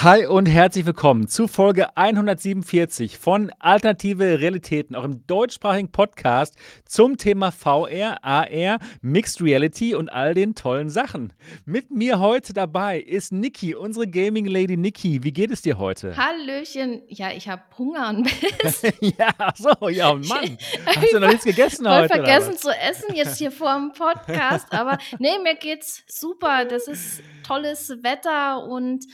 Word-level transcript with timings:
Hi 0.00 0.26
und 0.26 0.46
herzlich 0.46 0.86
willkommen 0.86 1.26
zu 1.26 1.48
Folge 1.48 1.96
147 1.96 3.18
von 3.18 3.50
Alternative 3.58 4.38
Realitäten, 4.38 4.94
auch 4.94 5.02
im 5.02 5.26
deutschsprachigen 5.26 5.90
Podcast 5.90 6.54
zum 6.84 7.16
Thema 7.16 7.50
VR, 7.50 8.22
AR, 8.22 8.78
Mixed 9.02 9.42
Reality 9.42 9.96
und 9.96 10.08
all 10.08 10.34
den 10.34 10.54
tollen 10.54 10.88
Sachen. 10.88 11.32
Mit 11.64 11.90
mir 11.90 12.20
heute 12.20 12.52
dabei 12.52 13.00
ist 13.00 13.32
Niki, 13.32 13.74
unsere 13.74 14.06
Gaming 14.06 14.46
Lady 14.46 14.76
Niki. 14.76 15.24
Wie 15.24 15.32
geht 15.32 15.50
es 15.50 15.62
dir 15.62 15.78
heute? 15.78 16.16
Hallöchen. 16.16 17.02
Ja, 17.08 17.32
ich 17.32 17.48
habe 17.48 17.62
Hunger 17.76 18.10
und 18.10 18.22
Biss. 18.62 18.82
ja, 19.00 19.34
so, 19.56 19.88
ja, 19.88 20.14
Mann. 20.14 20.58
Hast 20.86 21.12
du 21.12 21.18
noch 21.18 21.28
nichts 21.28 21.44
gegessen 21.44 21.86
Ich 21.86 21.90
heute? 21.90 22.04
oder 22.14 22.24
vergessen 22.24 22.56
zu 22.56 22.70
essen 22.70 23.16
jetzt 23.16 23.38
hier 23.38 23.50
vor 23.50 23.74
dem 23.74 23.90
Podcast, 23.92 24.72
aber 24.72 24.96
nee, 25.18 25.40
mir 25.42 25.56
geht's 25.56 26.04
super. 26.06 26.66
Das 26.66 26.86
ist 26.86 27.20
tolles 27.44 27.88
Wetter 28.02 28.62
und 28.62 29.04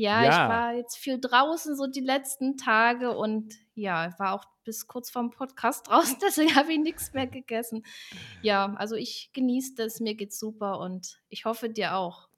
ja, 0.00 0.26
ich 0.26 0.28
Ja, 0.30 0.48
war 0.48 0.72
jetzt 0.74 0.96
viel 0.96 1.20
draußen 1.20 1.76
so 1.76 1.86
die 1.86 2.00
letzten 2.00 2.56
Tage 2.56 3.16
und 3.16 3.54
ja, 3.74 4.08
ich 4.08 4.18
war 4.18 4.32
auch 4.32 4.44
bis 4.64 4.86
kurz 4.86 5.10
vorm 5.10 5.30
Podcast 5.30 5.86
draußen, 5.88 6.16
deswegen 6.22 6.54
habe 6.54 6.72
ich 6.72 6.78
nichts 6.78 7.12
mehr 7.12 7.26
gegessen. 7.26 7.82
Ja, 8.40 8.72
also 8.76 8.94
ich 8.96 9.30
genieße 9.34 9.74
das, 9.76 10.00
mir 10.00 10.14
geht's 10.14 10.38
super 10.38 10.80
und 10.80 11.20
ich 11.28 11.44
hoffe 11.44 11.68
dir 11.68 11.96
auch. 11.96 12.28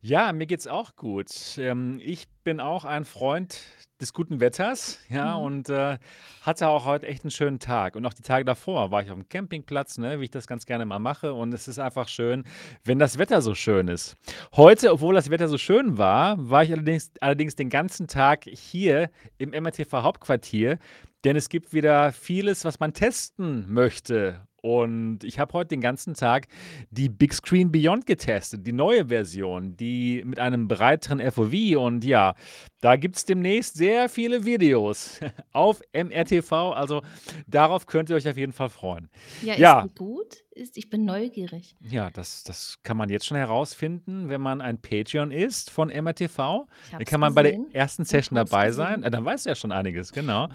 ja, 0.00 0.32
mir 0.32 0.46
geht's 0.46 0.66
auch 0.66 0.96
gut. 0.96 1.30
Ähm, 1.58 2.00
ich 2.02 2.26
bin 2.44 2.58
auch 2.60 2.84
ein 2.86 3.04
Freund 3.04 3.60
des 4.00 4.12
guten 4.12 4.40
Wetters, 4.40 4.98
ja, 5.08 5.36
Mhm. 5.36 5.44
und 5.44 5.68
äh, 5.68 5.98
hatte 6.42 6.68
auch 6.68 6.84
heute 6.86 7.06
echt 7.06 7.22
einen 7.24 7.30
schönen 7.30 7.58
Tag. 7.58 7.96
Und 7.96 8.06
auch 8.06 8.14
die 8.14 8.22
Tage 8.22 8.44
davor 8.44 8.90
war 8.90 9.02
ich 9.02 9.10
auf 9.10 9.16
dem 9.16 9.28
Campingplatz, 9.28 9.98
ne, 9.98 10.20
wie 10.20 10.24
ich 10.24 10.30
das 10.30 10.46
ganz 10.46 10.64
gerne 10.66 10.86
mal 10.86 10.98
mache. 10.98 11.34
Und 11.34 11.52
es 11.52 11.68
ist 11.68 11.78
einfach 11.78 12.08
schön, 12.08 12.44
wenn 12.84 12.98
das 12.98 13.18
Wetter 13.18 13.42
so 13.42 13.54
schön 13.54 13.88
ist. 13.88 14.16
Heute, 14.56 14.92
obwohl 14.92 15.14
das 15.14 15.30
Wetter 15.30 15.48
so 15.48 15.58
schön 15.58 15.98
war, 15.98 16.36
war 16.38 16.64
ich 16.64 16.72
allerdings, 16.72 17.10
allerdings 17.20 17.56
den 17.56 17.68
ganzen 17.68 18.06
Tag 18.08 18.44
hier 18.44 19.10
im 19.38 19.50
MRTV 19.50 19.92
Hauptquartier, 20.02 20.78
denn 21.24 21.36
es 21.36 21.50
gibt 21.50 21.74
wieder 21.74 22.12
vieles, 22.12 22.64
was 22.64 22.80
man 22.80 22.94
testen 22.94 23.70
möchte. 23.70 24.40
Und 24.62 25.24
ich 25.24 25.38
habe 25.38 25.52
heute 25.52 25.68
den 25.68 25.80
ganzen 25.80 26.14
Tag 26.14 26.46
die 26.90 27.08
Big 27.08 27.32
Screen 27.32 27.72
Beyond 27.72 28.06
getestet, 28.06 28.66
die 28.66 28.72
neue 28.72 29.06
Version, 29.06 29.76
die 29.76 30.22
mit 30.24 30.38
einem 30.38 30.68
breiteren 30.68 31.20
FOV. 31.30 31.76
Und 31.78 32.04
ja, 32.04 32.34
da 32.80 32.96
gibt 32.96 33.16
es 33.16 33.24
demnächst 33.24 33.76
sehr 33.76 34.08
viele 34.08 34.44
Videos 34.44 35.20
auf 35.52 35.80
MRTV. 35.92 36.52
Also 36.72 37.02
darauf 37.46 37.86
könnt 37.86 38.10
ihr 38.10 38.16
euch 38.16 38.28
auf 38.28 38.36
jeden 38.36 38.52
Fall 38.52 38.68
freuen. 38.70 39.10
Ja, 39.42 39.54
ist 39.54 39.60
Ja, 39.60 39.82
die 39.82 39.94
gut? 39.94 40.44
Ist, 40.52 40.76
ich 40.76 40.90
bin 40.90 41.04
neugierig. 41.04 41.76
ja, 41.80 42.10
das, 42.10 42.42
das 42.42 42.80
kann 42.82 42.96
man 42.96 43.08
jetzt 43.08 43.24
schon 43.24 43.36
herausfinden, 43.36 44.28
wenn 44.28 44.40
man 44.40 44.60
ein 44.60 44.78
Patreon 44.82 45.30
ist 45.30 45.70
von 45.70 45.88
MRTV. 45.90 46.66
Dann 46.90 47.04
kann 47.04 47.20
man 47.20 47.34
bei 47.34 47.44
der 47.44 47.52
gesehen. 47.52 47.72
ersten 47.72 48.04
Session 48.04 48.34
dabei 48.34 48.72
sein. 48.72 48.96
gesehen. 48.96 49.04
Äh, 49.04 49.10
Dann 49.12 49.24
weißt 49.24 49.46
du 49.46 49.50
ja 49.50 49.54
schon 49.54 49.70
einiges, 49.70 50.12
genau. 50.12 50.48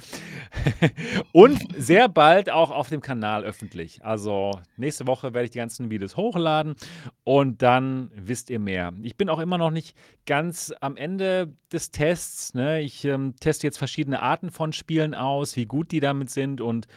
Und 1.31 1.59
sehr 1.77 2.09
bald 2.09 2.49
auch 2.49 2.71
auf 2.71 2.89
dem 2.89 3.01
Kanal 3.01 3.43
öffentlich. 3.45 4.03
Also 4.03 4.51
nächste 4.77 5.07
Woche 5.07 5.33
werde 5.33 5.45
ich 5.45 5.51
die 5.51 5.59
ganzen 5.59 5.89
Videos 5.89 6.17
hochladen 6.17 6.75
und 7.23 7.61
dann 7.61 8.11
wisst 8.15 8.49
ihr 8.49 8.59
mehr. 8.59 8.91
Ich 9.01 9.15
bin 9.15 9.29
auch 9.29 9.39
immer 9.39 9.57
noch 9.57 9.71
nicht 9.71 9.95
ganz 10.25 10.73
am 10.81 10.97
Ende 10.97 11.53
des 11.71 11.91
Tests. 11.91 12.53
Ne? 12.53 12.81
Ich 12.81 13.05
ähm, 13.05 13.35
teste 13.39 13.65
jetzt 13.67 13.77
verschiedene 13.77 14.21
Arten 14.21 14.51
von 14.51 14.73
Spielen 14.73 15.13
aus, 15.15 15.55
wie 15.55 15.65
gut 15.65 15.91
die 15.91 15.99
damit 15.99 16.29
sind 16.29 16.59
und 16.61 16.87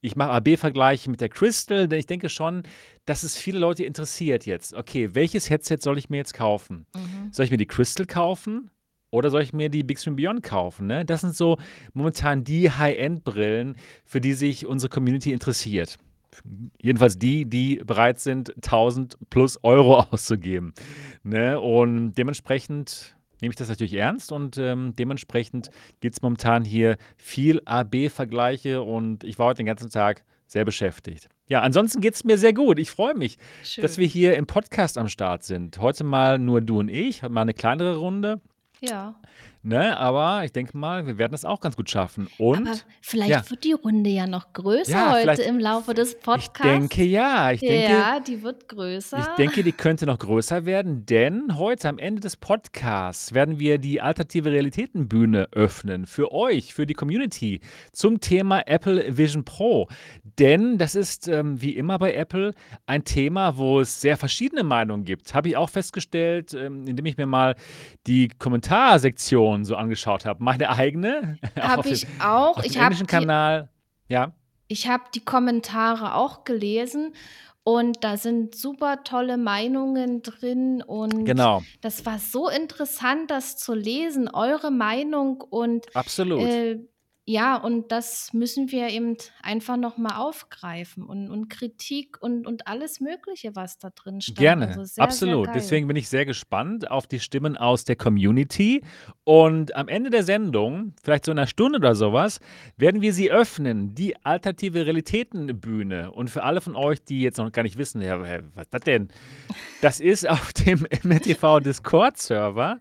ich 0.00 0.16
mache 0.16 0.30
AB-Vergleiche 0.32 1.10
mit 1.10 1.20
der 1.20 1.28
Crystal, 1.28 1.86
denn 1.88 1.98
ich 1.98 2.06
denke 2.06 2.28
schon, 2.28 2.41
dass 3.04 3.22
es 3.22 3.36
viele 3.36 3.58
Leute 3.58 3.84
interessiert 3.84 4.46
jetzt. 4.46 4.74
Okay, 4.74 5.14
welches 5.14 5.50
Headset 5.50 5.78
soll 5.80 5.98
ich 5.98 6.10
mir 6.10 6.18
jetzt 6.18 6.34
kaufen? 6.34 6.86
Mhm. 6.94 7.32
Soll 7.32 7.44
ich 7.44 7.50
mir 7.50 7.56
die 7.56 7.66
Crystal 7.66 8.06
kaufen? 8.06 8.70
Oder 9.10 9.30
soll 9.30 9.42
ich 9.42 9.52
mir 9.52 9.68
die 9.68 9.82
Big 9.82 9.98
Screen 9.98 10.16
Beyond 10.16 10.42
kaufen? 10.42 10.86
Ne? 10.86 11.04
Das 11.04 11.20
sind 11.20 11.36
so 11.36 11.58
momentan 11.92 12.44
die 12.44 12.70
High-End-Brillen, 12.70 13.76
für 14.06 14.22
die 14.22 14.32
sich 14.32 14.66
unsere 14.66 14.88
Community 14.88 15.32
interessiert. 15.32 15.98
Jedenfalls 16.80 17.18
die, 17.18 17.44
die 17.44 17.76
bereit 17.76 18.20
sind, 18.20 18.54
1000 18.56 19.18
plus 19.28 19.62
Euro 19.62 20.00
auszugeben. 20.10 20.72
Ne? 21.24 21.60
Und 21.60 22.14
dementsprechend 22.14 23.14
nehme 23.42 23.52
ich 23.52 23.56
das 23.56 23.68
natürlich 23.68 23.94
ernst 23.94 24.32
und 24.32 24.56
ähm, 24.56 24.94
dementsprechend 24.96 25.70
gibt 26.00 26.14
es 26.14 26.22
momentan 26.22 26.64
hier 26.64 26.96
viel 27.16 27.60
AB-Vergleiche 27.66 28.80
und 28.82 29.24
ich 29.24 29.38
war 29.38 29.48
heute 29.48 29.58
den 29.58 29.66
ganzen 29.66 29.90
Tag 29.90 30.24
sehr 30.46 30.64
beschäftigt. 30.64 31.28
Ja, 31.52 31.60
ansonsten 31.60 32.00
geht 32.00 32.14
es 32.14 32.24
mir 32.24 32.38
sehr 32.38 32.54
gut. 32.54 32.78
Ich 32.78 32.90
freue 32.90 33.12
mich, 33.12 33.36
dass 33.60 33.72
Schön. 33.72 33.96
wir 33.98 34.06
hier 34.06 34.36
im 34.38 34.46
Podcast 34.46 34.96
am 34.96 35.08
Start 35.08 35.44
sind. 35.44 35.76
Heute 35.76 36.02
mal 36.02 36.38
nur 36.38 36.62
du 36.62 36.78
und 36.78 36.88
ich, 36.88 37.20
mal 37.20 37.42
eine 37.42 37.52
kleinere 37.52 37.96
Runde. 37.96 38.40
Ja. 38.80 39.16
Ne, 39.64 39.96
aber 39.96 40.44
ich 40.44 40.50
denke 40.50 40.76
mal, 40.76 41.06
wir 41.06 41.18
werden 41.18 41.30
das 41.30 41.44
auch 41.44 41.60
ganz 41.60 41.76
gut 41.76 41.88
schaffen. 41.88 42.26
Aber 42.34 42.48
Und 42.48 42.84
vielleicht 43.00 43.30
ja, 43.30 43.48
wird 43.48 43.62
die 43.62 43.74
Runde 43.74 44.10
ja 44.10 44.26
noch 44.26 44.52
größer 44.52 44.90
ja, 44.90 45.10
heute 45.12 45.22
vielleicht, 45.22 45.42
im 45.42 45.60
Laufe 45.60 45.94
des 45.94 46.14
ich 46.14 46.20
Podcasts. 46.20 46.62
denke 46.62 47.04
ja, 47.04 47.52
ich 47.52 47.60
denke, 47.60 47.92
Ja, 47.92 48.18
die 48.18 48.42
wird 48.42 48.62
ich 48.62 48.68
größer. 48.68 49.34
denke, 49.38 49.62
die 49.62 49.70
könnte 49.70 50.04
noch 50.06 50.18
größer 50.18 50.64
werden, 50.64 51.06
denn 51.06 51.56
heute 51.58 51.88
am 51.88 51.98
Ende 52.00 52.20
des 52.20 52.36
Podcasts 52.36 53.34
werden 53.34 53.60
wir 53.60 53.78
die 53.78 54.00
Alternative 54.00 54.50
Realitätenbühne 54.50 55.46
öffnen 55.52 56.06
für 56.06 56.32
euch, 56.32 56.74
für 56.74 56.84
die 56.84 56.94
Community 56.94 57.60
zum 57.92 58.18
Thema 58.18 58.66
Apple 58.66 59.16
Vision 59.16 59.44
Pro. 59.44 59.86
Denn 60.40 60.76
das 60.76 60.96
ist 60.96 61.28
ähm, 61.28 61.62
wie 61.62 61.76
immer 61.76 62.00
bei 62.00 62.14
Apple 62.14 62.54
ein 62.86 63.04
Thema, 63.04 63.56
wo 63.56 63.78
es 63.78 64.00
sehr 64.00 64.16
verschiedene 64.16 64.64
Meinungen 64.64 65.04
gibt. 65.04 65.32
Habe 65.34 65.50
ich 65.50 65.56
auch 65.56 65.70
festgestellt, 65.70 66.52
ähm, 66.52 66.84
indem 66.88 67.06
ich 67.06 67.16
mir 67.16 67.26
mal 67.26 67.54
die 68.08 68.26
Kommentarsektion 68.40 69.51
so 69.64 69.76
angeschaut 69.76 70.24
habe. 70.24 70.42
Meine 70.42 70.70
eigene, 70.70 71.38
auch 71.60 71.62
Habe 71.62 71.88
ich 71.88 72.06
auch. 72.20 72.56
auf 72.58 72.62
dem 72.62 72.70
Ich 72.70 72.78
habe 72.78 73.04
Kanal. 73.06 73.68
Ja, 74.08 74.32
ich 74.68 74.88
habe 74.88 75.04
die 75.14 75.20
Kommentare 75.20 76.14
auch 76.14 76.44
gelesen 76.44 77.14
und 77.62 78.02
da 78.02 78.16
sind 78.16 78.54
super 78.54 79.04
tolle 79.04 79.36
Meinungen 79.36 80.22
drin 80.22 80.82
und 80.82 81.24
genau, 81.26 81.62
das 81.80 82.04
war 82.06 82.18
so 82.18 82.48
interessant, 82.48 83.30
das 83.30 83.56
zu 83.56 83.74
lesen, 83.74 84.28
eure 84.28 84.70
Meinung 84.70 85.42
und 85.42 85.94
absolut. 85.94 86.40
Äh, 86.40 86.80
ja, 87.24 87.56
und 87.56 87.92
das 87.92 88.32
müssen 88.32 88.72
wir 88.72 88.88
eben 88.88 89.16
einfach 89.42 89.76
noch 89.76 89.96
mal 89.96 90.16
aufgreifen 90.16 91.04
und 91.04 91.30
und 91.30 91.48
Kritik 91.48 92.20
und 92.20 92.48
und 92.48 92.66
alles 92.66 92.98
Mögliche, 92.98 93.54
was 93.54 93.78
da 93.78 93.90
drin 93.90 94.20
stand. 94.20 94.38
Gerne, 94.38 94.66
Also, 94.68 94.80
sehr, 94.80 94.94
sehr 94.94 95.04
absolut. 95.04 95.46
geil. 95.46 95.54
Deswegen 95.54 95.86
bin 95.86 95.96
ich 95.96 96.08
sehr 96.08 96.26
gespannt 96.26 96.90
auf 96.90 97.06
die 97.06 97.20
Stimmen 97.20 97.56
aus 97.56 97.84
der 97.84 97.94
Community. 97.94 98.82
Und 99.22 99.76
am 99.76 99.86
Ende 99.86 100.10
der 100.10 100.24
Sendung, 100.24 100.94
vielleicht 101.00 101.26
so 101.26 101.30
in 101.30 101.38
einer 101.38 101.46
Stunde 101.46 101.78
oder 101.78 101.94
sowas, 101.94 102.40
werden 102.76 103.02
wir 103.02 103.12
sie 103.12 103.30
öffnen, 103.30 103.94
die 103.94 104.16
alternative 104.24 104.84
Realitätenbühne. 104.84 106.10
Und 106.10 106.28
für 106.28 106.42
alle 106.42 106.60
von 106.60 106.74
euch, 106.74 107.04
die 107.04 107.20
jetzt 107.20 107.38
noch 107.38 107.52
gar 107.52 107.62
nicht 107.62 107.78
wissen, 107.78 108.02
ja, 108.02 108.20
was 108.20 108.64
ist 108.64 108.74
das 108.74 108.80
denn? 108.82 109.08
Das 109.80 110.00
ist 110.00 110.28
auf 110.28 110.52
dem 110.54 110.80
MTV 111.04 111.60
Discord-Server. 111.60 112.80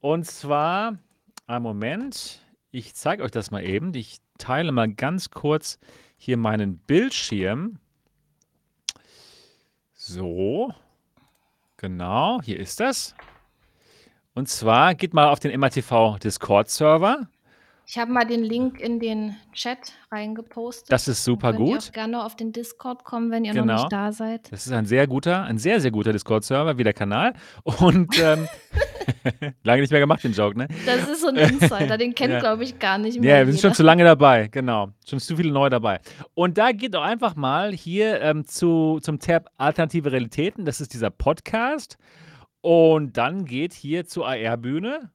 Und 0.00 0.26
zwar, 0.26 0.98
einen 1.46 1.62
Moment, 1.62 2.43
ich 2.74 2.94
zeige 2.94 3.22
euch 3.22 3.30
das 3.30 3.52
mal 3.52 3.64
eben. 3.64 3.94
Ich 3.94 4.18
teile 4.36 4.72
mal 4.72 4.92
ganz 4.92 5.30
kurz 5.30 5.78
hier 6.16 6.36
meinen 6.36 6.78
Bildschirm. 6.78 7.78
So, 9.94 10.74
genau, 11.76 12.40
hier 12.42 12.58
ist 12.58 12.80
das. 12.80 13.14
Und 14.34 14.48
zwar 14.48 14.96
geht 14.96 15.14
mal 15.14 15.28
auf 15.28 15.38
den 15.38 15.58
MATV 15.58 16.18
Discord-Server. 16.18 17.28
Ich 17.86 17.98
habe 17.98 18.10
mal 18.12 18.24
den 18.24 18.42
Link 18.42 18.80
in 18.80 18.98
den 18.98 19.36
Chat 19.52 19.78
reingepostet. 20.10 20.90
Das 20.90 21.06
ist 21.06 21.22
super 21.24 21.52
könnt 21.52 21.60
ihr 21.68 21.76
auch 21.76 21.80
gut. 21.84 21.92
gerne 21.92 22.24
auf 22.24 22.34
den 22.34 22.52
Discord 22.52 23.04
kommen, 23.04 23.30
wenn 23.30 23.44
ihr 23.44 23.52
noch 23.54 23.62
Genau. 23.62 23.74
nicht 23.82 23.92
da 23.92 24.10
seid. 24.10 24.50
Das 24.50 24.66
ist 24.66 24.72
ein 24.72 24.86
sehr 24.86 25.06
guter, 25.06 25.42
ein 25.44 25.58
sehr, 25.58 25.80
sehr 25.80 25.90
guter 25.90 26.12
Discord-Server, 26.12 26.78
wie 26.78 26.84
der 26.84 26.94
Kanal. 26.94 27.34
Und 27.62 28.18
ähm, 28.18 28.48
lange 29.64 29.82
nicht 29.82 29.90
mehr 29.90 30.00
gemacht, 30.00 30.24
den 30.24 30.32
Joke, 30.32 30.56
ne? 30.56 30.66
Das 30.86 31.08
ist 31.08 31.20
so 31.20 31.28
ein 31.28 31.36
Insider, 31.36 31.98
den 31.98 32.14
kennt, 32.14 32.32
Ja. 32.32 32.40
glaube 32.40 32.64
ich, 32.64 32.78
gar 32.78 32.96
nicht 32.98 33.20
mehr 33.20 33.40
Ja, 33.40 33.46
wir 33.46 33.52
sind 33.52 33.60
schon 33.60 33.74
zu 33.74 33.82
lange 33.82 34.04
dabei, 34.04 34.48
genau. 34.48 34.88
Schon 35.06 35.20
zu 35.20 35.36
viele 35.36 35.52
neu 35.52 35.68
dabei. 35.68 36.00
Und 36.34 36.56
da 36.58 36.72
geht 36.72 36.94
doch 36.94 37.02
einfach 37.02 37.36
mal 37.36 37.72
hier 37.72 38.20
ähm, 38.22 38.46
zu, 38.46 38.98
zum 39.02 39.18
Tab 39.18 39.50
Alternative 39.58 40.10
Realitäten. 40.10 40.64
Das 40.64 40.80
ist 40.80 40.94
dieser 40.94 41.10
Podcast. 41.10 41.98
Und 42.62 43.18
dann 43.18 43.44
geht 43.44 43.74
hier 43.74 44.06
zur 44.06 44.26
AR-Bühne. 44.26 45.10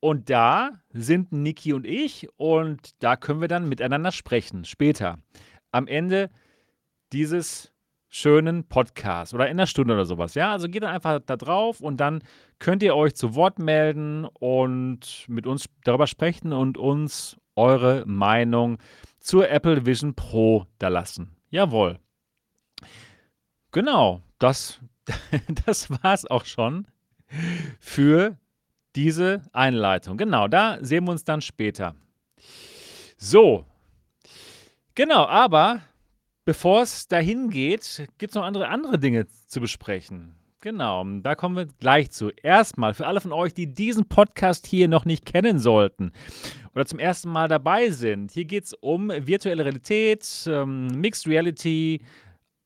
Und 0.00 0.30
da 0.30 0.80
sind 0.90 1.32
Niki 1.32 1.72
und 1.72 1.86
ich. 1.86 2.28
Und 2.36 3.02
da 3.02 3.16
können 3.16 3.40
wir 3.40 3.48
dann 3.48 3.68
miteinander 3.68 4.12
sprechen. 4.12 4.64
Später. 4.64 5.18
Am 5.72 5.86
Ende 5.86 6.30
dieses 7.12 7.72
schönen 8.08 8.64
Podcasts 8.64 9.34
oder 9.34 9.46
in 9.46 9.52
einer 9.52 9.66
Stunde 9.66 9.94
oder 9.94 10.06
sowas. 10.06 10.34
Ja, 10.34 10.52
also 10.52 10.68
geht 10.68 10.82
dann 10.82 10.94
einfach 10.94 11.20
da 11.24 11.36
drauf 11.36 11.80
und 11.80 11.98
dann 11.98 12.22
könnt 12.58 12.82
ihr 12.82 12.96
euch 12.96 13.14
zu 13.14 13.34
Wort 13.34 13.58
melden 13.58 14.24
und 14.24 15.24
mit 15.28 15.46
uns 15.46 15.66
darüber 15.84 16.06
sprechen 16.06 16.52
und 16.52 16.78
uns 16.78 17.36
eure 17.54 18.04
Meinung 18.06 18.78
zur 19.20 19.50
Apple 19.50 19.84
Vision 19.84 20.14
Pro 20.14 20.66
da 20.78 20.88
lassen. 20.88 21.36
Jawohl. 21.50 21.98
Genau, 23.72 24.22
das, 24.38 24.80
das 25.66 25.90
war 25.90 26.14
es 26.14 26.24
auch 26.26 26.46
schon 26.46 26.86
für 27.78 28.38
diese 28.96 29.42
Einleitung. 29.52 30.16
Genau, 30.16 30.48
da 30.48 30.78
sehen 30.80 31.04
wir 31.04 31.12
uns 31.12 31.24
dann 31.24 31.40
später. 31.40 31.94
So. 33.16 33.64
Genau, 34.94 35.26
aber 35.26 35.82
bevor 36.44 36.82
es 36.82 37.08
dahin 37.08 37.50
geht, 37.50 38.08
gibt 38.18 38.30
es 38.30 38.34
noch 38.34 38.44
andere, 38.44 38.68
andere 38.68 38.98
Dinge 38.98 39.26
zu 39.46 39.60
besprechen. 39.60 40.34
Genau, 40.60 41.04
da 41.20 41.36
kommen 41.36 41.56
wir 41.56 41.66
gleich 41.66 42.10
zu. 42.10 42.30
Erstmal 42.42 42.92
für 42.92 43.06
alle 43.06 43.20
von 43.20 43.32
euch, 43.32 43.54
die 43.54 43.72
diesen 43.72 44.08
Podcast 44.08 44.66
hier 44.66 44.88
noch 44.88 45.04
nicht 45.04 45.24
kennen 45.24 45.60
sollten 45.60 46.10
oder 46.74 46.84
zum 46.84 46.98
ersten 46.98 47.30
Mal 47.30 47.46
dabei 47.46 47.90
sind. 47.90 48.32
Hier 48.32 48.44
geht 48.44 48.64
es 48.64 48.74
um 48.74 49.08
virtuelle 49.08 49.64
Realität, 49.64 50.26
ähm, 50.48 50.88
Mixed 51.00 51.28
Reality, 51.28 52.00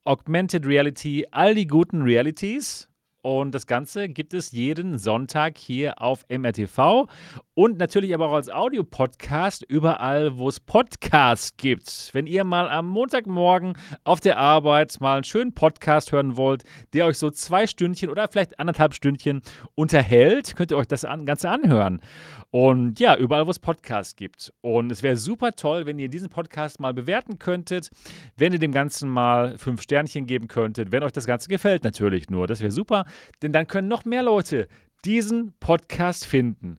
Augmented 0.05 0.67
Reality, 0.67 1.27
all 1.31 1.55
die 1.55 1.67
guten 1.67 2.03
Realities. 2.03 2.89
Und 3.23 3.55
das 3.55 3.69
Ganze 3.69 4.09
gibt 4.09 4.35
es 4.35 4.51
jeden 4.51 4.99
Sonntag 4.99 5.57
hier 5.57 6.03
auf 6.03 6.27
MRTV 6.29 7.07
und 7.55 7.79
natürlich 7.79 8.15
aber 8.15 8.29
auch 8.29 8.35
als 8.35 8.49
Audiopodcast 8.49 9.65
überall, 9.69 10.39
wo 10.39 10.49
es 10.49 10.59
Podcasts 10.59 11.57
gibt. 11.57 12.11
Wenn 12.13 12.27
ihr 12.27 12.45
mal 12.45 12.69
am 12.71 12.89
Montagmorgen 12.89 13.75
auf 14.05 14.21
der 14.21 14.39
Arbeit 14.39 15.01
mal 15.01 15.17
einen 15.17 15.25
schönen 15.25 15.53
Podcast 15.53 16.13
hören 16.13 16.37
wollt, 16.37 16.65
der 16.95 17.07
euch 17.07 17.19
so 17.19 17.31
zwei 17.31 17.67
Stündchen 17.67 18.09
oder 18.09 18.29
vielleicht 18.29 18.59
anderthalb 18.59 18.95
Stündchen 18.95 19.43
unterhält, 19.75 20.57
könnt 20.57 20.71
ihr 20.71 20.79
euch 20.79 20.87
das 20.87 21.03
Ganze 21.03 21.51
anhören. 21.51 22.01
Und 22.51 23.01
ja, 23.01 23.17
überall, 23.17 23.47
wo 23.47 23.51
es 23.51 23.59
Podcasts 23.59 24.17
gibt. 24.17 24.53
Und 24.61 24.93
es 24.93 25.03
wäre 25.03 25.17
super 25.17 25.53
toll, 25.53 25.87
wenn 25.87 25.99
ihr 25.99 26.09
diesen 26.09 26.29
Podcast 26.29 26.81
mal 26.81 26.93
bewerten 26.95 27.39
könntet, 27.39 27.91
wenn 28.37 28.53
ihr 28.53 28.59
dem 28.59 28.73
Ganzen 28.73 29.09
mal 29.09 29.59
fünf 29.59 29.83
Sternchen 29.83 30.27
geben 30.27 30.49
könntet, 30.49 30.93
wenn 30.93 31.03
euch 31.03 31.13
das 31.13 31.27
Ganze 31.27 31.49
gefällt 31.49 31.85
natürlich 31.85 32.31
nur. 32.31 32.47
Das 32.47 32.61
wäre 32.61 32.71
super, 32.71 33.05
denn 33.43 33.53
dann 33.53 33.67
können 33.67 33.89
noch 33.89 34.05
mehr 34.05 34.23
Leute 34.23 34.69
diesen 35.05 35.53
Podcast 35.61 36.27
finden. 36.27 36.79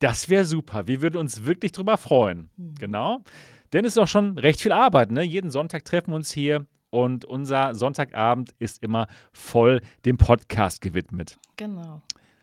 Das 0.00 0.28
wäre 0.28 0.44
super. 0.44 0.86
Wir 0.86 1.02
würden 1.02 1.16
uns 1.16 1.44
wirklich 1.44 1.72
drüber 1.72 1.96
freuen. 1.96 2.50
Mhm. 2.56 2.74
Genau. 2.78 3.20
Denn 3.72 3.84
es 3.84 3.92
ist 3.92 3.98
auch 3.98 4.08
schon 4.08 4.38
recht 4.38 4.60
viel 4.60 4.72
Arbeit. 4.72 5.10
Ne? 5.10 5.22
Jeden 5.22 5.50
Sonntag 5.50 5.84
treffen 5.84 6.12
wir 6.12 6.16
uns 6.16 6.32
hier 6.32 6.66
und 6.90 7.24
unser 7.24 7.74
Sonntagabend 7.74 8.54
ist 8.58 8.82
immer 8.82 9.08
voll 9.32 9.80
dem 10.04 10.16
Podcast 10.16 10.80
gewidmet. 10.80 11.38
Genau. 11.56 12.02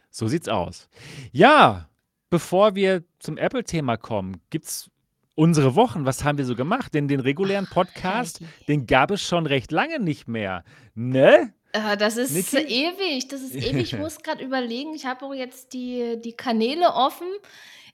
So 0.10 0.28
sieht's 0.28 0.50
aus. 0.50 0.90
Ja, 1.32 1.88
bevor 2.30 2.76
wir 2.76 3.04
zum 3.20 3.38
Apple-Thema 3.38 3.96
kommen, 3.96 4.42
gibt 4.50 4.66
es 4.66 4.92
unsere 5.36 5.76
Wochen. 5.76 6.06
Was 6.06 6.26
haben 6.26 6.38
wir 6.38 6.46
so 6.46 6.56
gemacht? 6.56 6.94
Denn 6.94 7.08
den 7.08 7.22
regulären 7.22 7.66
Podcast, 7.66 8.42
Ach, 8.44 8.66
den 8.66 8.86
gab 8.86 9.12
es 9.12 9.22
schon 9.22 9.46
recht 9.46 9.72
lange 9.72 10.00
nicht 10.00 10.28
mehr. 10.28 10.66
Ne? 10.96 11.54
Äh, 11.74 11.98
das 11.98 12.18
ist 12.18 12.32
Niki? 12.34 12.58
ewig. 12.58 13.28
Das 13.28 13.42
ist 13.42 13.56
ewig. 13.56 13.94
Ich 13.94 13.94
muss 14.00 14.20
gerade 14.22 14.44
überlegen. 14.44 14.94
Ich 14.94 15.06
habe 15.06 15.26
auch 15.26 15.34
jetzt 15.34 15.74
die, 15.74 16.20
die 16.22 16.34
Kanäle 16.34 16.94
offen, 16.94 17.28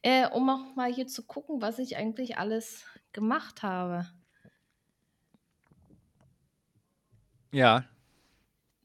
äh, 0.01 0.27
um 0.29 0.50
auch 0.50 0.75
mal 0.75 0.91
hier 0.94 1.07
zu 1.07 1.24
gucken, 1.24 1.62
was 1.62 1.79
ich 1.79 1.97
eigentlich 1.97 2.38
alles 2.38 2.83
gemacht 3.13 3.63
habe. 3.63 4.07
Ja, 7.51 7.85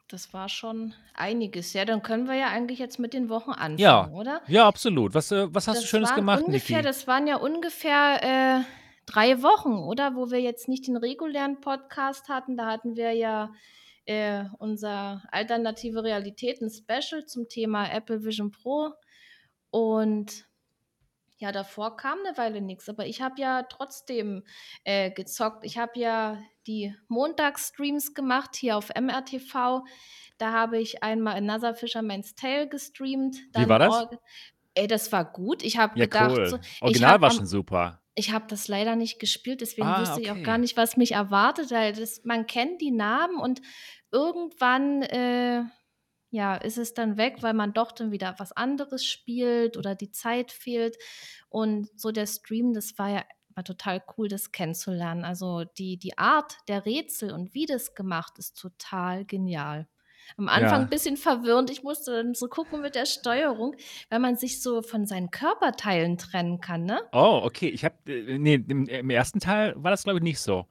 das 0.09 0.33
war 0.35 0.49
schon 0.51 0.95
einiges. 1.15 1.73
Ja, 1.73 1.85
dann 1.87 2.03
können 2.03 2.29
wir 2.29 2.35
ja 2.35 2.49
eigentlich 2.49 2.79
jetzt 2.79 2.99
mit 2.99 3.15
den 3.15 3.29
Wochen 3.31 3.51
anfangen, 3.51 3.79
Ja, 3.79 4.09
oder? 4.11 4.43
ja, 4.47 4.67
absolut. 4.69 5.15
Was, 5.15 5.33
äh, 5.33 5.47
was 5.55 5.69
hast 5.69 5.83
du 5.83 5.87
Schönes 5.87 6.15
gemacht, 6.15 6.43
ungefähr, 6.43 6.77
Niki? 6.79 6.87
das 6.87 7.07
waren 7.07 7.27
ja 7.27 7.37
ungefähr 7.37 8.61
äh, 8.61 8.65
drei 9.07 9.43
Wochen, 9.43 9.73
oder? 9.73 10.15
Wo 10.15 10.31
wir 10.31 10.41
jetzt 10.41 10.69
nicht 10.69 10.87
den 10.87 10.99
regulären 10.99 11.61
Podcast 11.61 12.29
hatten. 12.29 12.57
Da 12.59 12.67
hatten 12.67 12.95
wir 12.95 13.13
ja 13.13 13.53
äh, 14.13 14.45
unser 14.59 15.23
alternative 15.31 16.03
Realitäten-Special 16.05 17.25
zum 17.27 17.49
Thema 17.49 17.89
Apple 17.91 18.25
Vision 18.25 18.51
Pro. 18.51 18.93
Und 19.71 20.47
ja, 21.39 21.51
davor 21.51 21.97
kam 21.97 22.19
eine 22.25 22.37
Weile 22.39 22.61
nichts, 22.61 22.89
aber 22.89 23.07
ich 23.07 23.21
habe 23.21 23.41
ja 23.41 23.65
trotzdem 23.65 24.45
äh, 24.85 25.11
gezockt. 25.11 25.65
Ich 25.65 25.77
habe 25.79 25.99
ja 25.99 26.39
die 26.67 26.95
Montagsstreams 27.09 28.15
gemacht 28.15 28.55
hier 28.55 28.77
auf 28.77 28.91
MRTV. 28.95 29.81
Da 30.39 30.53
habe 30.53 30.79
ich 30.81 31.03
einmal 31.03 31.37
Another 31.37 31.75
Fisherman's 31.75 32.35
Tale 32.35 32.69
gestreamt. 32.69 33.37
Wie 33.57 33.69
war 33.69 33.79
das? 33.81 34.07
Ey, 34.75 34.87
das 34.87 35.11
war 35.13 35.31
gut. 35.33 35.63
Ich 35.65 35.77
habe 35.79 35.99
Ja, 35.99 36.05
gedacht, 36.07 36.31
cool. 36.39 36.47
so, 36.47 36.59
Original 36.81 37.21
war 37.21 37.31
schon 37.31 37.47
super. 37.47 38.01
ich 38.15 38.31
habe 38.33 38.47
das 38.49 38.69
leider 38.69 38.95
nicht 38.95 39.19
gespielt, 39.19 39.61
deswegen 39.63 39.87
Ah, 39.89 40.01
wusste 40.01 40.21
ich 40.21 40.31
auch 40.31 40.43
gar 40.43 40.55
okay. 40.55 40.59
nicht, 40.59 40.77
was 40.77 40.97
mich 40.97 41.13
erwartet, 41.13 41.71
weil 41.73 41.93
das, 41.93 42.23
man 42.25 42.47
kennt 42.47 42.81
die 42.81 42.91
Namen 42.93 43.37
und 43.39 43.61
irgendwann 44.13 45.03
äh, 45.03 45.65
ja, 46.31 46.55
ist 46.57 46.79
es 46.79 46.95
dann 46.95 47.17
weg, 47.19 47.39
weil 47.43 47.55
man 47.55 47.75
doch 47.75 47.93
dann 47.93 48.11
wieder 48.11 48.35
was 48.39 48.53
anderes 48.53 49.05
spielt 49.05 49.77
oder 49.77 49.95
die 49.95 50.11
Zeit 50.13 50.51
fehlt. 50.51 50.97
Und 51.49 51.89
so 52.01 52.11
der 52.11 52.27
Stream, 52.27 52.73
das 52.73 52.99
war 52.99 53.11
ja 53.11 53.25
war 53.55 53.65
total 53.65 54.03
cool, 54.17 54.29
das 54.29 54.51
kennenzulernen. 54.51 55.25
Also 55.25 55.65
die, 55.65 55.99
die 55.99 56.17
Art 56.17 56.57
der 56.69 56.87
Rätsel 56.87 57.33
und 57.33 57.53
wie 57.53 57.67
das 57.67 57.95
gemacht 57.95 58.39
ist, 58.39 58.55
total 58.59 59.27
genial. 59.27 59.89
Am 60.39 60.49
Anfang 60.49 60.83
ein 60.83 60.89
Ja. 60.89 60.89
bisschen 60.89 61.19
verwirrend. 61.19 61.69
Ich 61.71 61.83
musste 61.83 62.13
dann 62.23 62.35
so 62.35 62.49
gucken 62.49 62.81
mit 62.81 62.95
der 62.95 63.05
Steuerung, 63.05 63.77
weil 64.09 64.21
man 64.21 64.37
sich 64.37 64.63
so 64.63 64.81
von 64.81 65.05
seinen 65.07 65.31
Körperteilen 65.31 66.17
trennen 66.17 66.61
kann, 66.61 66.85
ne? 66.85 67.03
Oh, 67.13 67.41
okay. 67.45 67.69
Ich 67.69 67.85
habe, 67.85 67.97
äh, 68.07 68.39
nee, 68.39 68.55
im, 68.55 68.87
im 68.87 69.11
ersten 69.11 69.39
Teil 69.41 69.75
war 69.77 69.91
das, 69.91 70.05
glaube 70.05 70.19
ich, 70.19 70.23
nicht 70.23 70.41
so. 70.41 70.67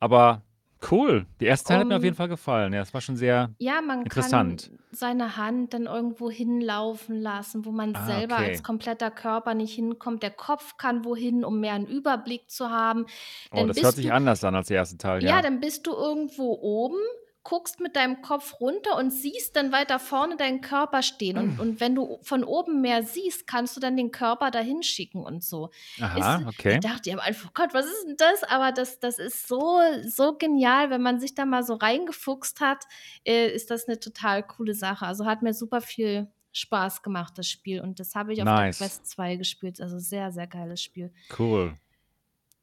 Aber 0.00 0.42
cool. 0.90 1.26
Der 1.40 1.48
erste 1.48 1.68
Teil 1.68 1.78
hat 1.80 1.86
mir 1.86 1.96
auf 1.96 2.02
jeden 2.02 2.14
Um, 2.14 2.16
Fall 2.18 2.28
gefallen. 2.28 2.72
Ja, 2.72 2.80
das 2.80 2.92
war 2.92 3.00
schon 3.00 3.16
sehr 3.16 3.50
Ja, 3.58 3.80
man 3.80 4.02
interessant. 4.02 4.68
kann 4.68 4.78
seine 4.90 5.36
Hand 5.36 5.72
dann 5.74 5.86
irgendwo 5.86 6.30
hinlaufen 6.30 7.20
lassen, 7.20 7.64
wo 7.64 7.70
man 7.72 7.94
Ah, 7.94 8.04
selber 8.06 8.36
als 8.36 8.58
okay. 8.58 8.62
kompletter 8.62 9.10
Körper 9.10 9.54
nicht 9.54 9.74
hinkommt. 9.74 10.22
Der 10.22 10.30
Kopf 10.30 10.76
kann 10.76 11.04
wohin, 11.04 11.44
um 11.44 11.60
mehr 11.60 11.74
einen 11.74 11.86
Überblick 11.86 12.50
zu 12.50 12.70
haben. 12.70 13.06
Oh, 13.50 13.56
Dann 13.56 13.68
das 13.68 13.76
hört 13.78 13.84
bist 13.86 13.96
sich 13.96 14.06
du 14.06 14.12
anders 14.14 14.44
an 14.44 14.54
als 14.54 14.68
der 14.68 14.78
erste 14.78 14.98
Teil, 14.98 15.22
ja, 15.22 15.36
ja. 15.36 15.42
dann 15.42 15.60
bist 15.60 15.86
du 15.86 15.92
irgendwo 15.92 16.58
oben, 16.60 16.98
guckst 17.44 17.80
mit 17.80 17.96
deinem 17.96 18.22
Kopf 18.22 18.60
runter 18.60 18.96
und 18.96 19.10
siehst 19.10 19.56
dann 19.56 19.72
weiter 19.72 19.98
vorne 19.98 20.36
deinen 20.36 20.60
Körper 20.60 21.02
stehen. 21.02 21.38
Und, 21.38 21.58
und 21.58 21.80
wenn 21.80 21.94
du 21.94 22.18
von 22.22 22.44
oben 22.44 22.80
mehr 22.80 23.02
siehst, 23.02 23.46
kannst 23.46 23.76
du 23.76 23.80
dann 23.80 23.96
den 23.96 24.10
Körper 24.12 24.50
dahin 24.50 24.82
schicken 24.82 25.24
und 25.24 25.42
so. 25.42 25.70
Ist, 25.96 26.02
Aha, 26.02 26.40
ich 26.40 26.46
okay. 26.46 26.80
dachte 26.80 27.10
ja 27.10 27.16
Anfang, 27.16 27.50
oh 27.50 27.52
Gott, 27.54 27.74
was 27.74 27.86
ist 27.86 28.06
denn 28.06 28.16
das? 28.16 28.44
Aber 28.44 28.72
das, 28.72 29.00
das 29.00 29.18
ist 29.18 29.48
so, 29.48 29.80
so 30.06 30.36
genial, 30.36 30.90
wenn 30.90 31.02
man 31.02 31.18
sich 31.18 31.34
da 31.34 31.44
mal 31.44 31.64
so 31.64 31.74
reingefuchst 31.74 32.60
hat, 32.60 32.84
äh, 33.24 33.48
ist 33.48 33.70
das 33.70 33.88
eine 33.88 33.98
total 33.98 34.42
coole 34.42 34.74
Sache. 34.74 35.06
Also 35.06 35.26
hat 35.26 35.42
mir 35.42 35.54
super 35.54 35.80
viel 35.80 36.28
Spaß 36.52 37.02
gemacht, 37.02 37.36
das 37.36 37.48
Spiel. 37.48 37.80
Und 37.80 37.98
das 37.98 38.14
habe 38.14 38.32
ich 38.32 38.40
auf 38.40 38.46
der 38.46 38.54
Nice. 38.54 38.78
Quest 38.78 39.06
2 39.06 39.36
gespielt. 39.36 39.80
Also 39.80 39.98
sehr, 39.98 40.30
sehr 40.32 40.46
geiles 40.46 40.82
Spiel. 40.82 41.12
Cool. 41.36 41.76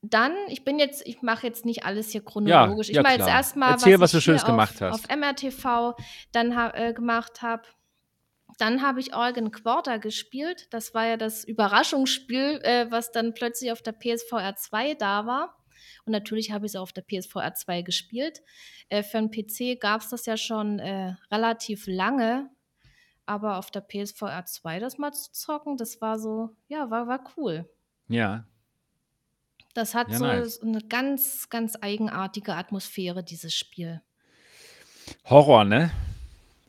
Dann, 0.02 0.34
ich 0.48 0.64
bin 0.64 0.80
jetzt, 0.80 1.06
ich 1.06 1.22
mache 1.22 1.46
jetzt 1.46 1.66
nicht 1.66 1.84
alles 1.84 2.12
hier 2.12 2.22
Ja, 2.22 2.30
chronologisch. 2.30 2.90
Ich 2.90 2.96
ja 2.96 3.02
mache 3.02 3.18
jetzt 3.18 3.28
erstmal, 3.28 3.74
was 3.74 3.86
was 3.86 4.14
ich 4.14 4.18
du 4.18 4.22
Schönes 4.22 4.46
gemacht 4.46 4.82
auf, 4.82 4.94
auf 4.94 5.02
hast. 5.10 5.16
MRTV 5.16 5.96
dann 6.32 6.52
äh, 6.74 6.94
gemacht 6.94 7.42
habe. 7.42 7.64
Dann 8.58 8.82
habe 8.82 9.00
ich 9.00 9.14
Organ 9.14 9.52
Quarter 9.52 10.00
gespielt. 10.00 10.68
Das 10.72 10.94
war 10.94 11.06
ja 11.06 11.18
das 11.18 11.44
Überraschungsspiel, 11.44 12.62
äh, 12.64 12.88
was 12.90 13.12
dann 13.12 13.34
plötzlich 13.34 13.72
auf 13.72 13.82
der 13.82 13.92
PSVR 13.92 14.56
2 14.56 14.96
da 14.96 15.26
war. 15.26 15.58
Und 16.06 16.14
natürlich 16.14 16.52
habe 16.52 16.66
ich 16.66 16.72
es 16.72 16.76
auch 16.76 16.84
auf 16.84 16.94
der 16.94 17.04
PSVR 17.04 17.54
2 17.54 17.82
gespielt. 17.82 18.42
Äh, 18.88 19.04
für 19.04 19.18
einen 19.18 19.32
PC 19.32 19.80
gab 19.80 20.02
es 20.02 20.10
das 20.10 20.26
ja 20.26 20.38
schon 20.38 20.80
äh, 20.80 21.16
relativ 21.32 21.88
lange. 21.88 22.50
Aber 23.26 23.58
auf 23.58 23.70
der 23.70 23.82
PSVR 23.82 24.46
2 24.46 24.80
das 24.80 24.98
mal 24.98 25.12
zu 25.12 25.32
zocken, 25.32 25.78
das 25.78 26.02
war 26.02 26.18
so, 26.18 26.56
ja, 26.68 26.90
war, 26.90 27.08
war 27.08 27.24
cool. 27.38 27.70
Ja, 28.08 28.46
Das 29.74 29.96
hat 29.96 30.14
ja, 30.14 30.18
so 30.18 30.26
nice. 30.26 30.60
eine 30.62 30.82
ganz, 30.82 31.50
ganz 31.50 31.76
eigenartige 31.82 32.56
Atmosphäre, 32.56 33.24
dieses 33.24 33.54
Spiel. 33.56 34.02
Horror, 35.26 35.64
ne? 35.64 35.92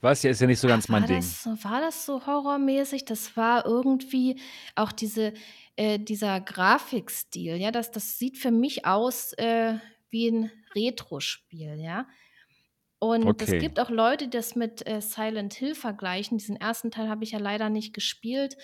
Weiß 0.03 0.23
ja, 0.23 0.31
ist 0.31 0.41
ja 0.41 0.47
nicht 0.47 0.61
so 0.61 0.69
ganz 0.69 0.89
mein 0.89 1.05
war 1.05 1.07
Ding. 1.07 1.35
das 1.35 1.47
war 1.65 1.81
das 1.81 2.07
so 2.07 2.27
horrormäßig? 2.27 3.05
Das 3.05 3.37
war 3.37 3.65
irgendwie 3.67 4.41
auch 4.75 4.93
diese 4.93 5.33
äh, 5.77 5.99
dieser 5.99 6.41
Grafikstil, 6.41 7.57
ja, 7.57 7.71
das 7.71 7.91
das 7.91 8.19
sieht 8.19 8.39
für 8.39 8.51
mich 8.51 8.87
aus, 8.87 9.33
äh, 9.35 9.79
wie 10.11 10.29
'n 10.29 10.51
Retrospiel, 10.75 11.77
ja? 11.81 12.09
Und 13.01 13.43
es 13.43 13.59
Okay. 13.59 13.59
gibt 13.59 13.81
auch 13.81 13.91
Leute, 13.91 14.27
die 14.27 14.31
das 14.39 14.57
mit, 14.57 14.87
äh, 14.87 15.01
Silent 15.03 15.55
Hill 15.55 15.75
vergleichen. 15.75 16.39
Diesen 16.39 16.57
ersten 16.57 16.91
Teil 16.91 17.09
habe 17.09 17.25
ich 17.25 17.33
ja 17.33 17.39
leider 17.39 17.71
nicht 17.71 17.95
gespielt, 17.95 18.57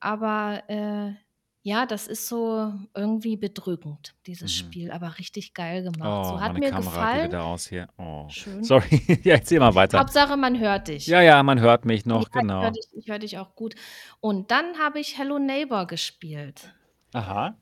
aber, 0.00 0.64
äh, 0.68 1.14
ja, 1.62 1.86
das 1.86 2.06
ist 2.06 2.26
so 2.28 2.72
irgendwie 2.94 3.36
bedrückend, 3.36 4.14
dieses 4.26 4.52
Mhm. 4.52 4.56
Spiel, 4.56 4.90
aber 4.92 5.18
richtig 5.18 5.54
geil 5.54 5.82
gemacht. 5.82 6.24
So, 6.26 6.36
Oh, 6.36 6.40
hat 6.40 6.54
meine 6.54 6.60
mir 6.60 6.70
Kamera 6.70 7.06
geht 7.06 7.22
gefallen. 7.22 7.24
wieder 7.24 7.44
aus 7.44 7.66
hier. 7.68 7.88
Oh. 7.98 8.26
Schön. 8.28 8.62
Sorry. 8.64 8.82
Ja, 9.24 9.34
erzähl 9.34 9.60
mal 9.60 9.74
weiter. 9.74 9.98
Hauptsache, 9.98 10.36
man 10.36 10.58
hört 10.58 10.88
dich. 10.88 11.06
Ja, 11.06 11.20
ja, 11.22 11.42
man 11.42 11.60
hört 11.60 11.84
mich 11.84 12.04
Ja, 12.06 12.08
noch, 12.14 12.28
ich 12.28 12.34
höre 12.34 12.42
genau. 12.42 12.70
dich 12.70 12.86
ich 12.92 13.08
höre 13.08 13.18
dich 13.18 13.38
auch 13.38 13.54
gut. 13.54 13.74
Und 14.20 14.50
dann 14.50 14.78
habe 14.78 15.00
ich 15.00 15.18
Hello 15.18 15.38
Neighbor 15.38 15.86
gespielt. 15.86 16.74
Aha. 17.12 17.56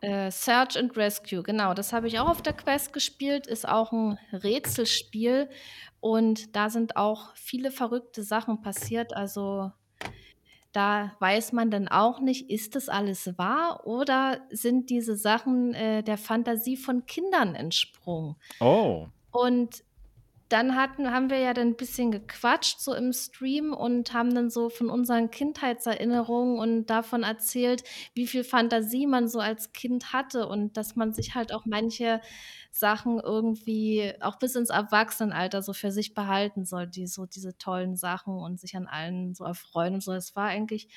Äh, 0.00 0.30
Search 0.30 0.76
and 0.78 0.96
Rescue, 0.96 1.42
genau, 1.42 1.72
das 1.74 1.92
habe 1.92 2.08
ich 2.08 2.18
auch 2.18 2.28
auf 2.28 2.42
der 2.42 2.52
Quest 2.52 2.92
gespielt, 2.92 3.46
ist 3.46 3.66
auch 3.66 3.92
'n 3.92 4.18
Rätselspiel 4.32 5.48
und 6.00 6.54
da 6.56 6.68
sind 6.70 6.96
auch 6.96 7.34
viele 7.36 7.70
verrückte 7.70 8.22
Sachen 8.22 8.60
passiert. 8.60 9.16
Also 9.16 9.72
da 10.74 11.16
weiß 11.20 11.52
man 11.52 11.70
dann 11.70 11.88
auch 11.88 12.20
nicht, 12.20 12.50
ist 12.50 12.74
das 12.76 12.88
alles 12.90 13.38
wahr 13.38 13.86
oder 13.86 14.42
sind 14.50 14.90
diese 14.90 15.16
Sachen, 15.16 15.74
äh, 15.74 16.02
der 16.04 16.18
Fantasie 16.18 16.76
von 16.76 17.06
Kindern 17.06 17.54
entsprungen? 17.54 18.36
Oh. 18.60 19.10
Und 19.32 19.84
dann 20.50 20.76
hatten 20.76 21.10
haben 21.12 21.30
wir 21.30 21.38
ja 21.40 21.54
dann 21.54 21.70
'n 21.70 21.76
bisschen 21.76 22.12
gequatscht 22.12 22.80
so 22.80 22.94
im 22.94 23.12
Stream 23.12 23.72
und 23.74 24.12
haben 24.14 24.34
dann 24.34 24.50
so 24.50 24.70
von 24.70 24.90
unseren 24.90 25.30
Kindheitserinnerungen 25.30 26.58
und 26.58 26.86
davon 26.86 27.22
erzählt, 27.24 27.84
wie 28.14 28.26
viel 28.28 28.44
Fantasie 28.44 29.06
man 29.08 29.28
so 29.28 29.40
als 29.40 29.72
Kind 29.72 30.12
hatte 30.12 30.48
und 30.48 30.76
dass 30.76 30.96
man 30.96 31.12
sich 31.14 31.34
halt 31.34 31.52
auch 31.54 31.64
manche 31.66 32.20
Sachen 32.76 33.20
irgendwie 33.20 34.12
auch 34.20 34.36
bis 34.38 34.56
ins 34.56 34.70
Erwachsenenalter 34.70 35.62
so 35.62 35.72
für 35.72 35.92
sich 35.92 36.12
behalten 36.12 36.64
soll, 36.64 36.88
die 36.88 37.06
so 37.06 37.24
diese 37.24 37.56
tollen 37.56 37.94
Sachen 37.96 38.34
und 38.36 38.58
sich 38.60 38.76
an 38.76 38.88
allen 38.88 39.34
so 39.34 39.44
erfreuen 39.44 39.94
und 39.94 40.02
so. 40.02 40.12
Es 40.12 40.34
war 40.34 40.46
eigentlich 40.48 40.88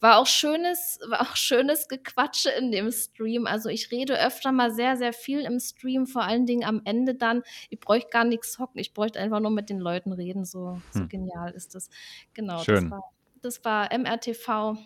war 0.00 0.18
auch 0.18 0.26
schönes 0.26 0.98
war 1.08 1.20
auch 1.22 1.36
schönes 1.36 1.88
Gequatsche 1.88 2.50
in 2.50 2.70
dem 2.72 2.90
Stream. 2.90 3.46
Also, 3.46 3.68
ich 3.68 3.90
rede 3.90 4.18
öfter 4.18 4.52
mal 4.52 4.72
sehr, 4.72 4.96
sehr 4.96 5.12
viel 5.12 5.40
im 5.40 5.60
Stream, 5.60 6.06
vor 6.06 6.22
allen 6.22 6.46
Dingen 6.46 6.64
am 6.64 6.82
Ende 6.84 7.14
dann. 7.14 7.42
Ich 7.68 7.80
bräuchte 7.80 8.10
gar 8.10 8.24
nix 8.24 8.52
zocken, 8.52 8.80
ich 8.80 8.94
bräuchte 8.94 9.20
einfach 9.20 9.40
nur 9.40 9.50
mit 9.50 9.68
den 9.70 9.78
Leuten 9.80 10.12
reden, 10.12 10.44
so 10.44 10.82
so 10.90 11.04
Hm. 11.04 11.08
genial 11.08 11.52
ist 11.52 11.74
das. 11.74 11.90
Genau, 12.34 12.64
das 12.64 12.84
Schön. 12.84 12.90
war 12.90 13.00
das 13.42 13.64
war 13.64 13.92
MRTV. 13.92 14.76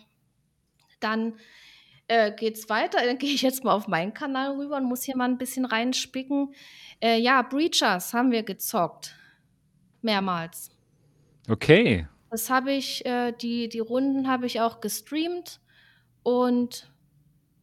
Dann, 0.99 1.37
äh, 2.07 2.31
geht's 2.31 2.69
weiter. 2.69 2.99
Dann 3.05 3.17
gehe 3.17 3.31
ich 3.33 3.41
jetzt 3.41 3.63
mal 3.63 3.73
auf 3.73 3.87
meinen 3.87 4.13
Kanal 4.13 4.55
rüber 4.57 4.77
und 4.77 4.85
muss 4.85 5.03
hier 5.03 5.17
mal 5.17 5.29
'n 5.29 5.37
bisschen 5.37 5.65
reinspicken. 5.65 6.53
Äh, 7.01 7.19
ja, 7.19 7.41
Breachers 7.41 8.13
haben 8.13 8.31
wir 8.31 8.43
gezockt, 8.43 9.15
mehrmals. 10.01 10.69
Okay. 11.49 12.07
Das 12.31 12.49
habe 12.49 12.71
ich 12.73 13.05
äh, 13.05 13.31
die 13.33 13.69
die 13.69 13.79
Runden 13.79 14.27
habe 14.27 14.45
ich 14.45 14.61
auch 14.61 14.81
gestreamt 14.81 15.61
und 16.23 16.91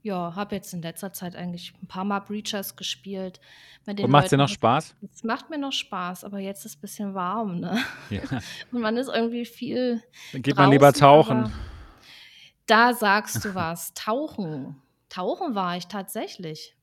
ja, 0.04 0.34
habe 0.34 0.56
jetzt 0.56 0.72
in 0.75 0.82
letzter 0.82 1.12
Zeit 1.12 1.37
eigentlich 1.37 1.75
'n 1.82 1.87
paarmal 1.88 2.22
Breachers 2.22 2.75
gespielt 2.76 3.40
mit 3.87 3.99
Und 4.00 4.04
den 4.06 4.11
macht's 4.11 4.30
dir 4.30 4.37
noch. 4.37 4.49
Spaß? 4.49 4.94
Es 5.12 5.22
macht 5.25 5.50
mir 5.50 5.58
noch 5.58 5.72
Spaß, 5.72 6.25
aber 6.25 6.38
jetzt 6.40 6.64
ist 6.64 6.80
bisschen 6.80 7.14
warm, 7.14 7.61
ne? 7.61 7.78
Ja. 8.11 8.20
Und 8.72 8.80
man 8.80 8.96
ist 8.96 9.08
irgendwie 9.08 9.44
viel 9.44 10.02
Dann 10.32 10.42
geht 10.42 10.56
man 10.56 10.70
lieber 10.70 10.90
draußen, 10.92 11.00
tauchen. 11.44 11.52
Da 12.73 12.95
sagst 12.95 13.45
du 13.45 13.55
was. 13.55 13.93
Tauchen. 13.93 14.81
Tauchen 15.11 15.55
war 15.55 15.76
ich 15.76 15.88
tatsächlich. 15.88 16.75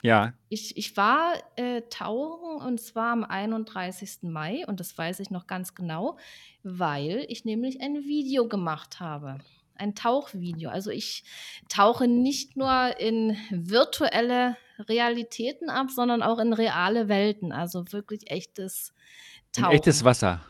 Ja. 0.00 0.32
Ich 0.48 0.76
ich 0.76 0.96
war, 0.96 1.34
äh, 1.56 1.82
tauchen 1.90 2.64
und 2.64 2.80
zwar 2.80 3.12
am 3.12 3.24
31. 3.24 4.18
Mai 4.22 4.64
und 4.66 4.78
das 4.78 4.96
weiß 4.96 5.18
ich 5.18 5.30
noch 5.30 5.48
ganz 5.48 5.74
genau, 5.74 6.18
weil 6.62 7.24
ich 7.28 7.44
nämlich 7.44 7.80
ein 7.80 8.04
Video 8.04 8.46
gemacht 8.46 9.00
habe, 9.00 9.38
ein 9.74 9.96
Tauchvideo. 9.96 10.70
Also, 10.70 10.90
ich 10.90 11.24
tauche 11.68 12.06
nicht 12.06 12.56
nur 12.56 13.00
in 13.00 13.36
virtuelle 13.50 14.56
Realitäten 14.78 15.68
ab, 15.68 15.90
sondern 15.90 16.22
auch 16.22 16.38
in 16.38 16.52
reale 16.52 17.08
Welten, 17.08 17.50
also, 17.50 17.92
wirklich 17.92 18.30
echtes 18.30 18.92
In 19.56 19.64
echtes 19.64 19.98
Tauchen. 19.98 20.06
Wasser. 20.06 20.40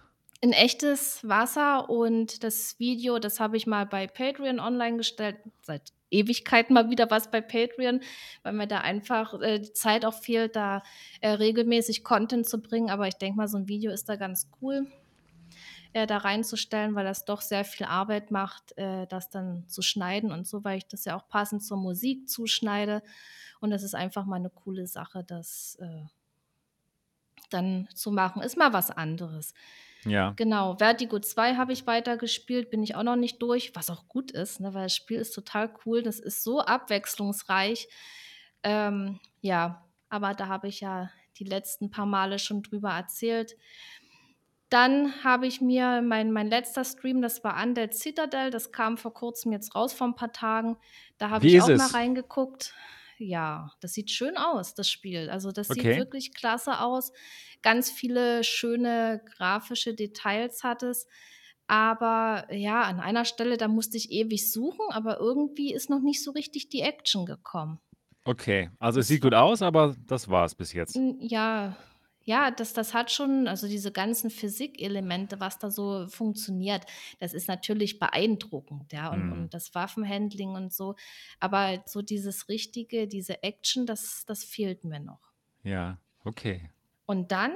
In 0.45 0.51
echtes 0.53 1.21
Wasser 1.23 1.89
und 1.89 2.43
das 2.43 2.77
Video, 2.81 3.21
das 3.21 3.39
habe 3.39 3.57
ich 3.57 3.69
mal 3.69 3.87
bei 3.87 4.09
Patreon 4.09 4.59
online 4.59 4.97
gestellt, 4.97 5.37
seit 5.63 5.93
Ewigkeiten 6.11 6.75
mal 6.75 6.91
wieder 6.91 7.09
was 7.13 7.31
bei 7.31 7.41
Patreon, 7.41 8.01
weil 8.43 8.53
mir 8.53 8.67
da 8.67 8.79
einfach, 8.81 9.41
äh, 9.41 9.61
die 9.61 9.73
Zeit 9.73 10.05
auch 10.05 10.15
fehlt, 10.15 10.57
da, 10.57 10.83
äh, 11.21 11.29
regelmäßig 11.31 12.03
Content 12.03 12.49
zu 12.49 12.61
bringen. 12.61 12.91
Aber 12.91 13.07
ich 13.07 13.15
denke 13.15 13.37
mal, 13.37 13.47
so 13.47 13.57
'n 13.57 13.69
Video 13.69 13.93
ist 13.93 14.09
da 14.09 14.17
ganz 14.17 14.51
cool, 14.61 14.89
äh, 15.95 16.07
da 16.07 16.19
reinzustellen, 16.19 16.95
weil 16.97 17.05
das 17.05 17.25
doch 17.27 17.43
sehr 17.43 17.65
viel 17.65 17.87
Arbeit 17.87 18.31
macht, 18.31 18.77
äh, 18.79 19.07
das 19.09 19.31
dann 19.31 19.69
zu 19.69 19.83
schneiden 19.83 20.33
und 20.33 20.47
so, 20.49 20.65
weil 20.65 20.79
ich 20.79 20.89
das 20.89 21.05
ja 21.07 21.17
auch 21.17 21.29
passend 21.29 21.65
zur 21.65 21.79
Musik 21.79 22.29
zuschneide. 22.29 23.03
Und 23.61 23.71
das 23.71 23.83
ist 23.85 23.95
einfach 23.95 24.27
mal 24.27 24.41
'ne 24.41 24.51
coole 24.51 24.87
Sache, 24.89 25.25
das, 25.25 25.79
äh 25.81 26.07
dann 27.53 27.89
zu 27.95 28.11
machen. 28.11 28.43
Ist 28.43 28.57
mal 28.57 28.73
was 28.73 28.91
anderes. 28.91 29.53
Ja. 30.07 30.37
Genau, 30.37 30.77
Vertigo 30.79 31.19
2 31.21 31.57
habe 31.57 31.73
ich 31.73 31.87
weitergespielt, 31.87 32.71
bin 32.71 32.83
ich 32.83 32.95
auch 32.97 33.03
noch 33.03 33.17
nicht 33.17 33.43
durch, 33.43 33.75
was 33.77 33.91
auch 33.91 34.09
gut 34.09 34.31
ist, 34.31 34.61
ne, 34.61 34.73
weil 34.75 34.85
das 34.85 34.97
Spiel 34.97 35.19
ist 35.21 35.33
total 35.35 35.73
cool. 35.85 36.03
Das 36.03 36.19
ist 36.21 36.43
so 36.43 36.61
abwechslungsreich. 36.61 37.89
Ähm, 38.63 39.21
ja, 39.41 39.89
aber 40.09 40.35
da 40.35 40.49
habe 40.49 40.69
ich 40.69 40.81
ja 40.81 41.11
die 41.39 41.45
letzten 41.45 41.91
paar 41.91 42.07
Male 42.07 42.39
schon 42.39 42.63
drüber 42.63 42.91
erzählt. 42.93 43.57
Dann 44.73 45.23
habe 45.23 45.47
ich 45.47 45.61
mir 45.61 46.01
mein 46.03 46.33
mein 46.33 46.49
letzter 46.49 46.83
Stream, 46.85 47.21
das 47.21 47.45
war 47.45 47.63
Undead 47.63 47.93
Citadel, 47.95 48.51
das 48.51 48.73
kam 48.73 48.97
vor 48.97 49.13
Kurzem 49.13 49.53
jetzt 49.53 49.75
raus, 49.75 49.93
vor 49.93 50.07
'n 50.07 50.15
paar 50.15 50.33
Tagen. 50.33 50.79
Da 51.19 51.29
habe 51.29 51.47
ich 51.47 51.61
auch 51.61 51.75
mal 51.75 51.89
es? 51.89 51.93
reingeguckt. 51.93 52.75
Ja, 53.19 53.73
das 53.81 53.93
sieht 53.93 54.11
schön 54.11 54.37
aus, 54.37 54.75
das 54.75 54.89
Spiel. 54.91 55.31
Also, 55.31 55.53
das 55.53 55.73
sieht 55.73 55.83
Okay. 55.83 55.97
wirklich 55.97 56.35
klasse 56.35 56.81
aus. 56.81 57.13
Ganz 57.63 57.91
viele 57.91 58.45
schöne 58.45 59.23
grafische 59.37 59.95
Details 59.95 60.63
hat 60.65 60.83
es. 60.83 61.07
Aber 61.67 62.47
ja, 62.53 62.83
an 62.83 63.01
einer 63.01 63.25
Stelle, 63.25 63.57
da 63.57 63.69
musste 63.69 63.97
ich 63.97 64.11
ewig 64.11 64.51
suchen, 64.53 64.87
aber 64.91 65.19
irgendwie 65.19 65.73
ist 65.73 65.91
noch 65.91 66.01
nicht 66.03 66.23
so 66.23 66.33
richtig 66.33 66.69
die 66.69 66.81
Action 66.83 67.25
gekommen. 67.27 67.81
Okay, 68.25 68.71
also, 68.79 69.01
es 69.01 69.09
sieht 69.09 69.21
gut 69.23 69.33
war 69.33 69.43
aus, 69.45 69.63
aber 69.63 69.95
das 70.07 70.29
war's 70.29 70.55
bis 70.55 70.73
jetzt. 70.73 71.03
Ja. 71.21 71.77
Ja, 72.25 72.51
das 72.53 72.73
das 72.73 72.95
hat 72.95 73.11
schon 73.11 73.49
also, 73.49 73.67
diese 73.67 73.91
ganzen 73.93 74.31
Physikelemente, 74.31 75.41
was 75.41 75.59
da 75.59 75.71
so 75.71 76.07
funktioniert, 76.09 76.85
das 77.19 77.35
ist 77.35 77.49
natürlich 77.49 77.99
beeindruckend, 77.99 78.93
ja, 78.93 79.13
und 79.13 79.29
Mhm. 79.29 79.33
und 79.33 79.55
das 79.55 79.75
Waffenhandling 79.75 80.51
und 80.51 80.73
so. 80.73 80.95
Aber 81.41 81.83
so 81.87 82.01
dieses 82.03 82.49
Richtige, 82.49 83.09
diese 83.09 83.43
Action, 83.43 83.87
das 83.87 84.25
das 84.27 84.45
fehlt 84.45 84.85
mir 84.85 85.01
noch. 85.01 85.33
Ja, 85.65 85.99
okay. 86.25 86.71
Und 87.09 87.33
dann 87.33 87.53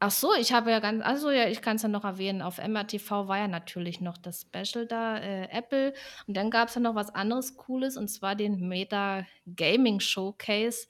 ach 0.00 0.10
so, 0.10 0.34
ich 0.34 0.52
habe 0.52 0.70
ja 0.70 0.80
ganz 0.80 1.02
ach 1.04 1.16
so, 1.18 1.30
ja, 1.30 1.46
ich 1.48 1.62
kann's 1.62 1.82
ja 1.82 1.88
noch 1.88 2.04
erwähnen, 2.04 2.42
auf 2.42 2.58
MRTV 2.58 3.28
war 3.28 3.38
ja 3.38 3.48
natürlich 3.48 4.00
noch 4.00 4.18
das 4.18 4.42
Special 4.42 4.86
da, 4.86 5.18
äh, 5.18 5.48
Apple. 5.50 5.94
Und 6.26 6.36
dann 6.36 6.50
gab's 6.50 6.74
ja 6.74 6.80
noch 6.80 6.94
was 6.96 7.14
anderes 7.14 7.56
Cooles, 7.56 7.96
und 7.96 8.08
zwar 8.08 8.34
den 8.36 8.66
Meta 8.68 9.26
Gaming 9.56 10.00
Showcase. 10.00 10.88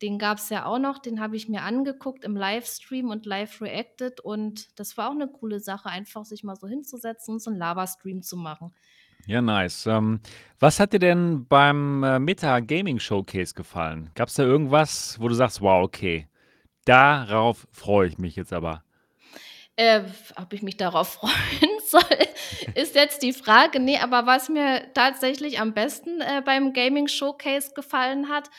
Den 0.00 0.18
gab's 0.18 0.48
ja 0.50 0.64
auch 0.66 0.78
noch, 0.78 0.98
den 0.98 1.20
habe 1.20 1.36
ich 1.36 1.48
mir 1.48 1.62
angeguckt 1.62 2.24
im 2.24 2.36
Livestream 2.36 3.10
und 3.10 3.26
live 3.26 3.60
reacted 3.60 4.20
und 4.20 4.78
das 4.80 4.96
war 4.96 5.10
auch 5.10 5.14
'ne 5.14 5.28
coole 5.28 5.60
Sache, 5.60 5.88
einfach 5.90 6.24
sich 6.24 6.44
mal 6.44 6.56
so 6.56 6.66
hinzusetzen 6.68 7.34
und 7.34 7.40
so 7.42 7.50
'n 7.50 7.56
Laberstream 7.56 8.22
zu 8.22 8.36
machen. 8.36 8.72
Ja, 9.26 9.40
nice. 9.40 9.86
Ähm, 9.86 10.20
was 10.58 10.80
hat 10.80 10.92
dir 10.92 10.98
denn 10.98 11.46
beim, 11.46 12.02
äh, 12.02 12.18
Meta 12.18 12.58
Gaming 12.60 12.98
Showcase 12.98 13.54
gefallen? 13.54 14.10
Gab's 14.14 14.34
da 14.34 14.42
irgendwas, 14.42 15.16
wo 15.20 15.28
du 15.28 15.34
sagst: 15.34 15.60
„Wow, 15.60 15.84
okay, 15.84 16.26
darauf 16.84 17.66
freue 17.72 18.08
ich 18.08 18.18
mich 18.18 18.36
jetzt 18.36 18.52
aber?“ 18.52 18.84
Äh, 19.76 20.02
ob 20.36 20.52
ich 20.52 20.62
mich 20.62 20.76
darauf 20.76 21.08
freuen 21.20 21.80
soll, 21.86 22.02
ist 22.74 22.94
jetzt 22.94 23.22
die 23.22 23.32
Frage. 23.32 23.80
Ne, 23.80 23.98
aber 24.02 24.26
was 24.26 24.48
mir 24.48 24.92
tatsächlich 24.94 25.60
am 25.60 25.72
besten, 25.74 26.20
äh, 26.20 26.42
beim 26.44 26.72
Gaming 26.74 27.08
Showcase 27.08 27.72
gefallen 27.74 28.28
hat 28.28 28.50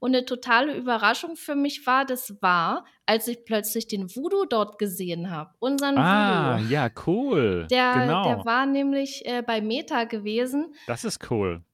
und 0.00 0.10
'ne 0.12 0.24
totale 0.24 0.74
Überraschung 0.76 1.36
für 1.36 1.54
mich 1.54 1.86
war, 1.86 2.04
das 2.04 2.36
war, 2.42 2.84
als 3.06 3.28
ich 3.28 3.44
plötzlich 3.44 3.86
den 3.86 4.14
Voodoo 4.14 4.44
dort 4.46 4.78
gesehen 4.78 5.30
habe, 5.30 5.54
unseren 5.60 6.10
Voodoo. 6.10 6.54
Ah, 6.54 6.58
ja, 6.60 6.90
cool. 7.06 7.70
Der 7.70 8.14
der 8.24 8.36
Genau. 8.36 8.44
war 8.44 8.66
nämlich, 8.66 9.24
äh, 9.26 9.42
bei 9.42 9.60
Meta 9.60 10.04
gewesen 10.04 10.74
Das 10.88 11.04
ist 11.04 11.30
cool. 11.30 11.65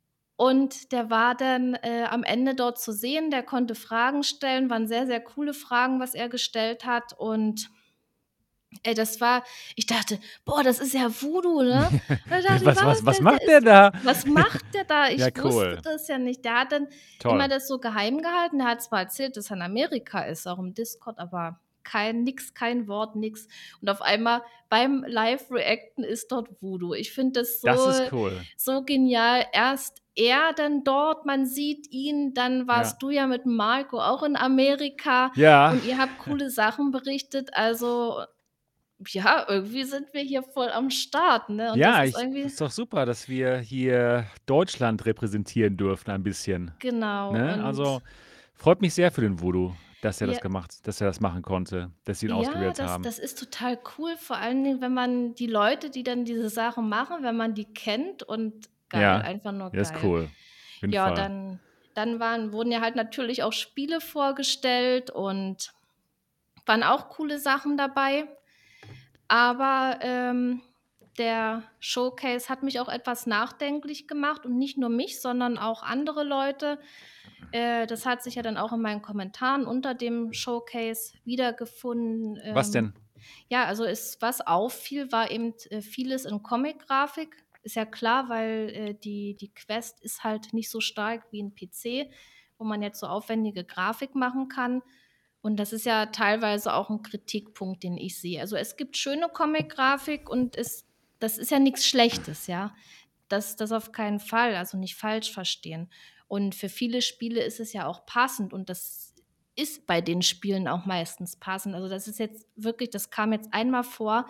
Und 0.43 0.91
der 0.93 1.09
war 1.11 1.35
dann, 1.37 1.75
äh, 1.75 2.05
am 2.11 2.25
Ende 2.25 2.55
dort 2.55 2.81
zu 2.81 2.93
sehen. 2.93 3.31
Der 3.31 3.43
konnte 3.45 3.75
Fragen 3.77 4.23
stellen, 4.25 4.71
waren 4.71 4.89
sehr, 4.89 5.07
sehr 5.07 5.21
coole 5.21 5.55
Fragen, 5.55 6.01
was 6.01 6.15
er 6.15 6.29
gestellt 6.29 6.85
hat. 6.85 7.13
Und, 7.19 7.71
ey, 8.83 8.95
das 8.95 9.21
war 9.21 9.45
ich 9.77 9.87
dachte: 9.87 10.19
„Boah, 10.45 10.63
das 10.63 10.79
ist 10.81 10.95
ja 10.95 11.09
Voodoo“, 11.23 11.63
ne? 11.63 11.93
Dachte 12.29 12.65
Was 12.65 12.83
was 12.83 13.05
„Was, 13.05 13.05
der 13.05 13.21
der 13.21 13.21
macht 13.21 13.47
der 13.47 13.61
ist 13.61 13.61
da? 13.61 13.93
was 14.01 14.25
macht 14.27 14.75
der 14.75 14.85
da?“ 14.85 15.09
Ja, 15.17 15.29
Ich 15.29 15.37
wusste 15.37 15.67
cool. 15.75 15.81
das 15.83 16.09
ja 16.09 16.19
nicht. 16.19 16.45
Der 16.45 16.61
hat 16.61 16.73
dann 16.73 16.89
immer 17.27 17.47
Toll. 17.47 17.49
das 17.49 17.69
so 17.69 17.79
geheim 17.79 18.19
gehalten. 18.23 18.61
Er 18.61 18.67
hat 18.69 18.83
zwar 18.83 19.01
erzählt, 19.01 19.37
dass 19.37 19.51
er 19.51 19.57
in 19.57 19.63
Amerika 19.63 20.23
ist, 20.23 20.47
auch 20.49 20.59
im 20.59 20.75
Discord, 20.75 21.19
aber 21.19 21.61
kein 21.85 22.23
nix, 22.23 22.55
kein 22.55 22.87
Wort, 22.89 23.17
nix. 23.17 23.49
Und 23.81 23.89
auf 23.91 24.03
einmal 24.03 24.43
beim 24.69 25.05
Live-Reacten 25.07 26.05
ist 26.05 26.31
dort 26.33 26.49
Voodoo. 26.63 26.95
Ich 26.95 27.13
finde 27.13 27.41
das 27.41 27.61
Das 27.63 27.81
so 27.85 27.87
ist 27.87 28.13
cool. 28.13 28.47
so 28.57 28.83
genial. 28.85 29.45
Erst 29.53 30.02
er 30.17 30.53
dann 30.55 30.85
dort, 30.85 31.27
man 31.27 31.47
sieht 31.47 31.89
ihn, 31.93 32.35
dann 32.35 32.67
Ja. 32.69 32.69
warst 32.69 33.03
du 33.03 33.11
ja 33.11 33.27
mit 33.27 33.47
Marco 33.47 34.01
auch 34.01 34.23
in 34.23 34.37
Amerika 34.37 35.33
Ja. 35.35 35.69
und 35.69 35.85
ihr 35.85 35.99
habt 35.99 36.19
coole 36.19 36.51
Sachen 36.51 36.91
berichtet. 36.91 37.51
Also, 37.55 38.23
ja, 39.09 39.47
irgendwie 39.49 39.85
sind 39.85 40.13
wir 40.15 40.23
hier 40.23 40.43
voll 40.43 40.71
am 40.71 40.91
Start, 40.91 41.51
ne? 41.51 41.73
Und 41.75 41.87
das 41.87 41.99
Ja, 41.99 42.03
ist 42.03 42.05
ich 42.05 42.29
ist 42.43 42.61
doch 42.61 42.71
super, 42.71 43.07
dass 43.07 43.29
wir 43.29 43.57
hier 43.59 44.27
Deutschland 44.47 45.05
repräsentieren 45.07 45.77
dürfen 45.77 46.11
ein 46.11 46.23
bisschen, 46.23 46.73
Genau 46.81 47.29
ne? 47.29 47.63
Also, 47.63 48.03
freut 48.55 48.83
mich 48.83 48.95
sehr 48.95 49.11
für 49.13 49.23
den 49.23 49.41
Voodoo. 49.41 49.75
dass 50.01 50.21
er 50.21 50.27
das 50.27 50.35
Ja. 50.37 50.41
gemacht 50.41 50.87
dass 50.87 51.01
er 51.01 51.07
das 51.07 51.21
machen 51.21 51.43
konnte, 51.43 51.93
dass 52.05 52.21
sie 52.21 52.27
ihn 52.27 52.33
Ja, 52.33 52.33
ausgewählt 52.33 52.75
das 52.75 52.91
haben. 52.91 53.03
das 53.03 53.19
ist 53.19 53.39
total 53.39 53.79
cool, 53.99 54.17
vor 54.17 54.37
allen 54.37 54.63
Dingen, 54.63 54.81
wenn 54.81 54.95
man 54.95 55.35
die 55.35 55.47
Leute, 55.49 55.91
die 55.91 56.05
dann 56.05 56.25
diese 56.25 56.49
Sachen 56.51 56.89
machen, 56.89 57.23
wenn 57.25 57.37
man 57.37 57.55
die 57.55 57.65
kennt 57.65 58.23
und 58.23 58.69
geil, 58.93 59.03
Ja, 59.03 59.19
einfach 59.19 59.53
nur 59.53 59.75
ja, 59.75 59.81
ist 59.81 59.93
geil. 59.95 60.03
cool. 60.05 60.31
Ja, 60.87 61.07
Fall. 61.07 61.15
dann 61.15 61.61
dann 61.95 62.21
waren 62.21 62.53
wurden 62.53 62.73
ja 62.73 62.81
halt 62.81 62.97
natürlich 62.97 63.43
auch 63.43 63.53
Spiele 63.53 64.01
vorgestellt 64.01 65.11
und 65.11 65.73
waren 66.65 66.83
auch 66.83 67.11
coole 67.11 67.39
Sachen 67.39 67.77
dabei. 67.77 68.27
Aber, 69.29 69.99
ähm, 70.03 70.63
der 71.19 71.65
Showcase 71.79 72.49
hat 72.49 72.63
mich 72.63 72.81
auch 72.81 72.89
etwas 72.89 73.27
nachdenklich 73.27 74.09
gemacht 74.09 74.47
und 74.47 74.57
nicht 74.57 74.79
nur 74.79 74.89
mich, 74.89 75.21
sondern 75.21 75.59
auch 75.59 75.83
andere 75.83 76.25
Leute. 76.25 76.79
Äh, 77.53 77.87
das 77.87 78.07
hat 78.07 78.23
sich 78.23 78.37
ja 78.37 78.43
dann 78.43 78.57
auch 78.57 78.73
in 78.73 78.81
meinen 78.81 79.03
Kommentaren 79.03 79.67
unter 79.67 79.93
dem 79.95 80.33
Showcase 80.33 81.13
wiedergefunden. 81.25 82.41
Was 82.55 82.69
Ähm, 82.69 82.73
denn? 82.73 82.93
ja, 83.49 83.67
also 83.67 83.85
es 83.85 84.17
was 84.21 84.41
auffiel, 84.41 85.13
war 85.13 85.31
eben, 85.31 85.53
äh, 85.69 85.83
vieles 85.83 86.25
in 86.25 86.43
Comic-Grafik. 86.43 87.37
Ist 87.65 87.77
ja 87.77 87.85
klar, 87.87 88.29
weil, 88.29 88.71
äh, 88.71 88.95
die 88.95 89.37
die 89.37 89.53
Quest 89.55 90.01
ist 90.01 90.25
halt 90.25 90.53
nicht 90.53 90.69
so 90.71 90.81
stark 90.81 91.27
wie 91.31 91.41
'n 91.41 91.55
PC, 91.55 92.11
wo 92.59 92.65
man 92.65 92.83
jetzt 92.83 92.99
so 93.01 93.07
aufwendige 93.07 93.65
Grafik 93.65 94.15
machen 94.17 94.49
kann. 94.49 94.83
Und 95.43 95.57
das 95.59 95.73
ist 95.73 95.87
ja 95.87 96.07
teilweise 96.07 96.75
auch 96.75 96.91
'n 96.91 97.03
Kritikpunkt, 97.03 97.83
den 97.85 97.97
ich 97.99 98.19
sehe. 98.21 98.41
Also, 98.41 98.57
es 98.57 98.77
gibt 98.77 98.97
schöne 98.97 99.29
Comic-Grafik 99.29 100.29
und 100.29 100.57
es 100.57 100.87
das 101.21 101.39
ist 101.39 101.51
ja 101.53 101.61
nix 101.61 101.87
Schlechtes, 101.87 102.49
ja? 102.49 102.75
Das 103.29 103.55
das 103.57 103.71
auf 103.73 103.93
keinen 103.93 104.19
Fall, 104.21 104.57
also 104.57 104.77
nicht 104.79 104.97
falsch 104.97 105.31
verstehen. 105.33 105.89
Und 106.29 106.55
für 106.57 106.69
viele 106.69 107.01
Spiele 107.03 107.43
ist 107.45 107.61
es 107.61 107.73
ja 107.73 107.87
auch 107.87 108.07
passend 108.07 108.53
und 108.53 108.69
das 108.71 109.12
ist 109.55 109.87
bei 109.87 110.01
den 110.01 110.23
Spielen 110.23 110.69
auch 110.69 110.87
meistens 110.87 111.37
passend. 111.37 111.75
Also, 111.75 111.89
das 111.89 112.09
ist 112.09 112.19
jetzt 112.19 112.47
wirklich 112.57 112.91
das 112.91 113.11
kam 113.11 113.33
jetzt 113.33 113.53
einmal 113.53 113.85
vor, 113.85 114.27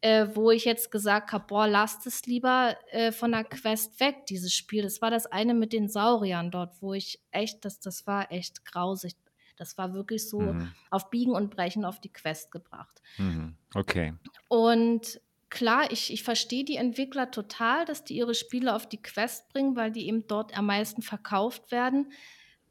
äh, 0.00 0.28
wo 0.34 0.50
ich 0.50 0.64
jetzt 0.64 0.90
gesagt 0.90 1.32
habe: 1.32 1.44
„Boah, 1.46 1.66
lasst 1.68 2.06
es 2.06 2.26
lieber, 2.26 2.76
äh, 2.90 3.12
von 3.12 3.32
der 3.32 3.44
Quest 3.44 4.00
weg, 4.00 4.26
dieses 4.26 4.54
Spiel.“ 4.54 4.82
Das 4.82 5.02
war 5.02 5.10
das 5.10 5.26
eine 5.26 5.54
mit 5.54 5.72
den 5.72 5.88
Sauriern 5.88 6.50
dort, 6.50 6.80
wo 6.82 6.94
ich 6.94 7.20
echt 7.30 7.64
das 7.64 7.80
das 7.80 8.06
war 8.06 8.32
echt 8.32 8.64
grausig. 8.64 9.14
Das 9.56 9.76
war 9.78 9.92
wirklich 9.94 10.28
so 10.28 10.56
Mhm. 10.56 10.74
auf 10.90 11.10
Biegen 11.10 11.34
und 11.34 11.50
Brechen 11.50 11.84
auf 11.84 12.00
die 12.00 12.12
Quest 12.12 12.50
gebracht. 12.50 13.02
Mhm, 13.18 13.56
okay. 13.74 14.12
Und 14.48 15.20
klar, 15.48 15.90
ich 15.90 16.12
ich 16.12 16.22
verstehe 16.22 16.64
die 16.64 16.76
Entwickler 16.76 17.30
total, 17.30 17.84
dass 17.84 18.04
die 18.04 18.16
ihre 18.16 18.34
Spiele 18.34 18.74
auf 18.74 18.88
die 18.88 19.02
Quest 19.02 19.48
bringen, 19.52 19.76
weil 19.76 19.90
die 19.92 20.06
eben 20.08 20.26
dort 20.26 20.56
am 20.56 20.66
meisten 20.66 21.02
verkauft 21.02 21.70
werden. 21.72 22.12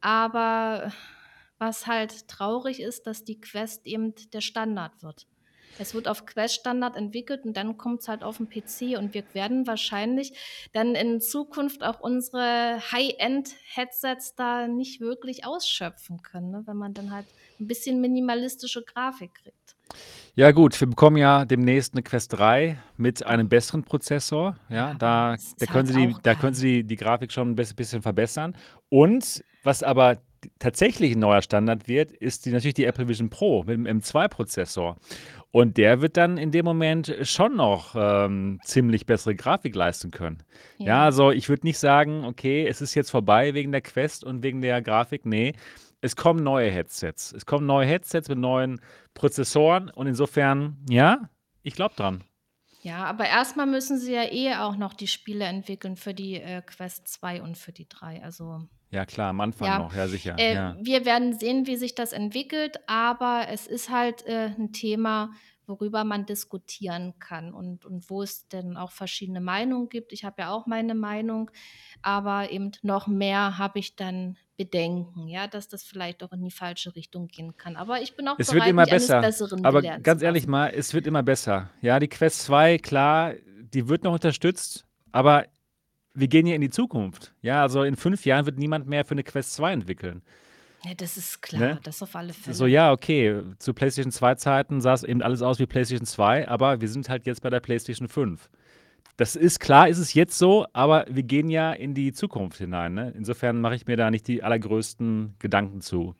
Aber 0.02 0.92
was 1.62 1.88
halt 1.88 2.28
traurig 2.28 2.82
ist, 2.82 3.08
dass 3.08 3.24
die 3.26 3.40
Quest 3.42 3.88
eben 3.88 4.16
der 4.34 4.42
Standard 4.42 5.04
wird. 5.04 5.28
Es 5.78 5.94
wird 5.94 6.08
auf 6.10 6.26
Quest-Standard 6.26 6.98
entwickelt 6.98 7.46
und 7.46 7.56
dann 7.58 7.78
kommt's 7.78 8.08
halt 8.10 8.24
auf 8.24 8.40
'n 8.42 8.50
PC 8.50 8.98
und 8.98 9.14
wir 9.14 9.24
werden 9.34 9.68
wahrscheinlich 9.68 10.38
dann 10.74 10.96
in 10.96 11.22
Zukunft 11.22 11.84
auch 11.84 12.02
unsere 12.02 12.80
High-End-Headsets 12.92 14.36
da 14.36 14.68
nicht 14.68 15.02
wirklich 15.02 15.46
ausschöpfen 15.46 16.22
können, 16.24 16.52
ne, 16.52 16.64
wenn 16.68 16.78
man 16.78 16.94
dann 16.94 17.12
halt 17.12 17.28
'n 17.60 17.68
bisschen 17.68 18.02
minimalistische 18.02 18.84
Grafik 18.84 19.34
kriegt. 19.36 19.76
Ja 20.36 20.52
gut, 20.52 20.80
wir 20.80 20.88
bekommen 20.90 21.18
ja 21.18 21.44
demnächst 21.44 21.94
'ne 21.94 22.04
Quest 22.04 22.32
3 22.34 22.82
mit 22.96 23.26
einem 23.26 23.50
besseren 23.50 23.84
Prozessor, 23.84 24.56
Ja, 24.70 24.76
ja? 24.76 24.94
Da 24.94 25.34
es 25.34 25.56
da 25.58 25.66
können 25.66 25.88
halt 25.88 25.88
sie 25.88 26.08
die 26.08 26.22
da 26.22 26.36
können 26.36 26.54
sie 26.54 26.84
die 26.86 26.96
Grafik 26.96 27.34
schon 27.34 27.50
'n 27.52 27.56
biss 27.56 27.74
bisschen 27.74 28.02
verbessern. 28.02 28.56
Und 28.90 29.44
was 29.64 29.84
aber 29.84 30.22
tatsächlich 30.60 31.14
'n 31.16 31.20
neuer 31.20 31.42
Standard 31.42 31.88
wird, 31.88 32.12
ist 32.12 32.46
die 32.46 32.52
natürlich 32.52 32.74
die 32.76 32.86
Apple 32.86 33.08
Vision 33.08 33.30
Pro 33.30 33.64
mit 33.64 33.76
dem 33.76 33.86
M2-Prozessor. 33.86 34.98
Und 35.52 35.78
der 35.78 36.02
wird 36.02 36.18
dann 36.18 36.38
in 36.38 36.52
dem 36.52 36.66
Moment 36.66 37.16
schon 37.24 37.56
noch, 37.58 37.96
ähm, 37.98 38.60
ziemlich 38.64 39.06
bessere 39.06 39.36
Grafik 39.36 39.76
leisten 39.76 40.12
können. 40.12 40.44
Ja, 40.78 40.86
Ja. 40.86 41.06
also 41.06 41.32
ich 41.32 41.50
würde 41.50 41.66
nicht 41.68 41.80
sagen: 41.80 42.24
„Okay, 42.26 42.66
es 42.68 42.82
ist 42.82 42.96
jetzt 42.96 43.12
vorbei 43.12 43.54
wegen 43.54 43.72
der 43.72 43.82
Quest 43.82 44.24
und 44.24 44.44
wegen 44.44 44.62
der 44.62 44.82
Grafik.“ 44.82 45.26
Ne, 45.26 45.54
es 46.02 46.16
kommen 46.16 46.44
neue 46.44 46.72
Headsets. 46.72 47.34
Es 47.34 47.46
kommen 47.46 47.66
neue 47.68 47.86
Headsets 47.88 48.30
mit 48.30 48.40
neuen 48.40 48.82
Prozessoren 49.14 49.90
und 49.90 50.08
insofern, 50.08 50.78
ja, 50.90 51.30
ich 51.64 51.76
glaube 51.76 51.96
dran. 51.96 52.24
Ja, 52.84 53.04
aber 53.06 53.26
erst 53.28 53.58
mal 53.58 53.68
müssen 53.68 54.00
sie 54.00 54.14
ja 54.14 54.24
eh 54.32 54.56
auch 54.56 54.76
noch 54.76 54.94
die 54.96 55.08
Spiele 55.08 55.46
entwickeln 55.46 55.96
für 55.98 56.14
die, 56.16 56.36
äh, 56.42 56.62
Quest 56.64 57.08
2 57.08 57.42
und 57.42 57.58
für 57.58 57.72
die 57.72 57.88
3. 57.88 58.24
Also 58.24 58.68
Ja 58.94 59.06
klar, 59.06 59.30
am 59.30 59.40
Anfang 59.40 59.68
ja, 59.68 59.80
noch, 59.80 59.94
ja 59.96 60.08
sicher, 60.10 60.36
äh, 60.38 60.54
ja. 60.54 60.76
wir 60.82 61.06
werden 61.06 61.38
sehen, 61.40 61.66
wie 61.66 61.78
sich 61.78 61.96
das 61.96 62.12
entwickelt, 62.12 62.78
aber 62.88 63.46
es 63.50 63.66
ist 63.66 63.90
halt, 63.90 64.26
äh, 64.26 64.48
'n 64.58 64.74
Thema, 64.74 65.32
worüber 65.66 66.04
man 66.04 66.26
diskutieren 66.26 67.14
kann 67.20 67.54
und 67.54 67.86
und 67.86 68.10
wo 68.10 68.22
es 68.22 68.50
denn 68.50 68.76
auch 68.76 68.92
verschiedene 68.92 69.40
Meinungen 69.40 69.88
gibt. 69.88 70.12
Ich 70.12 70.26
habe 70.26 70.42
ja 70.42 70.52
auch 70.52 70.66
meine 70.68 70.94
Meinung, 70.96 71.52
aber 72.02 72.52
eben 72.52 72.72
noch 72.82 73.08
mehr 73.08 73.58
habe 73.58 73.80
ich 73.80 73.96
dann 73.96 74.38
Bedenken, 74.58 75.28
ja, 75.30 75.48
dass 75.48 75.70
das 75.70 75.84
vielleicht 75.84 76.22
auch 76.24 76.34
in 76.34 76.44
die 76.44 76.52
falsche 76.52 76.94
Richtung 76.96 77.28
gehen 77.30 77.56
kann. 77.56 77.78
Aber 77.78 78.02
ich 78.02 78.16
bin 78.18 78.28
auch 78.28 78.40
Es 78.40 78.52
wird 78.52 78.56
bereit, 78.58 78.70
immer 78.70 78.82
mich 78.82 78.92
eines 78.92 79.04
besser. 79.08 79.22
Besseren 79.22 79.64
Aber 79.64 79.82
belehren 79.82 80.04
zu 80.04 80.04
ganz 80.04 80.22
ehrlich 80.22 80.44
lassen. 80.44 80.52
mal, 80.52 80.68
es 80.74 80.94
wird 80.94 81.08
immer 81.08 81.24
besser. 81.24 81.70
Ja, 81.82 82.00
die 82.00 82.08
Quest 82.08 82.42
2, 82.44 82.78
klar, 82.78 83.34
die 83.74 83.88
wird 83.88 84.04
noch 84.04 84.14
unterstützt, 84.14 84.86
aber 85.12 85.46
wir 86.14 86.28
gehen 86.28 86.46
ja 86.48 86.56
in 86.56 86.62
die 86.62 86.70
Zukunft. 86.70 87.34
Ja, 87.42 87.62
also 87.62 87.84
in 87.84 87.96
5 87.96 88.26
Jahren 88.26 88.46
wird 88.46 88.58
niemand 88.60 88.88
mehr 88.88 89.06
für 89.06 89.16
'ne 89.16 89.24
Quest 89.24 89.54
2 89.54 89.74
entwickeln. 89.74 90.22
Ja, 90.84 90.96
das 90.96 91.16
ist 91.18 91.42
klar, 91.42 91.60
Ne? 91.60 91.80
das 91.84 92.02
auf 92.02 92.16
alle 92.16 92.34
So, 92.34 92.66
Fälle. 92.66 92.68
ja, 92.68 92.92
okay, 92.92 93.42
zu 93.60 93.74
PlayStation 93.74 94.12
2 94.12 94.36
Zeiten 94.36 94.82
sah's 94.82 95.04
eben 95.04 95.22
alles 95.22 95.42
aus 95.44 95.60
wie 95.60 95.68
PlayStation 95.68 96.06
2, 96.08 96.48
aber 96.48 96.82
wir 96.82 96.90
sind 96.90 97.10
halt 97.10 97.26
jetzt 97.28 97.42
bei 97.42 97.50
der 97.52 97.60
PlayStation 97.62 98.08
5. 98.10 98.50
Das 99.18 99.36
ist 99.36 99.60
klar 99.60 99.90
ist 99.90 100.00
es 100.00 100.14
jetzt 100.16 100.38
so, 100.38 100.68
aber 100.74 101.06
wir 101.10 101.24
gehen 101.24 101.50
ja 101.50 101.74
in 101.74 101.94
die 101.96 102.14
Zukunft 102.14 102.58
hinein, 102.60 102.94
ne? 102.96 103.14
Insofern 103.18 103.62
mache 103.62 103.76
ich 103.76 103.88
mir 103.88 103.98
da 103.98 104.12
nicht 104.12 104.28
die 104.28 104.44
allergrößten 104.44 105.36
Gedanken 105.40 105.82
zu. 105.82 106.16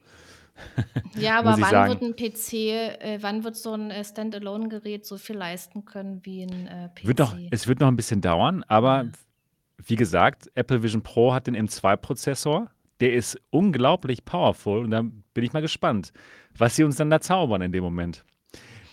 Ja, 1.14 1.40
aber 1.40 1.60
wann 1.60 1.86
wird 1.88 2.02
sagen. 2.02 2.02
'n 2.02 2.16
PC 2.16 2.54
äh, 3.02 3.18
wann 3.22 3.44
wird 3.44 3.58
so 3.58 3.74
'n, 3.74 3.92
äh, 3.92 4.04
Stand-alone-Gerät 4.06 5.06
so 5.06 5.18
viel 5.18 5.36
leisten 5.36 5.84
können 5.84 6.26
wie 6.26 6.44
'n, 6.44 6.68
äh, 6.68 6.90
Wird 7.04 7.18
noch 7.20 7.36
PC? 7.36 7.50
es 7.50 7.68
wird 7.68 7.80
noch 7.80 7.88
'n 7.88 7.96
bisschen 7.96 8.22
dauern, 8.22 8.64
aber 8.68 9.06
wie 9.86 9.96
gesagt, 9.96 10.50
Apple 10.56 10.84
Vision 10.84 11.02
Pro 11.02 11.34
hat 11.34 11.48
den 11.48 11.56
M2-Prozessor. 11.56 12.70
Der 13.00 13.14
ist 13.14 13.40
unglaublich 13.50 14.26
powerful 14.26 14.84
und 14.84 14.92
da 14.92 15.02
bin 15.02 15.44
ich 15.44 15.54
mal 15.54 15.62
gespannt, 15.62 16.14
was 16.58 16.76
sie 16.76 16.84
uns 16.84 16.98
dann 16.98 17.10
da 17.10 17.20
zaubern 17.20 17.62
in 17.62 17.72
dem 17.72 17.84
Moment. 17.84 18.24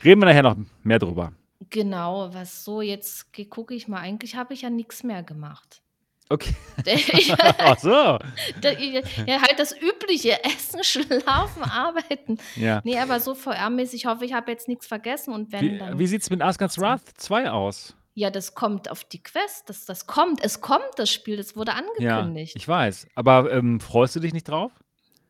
Reden 0.03 0.21
wir 0.21 0.27
nachher 0.27 0.43
noch 0.43 0.57
mehr 0.83 0.99
drüber. 0.99 1.33
Genau, 1.71 2.33
was 2.33 2.65
so 2.65 2.81
jetzt 2.81 3.27
gucke 3.51 3.75
ich 3.75 3.89
mal, 3.89 3.99
eigentlich 3.99 4.37
habe 4.37 4.55
ich 4.55 4.63
ja 4.63 4.71
nix 4.71 5.03
mehr 5.03 5.23
gemacht. 5.23 5.83
Okay. 6.31 6.55
Ach 7.59 7.79
so. 7.79 7.89
ja, 7.91 9.41
halt 9.41 9.59
das 9.59 9.75
Übliche, 9.81 10.45
Essen, 10.45 10.83
Schlafen, 10.85 11.63
Arbeiten. 11.63 12.39
Ja. 12.55 12.81
Ne, 12.85 13.01
aber 13.01 13.19
so 13.19 13.35
VR-mäßig, 13.35 13.95
ich 13.95 14.07
hoffe, 14.07 14.25
ich 14.25 14.35
habe 14.35 14.51
jetzt 14.51 14.69
nix 14.69 14.87
vergessen 14.87 15.33
und 15.33 15.53
wenn, 15.53 15.63
Wie 15.63 15.79
dann 15.79 15.99
wie 15.99 16.07
sieht's 16.07 16.29
mit 16.29 16.43
Asgard's 16.43 16.79
Wrath 16.79 17.03
2 17.17 17.51
aus? 17.51 17.97
Ja, 18.19 18.31
das 18.31 18.57
kommt 18.57 18.91
auf 18.91 19.05
die 19.05 19.23
Quest. 19.23 19.69
Das 19.71 19.85
das 19.85 20.09
kommt. 20.09 20.45
Es 20.45 20.61
kommt, 20.61 20.83
das 20.97 21.09
Spiel, 21.09 21.37
das 21.37 21.55
wurde 21.55 21.73
Ja, 21.97 22.33
angekündigt. 22.33 22.55
ich 22.55 22.67
weiß. 22.67 23.09
Aber, 23.15 23.53
ähm, 23.53 23.81
freust 23.81 24.17
du 24.17 24.21
dich 24.21 24.33
nicht 24.33 24.49
drauf? 24.49 24.73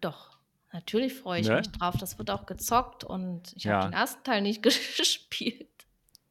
Doch, 0.02 0.38
natürlich 0.72 1.14
freue 1.14 1.40
ich 1.40 1.46
Ne? 1.46 1.54
mich 1.54 1.72
drauf. 1.72 1.96
Das 1.98 2.18
wird 2.18 2.30
auch 2.30 2.46
gezockt 2.46 3.04
und 3.04 3.52
ich 3.56 3.68
habe 3.68 3.78
Ja. 3.78 3.80
den 3.80 3.94
1. 3.94 4.22
Teil 4.24 4.42
nicht 4.42 4.62
gespielt. 4.62 5.68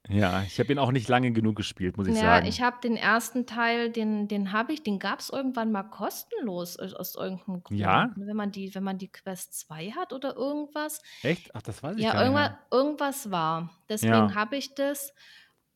Ja, 0.09 0.43
ich 0.43 0.59
habe 0.59 0.71
ihn 0.71 0.79
auch 0.79 0.91
nicht 0.91 1.07
lange 1.09 1.31
genug 1.31 1.55
gespielt, 1.57 1.97
muss 1.97 2.07
ich 2.07 2.15
Ja, 2.15 2.17
sagen. 2.17 2.45
ich 2.45 2.61
habe 2.61 2.77
den 2.81 2.95
1. 2.95 3.45
Teil, 3.45 3.91
den 3.91 4.29
den 4.29 4.53
habe 4.53 4.71
ich 4.71 4.81
den 4.81 4.97
gab's 4.97 5.29
irgendwann 5.29 5.71
mal 5.73 5.83
kostenlos 5.83 6.77
aus 6.79 6.93
aus 6.93 7.15
irgend 7.15 7.45
'nem 7.49 7.63
Grund, 7.63 7.75
Ja? 7.77 8.15
ne, 8.15 8.27
wenn 8.27 8.35
man 8.37 8.51
die 8.51 8.73
wenn 8.75 8.83
man 8.83 8.97
die 8.97 9.11
Quest 9.11 9.59
2 9.59 9.91
hat 9.91 10.13
oder 10.13 10.35
irgendwas. 10.37 11.01
Echt? 11.23 11.53
Ach, 11.55 11.61
das 11.61 11.81
weiß 11.81 11.97
ich 11.97 12.03
Ja, 12.03 12.09
gar 12.09 12.23
nicht 12.23 12.33
mehr. 12.33 12.57
irgendwas 12.71 13.31
war. 13.31 13.71
Deswegen 13.89 14.35
Ja. 14.35 14.35
habe 14.35 14.55
ich 14.57 14.75
das 14.75 15.13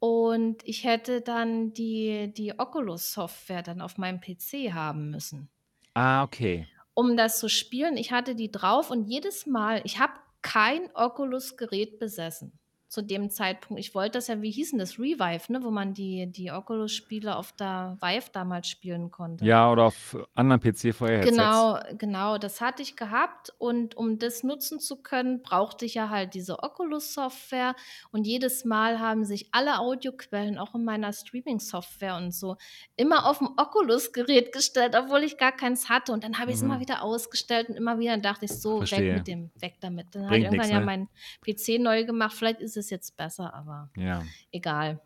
und 0.01 0.67
ich 0.67 0.83
hätte 0.83 1.21
dann 1.21 1.73
die 1.73 2.33
die 2.35 2.59
Oculus-Software 2.59 3.61
dann 3.63 3.81
auf 3.81 3.97
meinem 3.97 4.19
PC 4.19 4.73
haben 4.73 5.11
müssen 5.11 5.49
Ah, 5.93 6.23
okay. 6.23 6.67
um 6.93 7.15
das 7.17 7.39
zu 7.39 7.49
spielen. 7.49 7.97
Ich 7.97 8.11
hatte 8.11 8.35
die 8.35 8.51
drauf 8.51 8.91
und 8.91 9.05
jedes 9.05 9.45
Mal 9.45 9.81
ich 9.85 9.99
habe 9.99 10.13
kein 10.41 10.89
Oculus-Gerät 10.95 11.99
besessen. 11.99 12.59
Zu 12.91 13.01
dem 13.01 13.29
Zeitpunkt. 13.29 13.79
Ich 13.79 13.95
wollte 13.95 14.17
das 14.17 14.27
ja, 14.27 14.41
wie 14.41 14.51
hieß 14.51 14.71
denn 14.71 14.79
das? 14.79 14.99
Revive, 14.99 15.49
ne? 15.49 15.63
Wo 15.63 15.71
man 15.71 15.93
die, 15.93 16.27
die 16.29 16.51
Oculus-Spiele 16.51 17.37
auf 17.37 17.53
der 17.53 17.97
Vive 18.01 18.25
damals 18.33 18.67
spielen 18.67 19.11
konnte. 19.11 19.45
Ja, 19.45 19.71
oder 19.71 19.85
auf 19.85 20.17
anderen 20.35 20.59
PC-VR-Headsets. 20.59 21.29
Genau, 21.37 21.79
genau, 21.97 22.37
das 22.37 22.59
hatte 22.59 22.81
ich 22.81 22.97
gehabt 22.97 23.53
und 23.59 23.95
um 23.95 24.19
das 24.19 24.43
nutzen 24.43 24.81
zu 24.81 25.01
können, 25.01 25.41
brauchte 25.41 25.85
ich 25.85 25.93
ja 25.93 26.09
halt 26.09 26.33
diese 26.33 26.61
Oculus-Software 26.61 27.75
und 28.11 28.27
jedes 28.27 28.65
Mal 28.65 28.99
haben 28.99 29.23
sich 29.23 29.47
alle 29.53 29.79
Audioquellen, 29.79 30.57
auch 30.57 30.75
in 30.75 30.83
meiner 30.83 31.13
Streaming-Software 31.13 32.17
und 32.17 32.33
so, 32.33 32.57
immer 32.97 33.25
auf 33.25 33.37
dem 33.37 33.51
Oculus-Gerät 33.55 34.51
gestellt, 34.51 34.97
obwohl 34.97 35.23
ich 35.23 35.37
gar 35.37 35.53
keins 35.53 35.87
hatte 35.87 36.11
und 36.11 36.25
dann 36.25 36.39
habe 36.39 36.51
ich 36.51 36.57
es 36.57 36.61
Mhm. 36.61 36.71
immer 36.71 36.79
wieder 36.81 37.03
ausgestellt 37.03 37.69
und 37.69 37.75
immer 37.75 37.99
wieder 37.99 38.17
dachte 38.17 38.43
ich 38.45 38.51
so, 38.51 38.81
weg 38.81 38.89
Verstehe. 38.89 39.13
mit 39.13 39.27
dem, 39.29 39.49
weg 39.61 39.75
damit. 39.79 40.07
Dann 40.11 40.25
habe 40.25 40.39
ich 40.39 40.43
irgendwann 40.43 40.59
nix, 40.67 40.71
ja 40.73 40.79
ne? 40.81 40.85
meinen 40.85 41.09
PC 41.41 41.79
neu 41.79 42.03
gemacht, 42.03 42.33
vielleicht 42.35 42.59
ist 42.59 42.75
es 42.75 42.80
jetzt 42.89 43.15
besser, 43.17 43.53
aber 43.53 43.89
Ja. 43.95 44.31
egal. 44.51 44.99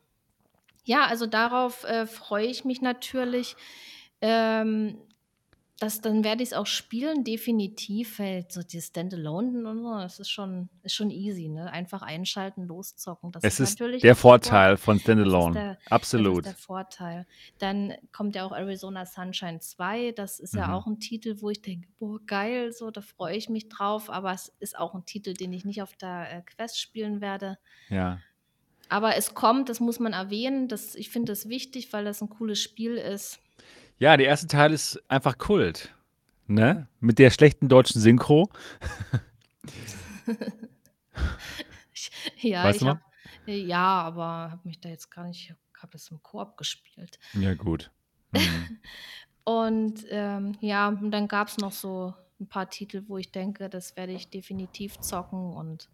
Ja, 0.86 1.06
also 1.08 1.26
darauf, 1.28 1.84
äh, 1.86 2.08
freue 2.08 2.46
ich 2.48 2.66
mich 2.66 2.82
natürlich. 2.82 3.56
Ähm, 4.22 5.00
das 5.80 6.02
dann 6.02 6.24
werde 6.24 6.44
ich's 6.44 6.54
auch 6.54 6.66
spielen, 6.68 7.24
definitiv, 7.24 8.20
weil 8.20 8.46
so 8.50 8.64
die 8.64 8.82
Standalone 8.82 9.70
und 9.70 9.84
so, 9.84 9.92
das 10.00 10.20
ist 10.20 10.30
schon 10.32 10.70
ist 10.84 10.94
schon 10.96 11.12
easy, 11.12 11.50
ne? 11.50 11.72
Einfach 11.72 12.02
einschalten, 12.02 12.64
loszocken. 12.64 13.32
Das 13.32 13.44
Es 13.44 13.60
ist 13.60 13.60
ist 13.60 13.80
natürlich 13.80 14.04
der 14.04 14.16
ein. 14.16 14.16
Vorteil 14.16 14.78
von 14.78 15.00
Standalone. 15.00 15.66
der 15.66 15.80
das 16.14 16.26
ist 16.30 16.46
Absolut. 16.46 16.46
der 16.46 16.56
Vorteil. 16.56 17.28
Dann 17.60 17.94
kommt 18.14 18.36
ja 18.36 18.46
auch 18.46 18.52
Arizona 18.54 19.06
Sunshine 19.06 19.60
2. 19.62 20.12
Das 20.14 20.40
ist 20.40 20.56
ja 20.56 20.74
Mhm. 20.74 20.74
auch 20.74 20.88
'n 20.88 21.00
Titel, 21.00 21.42
wo 21.42 21.50
ich 21.50 21.62
denke: 21.62 21.90
„Boah, 22.00 22.20
geil, 22.26 22.72
so, 22.74 22.92
da 22.92 23.02
freue 23.02 23.36
ich 23.38 23.50
mich 23.50 23.70
drauf“, 23.70 24.10
aber 24.10 24.34
es 24.34 24.50
ist 24.60 24.78
auch 24.78 24.96
'n 24.96 25.06
Titel, 25.06 25.34
den 25.34 25.54
ich 25.54 25.66
nicht 25.66 25.82
auf 25.82 25.96
der, 25.98 26.32
äh, 26.32 26.42
Quest 26.44 26.80
spielen 26.82 27.22
werde. 27.22 27.58
Ja. 27.90 28.26
Aber 28.90 29.16
es 29.16 29.34
kommt, 29.34 29.70
das 29.70 29.80
muss 29.80 30.00
man 30.00 30.14
erwähnen. 30.14 30.68
Das 30.68 30.96
ich 30.96 31.10
finde 31.10 31.32
das 31.32 31.50
wichtig, 31.50 31.92
weil 31.94 32.06
das 32.06 32.22
'n 32.22 32.30
cooles 32.30 32.60
Spiel 32.62 32.96
ist. 32.98 33.40
Ja, 33.98 34.18
der 34.18 34.28
erste 34.28 34.48
Teil 34.48 34.74
ist 34.74 35.02
einfach 35.10 35.38
Kult, 35.38 35.94
ne? 36.48 36.88
Mit 37.00 37.18
der 37.18 37.30
schlechten 37.32 37.70
deutschen 37.70 38.02
Synchro. 38.02 38.50
Ja, 42.42 42.66
Weißt 42.66 42.82
du 42.82 42.86
ich 42.86 42.90
habe 42.90 43.00
ja, 43.46 44.02
aber 44.02 44.24
habe 44.52 44.62
mich 44.68 44.80
da 44.82 44.90
jetzt 44.90 45.10
gar 45.10 45.26
nicht 45.26 45.50
ich 45.50 45.82
habe 45.82 45.92
das 45.94 46.10
im 46.10 46.22
Koop 46.22 46.58
gespielt. 46.58 47.20
Ja, 47.34 47.54
gut. 47.54 47.90
Mhm. 48.32 48.80
Und, 49.46 50.04
ähm, 50.10 50.58
ja, 50.60 50.88
und 50.90 51.12
dann 51.12 51.28
gab's 51.28 51.58
noch 51.58 51.72
so 51.72 52.16
'n 52.40 52.48
paar 52.48 52.68
Titel, 52.70 53.04
wo 53.08 53.18
ich 53.20 53.32
denke, 53.32 53.70
das 53.70 53.96
werde 53.96 54.14
ich 54.14 54.30
definitiv 54.30 55.00
zocken 55.02 55.54
und 55.54 55.88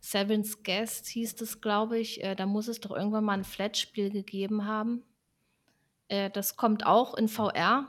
Seven's 0.00 0.62
Guest 0.62 1.06
hieß 1.08 1.34
das, 1.36 1.60
glaube 1.62 1.98
ich. 1.98 2.22
Äh, 2.22 2.34
da 2.36 2.44
muss 2.46 2.68
es 2.68 2.80
doch 2.80 2.90
irgendwann 2.90 3.24
mal 3.24 3.38
'n 3.38 3.44
Flat-Spiel 3.44 4.10
gegeben 4.10 4.66
haben. 4.66 5.02
Äh, 6.10 6.30
das 6.30 6.56
kommt 6.56 6.86
auch 6.86 7.14
in 7.14 7.28
VR. 7.28 7.88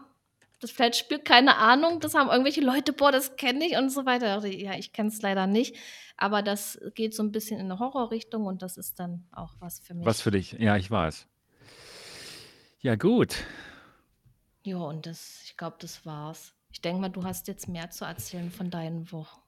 Das 0.60 0.71
Flat-Spiel, 0.71 1.19
keine 1.19 1.58
Ahnung, 1.58 1.99
das 1.99 2.15
haben 2.15 2.30
irgendwelche 2.30 2.62
Leute: 2.62 2.91
„Boah, 2.93 3.12
das 3.12 3.36
kenne 3.36 3.65
ich“ 3.67 3.77
und 3.77 3.89
so 3.91 4.06
weiter. 4.06 4.43
Ich: 4.43 4.62
„Ja, 4.62 4.73
ich 4.73 4.91
kenne 4.91 5.10
es 5.10 5.21
leider 5.21 5.45
nicht.“ 5.47 5.75
Aber 6.17 6.41
das 6.41 6.80
geht 6.95 7.13
so 7.13 7.21
'n 7.23 7.32
bisschen 7.32 7.60
in 7.60 7.67
'ne 7.67 7.77
Horrorrichtung 7.80 8.45
und 8.47 8.62
das 8.63 8.77
ist 8.77 8.99
dann 8.99 9.27
auch 9.32 9.53
was 9.60 9.80
für 9.80 9.93
Was 10.03 10.21
für 10.21 10.32
mich. 10.32 10.51
dich. 10.51 10.60
Ja, 10.60 10.75
ich 10.77 10.89
weiß. 10.89 11.27
Ja, 12.82 12.95
gut. 12.95 13.36
Ja, 14.65 14.77
und 14.77 15.06
das 15.06 15.41
ich 15.45 15.58
glaube, 15.58 15.77
das 15.80 16.06
war's. 16.06 16.53
Ich 16.71 16.82
denke 16.82 17.01
mal, 17.01 17.10
du 17.10 17.23
hast 17.23 17.47
jetzt 17.47 17.67
mehr 17.67 17.89
zu 17.89 18.06
erzählen 18.06 18.51
von 18.51 18.69
deinen 18.69 19.12
Wochen. 19.12 19.46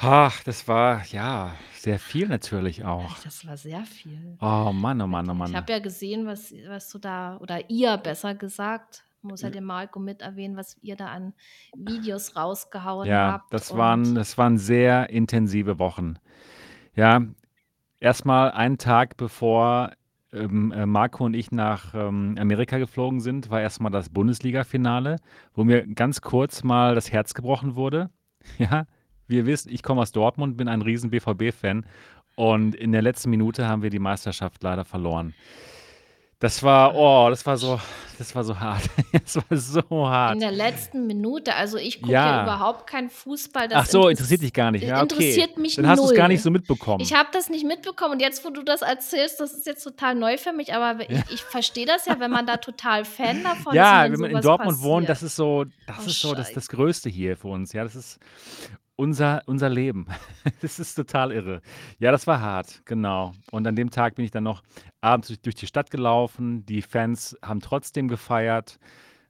Ach, 0.00 0.42
das 0.44 0.68
war, 0.68 1.04
ja, 1.06 1.54
sehr 1.72 1.98
viel 1.98 2.28
natürlich 2.28 2.84
auch. 2.84 3.18
Das 3.24 3.46
war 3.46 3.56
sehr 3.56 3.84
viel. 3.84 4.36
Oh 4.40 4.72
Mann, 4.72 5.00
oh 5.00 5.06
Mann, 5.06 5.28
oh 5.28 5.34
Wirklich. 5.34 5.48
Ich 5.48 5.52
Mann. 5.52 5.56
habe 5.56 5.72
ja 5.72 5.78
gesehen, 5.80 6.26
was 6.26 6.52
was 6.68 6.88
du 6.90 6.98
da 6.98 7.36
oder 7.38 7.68
ihr 7.68 7.96
besser 7.96 8.34
gesagt, 8.34 9.04
muss 9.22 9.42
ja 9.42 9.50
den 9.50 9.64
Marco 9.64 9.98
mit 9.98 10.22
erwähnen, 10.22 10.56
was 10.56 10.76
ihr 10.82 10.94
da 10.96 11.06
an 11.08 11.34
Videos 11.74 12.36
rausgehauen 12.36 13.08
Ja, 13.08 13.32
habt 13.32 13.52
das 13.52 13.70
und 13.72 13.78
waren 13.78 14.14
das 14.14 14.38
waren 14.38 14.56
sehr 14.58 15.10
intensive 15.10 15.78
Wochen. 15.80 16.14
Ja, 16.94 17.22
erst 18.00 18.24
mal 18.24 18.50
einen 18.52 18.78
Tag 18.78 19.16
bevor, 19.16 19.92
ähm, 20.32 20.72
äh, 20.72 20.86
Marco 20.86 21.24
und 21.24 21.34
ich 21.34 21.50
nach, 21.50 21.94
ähm, 21.94 22.36
Amerika 22.38 22.78
geflogen 22.78 23.20
sind, 23.20 23.50
war 23.50 23.60
erst 23.60 23.80
mal 23.80 23.90
das 23.90 24.10
Bundesligafinale, 24.10 25.16
wo 25.54 25.64
mir 25.64 25.86
ganz 25.86 26.20
kurz 26.20 26.62
mal 26.62 26.94
das 26.94 27.10
Herz 27.12 27.34
gebrochen 27.34 27.74
wurde. 27.76 28.10
Ja, 28.58 28.86
wie 29.28 29.36
ihr 29.36 29.46
wisst, 29.46 29.66
ich 29.68 29.82
komme 29.82 30.00
aus 30.02 30.12
Dortmund, 30.12 30.56
bin 30.56 30.68
ein 30.68 30.82
riesen 30.82 31.10
BVB-Fan 31.10 31.84
und 32.36 32.74
in 32.74 32.92
der 32.92 33.02
letzten 33.02 33.30
Minute 33.30 33.68
haben 33.68 33.82
wir 33.82 33.90
die 33.90 33.98
Meisterschaft 33.98 34.62
leider 34.62 34.84
verloren. 34.84 35.34
Das 36.40 36.62
war 36.62 36.94
oh, 36.94 37.28
das 37.30 37.44
war 37.46 37.56
so 37.56 37.80
das 38.16 38.32
war 38.36 38.44
so 38.44 38.58
hart. 38.60 38.82
Das 39.12 39.36
war 39.36 39.56
so 39.58 39.80
In 39.80 39.96
hart. 40.08 40.40
der 40.40 40.52
letzten 40.52 41.06
Minute. 41.08 41.54
Also, 41.56 41.78
ich 41.78 42.00
gucke 42.00 42.12
ja 42.12 42.36
Ja. 42.36 42.42
überhaupt 42.44 42.86
keinen 42.88 43.10
Fußball. 43.10 43.64
Ach 43.72 43.82
Das 43.82 43.90
so, 43.90 44.08
interessiert 44.08 44.40
interess 44.40 44.40
dich 44.40 44.52
gar 44.52 44.70
nicht. 44.70 44.82
Ja, 44.84 45.02
okay. 45.02 45.14
interessiert 45.14 45.58
mich 45.58 45.74
Dann 45.76 45.88
hast 45.88 45.98
du's 45.98 46.14
gar 46.14 46.28
nicht 46.28 46.40
so 46.42 46.48
Ich 46.50 46.52
mitbekommen. 46.52 47.04
habe 47.12 47.28
das 47.32 47.48
nicht 47.50 47.64
mitbekommen 47.66 48.14
und 48.14 48.20
jetzt, 48.20 48.44
wo 48.44 48.50
du 48.50 48.62
das 48.62 48.82
erzählst, 48.82 49.40
das 49.40 49.52
ist 49.52 49.66
jetzt 49.66 49.82
total 49.82 50.14
neu 50.14 50.36
für 50.38 50.52
mich, 50.52 50.72
aber 50.74 51.00
Ja. 51.10 51.22
ich 51.26 51.34
ich 51.34 51.42
verstehe 51.42 51.86
das 51.86 52.06
ja, 52.06 52.20
wenn 52.20 52.30
man 52.30 52.46
da 52.46 52.56
total 52.58 53.04
Fan 53.04 53.42
davon 53.42 53.56
ist 53.62 53.66
und 53.66 53.74
Ja, 53.74 54.04
wenn 54.04 54.12
wenn 54.12 54.20
man 54.20 54.30
in 54.30 54.40
Dortmund 54.40 54.80
wohnt, 54.80 55.08
das 55.08 55.18
passiert. 55.20 55.30
ist 55.30 55.36
so 55.36 55.64
das 55.86 55.96
Oh, 55.98 56.06
ist 56.06 56.20
so 56.20 56.34
das 56.36 56.52
das 56.52 56.68
Größte 56.68 57.08
hier 57.10 57.36
für 57.36 57.48
uns. 57.48 57.72
Ja, 57.72 57.82
das 57.82 57.96
ist 57.96 58.20
unser 58.98 59.42
unser 59.46 59.70
Leben. 59.70 60.06
Das 60.62 60.78
ist 60.78 60.94
total 60.94 61.32
irre. 61.32 61.60
Ja, 62.00 62.10
das 62.12 62.26
war 62.26 62.40
hart, 62.40 62.82
genau. 62.86 63.32
Und 63.52 63.66
an 63.66 63.76
dem 63.76 63.90
Tag 63.90 64.16
bin 64.16 64.24
ich 64.24 64.30
dann 64.32 64.44
noch 64.44 64.62
abends 65.00 65.28
durch 65.28 65.40
durch 65.40 65.54
die 65.56 65.66
Stadt 65.68 65.90
gelaufen. 65.90 66.66
Die 66.66 66.82
Fans 66.82 67.36
haben 67.42 67.60
trotzdem 67.60 68.08
gefeiert, 68.08 68.78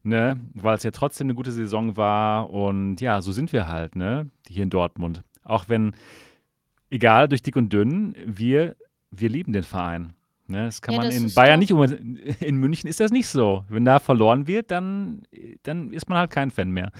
ne, 0.05 0.41
weil's 0.55 0.85
ja 0.85 0.91
trotzdem 0.93 1.29
'ne 1.29 1.35
gute 1.35 1.53
Saison 1.53 1.97
war 1.97 2.51
und 2.51 3.01
ja, 3.01 3.23
so 3.23 3.33
sind 3.33 3.53
wir 3.53 3.69
halt, 3.69 3.97
ne, 3.97 4.31
hier 4.49 4.65
in 4.65 4.71
Dortmund. 4.71 5.23
Auch 5.45 5.69
wenn 5.69 5.95
egal 6.91 7.29
durch 7.29 7.43
dick 7.43 7.57
und 7.57 7.73
dünn, 7.73 8.15
wir 8.27 8.77
wir 9.11 9.29
lieben 9.31 9.53
den 9.55 9.65
Verein, 9.65 10.15
ne? 10.49 10.67
Das 10.67 10.83
kann 10.83 10.95
Ja, 10.95 11.01
man 11.01 11.07
das 11.09 11.17
in 11.17 11.27
ist 11.27 11.35
Bayern 11.35 11.61
doch 11.61 11.61
nicht 11.61 11.73
unbedingt 11.73 12.43
in 12.43 12.57
München 12.57 12.89
ist 12.89 13.01
das 13.01 13.11
nicht 13.11 13.29
so. 13.29 13.65
Wenn 13.69 13.85
da 13.85 13.99
verloren 14.01 14.47
wird, 14.47 14.71
dann 14.71 15.23
dann 15.65 15.93
ist 15.93 16.09
man 16.09 16.19
halt 16.19 16.31
kein 16.31 16.51
Fan 16.51 16.71
mehr. 16.71 16.91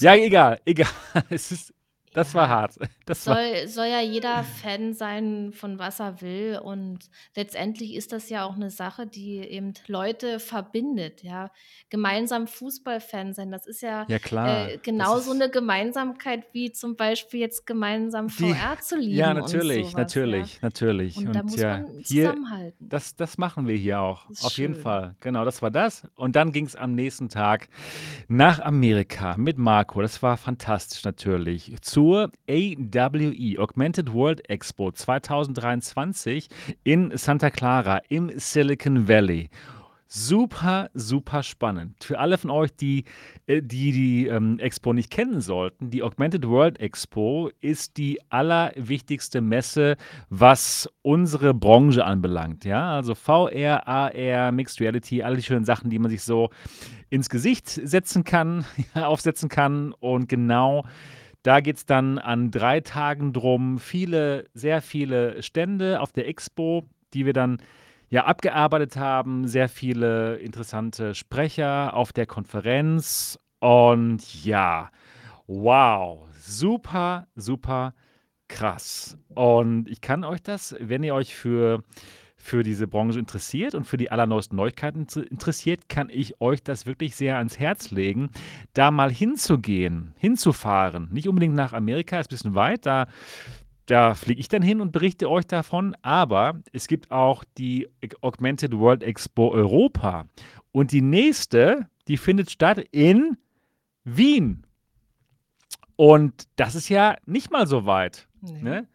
Ja, 0.00 0.14
egal, 0.14 0.60
egal. 0.64 0.88
Es 1.30 1.52
ist 1.52 1.74
das 2.14 2.34
war 2.34 2.48
Ja, 2.48 2.50
hart. 2.50 2.76
Das 3.06 3.26
war 3.28 3.36
soll 3.36 3.68
soll 3.68 3.86
ja 3.86 4.00
jeder 4.00 4.44
Fan 4.44 4.94
sein, 4.94 5.52
von 5.52 5.78
was 5.78 6.00
er 6.00 6.20
will 6.22 6.58
und 6.62 7.10
letztendlich 7.36 7.94
ist 7.94 8.12
das 8.12 8.28
ja 8.30 8.44
auch 8.46 8.56
'ne 8.56 8.70
Sache, 8.70 9.06
die 9.06 9.38
eben 9.38 9.74
Leute 9.86 10.40
verbindet, 10.40 11.22
ja. 11.22 11.50
Gemeinsam 11.90 12.46
Fußballfan 12.48 13.34
sein, 13.34 13.50
das 13.52 13.66
ist 13.66 13.82
ja, 13.82 14.08
Ja 14.08 14.18
klar, 14.18 14.72
äh, 14.72 14.78
das 14.96 15.14
genauso 15.14 15.32
ist 15.32 15.34
'ne 15.34 15.50
Gemeinsamkeit 15.50 16.46
wie 16.54 16.72
zum 16.72 16.96
Beispiel 16.96 17.40
jetzt 17.40 17.66
gemeinsam 17.66 18.30
Die 18.38 18.56
VR 18.56 18.78
zu 18.80 18.96
ja, 19.08 19.34
lieben 19.36 19.40
und 19.40 19.62
natürlich, 19.62 19.72
so 19.72 19.94
was, 19.94 20.22
ja. 20.24 20.48
natürlich, 20.48 20.60
natürlich. 20.62 21.26
Und 21.26 21.34
da 21.34 21.42
Und 21.42 21.44
muss 21.44 21.60
ja, 21.60 21.84
man 21.86 22.02
hier 22.06 22.36
zusammenhalten. 22.42 22.92
das 22.92 23.14
das 23.16 23.38
machen 23.38 23.66
wir 23.68 23.76
hier 23.76 24.00
auch, 24.00 24.30
auf 24.38 24.58
jeden 24.58 24.74
schön. 24.74 24.74
Fall. 24.74 25.16
Genau, 25.20 25.44
das 25.44 25.62
war 25.62 25.70
das. 25.70 26.06
Und 26.16 26.34
dann 26.36 26.52
ging's 26.52 26.74
am 26.76 26.94
nächsten 26.94 27.28
Tag 27.28 27.68
nach 28.28 28.60
Amerika 28.60 29.36
mit 29.36 29.58
Marco. 29.58 30.02
Das 30.02 30.22
war 30.22 30.36
fantastisch 30.36 31.04
natürlich. 31.04 31.72
Zur 32.02 32.32
AWE, 32.48 33.60
Augmented 33.60 34.12
World 34.12 34.50
Expo 34.50 34.90
2023 34.90 36.48
in 36.82 37.16
Santa 37.16 37.48
Clara 37.48 38.00
im 38.08 38.28
Silicon 38.40 39.06
Valley. 39.06 39.50
Super, 40.08 40.90
super 40.94 41.44
spannend. 41.44 42.02
Für 42.02 42.18
alle 42.18 42.38
von 42.38 42.50
euch, 42.50 42.74
die 42.74 43.04
äh, 43.46 43.62
die 43.62 43.92
die, 43.92 44.26
ähm, 44.26 44.58
Expo 44.58 44.92
nicht 44.92 45.12
kennen 45.12 45.40
sollten, 45.40 45.90
die 45.90 46.02
Augmented 46.02 46.44
World 46.48 46.80
Expo 46.80 47.50
ist 47.60 47.96
die 47.98 48.18
allerwichtigste 48.30 49.40
Messe, 49.40 49.96
was 50.28 50.88
unsere 51.02 51.54
Branche 51.54 52.04
anbelangt, 52.04 52.64
ja? 52.64 52.96
Also 52.96 53.14
VR, 53.14 53.86
AR, 53.86 54.50
Mixed 54.50 54.80
Reality, 54.80 55.22
all 55.22 55.36
die 55.36 55.42
schönen 55.44 55.64
Sachen, 55.64 55.88
die 55.88 56.00
man 56.00 56.10
sich 56.10 56.24
so 56.24 56.50
ins 57.10 57.30
Gesicht 57.30 57.68
setzen 57.68 58.24
kann 58.24 58.64
aufsetzen 58.94 59.48
kann. 59.48 59.92
Und 60.00 60.28
genau 60.28 60.84
da 61.42 61.60
geht's 61.60 61.86
dann 61.86 62.18
an 62.18 62.50
3 62.50 62.80
Tagen 62.80 63.32
drum. 63.32 63.78
Viele 63.78 64.46
sehr 64.54 64.80
viele 64.82 65.42
Stände 65.42 66.00
auf 66.00 66.12
der 66.12 66.28
Expo, 66.28 66.84
die 67.14 67.26
wir 67.26 67.32
dann, 67.32 67.58
ja, 68.08 68.24
abgearbeitet 68.24 68.96
haben. 68.96 69.48
Sehr 69.48 69.68
viele 69.68 70.36
interessante 70.36 71.14
Sprecher 71.14 71.94
auf 71.94 72.12
der 72.12 72.26
Konferenz. 72.26 73.38
Und 73.58 74.44
ja, 74.44 74.90
wow, 75.46 76.26
super, 76.38 77.26
super 77.34 77.94
krass. 78.48 79.16
Und 79.34 79.88
ich 79.88 80.00
kann 80.00 80.24
euch 80.24 80.42
das, 80.42 80.76
wenn 80.78 81.02
ihr 81.02 81.14
euch 81.14 81.34
für 81.34 81.82
für 82.42 82.64
diese 82.64 82.88
Branche 82.88 83.20
interessiert 83.20 83.76
und 83.76 83.84
für 83.84 83.96
die 83.96 84.10
allerneuesten 84.10 84.56
Neuigkeiten 84.56 85.02
int 85.02 85.16
interessiert, 85.16 85.88
kann 85.88 86.08
ich 86.10 86.40
euch 86.40 86.60
das 86.60 86.86
wirklich 86.86 87.14
sehr 87.14 87.38
ans 87.38 87.60
Herz 87.60 87.92
legen, 87.92 88.30
da 88.74 88.90
mal 88.90 89.12
hinzugehen, 89.12 90.12
hinzufahren. 90.18 91.08
Nicht 91.12 91.28
unbedingt 91.28 91.54
nach 91.54 91.72
Amerika, 91.72 92.18
ist 92.18 92.30
bisschen 92.30 92.56
weit, 92.56 92.84
da 92.84 93.06
da 93.86 94.14
fliege 94.14 94.40
ich 94.40 94.48
dann 94.48 94.62
hin 94.62 94.80
und 94.80 94.92
berichte 94.92 95.28
euch 95.28 95.46
davon. 95.46 95.96
Aber 96.02 96.60
es 96.72 96.86
gibt 96.86 97.10
auch 97.10 97.44
die 97.58 97.88
Augmented 98.20 98.78
World 98.78 99.02
Expo 99.02 99.50
Europa. 99.50 100.26
Und 100.70 100.92
die 100.92 101.02
nächste, 101.02 101.88
die 102.08 102.16
findet 102.16 102.50
statt 102.50 102.78
in 102.92 103.36
Wien. 104.04 104.66
Und 105.96 106.48
das 106.56 106.74
ist 106.74 106.88
ja 106.88 107.16
nicht 107.26 107.50
mal 107.50 107.66
so 107.66 107.84
weit. 107.84 108.28
Nee. 108.40 108.62
Ne? 108.62 108.88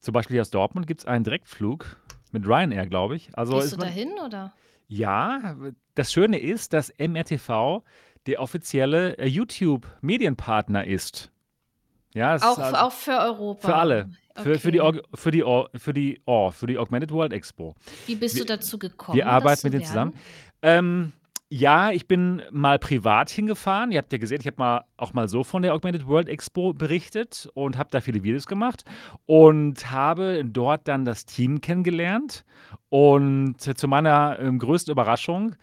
Zum 0.00 0.12
Beispiel 0.12 0.34
hier 0.34 0.42
aus 0.42 0.50
Dortmund 0.50 0.86
gibt 0.86 1.00
es 1.00 1.06
einen 1.06 1.24
Direktflug 1.24 2.00
mit 2.32 2.46
Ryanair, 2.46 2.86
glaube 2.86 3.16
ich. 3.16 3.30
Also 3.36 3.56
Gehst 3.58 3.72
du 3.72 3.76
man, 3.76 3.86
dahin 3.88 4.12
oder? 4.24 4.52
ja, 4.88 5.56
das 5.94 6.12
Schöne 6.12 6.38
ist, 6.38 6.72
dass 6.72 6.92
MRTV 6.98 7.82
der 8.26 8.40
offizielle 8.40 9.16
äh, 9.18 9.26
YouTube-Medienpartner 9.26 10.86
ist. 10.86 11.30
Ja, 12.12 12.36
Auch, 12.36 12.58
also 12.58 12.76
auch 12.76 12.92
für 12.92 13.12
für 13.12 13.18
Europa. 13.20 13.72
alle. 13.72 14.10
Für, 14.36 14.58
für, 14.58 14.72
die, 14.72 14.80
Okay. 14.80 15.00
Für, 15.14 15.30
die, 15.30 15.42
für, 15.74 15.92
die, 15.92 16.20
oh, 16.24 16.50
für 16.50 16.66
die 16.66 16.78
Augmented 16.78 17.10
World 17.12 17.32
Expo. 17.32 17.74
Wie 18.06 18.14
bist 18.14 18.34
du 18.36 18.40
Wir, 18.40 18.46
dazu 18.46 18.78
gekommen, 18.78 19.16
wir 19.16 19.26
arbeiten 19.26 19.60
mit 19.66 19.74
denen 19.74 19.84
zusammen. 19.84 20.14
Ähm, 20.62 21.12
ja, 21.52 21.90
ich 21.90 22.06
bin 22.06 22.42
mal 22.52 22.78
privat 22.78 23.28
hingefahren. 23.28 23.90
Ihr 23.90 23.98
habt 23.98 24.12
ja 24.12 24.18
gesehen, 24.18 24.40
ich 24.40 24.46
habe 24.46 24.56
mal 24.58 24.84
auch 24.96 25.12
mal 25.12 25.28
so 25.28 25.42
von 25.42 25.62
der 25.62 25.74
Augmented 25.74 26.06
World 26.06 26.28
Expo 26.28 26.72
berichtet 26.72 27.48
und 27.54 27.76
habe 27.76 27.90
da 27.90 28.00
viele 28.00 28.22
Videos 28.22 28.46
gemacht 28.46 28.84
und 29.26 29.90
habe 29.90 30.44
dort 30.44 30.86
dann 30.86 31.04
das 31.04 31.26
Team 31.26 31.60
kennengelernt. 31.60 32.44
Und 32.88 33.56
zu 33.60 33.88
meiner 33.88 34.38
ähm, 34.38 34.60
größten 34.60 34.92
Überraschung 34.92 35.56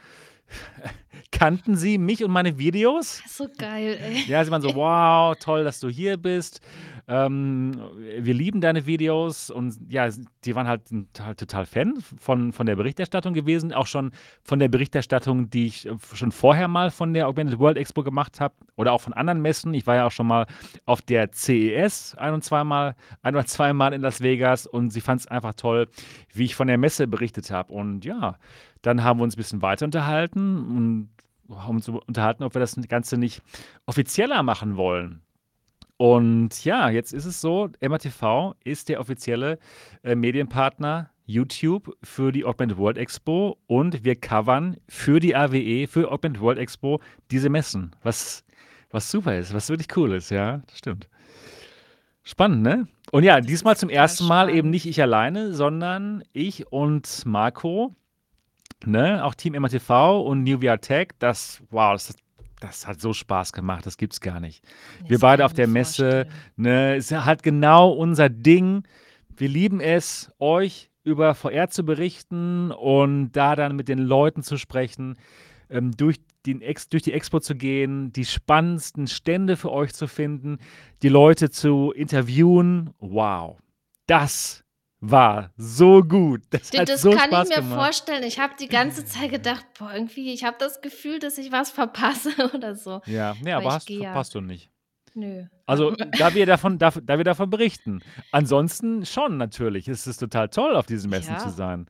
kannten 1.31 1.75
sie 1.75 1.97
mich 1.97 2.23
und 2.23 2.31
meine 2.31 2.57
Videos. 2.57 3.21
So 3.27 3.47
geil, 3.57 3.97
ey. 4.01 4.23
Ja, 4.27 4.43
sie 4.43 4.51
waren 4.51 4.61
so, 4.61 4.75
wow, 4.75 5.35
toll, 5.39 5.63
dass 5.63 5.79
du 5.79 5.89
hier 5.89 6.17
bist. 6.17 6.61
Ähm, 7.09 7.71
wir 8.19 8.33
lieben 8.33 8.59
deine 8.59 8.85
Videos 8.85 9.49
und 9.49 9.77
ja, 9.87 10.09
die 10.43 10.55
waren 10.55 10.67
halt, 10.67 10.81
halt 11.21 11.39
total 11.39 11.65
Fan 11.65 11.93
von, 12.19 12.51
von 12.51 12.65
der 12.65 12.75
Berichterstattung 12.75 13.33
gewesen, 13.33 13.71
auch 13.71 13.87
schon 13.87 14.11
von 14.43 14.59
der 14.59 14.67
Berichterstattung, 14.67 15.49
die 15.49 15.67
ich 15.67 15.87
äh, 15.87 15.95
schon 16.13 16.33
vorher 16.33 16.67
mal 16.67 16.91
von 16.91 17.13
der 17.13 17.29
Augmented 17.29 17.59
World 17.59 17.77
Expo 17.77 18.03
gemacht 18.03 18.41
habe 18.41 18.55
oder 18.75 18.91
auch 18.91 18.99
von 18.99 19.13
anderen 19.13 19.41
Messen. 19.41 19.73
Ich 19.73 19.87
war 19.87 19.95
ja 19.95 20.05
auch 20.05 20.11
schon 20.11 20.27
mal 20.27 20.47
auf 20.85 21.01
der 21.01 21.31
CES 21.31 22.15
ein 22.15 22.33
und 22.33 22.43
zweimal, 22.43 22.95
ein 23.21 23.35
oder 23.35 23.45
zweimal 23.45 23.93
in 23.93 24.01
Las 24.01 24.19
Vegas 24.19 24.67
und 24.67 24.91
sie 24.91 25.01
fand 25.01 25.21
es 25.21 25.27
einfach 25.27 25.53
toll, 25.53 25.87
wie 26.33 26.43
ich 26.43 26.55
von 26.55 26.67
der 26.67 26.77
Messe 26.77 27.07
berichtet 27.07 27.51
habe. 27.51 27.71
Und 27.71 28.03
ja, 28.03 28.37
dann 28.81 29.03
haben 29.03 29.19
wir 29.19 29.23
uns 29.23 29.35
ein 29.35 29.37
bisschen 29.37 29.61
weiter 29.61 29.85
unterhalten 29.85 30.57
und 30.57 31.09
haben 31.55 31.77
uns 31.77 31.87
unterhalten, 31.89 32.43
ob 32.43 32.55
wir 32.55 32.59
das 32.59 32.75
Ganze 32.87 33.17
nicht 33.17 33.41
offizieller 33.85 34.43
machen 34.43 34.77
wollen. 34.77 35.21
Und 35.97 36.63
ja, 36.63 36.89
jetzt 36.89 37.11
ist 37.11 37.25
es 37.25 37.41
so, 37.41 37.69
MRTV 37.81 38.53
ist 38.63 38.87
der 38.89 38.99
offizielle 38.99 39.57
äh, 40.03 40.15
Medienpartner 40.15 41.09
YouTube 41.25 41.97
für 42.03 42.31
die 42.31 42.45
Augmented 42.45 42.77
World 42.77 42.97
Expo 42.97 43.57
und 43.67 44.03
wir 44.03 44.15
covern 44.15 44.77
für 44.87 45.19
die 45.19 45.35
AWE, 45.35 45.87
für 45.87 46.11
Augmented 46.11 46.41
World 46.41 46.59
Expo 46.59 47.01
diese 47.31 47.49
Messen, 47.49 47.91
was, 48.03 48.45
was 48.91 49.11
super 49.11 49.37
ist, 49.37 49.53
was 49.53 49.69
wirklich 49.69 49.95
cool 49.97 50.13
ist, 50.13 50.29
ja, 50.29 50.61
das 50.67 50.77
stimmt. 50.77 51.09
Spannend, 52.23 52.61
ne? 52.61 52.87
Und 53.11 53.23
ja, 53.23 53.41
diesmal 53.41 53.77
zum 53.77 53.89
ersten 53.89 54.27
Mal 54.27 54.49
eben 54.49 54.69
nicht 54.69 54.85
ich 54.85 55.01
alleine, 55.01 55.53
sondern 55.53 56.23
ich 56.33 56.71
und 56.71 57.25
Marco, 57.25 57.95
ne? 58.85 59.23
Auch 59.23 59.35
Team 59.35 59.53
MRTV 59.53 60.21
und 60.21 60.43
New 60.43 60.59
VR 60.61 60.79
Tech, 60.79 61.09
das, 61.19 61.61
wow, 61.69 61.93
das, 61.93 62.15
das 62.59 62.87
hat 62.87 62.99
so 63.01 63.13
Spaß 63.13 63.53
gemacht, 63.53 63.85
das 63.85 63.97
gibt's 63.97 64.21
gar 64.21 64.39
nicht. 64.39 64.63
Nee, 65.01 65.09
Wir 65.09 65.15
das 65.17 65.21
beide 65.21 65.45
auf 65.45 65.53
der 65.53 65.67
Messe, 65.67 66.03
vorstellen. 66.25 66.33
ne, 66.57 66.95
ist 66.97 67.11
halt 67.11 67.43
genau 67.43 67.91
unser 67.91 68.29
Ding. 68.29 68.83
Wir 69.35 69.49
lieben 69.49 69.79
es, 69.79 70.31
euch 70.39 70.89
über 71.03 71.35
VR 71.35 71.69
zu 71.69 71.83
berichten 71.83 72.71
und 72.71 73.31
da 73.31 73.55
dann 73.55 73.75
mit 73.75 73.87
den 73.87 73.99
Leuten 73.99 74.43
zu 74.43 74.57
sprechen, 74.57 75.15
ähm, 75.69 75.91
durch, 75.95 76.17
den 76.45 76.61
Ex 76.61 76.89
durch 76.89 77.03
die 77.03 77.13
Expo 77.13 77.39
zu 77.39 77.55
gehen, 77.55 78.11
die 78.13 78.25
spannendsten 78.25 79.07
Stände 79.07 79.57
für 79.57 79.71
euch 79.71 79.93
zu 79.93 80.07
finden, 80.07 80.57
die 81.03 81.09
Leute 81.09 81.49
zu 81.49 81.91
interviewen. 81.91 82.91
Wow, 82.99 83.57
das 84.07 84.63
war 84.99 85.51
so 85.57 86.03
gut. 86.03 86.41
Das 86.49 86.71
Du, 86.71 86.79
hat 86.79 86.89
das 86.89 87.01
so 87.01 87.11
kann 87.11 87.29
Spaß 87.29 87.49
ich 87.49 87.55
mir 87.55 87.61
gemacht. 87.61 87.75
vorstellen. 87.75 88.23
Ich 88.23 88.39
habe 88.39 88.53
die 88.59 88.67
ganze 88.67 89.05
Zeit 89.05 89.29
gedacht, 89.31 89.65
boah, 89.77 89.93
irgendwie, 89.93 90.33
ich 90.33 90.43
habe 90.43 90.57
das 90.59 90.81
Gefühl, 90.81 91.19
dass 91.19 91.37
ich 91.37 91.51
was 91.51 91.71
verpasse 91.71 92.31
oder 92.55 92.75
so. 92.75 93.01
Ja, 93.05 93.35
nee, 93.41 93.51
aber 93.53 93.69
ich 93.69 93.71
hast, 93.73 93.85
gehe 93.85 93.99
ja, 93.99 94.11
verpasst 94.11 94.33
du 94.35 94.41
nicht. 94.41 94.71
nö. 95.13 95.45
Also, 95.65 95.91
da 96.17 96.33
wir 96.33 96.45
davon, 96.45 96.79
da, 96.79 96.91
da 96.91 97.17
wir 97.17 97.25
davon 97.25 97.49
berichten. 97.49 98.01
Ansonsten 98.31 99.05
schon 99.05 99.37
natürlich. 99.37 99.87
Es 99.87 100.07
ist 100.07 100.17
total 100.17 100.49
toll, 100.49 100.75
auf 100.75 100.85
diesen 100.85 101.09
Messen 101.09 101.37
zu 101.37 101.49
Ja, 101.49 101.51
sein. 101.51 101.87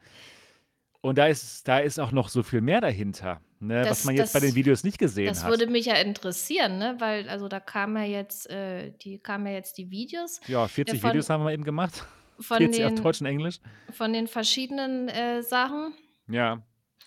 Und 1.02 1.18
da 1.18 1.28
ist, 1.28 1.68
da 1.68 1.80
ist 1.80 2.00
auch 2.00 2.12
noch 2.12 2.28
so 2.30 2.44
viel 2.44 2.62
mehr 2.62 2.82
dahinter, 2.82 3.40
ne, 3.60 3.88
was 3.88 4.00
das, 4.00 4.04
man 4.04 4.16
jetzt 4.16 4.34
bei 4.34 4.40
den 4.40 4.50
das, 4.50 4.56
Videos 4.56 4.84
nicht 4.84 4.98
gesehen 5.00 5.28
das 5.28 5.44
hat. 5.44 5.50
würde 5.50 5.68
mich 5.68 5.86
ja 5.86 5.96
interessieren, 5.96 6.78
ne? 6.80 6.96
Weil, 7.00 7.30
also 7.30 7.48
da 7.48 7.60
kamen 7.60 7.98
ja 7.98 8.04
jetzt, 8.20 8.50
äh, 8.50 8.92
die 9.02 9.20
kamen 9.20 9.46
ja 9.48 9.54
jetzt 9.54 9.78
die 9.78 9.90
Videos 9.92 10.42
Ja, 10.48 10.68
äh, 10.68 10.68
40 10.68 11.02
von, 11.02 11.10
Videos 11.12 11.30
haben 11.30 11.44
wir 11.46 11.52
eben 11.54 11.64
gemacht. 11.64 12.06
Von 12.40 12.58
40 12.58 12.86
auf 12.86 12.94
den, 12.94 13.04
Deutsch 13.04 13.22
und 13.22 13.28
Englisch. 13.28 13.60
von 13.92 14.14
den 14.14 14.28
verschiedenen 14.28 15.10
äh, 15.10 15.44
Sachen. 15.44 15.94
Ja. 16.28 16.62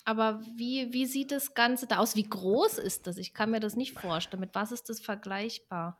Aber 0.04 0.40
wie, 0.56 0.92
wie 0.92 1.06
sieht 1.06 1.30
das 1.30 1.54
Ganze 1.54 1.86
da 1.86 1.98
aus? 1.98 2.16
Wie 2.16 2.28
groß 2.28 2.78
ist 2.78 3.06
das? 3.06 3.18
Ich 3.18 3.34
kann 3.34 3.50
mir 3.50 3.60
das 3.60 3.76
nicht 3.76 3.98
vorstellen. 3.98 4.40
Mit 4.40 4.54
was 4.54 4.72
ist 4.72 4.88
das 4.88 5.00
vergleichbar? 5.00 5.98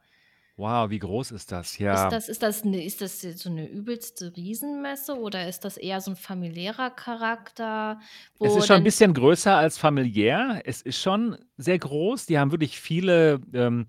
Wow, 0.57 0.91
wie 0.91 0.99
groß 0.99 1.31
ist 1.33 1.53
das? 1.53 1.71
Ist 1.73 1.79
Ja. 1.79 2.11
das, 2.11 2.29
ist 2.29 2.43
das, 2.43 2.65
eine, 2.65 2.85
ist 2.85 3.01
das 3.01 3.23
so 3.23 3.49
eine 3.49 3.67
übelste 3.67 4.37
Riesenmesse 4.37 5.19
oder 5.19 5.49
ist 5.49 5.65
das 5.65 5.79
eher 5.79 6.03
so 6.03 6.11
ein 6.11 6.17
familiärer 6.17 6.91
Charakter, 6.91 7.99
Es 8.41 8.55
ist 8.55 8.67
schon 8.67 8.77
ein 8.77 8.85
bisschen 8.85 9.15
größer 9.15 9.57
als 9.57 9.79
familiär. 9.79 10.61
Es 10.65 10.83
ist 10.83 11.01
schon 11.01 11.39
sehr 11.57 11.79
groß. 11.79 12.27
Die 12.27 12.39
haben 12.39 12.51
wirklich 12.51 12.79
viele, 12.79 13.41
ähm, 13.55 13.87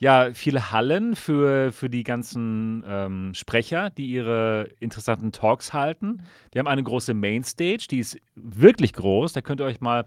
ja, 0.00 0.30
viele 0.32 0.72
Hallen 0.72 1.14
für, 1.14 1.72
für 1.72 1.90
die 1.90 2.04
ganzen 2.04 2.82
ähm, 2.86 3.34
Sprecher, 3.34 3.90
die 3.90 4.06
ihre 4.06 4.70
interessanten 4.80 5.30
Talks 5.30 5.74
halten. 5.74 6.22
Die 6.52 6.58
haben 6.58 6.66
eine 6.66 6.82
große 6.82 7.12
Mainstage, 7.12 7.86
die 7.90 7.98
ist 7.98 8.18
wirklich 8.34 8.94
groß. 8.94 9.34
Da 9.34 9.42
könnt 9.42 9.60
ihr 9.60 9.66
euch 9.66 9.82
mal 9.82 10.06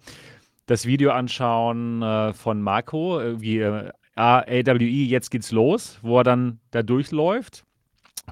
das 0.65 0.87
Video 0.87 1.11
anschauen 1.11 2.01
äh, 2.01 2.33
von 2.33 2.61
Marco, 2.63 3.21
äh, 3.21 3.39
wie 3.39 3.59
äh, 3.59 3.91
AWE, 4.15 4.83
jetzt 4.83 5.29
geht's 5.29 5.51
los, 5.51 5.99
wo 6.01 6.19
er 6.19 6.23
dann 6.23 6.59
da 6.71 6.81
durchläuft, 6.81 7.63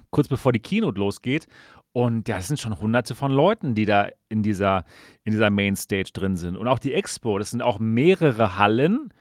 kurz 0.10 0.28
bevor 0.28 0.54
die 0.54 0.60
Keynote 0.60 1.00
losgeht. 1.00 1.48
Und 1.94 2.28
ja, 2.28 2.38
das 2.38 2.48
sind 2.48 2.60
schon 2.60 2.80
hunderte 2.80 3.14
von 3.14 3.32
Leuten, 3.32 3.76
die 3.76 3.86
da 3.86 4.08
in 4.30 4.42
dieser, 4.42 4.86
in 5.26 5.34
dieser 5.34 5.50
Mainstage 5.52 6.12
drin 6.14 6.38
sind. 6.38 6.56
Und 6.56 6.68
auch 6.68 6.80
die 6.80 6.94
Expo, 6.94 7.38
das 7.38 7.52
sind 7.52 7.62
auch 7.62 7.78
mehrere 7.80 8.58
Hallen. 8.58 9.14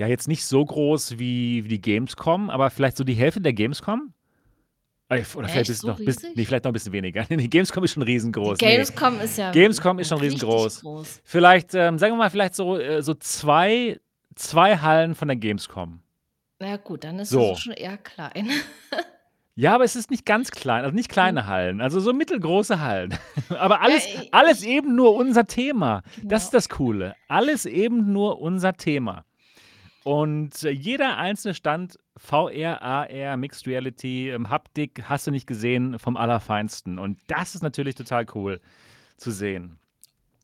Ja, 0.00 0.06
jetzt 0.06 0.28
nicht 0.28 0.46
so 0.46 0.64
groß 0.64 1.18
wie, 1.18 1.62
wie 1.64 1.68
die 1.68 1.80
Gamescom, 1.82 2.48
aber 2.48 2.70
vielleicht 2.70 2.96
so 2.96 3.04
die 3.04 3.12
Hälfte 3.12 3.42
der 3.42 3.52
Gamescom. 3.52 4.14
Oder 5.10 5.22
vielleicht 5.24 5.68
echt 5.68 5.74
so 5.80 5.88
noch, 5.88 5.98
bis, 5.98 6.22
nee, 6.34 6.46
vielleicht 6.46 6.64
noch 6.64 6.70
ein 6.70 6.72
bisschen 6.72 6.94
weniger. 6.94 7.24
Die 7.28 7.50
Gamescom 7.50 7.84
ist 7.84 7.92
schon 7.92 8.06
Die 8.06 8.12
riesengroß. 8.12 8.58
Nee, 8.62 8.76
Gamescom 8.76 9.20
ist 9.20 9.36
ja 9.36 9.50
Gamescom 9.50 9.98
ist 9.98 10.08
schon 10.08 10.20
riesengroß. 10.20 10.80
groß. 10.80 11.20
Vielleicht, 11.24 11.74
ähm, 11.74 11.98
sagen 11.98 12.14
wir 12.14 12.16
mal, 12.16 12.30
vielleicht 12.30 12.54
so, 12.54 12.78
äh, 12.78 13.02
so 13.02 13.12
zwei, 13.12 14.00
zwei 14.36 14.78
Hallen 14.78 15.14
von 15.14 15.28
der 15.28 15.36
Gamescom. 15.36 16.00
Na 16.60 16.78
gut, 16.78 17.04
dann 17.04 17.16
ist 17.18 17.28
es 17.28 17.30
So. 17.32 17.54
schon 17.56 17.72
eher 17.74 17.98
klein. 17.98 18.48
Ja, 19.56 19.74
aber 19.74 19.84
es 19.84 19.94
ist 19.96 20.10
nicht 20.10 20.24
ganz 20.24 20.50
klein, 20.52 20.84
also 20.84 20.94
nicht 20.94 21.10
Hm. 21.10 21.12
kleine 21.12 21.46
Hallen, 21.46 21.82
also 21.82 22.00
so 22.00 22.14
mittelgroße 22.14 22.80
Hallen. 22.80 23.12
Aber 23.50 23.74
Ja, 23.74 23.80
alles, 23.82 24.06
ich, 24.06 24.32
alles 24.32 24.62
eben 24.62 24.94
nur 24.96 25.14
unser 25.14 25.46
Thema. 25.46 26.02
Das 26.22 26.44
ist 26.44 26.50
genau. 26.50 26.56
das 26.56 26.68
Coole. 26.70 27.14
Alles 27.28 27.66
eben 27.66 28.10
nur 28.14 28.40
unser 28.40 28.72
Thema. 28.72 29.26
Und 30.04 30.62
äh, 30.64 30.70
jeder 30.70 31.18
einzelne 31.18 31.54
Stand, 31.54 31.98
VR, 32.16 32.80
AR, 32.82 33.36
Mixed 33.36 33.66
Reality, 33.66 34.30
ähm, 34.30 34.48
Haptik, 34.48 35.02
hast 35.04 35.26
du 35.26 35.30
nicht 35.30 35.46
gesehen, 35.46 35.98
vom 35.98 36.16
Allerfeinsten. 36.16 36.98
Und 36.98 37.18
das 37.26 37.54
ist 37.54 37.62
natürlich 37.62 37.94
total 37.94 38.26
cool 38.34 38.60
zu 39.16 39.30
sehen. 39.30 39.76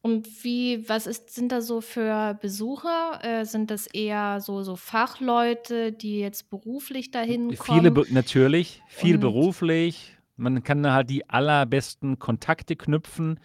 Und 0.02 0.44
wie, 0.44 0.88
was 0.88 1.06
ist, 1.08 1.34
sind 1.34 1.50
da 1.50 1.60
so 1.60 1.80
für 1.80 2.38
Besucher? 2.40 3.18
Äh, 3.22 3.44
sind 3.44 3.70
das 3.72 3.86
eher 3.88 4.40
so, 4.40 4.62
so 4.62 4.76
Fachleute, 4.76 5.90
die 5.90 6.20
jetzt 6.20 6.48
beruflich 6.50 7.10
dahin 7.10 7.50
Viele, 7.50 7.56
kommen? 7.90 7.94
be- 7.94 8.06
natürlich, 8.10 8.82
viel 8.88 9.14
Und 9.16 9.20
beruflich. 9.22 10.16
Man 10.36 10.62
kann 10.62 10.86
halt 10.92 11.08
die 11.10 11.28
allerbesten 11.28 12.18
Kontakte 12.18 12.76
knüpfen. 12.76 13.40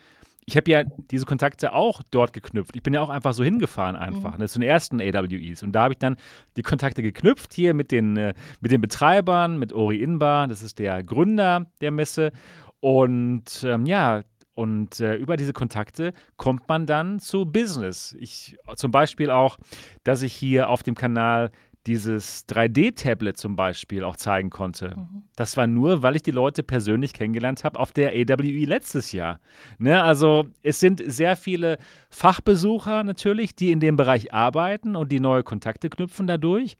Ich 0.51 0.57
habe 0.57 0.69
ja 0.69 0.83
diese 0.83 1.25
Kontakte 1.25 1.71
auch 1.71 2.01
dort 2.11 2.33
geknüpft. 2.33 2.75
Ich 2.75 2.83
bin 2.83 2.93
ja 2.93 2.99
auch 2.99 3.09
einfach 3.09 3.33
so 3.33 3.41
hingefahren, 3.41 3.95
einfach, 3.95 4.33
mhm. 4.33 4.39
ne, 4.39 4.49
zu 4.49 4.59
den 4.59 4.67
ersten 4.67 4.99
AWEs. 4.99 5.63
Und 5.63 5.71
da 5.71 5.83
habe 5.83 5.93
ich 5.93 5.97
dann 5.97 6.17
die 6.57 6.61
Kontakte 6.61 7.01
geknüpft 7.01 7.53
hier 7.53 7.73
mit 7.73 7.89
den, 7.89 8.17
äh, 8.17 8.33
mit 8.59 8.69
den 8.69 8.81
Betreibern, 8.81 9.57
mit 9.57 9.71
Ori 9.71 10.03
Inbar, 10.03 10.49
das 10.49 10.61
ist 10.61 10.77
der 10.79 11.03
Gründer 11.03 11.67
der 11.79 11.91
Messe. 11.91 12.33
Und 12.81 13.63
ähm, 13.63 13.85
ja, 13.85 14.23
und 14.53 14.99
äh, 14.99 15.15
über 15.15 15.37
diese 15.37 15.53
Kontakte 15.53 16.13
kommt 16.35 16.67
man 16.67 16.85
dann 16.85 17.19
zu 17.19 17.45
Business. 17.45 18.13
Ich 18.19 18.57
zum 18.75 18.91
Beispiel 18.91 19.31
auch, 19.31 19.57
dass 20.03 20.21
ich 20.21 20.33
hier 20.33 20.67
auf 20.67 20.83
dem 20.83 20.95
Kanal 20.95 21.51
dieses 21.87 22.47
3D-Tablet 22.47 23.37
zum 23.37 23.55
Beispiel 23.55 24.03
auch 24.03 24.15
zeigen 24.15 24.49
konnte. 24.49 24.95
Mhm. 24.95 25.23
Das 25.35 25.57
war 25.57 25.65
nur, 25.65 26.03
weil 26.03 26.15
ich 26.15 26.21
die 26.21 26.31
Leute 26.31 26.61
persönlich 26.61 27.13
kennengelernt 27.13 27.63
habe 27.63 27.79
auf 27.79 27.91
der 27.91 28.11
AWE 28.11 28.65
letztes 28.65 29.11
Jahr. 29.11 29.39
Ne, 29.79 30.03
also 30.03 30.45
es 30.61 30.79
sind 30.79 31.01
sehr 31.05 31.35
viele 31.35 31.79
Fachbesucher 32.09 33.03
natürlich, 33.03 33.55
die 33.55 33.71
in 33.71 33.79
dem 33.79 33.95
Bereich 33.95 34.33
arbeiten 34.33 34.95
und 34.95 35.11
die 35.11 35.19
neue 35.19 35.43
Kontakte 35.43 35.89
knüpfen 35.89 36.27
dadurch. 36.27 36.77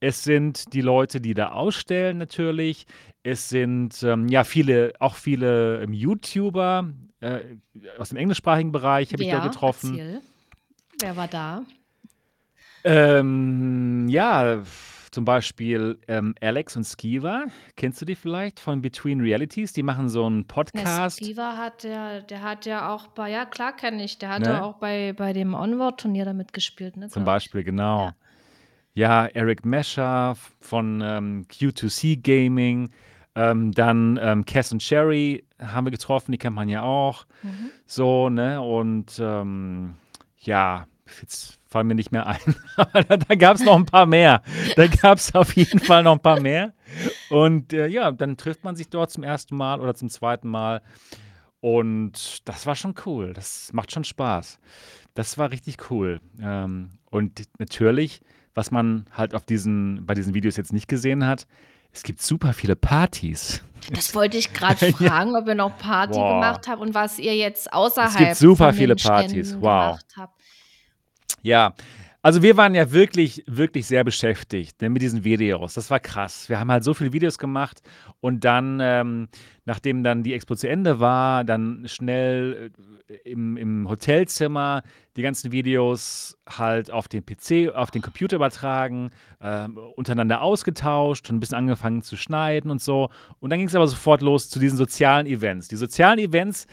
Es 0.00 0.24
sind 0.24 0.72
die 0.72 0.80
Leute, 0.80 1.20
die 1.20 1.34
da 1.34 1.50
ausstellen 1.52 2.18
natürlich. 2.18 2.86
Es 3.22 3.48
sind 3.48 4.02
ähm, 4.02 4.26
ja 4.26 4.42
viele, 4.42 4.94
auch 4.98 5.14
viele 5.14 5.82
ähm, 5.82 5.92
YouTuber 5.92 6.92
äh, 7.20 7.40
aus 7.98 8.08
dem 8.08 8.18
englischsprachigen 8.18 8.72
Bereich 8.72 9.12
habe 9.12 9.22
ich 9.22 9.30
da 9.30 9.38
getroffen. 9.38 9.96
Erzähl. 9.96 10.20
Wer 11.00 11.16
war 11.16 11.28
da? 11.28 11.62
Ähm, 12.84 14.08
ja, 14.08 14.62
zum 15.10 15.24
Beispiel 15.24 15.98
ähm, 16.08 16.34
Alex 16.40 16.76
und 16.76 16.84
Skiva. 16.84 17.44
Kennst 17.76 18.00
du 18.00 18.04
die 18.06 18.14
vielleicht 18.14 18.58
von 18.60 18.80
Between 18.80 19.20
Realities? 19.20 19.72
Die 19.72 19.82
machen 19.82 20.08
so 20.08 20.24
einen 20.26 20.38
Ne, 20.38 20.44
Podcast. 20.44 21.18
Skiva 21.18 21.56
hat 21.58 21.84
der 21.84 22.22
der 22.22 22.42
hat 22.42 22.64
ja 22.66 22.88
auch 22.92 23.08
bei 23.08 23.30
ja 23.30 23.44
klar 23.44 23.76
kenne 23.76 24.02
ich, 24.04 24.18
der 24.18 24.30
hatte 24.30 24.50
Ne? 24.50 24.62
auch 24.64 24.76
bei 24.78 25.12
bei 25.12 25.32
dem 25.32 25.54
Onward-Turnier 25.54 26.24
da 26.24 26.32
mitgespielt, 26.32 26.96
ne, 26.96 27.08
Zum 27.08 27.24
glaube 27.24 27.38
ich. 27.38 27.44
Beispiel, 27.44 27.64
genau. 27.64 28.06
Ja. 28.06 28.14
Ja, 28.94 29.26
Eric 29.26 29.64
Mescher 29.64 30.32
f- 30.32 30.52
von 30.60 31.00
ähm, 31.02 31.46
Q2C 31.50 32.20
Gaming. 32.22 32.90
Ähm, 33.34 33.72
dann 33.72 34.18
ähm, 34.20 34.44
Cass 34.44 34.70
und 34.72 34.82
Sherry 34.82 35.44
haben 35.58 35.86
wir 35.86 35.90
getroffen, 35.90 36.32
die 36.32 36.38
kennt 36.38 36.54
man 36.56 36.68
ja 36.68 36.82
auch. 36.82 37.24
Mhm. 37.42 37.70
So, 37.86 38.28
ne? 38.28 38.60
Und 38.60 39.18
ähm, 39.18 39.94
ja, 40.40 40.86
jetzt 41.20 41.58
fallen 41.68 41.86
mir 41.86 41.94
nicht 41.94 42.12
mehr 42.12 42.26
ein. 42.26 42.38
Aber 42.76 43.02
da, 43.04 43.16
da 43.16 43.34
gab 43.34 43.56
es 43.56 43.62
noch 43.64 43.76
ein 43.76 43.86
paar 43.86 44.06
mehr. 44.06 44.42
Da 44.76 44.86
gab 44.86 45.18
es 45.18 45.34
auf 45.34 45.54
jeden 45.56 45.78
Fall 45.80 46.02
noch 46.02 46.12
ein 46.12 46.20
paar 46.20 46.40
mehr. 46.40 46.72
Und 47.30 47.72
äh, 47.72 47.86
ja, 47.86 48.10
dann 48.12 48.36
trifft 48.36 48.64
man 48.64 48.76
sich 48.76 48.88
dort 48.88 49.10
zum 49.10 49.22
ersten 49.24 49.56
Mal 49.56 49.80
oder 49.80 49.94
zum 49.94 50.10
zweiten 50.10 50.48
Mal. 50.48 50.82
Und 51.60 52.46
das 52.48 52.66
war 52.66 52.74
schon 52.76 52.94
cool. 53.06 53.32
Das 53.34 53.72
macht 53.72 53.92
schon 53.92 54.04
Spaß. 54.04 54.58
Das 55.14 55.38
war 55.38 55.50
richtig 55.50 55.90
cool. 55.90 56.20
Ähm, 56.40 56.90
und 57.10 57.42
natürlich, 57.58 58.20
was 58.54 58.70
man 58.70 59.06
halt 59.12 59.34
auf 59.34 59.44
diesen, 59.44 60.04
bei 60.06 60.14
diesen 60.14 60.34
Videos 60.34 60.56
jetzt 60.56 60.72
nicht 60.72 60.88
gesehen 60.88 61.26
hat, 61.26 61.46
es 61.92 62.02
gibt 62.02 62.22
super 62.22 62.52
viele 62.52 62.74
Partys. 62.74 63.62
Das 63.92 64.14
wollte 64.14 64.38
ich 64.38 64.52
gerade 64.54 64.86
Ja. 64.86 64.92
fragen, 64.96 65.36
ob 65.36 65.46
ihr 65.46 65.54
noch 65.54 65.76
Party 65.78 66.14
Boah. 66.18 66.34
gemacht 66.34 66.66
habt 66.66 66.80
und 66.80 66.94
was 66.94 67.18
ihr 67.18 67.36
jetzt 67.36 67.58
Es 67.58 67.64
gibt 67.64 67.74
außerhalb 67.74 68.36
super 68.36 68.66
von 68.66 68.74
viele 68.74 68.96
Partys. 68.96 69.48
Ständen 69.48 69.62
Wow. 69.62 69.86
gemacht 69.90 70.06
habt. 70.16 70.41
Ja, 71.42 71.74
also 72.24 72.40
wir 72.40 72.56
waren 72.56 72.76
ja 72.76 72.92
wirklich, 72.92 73.42
wirklich 73.48 73.86
sehr 73.86 74.04
beschäftigt 74.04 74.80
ne, 74.80 74.88
mit 74.88 75.02
diesen 75.02 75.24
Videos. 75.24 75.74
Das 75.74 75.90
war 75.90 75.98
krass. 75.98 76.48
Wir 76.48 76.60
haben 76.60 76.70
halt 76.70 76.84
so 76.84 76.94
viele 76.94 77.12
Videos 77.12 77.36
gemacht 77.36 77.82
und 78.20 78.44
dann, 78.44 78.78
ähm, 78.80 79.28
nachdem 79.64 80.04
dann 80.04 80.22
die 80.22 80.32
Expo 80.32 80.54
zu 80.54 80.68
Ende 80.68 81.00
war, 81.00 81.42
dann 81.42 81.82
schnell 81.88 82.70
äh, 83.08 83.28
im, 83.28 83.56
im 83.56 83.88
Hotelzimmer 83.88 84.84
die 85.16 85.22
ganzen 85.22 85.50
Videos 85.50 86.38
halt 86.48 86.92
auf 86.92 87.08
den 87.08 87.26
PC, 87.26 87.74
auf 87.74 87.90
den 87.90 88.02
Computer 88.02 88.36
übertragen, 88.36 89.10
ähm, 89.40 89.76
untereinander 89.96 90.42
ausgetauscht 90.42 91.28
und 91.28 91.36
ein 91.36 91.40
bisschen 91.40 91.58
angefangen 91.58 92.02
zu 92.02 92.16
schneiden 92.16 92.70
und 92.70 92.80
so. 92.80 93.10
Und 93.40 93.50
dann 93.50 93.58
ging 93.58 93.66
es 93.66 93.74
aber 93.74 93.88
sofort 93.88 94.22
los 94.22 94.48
zu 94.48 94.60
diesen 94.60 94.78
sozialen 94.78 95.26
Events. 95.26 95.66
Die 95.66 95.76
sozialen 95.76 96.20
Events, 96.20 96.68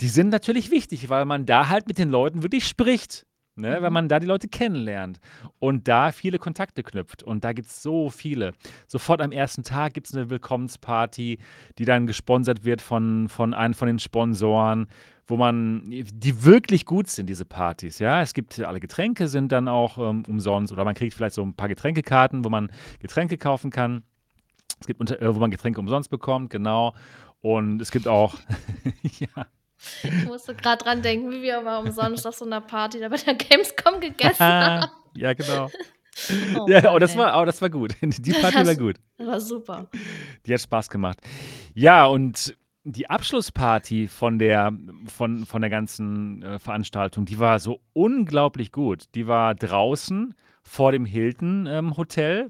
die 0.00 0.08
sind 0.08 0.30
natürlich 0.30 0.72
wichtig, 0.72 1.10
weil 1.10 1.26
man 1.26 1.46
da 1.46 1.68
halt 1.68 1.86
mit 1.86 1.98
den 1.98 2.10
Leuten 2.10 2.42
wirklich 2.42 2.66
spricht. 2.66 3.24
Ne, 3.56 3.72
Wenn 3.80 3.82
Mhm. 3.88 3.92
man 3.92 4.08
da 4.08 4.20
die 4.20 4.26
Leute 4.26 4.48
kennenlernt 4.48 5.20
und 5.58 5.86
da 5.88 6.12
viele 6.12 6.38
Kontakte 6.38 6.82
knüpft. 6.82 7.22
Und 7.22 7.44
da 7.44 7.52
gibt 7.52 7.68
es 7.68 7.82
so 7.82 8.08
viele. 8.08 8.52
Sofort 8.86 9.20
am 9.20 9.32
ersten 9.32 9.64
Tag 9.64 9.92
gibt 9.94 10.06
es 10.06 10.14
eine 10.14 10.30
Willkommensparty, 10.30 11.38
die 11.78 11.84
dann 11.84 12.06
gesponsert 12.06 12.64
wird 12.64 12.80
von, 12.80 13.28
von 13.28 13.52
einem 13.52 13.74
von 13.74 13.88
den 13.88 13.98
Sponsoren, 13.98 14.86
wo 15.26 15.36
man, 15.36 15.82
die 15.90 16.44
wirklich 16.44 16.86
gut 16.86 17.08
sind, 17.08 17.26
diese 17.28 17.44
Partys. 17.44 17.98
Ja, 17.98 18.22
es 18.22 18.34
gibt 18.34 18.58
alle 18.60 18.80
Getränke 18.80 19.28
sind 19.28 19.52
dann 19.52 19.68
auch 19.68 19.98
ähm, 19.98 20.22
umsonst 20.26 20.72
oder 20.72 20.84
man 20.84 20.94
kriegt 20.94 21.14
vielleicht 21.14 21.34
so 21.34 21.42
ein 21.42 21.54
paar 21.54 21.68
Getränkekarten, 21.68 22.44
wo 22.44 22.48
man 22.48 22.70
Getränke 23.00 23.36
kaufen 23.36 23.70
kann. 23.70 24.02
Es 24.80 24.86
gibt, 24.86 25.00
unter, 25.00 25.20
äh, 25.20 25.34
wo 25.34 25.38
man 25.38 25.50
Getränke 25.50 25.78
umsonst 25.80 26.08
bekommt, 26.10 26.50
genau. 26.50 26.94
Und 27.42 27.80
es 27.82 27.90
gibt 27.90 28.08
auch, 28.08 28.34
ja, 29.02 29.46
Ich 30.02 30.24
musste 30.26 30.54
gerade 30.54 30.82
dran 30.84 31.02
denken, 31.02 31.30
wie 31.30 31.42
wir 31.42 31.60
mal 31.62 31.78
umsonst 31.78 32.26
auf 32.26 32.34
so 32.34 32.44
einer 32.44 32.60
Party 32.60 33.00
da 33.00 33.08
bei 33.08 33.16
der 33.16 33.34
Gamescom 33.34 34.00
gegessen 34.00 34.44
haben. 34.44 34.90
ja, 35.16 35.32
genau. 35.34 35.70
Oh 36.58 36.66
Ja, 36.68 36.92
oh, 36.92 36.98
das 36.98 37.12
ey. 37.12 37.18
war, 37.18 37.40
oh, 37.40 37.44
das 37.46 37.62
war 37.62 37.70
gut. 37.70 37.94
Die 38.02 38.32
Party 38.32 38.56
war 38.56 38.64
Das- 38.64 38.78
gut. 38.78 38.96
Das 39.16 39.26
war 39.26 39.40
super. 39.40 39.90
Die 40.44 40.52
hat 40.52 40.60
Spaß 40.60 40.90
gemacht. 40.90 41.18
Ja, 41.72 42.04
und 42.06 42.56
die 42.84 43.08
Abschlussparty 43.08 44.08
von 44.08 44.38
der, 44.38 44.72
von, 45.06 45.46
von 45.46 45.60
der 45.62 45.70
ganzen 45.70 46.42
äh, 46.42 46.58
Veranstaltung, 46.58 47.24
die 47.26 47.38
war 47.38 47.58
so 47.60 47.80
unglaublich 47.92 48.72
gut. 48.72 49.04
Die 49.14 49.26
war 49.28 49.54
draußen 49.54 50.34
vor 50.62 50.92
dem 50.92 51.04
Hilton 51.06 51.66
ähm, 51.66 51.96
Hotel. 51.96 52.48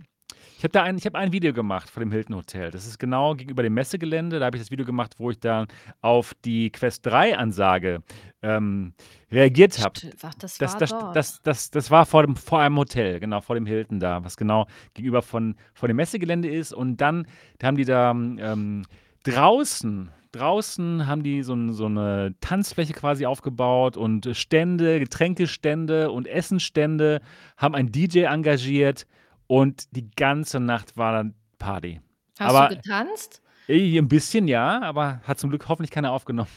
Ich 0.61 0.65
habe 0.65 0.73
da 0.73 0.83
ein, 0.83 0.99
ich 0.99 1.07
hab 1.07 1.15
ein 1.15 1.33
Video 1.33 1.55
gemacht 1.55 1.89
vor 1.89 2.01
dem 2.03 2.13
Hilton 2.13 2.37
Hotel. 2.37 2.71
Das 2.71 2.87
ist 2.87 2.99
genau 2.99 3.35
gegenüber 3.35 3.63
dem 3.63 3.73
Messegelände. 3.73 4.39
Da 4.39 4.45
habe 4.45 4.59
ich 4.59 4.63
das 4.63 4.71
Video 4.71 4.85
gemacht, 4.85 5.15
wo 5.17 5.31
ich 5.31 5.41
dann 5.41 5.67
auf 6.03 6.35
die 6.45 6.69
Quest 6.69 7.07
3 7.07 7.39
Ansage 7.39 8.03
ähm, 8.43 8.93
reagiert 9.33 9.83
habe. 9.83 9.95
Das, 9.95 10.59
Das, 10.59 10.93
war 10.93 11.15
das, 11.15 11.15
das, 11.15 11.41
das, 11.41 11.71
das 11.71 11.91
war 11.91 12.05
vor, 12.05 12.27
dem, 12.27 12.37
vor 12.37 12.61
einem 12.61 12.77
Hotel, 12.77 13.21
genau, 13.21 13.41
vor 13.41 13.55
dem 13.55 13.65
Hilton 13.65 14.01
da, 14.01 14.23
was 14.23 14.37
genau 14.37 14.67
gegenüber 14.93 15.23
von, 15.23 15.57
von 15.73 15.89
dem 15.89 15.97
Messegelände 15.97 16.51
ist. 16.51 16.75
Und 16.75 16.99
dann 16.99 17.27
da 17.57 17.69
haben 17.69 17.77
die 17.79 17.87
da 17.87 18.11
ähm, 18.11 18.85
draußen, 19.23 20.11
draußen 20.33 21.07
haben 21.07 21.23
die 21.23 21.43
so, 21.43 21.73
so 21.73 21.87
eine 21.87 22.35
Tanzfläche 22.43 22.93
quasi 22.93 23.25
aufgebaut 23.25 23.97
und 23.97 24.29
Stände, 24.37 25.01
Getränkestände 25.01 26.11
und 26.11 26.29
Essenstände, 26.29 27.23
haben 27.57 27.75
einen 27.75 27.93
DJ 27.93 28.25
engagiert 28.25 29.07
und 29.51 29.97
die 29.97 30.09
ganze 30.13 30.61
Nacht 30.61 30.97
war 30.97 31.13
dann 31.13 31.35
Party. 31.59 32.01
Hast 32.39 32.55
aber- 32.55 32.69
du 32.69 32.77
getanzt? 32.77 33.43
Ein 33.69 34.09
bisschen 34.09 34.49
ja, 34.49 34.81
aber 34.83 35.21
hat 35.25 35.39
zum 35.39 35.51
Glück 35.51 35.69
hoffentlich 35.69 35.91
keiner 35.93 36.11
aufgenommen. 36.13 36.51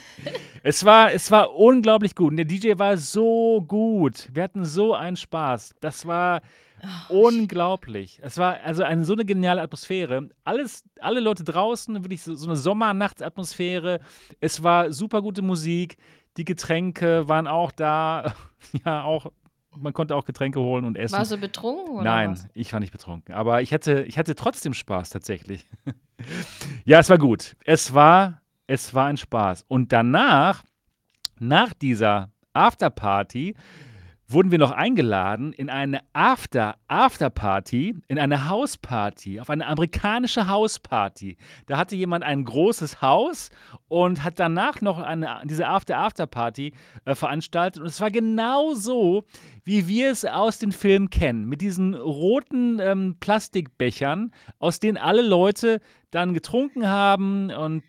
es, 0.62 0.84
war, 0.84 1.12
es 1.12 1.30
war 1.30 1.54
unglaublich 1.54 2.14
gut. 2.14 2.30
Und 2.30 2.36
der 2.36 2.44
DJ 2.44 2.72
war 2.76 2.96
so 2.98 3.62
gut. 3.66 4.28
Wir 4.32 4.42
hatten 4.42 4.64
so 4.66 4.94
einen 4.94 5.16
Spaß. 5.16 5.74
Das 5.80 6.06
war 6.06 6.40
Oh, 7.08 7.28
unglaublich. 7.28 8.18
Es 8.22 8.38
war 8.38 8.58
also 8.64 8.82
eine, 8.82 9.04
so 9.04 9.12
eine 9.12 9.24
geniale 9.24 9.62
Atmosphäre. 9.62 10.28
Alles, 10.44 10.82
alle 11.00 11.20
Leute 11.20 11.44
draußen, 11.44 12.02
wirklich 12.02 12.22
so, 12.22 12.34
so 12.34 12.48
eine 12.48 12.56
Sommernachtsatmosphäre. 12.56 14.00
Es 14.40 14.62
war 14.62 14.92
super 14.92 15.22
gute 15.22 15.42
Musik. 15.42 15.96
Die 16.36 16.44
Getränke 16.44 17.28
waren 17.28 17.46
auch 17.46 17.70
da. 17.72 18.34
ja, 18.84 19.04
auch. 19.04 19.30
Man 19.76 19.92
konnte 19.92 20.14
auch 20.16 20.24
Getränke 20.24 20.60
holen 20.60 20.84
und 20.84 20.96
essen. 20.96 21.16
Warst 21.16 21.32
du 21.32 21.38
betrunken 21.38 21.94
oder 21.94 22.04
Nein, 22.04 22.32
was? 22.32 22.48
ich 22.54 22.72
war 22.72 22.80
nicht 22.80 22.92
betrunken. 22.92 23.34
Aber 23.34 23.62
ich 23.62 23.72
hatte, 23.72 24.02
ich 24.02 24.18
hatte 24.18 24.34
trotzdem 24.34 24.74
Spaß 24.74 25.10
tatsächlich. 25.10 25.66
ja, 26.84 26.98
es 26.98 27.08
war 27.08 27.18
gut. 27.18 27.56
Es 27.64 27.94
war, 27.94 28.42
es 28.66 28.92
war 28.94 29.06
ein 29.06 29.16
Spaß. 29.16 29.64
Und 29.68 29.92
danach, 29.92 30.62
nach 31.38 31.72
dieser 31.72 32.30
Afterparty, 32.52 33.54
wurden 34.32 34.50
wir 34.50 34.58
noch 34.58 34.70
eingeladen 34.70 35.52
in 35.52 35.70
eine 35.70 36.00
After-After-Party, 36.12 37.96
in 38.08 38.18
eine 38.18 38.48
Hausparty, 38.48 39.40
auf 39.40 39.50
eine 39.50 39.66
amerikanische 39.66 40.48
Hausparty. 40.48 41.36
Da 41.66 41.76
hatte 41.76 41.96
jemand 41.96 42.24
ein 42.24 42.44
großes 42.44 43.02
Haus 43.02 43.50
und 43.88 44.24
hat 44.24 44.38
danach 44.38 44.80
noch 44.80 44.98
eine, 44.98 45.42
diese 45.44 45.66
After-After-Party 45.66 46.72
äh, 47.04 47.14
veranstaltet. 47.14 47.82
Und 47.82 47.88
es 47.88 48.00
war 48.00 48.10
genau 48.10 48.74
so, 48.74 49.24
wie 49.64 49.88
wir 49.88 50.10
es 50.10 50.24
aus 50.24 50.58
den 50.58 50.72
Filmen 50.72 51.10
kennen, 51.10 51.48
mit 51.48 51.60
diesen 51.60 51.94
roten 51.94 52.78
ähm, 52.80 53.16
Plastikbechern, 53.20 54.32
aus 54.58 54.80
denen 54.80 54.98
alle 54.98 55.22
Leute 55.22 55.80
dann 56.10 56.34
getrunken 56.34 56.88
haben 56.88 57.50
und 57.50 57.82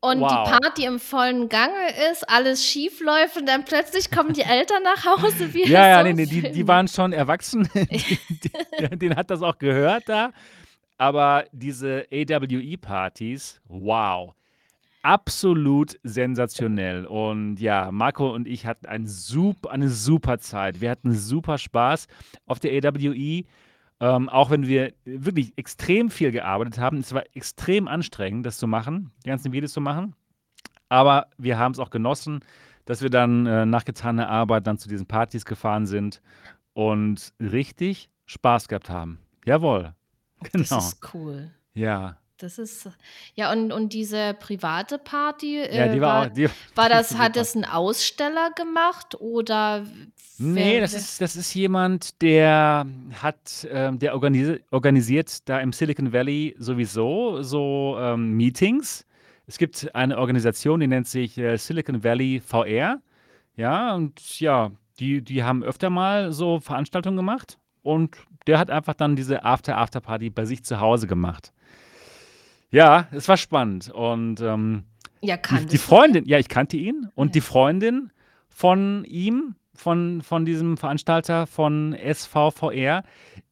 Und 0.00 0.20
Wow. 0.20 0.28
die 0.44 0.50
Party 0.60 0.84
im 0.84 1.00
vollen 1.00 1.48
Gange 1.48 1.88
ist, 2.12 2.28
alles 2.28 2.64
schief 2.64 3.00
läuft 3.00 3.36
und 3.36 3.46
dann 3.46 3.64
plötzlich 3.64 4.10
kommen 4.12 4.32
die 4.32 4.42
Eltern 4.42 4.82
nach 4.84 5.04
Hause. 5.04 5.52
Wie 5.52 5.66
ja, 5.66 5.88
ja, 5.88 6.02
nee, 6.04 6.12
nee, 6.12 6.26
die, 6.26 6.52
die 6.52 6.68
waren 6.68 6.86
schon 6.86 7.12
erwachsen. 7.12 7.68
die, 7.74 8.18
die, 8.30 8.98
denen 8.98 9.16
hat 9.16 9.30
das 9.30 9.42
auch 9.42 9.58
gehört 9.58 10.08
da. 10.08 10.32
Aber 10.98 11.44
diese 11.52 12.06
AWE-Partys, 12.12 13.60
wow. 13.66 14.34
Absolut 15.02 15.98
sensationell. 16.02 17.06
Und 17.06 17.58
ja, 17.58 17.90
Marco 17.92 18.32
und 18.32 18.46
ich 18.48 18.66
hatten 18.66 18.86
ein 18.86 19.06
super, 19.06 19.70
eine 19.70 19.88
super 19.88 20.38
Zeit. 20.38 20.80
Wir 20.80 20.90
hatten 20.90 21.12
super 21.12 21.56
Spaß 21.58 22.08
auf 22.46 22.58
der 22.60 22.72
AWE. 22.72 23.44
Ähm, 24.00 24.28
auch 24.28 24.50
wenn 24.50 24.66
wir 24.66 24.92
wirklich 25.04 25.52
extrem 25.56 26.10
viel 26.10 26.30
gearbeitet 26.30 26.78
haben. 26.78 26.98
Es 26.98 27.12
war 27.12 27.24
extrem 27.34 27.88
anstrengend, 27.88 28.46
das 28.46 28.58
zu 28.58 28.66
machen, 28.68 29.10
die 29.24 29.28
ganzen 29.28 29.52
Videos 29.52 29.72
zu 29.72 29.80
machen. 29.80 30.14
Aber 30.88 31.26
wir 31.36 31.58
haben 31.58 31.72
es 31.72 31.78
auch 31.78 31.90
genossen, 31.90 32.40
dass 32.84 33.02
wir 33.02 33.10
dann 33.10 33.46
äh, 33.46 33.66
nach 33.66 33.84
getaner 33.84 34.28
Arbeit 34.28 34.66
dann 34.66 34.78
zu 34.78 34.88
diesen 34.88 35.06
Partys 35.06 35.44
gefahren 35.44 35.86
sind 35.86 36.22
und 36.74 37.32
richtig 37.40 38.08
Spaß 38.26 38.68
gehabt 38.68 38.88
haben. 38.88 39.18
Jawohl. 39.44 39.94
Das 40.40 40.52
Genau. 40.52 40.78
ist 40.78 41.14
cool. 41.14 41.50
Ja. 41.74 42.16
Das 42.38 42.58
ist 42.58 42.88
ja, 43.34 43.52
und 43.52 43.72
und 43.72 43.92
diese 43.92 44.34
private 44.34 44.98
Party, 44.98 45.58
Ja, 45.58 45.88
die 45.88 45.98
äh, 45.98 46.00
war 46.00 46.20
auch 46.20 46.22
war 46.22 46.30
die 46.30 46.48
war 46.74 46.88
das 46.88 47.18
hat 47.18 47.34
das 47.36 47.56
'n 47.56 47.64
Aussteller 47.64 48.50
gemacht 48.54 49.16
oder 49.20 49.84
Ne, 50.40 50.54
wer 50.54 50.80
das 50.82 50.94
ist 50.94 51.20
das 51.20 51.34
ist 51.34 51.52
jemand, 51.54 52.22
der 52.22 52.86
hat 53.20 53.66
ähm, 53.72 53.98
der 53.98 54.14
organisi 54.14 54.60
organisiert 54.70 55.48
da 55.48 55.58
im 55.58 55.72
Silicon 55.72 56.12
Valley 56.12 56.54
sowieso 56.58 57.42
so, 57.42 57.96
ähm, 57.98 58.36
Meetings. 58.36 59.04
Es 59.48 59.58
gibt 59.58 59.92
eine 59.96 60.16
Organisation, 60.18 60.78
die 60.78 60.86
nennt 60.86 61.08
sich, 61.08 61.38
äh, 61.38 61.56
Silicon 61.56 62.04
Valley 62.04 62.40
VR. 62.44 63.00
Ja, 63.56 63.94
und 63.96 64.38
ja, 64.40 64.70
die 65.00 65.22
die 65.22 65.42
haben 65.42 65.64
öfter 65.64 65.90
mal 65.90 66.32
so 66.32 66.60
Veranstaltungen 66.60 67.16
gemacht 67.16 67.58
und 67.82 68.16
der 68.46 68.58
hat 68.60 68.70
einfach 68.70 68.94
dann 68.94 69.16
diese 69.16 69.44
After-After-Party 69.44 70.30
bei 70.30 70.44
sich 70.44 70.64
zu 70.64 70.78
Hause 70.80 71.06
gemacht. 71.08 71.52
Ja, 72.70 73.08
es 73.12 73.28
war 73.28 73.36
spannend 73.36 73.90
und, 73.90 74.40
ähm, 74.40 74.84
Ja, 75.22 75.36
die 75.36 75.66
die? 75.66 75.78
Freundin 75.78 76.26
ja, 76.26 76.38
ich 76.38 76.48
kannte 76.48 76.76
ihn 76.76 77.08
und 77.14 77.34
die 77.34 77.40
Ja. 77.40 77.44
Freundin 77.44 78.10
von 78.48 79.04
ihm, 79.04 79.54
von 79.74 80.22
von 80.22 80.44
diesem 80.44 80.76
Veranstalter 80.76 81.46
von 81.46 81.96
SVVR, 81.96 83.04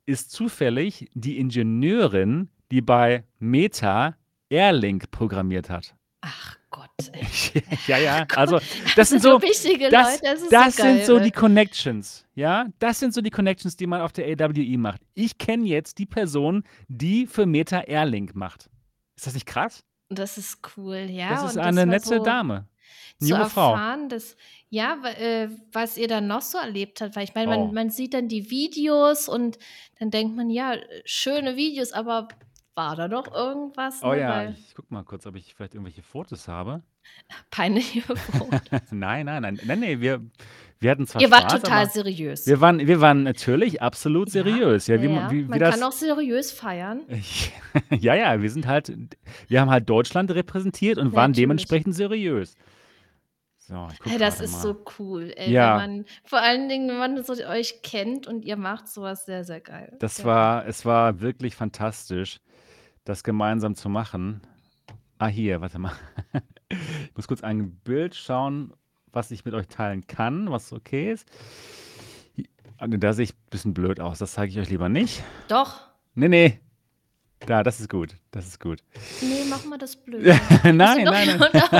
ist 0.06 0.30
zufällig 0.32 1.08
die 1.14 1.38
Ingenieurin, 1.38 2.50
die 2.70 2.80
bei 2.82 3.24
Meta 3.38 4.14
Airlink 4.50 5.10
programmiert 5.10 5.70
hat. 5.70 5.94
Ach 6.20 6.56
Gott, 6.70 6.90
ey. 7.12 7.62
Ja, 7.86 7.98
ja, 7.98 8.26
also, 8.34 8.58
das 8.58 8.94
das 8.96 9.08
sind 9.10 9.22
so 9.22 9.40
wichtige 9.42 9.88
das 9.90 10.20
Leute, 10.20 10.22
das 10.24 10.42
ist 10.42 10.50
so 10.50 10.50
das 10.50 10.76
sind 10.76 11.04
so 11.04 11.14
geil, 11.16 11.24
die. 11.24 11.30
Connections, 11.30 12.26
ja? 12.34 12.66
Das 12.78 12.98
sind 13.00 13.14
so 13.14 13.20
die 13.22 13.30
Connections, 13.30 13.76
die 13.76 13.86
man 13.86 14.00
auf 14.02 14.12
der 14.12 14.26
AWE 14.26 14.76
macht. 14.78 15.00
Ich 15.14 15.38
kenne 15.38 15.66
jetzt 15.66 15.98
die 15.98 16.06
Person, 16.06 16.64
die 16.88 17.26
für 17.26 17.46
Meta 17.46 17.80
Airlink 17.80 18.34
macht. 18.34 18.68
Ist 19.18 19.26
das 19.26 19.34
nicht 19.34 19.46
krass? 19.46 19.82
Das 20.10 20.38
ist 20.38 20.60
cool, 20.76 21.08
Das 21.28 21.42
ja, 21.42 21.42
ist 21.42 21.56
und 21.56 21.58
eine 21.58 21.84
das 21.84 21.84
nette 21.86 22.06
so 22.06 22.20
Dame. 22.20 22.68
'Ne 23.20 23.28
zu 23.28 23.34
junge 23.34 23.46
Frau. 23.46 23.80
erfahren, 23.80 24.08
dass 24.08 24.36
ja, 24.70 25.02
äh, 25.06 25.48
was 25.72 25.96
ihr 25.98 26.08
dann 26.08 26.26
noch 26.28 26.42
so 26.42 26.58
erlebt 26.58 27.00
habt, 27.00 27.16
weil 27.16 27.24
ich 27.24 27.34
meine, 27.34 27.48
man 27.48 27.70
Oh. 27.70 27.74
man 27.74 27.90
sieht 27.90 28.14
dann 28.14 28.28
die 28.28 28.50
Videos 28.50 29.28
und 29.28 29.58
dann 29.98 30.10
denkt 30.10 30.36
man: 30.36 30.50
„Ja, 30.50 30.76
schöne 31.04 31.56
Videos“, 31.56 31.92
aber 31.92 32.28
war 32.76 32.94
da 32.94 33.08
noch 33.08 33.32
irgendwas, 33.34 34.02
Oh 34.02 34.10
ne, 34.12 34.20
ja, 34.20 34.28
weil 34.28 34.52
ich 34.52 34.74
gucke 34.74 34.92
mal 34.92 35.02
kurz, 35.02 35.26
ob 35.26 35.34
ich 35.36 35.54
vielleicht 35.54 35.74
irgendwelche 35.74 36.02
Fotos 36.02 36.46
habe. 36.48 36.82
peinliche 37.50 38.02
Fotos. 38.02 38.60
Nein, 38.90 39.26
nein, 39.26 39.42
nein. 39.42 39.60
Ne, 39.64 39.76
ne, 39.76 40.00
wir 40.00 40.20
wir 40.78 40.90
hatten 40.90 41.06
zwar 41.06 41.22
Ihr 41.22 41.30
wart 41.30 41.50
Spaß, 41.50 41.62
total 41.62 41.82
aber 41.84 41.90
seriös. 41.90 42.46
wir 42.46 42.60
waren 42.60 42.86
wir 42.86 43.00
waren 43.00 43.22
natürlich 43.22 43.80
absolut 43.80 44.28
Ja, 44.28 44.32
seriös. 44.44 44.86
Ja, 44.88 45.00
wie 45.00 45.08
ma 45.08 45.20
ja, 45.22 45.30
wie 45.30 45.44
wie 45.44 45.48
man 45.48 45.58
das 45.58 45.74
kann 45.74 45.82
auch 45.88 45.92
seriös 45.92 46.52
feiern. 46.52 47.02
Ja, 47.90 48.14
ja, 48.14 48.40
wir 48.42 48.50
sind 48.50 48.66
halt 48.66 48.92
wir 49.48 49.60
haben 49.60 49.70
halt 49.70 49.88
Deutschland 49.88 50.30
repräsentiert 50.32 50.98
und 50.98 51.14
waren 51.14 51.30
Natürlich. 51.30 51.36
dementsprechend 51.36 51.94
seriös. 51.94 52.54
So, 53.58 53.88
ich 53.92 54.12
Hey, 54.12 54.18
das 54.18 54.40
ist 54.40 54.52
mal. 54.52 54.60
so 54.62 54.84
cool, 54.98 55.32
ey, 55.36 55.46
wenn 55.46 55.52
Ja. 55.54 55.76
man 55.76 56.04
vor 56.24 56.40
allen 56.40 56.68
Dingen, 56.68 56.88
wenn 56.88 56.98
man 56.98 57.22
so 57.24 57.32
euch 57.46 57.82
kennt 57.82 58.26
und 58.26 58.44
ihr 58.44 58.56
macht 58.56 58.86
so 58.88 59.02
was 59.02 59.24
sehr, 59.26 59.44
sehr 59.44 59.60
geil. 59.60 59.96
Das 59.98 60.16
Sehr 60.16 60.24
geil. 60.24 60.34
war 60.34 60.66
es 60.66 60.84
war 60.84 61.20
wirklich 61.20 61.56
fantastisch, 61.56 62.38
das 63.06 63.24
gemeinsam 63.24 63.74
zu 63.74 63.88
machen. 63.88 64.42
Ah, 65.18 65.28
hier, 65.28 65.62
warte 65.62 65.78
mal. 65.78 65.92
Ich 66.68 67.16
muss 67.16 67.28
kurz 67.28 67.42
ein 67.42 67.70
Bild 67.84 68.14
schauen, 68.14 68.72
was 69.12 69.30
ich 69.30 69.44
mit 69.46 69.54
euch 69.54 69.68
teilen 69.68 70.06
kann, 70.06 70.50
was 70.50 70.72
okay 70.72 71.12
ist. 71.12 71.26
Ah, 72.78 72.86
da 72.88 73.14
sehe 73.14 73.24
ich 73.24 73.34
bisschen 73.48 73.72
blöd 73.72 74.00
aus. 74.00 74.18
Das 74.18 74.32
zeige 74.32 74.52
ich 74.52 74.58
euch 74.58 74.68
lieber 74.68 74.90
nicht. 74.90 75.22
Doch. 75.48 75.80
Ne, 76.14 76.28
ne. 76.28 76.58
Da, 77.40 77.62
das 77.62 77.80
ist 77.80 77.88
gut. 77.88 78.16
Das 78.32 78.46
ist 78.46 78.60
gut. 78.60 78.80
Ne, 79.22 79.44
mach 79.48 79.64
mal 79.64 79.78
das 79.78 79.96
blöd. 79.96 80.26
Nein, 80.64 80.76
nein, 80.76 81.04
nein. 81.04 81.30
unter 81.40 81.70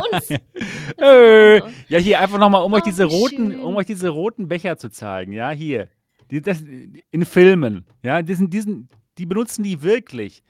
Äh, 0.99 1.59
ja, 1.89 1.99
hier 1.99 2.21
einfach 2.21 2.39
noch 2.39 2.49
mal, 2.49 2.59
um 2.61 2.73
euch 2.73 2.83
Oh, 2.83 2.87
diese 2.87 3.05
wie 3.11 3.15
roten 3.15 3.51
schön. 3.53 3.61
um 3.61 3.77
euch 3.77 3.87
diese 3.87 4.09
roten 4.09 4.49
Becher 4.49 4.79
zu 4.79 4.89
zeigen, 4.89 5.33
ja, 5.33 5.51
hier. 5.51 5.89
Die 6.31 6.41
das 6.41 6.63
in 7.11 7.25
Filmen, 7.27 7.85
ja, 8.03 8.23
diesen 8.23 8.49
diesen 8.49 8.89
die 9.19 9.27
benutzen 9.27 9.63
die 9.65 9.83
wirklich. 9.83 10.43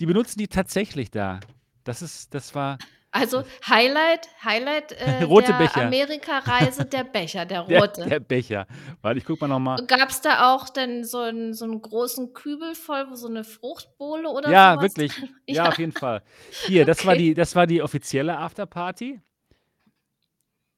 Die 0.00 0.06
benutzen 0.06 0.38
die 0.38 0.48
tatsächlich 0.48 1.10
da. 1.10 1.40
Das 1.84 2.02
ist 2.02 2.34
das 2.34 2.54
war 2.54 2.80
Also, 3.12 3.42
Highlight 3.66 4.28
Highlight, 4.44 4.92
äh, 4.92 5.22
Rote 5.24 5.54
der 5.54 5.54
Becher. 5.54 5.82
Amerikareise, 5.86 6.84
der 6.86 7.04
Becher, 7.04 7.46
der 7.46 7.60
Der 7.68 7.82
rote. 7.82 8.02
der 8.04 8.20
Becher. 8.20 8.66
Warte, 9.02 9.18
ich 9.18 9.24
gucke 9.24 9.44
mal 9.44 9.48
noch 9.48 9.60
mal. 9.60 9.80
Gab's 9.86 10.20
da 10.22 10.54
auch 10.54 10.68
denn 10.70 11.04
so 11.04 11.20
'n 11.22 11.54
so 11.54 11.64
'n 11.66 11.80
großen 11.82 12.32
Kübel 12.34 12.74
voll, 12.74 13.06
wo 13.10 13.14
so 13.16 13.28
'ne 13.28 13.44
Fruchtbowle 13.44 14.28
oder 14.28 14.56
so 14.56 14.66
Ja, 14.66 14.74
was 14.74 14.94
wirklich. 14.96 15.24
Ja, 15.48 15.64
ja. 15.64 15.68
auf 15.68 15.78
jeden 15.78 15.92
Fall. 15.92 16.22
Hier, 16.58 16.84
das 16.84 17.04
war 17.04 17.16
Okay. 17.16 17.16
die 17.16 17.34
das 17.34 17.54
war 17.56 17.66
die 17.66 17.82
offizielle 17.82 18.36
Afterparty. 18.38 19.20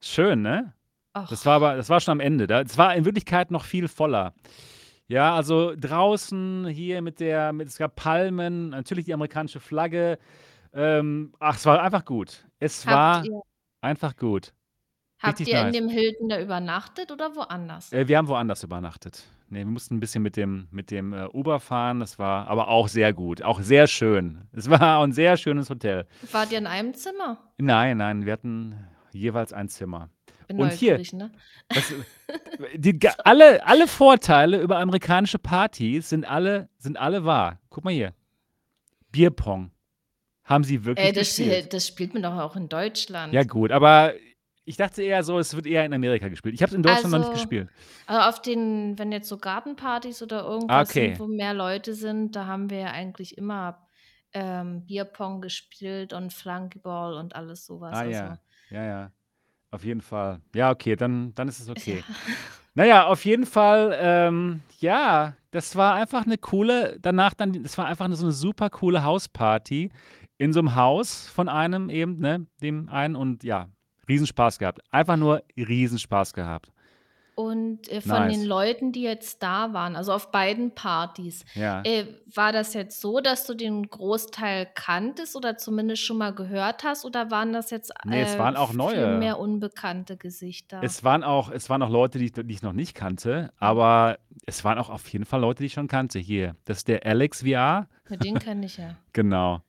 Schön, 0.03 0.43
ne? 0.43 0.73
Das 1.29 1.47
war 1.47 1.55
Och. 1.55 1.57
aber 1.57 1.77
das 1.77 1.89
war 1.91 2.01
schon 2.01 2.13
am 2.13 2.21
Ende. 2.21 2.47
Es 2.65 2.79
war 2.79 2.95
in 2.97 3.05
Wirklichkeit 3.05 3.51
noch 3.51 3.65
viel 3.65 3.89
voller. 3.89 4.35
Ja, 5.11 5.35
also 5.35 5.75
draußen 5.77 6.69
hier 6.69 7.03
mit 7.03 7.19
der 7.19 7.53
mit 7.53 7.67
es 7.67 7.79
gab 7.79 7.97
Palmen, 7.97 8.69
natürlich 8.69 9.07
die 9.07 9.13
amerikanische 9.13 9.59
Flagge. 9.59 10.21
Ähm, 10.73 11.33
ach, 11.41 11.57
es 11.57 11.67
war 11.67 11.83
einfach 11.83 12.05
gut. 12.05 12.47
Es 12.61 12.87
Habt 12.87 12.97
war 12.97 13.25
ihr 13.25 13.41
einfach 13.81 14.15
gut. 14.17 14.53
habt 15.21 15.41
Richtig 15.41 15.55
ihr 15.55 15.61
in 15.63 15.67
nice. 15.67 15.77
dem 15.77 15.89
Hilton 15.89 16.29
da 16.29 16.41
übernachtet 16.41 17.11
oder 17.11 17.35
woanders? 17.35 17.93
Äh, 17.93 18.07
wir 18.07 18.19
haben 18.19 18.29
woanders 18.29 18.63
übernachtet. 18.63 19.25
Ne, 19.49 19.59
wir 19.59 19.67
mussten 19.67 19.97
'n 19.97 20.01
bisschen 20.01 20.23
mit 20.23 20.37
dem 20.37 20.69
mit 20.71 20.93
dem, 20.93 21.13
äh, 21.13 21.27
Uber 21.33 21.59
fahren. 21.59 21.99
Das 21.99 22.21
war 22.21 22.47
aber 22.47 22.69
auch 22.69 22.87
sehr 22.87 23.13
gut, 23.13 23.43
auch 23.43 23.61
sehr 23.61 23.89
schön. 23.89 24.43
Es 24.53 24.71
war 24.71 25.03
'n 25.03 25.11
sehr 25.13 25.37
schönes 25.37 25.71
Hotel. 25.71 26.07
Wart 26.31 26.53
ihr 26.53 26.59
in 26.59 26.69
einem 26.69 26.95
Zimmer? 26.95 27.39
Nein, 27.59 27.97
nein, 27.99 28.27
wir 28.27 28.33
hatten 28.33 28.87
jeweils 29.13 29.53
ein 29.53 29.69
Zimmer. 29.69 30.09
Bin 30.57 30.61
Und 30.65 30.73
hier, 30.73 30.99
ne? 31.13 31.31
das 31.69 31.95
die 32.75 32.99
alle 33.25 33.65
alle 33.65 33.87
Vorteile 33.87 34.61
über 34.61 34.79
amerikanische 34.79 35.39
Partys 35.39 36.09
sind 36.11 36.25
alle 36.25 36.69
sind 36.79 36.99
alle 36.99 37.25
wahr. 37.25 37.61
Guck 37.71 37.85
mal 37.85 37.93
hier. 37.93 38.15
Bierpong 39.13 39.71
haben 40.45 40.65
sie 40.65 40.85
wirklich 40.85 41.07
Ey, 41.07 41.13
das 41.13 41.37
gespielt. 41.37 41.73
das 41.73 41.87
spielt 41.87 42.15
man 42.15 42.23
doch 42.25 42.37
auch 42.37 42.57
in 42.57 42.65
Ja 42.65 42.69
Deutschland. 42.69 43.49
gut, 43.49 43.71
aber 43.71 44.15
ich 44.65 44.77
dachte 44.77 45.03
eher 45.03 45.23
so, 45.23 45.39
es 45.39 45.55
wird 45.55 45.67
eher 45.67 45.85
in 45.85 45.93
Amerika 45.93 46.29
gespielt. 46.29 46.55
Ich 46.55 46.63
habe 46.63 46.71
es 46.71 46.75
in 46.77 46.83
Deutschland 46.83 47.11
noch 47.13 47.19
nicht 47.21 47.31
Also 47.31 47.33
gespielt. 47.33 47.69
also, 48.07 48.29
auf 48.29 48.43
den 48.43 48.99
wenn 48.99 49.13
jetzt 49.13 49.29
so 49.29 49.39
Gartenpartys 49.39 50.23
oder 50.23 50.45
irgendwas 50.45 50.93
sind, 50.93 51.13
okay. 51.13 51.19
wo 51.19 51.27
mehr 51.27 51.55
Leute 51.55 51.95
sind, 51.95 52.35
da 52.37 52.47
haben 52.47 52.71
wir 52.71 52.79
ja 52.79 52.91
eigentlich 52.91 53.39
immer, 53.39 53.87
ähm, 54.33 54.85
Bierpong 54.87 55.41
gespielt 55.41 56.13
und 56.13 56.33
Flunkyball 56.33 57.15
und 57.15 57.35
alles 57.35 57.67
so 57.67 57.81
was, 57.81 57.95
Ah 57.97 58.01
also 58.01 58.11
ja, 58.13 58.39
ja, 58.71 58.85
ja. 58.85 59.13
Auf 59.73 59.85
jeden 59.85 60.01
Fall. 60.01 60.41
Ja, 60.55 60.71
okay, 60.71 60.97
dann 60.97 61.33
dann 61.35 61.49
ist 61.49 61.61
es 61.61 61.69
okay. 61.71 62.03
Na 62.75 62.85
ja, 62.87 63.07
auf 63.07 63.25
jeden 63.25 63.47
Fall, 63.47 63.97
ähm, 64.01 64.63
ja, 64.81 65.35
das 65.53 65.77
war 65.77 65.95
einfach 65.95 66.27
'ne 66.27 66.39
coole 66.39 66.99
danach 67.01 67.35
dann 67.35 67.55
es 67.65 67.79
war 67.79 67.87
einfach 67.87 68.09
so 68.13 68.27
'ne 68.27 68.33
super 68.33 68.71
coole 68.71 69.05
Hausparty 69.05 69.91
in 70.39 70.53
so 70.53 70.61
'nem 70.63 70.75
Haus 70.77 71.29
von 71.29 71.49
einem 71.49 71.91
eben, 71.91 72.19
ne, 72.21 72.47
dem 72.63 72.89
einen 72.89 73.17
und 73.17 73.45
ja, 73.45 73.69
Riesenspaß 74.09 74.59
gehabt. 74.59 74.81
Einfach 74.93 75.17
nur 75.17 75.43
Riesenspaß 75.57 76.33
gehabt. 76.35 76.73
Und, 77.41 77.89
äh, 77.91 78.01
von 78.01 78.29
den 78.29 78.41
Nice. 78.41 78.47
Leuten, 78.47 78.93
die 78.93 79.03
jetzt 79.03 79.43
da 79.43 79.73
waren, 79.73 79.97
also 79.97 80.13
auf 80.13 80.31
beiden 80.31 80.75
Partys, 80.75 81.45
Ja. 81.55 81.83
äh, 81.85 82.05
war 82.35 82.53
das 82.53 82.75
jetzt 82.75 83.01
so, 83.01 83.21
dass 83.21 83.47
du 83.47 83.55
den 83.55 83.89
Großteil 83.89 84.67
kanntest 84.75 85.35
oder 85.37 85.57
zumindest 85.57 86.03
schon 86.03 86.19
mal 86.19 86.33
gehört 86.35 86.85
hast 86.85 87.05
oder 87.05 87.31
waren 87.31 87.53
das 87.53 87.71
jetzt, 87.71 87.93
Ne, 88.05 88.21
es 88.23 88.35
äh, 88.35 88.39
waren 88.39 88.57
auch 88.57 88.69
viel 88.71 88.77
neue. 88.79 89.19
mehr 89.19 89.39
unbekannte 89.39 90.17
Gesichter? 90.17 90.81
Es 90.83 91.03
waren 91.05 91.25
auch 91.25 91.51
es 91.51 91.69
waren 91.71 91.83
auch 91.83 91.91
Leute, 91.91 92.19
die 92.19 92.27
ich 92.27 92.33
die 92.33 92.53
ich 92.53 92.63
noch 92.63 92.73
nicht 92.73 92.95
kannte, 92.95 93.51
aber 93.59 94.19
es 94.47 94.65
waren 94.65 94.79
auch 94.79 94.91
auf 94.91 95.09
jeden 95.09 95.25
Fall 95.25 95.41
Leute, 95.41 95.63
die 95.63 95.67
ich 95.67 95.73
schon 95.75 95.89
kannte. 95.89 96.19
Hier, 96.19 96.57
das 96.65 96.79
ist 96.79 96.89
der 96.89 97.05
Alex 97.07 97.41
VR. 97.43 97.89
Ja, 98.11 98.17
den 98.17 98.39
kenne 98.39 98.67
ich 98.67 98.77
ja. 98.77 98.97
Genau. 99.13 99.63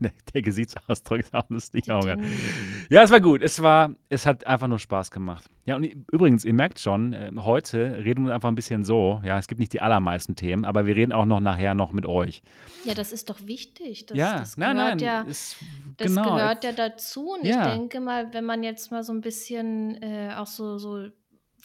Der 0.00 0.12
der 0.34 0.42
Gesichtsausdruck 0.42 1.20
ist 1.20 1.34
auch 1.34 1.48
lustig. 1.48 1.86
Gott. 1.86 2.04
den 2.06 2.86
Ja, 2.90 3.02
es 3.02 3.10
war 3.10 3.20
gut. 3.20 3.42
Es 3.42 3.62
war 3.62 3.94
es 4.08 4.26
hat 4.26 4.46
einfach 4.46 4.68
nur 4.68 4.78
Spaß 4.78 5.10
gemacht. 5.10 5.46
Ja, 5.64 5.76
und 5.76 5.84
übrigens, 6.12 6.44
ihr 6.44 6.54
merkt 6.54 6.78
schon, 6.78 7.12
ähm, 7.12 7.44
heute 7.44 8.04
reden 8.04 8.26
wir 8.26 8.34
einfach 8.34 8.48
'n 8.50 8.54
bisschen 8.54 8.84
so. 8.84 9.20
Ja, 9.24 9.38
es 9.38 9.46
gibt 9.48 9.58
nicht 9.58 9.72
die 9.72 9.80
allermeisten 9.80 10.36
Themen, 10.36 10.64
aber 10.64 10.86
wir 10.86 10.94
reden 10.96 11.12
auch 11.12 11.24
noch 11.24 11.40
nachher 11.40 11.74
noch 11.74 11.92
mit 11.92 12.06
euch. 12.06 12.42
Ja, 12.84 12.94
das 12.94 13.12
ist 13.12 13.30
doch 13.30 13.40
wichtig. 13.46 14.06
Das 14.06 14.16
Ja, 14.18 14.40
das 14.40 14.56
nein, 14.56 14.76
gehört 14.76 15.00
nein, 15.00 15.00
ja 15.00 15.20
ist 15.22 15.56
das 15.98 16.08
genau. 16.08 16.34
gehört 16.36 16.62
ja 16.64 16.72
dazu 16.72 17.32
und 17.32 17.40
ich 17.44 17.50
Ja. 17.50 17.62
denke 17.62 18.00
mal, 18.00 18.32
wenn 18.34 18.44
man 18.44 18.62
jetzt 18.62 18.90
mal 18.90 19.02
so 19.02 19.12
'n 19.12 19.20
bisschen, 19.22 20.00
äh, 20.02 20.34
auch 20.36 20.46
so 20.46 20.78
so 20.78 21.08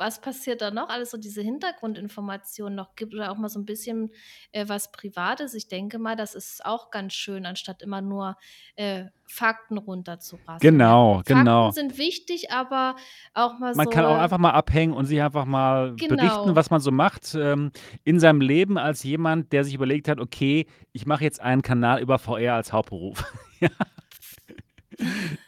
was 0.02 0.20
passiert 0.22 0.62
da 0.62 0.72
noch? 0.72 0.90
Alles 0.90 1.12
so 1.12 1.18
diese 1.18 1.42
Hintergrundinformationen 1.42 2.76
noch 2.76 2.96
gibt 2.96 3.14
oder 3.16 3.32
auch 3.32 3.38
mal 3.38 3.50
so 3.50 3.60
'n 3.60 3.66
bisschen, 3.66 4.12
äh, 4.52 4.68
was 4.68 4.92
Privates. 4.92 5.54
Ich 5.54 5.70
denke 5.70 6.00
mal, 6.00 6.18
das 6.18 6.36
ist 6.36 6.66
auch 6.66 6.92
ganz 6.92 7.14
schön, 7.14 7.46
anstatt 7.46 7.82
immer 7.82 8.02
nur, 8.02 8.36
äh, 8.76 9.06
Fakten 9.26 9.78
runterzurasseln. 9.78 10.60
Genau, 10.78 11.18
Fakten 11.18 11.34
genau. 11.40 11.72
sind 11.72 11.98
wichtig, 11.98 12.52
aber 12.52 12.96
auch 13.34 13.60
mal 13.60 13.74
Man 13.76 13.90
kann 13.90 14.06
auch 14.06 14.16
so 14.16 14.20
einfach 14.22 14.38
mal 14.40 14.52
abhängen 14.52 14.94
und 14.94 15.06
sich 15.06 15.22
einfach 15.22 15.46
mal 15.46 15.94
berichten, 15.94 16.48
Genau. 16.48 16.56
was 16.56 16.70
man 16.70 16.82
so 16.82 16.92
macht, 16.92 17.34
ähm, 17.36 17.72
in 18.04 18.20
seinem 18.20 18.42
Leben 18.42 18.78
als 18.78 19.04
jemand, 19.04 19.54
der 19.54 19.64
sich 19.64 19.74
überlegt 19.74 20.10
hat: 20.10 20.20
„Okay, 20.20 20.66
ich 20.92 21.06
mache 21.06 21.24
jetzt 21.24 21.40
einen 21.40 21.62
Kanal 21.62 22.02
über 22.02 22.20
VR 22.20 22.56
als 22.56 22.74
Hauptberuf.“ 22.74 23.24
Ja. 23.62 23.70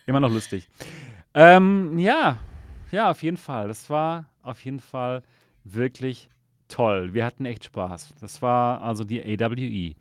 Immer 0.05 0.19
noch 0.19 0.29
lustig. 0.31 0.69
Ähm, 1.33 1.97
ja, 1.97 2.37
ja, 2.91 3.11
auf 3.11 3.23
jeden 3.23 3.37
Fall. 3.37 3.67
Das 3.67 3.89
war 3.89 4.25
auf 4.43 4.63
jeden 4.65 4.79
Fall 4.79 5.23
wirklich 5.63 6.29
toll. 6.67 7.13
Wir 7.13 7.25
hatten 7.25 7.45
echt 7.45 7.65
Spaß. 7.65 8.13
Das 8.21 8.41
war 8.41 8.81
also 8.81 9.03
die 9.03 9.21
AWE. 9.21 9.95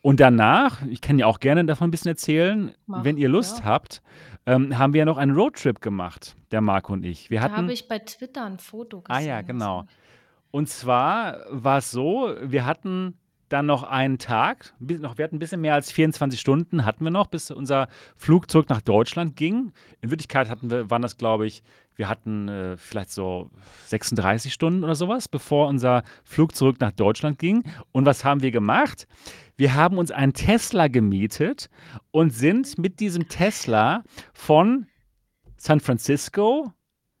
Und 0.00 0.18
danach, 0.18 0.82
ich 0.86 1.00
kann 1.00 1.18
ja 1.18 1.26
auch 1.26 1.38
gerne 1.38 1.64
davon 1.64 1.88
'n 1.88 1.90
bisschen 1.92 2.08
erzählen, 2.10 2.72
wenn 2.88 3.14
Mach, 3.16 3.22
ihr 3.22 3.28
Lust 3.28 3.60
ja. 3.60 3.64
habt, 3.64 4.02
ähm, 4.46 4.76
haben 4.78 4.92
wir 4.94 5.00
ja 5.00 5.04
noch 5.04 5.16
einen 5.18 5.34
Roadtrip 5.36 5.80
gemacht, 5.80 6.34
der 6.50 6.60
Marco 6.60 6.92
und 6.92 7.04
ich. 7.04 7.30
Wir 7.30 7.38
Da 7.38 7.44
habe 7.44 7.54
hatten 7.54 7.70
ich 7.70 7.86
bei 7.86 8.00
Twitter 8.00 8.44
'n 8.46 8.58
Foto 8.58 9.04
Ah 9.08 9.20
ja, 9.20 9.40
gesehen, 9.42 9.46
genau. 9.58 9.84
Und 10.50 10.68
zwar 10.68 11.38
war's 11.50 11.90
so, 11.92 12.34
wir 12.42 12.66
hatten 12.66 13.14
dann 13.48 13.66
noch 13.66 13.82
einen 13.84 14.18
Tag, 14.18 14.74
noch 14.80 15.18
wir 15.18 15.24
hatten 15.24 15.36
'n 15.36 15.38
bisschen 15.38 15.60
mehr 15.60 15.74
als 15.74 15.92
24 15.92 16.40
Stunden 16.40 16.84
hatten 16.84 17.04
wir 17.04 17.10
noch, 17.10 17.26
bis 17.28 17.50
unser 17.50 17.86
Flug 18.16 18.50
zurück 18.50 18.68
nach 18.70 18.80
Deutschland 18.80 19.36
ging. 19.36 19.72
In 20.00 20.10
Wirklichkeit 20.10 20.48
hatten 20.48 20.70
wir 20.70 20.90
waren 20.90 21.02
das, 21.02 21.16
glaube 21.18 21.46
ich 21.46 21.62
wir 21.96 22.08
hatten, 22.08 22.48
äh, 22.48 22.76
vielleicht 22.76 23.10
so 23.10 23.50
36 23.86 24.52
Stunden 24.52 24.84
oder 24.84 24.94
so 24.94 25.08
was, 25.08 25.28
bevor 25.28 25.68
unser 25.68 26.02
Flug 26.24 26.54
zurück 26.54 26.80
nach 26.80 26.92
Deutschland 26.92 27.38
ging. 27.38 27.64
Und 27.92 28.06
was 28.06 28.24
haben 28.24 28.42
wir 28.42 28.50
gemacht? 28.50 29.06
Wir 29.56 29.74
haben 29.74 29.98
uns 29.98 30.10
einen 30.10 30.32
Tesla 30.32 30.88
gemietet 30.88 31.68
und 32.10 32.30
sind 32.30 32.78
mit 32.78 33.00
diesem 33.00 33.28
Tesla 33.28 34.02
von 34.32 34.86
San 35.56 35.80
Francisco 35.80 36.72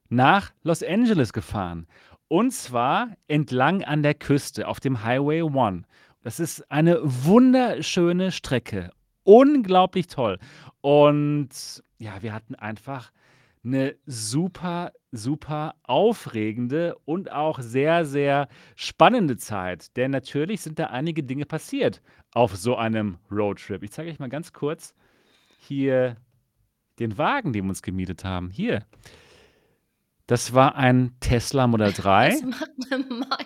nach 0.08 0.50
Los 0.62 0.82
Angeles 0.82 1.32
gefahren. 1.32 1.86
Und 2.28 2.52
zwar 2.52 3.10
entlang 3.28 3.84
an 3.84 4.02
der 4.02 4.14
Küste 4.14 4.66
auf 4.66 4.80
dem 4.80 5.04
Highway 5.04 5.42
1. 5.42 5.84
Das 6.22 6.40
ist 6.40 6.70
eine 6.70 6.98
wunderschöne 7.02 8.32
Strecke. 8.32 8.90
Unglaublich 9.24 10.06
toll. 10.06 10.38
Und 10.80 11.50
ja, 11.98 12.22
wir 12.22 12.32
hatten 12.32 12.54
einfach 12.54 13.12
'ne 13.64 13.94
super, 14.06 14.92
super 15.12 15.74
aufregende 15.84 16.96
und 17.04 17.30
auch 17.32 17.60
sehr, 17.60 18.04
sehr 18.04 18.48
spannende 18.76 19.36
Zeit. 19.36 19.96
Denn 19.96 20.10
natürlich 20.10 20.62
sind 20.62 20.78
da 20.78 20.86
einige 20.86 21.22
Dinge 21.22 21.46
passiert 21.46 22.02
auf 22.34 22.56
so 22.56 22.76
einem 22.76 23.18
Roadtrip. 23.30 23.82
Ich 23.82 23.92
zeige 23.92 24.10
euch 24.10 24.18
mal 24.18 24.28
ganz 24.28 24.52
kurz 24.52 24.94
hier 25.58 26.16
den 27.00 27.18
Wagen, 27.18 27.52
den 27.52 27.64
wir 27.64 27.70
uns 27.70 27.82
gemietet 27.82 28.24
haben. 28.24 28.50
Hier. 28.50 28.84
Das 30.28 30.54
war 30.54 30.76
ein 30.76 31.16
Tesla 31.20 31.66
Model 31.66 31.88
Was 31.88 31.96
3. 31.96 32.40
macht 32.42 32.70
denn 32.90 33.06
Mar 33.18 33.38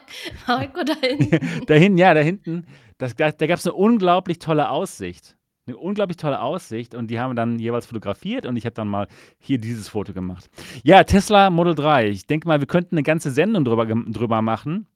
Marco 0.46 0.84
da 0.84 0.94
hinten? 1.00 1.66
Da 1.66 1.74
hinten, 1.74 1.98
ja, 1.98 2.14
da 2.14 2.20
hinten, 2.20 2.66
das 2.98 3.14
da 3.16 3.30
da 3.32 3.46
gab's 3.46 3.64
'ne 3.64 3.72
unglaublich 3.72 4.38
tolle 4.38 4.68
Aussicht. 4.70 5.36
'Ne 5.68 5.76
unglaublich 5.76 6.16
tolle 6.16 6.40
Aussicht 6.40 6.94
und 6.94 7.10
die 7.10 7.18
haben 7.18 7.34
dann 7.34 7.58
jeweils 7.58 7.86
fotografiert 7.86 8.46
und 8.46 8.56
ich 8.56 8.64
habe 8.66 8.74
dann 8.74 8.86
mal 8.86 9.08
hier 9.40 9.58
dieses 9.58 9.88
Foto 9.88 10.12
gemacht. 10.12 10.48
Ja, 10.84 11.02
Tesla 11.02 11.50
Model 11.50 11.74
3. 11.74 12.08
Ich 12.08 12.26
denke 12.26 12.46
mal, 12.46 12.60
wir 12.60 12.68
könnten 12.68 12.94
'ne 12.94 13.02
ganze 13.02 13.32
Sendung 13.32 13.64
drüber 13.64 13.84
drüber 13.86 14.42
machen, 14.42 14.86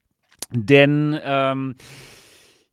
denn, 0.53 1.19
ähm, 1.25 1.77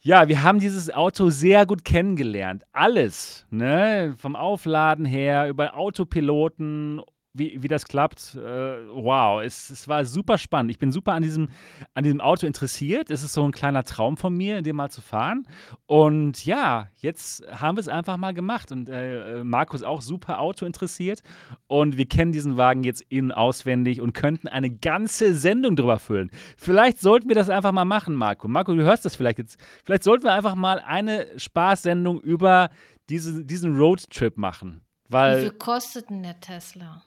ja, 0.02 0.28
wir 0.30 0.44
haben 0.44 0.60
dieses 0.60 0.94
Auto 0.94 1.30
sehr 1.32 1.66
gut 1.68 1.86
kennengelernt. 1.86 2.64
Alles, 2.74 3.48
ne, 3.52 4.16
vom 4.20 4.36
Aufladen 4.38 5.06
her, 5.06 5.50
über 5.50 5.78
Autopiloten, 5.78 7.02
wie 7.38 7.62
wie 7.62 7.68
das 7.68 7.86
klappt, 7.86 8.36
äh, 8.36 8.40
wow, 8.40 9.42
es 9.42 9.70
es 9.70 9.88
war 9.88 10.06
super 10.06 10.38
spannend. 10.38 10.72
Ich 10.72 10.80
bin 10.80 10.92
super 10.92 11.14
an 11.14 11.24
diesem 11.24 11.50
an 11.94 12.04
diesem 12.04 12.22
Auto 12.22 12.46
interessiert. 12.48 13.10
Es 13.10 13.24
ist 13.24 13.34
so 13.34 13.44
'n 13.46 13.52
kleiner 13.52 13.84
Traum 13.84 14.18
von 14.18 14.36
mir, 14.36 14.58
in 14.58 14.64
dem 14.64 14.76
mal 14.76 14.90
zu 14.90 15.02
fahren. 15.02 15.48
Und 15.86 16.46
ja, 16.46 16.88
jetzt 16.98 17.44
haben 17.52 17.78
wir's 17.78 17.88
einfach 17.88 18.18
mal 18.18 18.34
gemacht 18.34 18.72
und, 18.72 18.90
äh, 18.90 19.40
äh, 19.40 19.44
Marco 19.44 19.76
ist 19.76 19.84
auch 19.84 20.02
super 20.02 20.40
autointeressiert 20.40 21.22
und 21.68 21.98
wir 21.98 22.06
kennen 22.08 22.32
diesen 22.32 22.58
Wagen 22.58 22.84
jetzt 22.84 23.02
in 23.10 23.32
auswendig 23.32 24.02
und 24.02 24.14
könnten 24.14 24.48
eine 24.48 24.70
ganze 24.70 25.36
Sendung 25.36 25.76
drüber 25.76 26.00
füllen. 26.00 26.30
Vielleicht 26.58 27.00
sollten 27.00 27.28
wir 27.30 27.36
das 27.36 27.50
einfach 27.50 27.72
mal 27.72 27.86
machen, 27.86 28.16
Marco. 28.16 28.48
Marco, 28.48 28.74
du 28.74 28.84
hörst 28.84 29.06
das 29.06 29.16
vielleicht 29.16 29.38
jetzt. 29.40 29.58
Vielleicht 29.86 30.04
sollten 30.04 30.24
wir 30.26 30.34
einfach 30.34 30.56
mal 30.56 30.80
eine 30.80 31.28
Spaßsendung 31.40 32.20
über 32.22 32.70
diese 33.10 33.46
diesen 33.46 33.78
Roadtrip 33.78 34.38
machen, 34.38 34.82
Wie 35.24 35.36
viel 35.36 35.52
weil 35.52 35.52
kostet 35.52 36.10
'n 36.12 36.24
der 36.24 36.40
Tesla? 36.42 37.04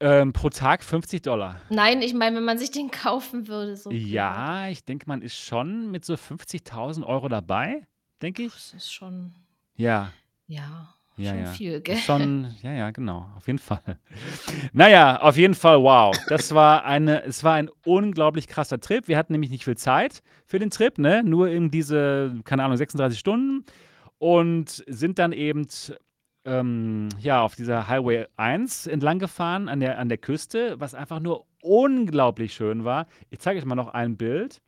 Ähm, 0.00 0.32
pro 0.32 0.48
Tag 0.48 0.84
50 0.84 1.22
$. 1.26 1.54
Nein, 1.70 2.02
ich 2.02 2.14
meine, 2.14 2.36
wenn 2.36 2.44
man 2.44 2.58
sich 2.58 2.70
den 2.70 2.90
kaufen 2.90 3.48
würde, 3.48 3.76
so. 3.76 3.90
Ja, 3.90 4.68
ich 4.68 4.84
denke, 4.84 5.06
man 5.08 5.22
ist 5.22 5.36
schon 5.36 5.90
mit 5.90 6.04
so 6.04 6.14
50.000 6.14 7.02
€ 7.04 7.28
dabei, 7.28 7.82
denke 8.22 8.42
ich. 8.44 8.52
Das 8.52 8.74
ist 8.74 8.92
schon 8.92 9.32
Ja. 9.76 10.12
ja, 10.46 10.94
Ja, 11.16 11.30
schon 11.32 11.40
ja. 11.40 11.46
viel 11.50 11.80
Geld. 11.80 11.98
schon 11.98 12.54
ja, 12.62 12.72
ja, 12.72 12.90
genau, 12.92 13.28
auf 13.36 13.48
jeden 13.48 13.58
Fall. 13.58 13.98
Na 14.72 14.88
ja, 14.88 15.20
auf 15.20 15.36
jeden 15.36 15.54
Fall, 15.56 15.82
wow. 15.82 16.16
Das 16.28 16.54
war 16.54 16.84
eine 16.84 17.24
es 17.24 17.42
war 17.42 17.54
ein 17.54 17.68
unglaublich 17.84 18.46
krasser 18.46 18.78
Trip. 18.78 19.08
Wir 19.08 19.18
hatten 19.18 19.32
nämlich 19.32 19.50
nicht 19.50 19.64
viel 19.64 19.76
Zeit 19.76 20.22
für 20.46 20.60
den 20.60 20.70
Trip, 20.70 20.96
ne? 20.98 21.24
Nur 21.24 21.48
eben 21.48 21.72
diese, 21.72 22.36
keine 22.44 22.62
Ahnung, 22.62 22.76
36 22.76 23.18
Stunden 23.18 23.64
und 24.18 24.84
sind 24.86 25.18
dann 25.18 25.32
eben, 25.32 25.66
ähm, 26.48 27.08
ja, 27.20 27.42
auf 27.42 27.54
dieser 27.54 27.88
Highway 27.88 28.26
1 28.36 28.86
entlang 28.86 29.18
gefahren 29.18 29.68
an 29.68 29.80
der 29.80 29.98
an 29.98 30.08
der 30.08 30.18
Küste, 30.18 30.80
was 30.80 30.94
einfach 30.94 31.20
nur 31.20 31.46
unglaublich 31.62 32.54
schön 32.54 32.84
war. 32.84 33.06
Ich 33.30 33.40
zeige 33.40 33.58
euch 33.60 33.64
mal 33.66 33.74
noch 33.74 33.88
ein 33.88 34.16
Bild. 34.16 34.60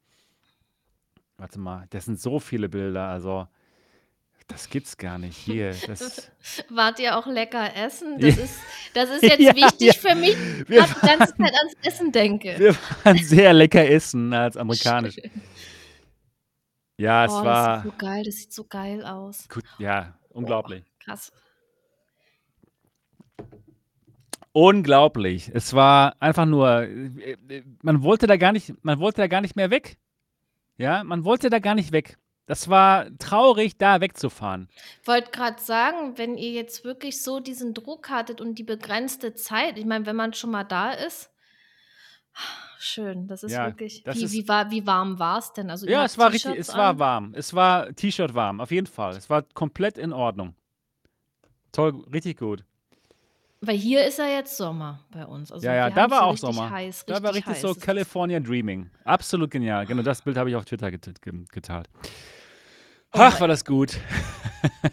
Warte 1.38 1.58
mal, 1.58 1.86
das 1.90 2.04
sind 2.04 2.20
so 2.20 2.38
viele 2.38 2.68
Bilder, 2.68 3.06
also 3.08 3.46
das 4.48 4.68
gibt's 4.68 4.96
gar 4.96 5.16
nicht. 5.18 5.36
Hier, 5.36 5.74
das 5.86 6.30
Wart 6.70 6.98
ihr 6.98 7.16
auch 7.16 7.26
lecker 7.26 7.74
essen? 7.76 8.18
Ja. 8.18 8.28
Das 8.28 8.38
ist 8.38 8.60
das 8.94 9.10
ist 9.10 9.22
jetzt 9.22 9.40
Ja, 9.40 9.52
ja. 9.54 9.56
wichtig 9.56 9.98
für 9.98 10.14
mich, 10.16 10.36
Wir 10.68 10.80
grad 10.80 10.96
die 11.02 11.06
ganze 11.06 11.36
Zeit 11.36 11.54
ans 11.54 11.74
Essen 11.82 12.12
denke. 12.12 12.58
wir 12.58 12.74
waren 13.04 13.16
sehr 13.18 13.52
lecker 13.52 13.88
essen 13.88 14.32
als 14.32 14.56
amerikanisch. 14.56 15.14
Schön. 15.14 15.30
Ja, 16.98 17.24
es 17.24 17.32
Oh, 17.32 17.36
das 17.36 17.44
war 17.44 17.76
ist 17.78 17.84
so 17.84 17.92
geil, 17.96 18.24
das 18.24 18.34
sieht 18.36 18.52
so 18.52 18.64
geil 18.64 19.04
aus. 19.04 19.48
gut, 19.48 19.64
ja, 19.78 20.18
unglaublich. 20.30 20.84
krass. 20.98 21.32
Unglaublich. 24.52 25.50
Es 25.54 25.74
war 25.74 26.16
einfach 26.20 26.46
nur 26.46 26.82
äh, 26.82 27.36
man 27.82 28.02
wollte 28.02 28.26
da 28.26 28.36
gar 28.36 28.52
nicht 28.52 28.72
man 28.82 28.98
wollte 28.98 29.20
da 29.22 29.26
gar 29.28 29.40
nicht 29.40 29.54
mehr 29.56 29.70
weg. 29.70 29.96
Ja, 30.76 31.04
man 31.04 31.24
wollte 31.24 31.50
da 31.50 31.58
gar 31.58 31.74
nicht 31.74 31.92
weg. 31.92 32.18
Das 32.46 32.68
war 32.68 33.06
traurig, 33.18 33.76
da 33.78 34.00
wegzufahren. 34.00 34.68
Wollte 35.04 35.30
grad 35.30 35.60
sagen, 35.60 36.18
wenn 36.18 36.36
ihr 36.36 36.50
jetzt 36.50 36.84
wirklich 36.84 37.22
so 37.22 37.38
diesen 37.38 37.74
Druck 37.74 38.10
hattet 38.10 38.40
und 38.40 38.58
die 38.58 38.64
begrenzte 38.64 39.34
Zeit 39.34 39.78
ich 39.78 39.84
meine, 39.86 40.06
wenn 40.06 40.16
man 40.16 40.32
schon 40.32 40.50
mal 40.50 40.64
da 40.64 40.90
ist 40.90 41.30
schön, 42.78 43.28
das 43.28 43.44
ist 43.44 43.52
Ja, 43.52 43.66
wirklich 43.66 44.02
das 44.02 44.16
wie 44.16 44.24
ist 44.24 44.32
wie 44.32 44.48
war 44.48 44.70
wie 44.70 44.86
warm 44.86 45.18
war's 45.18 45.52
denn? 45.52 45.70
Also, 45.70 45.86
Ja, 45.86 46.04
es 46.04 46.18
war 46.18 46.32
richtig 46.32 46.56
es 46.58 46.74
war 46.74 46.90
an? 46.90 46.98
warm. 46.98 47.34
Es 47.36 47.54
war 47.54 47.94
T-Shirt 47.94 48.34
warm, 48.34 48.60
auf 48.60 48.70
jeden 48.70 48.86
Fall. 48.86 49.14
Es 49.16 49.30
war 49.30 49.42
komplett 49.54 49.98
in 49.98 50.12
Ordnung. 50.12 50.54
Toll, 51.72 52.02
richtig 52.12 52.38
gut. 52.38 52.64
Weil 53.62 53.76
hier 53.76 54.06
ist 54.06 54.18
ja 54.18 54.26
jetzt 54.26 54.56
Sommer 54.56 55.00
bei 55.12 55.26
uns. 55.26 55.52
Also, 55.52 55.66
Ja, 55.66 55.74
ja, 55.74 55.90
da 55.90 56.10
war 56.10 56.22
auch 56.22 56.36
Sommer. 56.36 56.70
heiß, 56.70 57.04
Da 57.06 57.22
war 57.22 57.34
richtig 57.34 57.58
so 57.58 57.68
heiß. 57.68 57.70
Es 57.72 57.76
ist 57.76 57.84
California 57.86 58.40
Dreaming. 58.40 58.90
Absolut 59.04 59.50
genial. 59.50 59.84
Genau, 59.86 60.02
das 60.02 60.22
Bild 60.22 60.38
habe 60.38 60.48
ich 60.48 60.56
auf 60.56 60.64
Twitter 60.64 60.90
get 60.90 61.04
ge 61.22 61.32
geteilt. 61.52 61.88
Oh 63.12 63.18
Ach, 63.18 63.40
war 63.40 63.48
das 63.48 63.64
gut. 63.64 63.98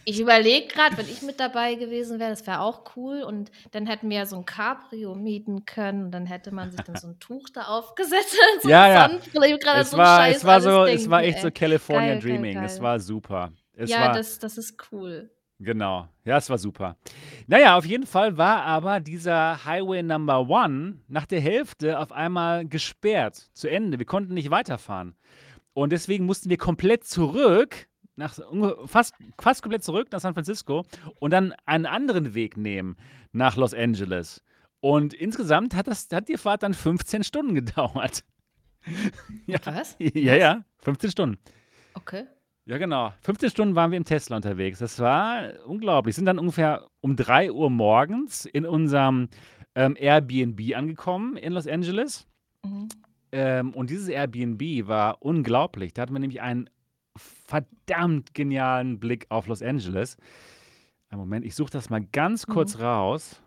Ich 0.10 0.20
überlege 0.22 0.68
grad, 0.70 0.98
wenn 0.98 1.08
ich 1.10 1.22
mit 1.22 1.40
dabei 1.40 1.76
gewesen 1.76 2.18
wäre, 2.20 2.30
das 2.30 2.48
wäre 2.48 2.62
auch 2.62 2.96
cool 2.96 3.24
und 3.24 3.52
dann 3.72 3.86
hätten 3.88 4.10
wir 4.10 4.18
ja 4.20 4.26
so 4.26 4.38
'n 4.38 4.46
Cabrio 4.46 5.16
mieten 5.16 5.66
können 5.66 6.06
und 6.06 6.12
dann 6.12 6.26
hätte 6.26 6.52
man 6.54 6.72
sich 6.72 6.82
dann 6.84 6.96
so 6.96 7.08
'n 7.08 7.20
Tuch 7.20 7.50
da 7.54 7.64
aufgesetzt 7.66 8.36
so 8.64 8.70
Ja, 8.70 8.88
ja. 8.88 9.10
Es 9.74 9.92
so 9.92 9.98
war 9.98 10.30
es 10.30 10.44
war 10.46 10.62
so 10.62 10.86
es 10.86 11.10
war 11.10 11.20
denken, 11.20 11.30
echt 11.30 11.40
so 11.40 11.48
ey. 11.48 11.52
California 11.52 12.14
Geil, 12.14 12.22
geil, 12.22 12.22
Dreaming. 12.22 12.64
Es 12.64 12.80
geil. 12.80 12.82
war 12.82 13.00
super. 13.00 13.52
Es 13.74 13.90
Ja, 13.90 14.00
war 14.00 14.14
das 14.14 14.40
das 14.40 14.58
ist 14.58 14.78
cool. 14.92 15.30
Genau. 15.60 16.08
Ja, 16.24 16.38
es 16.38 16.50
war 16.50 16.58
super. 16.58 16.98
Na 17.48 17.60
ja, 17.60 17.78
auf 17.78 17.86
jeden 17.86 18.06
Fall 18.06 18.38
war 18.38 18.62
aber 18.64 19.00
dieser 19.00 19.66
Highway 19.66 20.04
Number 20.04 20.48
1 20.50 20.98
nach 21.08 21.26
der 21.26 21.42
Hälfte 21.42 22.00
auf 22.00 22.12
einmal 22.12 22.68
gesperrt, 22.68 23.50
zu 23.54 23.68
Ende. 23.70 23.98
Wir 23.98 24.06
konnten 24.06 24.36
nicht 24.36 24.52
weiterfahren. 24.52 25.16
Und 25.74 25.92
deswegen 25.92 26.26
mussten 26.26 26.50
wir 26.50 26.58
komplett 26.58 27.06
zurück 27.06 27.88
nach 28.16 28.34
fast 28.86 29.14
fast 29.40 29.62
komplett 29.62 29.84
zurück 29.84 30.08
nach 30.12 30.20
San 30.20 30.34
Francisco 30.34 30.86
und 31.20 31.32
dann 31.32 31.54
einen 31.66 31.86
anderen 31.86 32.34
Weg 32.34 32.58
nehmen 32.58 32.98
nach 33.32 33.56
Los 33.56 33.74
Angeles. 33.74 34.44
Und 34.80 35.14
insgesamt 35.14 35.76
hat 35.76 35.88
das 35.88 36.08
hat 36.12 36.28
die 36.28 36.38
Fahrt 36.38 36.64
dann 36.64 36.74
15 36.74 37.24
Stunden 37.24 37.56
gedauert. 37.56 38.24
Ja, 39.46 39.60
Was? 39.66 39.96
ja, 40.00 40.36
ja, 40.36 40.64
15 40.80 41.12
Stunden. 41.12 41.38
Okay. 41.94 42.26
Ja, 42.68 42.78
genau. 42.78 43.14
15 43.22 43.50
Stunden 43.50 43.76
waren 43.76 43.92
wir 43.92 43.98
im 43.98 44.04
Tesla 44.04 44.36
unterwegs. 44.36 44.80
Das 44.80 45.00
war 45.00 45.54
unglaublich. 45.66 46.16
Sind 46.16 46.26
dann 46.26 46.38
ungefähr 46.38 46.86
um 47.00 47.16
3 47.16 47.54
Uhr 47.54 47.70
morgens 47.70 48.44
in 48.46 48.66
unserem 48.66 49.30
ähm, 49.74 49.96
Airbnb 49.98 50.76
angekommen 50.76 51.38
in 51.38 51.54
Los 51.54 51.66
Angeles. 51.66 52.28
Mhm. 52.66 52.90
Ähm, 53.32 53.74
und 53.74 53.90
dieses 53.90 54.10
Airbnb 54.10 54.86
war 54.86 55.22
unglaublich. 55.22 55.94
Da 55.94 56.02
hatten 56.02 56.14
wir 56.14 56.20
nämlich 56.20 56.42
einen 56.42 56.70
verdammt 57.16 58.34
genialen 58.34 59.00
Blick 59.00 59.28
auf 59.30 59.48
Los 59.48 59.62
Angeles. 59.62 60.18
Einen 61.10 61.22
Moment, 61.22 61.46
ich 61.46 61.56
suche 61.56 61.72
das 61.72 61.90
mal 61.90 62.02
ganz 62.12 62.48
kurz 62.48 62.76
Mhm. 62.76 62.82
raus. 62.84 63.42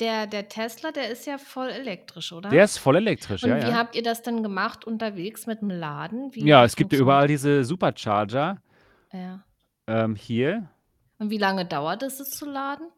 Der 0.00 0.26
der 0.26 0.48
Tesla, 0.48 0.90
der 0.92 1.10
ist 1.10 1.26
ja 1.26 1.38
voll 1.38 1.68
elektrisch, 1.68 2.32
oder? 2.32 2.50
Der 2.50 2.64
ist 2.64 2.78
voll 2.78 2.96
elektrisch, 2.96 3.46
ja, 3.46 3.56
Und 3.56 3.62
wie 3.62 3.74
ja. 3.74 3.74
habt 3.74 3.94
ihr 3.96 4.02
das 4.02 4.22
denn 4.22 4.42
gemacht 4.42 4.84
unterwegs 4.86 5.46
mit 5.46 5.60
dem 5.62 5.70
Laden? 5.70 6.34
Wie 6.34 6.48
Ja, 6.48 6.64
es 6.64 6.76
gibt 6.76 6.92
ja 6.92 6.98
überall 6.98 7.28
diese 7.28 7.64
Supercharger 7.64 8.62
Ja. 9.12 9.44
ähm, 9.88 10.14
hier. 10.16 10.68
Und 11.20 11.30
wie 11.30 11.38
lange 11.38 11.64
dauert 11.66 12.02
es, 12.02 12.20
es 12.20 12.30
zu 12.30 12.46
laden? 12.46 12.88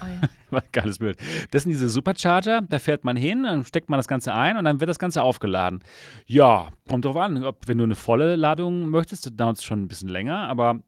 Ah 0.00 0.08
ja. 0.10 0.32
War 0.50 0.62
geiles 0.72 0.98
Bild. 0.98 1.18
Das 1.50 1.62
sind 1.62 1.70
diese 1.72 1.88
Supercharger, 1.88 2.62
da 2.62 2.78
fährt 2.78 3.04
man 3.04 3.16
hin, 3.16 3.44
dann 3.44 3.64
steckt 3.64 3.88
man 3.90 3.98
das 3.98 4.08
Ganze 4.08 4.34
ein 4.34 4.56
und 4.56 4.64
dann 4.64 4.80
wird 4.80 4.90
das 4.90 4.98
Ganze 4.98 5.22
aufgeladen. 5.22 5.80
Ja, 6.26 6.70
kommt 6.88 7.04
drauf 7.04 7.16
an, 7.16 7.44
ob 7.44 7.68
wenn 7.68 7.78
du 7.78 7.86
'ne 7.86 7.94
volle 7.94 8.36
Ladung 8.36 8.88
möchtest, 8.90 9.26
dann 9.26 9.36
dauert's 9.36 9.64
schon 9.64 9.82
'n 9.84 9.88
bisschen 9.88 10.08
länger, 10.08 10.48
aber 10.48 10.80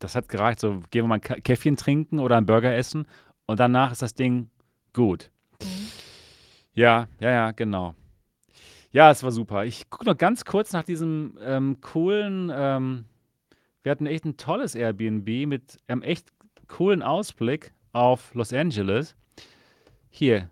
das 0.00 0.14
hat 0.16 0.28
gereicht. 0.28 0.60
So, 0.60 0.80
gehen 0.90 1.04
wir 1.04 1.08
mal 1.08 1.16
'n 1.16 1.20
Ka 1.20 1.34
Käffchen 1.36 1.76
trinken 1.76 2.18
oder 2.20 2.36
'n 2.38 2.46
Burger 2.46 2.74
essen 2.74 3.06
und 3.46 3.60
danach 3.60 3.92
ist 3.92 4.02
das 4.02 4.14
Ding 4.14 4.50
gut. 4.92 5.30
Mhm. 5.62 5.88
Ja, 6.74 7.08
ja, 7.20 7.30
ja, 7.30 7.50
genau. 7.52 7.94
Ja, 8.92 9.10
es 9.10 9.22
war 9.22 9.32
super. 9.32 9.64
Ich 9.64 9.90
gucke 9.90 10.06
noch 10.06 10.16
ganz 10.18 10.44
kurz 10.44 10.72
nach 10.72 10.84
diesem, 10.84 11.38
ähm, 11.42 11.80
coolen 11.80 12.50
ähm, 12.54 13.04
wir 13.82 13.90
hatten 13.92 14.06
echt 14.06 14.24
'n 14.26 14.36
tolles 14.36 14.74
Airbnb 14.76 15.46
mit 15.46 15.78
einem 15.88 16.02
echt 16.02 16.28
coolen 16.68 17.02
Ausblick 17.02 17.72
auf 17.92 18.34
Los 18.34 18.52
Angeles. 18.52 19.16
Hier, 20.10 20.50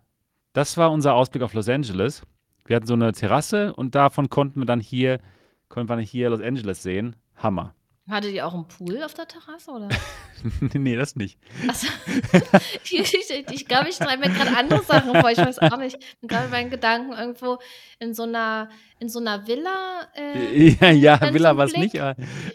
das 0.55 0.77
war 0.79 0.91
unser 0.93 1.15
Ausblick 1.15 1.43
auf 1.45 1.55
Los 1.55 1.69
Angeles. 1.69 2.23
Wir 2.67 2.77
hatten 2.77 2.87
so 2.87 2.97
'ne 2.97 3.13
Terrasse 3.13 3.75
und 3.75 3.95
davon 3.95 4.31
konnten 4.31 4.61
wir 4.61 4.67
dann 4.67 4.81
hier 4.81 5.21
konnten 5.69 5.89
wir 5.91 5.97
dann 5.97 6.05
hier 6.05 6.31
Los 6.31 6.41
Angeles 6.43 6.83
sehen. 6.83 7.17
Hammer. 7.37 7.75
Hattet 8.11 8.33
ihr 8.33 8.47
auch 8.47 8.55
'n 8.55 8.67
Pool 8.67 9.03
auf 9.03 9.15
der 9.15 9.27
Terrasse, 9.29 9.71
oder? 9.71 9.89
Ne, 10.73 10.97
das 10.97 11.17
nicht. 11.17 11.39
Ach 11.69 11.75
so. 11.75 11.87
Ich 12.85 12.93
ich 13.15 13.31
ich 13.51 13.67
glaube, 13.69 13.91
ich 13.91 13.97
stelle 13.97 14.17
mir 14.17 14.31
grad 14.31 14.57
andere 14.57 14.83
Sachen 14.83 15.15
vor. 15.21 15.31
Ich 15.31 15.37
weiß 15.39 15.59
auch 15.59 15.77
nicht. 15.77 15.99
Bin 16.21 16.29
grade 16.29 16.49
bei 16.49 16.63
den 16.63 16.71
Gedanken 16.71 17.13
irgendwo 17.13 17.59
in 17.99 18.15
so 18.15 18.25
'ner 18.25 18.71
in 19.01 19.09
so 19.11 19.21
'ner 19.21 19.47
Villa, 19.47 20.09
äh, 20.17 20.69
Ja, 20.71 20.91
ja, 20.91 21.21
Villa 21.33 21.51
zum 21.51 21.59
war's 21.59 21.73
nicht, 21.75 21.95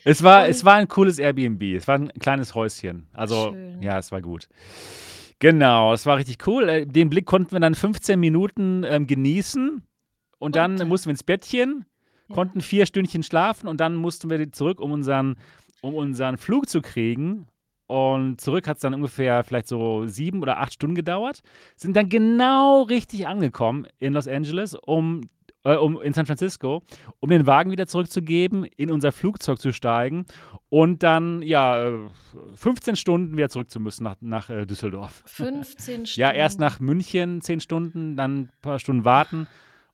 es 0.04 0.24
war 0.24 0.48
es 0.48 0.66
war 0.66 0.80
'n 0.80 0.88
cooles 0.88 1.20
Airbnb. 1.20 1.62
Es 1.76 1.88
war 1.88 1.96
'n 2.00 2.12
kleines 2.20 2.56
Häuschen. 2.56 3.08
Also, 3.14 3.52
Schön. 3.52 3.82
ja, 3.84 4.00
es 4.00 4.12
war 4.12 4.22
gut. 4.22 4.48
Genau, 5.40 5.94
es 5.94 6.06
war 6.08 6.18
richtig 6.18 6.48
cool. 6.48 6.68
Äh, 6.70 6.86
den 6.88 7.10
Blick 7.10 7.26
konnten 7.28 7.52
wir 7.52 7.60
dann 7.60 7.76
15 7.76 8.20
Minuten, 8.20 8.84
ähm, 8.84 9.06
genießen 9.06 9.84
und 10.40 10.56
dann 10.56 10.88
mussten 10.88 11.08
wir 11.08 11.12
ins 11.12 11.24
Bettchen. 11.24 11.86
Konnten 12.34 12.62
4 12.62 12.86
Stündchen 12.86 13.24
schlafen 13.24 13.68
und 13.68 13.80
dann 13.80 13.96
mussten 13.96 14.30
wir 14.30 14.52
zurück, 14.52 14.80
um 14.80 14.92
unseren 14.92 15.36
um 15.82 15.94
unseren 15.94 16.38
Flug 16.38 16.68
zu 16.68 16.82
kriegen. 16.82 17.48
Und 17.88 18.42
zurück 18.42 18.68
hat's 18.68 18.82
dann 18.82 18.96
ungefähr 18.96 19.44
vielleicht 19.44 19.68
so 19.68 20.08
7 20.08 20.42
oder 20.42 20.60
8 20.60 20.74
Stunden 20.74 20.96
gedauert. 20.96 21.42
Sind 21.76 21.96
dann 21.96 22.10
genau 22.10 22.82
richtig 22.84 23.28
angekommen 23.28 23.86
in 24.00 24.14
Los 24.14 24.28
Angeles, 24.28 24.74
um 24.74 25.22
äh, 25.64 25.76
um 25.76 26.02
in 26.02 26.14
San 26.14 26.26
Francisco, 26.26 26.82
um 27.20 27.30
den 27.30 27.46
Wagen 27.46 27.70
wieder 27.72 27.86
zurückzugeben, 27.88 28.66
in 28.78 28.90
unser 28.92 29.12
Flugzeug 29.12 29.60
zu 29.60 29.74
steigen 29.74 30.26
und 30.70 31.04
dann, 31.04 31.42
ja, 31.44 31.86
äh, 31.88 31.98
15 32.56 32.96
Stunden 32.96 33.36
wieder 33.38 33.50
zurück 33.50 33.70
zu 33.70 33.80
müssen 33.80 34.04
nach 34.04 34.16
nach, 34.22 34.50
äh, 34.50 34.66
Düsseldorf. 34.66 35.22
15 35.26 36.06
Ja, 36.16 36.32
erst 36.32 36.56
Stunden. 36.56 36.64
nach 36.72 36.80
München 36.80 37.42
10 37.42 37.60
Stunden, 37.60 38.16
dann 38.16 38.32
'n 38.46 38.50
paar 38.62 38.80
Stunden 38.80 39.06
warten 39.06 39.48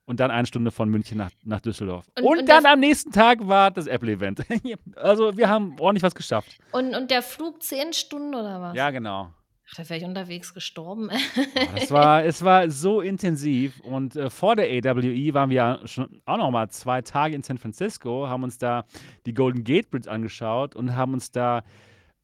und 0.04 0.20
dann 0.20 0.30
1 0.30 0.48
Stunde 0.48 0.70
von 0.70 0.88
München 0.88 1.18
nach 1.18 1.30
nach 1.44 1.60
Düsseldorf. 1.60 2.06
Und 2.16 2.24
Und 2.24 2.38
und 2.40 2.48
dann 2.48 2.66
am 2.66 2.80
nächsten 2.80 3.12
Tag 3.12 3.46
war 3.46 3.70
das 3.70 3.86
Apple-Event. 3.86 4.42
Also, 4.96 5.36
wir 5.36 5.48
haben 5.48 5.76
ordentlich 5.78 6.02
was 6.02 6.14
geschafft. 6.14 6.58
Und 6.72 6.94
und 6.94 7.10
der 7.10 7.22
Flug 7.22 7.62
10 7.62 7.92
Stunden 7.92 8.34
oder 8.34 8.60
was? 8.60 8.76
Ja, 8.76 8.90
genau. 8.90 9.32
Ach, 9.70 9.76
da 9.76 9.88
wäre 9.88 10.00
ich 10.00 10.04
unterwegs 10.04 10.52
gestorben. 10.52 11.08
Oh, 11.10 11.60
das 11.74 11.90
war 11.90 12.24
es 12.24 12.44
war 12.44 12.68
so 12.70 13.00
intensiv 13.00 13.80
und, 13.80 14.16
äh, 14.16 14.28
vor 14.28 14.54
der 14.56 14.66
AWE 14.66 15.32
waren 15.34 15.48
wir 15.50 15.56
ja 15.56 15.80
schon 15.86 16.20
auch 16.26 16.36
noch 16.36 16.50
mal 16.50 16.68
2 16.68 17.02
Tage 17.02 17.34
in 17.34 17.42
San 17.42 17.56
Francisco, 17.58 18.28
haben 18.28 18.42
uns 18.42 18.58
da 18.58 18.84
die 19.24 19.32
Golden 19.34 19.64
Gate 19.64 19.90
Bridge 19.90 20.10
angeschaut 20.10 20.74
und 20.76 20.94
haben 20.94 21.14
uns 21.14 21.30
da, 21.30 21.62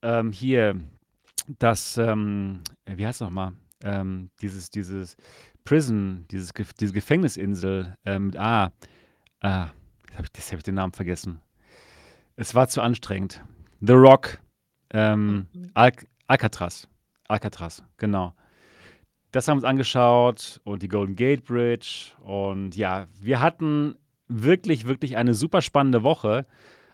ähm, 0.03 0.31
hier 0.33 0.79
das, 1.59 1.97
ähm 1.97 2.61
wie 2.87 3.07
heißt's 3.07 3.20
noch 3.20 3.31
mal? 3.31 3.53
Ähm, 3.83 4.31
dieses 4.43 4.70
dieses 4.70 5.16
Prison, 5.69 6.25
dieses 6.31 6.51
diese 6.81 6.95
Gefängnisinsel, 6.95 7.95
ähm, 8.07 8.27
mit 8.29 8.37
A. 8.39 8.73
Ah, 9.41 9.69
jetzt 10.07 10.16
habe 10.16 10.27
ich 10.27 10.31
jetzt 10.39 10.49
habe 10.51 10.57
ich 10.57 10.62
den 10.62 10.77
Namen 10.77 10.95
vergessen. 10.95 11.41
Es 12.37 12.55
war 12.55 12.69
zu 12.69 12.81
anstrengend. 12.81 13.45
The 13.81 13.93
Rock, 13.93 14.39
ähm, 14.95 15.47
Mhm. 15.53 15.71
Alc 15.75 16.07
Alcatraz. 16.27 16.89
Alcatraz, 17.29 17.83
genau. 17.99 18.35
Das 19.33 19.47
haben 19.47 19.57
wir 19.57 19.64
uns 19.64 19.71
angeschaut 19.71 20.59
und 20.64 20.83
die 20.83 20.89
Golden 20.89 21.16
Gate 21.16 21.45
Bridge 21.45 22.12
und 22.21 22.75
ja, 22.75 23.07
wir 23.21 23.41
hatten 23.43 23.95
wirklich, 24.27 24.87
wirklich 24.87 25.19
eine 25.19 25.35
super 25.35 25.61
spannende 25.61 26.03
Woche 26.03 26.47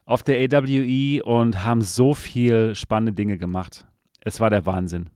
auf 0.04 0.24
der 0.24 0.38
AWE 0.40 1.22
und 1.22 1.64
haben 1.64 1.82
so 1.82 2.12
viel 2.14 2.74
spannende 2.74 3.12
Dinge 3.12 3.38
gemacht. 3.38 3.86
Es 4.20 4.40
war 4.40 4.50
der 4.50 4.66
Wahnsinn. 4.66 5.10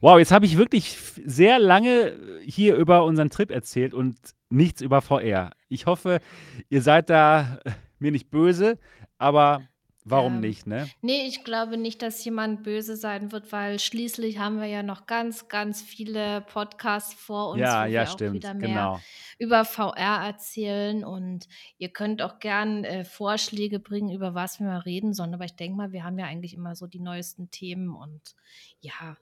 Wow, 0.00 0.18
jetzt 0.18 0.32
habe 0.32 0.46
ich 0.46 0.56
wirklich 0.56 0.96
sehr 1.24 1.58
lange 1.58 2.14
hier 2.44 2.76
über 2.76 3.04
unseren 3.04 3.30
Trip 3.30 3.50
erzählt 3.50 3.94
und 3.94 4.16
nichts 4.48 4.80
über 4.80 5.00
VR. 5.02 5.52
Ich 5.68 5.86
hoffe, 5.86 6.20
ihr 6.68 6.82
seid 6.82 7.10
da 7.10 7.60
mir 7.98 8.10
nicht 8.12 8.30
böse, 8.30 8.78
aber 9.18 9.62
warum 10.04 10.36
Ähm, 10.36 10.40
nicht, 10.40 10.66
ne? 10.66 10.88
ne, 11.02 11.26
ich 11.26 11.44
glaube 11.44 11.76
nicht, 11.76 12.00
dass 12.02 12.24
jemand 12.24 12.62
böse 12.62 12.96
sein 12.96 13.30
wird, 13.32 13.52
weil 13.52 13.78
schließlich 13.78 14.38
haben 14.38 14.58
wir 14.58 14.66
ja 14.66 14.82
noch 14.82 15.06
ganz, 15.06 15.48
ganz 15.48 15.82
viele 15.82 16.40
Podcasts 16.40 17.12
vor 17.14 17.50
uns, 17.50 17.60
Ja, 17.60 17.82
wo 17.82 17.86
ja, 17.86 17.90
wir 17.90 18.02
auch 18.02 18.12
stimmt, 18.12 18.34
wieder 18.34 18.54
mehr 18.54 18.68
genau. 18.68 19.00
über 19.38 19.64
VR 19.64 20.24
erzählen 20.26 21.04
und 21.04 21.46
ihr 21.78 21.90
könnt 21.90 22.22
auch 22.22 22.38
gern, 22.40 22.84
äh, 22.84 23.04
Vorschläge 23.04 23.78
bringen, 23.78 24.10
über 24.10 24.34
was 24.34 24.58
wir 24.58 24.66
mal 24.66 24.78
reden 24.78 25.12
sollen. 25.12 25.34
Aber 25.34 25.44
ich 25.44 25.54
denke 25.54 25.76
mal, 25.76 25.92
wir 25.92 26.02
haben 26.02 26.18
ja 26.18 26.26
eigentlich 26.26 26.54
immer 26.54 26.74
so 26.74 26.86
die 26.86 27.00
neuesten 27.00 27.50
Themen 27.50 27.94
und 27.94 28.34
ja, 28.80 29.16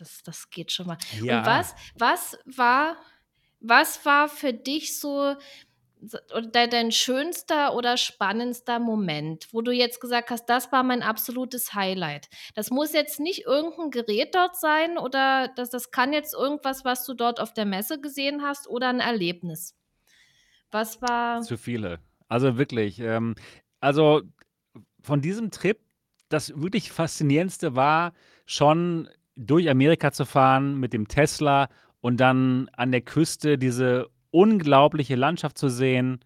das 0.00 0.22
das 0.24 0.50
geht 0.50 0.72
schon 0.72 0.88
mal. 0.88 0.98
Und 1.26 1.46
Ja. 1.46 1.46
was 1.46 1.74
was 1.96 2.38
war 2.46 2.96
was 3.60 4.04
war 4.06 4.28
für 4.28 4.54
dich 4.54 4.98
so 5.00 5.36
dein 6.54 6.92
schönster 6.92 7.74
oder 7.74 7.96
spannendster 7.98 8.78
Moment, 8.80 9.48
wo 9.52 9.62
du 9.62 9.72
jetzt 9.72 10.00
gesagt 10.00 10.30
hast: 10.30 10.46
„Das 10.46 10.72
war 10.72 10.82
mein 10.84 11.02
absolutes 11.02 11.74
Highlight?“ 11.74 12.28
Das 12.56 12.70
muss 12.70 12.92
jetzt 12.94 13.20
nicht 13.20 13.44
irgend 13.46 13.78
'n 13.78 13.90
Gerät 13.92 14.34
dort 14.34 14.56
sein 14.58 14.98
oder 14.98 15.48
das 15.56 15.70
das 15.70 15.90
kann 15.92 16.12
jetzt 16.14 16.34
irgendwas, 16.34 16.84
was 16.86 17.06
du 17.06 17.14
dort 17.14 17.40
auf 17.40 17.54
der 17.54 17.66
Messe 17.66 18.00
gesehen 18.00 18.42
hast 18.42 18.68
oder 18.68 18.90
'n 18.90 19.00
Erlebnis. 19.00 19.74
Was 20.72 21.02
war 21.02 21.42
Zu 21.42 21.56
viele. 21.56 22.00
Also, 22.28 22.58
wirklich, 22.58 22.98
ähm 23.00 23.34
also, 23.82 24.20
von 25.02 25.22
diesem 25.22 25.50
Trip, 25.50 25.80
das 26.28 26.52
wirklich 26.60 26.92
Faszinierendste 26.92 27.76
war 27.76 28.12
schon, 28.46 29.08
durch 29.40 29.68
Amerika 29.68 30.12
zu 30.12 30.24
fahren 30.24 30.78
mit 30.78 30.92
dem 30.92 31.08
Tesla 31.08 31.68
und 32.00 32.18
dann 32.18 32.68
an 32.72 32.92
der 32.92 33.00
Küste 33.00 33.58
diese 33.58 34.08
unglaubliche 34.30 35.16
Landschaft 35.16 35.58
zu 35.58 35.68
sehen 35.68 36.20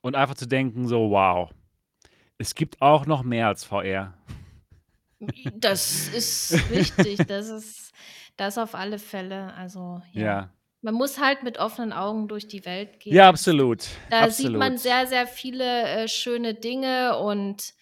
und 0.00 0.14
einfach 0.14 0.34
zu 0.34 0.46
denken 0.46 0.86
so: 0.86 1.10
„Wow, 1.10 1.50
es 2.38 2.54
gibt 2.54 2.80
auch 2.82 3.06
noch 3.06 3.22
mehr 3.22 3.48
als 3.48 3.64
VR.“ 3.64 4.14
I 5.20 5.50
das 5.54 6.08
ist 6.08 6.52
richtig. 6.70 7.26
Das 7.26 7.48
ist 7.48 7.92
das 8.36 8.58
auf 8.58 8.74
alle 8.74 8.98
Fälle. 8.98 9.54
Also, 9.54 10.02
ja. 10.12 10.22
Ja. 10.22 10.50
Man 10.82 10.94
muss 10.94 11.18
halt 11.18 11.42
mit 11.42 11.58
offenen 11.58 11.92
Augen 11.92 12.28
durch 12.28 12.46
die 12.46 12.64
Welt 12.64 13.00
gehen. 13.00 13.14
Ja, 13.14 13.28
absolut, 13.28 13.88
da 14.10 14.30
sieht 14.30 14.52
man 14.52 14.74
absolut. 14.74 14.78
sehr, 14.78 15.06
sehr 15.06 15.26
viele, 15.26 15.82
äh, 15.82 16.06
schöne 16.06 16.54
Dinge 16.54 17.18
und 17.18 17.74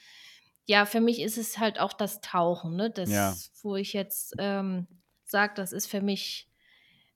ja, 0.66 0.86
für 0.86 1.00
mich 1.00 1.20
ist 1.20 1.38
es 1.38 1.58
halt 1.58 1.78
auch 1.80 1.92
das 1.92 2.20
Tauchen, 2.20 2.76
ne? 2.76 2.84
Ja. 3.06 3.30
Das, 3.30 3.52
wo 3.62 3.76
ich 3.76 3.92
jetzt, 3.92 4.34
ähm, 4.38 4.86
sage, 5.24 5.54
das 5.56 5.72
ist 5.72 5.86
für 5.86 6.00
mich 6.02 6.48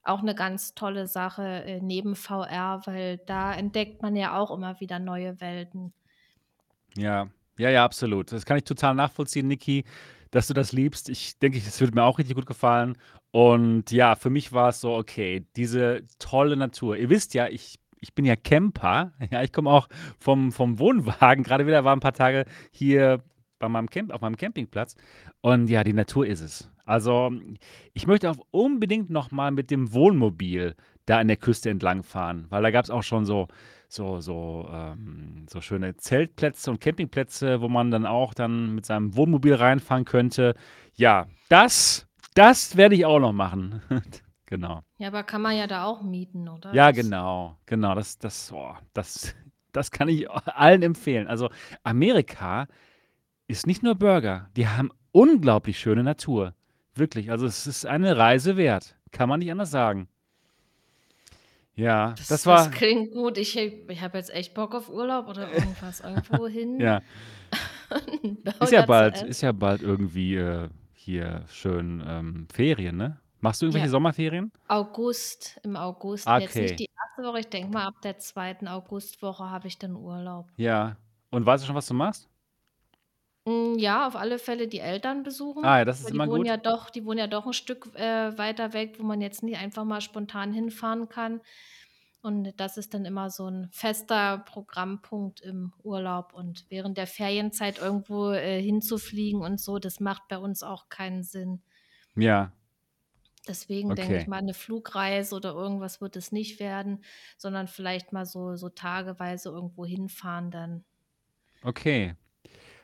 auch 0.03 0.23
'ne 0.23 0.35
ganz 0.35 0.75
tolle 0.75 1.07
Sache, 1.07 1.43
äh, 1.65 1.81
neben 1.83 2.17
VR, 2.17 2.83
weil 2.87 3.19
da 3.27 3.53
entdeckt 3.55 4.03
man 4.03 4.17
ja 4.17 4.39
auch 4.39 4.51
immer 4.51 4.81
wieder 4.81 4.99
neue 4.99 5.41
Welten. 5.41 5.93
Ja. 6.97 7.29
Ja, 7.59 7.71
ja, 7.71 7.85
absolut. 7.85 8.31
Das 8.31 8.47
kann 8.47 8.57
ich 8.57 8.65
total 8.65 8.95
nachvollziehen, 8.95 9.49
Niki, 9.49 9.85
dass 10.31 10.47
du 10.47 10.55
das 10.55 10.71
liebst. 10.73 11.09
Ich 11.09 11.39
denke, 11.41 11.59
das 11.61 11.81
würde 11.81 11.93
mir 11.95 12.05
auch 12.05 12.19
richtig 12.19 12.37
gut 12.37 12.47
gefallen. 12.47 12.97
Und 13.33 13.91
ja, 13.91 14.15
für 14.15 14.31
mich 14.31 14.53
war 14.53 14.69
es 14.69 14.81
so, 14.81 14.95
okay, 14.95 15.45
diese 15.57 16.03
tolle 16.21 16.57
Natur. 16.57 16.97
Ihr 16.97 17.11
wisst 17.11 17.35
ja, 17.35 17.49
ich, 17.49 17.79
ich 18.01 18.15
bin 18.15 18.25
ja 18.25 18.37
Camper. 18.37 19.13
Ja, 19.33 19.43
ich 19.43 19.53
komme 19.53 19.71
auch 19.71 19.89
vom, 20.21 20.53
vom 20.53 20.79
Wohnwagen. 20.79 21.43
Gerade 21.45 21.67
wieder 21.67 21.85
war 21.85 21.95
ein 21.97 22.01
paar 22.01 22.13
Tage 22.13 22.45
hier 22.71 23.23
bei 23.59 23.69
meinem 23.69 23.91
Camp, 23.91 24.13
auf 24.13 24.21
meinem 24.21 24.37
Campingplatz. 24.37 24.97
Und 25.41 25.69
ja, 25.69 25.85
die 25.85 25.93
Natur 25.93 26.27
ist 26.27 26.41
es. 26.41 26.71
Also, 26.85 27.31
ich 27.93 28.07
möchte 28.07 28.31
auch 28.31 28.39
unbedingt 28.51 29.11
noch 29.11 29.31
mal 29.31 29.51
mit 29.51 29.71
dem 29.71 29.93
Wohnmobil 29.93 30.75
da 31.07 31.19
an 31.19 31.29
der 31.29 31.37
Küste 31.37 31.71
entlang 31.71 32.03
fahren, 32.03 32.47
weil 32.51 32.63
da 32.63 32.71
gab 32.71 32.85
es 32.85 32.91
auch 32.91 33.03
schon 33.03 33.25
so 33.27 33.49
so 33.89 34.21
so, 34.21 34.69
ähm, 34.71 35.47
so 35.49 35.61
schöne 35.61 35.97
Zeltplätze 35.97 36.71
und 36.71 36.81
Campingplätze, 36.81 37.61
wo 37.63 37.69
man 37.69 37.91
dann 37.91 38.07
auch 38.07 38.35
dann 38.35 38.75
mit 38.75 38.87
seinem 38.87 39.17
Wohnmobil 39.17 39.55
reinfahren 39.55 40.05
könnte. 40.05 40.55
Ja, 40.95 41.27
das 41.49 42.07
das 42.35 42.77
werde 42.77 42.95
ich 42.95 43.07
auch 43.07 43.21
noch 43.21 43.33
machen. 43.33 43.83
Genau. 44.51 44.81
Ja, 44.97 45.09
aber 45.09 45.25
kann 45.25 45.43
man 45.43 45.55
ja 45.59 45.67
da 45.67 45.85
auch 45.85 46.01
mieten, 46.01 46.49
oder? 46.49 46.73
Ja, 46.73 46.91
genau, 46.91 47.59
genau. 47.67 47.95
Das 47.95 48.19
das 48.19 48.51
oh, 48.51 48.75
das 48.95 49.35
das 49.73 49.91
kann 49.91 50.09
ich 50.09 50.31
allen 50.31 50.83
empfehlen. 50.83 51.27
Also, 51.27 51.51
Amerika 51.83 52.67
ist 53.49 53.67
nicht 53.67 53.83
nur 53.83 53.95
Burger, 53.97 54.49
die 54.57 54.69
haben 54.69 54.91
unglaublich 55.13 55.79
schöne 55.81 56.05
Natur. 56.05 56.55
Wirklich, 56.95 57.31
also 57.31 57.47
es 57.47 57.67
ist 57.67 57.87
eine 57.87 58.17
Reise 58.17 58.57
wert. 58.57 58.95
Kann 59.11 59.29
man 59.29 59.41
nicht 59.41 59.51
anders 59.51 59.71
sagen. 59.71 60.09
Ja, 61.75 62.11
Das 62.11 62.27
das 62.29 62.43
das 62.43 62.47
war 62.47 62.71
klingt 62.71 63.13
gut. 63.13 63.39
Ich 63.39 63.57
ich 63.57 64.01
habe 64.03 64.19
jetzt 64.19 64.35
echt 64.35 64.53
Bock 64.55 64.75
auf 64.75 64.89
Urlaub 64.89 65.29
oder 65.29 65.53
irgendwas. 65.53 66.01
Irgendwo 66.01 66.47
hin, 66.49 66.81
ja, 66.81 67.03
ist 68.61 68.73
ja 68.73 68.85
bald 68.85 69.23
ist 69.23 69.41
ja 69.43 69.53
bald 69.53 69.83
irgendwie, 69.83 70.35
äh, 70.37 70.69
hier 70.93 71.45
schön, 71.49 72.03
ähm, 72.07 72.49
Ferien, 72.53 72.97
ne? 72.97 73.19
Machst 73.41 73.63
du 73.63 73.67
irgendwelche 73.67 73.87
Ja, 73.87 73.91
Sommerferien? 73.93 74.51
August 74.67 75.61
im 75.63 75.77
August. 75.77 76.27
Ah, 76.27 76.39
Jetzt 76.41 76.57
nicht 76.57 76.73
okay. 76.73 76.77
die 76.77 76.87
erste 76.87 77.23
Woche, 77.31 77.39
ich 77.41 77.49
denke 77.49 77.73
mal, 77.73 77.87
ab 77.87 78.03
der 78.03 78.19
zweiten 78.19 78.67
Augustwoche 78.67 79.49
habe 79.49 79.69
ich 79.69 79.79
dann 79.79 79.95
Urlaub. 79.95 80.49
Ja. 80.57 80.97
Und 81.31 81.47
weißt 81.47 81.63
du 81.63 81.69
schon, 81.69 81.77
was 81.77 81.87
du 81.87 81.95
machst? 81.95 82.29
Hm, 83.49 83.79
ja, 83.79 84.07
auf 84.07 84.15
alle 84.15 84.39
Fälle 84.39 84.69
die 84.69 84.79
Eltern 84.81 85.23
besuchen, 85.23 85.63
Ah 85.63 85.79
ja, 85.79 85.85
das 85.85 86.01
ist 86.01 86.11
weil 86.11 86.13
die 86.13 86.23
immer 86.23 86.27
wohnen 86.27 86.45
gut. 86.45 86.47
ja 86.47 86.59
doch 86.59 86.91
die 86.91 87.07
wohnen 87.07 87.19
ja 87.19 87.27
doch 87.27 87.47
'n 87.47 87.55
Stück, 87.55 87.95
äh, 87.95 88.37
weiter 88.37 88.75
weg, 88.75 88.97
wo 88.99 89.05
man 89.05 89.23
jetzt 89.23 89.43
nie 89.43 89.57
einfach 89.57 89.85
mal 89.85 90.03
spontan 90.03 90.53
hinfahren 90.53 91.09
kann. 91.09 91.41
Und 92.23 92.53
das 92.61 92.77
ist 92.77 92.93
dann 92.95 93.07
immer 93.07 93.31
so 93.31 93.47
'n 93.47 93.69
fester 93.73 94.39
Programmpunkt 94.39 95.41
im 95.41 95.73
Urlaub. 95.83 96.35
Und 96.35 96.67
während 96.69 96.99
der 96.99 97.07
Ferienzeit 97.07 97.79
irgendwo, 97.79 98.33
äh, 98.33 98.61
hinzufliegen 98.63 99.41
und 99.43 99.61
so, 99.61 99.79
das 99.79 100.01
macht 100.01 100.29
bei 100.29 100.39
uns 100.39 100.63
auch 100.63 100.89
keinen 100.91 101.23
Sinn. 101.25 101.63
Ja. 102.17 102.53
Deswegen 103.47 103.95
denke 103.95 104.19
ich 104.19 104.27
Okay. 104.27 104.29
mal, 104.29 104.43
'ne 104.43 104.53
Flugreise 104.55 105.35
oder 105.35 105.53
irgendwas 105.55 106.01
wird 106.01 106.17
es 106.17 106.33
nicht 106.33 106.59
werden, 106.61 107.05
sondern 107.37 107.69
vielleicht 107.69 108.13
mal 108.13 108.27
so 108.27 108.57
so 108.57 108.69
tageweise 108.69 109.49
irgendwo 109.51 109.85
hinfahren 109.87 110.51
dann. 110.51 110.85
Okay. 111.65 112.15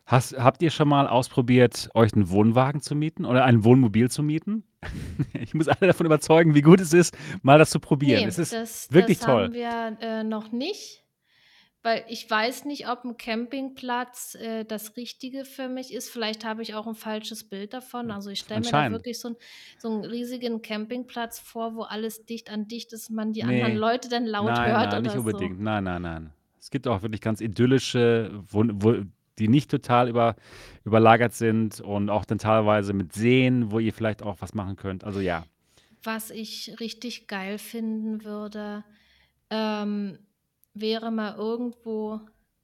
Hast 0.06 0.36
habt 0.38 0.62
ihr 0.62 0.70
schon 0.70 0.88
mal 0.88 1.08
ausprobiert, 1.08 1.88
euch 1.94 2.12
'n 2.14 2.28
Wohnwagen 2.28 2.82
zu 2.82 2.94
mieten 2.94 3.24
oder 3.24 3.44
ein 3.44 3.64
Wohnmobil 3.64 4.10
zu 4.10 4.22
mieten? 4.22 4.64
Ich 5.34 5.54
muss 5.54 5.68
alle 5.68 5.88
davon 5.88 6.06
überzeugen, 6.06 6.54
wie 6.54 6.62
gut 6.62 6.80
es 6.80 6.92
ist, 6.92 7.16
mal 7.42 7.58
das 7.58 7.70
zu 7.70 7.80
probieren. 7.80 8.26
Es 8.26 8.36
Ne, 8.36 8.38
ist 8.38 8.58
das 8.60 8.90
wirklich 8.90 9.18
das 9.18 9.20
toll. 9.20 9.48
haben 9.48 9.52
wir, 9.52 9.96
äh, 10.00 10.24
noch 10.24 10.52
nicht, 10.52 11.04
weil 11.82 12.04
ich 12.08 12.30
weiß 12.30 12.66
nicht, 12.66 12.88
ob 12.88 13.04
'n 13.04 13.16
Campingplatz, 13.18 14.34
äh, 14.36 14.64
das 14.64 14.96
Richtige 14.96 15.44
für 15.46 15.68
mich 15.68 15.92
ist. 15.94 16.10
Vielleicht 16.10 16.44
habe 16.44 16.62
ich 16.62 16.74
auch 16.74 16.86
'n 16.88 16.94
falsches 16.96 17.48
Bild 17.48 17.74
davon. 17.74 18.10
Also, 18.10 18.30
ich 18.30 18.40
stelle 18.40 18.62
mir 18.62 18.72
da 18.74 18.88
wirklich 18.90 19.20
so 19.20 19.28
'n 19.30 19.36
so 19.78 19.88
'n 19.90 20.04
riesigen 20.04 20.62
Campingplatz 20.62 21.40
vor, 21.40 21.76
wo 21.76 21.82
alles 21.82 22.26
dicht 22.26 22.50
an 22.50 22.68
dicht 22.68 22.92
ist, 22.94 23.10
man 23.10 23.32
die 23.32 23.44
anderen 23.44 23.74
Ne. 23.74 23.78
Leute 23.78 24.08
dann 24.08 24.26
laut 24.26 24.62
Nein, 24.62 24.62
hört 24.64 24.92
nein, 24.92 25.02
nicht 25.02 25.16
oder 25.16 25.20
so. 25.20 25.50
unbedingt. 25.50 25.60
Nein, 25.60 25.84
nein, 25.84 26.02
nein. 26.02 26.34
Es 26.60 26.70
gibt 26.70 26.88
auch 26.88 27.02
wirklich 27.02 27.20
ganz 27.20 27.40
idyllische, 27.40 28.32
wun 28.50 28.72
wo 28.82 28.94
die 29.38 29.48
nicht 29.48 29.70
total 29.70 30.08
über 30.08 30.36
überlagert 30.84 31.34
sind 31.34 31.80
und 31.80 32.10
auch 32.10 32.24
dann 32.24 32.38
teilweise 32.38 32.92
mit 32.94 33.12
Seen, 33.14 33.70
wo 33.72 33.78
ihr 33.80 33.92
vielleicht 33.94 34.22
auch 34.22 34.36
was 34.40 34.54
machen 34.54 34.76
könnt. 34.76 35.04
Also, 35.04 35.20
ja. 35.20 35.44
Was 36.02 36.30
ich 36.30 36.78
richtig 36.80 37.28
geil 37.28 37.58
finden 37.58 38.24
würde, 38.24 38.84
ähm, 39.50 40.18
wäre 40.74 41.10
mal 41.10 41.34
irgendwo, 41.36 42.20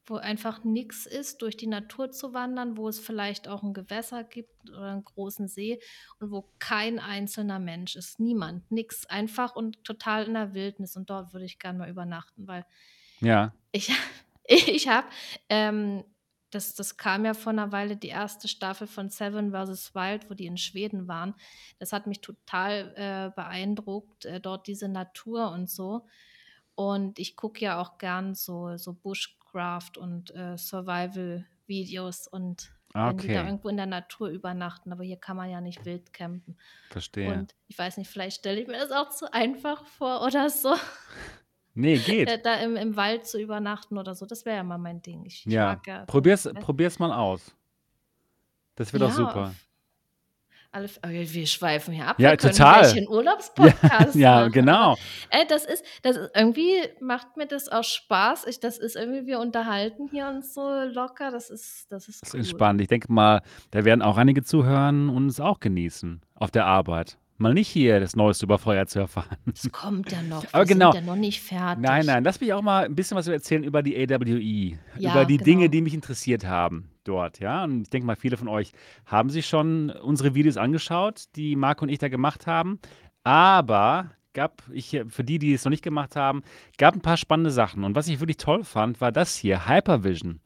wo 0.07 0.17
einfach 0.17 0.65
nix 0.65 1.07
ist, 1.07 1.41
durch 1.43 1.57
die 1.57 1.67
Natur 1.69 2.11
zu 2.11 2.35
wandern, 2.35 2.77
wo 2.77 2.89
es 2.89 2.99
vielleicht 2.99 3.49
auch 3.49 3.63
'n 3.63 3.73
Gewässer 3.75 4.25
gibt 4.25 4.69
oder 4.71 4.93
'n 4.93 5.05
großen 5.05 5.49
See 5.49 5.81
und 6.19 6.31
wo 6.33 6.53
kein 6.59 6.99
einzelner 6.99 7.59
Mensch 7.61 7.97
ist. 7.97 8.21
Niemand, 8.21 8.71
nix. 8.71 9.07
Einfach 9.07 9.57
und 9.57 9.85
total 9.85 10.25
in 10.27 10.35
der 10.35 10.55
Wildnis 10.55 10.97
und 10.97 11.09
dort 11.11 11.33
würde 11.33 11.47
ich 11.47 11.59
gern 11.59 11.79
mal 11.79 11.89
übernachten, 11.91 12.47
weil 12.49 12.65
Ja. 13.23 13.53
ich 13.75 13.91
ich 14.45 14.89
habe, 14.89 15.09
ähm 15.49 16.05
das 16.51 16.75
das 16.75 16.97
kam 16.97 17.25
ja 17.25 17.35
vor 17.35 17.53
'ner 17.53 17.73
Weile 17.73 17.97
die 17.97 18.11
1. 18.11 18.49
Staffel 18.49 18.87
von 18.87 19.11
Seven 19.11 19.53
vs. 19.53 19.95
Wild, 19.95 20.31
wo 20.31 20.35
die 20.35 20.47
in 20.47 20.57
Schweden 20.57 21.09
waren. 21.09 21.35
Das 21.79 21.93
hat 21.93 22.07
mich 22.07 22.21
total, 22.21 22.93
äh, 22.97 23.31
beeindruckt, 23.35 24.25
äh, 24.27 24.41
dort 24.41 24.67
diese 24.67 24.89
Natur 24.89 25.51
und 25.53 25.71
so. 25.71 26.07
Und 26.75 27.19
ich 27.19 27.37
gucke 27.37 27.61
ja 27.65 27.81
auch 27.81 27.99
gern 27.99 28.35
so 28.35 28.77
so 28.77 28.95
Bushcraft 28.95 29.93
und, 29.99 30.31
äh, 30.35 30.57
Survival-Videos 30.59 32.27
und 32.29 32.73
Ah, 32.95 33.09
wenn 33.09 33.21
die 33.21 33.31
da 33.31 33.45
okay. 33.45 33.45
irgendwo 33.45 33.69
in 33.69 33.77
der 33.77 33.87
Natur 33.87 34.29
übernachten, 34.31 34.93
aber 34.93 35.05
hier 35.05 35.17
kann 35.19 35.37
man 35.37 35.51
ja 35.51 35.61
nicht 35.61 35.85
wild 35.85 36.13
campen. 36.13 36.57
Verstehe. 36.91 37.45
Und 37.45 37.55
ich 37.69 37.79
weiß 37.79 37.97
nicht, 37.99 38.11
vielleicht 38.11 38.39
stelle 38.41 38.61
ich 38.61 38.69
mir 38.69 38.79
das 38.79 38.93
auch 38.93 39.11
zu 39.11 39.33
einfach 39.33 39.87
vor 39.87 40.23
oder 40.27 40.51
so. 40.51 40.75
Ne, 41.77 41.99
geht. 42.01 42.29
Äh, 42.29 42.41
da 42.43 42.55
im 42.57 42.77
im 42.77 42.97
Wald 42.97 43.27
zu 43.27 43.41
übernachten 43.41 43.97
oder 43.99 44.15
so, 44.15 44.27
das 44.27 44.45
wäre 44.45 44.57
ja 44.57 44.63
mal 44.65 44.79
mein 44.79 45.03
Ding. 45.03 45.25
Ich 45.25 45.47
ich 45.47 45.53
Ja, 45.53 45.67
mag 45.67 45.87
ja 45.87 46.05
probier's 46.07 46.49
probier's 46.59 46.99
mal 46.99 47.13
aus. 47.13 47.55
Das 48.79 48.93
wird 48.93 49.03
Ja, 49.03 49.11
super. 49.11 49.47
auf 49.51 49.67
alle 50.73 50.85
F 50.87 51.01
wir 51.35 51.47
schweifen 51.47 51.93
hier 51.95 52.07
ab. 52.07 52.23
Wir 52.25 52.25
Ja, 52.31 52.37
können 52.37 52.65
gleich 52.65 52.95
total. 52.95 52.97
'n 52.97 53.09
Ja, 53.57 53.73
Urlaubspodcast 53.75 54.15
ja, 54.15 54.31
machen, 54.35 54.51
aber, 54.51 54.51
genau. 54.51 54.97
äh, 55.31 55.45
das 55.47 55.65
ist 55.65 55.85
das 56.03 56.17
ist 56.17 56.31
irgendwie 56.37 56.77
macht 57.01 57.37
mir 57.37 57.47
das 57.47 57.69
auch 57.69 57.83
Spaß. 57.85 58.47
Ich 58.47 58.61
das 58.61 58.79
ist 58.79 58.97
irgendwie 58.97 59.27
wir 59.27 59.41
unterhalten 59.41 60.09
hier 60.11 60.29
uns 60.29 60.55
so 60.55 60.63
locker. 60.85 61.31
Das 61.33 61.51
ist 61.51 61.87
das 61.91 62.09
ist 62.09 62.23
Ist 62.23 62.35
cool. 62.35 62.39
entspannt. 62.39 62.81
Ich 62.81 62.89
denke 62.89 63.11
mal, 63.13 63.41
da 63.71 63.85
werden 63.85 64.03
auch 64.03 64.17
einige 64.17 64.43
zuhören 64.43 65.09
und 65.09 65.27
es 65.29 65.41
auch 65.41 65.61
genießen 65.61 66.21
auf 66.35 66.51
der 66.51 66.67
Arbeit. 66.67 67.20
Mal 67.41 67.55
nicht 67.55 67.69
hier 67.69 68.01
das 68.01 68.15
Neueste 68.17 68.45
über 68.45 68.59
Feuerzeug 68.59 69.05
erfahren. 69.05 69.39
Es 69.51 69.73
kommt 69.73 70.13
ja 70.13 70.21
noch. 70.21 70.45
Aber 70.53 70.63
Wir 70.63 70.67
sind 70.67 70.79
genau. 70.79 70.93
ja 70.93 71.01
noch 71.01 71.17
nicht 71.17 71.43
Nein, 71.51 71.79
fertig. 71.81 72.07
nein, 72.07 72.23
lass 72.25 72.39
mich 72.39 72.53
auch 72.53 72.61
mal 72.61 72.85
'n 72.85 72.95
bisschen 72.95 73.17
was 73.17 73.27
erzählen 73.29 73.65
über 73.65 73.83
die 73.83 73.97
AWE, 73.97 74.27
über 74.27 74.79
Ja, 74.99 75.25
die 75.25 75.39
Dinge, 75.39 75.61
genau. 75.63 75.71
die 75.71 75.81
mich 75.81 75.95
interessiert 75.95 76.45
haben 76.47 76.91
dort, 77.05 77.41
ja? 77.41 77.65
Und 77.65 77.83
ich 77.85 77.89
denke 77.91 78.07
mal, 78.07 78.17
viele 78.17 78.37
von 78.37 78.47
euch 78.49 78.73
haben 79.07 79.31
sich 79.31 79.47
schon 79.47 79.89
unsere 79.89 80.35
Videos 80.35 80.59
angeschaut, 80.59 81.25
die 81.35 81.57
Marco 81.57 81.83
und 81.85 81.89
ich 81.89 81.99
da 81.99 82.09
gemacht 82.09 82.47
haben. 82.47 82.79
Aber 83.25 84.11
gab 84.35 84.63
ich 84.71 85.01
für 85.09 85.25
die, 85.25 85.39
die 85.39 85.55
es 85.55 85.65
noch 85.65 85.71
nicht 85.71 85.83
gemacht 85.83 86.17
haben, 86.17 86.43
gab 86.77 86.95
'n 86.95 87.01
paar 87.01 87.17
spannende 87.17 87.51
Sachen. 87.51 87.85
Und 87.85 87.95
was 87.97 88.07
ich 88.09 88.21
wirklich 88.21 88.37
toll 88.37 88.65
fand, 88.65 89.01
war 89.01 89.13
das 89.13 89.35
hier, 89.35 89.67
Hypervision. 89.67 90.41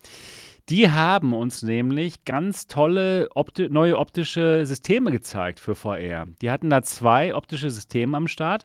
Die 0.70 0.90
haben 0.90 1.34
uns 1.34 1.62
nämlich 1.62 2.24
ganz 2.24 2.66
tolle 2.66 3.28
opti 3.34 3.68
neue 3.68 3.98
optische 3.98 4.64
Systeme 4.64 5.10
gezeigt 5.12 5.60
für 5.60 5.74
VR. 5.74 6.24
Die 6.40 6.50
hatten 6.50 6.70
da 6.70 6.82
2 6.82 7.34
optische 7.34 7.70
Systeme 7.70 8.16
am 8.16 8.28
Start. 8.28 8.64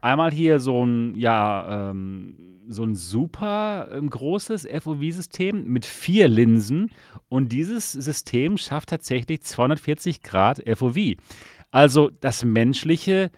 Einmal 0.00 0.30
hier 0.30 0.60
so 0.60 0.84
'n 0.84 1.14
ja, 1.16 1.90
ähm, 1.90 2.60
so 2.68 2.84
'n 2.84 2.94
super, 2.94 3.88
ähm, 3.92 4.08
großes 4.08 4.66
FOV-System 4.66 5.64
mit 5.66 5.84
4 5.84 6.28
Linsen 6.28 6.90
und 7.28 7.50
dieses 7.50 7.90
System 7.92 8.56
schafft 8.56 8.90
tatsächlich 8.90 9.42
240° 9.42 10.60
FOV. 10.64 11.16
Also, 11.72 12.10
das 12.20 12.44
menschliche, 12.44 13.30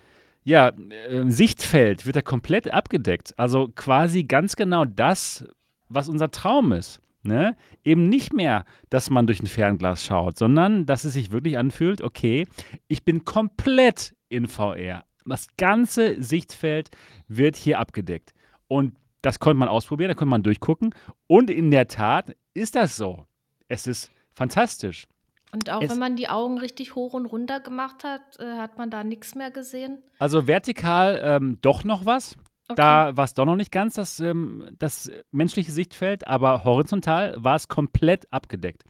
ja, 0.44 0.70
äh, 1.10 1.24
Sichtfeld 1.30 2.06
wird 2.06 2.16
da 2.16 2.22
komplett 2.22 2.72
abgedeckt. 2.72 3.34
Also, 3.38 3.68
quasi 3.74 4.24
ganz 4.24 4.56
genau 4.56 4.84
das, 4.86 5.46
was 5.88 6.08
unser 6.08 6.30
Traum 6.30 6.72
ist, 6.72 7.00
ne? 7.24 7.56
Eben 7.84 8.08
nicht 8.08 8.32
mehr, 8.32 8.64
dass 8.90 9.10
man 9.10 9.26
durch 9.26 9.40
'n 9.40 9.46
Fernglas 9.46 10.04
schaut, 10.04 10.38
sondern 10.38 10.86
dass 10.86 11.04
es 11.04 11.14
sich 11.14 11.30
wirklich 11.32 11.58
anfühlt: 11.58 12.00
„Okay, 12.02 12.46
ich 12.88 13.04
bin 13.04 13.24
komplett 13.24 14.14
in 14.28 14.46
VR.“ 14.48 15.04
Das 15.26 15.46
ganze 15.56 16.22
Sichtfeld 16.22 16.90
wird 17.28 17.56
hier 17.56 17.78
abgedeckt. 17.78 18.32
Und 18.68 18.96
das 19.22 19.38
konnte 19.38 19.58
man 19.58 19.68
ausprobieren, 19.68 20.08
da 20.10 20.14
konnte 20.14 20.30
man 20.30 20.42
durchgucken. 20.42 20.94
Und 21.26 21.50
in 21.50 21.70
der 21.70 21.88
Tat 21.88 22.36
ist 22.52 22.74
das 22.76 22.96
so. 22.96 23.26
Es 23.68 23.86
ist 23.86 24.10
fantastisch. 24.34 25.06
Und 25.52 25.70
auch 25.70 25.80
wenn 25.80 25.90
Es 25.90 25.96
man 25.96 26.16
die 26.16 26.28
Augen 26.28 26.58
richtig 26.58 26.94
hoch 26.94 27.14
und 27.14 27.26
runter 27.26 27.60
gemacht 27.60 28.04
hat, 28.04 28.38
äh, 28.40 28.58
hat 28.58 28.76
man 28.76 28.90
da 28.90 29.04
nix 29.04 29.34
mehr 29.34 29.50
gesehen? 29.50 30.02
Also, 30.18 30.46
vertikal, 30.46 31.20
ähm, 31.22 31.58
doch 31.62 31.84
noch 31.84 32.04
was. 32.06 32.36
Okay. 32.68 32.76
Da 32.76 33.14
war's 33.16 33.34
doch 33.34 33.44
noch 33.44 33.56
nicht 33.56 33.70
ganz 33.72 33.94
das, 33.94 34.20
ähm 34.20 34.68
das 34.78 35.10
menschliche 35.32 35.70
Sichtfeld, 35.70 36.26
aber 36.26 36.64
horizontal 36.64 37.34
war 37.36 37.56
es 37.56 37.68
komplett 37.68 38.32
abgedeckt. 38.32 38.84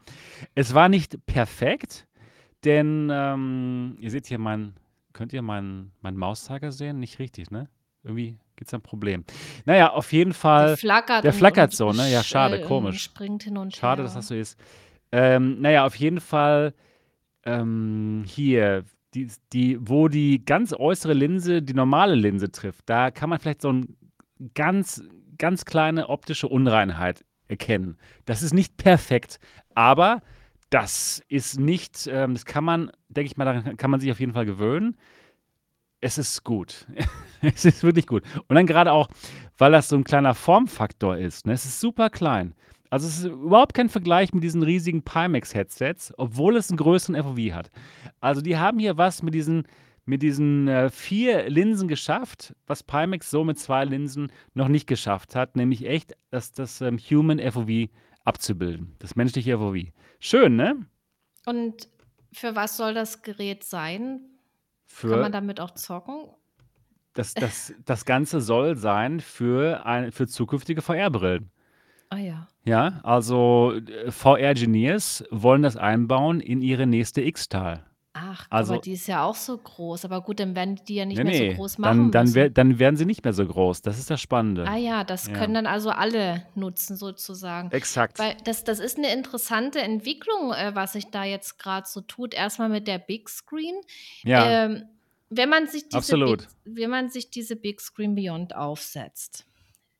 Es 0.54 0.74
war 0.74 0.88
nicht 0.88 1.24
perfekt, 1.26 2.06
denn, 2.64 3.10
ähm 3.12 3.96
ihr 3.98 4.10
seht 4.12 4.26
hier 4.26 4.38
meinen 4.38 4.74
könnt 5.12 5.32
ihr 5.32 5.42
meinen 5.42 5.92
meinen 6.02 6.16
Mauszeiger 6.16 6.70
sehen? 6.72 6.98
Nicht 7.00 7.18
richtig, 7.18 7.50
ne? 7.50 7.68
Irgendwie 8.04 8.38
gibt's 8.56 8.70
da 8.70 8.76
'n 8.78 8.82
Problem. 8.82 9.24
Na 9.64 9.76
ja, 9.76 9.92
auf 9.92 10.12
jeden 10.12 10.30
Der 10.30 10.34
Fall 10.34 10.76
flackert 10.76 11.24
der 11.24 11.32
flackert 11.32 11.72
so, 11.72 11.90
ne? 11.92 12.10
Ja, 12.12 12.22
sch 12.22 12.28
schade, 12.28 12.60
komisch. 12.62 13.02
springt 13.02 13.42
hin 13.42 13.56
und 13.58 13.74
Schade, 13.74 14.02
dass 14.04 14.14
das 14.14 14.30
her. 14.30 14.36
so 14.36 14.40
ist. 14.40 14.58
Ähm, 15.10 15.56
na 15.60 15.70
ja, 15.70 15.84
auf 15.86 15.96
jeden 15.96 16.20
Fall, 16.20 16.74
ähm, 17.44 18.24
hier, 18.26 18.84
dies 19.14 19.40
die 19.52 19.78
wo 19.80 20.08
die 20.08 20.44
ganz 20.44 20.72
äußere 20.72 21.14
Linse 21.14 21.62
die 21.62 21.74
normale 21.74 22.14
Linse 22.14 22.50
trifft, 22.52 22.84
da 22.88 23.10
kann 23.10 23.30
man 23.30 23.38
vielleicht 23.40 23.62
so 23.62 23.70
'n 23.70 23.96
ganz 24.54 25.02
ganz 25.38 25.64
kleine 25.64 26.08
optische 26.08 26.48
Unreinheit 26.48 27.24
erkennen. 27.48 27.98
Das 28.26 28.42
ist 28.42 28.54
nicht 28.54 28.76
perfekt, 28.76 29.38
aber 29.74 30.22
das 30.70 31.22
ist 31.28 31.58
nicht 31.60 32.08
ähm, 32.10 32.34
das 32.34 32.44
kann 32.46 32.64
man 32.64 32.90
denke 33.08 33.26
ich 33.28 33.36
mal, 33.36 33.44
daran 33.44 33.76
kann 33.76 33.90
man 33.90 34.00
sich 34.00 34.10
auf 34.12 34.20
jeden 34.20 34.32
Fall 34.34 34.46
gewöhnen. 34.46 34.96
Es 36.02 36.18
ist 36.18 36.44
gut. 36.44 36.86
Es 37.46 37.66
ist 37.66 37.82
wirklich 37.82 38.06
gut. 38.06 38.22
Und 38.48 38.56
dann 38.56 38.66
grade 38.66 38.90
auch, 38.92 39.06
weil 39.58 39.70
das 39.72 39.88
so 39.90 39.96
'n 39.96 40.04
kleiner 40.04 40.34
Formfaktor 40.34 41.18
ist, 41.18 41.46
ne? 41.46 41.52
Es 41.52 41.66
ist 41.66 41.78
super 41.78 42.08
klein. 42.08 42.54
Also, 42.94 43.08
es 43.08 43.18
ist 43.18 43.24
überhaupt 43.24 43.74
kein 43.74 43.88
Vergleich 43.88 44.32
mit 44.32 44.44
diesen 44.44 44.62
riesigen 44.62 45.02
Pimax-Headsets, 45.02 46.12
obwohl 46.16 46.56
es 46.56 46.70
'n 46.70 46.76
größeren 46.76 47.16
FOV 47.16 47.52
hat. 47.52 47.72
Also, 48.20 48.40
die 48.40 48.56
haben 48.56 48.78
hier 48.78 48.96
was 48.96 49.20
mit 49.20 49.34
diesen 49.34 49.66
mit 50.06 50.22
diesen, 50.22 50.68
äh, 50.68 50.90
4 50.90 51.50
Linsen 51.50 51.88
geschafft, 51.88 52.54
was 52.68 52.84
Pimax 52.84 53.30
so 53.30 53.42
mit 53.42 53.58
2 53.58 53.84
Linsen 53.84 54.30
noch 54.54 54.68
nicht 54.68 54.86
geschafft 54.86 55.34
hat, 55.34 55.56
nämlich 55.56 55.86
echt 55.86 56.14
das 56.30 56.52
das, 56.52 56.80
ähm, 56.82 56.98
Human 56.98 57.40
FOV 57.40 57.88
abzubilden, 58.24 58.94
das 59.00 59.16
menschliche 59.16 59.54
FOV. 59.58 59.92
Schön, 60.20 60.54
ne? 60.54 60.86
Und 61.46 61.88
für 62.32 62.54
was 62.56 62.76
soll 62.76 62.94
das 62.94 63.22
Gerät 63.22 63.64
sein? 63.64 64.20
Kann 65.06 65.20
man 65.20 65.32
Für 65.32 65.32
damit 65.32 65.60
auch 65.60 65.72
zocken? 65.72 66.28
Das 67.16 67.36
das 67.36 67.72
das 67.84 68.04
Ganze 68.04 68.40
soll 68.40 68.76
sein 68.76 69.20
für 69.20 69.86
ein 69.86 70.10
für 70.10 70.26
zukünftige 70.26 70.82
VR-Brillen. 70.82 71.50
Ah 72.14 72.18
ja. 72.18 72.48
Ja, 72.64 73.00
also, 73.02 73.72
äh, 73.74 74.10
VR-Genius 74.10 75.24
wollen 75.30 75.62
das 75.62 75.76
einbauen 75.76 76.38
in 76.40 76.62
ihre 76.62 76.86
nächste 76.86 77.20
X-Tal. 77.22 77.84
Ach, 78.16 78.46
aber 78.48 78.56
Also 78.58 78.76
die 78.76 78.92
ist 78.92 79.08
ja 79.08 79.24
auch 79.24 79.34
so 79.34 79.58
groß. 79.58 80.04
Aber 80.04 80.20
gut, 80.22 80.38
dann 80.38 80.54
werden 80.54 80.80
die 80.86 80.94
ja 80.94 81.04
nicht 81.04 81.18
Ne, 81.18 81.24
mehr 81.24 81.50
so 81.50 81.56
groß 81.56 81.72
dann 81.74 81.80
machen 81.80 82.10
dann 82.12 82.34
wär 82.34 82.44
müssen. 82.44 82.54
dann 82.54 82.78
werden 82.78 82.96
sie 82.96 83.04
nicht 83.06 83.24
mehr 83.24 83.32
so 83.32 83.44
groß. 83.44 83.82
Das 83.82 83.98
ist 83.98 84.08
das 84.08 84.20
Spannende. 84.20 84.64
Ah 84.68 84.76
ja, 84.76 85.02
das 85.02 85.26
Ja. 85.26 85.32
können 85.32 85.54
dann 85.54 85.66
also 85.66 85.90
alle 85.90 86.46
nutzen 86.54 86.96
sozusagen. 86.96 87.72
Exakt. 87.72 88.20
Weil 88.20 88.36
das 88.44 88.62
das 88.62 88.78
ist 88.78 88.98
'ne 88.98 89.12
interessante 89.12 89.80
Entwicklung, 89.80 90.52
äh, 90.52 90.70
was 90.76 90.92
sich 90.92 91.10
da 91.10 91.24
jetzt 91.24 91.58
grad 91.58 91.88
so 91.88 92.02
tut. 92.02 92.34
Erst 92.34 92.60
mal 92.60 92.68
mit 92.68 92.86
der 92.86 92.98
Big 92.98 93.28
Screen. 93.28 93.74
Ja. 94.22 94.48
Ähm, 94.66 94.84
wenn 95.30 95.48
man 95.48 95.66
sich 95.66 95.88
diese 95.88 96.16
Big 96.16 96.46
wenn 96.64 96.90
man 96.90 97.08
sich 97.10 97.30
diese 97.30 97.56
Big 97.56 97.80
Screen 97.80 98.14
Beyond 98.14 98.54
aufsetzt 98.54 99.44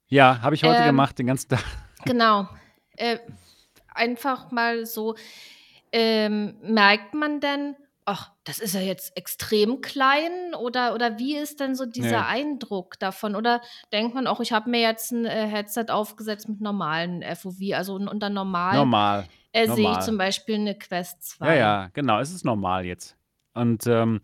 Ja, 0.07 0.41
habe 0.41 0.55
ich 0.55 0.63
heute 0.63 0.79
ähm, 0.83 0.85
gemacht, 0.87 1.19
den 1.19 1.27
ganzen 1.27 1.49
Tag. 1.49 1.65
Genau. 2.05 2.49
Äh, 2.97 3.19
einfach 3.95 4.51
mal 4.53 4.87
so, 4.87 5.17
ähm, 5.93 6.57
merkt 6.63 7.15
man 7.15 7.41
denn: 7.41 7.77
„Ach, 8.07 8.33
das 8.45 8.59
ist 8.61 8.75
ja 8.75 8.81
jetzt 8.83 9.17
extrem 9.17 9.81
klein“, 9.83 10.55
oder 10.57 10.95
oder 10.95 11.19
wie 11.19 11.37
ist 11.37 11.61
denn 11.61 11.75
so 11.77 11.87
dieser 11.87 12.27
Ne. 12.27 12.27
Eindruck 12.27 12.99
davon? 13.01 13.37
Oder 13.37 13.63
denkt 13.93 14.15
man: 14.15 14.27
„Ach, 14.29 14.41
ich 14.41 14.53
habe 14.53 14.71
mir 14.71 14.81
jetzt 14.83 15.13
'n, 15.13 15.25
äh, 15.27 15.47
Headset 15.49 15.87
aufgesetzt 15.91 16.49
mit 16.49 16.61
normalen 16.63 17.23
FOV“, 17.23 17.75
also 17.77 17.95
un 17.97 18.09
unter 18.09 18.31
normal, 18.31 18.89
Normal, 18.89 19.29
äh, 19.53 19.69
sehe 19.69 19.91
ich 19.91 20.01
normal. 20.01 20.03
zum 20.03 20.19
Beispiel 20.19 20.59
'ne 20.59 20.79
Quest 20.79 21.25
Ja, 21.43 21.53
2. 21.53 21.55
ja, 21.55 21.89
genau, 21.93 22.21
es 22.21 22.33
ist 22.33 22.45
normal 22.45 22.85
jetzt. 22.87 23.17
Und, 23.55 23.87
ähm, 23.87 24.21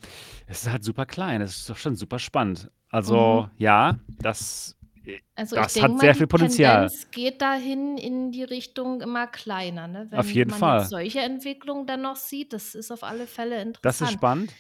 es 0.47 0.63
ist 0.63 0.71
halt 0.71 0.85
super 0.85 1.07
klein. 1.07 1.41
Es 1.41 1.57
ist 1.57 1.71
doch 1.71 1.77
schon 1.77 1.95
super 1.97 2.19
spannend. 2.19 2.71
Also, 2.89 3.49
Mhm. 3.49 3.51
ja, 3.57 3.99
das 4.21 4.77
Also, 5.35 5.57
ich 5.57 5.63
das 5.63 5.73
denke 5.75 5.85
hat 5.89 5.93
mal, 5.97 6.01
sehr 6.01 6.13
die 6.13 6.19
viel 6.19 6.27
Potenzial. 6.27 6.87
Tendenz 6.89 7.11
geht 7.11 7.41
dahin 7.43 7.97
in 7.99 8.33
die 8.33 8.45
Richtung 8.45 9.01
immer 9.01 9.27
kleiner, 9.27 9.89
ne? 9.89 10.09
Auf 10.13 10.29
Wenn 10.29 10.35
jeden 10.35 10.51
man 10.51 10.59
Fall. 10.59 10.85
solche 10.85 11.21
Entwicklungen 11.21 11.87
dann 11.87 12.03
noch 12.03 12.17
sieht, 12.17 12.53
das 12.53 12.75
ist 12.75 12.91
auf 12.91 13.03
alle 13.03 13.27
Fälle 13.27 13.57
Das 13.83 13.97
ist 13.97 14.01
interessant. 14.03 14.11
spannend. 14.13 14.53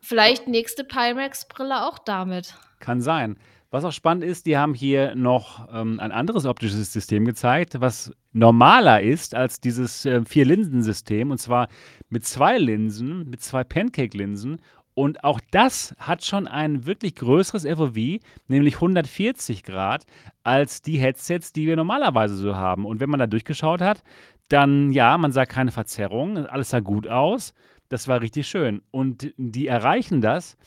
Vielleicht 0.00 0.48
nächste 0.48 0.84
Pimax-Brille 0.84 1.86
auch 1.86 1.98
damit. 1.98 2.54
Kann 2.78 3.00
sein. 3.02 3.36
Was 3.72 3.84
auch 3.84 3.92
spannend 3.92 4.24
ist, 4.24 4.46
die 4.46 4.56
haben 4.56 4.74
hier 4.74 5.14
noch, 5.14 5.68
ähm, 5.72 6.00
ein 6.00 6.10
anderes 6.10 6.44
optisches 6.44 6.92
System 6.92 7.24
gezeigt, 7.24 7.80
was 7.80 8.10
normaler 8.32 9.00
ist 9.02 9.34
als 9.34 9.60
dieses, 9.60 10.04
äh, 10.06 10.22
4-Linsen-System, 10.24 11.30
und 11.30 11.38
zwar 11.38 11.68
mit 12.08 12.24
2 12.24 12.58
Linsen, 12.58 13.28
mit 13.30 13.42
2 13.42 13.62
Pancake-Linsen. 13.62 14.60
Und 15.00 15.24
auch 15.24 15.40
das 15.50 15.94
hat 15.98 16.26
schon 16.26 16.46
ein 16.46 16.84
wirklich 16.84 17.14
größeres 17.14 17.64
FOV, 17.64 18.20
nämlich 18.48 18.74
140°, 18.76 20.02
als 20.42 20.82
die 20.82 20.98
Headsets, 20.98 21.54
die 21.54 21.66
wir 21.66 21.74
normalerweise 21.74 22.36
so 22.36 22.54
haben. 22.54 22.84
Und 22.84 23.00
wenn 23.00 23.08
man 23.08 23.18
da 23.18 23.26
durchgeschaut 23.26 23.80
hat, 23.80 24.02
dann 24.50 24.92
ja, 24.92 25.16
man 25.16 25.32
sah 25.32 25.46
keine 25.46 25.72
Verzerrung, 25.72 26.36
alles 26.36 26.68
sah 26.68 26.80
gut 26.80 27.08
aus. 27.08 27.54
Das 27.88 28.08
war 28.08 28.20
richtig 28.20 28.46
schön. 28.46 28.82
Und 28.90 29.32
die 29.38 29.68
erreichen 29.68 30.20
das, 30.20 30.58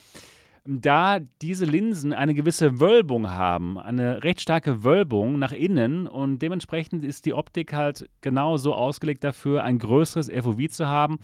da 0.66 1.20
diese 1.44 1.66
Linsen 1.66 2.12
eine 2.12 2.34
gewisse 2.34 2.80
Wölbung 2.80 3.30
haben, 3.30 3.78
eine 3.78 4.24
recht 4.24 4.42
starke 4.42 4.84
Wölbung 4.84 5.38
nach 5.38 5.52
innen 5.52 6.08
und 6.08 6.40
dementsprechend 6.40 7.06
ist 7.06 7.28
die 7.28 7.36
Optik 7.36 7.72
halt 7.72 8.10
genau 8.22 8.58
so 8.58 8.74
ausgelegt 8.74 9.24
dafür, 9.24 9.64
ein 9.64 9.78
größeres 9.78 10.32
FOV 10.32 10.70
zu 10.72 10.88
haben. 10.88 11.20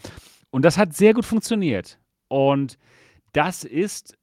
Und 0.51 0.64
das 0.64 0.78
hat 0.78 0.93
sehr 0.93 1.16
gut 1.16 1.26
funktioniert. 1.26 1.97
Und 2.28 2.78
das 3.34 3.63
ist 3.63 4.17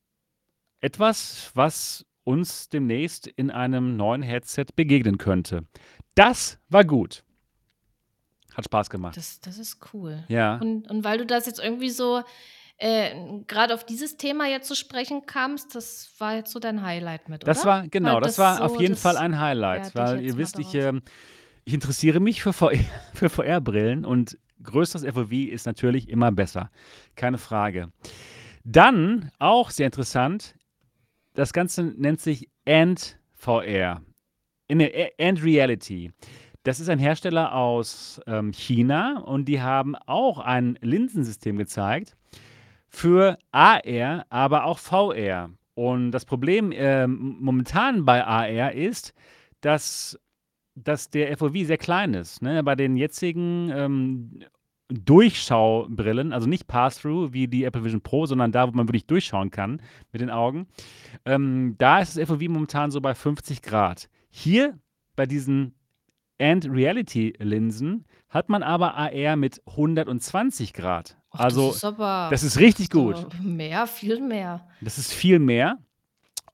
etwas, 0.81 1.51
was 1.55 2.05
uns 2.25 2.69
demnächst 2.69 3.27
in 3.27 3.51
einem 3.51 3.97
neuen 3.97 4.23
Headset 4.23 4.67
begegnen 4.75 5.19
könnte. 5.19 5.65
Das 6.15 6.59
war 6.69 6.85
gut. 6.85 7.23
Hat 8.55 8.65
Spaß 8.65 8.91
gemacht. 8.91 9.17
Das 9.17 9.41
das 9.41 9.59
ist 9.59 9.79
cool. 9.93 10.25
Ja. 10.29 10.57
Und 10.57 10.91
und 10.91 11.05
weil 11.05 11.19
du 11.19 11.27
das 11.27 11.47
jetzt 11.47 11.61
irgendwie 11.61 11.91
so, 11.91 12.23
äh, 12.79 13.15
grad 13.47 13.73
auf 13.73 13.85
dieses 13.85 14.17
Thema 14.17 14.47
jetzt 14.49 14.67
zu 14.69 14.75
sprechen 14.75 15.27
kamst, 15.27 15.75
das 15.75 16.11
war 16.19 16.37
jetzt 16.37 16.53
so 16.53 16.59
dein 16.59 16.83
Highlight 16.83 17.29
mit, 17.29 17.47
Das 17.47 17.61
oder? 17.61 17.67
war 17.69 17.89
genau, 17.89 18.15
Weil 18.15 18.21
das 18.23 18.37
das 18.37 18.39
war 18.39 18.63
auf 18.65 18.73
so 18.73 18.81
jeden 18.81 18.97
Fall 18.97 19.15
das 19.15 19.23
ein 19.23 19.41
Highlight, 19.41 19.95
weil 19.95 20.21
ihr 20.23 20.37
wisst, 20.37 20.59
ich, 20.59 20.75
ähm 20.75 21.03
ich 21.65 21.75
interessiere 21.75 22.21
mich 22.21 22.43
für 22.43 22.53
VR 22.53 22.73
für 23.15 23.29
VR-Brillen 23.29 24.05
und 24.05 24.39
größeres 24.63 25.05
FOV 25.05 25.33
ist 25.33 25.67
natürlich 25.67 26.09
immer 26.09 26.33
besser, 26.33 26.71
keine 27.15 27.39
Frage. 27.39 27.93
Dann, 28.69 29.31
auch 29.39 29.71
sehr 29.71 29.87
interessant, 29.87 30.57
das 31.35 31.53
Ganze 31.53 31.85
nennt 31.85 32.21
sich 32.21 32.51
Ant 32.67 33.17
VR. 33.37 34.03
Äh, 34.67 34.75
ne, 34.75 34.93
A 34.93 35.25
Ant 35.25 35.45
Reality. 35.45 36.11
Das 36.65 36.81
ist 36.81 36.89
ein 36.89 36.99
Hersteller 36.99 37.55
aus, 37.55 38.21
ähm, 38.27 38.51
China 38.53 39.21
und 39.21 39.45
die 39.45 39.63
haben 39.63 39.95
auch 39.95 40.41
ein 40.41 40.77
Linsensystem 40.81 41.57
gezeigt 41.59 42.17
für 42.89 43.39
AR, 43.53 44.27
aber 44.31 44.65
auch 44.65 44.79
VR. 44.81 45.51
Und 45.75 46.11
das 46.11 46.25
Problem, 46.25 46.73
ähm, 46.75 47.37
momentan 47.39 48.05
bei 48.05 48.25
AR 48.25 48.73
ist, 48.73 49.15
dass 49.61 50.19
dass 50.75 51.09
der 51.09 51.35
FOV 51.39 51.55
sehr 51.65 51.79
klein 51.79 52.13
ist, 52.15 52.43
ne? 52.43 52.63
Bei 52.63 52.75
den 52.75 52.97
jetzigen, 52.97 53.71
ähm, 53.71 54.45
Durchschaubrillen, 54.89 56.33
also 56.33 56.47
nicht 56.47 56.67
Pass-Through 56.69 57.33
wie 57.33 57.49
die 57.49 57.65
Apple 57.65 57.85
Vision 57.85 58.01
Pro, 58.01 58.27
sondern 58.27 58.53
da, 58.53 58.69
wo 58.69 58.73
man 58.73 58.87
wirklich 58.89 59.07
durchschauen 59.07 59.51
kann 59.51 59.81
mit 60.13 60.21
den 60.23 60.31
Augen, 60.31 60.67
ähm, 61.25 61.75
da 61.79 62.01
ist 62.01 62.17
das 62.17 62.29
FOV 62.29 62.43
momentan 62.49 62.91
so 62.91 63.01
bei 63.01 63.13
50°. 63.15 64.09
Hier 64.31 64.79
bei 65.17 65.27
diesen 65.27 65.75
Ant 66.41 66.67
Reality 66.71 67.35
Linsen 67.39 68.05
hat 68.29 68.49
man 68.49 68.63
aber 68.63 68.95
AR 68.97 69.37
mit 69.37 69.63
120°. 69.67 71.17
Ach, 71.31 71.39
das 71.39 71.41
Also, 71.41 71.71
ist 71.71 71.85
aber 71.85 72.29
das 72.31 72.43
ist 72.43 72.59
richtig 72.59 72.91
gut. 72.91 73.27
mehr, 73.43 73.87
viel 73.87 74.21
mehr. 74.21 74.67
Das 74.81 74.99
ist 74.99 75.13
viel 75.13 75.39
mehr. 75.39 75.79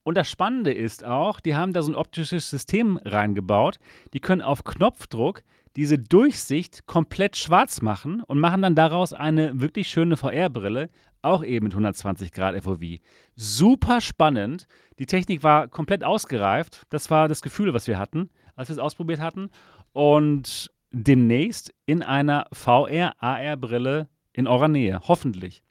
Und 0.04 0.16
das 0.16 0.28
Spannende 0.28 0.72
ist 0.72 1.04
auch, 1.04 1.38
die 1.38 1.54
haben 1.54 1.72
da 1.72 1.82
so 1.82 1.92
'n 1.92 1.96
optisches 1.96 2.50
System 2.50 2.98
reingebaut. 3.04 3.78
Die 4.14 4.20
können 4.20 4.42
auf 4.42 4.64
Knopfdruck 4.64 5.42
diese 5.76 5.98
Durchsicht 5.98 6.86
komplett 6.86 7.36
schwarz 7.36 7.82
machen 7.82 8.22
und 8.22 8.38
machen 8.38 8.62
dann 8.62 8.74
daraus 8.74 9.12
eine 9.12 9.60
wirklich 9.60 9.88
schöne 9.88 10.16
VR-Brille, 10.16 10.90
auch 11.22 11.44
eben 11.44 11.66
mit 11.66 11.74
120° 11.74 12.62
FOV. 12.62 13.00
Super 13.36 14.00
spannend. 14.00 14.66
Die 14.98 15.06
Technik 15.06 15.42
war 15.42 15.68
komplett 15.68 16.04
ausgereift. 16.04 16.82
Das 16.90 17.10
war 17.10 17.28
das 17.28 17.42
Gefühl, 17.42 17.72
was 17.72 17.86
wir 17.86 17.98
hatten, 17.98 18.30
als 18.56 18.68
wir's 18.68 18.78
ausprobiert 18.78 19.20
hatten. 19.20 19.50
Und 19.92 20.70
demnächst 20.90 21.72
in 21.86 22.02
einer 22.02 22.46
VR, 22.52 23.14
AR-Brille 23.18 24.08
in 24.32 24.46
eurer 24.46 24.68
Nähe, 24.68 25.00
hoffentlich. 25.06 25.62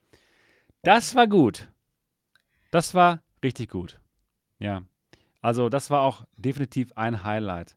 Das 0.84 1.16
war 1.16 1.28
gut. 1.28 1.68
Das 2.72 2.93
war 2.93 3.22
richtig 3.43 3.70
gut. 3.70 3.99
Ja. 4.60 4.84
Also, 5.41 5.70
das 5.70 5.89
war 5.89 6.02
auch 6.02 6.26
definitiv 6.38 6.91
ein 6.95 7.24
Highlight 7.24 7.76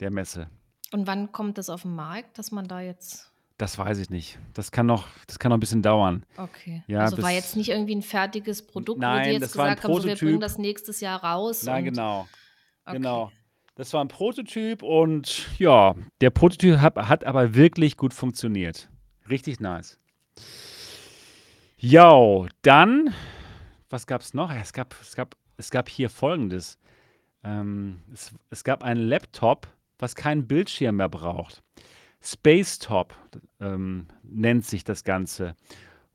der 0.00 0.10
Messe. 0.10 0.48
Und 0.92 1.06
wann 1.06 1.32
kommt 1.32 1.58
das 1.58 1.68
auf 1.68 1.84
'n 1.84 1.94
Markt, 1.94 2.38
dass 2.38 2.52
man 2.52 2.68
da 2.68 2.80
jetzt 2.80 3.32
Das 3.58 3.78
weiß 3.78 3.98
ich 3.98 4.10
nicht. 4.10 4.38
Das 4.52 4.70
kann 4.70 4.86
noch 4.86 5.08
das 5.26 5.38
kann 5.38 5.50
noch 5.50 5.56
'n 5.56 5.60
bisschen 5.60 5.82
dauern. 5.82 6.24
Okay. 6.36 6.82
Ja, 6.86 7.00
Also, 7.00 7.20
war 7.22 7.30
jetzt 7.32 7.56
nicht 7.56 7.70
irgendwie 7.70 7.94
'n 7.94 8.02
fertiges 8.02 8.66
Produkt, 8.66 8.98
wo 8.98 9.00
die 9.00 9.06
nein, 9.06 9.32
jetzt 9.32 9.52
gesagt 9.52 9.82
haben: 9.82 9.94
„So, 9.94 10.06
wir 10.06 10.14
bringen 10.16 10.40
das 10.40 10.58
nächstes 10.58 11.00
Jahr 11.00 11.22
raus“ 11.24 11.62
Nein, 11.62 11.84
genau. 11.86 12.28
okay. 12.84 12.96
Genau. 12.98 13.32
Das 13.76 13.92
war 13.92 14.02
'n 14.02 14.08
Prototyp 14.08 14.82
und 14.82 15.48
ja, 15.58 15.94
der 16.20 16.30
Prototyp 16.30 16.78
hat 16.80 16.96
hat 16.96 17.24
aber 17.24 17.54
wirklich 17.54 17.96
gut 17.96 18.14
funktioniert. 18.14 18.88
Richtig 19.28 19.60
nice. 19.60 19.98
Jo, 21.78 22.46
dann 22.62 23.12
was 23.90 24.06
gab's 24.06 24.32
noch? 24.34 24.50
Ja, 24.50 24.60
es 24.60 24.72
gab 24.72 24.94
es 25.00 25.14
gab 25.14 25.36
es 25.58 25.70
gab 25.70 25.88
hier 25.88 26.08
Folgendes. 26.10 26.78
Ähm, 27.44 28.00
es 28.12 28.32
es 28.50 28.64
gab 28.64 28.82
einen 28.82 29.00
Laptop, 29.08 29.68
was 29.98 30.14
keinen 30.14 30.46
Bildschirm 30.46 30.96
mehr 30.96 31.08
braucht. 31.08 31.62
Spacetop, 32.22 33.14
ähm, 33.60 34.06
nennt 34.22 34.64
sich 34.64 34.84
das 34.84 35.04
Ganze. 35.04 35.54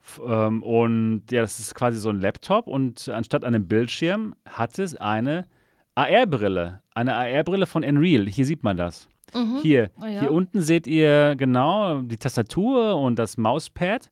F 0.03 0.19
ähm, 0.25 0.63
und 0.63 1.23
ja, 1.31 1.41
das 1.41 1.59
ist 1.59 1.75
quasi 1.75 1.99
so 1.99 2.09
'n 2.09 2.19
Laptop 2.19 2.67
und 2.67 3.07
anstatt 3.09 3.43
einem 3.43 3.67
Bildschirm 3.67 4.35
hat 4.45 4.79
es 4.79 4.95
eine 4.95 5.47
AR-Brille. 5.95 6.81
Eine 6.93 7.15
AR-Brille 7.15 7.65
von 7.65 7.83
Nreal. 7.83 8.27
Hier 8.27 8.45
sieht 8.45 8.63
man 8.63 8.77
das. 8.77 9.07
Mhm. 9.33 9.59
Hier 9.61 9.91
hier 9.99 10.23
ja. 10.23 10.29
unten 10.29 10.61
seht 10.61 10.87
ihr 10.87 11.35
genau 11.37 12.01
die 12.01 12.17
Tastatur 12.17 12.97
und 12.97 13.17
das 13.17 13.37
Mauspad 13.37 14.09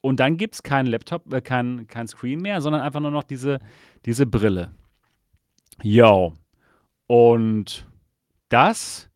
und 0.00 0.20
dann 0.20 0.36
gibt's 0.36 0.62
keinen 0.62 0.86
Laptop 0.86 1.32
äh, 1.32 1.40
kein 1.40 1.86
kein 1.86 2.08
Screen 2.08 2.40
mehr, 2.40 2.60
sondern 2.60 2.82
einfach 2.82 3.00
nur 3.00 3.10
noch 3.10 3.24
diese 3.24 3.58
diese 4.04 4.26
Brille. 4.26 4.72
Jo. 5.82 6.34
Und 7.06 7.86
das 8.50 9.07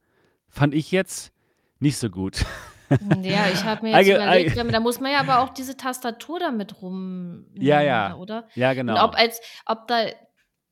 fand 0.53 0.75
ich 0.75 0.93
jetzt 0.93 1.33
nicht 1.81 1.97
so 1.97 2.09
gut. 2.11 2.45
Hm, 2.89 3.25
ja, 3.25 3.49
ich 3.53 3.65
habe 3.65 3.83
mir 3.83 3.89
jetzt 3.91 3.99
Eige 4.01 4.15
überlegt, 4.17 4.53
ei 4.53 4.63
ja, 4.63 4.65
da 4.65 4.79
muss 4.81 5.01
man 5.01 5.11
ja 5.13 5.21
aber 5.21 5.41
auch 5.41 5.49
diese 5.49 5.77
Tastatur 5.77 6.39
damit 6.39 6.73
Ja, 6.73 6.79
rumnehmen, 6.79 7.57
ja. 7.87 8.15
oder? 8.17 8.47
Ja, 8.55 8.71
Und 8.73 8.79
ob 8.81 8.87
genau. 8.87 9.07
als 9.09 9.41
ob 9.67 9.89
da 9.89 10.05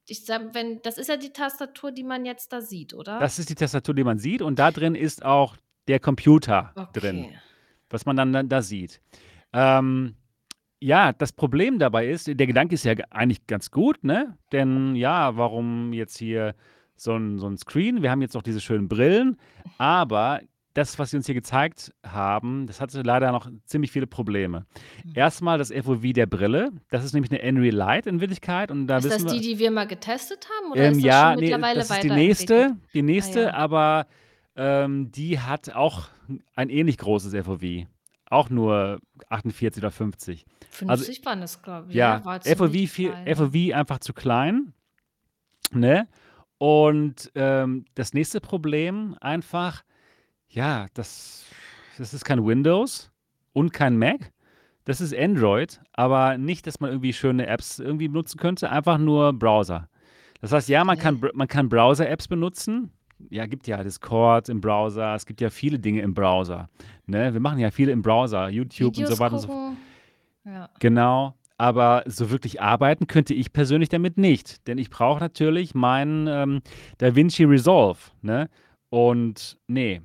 ich 0.07 0.25
sage, 0.27 0.51
wenn 0.53 0.83
das 0.83 0.99
ist 0.99 1.09
ja 1.09 1.17
die 1.17 1.33
Tastatur, 1.33 1.93
die 1.93 2.03
man 2.03 2.25
jetzt 2.27 2.53
da 2.53 2.61
sieht, 2.61 2.95
oder? 2.95 3.19
Das 3.21 3.39
ist 3.39 3.49
die 3.49 3.55
Tastatur, 3.55 3.95
die 3.95 4.05
man 4.05 4.19
sieht 4.19 4.43
und 4.43 4.59
da 4.59 4.71
drin 4.71 4.95
ist 4.95 5.25
auch 5.25 5.57
der 5.89 5.99
Computer 6.01 6.73
drin, 6.93 7.25
Okay. 7.27 7.39
was 7.89 8.07
man 8.07 8.17
dann 8.17 8.49
da 8.49 8.61
sieht. 8.63 9.01
Ähm, 9.53 10.17
ja, 10.81 11.13
das 11.13 11.33
Problem 11.33 11.79
dabei 11.79 12.07
ist 12.09 12.27
der 12.27 12.35
Gedanke 12.47 12.75
ist 12.75 12.85
ja 12.85 12.95
eigentlich 13.11 13.47
ganz 13.47 13.71
gut, 13.71 14.03
ne? 14.05 14.37
Denn 14.53 14.95
ja, 14.97 15.37
warum 15.37 15.93
jetzt 15.93 16.19
hier 16.19 16.55
so 17.03 17.15
'n 17.15 17.39
so 17.39 17.47
'n 17.47 17.57
Screen? 17.59 18.03
Wir 18.03 18.11
haben 18.11 18.23
jetzt 18.23 18.37
auch 18.37 18.43
diese 18.43 18.61
schönen 18.61 18.89
Brillen, 18.89 19.39
aber 19.79 20.41
das, 20.75 20.99
was 21.01 21.11
sie 21.11 21.17
uns 21.17 21.27
hier 21.27 21.35
gezeigt 21.35 21.93
haben, 22.07 22.67
das 22.69 22.81
hatte 22.81 23.03
leider 23.03 23.33
noch 23.33 23.51
ziemlich 23.65 23.91
viele 23.91 24.07
Probleme. 24.07 24.67
Mhm. 25.05 25.13
Erst 25.15 25.43
mal 25.43 25.59
das 25.59 25.71
FOV 25.73 26.13
der 26.13 26.27
Brille. 26.27 26.71
Das 26.91 27.05
ist 27.05 27.13
nämlich 27.13 27.31
'ne 27.31 27.39
Nreal 27.53 27.75
Lite 27.97 28.09
in 28.09 28.21
Wirklichkeit 28.21 28.71
und 28.71 28.87
da 28.87 28.99
Ist 28.99 29.07
das 29.07 29.17
wissen 29.19 29.29
die, 29.31 29.41
wir 29.41 29.55
die 29.55 29.59
wir 29.59 29.71
mal 29.71 29.87
getestet 29.87 30.47
haben 30.61 30.73
oder 30.73 30.83
Ähm, 30.83 30.93
ist 30.93 30.97
das 30.99 31.03
schon 31.03 31.07
ja, 31.07 31.35
ne, 31.37 31.41
mittlerweile 31.41 31.79
das 31.81 31.91
ist 31.91 32.03
die 32.03 32.11
nächste 32.11 32.77
die 32.95 33.01
Ah 33.01 33.05
nächste, 33.05 33.41
ja. 33.47 33.55
aber, 33.55 34.07
ähm, 34.57 35.11
die 35.11 35.41
hat 35.41 35.75
auch 35.75 36.09
ein 36.55 36.69
ähnlich 36.71 36.99
großes 36.99 37.35
FOV. 37.35 37.87
Auch 38.27 38.49
nur 38.51 39.01
48 39.29 39.83
oder 39.83 39.91
50. 39.91 40.45
Also 40.87 41.05
50 41.05 41.25
waren 41.27 41.41
das, 41.41 41.63
glaube 41.63 41.89
ich. 41.89 41.95
ja, 41.97 42.19
Ja, 42.21 42.25
war 42.25 42.41
FOV 42.45 42.87
viel 42.89 43.11
ja. 43.27 43.35
FOV 43.37 43.75
einfach 43.75 43.99
zu 43.99 44.13
klein, 44.13 44.73
ne? 45.73 46.07
Und, 46.61 47.33
ähm, 47.37 47.87
das 47.95 48.13
nächste 48.13 48.39
Problem 48.39 49.17
einfach, 49.23 49.83
ja, 50.51 50.89
das 50.93 51.47
das 51.97 52.13
ist 52.13 52.23
kein 52.23 52.45
Windows 52.45 53.11
und 53.55 53.73
kein 53.73 53.97
Mac. 53.97 54.31
Das 54.85 55.01
ist 55.01 55.17
Android, 55.17 55.81
aber 55.95 56.37
nicht, 56.37 56.67
dass 56.67 56.79
man 56.79 56.91
irgendwie 56.91 57.15
schöne 57.15 57.47
Apps 57.47 57.79
irgendwie 57.79 58.09
benutzen 58.09 58.39
könnte, 58.39 58.71
einfach 58.71 58.99
nur 58.99 59.33
Browser. 59.33 59.89
Das 60.43 60.53
heißt, 60.53 60.69
ja, 60.69 60.85
man 60.85 60.99
kann 60.99 61.23
man 61.33 61.49
kann 61.49 61.71
Browser-Apps 61.71 62.29
benutzen. 62.29 62.93
Ja, 63.31 63.47
gibt 63.47 63.67
ja 63.67 63.83
Discord 63.83 64.51
im 64.51 64.61
Browser, 64.61 65.15
es 65.15 65.25
gibt 65.25 65.41
ja 65.41 65.49
viele 65.49 65.79
Dinge 65.79 66.03
im 66.03 66.13
Browser, 66.13 66.69
ne? 67.07 67.33
Wir 67.33 67.41
machen 67.41 67.59
ja 67.59 67.71
viel 67.71 67.89
im 67.89 68.03
Browser, 68.03 68.51
YouTube 68.51 68.99
und 68.99 69.07
so 69.07 69.13
Videos 69.13 69.19
weiter 69.19 69.35
und 69.35 69.41
so 69.41 69.49
f 69.49 69.55
gucken. 69.55 69.77
Ja. 70.45 70.69
Genau, 70.79 71.35
aber 71.61 72.05
so 72.07 72.31
wirklich 72.31 72.63
arbeiten 72.63 73.07
könnte 73.07 73.35
ich 73.35 73.53
persönlich 73.53 73.91
damit 73.91 74.17
nicht, 74.17 74.67
denn 74.67 74.79
ich 74.79 74.89
brauche 74.89 75.21
natürlich 75.21 75.75
meinen, 75.75 76.27
ähm, 76.27 76.63
DaVinci 76.97 77.45
Resolve, 77.45 77.99
ne? 78.23 78.49
Und 78.89 79.59
ne, 79.69 80.01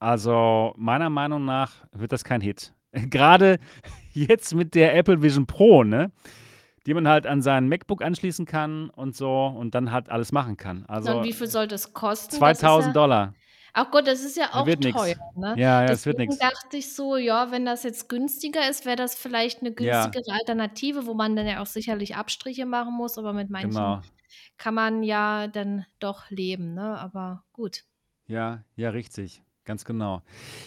also 0.00 0.74
meiner 0.76 1.08
Meinung 1.08 1.44
nach 1.44 1.84
wird 1.92 2.10
das 2.10 2.24
kein 2.24 2.40
Hit. 2.40 2.74
Grade 3.10 3.60
jetzt 4.14 4.52
mit 4.52 4.74
der 4.74 4.96
Apple 4.96 5.22
Vision 5.22 5.46
Pro, 5.46 5.84
ne, 5.84 6.10
die 6.86 6.94
man 6.94 7.06
halt 7.06 7.24
an 7.24 7.40
sein 7.40 7.68
MacBook 7.68 8.02
anschließen 8.02 8.44
kann 8.44 8.90
und 8.90 9.14
so 9.14 9.46
und 9.46 9.76
dann 9.76 9.92
halt 9.92 10.10
alles 10.10 10.32
machen 10.32 10.56
kann. 10.56 10.86
Na, 10.88 10.96
und 10.96 11.06
Also 11.06 11.22
wie 11.22 11.32
viel 11.32 11.46
soll 11.46 11.68
das 11.68 11.92
kosten? 11.92 12.40
Das 12.40 12.56
ist 12.58 12.62
ja 12.62 12.78
$2.000. 12.80 13.32
ach 13.76 13.90
Gott, 13.92 14.06
das 14.08 14.22
ist 14.24 14.36
ja 14.36 14.54
auch 14.54 14.66
wird 14.66 14.80
teuer, 14.80 15.14
ne? 15.36 15.58
Ja, 15.58 15.82
ja, 15.84 15.90
das 15.90 16.06
wird 16.06 16.18
Deswegen 16.18 16.18
nix. 16.18 16.40
dachte 16.40 16.78
ich 16.78 16.94
so, 16.94 17.16
ja, 17.16 17.50
wenn 17.52 17.64
das 17.66 17.84
jetzt 17.84 18.08
günstiger 18.08 18.68
ist, 18.70 18.86
wäre 18.86 18.96
das 18.96 19.16
vielleicht 19.16 19.62
'ne 19.62 19.72
Ja. 19.78 20.16
günstigere 20.16 20.32
Alternative, 20.34 21.06
wo 21.06 21.14
man 21.14 21.36
dann 21.36 21.46
ja 21.46 21.62
auch 21.62 21.66
sicherlich 21.66 22.16
Abstriche 22.16 22.66
machen 22.66 22.94
muss, 22.94 23.18
aber 23.18 23.32
mit 23.34 23.50
manchen 23.50 23.94
Genau. 23.94 24.06
kann 24.58 24.74
man 24.74 25.02
ja 25.04 25.48
dann 25.48 25.86
doch 26.00 26.30
leben, 26.30 26.74
ne? 26.74 26.98
Aber 26.98 27.44
gut. 27.52 27.84
Ja, 28.28 28.64
ja, 28.74 28.90
richtig. 28.90 29.42
Ganz 29.64 29.84
genau. 29.84 30.22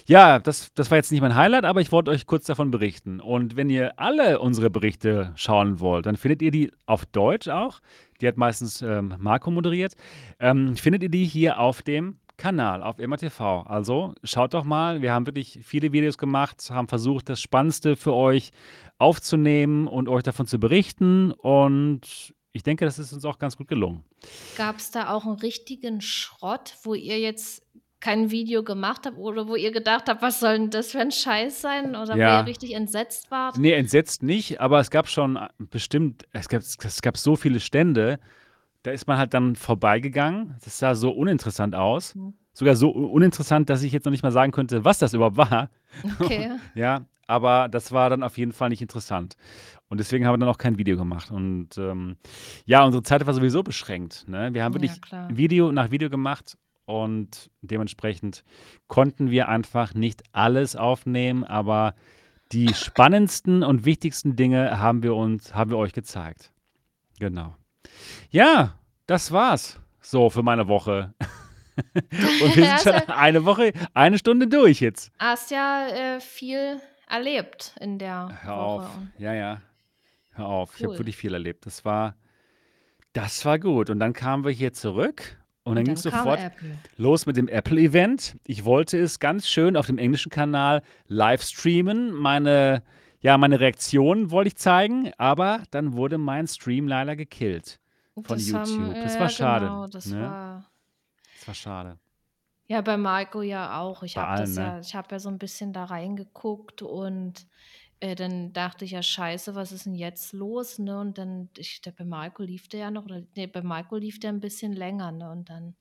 Ja, 0.08 0.40
das 0.40 0.74
das 0.74 0.92
war 0.92 0.98
jetzt 0.98 1.12
nicht 1.12 1.22
mein 1.22 1.36
Highlight, 1.36 1.64
aber 1.64 1.80
ich 1.80 1.92
wollte 1.92 2.12
euch 2.12 2.26
kurz 2.26 2.46
davon 2.46 2.70
berichten. 2.72 3.22
Und 3.22 3.56
wenn 3.56 3.70
ihr 3.70 3.98
alle 3.98 4.40
unsere 4.40 4.70
Berichte 4.70 5.32
schauen 5.36 5.80
wollt, 5.80 6.06
dann 6.06 6.18
findet 6.18 6.42
ihr 6.42 6.52
die 6.52 6.72
auf 6.86 7.06
Deutsch 7.06 7.48
auch. 7.48 7.80
Die 8.20 8.28
hat 8.28 8.36
meistens, 8.38 8.82
ähm, 8.82 9.16
Marco 9.18 9.52
moderiert. 9.52 9.94
Ähm, 10.40 10.76
findet 10.76 11.04
ihr 11.04 11.10
die 11.10 11.24
hier 11.26 11.60
auf 11.60 11.82
dem 11.82 12.20
Kanal, 12.40 12.82
auf 12.82 13.00
immerTV. 13.00 13.64
Also, 13.68 14.14
schaut 14.24 14.54
doch 14.54 14.64
mal, 14.64 15.02
wir 15.02 15.12
haben 15.14 15.28
wirklich 15.28 15.60
viele 15.64 15.92
Videos 15.92 16.18
gemacht, 16.18 16.70
haben 16.72 16.88
versucht, 16.88 17.28
das 17.30 17.42
Spannendste 17.42 17.98
für 17.98 18.14
euch 18.14 18.52
aufzunehmen 18.98 19.88
und 19.88 20.08
euch 20.08 20.24
davon 20.24 20.48
zu 20.48 20.58
berichten 20.58 21.32
und 21.34 22.34
ich 22.54 22.64
denke, 22.64 22.86
das 22.86 22.98
ist 22.98 23.12
uns 23.14 23.26
auch 23.26 23.38
ganz 23.40 23.58
gut 23.58 23.68
gelungen. 23.68 24.04
Gab's 24.56 24.92
da 24.92 25.14
auch 25.14 25.26
'n 25.26 25.34
richtigen 25.42 26.02
Schrott, 26.02 26.76
wo 26.84 26.94
ihr 26.96 27.20
jetzt 27.20 27.64
kein 28.00 28.32
Video 28.32 28.64
gemacht 28.64 29.06
habt 29.06 29.18
oder 29.18 29.48
wo 29.48 29.56
ihr 29.56 29.72
gedacht 29.72 30.08
habt: 30.10 30.22
„Was 30.22 30.40
soll 30.40 30.56
'n 30.56 30.70
das 30.70 30.92
für 30.92 31.00
'n 31.00 31.12
Scheiß 31.12 31.62
sein?“ 31.62 31.96
oder 31.96 32.22
wo 32.24 32.30
ihr 32.30 32.46
Ja. 32.46 32.46
richtig 32.46 32.74
entsetzt 32.74 33.30
wart? 33.32 33.58
Ne, 33.58 33.74
entsetzt 33.74 34.24
nicht, 34.24 34.62
aber 34.62 34.80
es 34.80 34.90
gab 34.92 35.08
schon 35.10 35.40
bestimmt 35.58 36.26
es 36.34 36.50
gab 36.50 36.62
es 36.62 37.02
gab 37.02 37.18
so 37.18 37.36
viele 37.36 37.60
Stände, 37.60 38.20
da 38.84 38.92
ist 38.92 39.08
man 39.08 39.18
halt 39.18 39.34
dann 39.34 39.56
vorbeigegangen. 39.56 40.56
Das 40.64 40.80
sah 40.80 40.96
so 40.96 41.12
uninteressant 41.12 41.76
aus. 41.76 42.16
Mhm. 42.16 42.34
Sogar 42.54 42.76
so 42.76 42.90
uninteressant, 42.90 43.70
dass 43.70 43.84
ich 43.84 43.92
jetzt 43.94 44.06
noch 44.06 44.12
nicht 44.12 44.24
mal 44.24 44.32
sagen 44.32 44.52
könnte, 44.52 44.84
was 44.86 45.00
das 45.00 45.14
überhaupt 45.14 45.38
war. 45.38 45.70
Okay. 46.20 46.52
Ja, 46.76 47.06
aber 47.28 47.68
das 47.70 47.92
war 47.92 48.10
dann 48.10 48.24
auf 48.24 48.38
jeden 48.38 48.52
Fall 48.54 48.70
nicht 48.70 48.82
interessant. 48.82 49.36
Und 49.88 50.00
deswegen 50.00 50.26
haben 50.26 50.34
wir 50.34 50.38
dann 50.40 50.50
auch 50.50 50.58
kein 50.58 50.78
Video 50.78 50.98
gemacht. 50.98 51.32
Und, 51.32 51.78
ähm, 51.78 52.18
ja, 52.66 52.84
unsere 52.84 53.04
Zeit 53.04 53.26
war 53.26 53.34
sowieso 53.34 53.64
beschränkt, 53.64 54.28
ne? 54.28 54.54
Wir 54.54 54.64
haben 54.64 54.74
Ja, 54.74 54.82
wirklich 54.82 55.02
klar. 55.02 55.28
Video 55.36 55.72
nach 55.72 55.92
Video 55.92 56.10
gemacht 56.10 56.58
und 56.86 57.50
dementsprechend 57.62 58.44
konnten 58.88 59.30
wir 59.30 59.48
einfach 59.48 59.94
nicht 59.94 60.24
alles 60.32 60.76
aufnehmen, 60.76 61.44
aber 61.44 61.94
die 62.52 62.68
spannendsten 62.74 63.64
und 63.64 63.86
wichtigsten 63.86 64.36
Dinge 64.36 64.80
haben 64.80 65.04
wir 65.04 65.16
uns 65.16 65.54
haben 65.54 65.70
wir 65.70 65.78
euch 65.78 65.94
gezeigt. 65.94 66.52
Genau. 67.20 67.56
Ja, 68.30 68.76
das 69.08 69.32
war's 69.32 69.80
so 70.02 70.30
für 70.30 70.44
meine 70.44 70.68
Woche. 70.68 71.14
Und 72.44 72.56
wir 72.56 72.78
sind 72.78 72.80
schon 72.82 73.10
eine 73.10 73.46
Woche 73.46 73.72
eine 73.94 74.18
Stunde 74.18 74.48
durch 74.48 74.82
jetzt. 74.82 75.12
hast 75.20 75.50
ja, 75.52 75.88
äh, 75.88 76.20
viel 76.20 76.82
erlebt 77.08 77.74
in 77.80 77.98
der 78.00 78.30
Hör 78.42 78.58
Woche 78.58 78.62
auf. 78.62 78.98
Ja, 79.18 79.34
ja. 79.34 79.62
Hör 80.34 80.48
auf. 80.48 80.74
Ich 80.76 80.84
habe 80.84 80.94
Cool. 80.94 81.00
wirklich 81.00 81.18
viel 81.18 81.34
erlebt. 81.34 81.66
Das 81.66 81.86
war 81.86 82.16
das 83.14 83.44
war 83.46 83.60
gut. 83.60 83.90
Und 83.90 84.00
dann 84.00 84.14
kamen 84.14 84.44
wir 84.44 84.52
hier 84.52 84.74
zurück 84.74 85.38
und 85.64 85.76
dann 85.76 85.86
dann 85.86 85.96
kam 85.96 86.02
sofort 86.02 86.40
Apple. 86.40 86.78
los 86.98 87.26
mit 87.26 87.38
dem 87.38 87.48
Apple-Event. 87.48 88.38
Ich 88.46 88.66
wollte 88.66 88.98
es 89.00 89.20
ganz 89.20 89.48
schön 89.48 89.76
auf 89.76 89.88
dem 89.88 89.98
englischen 89.98 90.30
Kanal 90.30 90.82
live 91.08 91.42
streamen. 91.44 92.12
Meine 92.12 92.84
ja, 93.22 93.38
meine 93.38 93.60
Reaktion 93.60 94.32
wollte 94.32 94.50
ich 94.50 94.56
zeigen, 94.56 95.12
aber 95.18 95.64
dann 95.72 95.94
wurde 95.94 96.18
mein 96.18 96.48
Stream 96.48 96.88
leider 96.88 97.16
gekillt 97.18 97.80
von 98.24 98.40
Das 98.40 98.54
haben 98.54 98.84
YouTube. 98.84 99.00
Das 99.00 99.20
ja, 99.20 99.20
war 99.20 99.30
schade, 99.30 99.78
genau, 99.78 99.88
das 99.88 100.18
ne? 100.18 100.20
war 100.20 100.72
Das 101.34 101.48
war 101.48 101.54
schade. 101.56 102.00
Ja, 102.72 102.82
bei 102.82 102.98
Marco 102.98 103.42
ja 103.42 103.80
auch. 103.82 104.04
Ich 104.04 104.18
habe 104.20 104.32
das 104.36 104.56
ne? 104.56 104.58
ja 104.58 104.80
ich 104.80 104.94
habe 104.94 105.08
ja 105.16 105.20
so 105.20 105.28
'n 105.30 105.40
bisschen 105.40 105.74
da 105.74 105.86
reingeguckt 105.86 106.84
und 106.84 107.48
äh, 108.00 108.14
dann 108.16 108.54
dachte 108.54 108.86
ich: 108.86 108.92
„Ja, 108.92 109.02
scheiße, 109.02 109.56
was 109.56 109.72
ist 109.72 109.88
'n 109.88 109.96
jetzt 109.96 110.34
los“, 110.34 110.78
ne? 110.78 111.00
Und 111.00 111.18
dann 111.18 111.50
ich 111.58 111.82
der 111.82 111.92
bei 111.94 112.06
Marco 112.06 112.44
lief 112.44 112.68
der 112.68 112.80
ja 112.82 112.92
noch 112.92 113.06
oder 113.06 113.24
ne, 113.36 113.48
bei 113.48 113.64
Marco 113.64 113.98
lief 113.98 114.20
der 114.20 114.30
'n 114.32 114.40
bisschen 114.40 114.74
länger, 114.74 115.12
ne? 115.12 115.32
Und 115.32 115.50
dann 115.50 115.76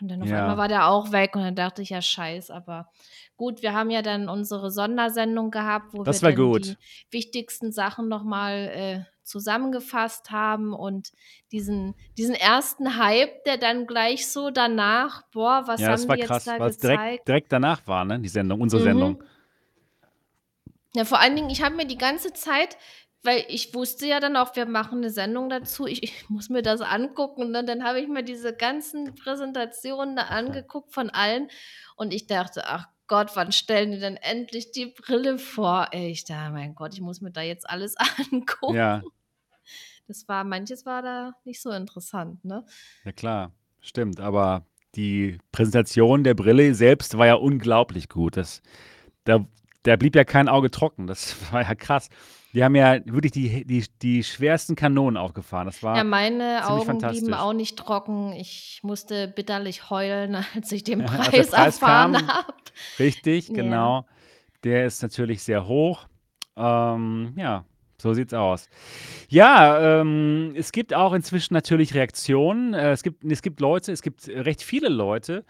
und 0.00 0.08
dann 0.10 0.22
auf 0.22 0.32
einmal 0.32 0.56
Ja. 0.56 0.58
war 0.58 0.68
der 0.68 0.88
auch 0.88 1.12
weg 1.12 1.34
und 1.36 1.42
dann 1.42 1.54
dachte 1.56 1.82
ich: 1.82 1.90
„Ja, 1.90 2.02
scheiße“, 2.02 2.54
aber 2.54 2.90
gut, 3.36 3.62
wir 3.62 3.72
haben 3.74 3.90
ja 3.90 4.02
dann 4.02 4.28
unsere 4.28 4.70
Sondersendung 4.70 5.50
gehabt, 5.50 5.92
wo 5.94 6.08
wir 6.08 6.20
Das 6.20 6.22
gut. 6.34 6.76
die 6.76 6.78
wichtigsten 7.10 7.72
Sachen 7.72 8.08
noch 8.08 8.24
mal, 8.24 8.52
äh, 8.54 9.04
zusammengefasst 9.28 10.30
haben 10.32 10.72
und 10.74 11.10
diesen 11.52 11.94
diesen 12.18 12.34
1. 12.34 12.96
Hype, 12.98 13.44
der 13.44 13.58
dann 13.58 13.86
gleich 13.86 14.28
so 14.32 14.50
danach: 14.50 15.22
„Boah, 15.32 15.64
was 15.66 15.86
Ja, 15.86 15.90
das 15.90 16.08
haben 16.08 16.08
war 16.08 16.16
die 16.16 16.18
jetzt 16.18 16.46
krass, 16.46 16.46
da 16.46 16.58
weil's 16.58 16.78
direkt 16.78 17.04
gezeigt?“ 17.04 17.28
direkt 17.28 17.52
danach 17.52 17.86
war, 17.86 18.04
ne, 18.04 18.18
die 18.18 18.28
Sendung 18.28 18.60
unsere 18.60 18.82
Sendung. 18.82 19.16
Mhm. 19.16 19.28
Ja, 20.94 21.04
vor 21.04 21.20
allen 21.20 21.36
Dingen, 21.36 21.50
ich 21.50 21.62
habe 21.62 21.76
mir 21.76 21.86
die 21.86 21.98
ganze 21.98 22.32
Zeit 22.32 22.76
weil 23.24 23.44
ich 23.48 23.74
wusste 23.74 24.06
ja 24.06 24.20
dann 24.20 24.36
auch, 24.36 24.54
wir 24.54 24.64
machen 24.64 25.00
'ne 25.00 25.10
Sendung 25.10 25.50
dazu. 25.50 25.86
Ich 25.88 26.04
ich 26.04 26.30
muss 26.30 26.48
mir 26.50 26.62
das 26.62 26.80
angucken, 26.80 27.50
ne? 27.50 27.64
Dann 27.64 27.82
habe 27.84 28.00
ich 28.00 28.06
mir 28.08 28.22
diese 28.22 28.54
ganzen 28.54 29.16
Präsentationen 29.16 30.14
da 30.14 30.22
angeguckt 30.24 30.94
von 30.94 31.10
allen 31.10 31.48
und 31.96 32.14
ich 32.14 32.28
dachte: 32.28 32.62
„Ach 32.66 32.86
Gott, 33.08 33.32
wann 33.34 33.50
stellen 33.50 33.90
die 33.90 33.98
denn 33.98 34.16
endlich 34.16 34.70
die 34.70 34.86
Brille 34.86 35.38
vor?“ 35.38 35.88
Ey, 35.92 36.10
ich 36.12 36.24
da 36.26 36.50
mein 36.50 36.76
Gott, 36.76 36.94
ich 36.94 37.00
muss 37.00 37.20
mir 37.20 37.32
da 37.32 37.42
jetzt 37.42 37.68
alles 37.68 37.96
Ja. 38.66 39.08
Das 40.08 40.26
war 40.26 40.42
manches 40.44 40.86
war 40.86 41.02
da 41.02 41.32
nicht 41.44 41.62
so 41.62 41.70
interessant, 41.70 42.44
ne? 42.44 42.64
Ja 43.04 43.12
klar, 43.12 43.52
stimmt, 43.80 44.20
aber 44.20 44.64
die 44.94 45.38
Präsentation 45.52 46.24
der 46.24 46.34
Brille 46.34 46.74
selbst 46.74 47.16
war 47.18 47.26
ja 47.26 47.34
unglaublich 47.34 48.08
gut. 48.08 48.36
Das 48.36 48.62
da 49.24 49.44
da 49.84 49.96
blieb 49.96 50.16
ja 50.16 50.24
kein 50.24 50.48
Auge 50.48 50.70
trocken. 50.70 51.06
Das 51.06 51.36
war 51.52 51.62
ja 51.62 51.74
krass. 51.74 52.08
Die 52.54 52.64
haben 52.64 52.74
ja 52.74 52.98
wirklich 53.04 53.32
die 53.32 53.64
die 53.64 53.84
die 54.02 54.24
schwersten 54.24 54.74
Kanonen 54.74 55.16
aufgefahren. 55.16 55.66
Das 55.66 55.82
Ja, 55.82 55.88
war 55.88 56.04
meine 56.04 56.62
ziemlich 56.62 56.88
Augen 56.88 56.98
blieben 56.98 57.34
auch 57.34 57.52
nicht 57.52 57.76
trocken. 57.78 58.32
Ich 58.32 58.80
musste 58.82 59.28
bitterlich 59.28 59.90
heulen, 59.90 60.34
als 60.54 60.72
ich 60.72 60.84
den 60.84 61.04
Als 61.04 61.28
Preis 61.28 61.50
Preis 61.50 61.74
erfahren 61.76 62.26
habe. 62.26 62.54
richtig, 62.98 63.48
Ja. 63.48 63.54
genau. 63.54 64.06
Der 64.64 64.86
ist 64.86 65.02
natürlich 65.02 65.42
sehr 65.42 65.66
hoch. 65.68 66.08
Ähm, 66.56 67.34
ja, 67.36 67.64
so 68.00 68.14
sieht's 68.14 68.34
aus. 68.34 68.68
Ja, 69.28 70.00
ähm, 70.00 70.52
es 70.56 70.72
gibt 70.72 70.94
auch 70.94 71.12
inzwischen 71.12 71.54
natürlich 71.54 71.94
Reaktionen. 71.94 72.74
Äh, 72.74 72.92
es 72.92 73.02
gibt 73.02 73.24
es 73.24 73.42
gibt 73.42 73.60
Leute 73.60 73.92
es 73.92 74.02
gibt 74.02 74.28
recht 74.28 74.62
viele 74.62 74.88
Leute, 74.88 75.44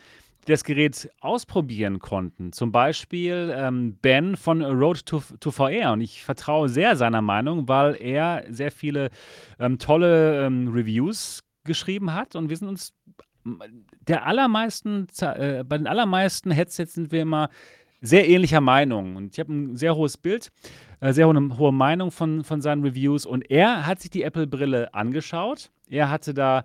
die 0.46 0.52
das 0.52 0.64
Gerät 0.64 1.10
ausprobieren 1.20 1.98
konnten. 1.98 2.52
Zum 2.52 2.72
Beispiel, 2.72 3.52
ähm, 3.54 3.98
Ben 4.00 4.36
von 4.36 4.62
Road 4.62 5.04
to 5.04 5.22
to 5.40 5.50
VR 5.50 5.92
und 5.92 6.00
ich 6.00 6.24
vertraue 6.24 6.68
sehr 6.68 6.96
seiner 6.96 7.22
Meinung, 7.22 7.68
weil 7.68 7.96
er 8.00 8.44
sehr 8.48 8.70
viele, 8.72 9.10
ähm, 9.60 9.78
tolle, 9.78 10.46
ähm, 10.46 10.68
Reviews 10.72 11.40
geschrieben 11.64 12.14
hat 12.14 12.34
und 12.34 12.48
wir 12.48 12.56
sind 12.56 12.68
uns 12.68 12.94
der 14.06 14.26
allermeisten 14.26 15.06
äh, 15.20 15.64
bei 15.64 15.78
den 15.78 15.86
allermeisten 15.86 16.50
Headsets 16.50 16.94
sind 16.94 17.12
wir 17.12 17.22
immer 17.22 17.50
sehr 18.00 18.28
ähnlicher 18.28 18.60
Meinung 18.60 19.16
und 19.16 19.32
ich 19.34 19.40
habe 19.40 19.52
'n 19.52 19.76
sehr 19.76 19.96
hohes 19.96 20.16
Bild 20.16 20.50
äh, 21.00 21.12
sehr 21.12 21.26
hohe 21.28 21.58
hohe 21.58 21.72
Meinung 21.72 22.10
von 22.10 22.44
von 22.44 22.60
seinen 22.60 22.82
Reviews 22.82 23.26
und 23.26 23.50
er 23.50 23.86
hat 23.86 24.00
sich 24.00 24.10
die 24.10 24.22
Apple-Brille 24.22 24.94
angeschaut. 24.94 25.70
Er 25.88 26.10
hatte 26.10 26.34
da, 26.34 26.64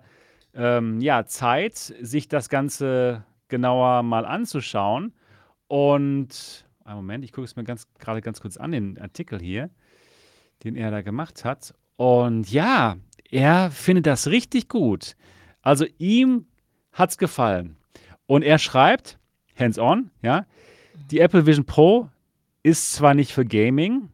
ähm, 0.54 1.00
ja, 1.00 1.26
Zeit, 1.26 1.76
sich 1.76 2.28
das 2.28 2.48
Ganze 2.48 3.24
genauer 3.48 4.02
mal 4.02 4.26
anzuschauen 4.26 5.12
und 5.68 6.64
einen 6.84 6.96
Moment, 6.96 7.24
ich 7.24 7.32
gucke 7.32 7.44
es 7.44 7.56
mir 7.56 7.64
ganz 7.64 7.86
grade 7.98 8.20
ganz 8.20 8.40
kurz 8.40 8.56
an, 8.56 8.72
den 8.72 8.98
Artikel 8.98 9.40
hier, 9.40 9.70
den 10.62 10.76
er 10.76 10.90
da 10.90 11.02
gemacht 11.02 11.44
hat. 11.44 11.74
Und 11.96 12.50
ja, 12.50 12.96
er 13.30 13.70
findet 13.70 14.06
das 14.06 14.28
richtig 14.28 14.68
gut. 14.68 15.16
Also, 15.62 15.86
ihm 15.98 16.46
hat's 16.92 17.18
gefallen. 17.18 17.76
Und 18.26 18.42
er 18.42 18.58
schreibt, 18.58 19.18
hands 19.58 19.78
on, 19.78 20.10
ja: 20.22 20.46
„Die 21.10 21.20
Apple 21.20 21.46
Vision 21.46 21.64
Pro 21.64 22.08
ist 22.62 22.92
zwar 22.92 23.14
nicht 23.14 23.32
für 23.32 23.44
Gaming“ 23.44 24.10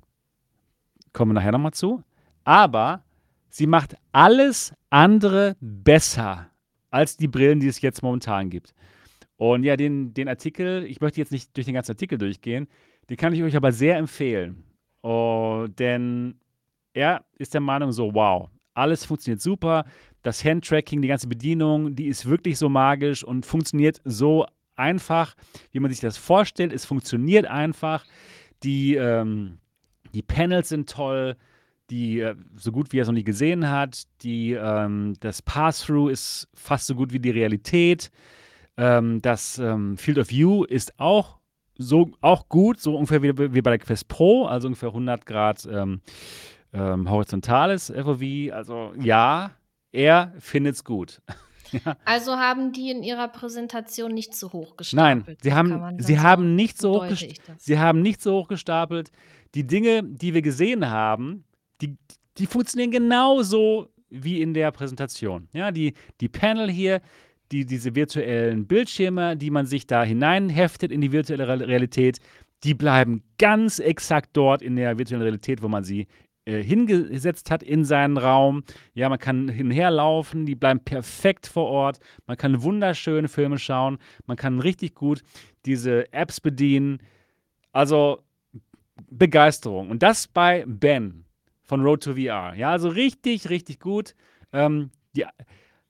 kommen 1.13 1.31
wir 1.31 1.35
nachher 1.35 1.53
noch 1.53 1.59
mal 1.61 1.73
zu, 1.73 2.03
„aber 2.45 3.03
sie 3.49 3.67
macht 3.67 3.97
alles 4.13 4.73
andere 4.91 5.57
besser 5.61 6.49
als 6.91 7.17
die 7.17 7.29
Brillen, 7.29 7.61
die 7.61 7.69
es 7.69 7.81
jetzt 7.81 8.03
momentan 8.03 8.51
gibt.“ 8.51 8.75
Und 9.37 9.65
ja, 9.65 9.77
den 9.77 10.15
den 10.15 10.29
Artikel 10.29 10.85
ich 10.85 11.01
möchte 11.01 11.21
jetzt 11.21 11.33
nicht 11.33 11.57
durch 11.57 11.67
den 11.67 11.75
ganzen 11.75 11.93
Artikel 11.93 12.19
durchgehen, 12.19 12.69
den 13.11 13.17
kann 13.17 13.33
ich 13.35 13.43
euch 13.43 13.57
aber 13.57 13.73
sehr 13.73 13.97
empfehlen. 13.99 14.65
Oh, 15.03 15.67
denn 15.79 16.37
er 16.95 17.25
ist 17.39 17.55
der 17.55 17.61
Meinung 17.63 17.93
so: 17.93 18.15
„Wow, 18.15 18.51
alles 18.75 19.05
funktioniert 19.05 19.41
super. 19.43 19.85
Das 20.23 20.45
Handtracking, 20.45 21.03
die 21.03 21.09
ganze 21.09 21.29
Bedienung, 21.29 21.95
die 21.97 22.07
ist 22.09 22.27
wirklich 22.27 22.59
so 22.59 22.69
magisch 22.69 23.25
und 23.25 23.47
funktioniert 23.47 24.01
so 24.05 24.47
einfach, 24.77 25.35
wie 25.73 25.81
man 25.81 25.91
sich 25.91 26.01
das 26.01 26.17
vorstellt. 26.19 26.73
Es 26.73 26.85
funktioniert 26.87 27.47
einfach. 27.47 28.05
Die, 28.65 28.97
ähm 28.97 29.59
die 30.15 30.23
Panels 30.23 30.69
sind 30.69 30.89
toll, 30.89 31.37
die 31.91 32.21
äh, 32.21 32.37
so 32.57 32.73
gut 32.73 32.93
wie 32.93 32.99
er 32.99 33.03
es 33.03 33.09
noch 33.09 33.15
nie 33.15 33.25
gesehen 33.25 33.69
hat. 33.69 34.05
Die, 34.23 34.53
ähm 34.53 35.15
das 35.21 35.43
Pass-Through 35.43 36.09
ist 36.09 36.49
fast 36.55 36.87
so 36.87 36.95
gut 36.95 37.13
wie 37.13 37.21
die 37.21 37.31
Realität. 37.31 38.11
Ähm, 38.77 39.21
das, 39.23 39.59
ähm, 39.59 39.97
Field 39.99 40.19
of 40.19 40.31
View 40.31 40.65
ist 40.65 40.99
auch 40.99 41.39
so 41.77 42.11
auch 42.21 42.49
gut, 42.49 42.81
so 42.81 42.95
ungefähr 42.95 43.23
wie 43.23 43.55
wie 43.55 43.63
bei 43.63 43.71
der 43.71 43.79
Quest 43.79 44.09
Pro, 44.09 44.45
also 44.47 44.69
ungefähr 44.69 44.91
100 44.91 45.67
ähm, 45.67 46.01
ähm, 46.73 47.11
horizontales 47.11 47.93
FOV. 47.95 48.53
Also 48.53 48.93
ja, 49.01 49.53
er 49.93 50.33
findet's 50.39 50.85
gut. 50.85 51.23
Ja. 51.73 51.97
Also, 52.05 52.37
haben 52.37 52.73
die 52.73 52.91
in 52.91 53.03
ihrer 53.03 53.29
Präsentation 53.29 54.13
nicht 54.13 54.35
zu 54.35 54.53
hoch 54.53 54.75
Nein, 54.93 55.19
gestapelt, 55.19 55.43
sie 55.43 55.49
ne? 55.49 55.55
Kann 55.55 55.81
haben 55.81 56.03
sie 56.03 56.15
so 56.15 56.21
haben 56.23 56.55
nicht 56.55 56.79
so 56.79 56.95
so 56.95 57.05
hoch 57.05 57.17
sie 57.59 57.79
haben 57.79 58.03
nicht 58.03 58.23
so 58.23 58.35
hoch 58.35 58.49
gestapelt. 58.49 59.11
Die 59.55 59.67
Dinge, 59.67 60.03
die 60.03 60.35
wir 60.35 60.43
gesehen 60.43 60.89
haben, 60.91 61.45
die 61.81 61.97
die 62.39 62.47
funktionieren 62.47 62.91
genauso 62.91 63.89
wie 64.09 64.41
in 64.41 64.55
der 64.55 64.71
Präsentation. 64.73 65.49
Ja, 65.53 65.71
die 65.71 65.95
die 66.21 66.29
Panel 66.29 66.71
hier, 66.71 67.01
die 67.53 67.67
diese 67.67 67.95
virtuellen 67.95 68.67
Bildschirme, 68.67 69.37
die 69.37 69.51
man 69.51 69.67
sich 69.67 69.87
da 69.87 70.03
hineinheftet 70.03 70.93
in 70.93 71.01
die 71.01 71.13
virtuelle 71.13 71.47
Real 71.47 71.63
Realität, 71.63 72.19
die 72.65 72.75
bleiben 72.75 73.23
ganz 73.39 73.79
exakt 73.79 74.31
dort 74.35 74.63
in 74.63 74.77
der 74.77 74.99
virtuellen 74.99 75.23
Realität, 75.23 75.63
wo 75.63 75.69
man 75.69 75.85
sie, 75.85 76.07
hingesetzt 76.47 77.51
hat 77.51 77.63
in 77.63 77.85
seinen 77.85 78.17
Raum. 78.17 78.65
Ja, 78.95 79.09
man 79.09 79.19
kann 79.19 79.49
hin 79.49 79.67
und 79.67 79.73
herlaufen, 79.73 80.47
die 80.47 80.55
bleiben 80.55 80.81
perfekt 80.81 81.47
vor 81.47 81.67
Ort. 81.67 82.01
Man 82.27 82.37
kann 82.37 82.63
wunderschöne 82.63 83.29
Filme 83.29 83.59
schauen. 83.59 83.99
Man 84.27 84.37
kann 84.37 84.61
richtig 84.61 84.95
gut 84.95 85.23
diese 85.67 86.13
Apps 86.13 86.41
bedienen. 86.41 86.99
Also, 87.73 88.23
Begeisterung. 89.11 89.91
Und 89.91 90.03
das 90.03 90.29
bei 90.29 90.65
Ben 90.67 91.25
von 91.63 91.83
Road 91.83 92.03
to 92.03 92.15
VR. 92.15 92.55
Ja, 92.55 92.71
also 92.71 92.89
richtig, 92.89 93.49
richtig 93.49 93.81
gut. 93.81 94.15
Ähm, 94.53 94.91
die 95.15 95.25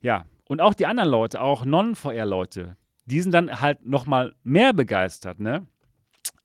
ja, 0.02 0.24
und 0.48 0.60
auch 0.60 0.74
die 0.74 0.86
anderen 0.86 1.10
Leute, 1.10 1.40
auch 1.40 1.64
Non-VR-Leute, 1.64 2.76
die 3.06 3.20
sind 3.20 3.32
dann 3.32 3.60
halt 3.60 3.86
noch 3.86 4.06
mal 4.06 4.34
mehr 4.42 4.72
begeistert, 4.72 5.40
ne? 5.40 5.66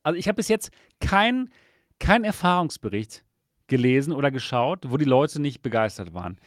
Also, 0.04 0.18
ich 0.18 0.28
habe 0.28 0.36
bis 0.36 0.48
jetzt 0.48 0.72
keinen 1.00 1.50
keinen 2.00 2.24
Erfahrungsbericht 2.24 3.25
gelesen 3.68 4.14
oder 4.14 4.32
geschaut, 4.32 4.90
wo 4.92 4.98
die 4.98 5.06
Leute 5.06 5.42
nicht 5.42 5.62
begeistert 5.62 6.14
waren. 6.14 6.40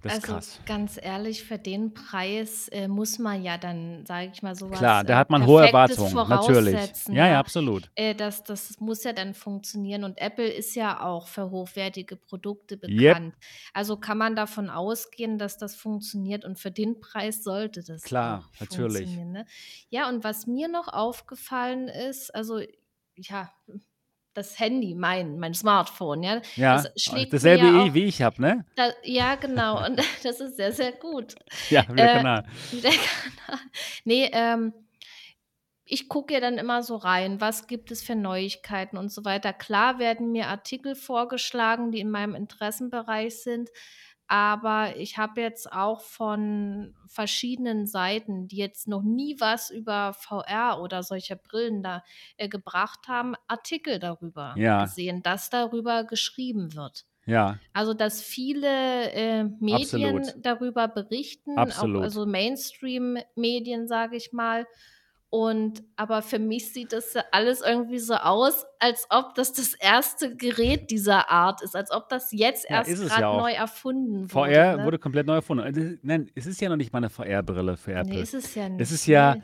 Das 0.00 0.14
ist 0.14 0.20
Also, 0.20 0.22
krass. 0.22 0.60
ganz 0.64 0.98
ehrlich, 1.00 1.44
für 1.44 1.58
den 1.58 1.92
Preis, 1.92 2.68
äh, 2.68 2.88
muss 2.88 3.18
man 3.18 3.42
ja 3.42 3.58
dann, 3.58 4.06
sage 4.06 4.30
ich 4.32 4.42
mal, 4.42 4.54
so 4.54 4.70
was, 4.70 4.78
Klar, 4.78 5.04
da 5.04 5.16
äh, 5.16 5.18
hat 5.18 5.28
man 5.30 5.44
hohe 5.46 5.62
Erwartungen, 5.62 6.26
natürlich. 6.26 6.88
Ja, 7.10 7.26
ja, 7.26 7.38
absolut. 7.38 7.90
Äh, 7.96 8.14
das 8.14 8.44
das 8.44 8.78
muss 8.80 9.02
ja 9.04 9.12
dann 9.12 9.34
funktionieren 9.34 10.04
und 10.04 10.18
Apple 10.18 10.48
ist 10.48 10.74
ja 10.76 11.00
auch 11.04 11.26
für 11.28 11.50
hochwertige 11.50 12.16
Produkte 12.16 12.76
bekannt. 12.76 13.34
Also, 13.72 13.96
kann 13.98 14.18
man 14.18 14.36
davon 14.36 14.70
ausgehen, 14.70 15.38
dass 15.38 15.58
das 15.58 15.74
funktioniert 15.76 16.44
und 16.44 16.58
für 16.58 16.70
den 16.70 17.00
Preis 17.00 17.42
sollte 17.42 17.82
das 17.82 18.02
Klar, 18.02 18.50
natürlich. 18.58 19.20
funktionieren, 19.20 19.32
ne? 19.32 19.46
Ja, 19.90 20.08
und 20.08 20.22
was 20.24 20.46
mir 20.46 20.68
noch 20.68 20.88
aufgefallen 20.88 21.88
ist, 21.88 22.34
also 22.34 22.60
ja, 23.16 23.52
das 24.38 24.58
Handy, 24.58 24.94
mein 24.94 25.38
mein 25.38 25.54
Smartphone, 25.54 26.22
ja, 26.22 26.36
das 26.36 26.56
Ja, 26.56 26.84
äh, 26.84 26.90
schlägt 26.98 27.32
mir 27.32 27.38
dasselbe 27.38 27.66
i 27.66 27.90
auch 27.90 27.94
wie 27.94 28.04
ich 28.04 28.22
habe, 28.22 28.40
ne? 28.40 28.64
da 28.76 28.90
ja, 29.04 29.34
genau 29.36 29.84
und 29.84 29.98
das 30.22 30.40
ist 30.40 30.56
sehr, 30.56 30.72
sehr 30.72 30.92
gut. 30.92 31.34
Ja, 31.68 31.84
wie 31.88 31.96
der 31.96 32.10
Äh, 32.10 32.16
Kanal. 32.18 32.44
wie 32.70 32.80
der 32.80 32.92
Kanal. 32.92 33.60
Ne, 34.04 34.30
ähm 34.32 34.72
ich 35.90 36.08
gucke 36.10 36.34
ja 36.34 36.40
dann 36.40 36.58
immer 36.58 36.82
so 36.82 36.96
rein, 36.96 37.40
was 37.40 37.66
gibt 37.66 37.90
es 37.90 38.02
für 38.02 38.14
Neuigkeiten 38.14 38.98
und 38.98 39.10
so 39.10 39.24
weiter. 39.24 39.54
Klar 39.54 39.98
werden 39.98 40.32
mir 40.32 40.48
Artikel 40.48 40.94
vorgeschlagen, 40.94 41.92
die 41.92 42.00
in 42.00 42.10
meinem 42.10 42.34
Interessenbereich 42.34 43.42
sind, 43.42 43.70
aber 44.28 44.96
ich 44.96 45.18
habe 45.18 45.40
jetzt 45.40 45.72
auch 45.72 46.02
von 46.02 46.94
verschiedenen 47.08 47.86
Seiten, 47.86 48.48
die 48.48 48.56
jetzt 48.56 48.88
noch 48.88 49.02
nie 49.02 49.36
was 49.40 49.70
über 49.70 50.12
VR 50.14 50.80
oder 50.82 51.02
solche 51.02 51.36
Brillen 51.36 51.82
da, 51.82 52.04
äh, 52.36 52.48
gebracht 52.48 53.08
haben, 53.08 53.34
Artikel 53.48 53.98
darüber 53.98 54.60
Ja. 54.60 54.76
gesehen, 54.76 55.22
dass 55.22 55.50
darüber 55.50 56.04
geschrieben 56.04 56.74
wird. 56.74 57.06
Ja. 57.26 57.60
Also, 57.72 57.94
dass 57.94 58.22
viele, 58.22 59.12
äh, 59.12 59.44
Medien 59.60 60.22
Absolut. 60.22 60.34
darüber 60.38 60.88
berichten, 60.88 61.72
also 61.72 62.26
Mainstream-Medien, 62.26 63.88
sage 63.88 64.16
ich 64.16 64.32
mal. 64.32 64.66
Und 65.32 65.82
aber 65.96 66.22
für 66.22 66.38
mich 66.38 66.72
sieht 66.72 66.92
das 66.94 67.12
ja 67.12 67.22
alles 67.32 67.60
irgendwie 67.60 67.98
so 67.98 68.14
aus, 68.14 68.64
als 68.78 69.06
ob 69.10 69.34
das 69.34 69.52
das 69.52 69.74
erste 69.74 70.34
Gerät 70.36 70.90
dieser 70.90 71.28
Art 71.30 71.60
ist, 71.62 71.76
als 71.76 71.90
ob 71.90 72.08
das 72.08 72.32
jetzt 72.32 72.66
Ja, 72.70 72.76
erst 72.78 72.88
ja 72.88 72.94
grad 73.08 73.24
auch. 73.24 73.38
neu 73.42 73.52
erfunden 73.52 74.32
wurde, 74.32 74.54
VR 74.54 74.76
ne? 74.78 74.84
wurde 74.84 74.98
komplett 74.98 75.26
neu 75.26 75.34
erfunden. 75.34 75.70
D 75.74 75.98
nein, 76.02 76.30
es 76.34 76.46
ist 76.46 76.60
ja 76.62 76.70
noch 76.70 76.76
nicht 76.76 76.92
mal 76.94 77.00
'ne 77.00 77.10
VR-Brille 77.10 77.76
für 77.76 77.92
Apple. 77.92 78.20
ist 78.22 78.32
es 78.34 78.54
ja 78.54 78.68
Es 78.78 78.90
ist 78.90 79.02
nicht, 79.02 79.08
ja 79.08 79.36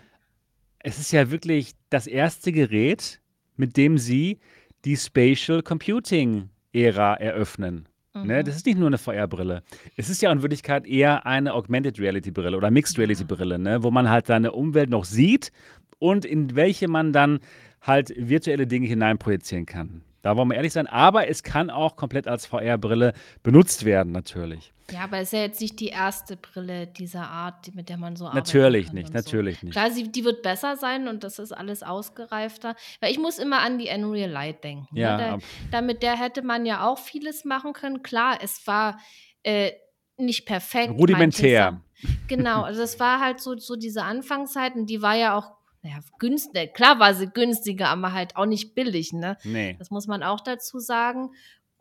es 0.80 0.98
ist 0.98 1.12
ja 1.12 1.30
wirklich 1.30 1.72
das 1.90 2.06
erste 2.06 2.52
Gerät, 2.52 3.20
mit 3.56 3.76
dem 3.76 3.98
sie 3.98 4.40
die 4.84 4.96
Spatial 4.96 5.62
Computing-Ära 5.62 7.14
eröffnen, 7.16 7.88
ne? 8.22 8.44
Das 8.44 8.56
ist 8.56 8.66
nicht 8.66 8.78
nur 8.78 8.90
'ne 8.90 8.98
VR-Brille. 8.98 9.62
Es 9.96 10.10
ist 10.10 10.22
ja 10.22 10.30
in 10.30 10.42
Wirklichkeit 10.42 10.86
eher 10.86 11.26
eine 11.26 11.54
Augmented 11.54 11.98
Reality-Brille 11.98 12.56
oder 12.56 12.70
Mixed. 12.70 12.98
Reality-Brille, 12.98 13.58
ne, 13.58 13.82
wo 13.82 13.90
man 13.90 14.10
halt 14.10 14.26
seine 14.26 14.52
Umwelt 14.52 14.90
noch 14.90 15.04
sieht 15.04 15.52
und 15.98 16.24
in 16.24 16.54
welche 16.54 16.88
man 16.88 17.12
dann 17.12 17.40
halt 17.80 18.12
virtuelle 18.16 18.66
Dinge 18.66 18.86
hineinprojizieren 18.86 19.66
kann. 19.66 20.02
Da 20.22 20.36
wollen 20.36 20.48
wir 20.48 20.56
ehrlich 20.56 20.72
sein, 20.72 20.86
aber 20.86 21.28
es 21.28 21.42
kann 21.42 21.70
auch 21.70 21.96
komplett 21.96 22.28
als 22.28 22.46
VR-Brille 22.46 23.12
benutzt 23.42 23.84
werden 23.84 24.12
natürlich. 24.12 24.73
Ja, 24.90 25.04
aber 25.04 25.20
ist 25.20 25.32
ja 25.32 25.40
jetzt 25.40 25.60
nicht 25.60 25.80
die 25.80 25.88
erste 25.88 26.36
Brille 26.36 26.86
dieser 26.86 27.28
Art, 27.28 27.74
mit 27.74 27.88
der 27.88 27.96
man 27.96 28.16
so 28.16 28.26
arbeiten 28.26 28.38
Natürlich 28.38 28.92
nicht, 28.92 29.08
so. 29.08 29.14
natürlich 29.14 29.62
nicht. 29.62 29.72
Klar, 29.72 29.90
sie 29.90 30.10
die 30.10 30.24
wird 30.24 30.42
besser 30.42 30.76
sein 30.76 31.08
und 31.08 31.24
das 31.24 31.38
ist 31.38 31.52
alles 31.52 31.82
ausgereifter. 31.82 32.76
Weil 33.00 33.10
ich 33.10 33.18
muss 33.18 33.38
immer 33.38 33.60
an 33.60 33.78
die 33.78 33.86
Nreal 33.86 34.30
Light 34.30 34.62
denken, 34.62 34.94
ne? 34.94 35.00
Ja, 35.00 35.34
ab 35.34 35.42
da 35.70 35.80
mit 35.80 36.02
der 36.02 36.18
hätte 36.18 36.42
man 36.42 36.66
ja 36.66 36.86
auch 36.86 36.98
vieles 36.98 37.44
machen 37.44 37.72
können. 37.72 38.02
Klar, 38.02 38.38
es 38.42 38.66
war, 38.66 38.98
äh, 39.42 39.72
nicht 40.16 40.46
perfekt, 40.46 40.92
Rudimentär. 40.92 41.80
Genau, 42.28 42.62
also 42.62 42.82
es 42.82 43.00
war 43.00 43.20
halt 43.20 43.40
so 43.40 43.56
so 43.56 43.76
diese 43.76 44.02
Anfangszeit 44.02 44.74
und 44.74 44.86
die 44.86 45.00
war 45.00 45.14
ja 45.16 45.36
auch, 45.36 45.52
na 45.82 45.90
ja, 45.90 45.98
günst 46.18 46.52
ne, 46.54 46.68
klar 46.68 46.98
war 46.98 47.14
sie 47.14 47.28
günstiger, 47.28 47.88
aber 47.88 48.12
halt 48.12 48.36
auch 48.36 48.46
nicht 48.46 48.74
billig, 48.74 49.12
ne? 49.12 49.38
Ne. 49.44 49.76
Das 49.78 49.90
muss 49.90 50.06
man 50.06 50.22
auch 50.22 50.40
dazu 50.40 50.78
sagen. 50.78 51.30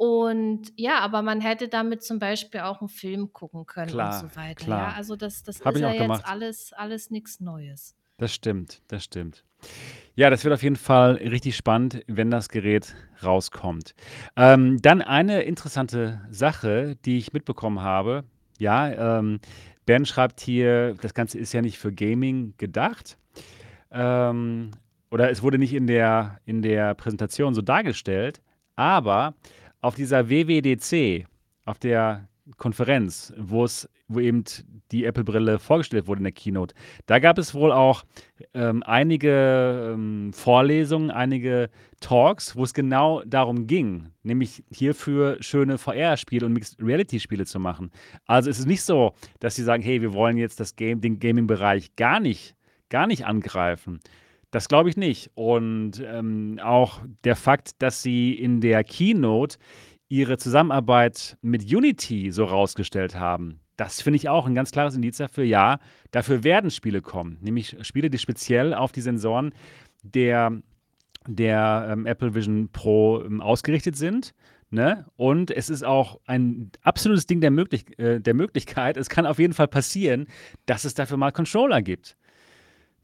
Und 0.04 0.74
ja, 0.76 1.00
aber 1.00 1.22
man 1.22 1.40
hätte 1.40 1.70
damit 1.70 2.04
zum 2.04 2.20
Beispiel 2.20 2.60
auch 2.60 2.82
'n 2.82 2.90
Film 2.90 3.32
gucken 3.32 3.66
können 3.66 3.90
und 3.90 3.96
Klar, 3.96 4.20
so 4.20 4.36
weiter, 4.36 4.62
ja? 4.68 4.76
klar. 4.76 4.96
Also, 4.96 5.16
das 5.16 5.44
das 5.44 5.62
ist 5.62 5.80
ja 5.80 5.90
jetzt 5.92 5.98
gemacht. 6.02 6.24
alles 6.26 6.74
alles 6.74 7.10
nix 7.10 7.40
Neues. 7.40 7.96
Das 8.18 8.34
stimmt, 8.34 8.82
das 8.90 9.06
stimmt. 9.06 9.46
Ja, 10.16 10.30
das 10.30 10.44
wird 10.44 10.54
auf 10.54 10.62
jeden 10.62 10.76
Fall 10.76 11.14
richtig 11.14 11.56
spannend, 11.56 12.04
wenn 12.08 12.30
das 12.30 12.50
Gerät 12.50 12.94
rauskommt. 13.24 13.96
Ähm, 14.36 14.82
dann 14.82 15.02
eine 15.02 15.44
interessante 15.44 16.22
Sache, 16.30 16.98
die 17.06 17.18
ich 17.18 17.32
mitbekommen 17.32 17.82
habe. 17.82 18.26
Ja, 18.60 19.20
ähm, 19.20 19.40
Ben 19.86 20.06
schreibt 20.06 20.42
hier, 20.42 20.96
das 21.02 21.14
Ganze 21.14 21.40
ist 21.40 21.54
ja 21.54 21.62
nicht 21.62 21.80
für 21.80 21.94
Gaming 21.94 22.54
gedacht. 22.58 23.18
Ähm, 23.92 24.72
oder 25.12 25.30
es 25.32 25.42
wurde 25.42 25.58
nicht 25.58 25.74
in 25.74 25.88
der 25.88 26.40
in 26.46 26.62
der 26.62 26.94
Präsentation 26.96 27.54
so 27.54 27.62
dargestellt, 27.62 28.42
aber 28.76 29.36
auf 29.84 29.96
dieser 29.96 30.30
WWDC, 30.30 31.28
auf 31.66 31.78
der 31.78 32.28
Konferenz, 32.58 33.34
wo's 33.38 33.88
wo 34.10 34.20
eben 34.20 34.44
die 34.92 35.06
Apple-Brille 35.06 35.60
vorgestellt 35.60 36.08
wurde 36.08 36.20
in 36.20 36.26
der 36.26 36.34
Keynote, 36.34 36.76
da 37.06 37.20
gab 37.20 37.38
es 37.38 37.56
wohl 37.56 37.72
auch, 37.72 38.04
ähm, 38.54 38.84
einige, 38.84 39.92
ähm, 39.94 40.34
Vorlesungen, 40.34 41.10
einige 41.10 41.70
Talks, 42.00 42.56
wo 42.56 42.64
es 42.64 42.74
genau 42.74 43.24
darum 43.26 43.66
ging, 43.66 44.10
nämlich 44.22 44.64
hierfür 44.72 45.38
schöne 45.40 45.78
VR-Spiele 45.78 46.46
und 46.46 46.54
Mixed-Reality-Spiele 46.54 47.46
zu 47.46 47.60
machen. 47.60 47.92
Also, 48.26 48.50
es 48.50 48.60
ist 48.60 48.68
nicht 48.68 48.84
so, 48.84 49.14
dass 49.40 49.56
sie 49.56 49.64
sagen: 49.64 49.82
„Hey, 49.82 50.02
wir 50.02 50.14
wollen 50.14 50.38
jetzt 50.38 50.60
das 50.60 50.76
Game 50.76 51.02
den 51.02 51.20
Gaming-Bereich 51.20 51.96
gar 51.96 52.20
nicht 52.20 52.56
gar 52.90 53.08
nicht 53.08 53.26
angreifen.“ 53.26 54.00
Das 54.54 54.68
glaube 54.68 54.88
ich 54.88 54.98
nicht. 54.98 55.32
Und, 55.34 55.94
ähm, 56.06 56.60
auch 56.62 57.02
der 57.24 57.36
Fakt, 57.36 57.82
dass 57.82 58.04
sie 58.04 58.34
in 58.36 58.62
der 58.62 58.84
Keynote 58.84 59.58
ihre 60.10 60.38
Zusammenarbeit 60.38 61.38
mit 61.42 61.64
Unity 61.64 62.32
so 62.32 62.46
rausgestellt 62.46 63.16
haben, 63.16 63.62
das 63.78 64.00
finde 64.04 64.18
ich 64.18 64.30
auch 64.30 64.46
'n 64.46 64.54
ganz 64.54 64.70
klares 64.72 64.94
Indiz 64.96 65.18
dafür, 65.18 65.44
ja, 65.44 65.80
dafür 66.12 66.44
werden 66.44 66.70
Spiele 66.70 67.02
kommen, 67.02 67.40
nämlich 67.42 67.76
Spiele, 67.82 68.12
die 68.12 68.20
speziell 68.20 68.76
auf 68.76 68.92
die 68.92 69.02
Sensoren 69.02 69.54
der 70.04 70.52
der, 71.28 71.88
ähm, 71.92 72.06
Apple 72.08 72.36
Vision 72.36 72.70
Pro, 72.72 73.24
ähm, 73.26 73.42
ausgerichtet 73.42 73.96
sind, 73.98 74.34
ne? 74.72 75.06
Und 75.18 75.52
es 75.52 75.70
ist 75.70 75.84
auch 75.86 76.20
ein 76.28 76.72
absolutes 76.84 77.28
Ding 77.28 77.42
der 77.42 77.52
Möglich 77.52 77.98
äh, 78.00 78.20
der 78.20 78.34
Möglichkeit. 78.36 78.98
Es 78.98 79.10
kann 79.10 79.26
auf 79.28 79.40
jeden 79.40 79.54
Fall 79.54 79.68
passieren, 79.70 80.28
dass 80.68 80.86
es 80.86 80.94
dafür 80.96 81.18
mal 81.18 81.32
Controller 81.32 81.82
gibt, 81.82 82.18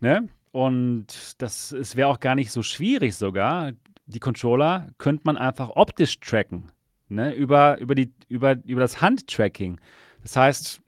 ne? 0.02 0.30
Und 0.52 1.08
das 1.42 1.72
es 1.72 1.96
wäre 1.96 2.08
auch 2.08 2.20
gar 2.20 2.36
nicht 2.36 2.52
so 2.52 2.64
schwierig 2.64 3.16
sogar. 3.16 3.72
Die 4.06 4.20
Controller 4.20 4.90
könnte 4.98 5.22
man 5.26 5.38
einfach 5.38 5.70
optisch 5.76 6.20
tracken, 6.20 6.72
ne, 7.08 7.34
über 7.34 7.80
über 7.80 7.94
die 7.96 8.12
über 8.28 8.58
über 8.66 8.82
das 8.82 9.02
Handtracking. 9.02 9.80
Das 10.24 10.36
heißt, 10.36 10.82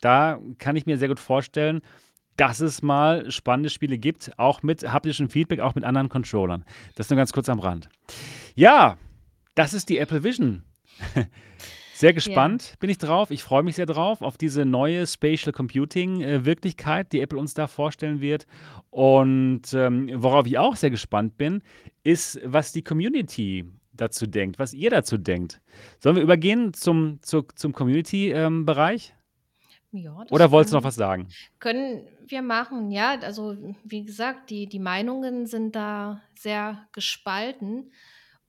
da 0.00 0.40
kann 0.58 0.76
ich 0.76 0.86
mir 0.86 0.98
sehr 0.98 1.08
gut 1.08 1.20
vorstellen, 1.20 1.80
dass 2.36 2.60
es 2.60 2.82
mal 2.82 3.30
spannende 3.30 3.70
Spiele 3.70 3.98
gibt, 3.98 4.32
auch 4.38 4.62
mit 4.62 4.90
haptischem 4.90 5.30
Feedback, 5.30 5.60
auch 5.60 5.74
mit 5.74 5.84
anderen 5.84 6.08
Controllern. 6.08 6.64
Das 6.94 7.08
nur 7.08 7.16
ganz 7.16 7.32
kurz 7.32 7.48
am 7.48 7.60
Rand. 7.60 7.88
Ja, 8.54 8.98
das 9.54 9.72
ist 9.72 9.88
die 9.88 9.98
Apple 9.98 10.22
Vision. 10.22 10.64
Sehr 11.98 12.10
Ja. 12.10 12.14
gespannt 12.14 12.74
bin 12.78 12.90
ich 12.90 12.98
drauf. 12.98 13.30
Ich 13.30 13.42
freue 13.42 13.62
mich 13.62 13.76
sehr 13.76 13.86
drauf, 13.86 14.20
auf 14.20 14.36
diese 14.36 14.66
neue 14.66 15.06
Spatial 15.06 15.52
Computing, 15.52 16.20
äh, 16.20 16.44
Wirklichkeit, 16.44 17.12
die 17.12 17.20
Apple 17.22 17.38
uns 17.38 17.54
da 17.54 17.66
vorstellen 17.68 18.20
wird. 18.20 18.46
Und, 18.90 19.72
ähm, 19.72 20.10
worauf 20.14 20.46
ich 20.46 20.58
auch 20.58 20.76
sehr 20.76 20.90
gespannt 20.90 21.38
bin, 21.38 21.62
ist, 22.04 22.38
was 22.44 22.72
die 22.72 22.82
Community 22.82 23.64
dazu 23.94 24.26
denkt, 24.26 24.58
was 24.58 24.74
ihr 24.74 24.90
dazu 24.90 25.16
denkt. 25.16 25.62
Sollen 25.98 26.16
wir 26.16 26.22
übergehen 26.22 26.74
zum 26.74 27.18
zur 27.22 27.46
zum 27.56 27.72
Community, 27.72 28.30
ähm? 28.30 28.66
Ja, 29.92 30.22
Oder 30.30 30.50
wolltest 30.50 30.74
du 30.74 30.76
noch 30.78 30.84
was 30.84 30.96
sagen? 30.96 31.34
können 31.58 32.06
wir 32.28 32.42
machen, 32.42 32.90
ja. 32.90 33.18
Also, 33.20 33.56
wie 33.84 34.04
gesagt, 34.04 34.50
die 34.50 34.66
die 34.68 34.78
Meinungen 34.80 35.46
sind 35.46 35.74
da 35.76 36.20
sehr 36.38 36.86
gespalten. 36.92 37.92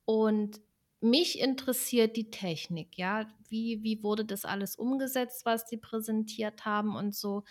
Und 0.05 0.59
mich 1.01 1.39
interessiert 1.39 2.15
die 2.17 2.29
Technik, 2.31 2.97
ja. 2.97 3.27
Wie 3.49 3.81
wie 3.83 4.03
wurde 4.03 4.25
das 4.25 4.45
alles 4.45 4.75
umgesetzt, 4.75 5.45
was 5.45 5.65
die 5.65 5.77
präsentiert 5.77 6.65
haben 6.65 6.95
und 6.95 7.15
so. 7.15 7.43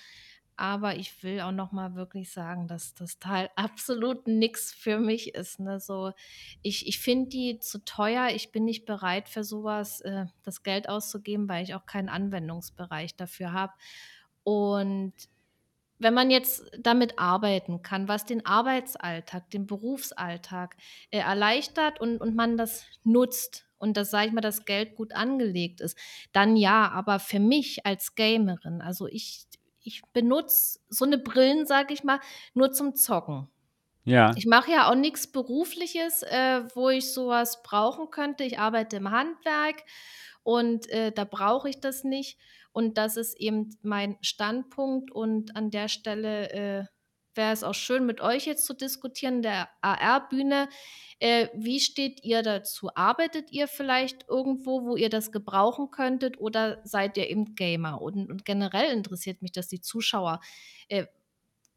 Aber 0.59 0.97
ich 0.97 1.23
will 1.23 1.41
auch 1.43 1.53
noch 1.53 1.71
mal 1.73 1.95
wirklich 1.97 2.33
sagen, 2.33 2.67
dass 2.69 2.95
das 2.95 3.19
Teil 3.19 3.51
absolut 3.57 4.27
nix 4.27 4.73
für 4.73 4.99
mich 4.99 5.35
ist, 5.35 5.61
ne, 5.61 5.81
so. 5.81 6.13
Ich 6.63 6.87
ich 6.89 6.99
finde 7.01 7.29
die 7.31 7.59
zu 7.61 7.85
teuer. 7.85 8.29
Ich 8.35 8.53
bin 8.53 8.65
nicht 8.65 8.87
bereit, 8.87 9.29
für 9.29 9.45
so 9.45 9.65
was, 9.65 10.01
äh, 10.03 10.27
das 10.43 10.63
Geld 10.63 10.89
auszugeben, 10.89 11.49
weil 11.49 11.65
ich 11.65 11.75
auch 11.75 11.87
keinen 11.87 12.09
Anwendungsbereich 12.09 13.17
dafür 13.17 13.53
habe. 13.53 13.75
Und 14.45 15.15
wenn 15.99 16.15
man 16.15 16.31
jetzt 16.31 16.65
damit 16.79 17.19
arbeiten 17.19 17.83
kann, 17.83 18.09
was 18.09 18.25
den 18.27 18.45
Arbeitsalltag, 18.47 19.51
den 19.51 19.67
Berufsalltag, 19.67 20.77
äh, 21.11 21.19
erleichtert 21.21 22.01
und 22.01 22.21
und 22.21 22.35
man 22.37 22.57
das 22.57 22.85
nutzt 23.05 23.67
und 23.79 23.97
das, 23.97 24.11
sage 24.11 24.29
ich 24.29 24.33
mal, 24.33 24.41
das 24.41 24.65
Geld 24.67 24.97
gut 24.97 25.15
angelegt 25.15 25.81
ist, 25.83 25.99
dann 26.33 26.57
ja. 26.57 26.91
Aber 26.93 27.19
für 27.21 27.41
mich 27.41 27.87
als 27.87 28.15
Gamerin, 28.15 28.83
also 28.83 29.07
ich 29.09 29.47
ich 29.81 30.03
benutze 30.13 30.81
so 30.89 31.05
'ne 31.07 31.19
Brillen, 31.19 31.67
sage 31.67 31.95
ich 31.95 32.05
mal, 32.05 32.21
nur 32.55 32.73
zum 32.73 32.95
Zocken. 32.97 33.49
Ja. 34.05 34.37
Ich 34.37 34.47
mache 34.47 34.73
ja 34.73 34.91
auch 34.91 34.95
nix 34.97 35.27
Berufliches, 35.33 36.23
äh, 36.25 36.63
wo 36.75 36.91
ich 36.91 37.13
so 37.13 37.29
was 37.29 37.63
brauchen 37.65 38.11
könnte. 38.11 38.45
Ich 38.45 38.59
arbeite 38.61 38.97
im 38.99 39.11
Handwerk 39.13 39.85
und, 40.45 40.89
äh, 40.91 41.13
da 41.13 41.25
brauche 41.25 41.69
ich 41.71 41.81
das 41.81 42.05
nicht. 42.05 42.39
Und 42.77 42.99
das 42.99 43.17
ist 43.17 43.41
eben 43.41 43.71
mein 43.81 44.19
Standpunkt. 44.21 45.11
Und 45.11 45.57
an 45.57 45.71
der 45.71 45.89
Stelle, 45.89 46.51
äh, 46.51 46.85
wäre 47.35 47.51
es 47.55 47.65
auch 47.65 47.73
schön, 47.73 48.05
mit 48.05 48.21
euch 48.21 48.45
jetzt 48.45 48.67
zu 48.67 48.75
diskutieren, 48.75 49.41
der 49.41 49.71
AR-Bühne. 49.81 50.69
Äh, 51.19 51.49
wie 51.55 51.81
steht 51.81 52.23
ihr 52.23 52.43
dazu? 52.43 52.91
Arbeitet 52.95 53.51
ihr 53.51 53.67
vielleicht 53.67 54.29
irgendwo, 54.29 54.85
wo 54.85 54.95
ihr 54.95 55.09
das 55.09 55.33
gebrauchen 55.33 55.91
könntet 55.91 56.39
oder 56.39 56.83
seid 56.85 57.17
ihr 57.17 57.31
eben 57.31 57.55
Gamer? 57.55 58.03
Und 58.03 58.31
und 58.31 58.45
generell 58.45 58.93
interessiert 58.93 59.41
mich 59.41 59.53
das, 59.53 59.69
die 59.69 59.81
Zuschauer. 59.81 60.41
Äh, 60.89 61.07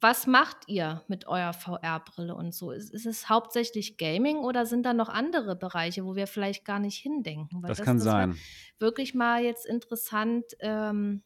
was 0.02 0.28
macht 0.28 0.58
ihr 0.68 1.04
mit 1.08 1.28
eurer 1.28 1.54
VR-Brille 1.54 2.36
und 2.36 2.54
so? 2.54 2.72
Ist 2.72 2.94
ist 2.94 3.06
es 3.06 3.30
hauptsächlich 3.30 3.98
Gaming 3.98 4.38
oder 4.38 4.66
sind 4.66 4.84
da 4.84 4.94
noch 4.94 5.10
andere 5.10 5.56
Bereiche, 5.56 6.06
wo 6.06 6.16
wir 6.16 6.28
vielleicht 6.28 6.66
gar 6.66 6.80
nicht 6.80 6.98
hindenken? 6.98 7.62
Das 7.62 7.78
das 7.78 7.86
kann 7.86 7.98
das 7.98 8.06
sein. 8.06 8.38
wirklich 8.80 9.14
mal 9.14 9.44
jetzt 9.44 9.66
interessant, 9.66 10.46
ähm, 10.60 11.24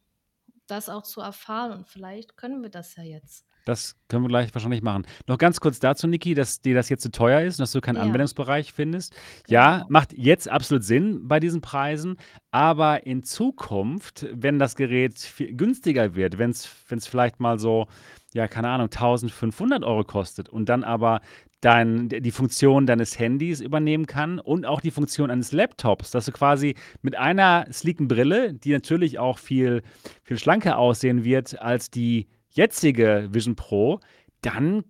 das 0.66 0.88
auch 0.88 1.02
zu 1.02 1.20
erfahren 1.20 1.72
und 1.72 1.88
vielleicht 1.88 2.36
können 2.36 2.62
wir 2.62 2.70
das 2.70 2.96
ja 2.96 3.02
jetzt. 3.02 3.46
Das 3.66 3.96
können 4.08 4.24
wir 4.24 4.28
gleich 4.28 4.52
wahrscheinlich 4.54 4.82
machen. 4.82 5.06
Noch 5.26 5.38
ganz 5.38 5.58
kurz 5.58 5.80
dazu, 5.80 6.06
Niki, 6.06 6.34
dass 6.34 6.60
dir 6.60 6.74
das 6.74 6.90
jetzt 6.90 7.02
zu 7.02 7.10
teuer 7.10 7.40
ist 7.40 7.58
und 7.58 7.62
dass 7.62 7.72
du 7.72 7.80
keinen 7.80 7.96
Ja, 7.96 8.02
Anwendungsbereich 8.02 8.74
findest. 8.74 9.14
Ja, 9.48 9.76
genau. 9.78 9.86
macht 9.88 10.12
jetzt 10.12 10.50
absolut 10.50 10.84
Sinn 10.84 11.26
bei 11.28 11.40
diesen 11.40 11.62
Preisen, 11.62 12.18
aber 12.50 13.06
in 13.06 13.22
Zukunft, 13.22 14.26
wenn 14.32 14.58
das 14.58 14.76
Gerät 14.76 15.18
viel 15.18 15.56
günstiger 15.56 16.14
wird, 16.14 16.36
wenn 16.36 16.50
es 16.50 16.66
vielleicht 17.06 17.40
mal 17.40 17.58
so, 17.58 17.86
ja, 18.34 18.48
keine 18.48 18.68
Ahnung, 18.68 18.88
1.500 18.88 19.84
Euro 19.86 20.04
kostet 20.04 20.48
und 20.48 20.68
dann 20.68 20.84
aber 20.84 21.20
dein 21.60 22.08
die 22.10 22.30
Funktion 22.32 22.84
deines 22.84 23.18
Handys 23.18 23.60
übernehmen 23.60 24.06
kann 24.06 24.38
und 24.40 24.66
auch 24.66 24.80
die 24.82 24.90
Funktion 24.90 25.30
eines 25.30 25.52
Laptops, 25.52 26.10
dass 26.10 26.26
du 26.26 26.32
quasi 26.32 26.74
mit 27.00 27.16
einer 27.16 27.64
sleeken 27.72 28.08
Brille, 28.08 28.52
die 28.52 28.72
natürlich 28.72 29.18
auch 29.18 29.38
viel 29.38 29.82
viel 30.24 30.38
schlanker 30.38 30.76
aussehen 30.78 31.24
wird 31.24 31.58
als 31.62 31.90
die 31.90 32.26
jetzige 32.50 33.28
Vision 33.32 33.56
Pro, 33.56 34.00
dann 34.42 34.84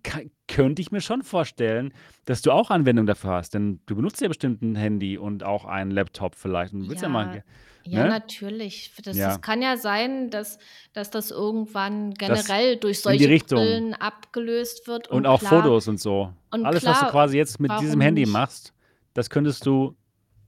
könnte 0.47 0.81
ich 0.81 0.91
mir 0.91 1.01
schon 1.01 1.21
vorstellen, 1.23 1.93
dass 2.25 2.41
du 2.41 2.51
auch 2.51 2.71
Anwendung 2.71 3.05
dafür 3.05 3.31
hast, 3.31 3.53
denn 3.53 3.79
du 3.85 3.95
benutzt 3.95 4.19
ja 4.21 4.27
bestimmt 4.27 4.61
'n 4.63 4.75
Handy 4.75 5.17
und 5.17 5.43
auch 5.43 5.65
einen 5.65 5.91
Laptop 5.91 6.35
vielleicht 6.35 6.73
und 6.73 6.89
willst 6.89 7.03
ja 7.03 7.09
mal 7.09 7.27
Ja, 7.27 7.31
ge 7.31 7.41
ja, 7.87 8.03
ne? 8.03 8.09
natürlich. 8.09 8.91
Das 8.97 9.05
das 9.05 9.17
Ja. 9.17 9.37
kann 9.37 9.61
ja 9.61 9.77
sein, 9.77 10.29
dass 10.29 10.57
dass 10.93 11.11
das 11.11 11.31
irgendwann 11.31 12.13
Das 12.13 12.45
generell 12.47 12.77
durch 12.77 12.97
in 13.05 13.17
die 13.17 13.23
solche. 13.23 13.27
Brillen 13.55 13.93
abgelöst 13.93 14.87
wird 14.87 15.07
Und 15.09 15.17
und 15.19 15.25
auch 15.27 15.39
klar 15.39 15.63
Fotos 15.63 15.87
und 15.87 15.99
so. 15.99 16.33
und 16.51 16.65
Alles, 16.65 16.85
was 16.85 16.93
du 16.93 16.99
klar, 16.99 17.11
quasi 17.11 17.37
jetzt 17.37 17.59
mit 17.59 17.71
diesem 17.79 18.01
Handy 18.01 18.21
nicht? 18.21 18.31
machst, 18.33 18.73
das 19.13 19.29
könntest 19.29 19.65
du 19.65 19.95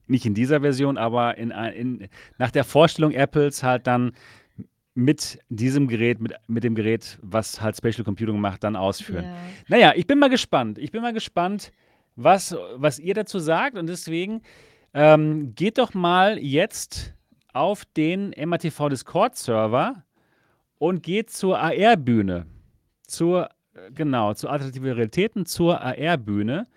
nicht 0.07 0.25
in 0.25 0.33
dieser 0.33 0.61
Version, 0.61 0.97
aber 0.97 1.37
in 1.37 1.51
in 1.51 2.07
nach 2.37 2.51
der 2.51 2.63
Vorstellung 2.63 3.11
Apples 3.11 3.61
halt 3.63 3.87
dann 3.87 4.13
mit 4.93 5.37
diesem 5.49 5.87
Gerät, 5.87 6.19
mit 6.19 6.33
mit 6.47 6.63
dem 6.63 6.73
Gerät, 6.73 7.19
was 7.21 7.61
halt 7.61 7.77
Spatial 7.77 8.03
Computing 8.03 8.39
macht, 8.39 8.63
dann 8.63 8.75
ausführen. 8.75 9.25
Ja. 9.25 9.35
Na 9.67 9.77
ja, 9.77 9.93
ich 9.95 10.07
bin 10.07 10.17
mal 10.17 10.29
gespannt. 10.29 10.79
Ich 10.79 10.91
bin 10.91 11.01
mal 11.01 11.13
gespannt, 11.13 11.71
was 12.15 12.55
was 12.75 12.97
ihr 12.99 13.13
dazu 13.13 13.37
sagt 13.37 13.77
und 13.77 13.87
deswegen, 13.87 14.41
ähm, 14.93 15.53
geht 15.55 15.77
doch 15.77 15.93
mal 15.93 16.39
jetzt 16.39 17.13
auf 17.53 17.85
den 17.85 18.33
MATV 18.37 18.89
Discord 18.89 19.35
Server 19.35 20.03
und 20.77 21.03
geht 21.03 21.29
zur 21.29 21.59
AR-Bühne. 21.59 22.45
Zur 23.07 23.49
genau, 23.93 24.33
zur 24.33 24.51
Alternative 24.51 24.95
Realitäten, 24.95 25.45
zur 25.45 25.81
AR-Bühne. 25.81 26.67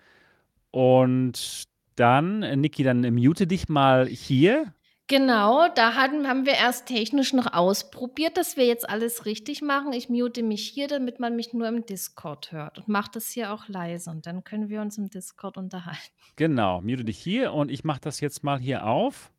Und 0.71 1.63
dann, 1.95 2.39
Niki, 2.59 2.83
dann 2.83 3.01
mute 3.13 3.47
dich 3.47 3.69
mal 3.69 4.07
hier. 4.07 4.73
Genau, 5.07 5.67
da 5.75 5.95
hatten 5.95 6.25
haben 6.25 6.45
wir 6.45 6.53
erst 6.53 6.85
technisch 6.85 7.33
noch 7.33 7.51
ausprobiert, 7.51 8.37
dass 8.37 8.55
wir 8.55 8.65
jetzt 8.65 8.89
alles 8.89 9.25
richtig 9.25 9.61
machen. 9.61 9.91
Ich 9.91 10.07
mute 10.07 10.41
mich 10.41 10.65
hier, 10.69 10.87
damit 10.87 11.19
man 11.19 11.35
mich 11.35 11.51
nur 11.51 11.67
im 11.67 11.85
Discord 11.85 12.53
hört 12.53 12.77
und 12.77 12.87
mache 12.87 13.11
das 13.13 13.27
hier 13.29 13.51
auch 13.51 13.67
leise 13.67 14.09
und 14.09 14.25
dann 14.25 14.45
können 14.45 14.69
wir 14.69 14.79
uns 14.79 14.97
im 14.97 15.09
Discord 15.09 15.57
unterhalten. 15.57 15.99
Genau, 16.37 16.79
mute 16.79 17.03
dich 17.03 17.17
hier 17.17 17.51
und 17.51 17.69
ich 17.69 17.83
mache 17.83 17.99
das 17.99 18.21
jetzt 18.21 18.45
mal 18.45 18.57
hier 18.57 18.85
auf. 18.85 19.33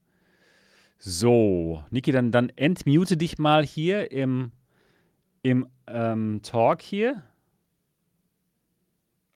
So, 1.04 1.82
Niki, 1.90 2.12
dann 2.12 2.30
dann 2.30 2.48
entmute 2.50 3.16
dich 3.16 3.36
mal 3.36 3.64
hier 3.66 4.12
im 4.12 4.52
im, 5.42 5.66
ähm, 5.88 6.40
Talk 6.44 6.80
hier. 6.80 7.24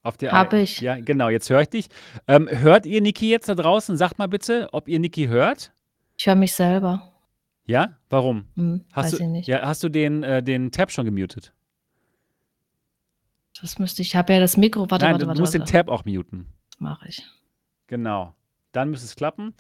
Auf 0.05 0.17
der 0.17 0.31
Habe 0.31 0.59
ei 0.59 0.63
ich. 0.63 0.81
ja, 0.81 0.95
genau, 1.01 1.29
jetzt 1.29 1.51
höre 1.51 1.63
ich 1.63 1.69
dich. 1.69 1.89
Ähm, 2.29 2.49
hört 2.49 2.87
ihr 2.87 3.01
Niki 3.03 3.29
jetzt 3.29 3.49
da 3.49 3.57
draußen? 3.57 3.97
Sagt 3.97 4.17
mal 4.19 4.29
bitte, 4.29 4.69
ob 4.71 4.87
ihr 4.87 5.01
Niki 5.01 5.27
hört? 5.27 5.73
Ich 6.17 6.29
höre 6.29 6.37
mich 6.37 6.53
selber. 6.53 7.13
Ja? 7.65 7.99
Warum? 8.11 8.47
Hm, 8.55 8.85
Hast 8.93 9.07
weiß 9.15 9.19
du 9.19 9.25
ich 9.25 9.29
nicht. 9.31 9.49
ja, 9.49 9.67
hast 9.67 9.83
du 9.83 9.89
den 9.89 10.23
äh, 10.23 10.45
den 10.45 10.71
Tab 10.71 10.93
schon 10.93 11.05
gemutet? 11.05 11.53
Das 13.61 13.81
müsste 13.81 14.03
ich 14.03 14.15
habe 14.15 14.35
ja 14.35 14.39
das 14.39 14.57
Mikro 14.57 14.89
warte, 14.89 15.05
Nein, 15.05 15.15
warte, 15.15 15.25
du 15.25 15.29
warte, 15.31 15.41
musst 15.41 15.55
den 15.55 15.63
warte. 15.63 15.73
Tab 15.73 15.89
auch 15.89 16.05
muten. 16.05 16.47
Mache 16.79 17.09
ich. 17.09 17.25
Genau. 17.89 18.37
Dann 18.71 18.91
müsste 18.91 19.07
es 19.07 19.17
klappen. 19.17 19.53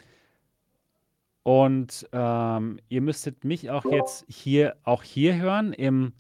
Und, 1.47 2.09
ähm, 2.11 2.81
ihr 2.89 3.01
müsstet 3.01 3.45
mich 3.45 3.71
auch 3.71 3.85
jetzt 3.85 4.25
hier 4.29 4.75
auch 4.83 5.05
hier 5.05 5.37
hören 5.37 5.73
im 5.73 6.13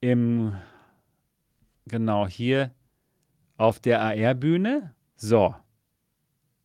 im 0.00 0.54
genau, 1.86 2.26
hier 2.26 2.70
auf 3.58 3.78
der 3.78 4.00
AR-Bühne. 4.00 4.94
So. 5.16 5.54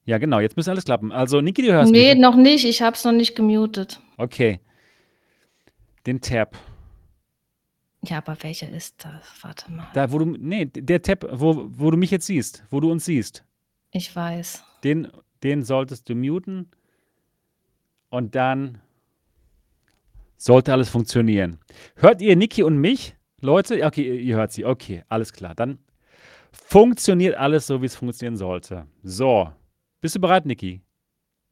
Ja, 0.06 0.18
genau, 0.18 0.40
jetzt 0.40 0.56
müsste 0.56 0.72
alles 0.72 0.86
klappen. 0.86 1.12
Also, 1.12 1.42
Niki, 1.42 1.62
du 1.62 1.74
hörst 1.74 1.92
Ne, 1.92 2.14
mich? 2.14 2.22
noch 2.22 2.38
nicht. 2.38 2.64
Ich 2.64 2.82
habe 2.82 2.96
es 2.96 3.04
noch 3.04 3.12
nicht 3.12 3.36
gemutet. 3.36 4.00
Okay. 4.16 4.62
Den 6.06 6.22
Tab. 6.22 6.58
Ja, 8.02 8.20
aber 8.20 8.38
welcher 8.44 8.70
ist 8.70 9.04
das? 9.04 9.44
Warte 9.44 9.70
mal. 9.74 9.88
Da, 9.94 10.10
wo 10.14 10.20
du 10.20 10.26
ne, 10.38 10.68
der 10.68 11.02
Tab, 11.02 11.26
wo 11.34 11.68
wo 11.70 11.92
du 11.92 11.98
mich 11.98 12.12
jetzt 12.12 12.28
siehst, 12.28 12.64
wo 12.70 12.80
du 12.80 12.90
uns 12.90 13.04
siehst. 13.04 13.44
Ich 13.92 14.16
weiß. 14.16 14.64
Den 14.86 15.10
den 15.44 15.64
solltest 15.66 16.08
du 16.08 16.16
muten. 16.16 16.72
Und 18.10 18.36
dann 18.36 18.82
sollte 20.38 20.72
alles 20.72 20.90
funktionieren. 20.90 21.60
Hört 21.96 22.22
ihr 22.22 22.36
Niki 22.36 22.64
und 22.64 22.78
mich? 22.78 23.16
Leute? 23.42 23.86
Okay, 23.86 24.18
ihr 24.20 24.36
hört 24.36 24.52
sie. 24.52 24.66
Okay, 24.66 25.04
alles 25.10 25.34
klar. 25.34 25.56
Dann 25.56 25.80
funktioniert 26.52 27.36
alles 27.36 27.68
so, 27.68 27.82
wie 27.82 27.86
es 27.86 27.96
funktionieren 27.96 28.38
sollte. 28.38 28.88
So. 29.04 29.52
Bist 30.02 30.16
du 30.16 30.20
bereit, 30.20 30.46
Niki? 30.46 30.82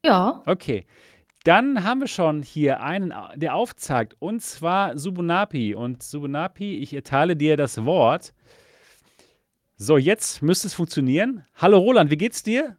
Ja. 0.04 0.42
Okay. 0.46 0.86
Dann 1.44 1.84
haben 1.84 2.02
wir 2.02 2.08
schon 2.08 2.42
hier 2.42 2.82
einen, 2.82 3.14
der 3.36 3.54
aufzeigt, 3.54 4.16
und 4.20 4.42
zwar 4.42 4.98
Subunapi. 4.98 5.76
Und 5.76 6.02
Subunapi, 6.02 6.78
ich 6.78 6.94
erteile 6.94 7.36
dir 7.36 7.56
das 7.56 7.86
Wort. 7.86 8.34
So, 9.78 9.98
jetzt 9.98 10.42
müsste 10.42 10.68
es 10.68 10.74
funktionieren. 10.74 11.46
Hallo 11.56 11.78
Roland, 11.78 12.10
wie 12.10 12.18
geht's 12.18 12.42
dir? 12.42 12.78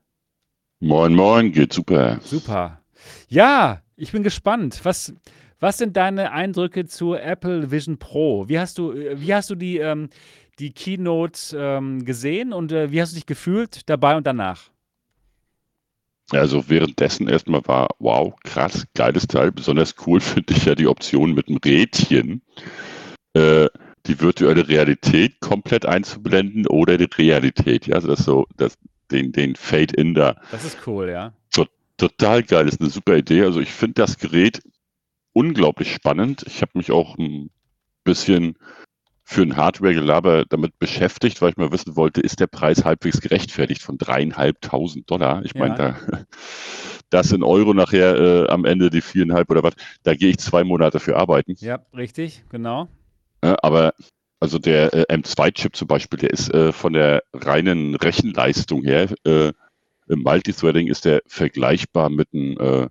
Moin, 0.81 1.15
moin, 1.15 1.53
geht 1.53 1.73
super. 1.73 2.19
Super. 2.23 2.81
Ja, 3.29 3.83
ich 3.97 4.13
bin 4.13 4.23
gespannt. 4.23 4.81
Was 4.85 5.15
was 5.59 5.79
sind 5.79 5.97
deine 5.97 6.33
Eindrücke 6.33 6.87
zur 6.87 7.23
Apple 7.23 7.71
Vision 7.71 7.99
Pro? 7.99 8.49
Wie 8.49 8.59
hast 8.59 8.79
du 8.79 8.93
äh, 8.93 9.21
wie 9.21 9.35
hast 9.35 9.51
du 9.51 9.55
die, 9.55 9.79
ähm 9.79 10.11
die 10.59 10.73
Keynote, 10.73 11.57
ähm, 11.57 12.05
gesehen 12.05 12.53
und, 12.53 12.73
äh, 12.73 12.91
wie 12.91 13.01
hast 13.01 13.13
du 13.13 13.17
dich 13.17 13.27
gefühlt 13.27 13.89
dabei 13.89 14.17
und 14.17 14.27
danach? 14.27 14.71
Also, 16.31 16.69
währenddessen 16.69 17.29
erst 17.29 17.47
mal 17.49 17.63
war: 17.67 17.89
„Wow, 18.01 18.35
krass, 18.43 18.85
geiles 18.95 19.29
Teil.“ 19.29 19.53
Besonders 19.53 19.95
cool 20.07 20.21
finde 20.21 20.55
ich 20.55 20.65
ja 20.65 20.75
die 20.75 20.89
Option 20.89 21.35
mit 21.35 21.49
'm 21.49 21.59
Rädchen, 21.65 22.43
äh, 23.35 23.69
die 24.07 24.21
virtuelle 24.21 24.67
Realität 24.67 25.39
komplett 25.41 25.87
einzublenden 25.87 26.67
oder 26.67 26.97
die 26.99 27.05
Realität, 27.17 27.87
ja, 27.87 27.97
also 27.97 28.09
das 28.09 28.25
so 28.25 28.47
das 28.57 28.77
den 29.13 29.31
den 29.31 29.55
Fade-in 29.55 30.15
da. 30.15 30.35
Das 30.51 30.65
ist 30.65 30.79
cool, 30.87 31.09
ja. 31.11 31.33
To 31.99 32.09
total 32.09 32.43
geil, 32.43 32.69
ist 32.69 32.81
'ne 32.81 32.91
super 32.91 33.17
Idee. 33.17 33.43
Also, 33.43 33.61
ich 33.61 33.71
finde 33.73 33.95
das 33.95 34.19
Gerät 34.19 34.61
unglaublich 35.35 35.93
spannend. 35.95 36.45
Ich 36.47 36.63
habe 36.63 36.73
mich 36.75 36.91
auch 36.93 37.17
'n 37.19 37.51
bisschen 38.05 38.59
für 39.25 39.43
'n 39.43 39.57
Hardware-Gelaber 39.57 40.45
damit 40.49 40.79
beschäftigt, 40.79 41.43
weil 41.43 41.51
ich 41.51 41.57
mal 41.59 41.73
wissen 41.73 41.97
wollte, 41.97 42.21
ist 42.23 42.41
der 42.41 42.49
Preis 42.49 42.85
halbwegs 42.85 43.21
gerechtfertigt 43.21 43.83
von 43.83 43.99
3.500 43.99 45.43
Ich 45.45 45.55
meine, 45.57 45.75
Ja. 45.79 45.97
da 46.11 46.25
das 47.11 47.33
in 47.33 47.43
Euro 47.45 47.75
nachher, 47.75 48.17
äh, 48.17 48.49
am 48.51 48.65
Ende 48.67 48.91
die 48.91 49.03
4,5 49.03 49.51
oder 49.51 49.63
was, 49.65 49.75
da 50.05 50.15
gehe 50.15 50.31
ich 50.31 50.39
2 50.39 50.65
Monate 50.65 51.01
für 51.01 51.17
arbeiten. 51.17 51.57
Ja, 51.61 51.81
richtig, 51.95 52.45
genau. 52.51 52.89
Aber 53.43 53.93
also 54.41 54.59
der, 54.59 54.93
äh, 54.95 55.05
M2-Chip 55.15 55.77
zum 55.77 55.89
Beispiel, 55.89 56.19
der 56.19 56.31
ist, 56.31 56.53
äh, 56.53 56.73
von 56.73 56.93
der 56.93 57.23
reinen 57.33 57.95
Rechenleistung 57.95 58.83
her, 58.83 59.09
äh, 59.25 59.53
Multithreading 60.09 60.87
ist 60.89 61.05
der 61.05 61.23
vergleichbar 61.27 62.11
mit 62.11 62.29
'n, 62.33 62.57
äh, 62.59 62.89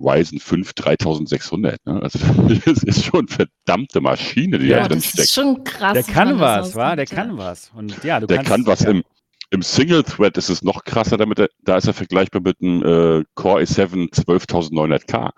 Ryzen 0.00 0.40
5 0.40 0.72
3600, 0.74 1.84
ne? 1.86 2.02
Also, 2.02 2.18
das 2.66 2.82
ist 2.82 3.04
schon 3.04 3.28
verdammte 3.28 4.00
Maschine, 4.00 4.58
die 4.58 4.68
da 4.68 4.78
Ja. 4.78 4.88
drin 4.88 4.98
Das 4.98 5.06
ist 5.06 5.12
steckt. 5.12 5.30
schon 5.30 5.64
krass, 5.64 5.94
Der 5.94 6.02
kann 6.04 6.40
was, 6.40 6.74
wa? 6.74 6.96
Der 6.96 7.06
kann 7.06 7.36
was. 7.38 7.70
Und 7.74 8.02
ja, 8.04 8.18
du 8.20 8.26
Der 8.26 8.38
kannst 8.38 8.50
kann 8.50 8.66
was. 8.66 8.80
ja. 8.80 8.90
Im 8.90 9.04
im 9.50 9.62
Single-Thread 9.62 10.36
ist 10.36 10.48
es 10.48 10.62
noch 10.62 10.82
krasser, 10.84 11.16
damit 11.16 11.38
er 11.38 11.48
da 11.62 11.76
ist 11.76 11.86
er 11.86 11.94
vergleichbar 11.94 12.42
mit 12.42 12.60
'm, 12.60 12.82
äh, 12.82 13.24
Core 13.34 13.62
i7 13.62 14.10
12900K. 14.12 15.30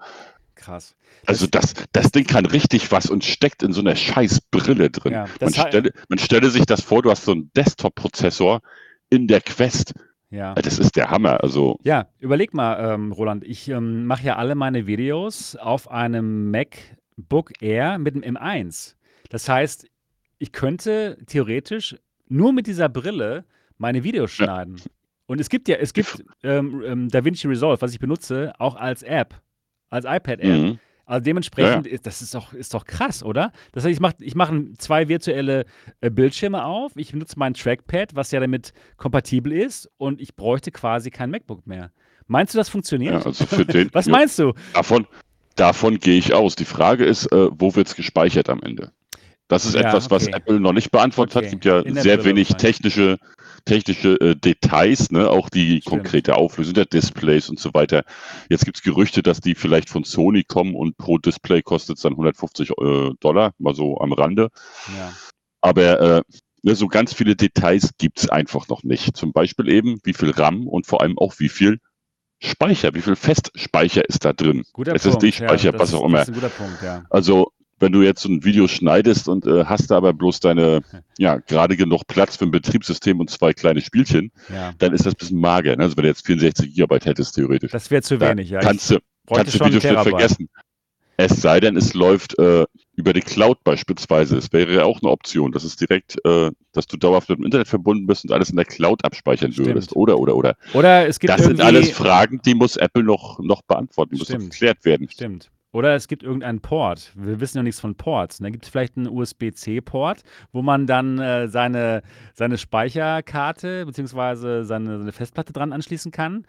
Krass. 0.54 0.94
Also, 1.26 1.46
Das 1.48 1.74
das 1.92 2.12
Ding 2.12 2.24
kann 2.24 2.46
richtig 2.46 2.90
was 2.92 3.10
und 3.10 3.24
steckt 3.24 3.62
in 3.62 3.72
so 3.74 3.82
'ner 3.82 3.96
scheiß 3.96 4.40
Brille 4.50 4.90
drin. 4.90 5.12
Ja, 5.12 5.26
Man 5.40 5.52
stelle 5.52 5.90
man 6.08 6.18
stelle 6.18 6.50
sich 6.50 6.64
das 6.66 6.80
vor, 6.80 7.02
du 7.02 7.10
hast 7.10 7.24
so 7.24 7.32
'n 7.32 7.50
Desktop-Prozessor 7.56 8.60
in 9.10 9.26
der 9.26 9.40
Quest. 9.42 9.92
Ja. 10.30 10.54
Das 10.54 10.78
ist 10.78 10.96
der 10.96 11.10
Hammer, 11.10 11.42
also 11.42 11.78
Ja, 11.84 12.08
überleg 12.18 12.52
mal, 12.52 12.94
ähm, 12.94 13.12
Roland, 13.12 13.44
ich, 13.44 13.68
ähm, 13.68 14.06
mache 14.06 14.24
ja 14.24 14.36
alle 14.36 14.54
meine 14.54 14.86
Videos 14.86 15.54
auf 15.56 15.90
einem 15.90 16.50
MacBook 16.50 17.52
Air 17.62 17.98
mit 17.98 18.14
'm 18.16 18.22
M1. 18.36 18.96
Das 19.30 19.48
heißt, 19.48 19.86
ich 20.38 20.52
könnte 20.52 21.18
theoretisch 21.26 21.96
nur 22.28 22.52
mit 22.52 22.66
dieser 22.66 22.88
Brille 22.88 23.44
meine 23.78 24.02
Videos 24.02 24.36
Ja. 24.38 24.46
schneiden. 24.46 24.80
Und 25.26 25.40
es 25.40 25.48
gibt 25.48 25.68
ja, 25.68 25.76
es 25.76 25.92
gibt 25.92 26.24
ähm, 26.42 26.82
ähm, 26.84 27.08
DaVinci 27.08 27.46
Resolve, 27.48 27.80
was 27.80 27.92
ich 27.92 27.98
benutze, 27.98 28.52
auch 28.58 28.76
als 28.76 29.02
App, 29.02 29.34
als 29.90 30.04
iPad-App. 30.04 30.44
Mhm. 30.62 30.78
Also 31.06 31.22
dementsprechend, 31.22 31.86
ist, 31.86 32.04
das 32.04 32.20
ist 32.20 32.34
doch, 32.34 32.52
ist 32.52 32.74
doch 32.74 32.84
krass, 32.84 33.22
oder? 33.22 33.52
Das 33.70 33.84
heißt, 33.84 33.94
ich 33.94 34.00
mache 34.00 34.16
ich 34.18 34.34
mach 34.34 34.52
zwei 34.76 35.06
virtuelle 35.08 35.64
äh, 36.00 36.10
Bildschirme 36.10 36.64
auf, 36.64 36.92
ich 36.96 37.12
benutze 37.12 37.38
mein 37.38 37.54
Trackpad, 37.54 38.16
was 38.16 38.32
ja 38.32 38.40
damit 38.40 38.72
kompatibel 38.96 39.52
ist, 39.52 39.88
und 39.98 40.20
ich 40.20 40.34
bräuchte 40.34 40.72
quasi 40.72 41.10
kein 41.10 41.30
MacBook 41.30 41.64
mehr. 41.64 41.92
Meinst 42.26 42.54
du, 42.54 42.58
das 42.58 42.68
funktioniert? 42.68 43.14
Ja, 43.14 43.22
also 43.24 43.46
für 43.46 43.64
den, 43.64 43.88
was 43.92 44.06
ja, 44.06 44.12
meinst 44.12 44.36
du? 44.40 44.52
davon, 44.72 45.06
davon 45.54 46.00
gehe 46.00 46.18
ich 46.18 46.34
aus. 46.34 46.56
Die 46.56 46.64
Frage 46.64 47.04
ist, 47.04 47.26
äh, 47.30 47.48
wo 47.52 47.76
wird 47.76 47.86
es 47.86 47.94
gespeichert 47.94 48.50
am 48.50 48.60
Ende? 48.62 48.90
Das 49.46 49.64
ist 49.64 49.74
Ja, 49.74 49.82
etwas, 49.82 50.10
was 50.10 50.24
okay. 50.24 50.36
Apple 50.36 50.58
noch 50.58 50.72
nicht 50.72 50.90
beantwortet 50.90 51.36
hat. 51.36 51.42
Okay. 51.44 51.46
Es 51.46 51.52
gibt 51.52 51.64
ja 51.66 51.80
In 51.80 51.94
sehr 51.94 52.24
wenig 52.24 52.48
technische, 52.56 53.16
technische 53.66 54.18
äh, 54.20 54.34
Details, 54.34 55.10
ne? 55.10 55.28
auch 55.28 55.50
die 55.50 55.80
Stimmt. 55.80 55.84
konkrete 55.84 56.36
Auflösung 56.36 56.74
der 56.74 56.86
Displays 56.86 57.50
und 57.50 57.60
so 57.60 57.74
weiter. 57.74 58.04
Jetzt 58.48 58.64
gibt 58.64 58.78
es 58.78 58.82
Gerüchte, 58.82 59.22
dass 59.22 59.40
die 59.40 59.54
vielleicht 59.54 59.90
von 59.90 60.04
Sony 60.04 60.44
kommen 60.44 60.74
und 60.74 60.96
pro 60.96 61.18
Display 61.18 61.60
kostet 61.60 61.96
es 61.96 62.02
dann 62.02 62.12
150 62.12 62.70
äh, 62.70 63.10
Dollar, 63.20 63.52
mal 63.58 63.74
so 63.74 63.98
am 63.98 64.12
Rande. 64.12 64.48
Ja. 64.96 65.12
Aber 65.60 66.00
äh, 66.00 66.22
ne, 66.62 66.74
so 66.74 66.86
ganz 66.86 67.12
viele 67.12 67.36
Details 67.36 67.90
gibt 67.98 68.20
es 68.20 68.28
einfach 68.30 68.68
noch 68.68 68.82
nicht. 68.82 69.16
Zum 69.16 69.32
Beispiel 69.32 69.68
eben, 69.68 69.98
wie 70.04 70.14
viel 70.14 70.30
RAM 70.30 70.66
und 70.66 70.86
vor 70.86 71.02
allem 71.02 71.18
auch 71.18 71.34
wie 71.38 71.48
viel 71.48 71.78
Speicher, 72.42 72.94
wie 72.94 73.00
viel 73.00 73.16
Festspeicher 73.16 74.08
ist 74.08 74.24
da 74.24 74.32
drin. 74.32 74.64
Guter 74.72 74.94
SSD-Speicher, 74.94 75.72
Punkt. 75.72 75.80
was 75.80 75.94
auch 75.94 76.04
immer. 76.04 76.18
Das 76.18 76.28
ist 76.28 76.34
ein 76.34 76.40
guter 76.40 76.50
Punkt, 76.50 76.82
ja. 76.82 77.04
Also, 77.10 77.52
wenn 77.78 77.92
du 77.92 78.02
jetzt 78.02 78.22
so 78.22 78.28
ein 78.28 78.44
Video 78.44 78.68
schneidest 78.68 79.28
und 79.28 79.46
äh, 79.46 79.64
hast 79.64 79.90
da 79.90 79.96
aber 79.96 80.12
bloß 80.12 80.40
deine, 80.40 80.82
ja, 81.18 81.36
gerade 81.36 81.76
genug 81.76 82.06
Platz 82.06 82.36
für 82.36 82.44
ein 82.44 82.50
Betriebssystem 82.50 83.20
und 83.20 83.30
zwei 83.30 83.52
kleine 83.52 83.80
Spielchen, 83.80 84.32
ja. 84.52 84.72
dann 84.78 84.92
ist 84.92 85.06
das 85.06 85.14
ein 85.14 85.18
bisschen 85.18 85.40
mager. 85.40 85.76
Ne? 85.76 85.82
Also, 85.82 85.96
wenn 85.96 86.04
du 86.04 86.08
jetzt 86.08 86.26
64 86.26 86.74
Gigabyte 86.74 87.06
hättest, 87.06 87.34
theoretisch. 87.34 87.72
Das 87.72 87.90
wäre 87.90 88.02
zu 88.02 88.20
wenig, 88.20 88.50
ja. 88.50 88.60
kannst 88.60 88.90
du, 88.90 88.98
kannst 89.28 89.54
du 89.54 89.64
Videoschnitt 89.64 90.00
vergessen. 90.00 90.48
Es 91.18 91.40
sei 91.40 91.60
denn, 91.60 91.78
es 91.78 91.94
läuft 91.94 92.38
äh, 92.38 92.66
über 92.94 93.14
die 93.14 93.22
Cloud 93.22 93.64
beispielsweise. 93.64 94.36
Es 94.36 94.52
wäre 94.52 94.74
ja 94.74 94.84
auch 94.84 95.00
eine 95.00 95.10
Option, 95.10 95.50
dass 95.50 95.64
es 95.64 95.76
direkt, 95.76 96.16
äh, 96.26 96.50
dass 96.72 96.86
du 96.86 96.98
dauerhaft 96.98 97.30
mit 97.30 97.38
dem 97.38 97.44
Internet 97.46 97.68
verbunden 97.68 98.06
bist 98.06 98.24
und 98.24 98.32
alles 98.32 98.50
in 98.50 98.56
der 98.56 98.66
Cloud 98.66 99.02
abspeichern 99.02 99.52
Stimmt. 99.52 99.68
würdest. 99.68 99.96
Oder, 99.96 100.18
oder, 100.18 100.36
oder. 100.36 100.56
Oder 100.74 101.08
es 101.08 101.18
gibt 101.18 101.32
Das 101.32 101.42
sind 101.42 101.62
alles 101.62 101.90
Fragen, 101.90 102.42
die 102.44 102.54
muss 102.54 102.76
Apple 102.76 103.02
noch, 103.02 103.38
noch 103.38 103.62
beantworten, 103.62 104.14
die 104.14 104.18
müssen 104.18 104.50
geklärt 104.50 104.84
werden. 104.84 105.08
Stimmt. 105.10 105.50
Oder 105.76 105.94
es 105.94 106.08
gibt 106.08 106.22
irgendeinen 106.22 106.60
Port. 106.60 107.12
Wir 107.14 107.38
wissen 107.38 107.58
ja 107.58 107.62
nichts 107.62 107.80
von 107.82 107.96
Ports. 107.96 108.38
Da 108.38 108.48
gibt 108.48 108.64
es 108.64 108.70
vielleicht 108.70 108.96
einen 108.96 109.08
USB-C-Port, 109.08 110.22
wo 110.50 110.62
man 110.62 110.86
dann 110.86 111.18
äh, 111.18 111.48
seine, 111.48 112.02
seine 112.32 112.56
Speicherkarte 112.56 113.84
bzw. 113.84 114.62
Seine, 114.62 114.98
seine 114.98 115.12
Festplatte 115.12 115.52
dran 115.52 115.74
anschließen 115.74 116.12
kann. 116.12 116.46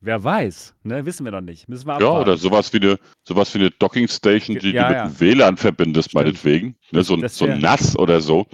Wer 0.00 0.24
weiß, 0.24 0.74
ne? 0.84 1.04
Wissen 1.04 1.26
wir 1.26 1.32
noch 1.32 1.42
nicht. 1.42 1.68
Müssen 1.68 1.86
wir 1.86 1.98
Ja, 2.00 2.06
abwarten. 2.08 2.22
oder 2.30 2.38
sowas 2.38 2.72
wie 2.72 2.80
eine, 2.80 2.98
sowas 3.28 3.52
wie 3.54 3.58
eine 3.58 3.70
Docking 3.72 4.08
Station, 4.08 4.56
die 4.58 4.70
Ja, 4.70 4.84
du 4.84 4.88
mit 4.88 4.96
ja. 4.96 5.06
dem 5.08 5.20
WLAN 5.20 5.56
verbindest, 5.58 6.10
Stimmt. 6.12 6.24
meinetwegen. 6.24 6.76
Ne, 6.92 7.02
so, 7.02 7.14
Das 7.18 7.36
so 7.36 7.44
ein 7.44 7.60
NAS 7.60 7.94
oder 7.98 8.22
so. 8.22 8.46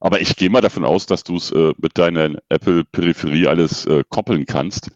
Aber 0.00 0.20
ich 0.20 0.36
gehe 0.36 0.50
mal 0.50 0.60
davon 0.60 0.84
aus, 0.84 1.06
dass 1.06 1.24
du 1.24 1.36
es 1.36 1.50
äh, 1.50 1.72
mit 1.78 1.96
deiner 1.96 2.36
Apple-Peripherie 2.50 3.46
alles 3.46 3.86
äh, 3.86 4.04
koppeln 4.10 4.44
kannst. 4.44 4.90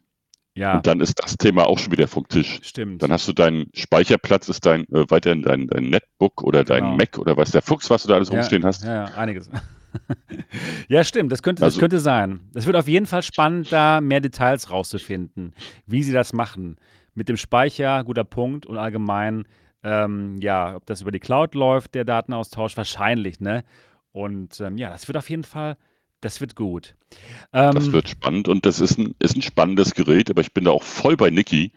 Ja, 0.56 0.76
Und 0.76 0.86
dann 0.86 1.00
ist 1.00 1.20
das 1.22 1.36
Thema 1.36 1.66
auch 1.66 1.78
schon 1.78 1.90
wieder 1.92 2.06
vom 2.06 2.28
Tisch. 2.28 2.60
stimmt. 2.62 3.02
Dann 3.02 3.10
hast 3.10 3.26
du 3.26 3.32
deinen 3.32 3.66
Speicherplatz, 3.74 4.48
ist 4.48 4.64
dein 4.64 4.82
äh, 4.92 5.04
weiterhin 5.10 5.42
dein, 5.42 5.66
dein 5.66 5.84
Netbook 5.90 6.42
oder 6.44 6.62
dein 6.62 6.84
Genau. 6.84 6.96
Mac 6.96 7.18
oder 7.18 7.36
was 7.36 7.50
der 7.50 7.62
Fuchs, 7.62 7.90
was 7.90 8.02
du 8.04 8.08
da 8.08 8.14
alles 8.14 8.28
ja, 8.28 8.36
rumstehen 8.36 8.64
hast. 8.64 8.84
Ja, 8.84 8.94
ja, 8.94 9.14
einiges. 9.16 9.50
ja, 10.88 11.02
stimmt. 11.04 11.32
Das 11.32 11.42
könnte, 11.42 11.60
das 11.60 11.74
Also- 11.74 11.80
könnte 11.80 11.98
sein. 12.00 12.40
Es 12.54 12.66
wird 12.66 12.76
auf 12.76 12.88
jeden 12.88 13.06
Fall 13.06 13.22
spannend, 13.22 13.72
da 13.72 14.00
mehr 14.00 14.20
Details 14.20 14.70
rauszufinden, 14.70 15.54
wie 15.86 16.02
sie 16.02 16.12
das 16.12 16.32
machen. 16.32 16.76
Mit 17.14 17.28
dem 17.28 17.36
Speicher, 17.36 18.02
guter 18.04 18.24
Punkt. 18.24 18.66
Und 18.66 18.76
allgemein, 18.78 19.46
ähm, 19.82 20.38
ja, 20.40 20.76
ob 20.76 20.86
das 20.86 21.00
über 21.02 21.10
die 21.12 21.20
Cloud 21.20 21.54
läuft, 21.54 21.94
der 21.94 22.04
Datenaustausch, 22.04 22.76
wahrscheinlich, 22.76 23.40
ne? 23.40 23.64
Und 24.12 24.60
ähm, 24.60 24.78
ja, 24.78 24.90
das 24.90 25.08
wird 25.08 25.16
auf 25.16 25.28
jeden 25.30 25.44
Fall, 25.44 25.76
das 26.24 26.40
wird 26.40 26.56
gut. 26.56 26.94
Ähm, 27.52 27.74
Das 27.74 27.92
wird 27.92 28.08
spannend 28.08 28.48
und 28.48 28.64
das 28.64 28.80
ist 28.80 28.98
ein, 28.98 29.14
ist 29.18 29.36
ein 29.36 29.42
spannendes 29.42 29.94
Gerät, 29.94 30.30
aber 30.30 30.40
ich 30.40 30.52
bin 30.54 30.64
da 30.64 30.70
auch 30.70 30.82
voll 30.82 31.16
bei 31.16 31.28
Niki. 31.30 31.72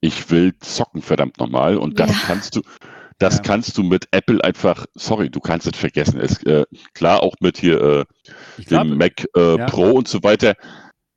Ich 0.00 0.30
will 0.30 0.54
zocken, 0.58 1.02
verdammt 1.02 1.38
nochmal. 1.38 1.76
Und 1.76 2.00
das 2.00 2.10
Ja. 2.10 2.16
kannst 2.26 2.56
du, 2.56 2.62
das 3.18 3.36
Ja. 3.36 3.42
kannst 3.42 3.76
du 3.76 3.82
mit 3.82 4.08
Apple 4.12 4.42
einfach, 4.42 4.86
sorry, 4.94 5.28
du 5.28 5.38
kannst 5.40 5.66
es 5.66 5.76
vergessen. 5.76 6.18
Es, 6.18 6.42
äh, 6.44 6.64
klar, 6.94 7.22
auch 7.22 7.34
mit 7.40 7.58
hier 7.58 7.78
äh, 7.80 8.04
dem 8.56 8.64
glaube, 8.64 8.94
Mac 8.96 9.26
äh, 9.36 9.58
ja. 9.58 9.66
Pro 9.66 9.90
und 9.92 10.08
so 10.08 10.22
weiter. 10.22 10.54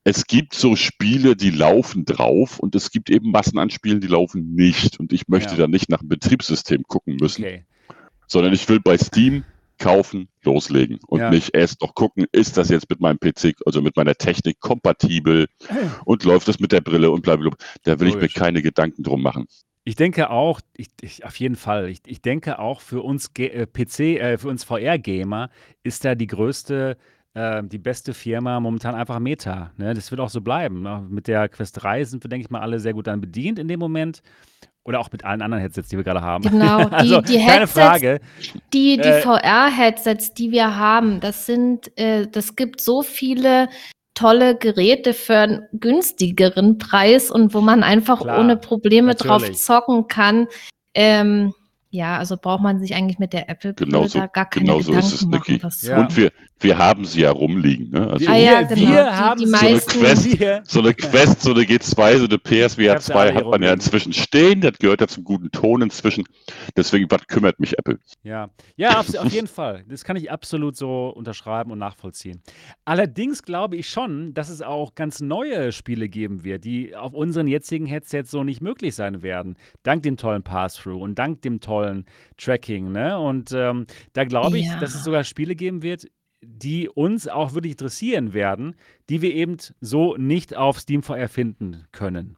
Es 0.03 0.27
gibt 0.27 0.53
so 0.53 0.75
Spiele, 0.75 1.37
die 1.37 1.51
laufen 1.51 2.03
drauf 2.03 2.59
und 2.59 2.75
es 2.75 2.91
gibt 2.91 3.09
eben 3.09 3.31
Massen 3.31 3.57
an 3.57 3.69
Spielen, 3.69 4.01
die 4.01 4.07
laufen 4.07 4.53
nicht. 4.53 4.99
Und 4.99 5.13
ich 5.13 5.29
möchte 5.29 5.51
Ja. 5.51 5.59
dann 5.61 5.71
nicht 5.71 5.87
nach 5.89 5.99
dem 5.99 6.09
Betriebssystem 6.09 6.83
gucken 6.83 7.15
müssen, 7.15 7.45
okay. 7.45 7.65
sondern 8.27 8.51
ich 8.51 8.67
will 8.67 8.81
bei 8.81 8.97
Steam 8.97 9.45
kaufen, 9.83 10.29
loslegen 10.43 10.99
und 11.07 11.19
Ja. 11.19 11.29
nicht 11.29 11.53
erst 11.55 11.81
noch 11.81 11.93
gucken, 11.93 12.25
ist 12.31 12.57
das 12.57 12.69
jetzt 12.69 12.89
mit 12.89 12.99
meinem 13.01 13.19
PC, 13.19 13.53
also 13.65 13.81
mit 13.81 13.95
meiner 13.95 14.15
Technik 14.15 14.59
kompatibel 14.59 15.47
und 16.05 16.23
läuft 16.23 16.47
es 16.47 16.59
mit 16.59 16.71
der 16.71 16.81
Brille 16.81 17.11
und 17.11 17.21
blablabla. 17.21 17.57
Da 17.83 17.99
will 17.99 18.07
ich 18.07 18.13
Logisch. 18.15 18.35
mir 18.35 18.39
keine 18.41 18.61
Gedanken 18.61 19.03
drum 19.03 19.21
machen. 19.21 19.45
Ich 19.85 19.95
denke 19.97 20.29
auch, 20.29 20.61
ich, 20.77 20.87
ich, 21.01 21.25
auf 21.25 21.35
jeden 21.37 21.57
Fall, 21.57 21.89
ich, 21.89 21.99
ich 22.05 22.21
denke 22.21 22.59
auch 22.59 22.79
für 22.79 23.01
uns 23.01 23.33
Ge 23.33 23.47
äh, 23.49 23.67
PC, 23.67 23.99
äh, 24.17 24.37
für 24.37 24.47
uns 24.47 24.63
VR-Gamer 24.63 25.49
ist 25.83 26.05
da 26.05 26.15
die 26.15 26.27
größte, 26.27 26.95
äh, 27.33 27.61
die 27.65 27.79
beste 27.79 28.13
Firma 28.13 28.61
momentan 28.61 28.95
einfach 28.95 29.19
Meta. 29.19 29.73
Ne? 29.77 29.93
Das 29.93 30.09
wird 30.09 30.21
auch 30.21 30.29
so 30.29 30.39
bleiben. 30.39 30.83
Ne? 30.83 31.05
Mit 31.09 31.27
der 31.27 31.49
Quest 31.49 31.83
3 31.83 32.05
sind 32.05 32.23
wir, 32.23 32.29
denke 32.29 32.45
ich 32.45 32.49
mal, 32.49 32.61
alle 32.61 32.79
sehr 32.79 32.93
gut 32.93 33.07
dann 33.07 33.19
bedient 33.19 33.59
in 33.59 33.67
dem 33.67 33.79
Moment. 33.81 34.21
Oder 34.85 34.99
auch 34.99 35.11
mit 35.11 35.23
allen 35.23 35.41
anderen 35.41 35.61
Headsets, 35.61 35.87
die 35.89 35.95
wir 35.97 36.03
gerade 36.03 36.21
haben. 36.21 36.43
Genau, 36.43 36.83
die- 36.89 36.93
also, 36.93 37.21
die 37.21 37.37
keine 37.37 37.65
Headsets- 37.65 37.67
Frage. 37.67 38.19
Die, 38.73 38.97
die 38.97 39.07
Äh, 39.07 39.21
VR-Headsets, 39.21 40.33
die 40.33 40.51
wir 40.51 40.75
haben, 40.75 41.19
das 41.21 41.45
sind, 41.45 41.97
äh, 41.97 42.27
das 42.27 42.55
gibt 42.55 42.81
so 42.81 43.01
viele 43.01 43.69
tolle 44.13 44.55
Geräte 44.55 45.13
für 45.13 45.37
einen 45.37 45.67
günstigeren 45.73 46.77
Preis 46.77 47.31
und 47.31 47.53
wo 47.53 47.61
man 47.61 47.81
einfach 47.83 48.21
Klar, 48.21 48.39
ohne 48.39 48.57
Probleme 48.57 49.15
drauf 49.15 49.41
natürlich. 49.41 49.61
zocken 49.61 50.07
kann. 50.07 50.47
Ähm, 50.93 51.53
ja, 51.93 52.17
also 52.17 52.37
braucht 52.37 52.63
man 52.63 52.79
sich 52.79 52.95
eigentlich 52.95 53.19
mit 53.19 53.33
der 53.33 53.47
Apple 53.49 53.75
Genauso- 53.75 54.17
da 54.17 54.25
gar 54.25 54.49
keine 54.49 54.65
genauso 54.65 54.91
Gedanken 54.93 55.07
ist 55.07 55.21
es, 55.21 55.25
machen. 55.27 55.53
Niki. 55.53 55.87
Ja. 55.87 55.99
Und 56.01 56.17
wir, 56.17 56.31
wir 56.59 56.77
haben 56.79 57.05
sie 57.05 57.21
ja 57.21 57.29
rumliegen. 57.29 57.91
Ne? 57.91 58.07
Also 58.09 58.21
Wir, 58.25 58.29
Ah 58.31 58.35
ja, 58.37 58.59
wir, 58.69 58.75
genau. 58.75 58.91
wir 58.91 59.03
Die- 59.03 59.09
haben 59.11 59.39
die 59.39 59.45
so 59.45 59.51
meisten- 59.51 59.99
eine 59.99 60.15
Quest. 60.15 60.71
So 60.71 60.79
eine 60.79 60.93
Quest, 60.95 61.41
so 61.41 61.51
eine 61.53 61.61
G2, 61.65 62.17
so 62.17 62.25
eine 62.25 62.37
PSVR 62.39 62.95
hab's 62.95 63.07
ja 63.09 63.15
alle 63.15 63.29
2 63.29 63.31
hier 63.31 63.35
hat 63.35 63.45
man 63.45 63.61
ja 63.61 63.73
inzwischen 63.73 64.11
stehen. 64.11 64.61
Das 64.61 64.77
gehört 64.79 65.01
ja 65.01 65.07
zum 65.07 65.23
guten 65.23 65.51
Ton 65.51 65.83
inzwischen. 65.83 66.23
Deswegen, 66.75 67.05
was 67.11 67.27
kümmert 67.27 67.59
mich 67.59 67.77
Apple? 67.77 67.99
Ja, 68.23 68.49
ja 68.75 68.99
auf, 68.99 69.13
auf 69.15 69.31
jeden 69.31 69.47
Fall. 69.47 69.83
Das 69.87 70.03
kann 70.03 70.15
ich 70.17 70.31
absolut 70.31 70.75
so 70.75 71.09
unterschreiben 71.09 71.71
und 71.71 71.77
nachvollziehen. 71.77 72.41
Allerdings 72.85 73.43
glaube 73.43 73.75
ich 73.75 73.87
schon, 73.87 74.33
dass 74.33 74.49
es 74.49 74.63
auch 74.63 74.95
ganz 74.95 75.21
neue 75.21 75.71
Spiele 75.71 76.09
geben 76.09 76.43
wird, 76.43 76.63
die 76.65 76.95
auf 76.95 77.13
unseren 77.13 77.47
jetzigen 77.47 77.85
Headsets 77.85 78.31
so 78.31 78.43
nicht 78.43 78.61
möglich 78.61 78.95
sein 78.95 79.21
werden. 79.21 79.57
Dank 79.83 80.01
dem 80.01 80.17
tollen 80.17 80.41
Pass-Through 80.41 80.99
und 80.99 81.19
dank 81.19 81.41
dem 81.43 81.59
tollen 81.59 81.82
Tracking. 82.37 82.91
Ne? 82.91 83.17
Und 83.19 83.51
ähm, 83.53 83.85
da 84.13 84.23
glaube 84.23 84.57
ich, 84.59 84.67
Ja. 84.67 84.79
dass 84.79 84.95
es 84.95 85.03
sogar 85.03 85.23
Spiele 85.23 85.55
geben 85.55 85.81
wird, 85.83 86.07
die 86.41 86.89
uns 86.89 87.27
auch 87.27 87.53
wirklich 87.53 87.71
interessieren 87.73 88.33
werden, 88.33 88.75
die 89.09 89.21
wir 89.21 89.33
eben 89.33 89.57
so 89.79 90.15
nicht 90.17 90.55
auf 90.55 90.79
Steam 90.79 91.01
VR 91.03 91.29
finden 91.29 91.85
können. 91.91 92.37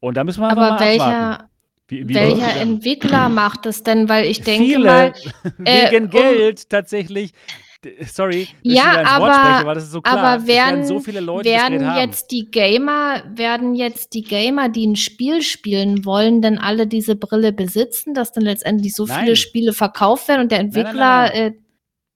Und 0.00 0.16
da 0.16 0.24
müssen 0.24 0.40
wir 0.42 0.50
Aber 0.50 0.60
mal 0.60 0.70
abwarten. 0.72 0.84
welcher, 1.00 1.48
Wie, 1.88 2.08
wie 2.08 2.14
welcher 2.14 2.60
Entwickler 2.60 3.28
macht 3.28 3.66
das 3.66 3.82
denn? 3.82 4.08
Weil 4.08 4.26
ich 4.26 4.42
denke 4.42 4.64
Viele, 4.64 4.84
mal, 4.84 5.12
äh, 5.64 5.90
wegen 5.92 6.04
um- 6.04 6.10
Geld 6.10 6.70
tatsächlich. 6.70 7.32
Sorry, 8.06 8.46
Ja, 8.62 9.02
aber- 9.06 9.32
spreche, 9.34 9.66
weil 9.66 9.74
das 9.74 9.84
ist 9.84 9.90
so 9.92 10.00
klar. 10.02 10.18
aber 10.18 10.46
werden 10.46 10.84
so 10.84 11.00
viele 11.00 11.20
Leute 11.20 11.48
werden 11.48 11.80
jetzt 11.96 12.30
die 12.30 12.48
Gamer, 12.50 13.22
werden 13.34 13.74
jetzt 13.74 14.14
die 14.14 14.22
Gamer, 14.22 14.68
die 14.68 14.86
ein 14.86 14.96
Spiel 14.96 15.42
spielen 15.42 16.04
wollen, 16.04 16.42
denn 16.42 16.58
alle 16.58 16.86
diese 16.86 17.16
Brille 17.16 17.52
besitzen, 17.52 18.14
dass 18.14 18.30
dann 18.32 18.44
letztendlich 18.44 18.94
so 18.94 19.04
Nein. 19.06 19.20
viele 19.24 19.36
Spiele 19.36 19.72
verkauft 19.72 20.28
werden 20.28 20.42
und 20.42 20.52
der 20.52 20.58
nein, 20.58 20.66
Entwickler 20.68 21.22
nein, 21.22 21.32
Äh, 21.32 21.52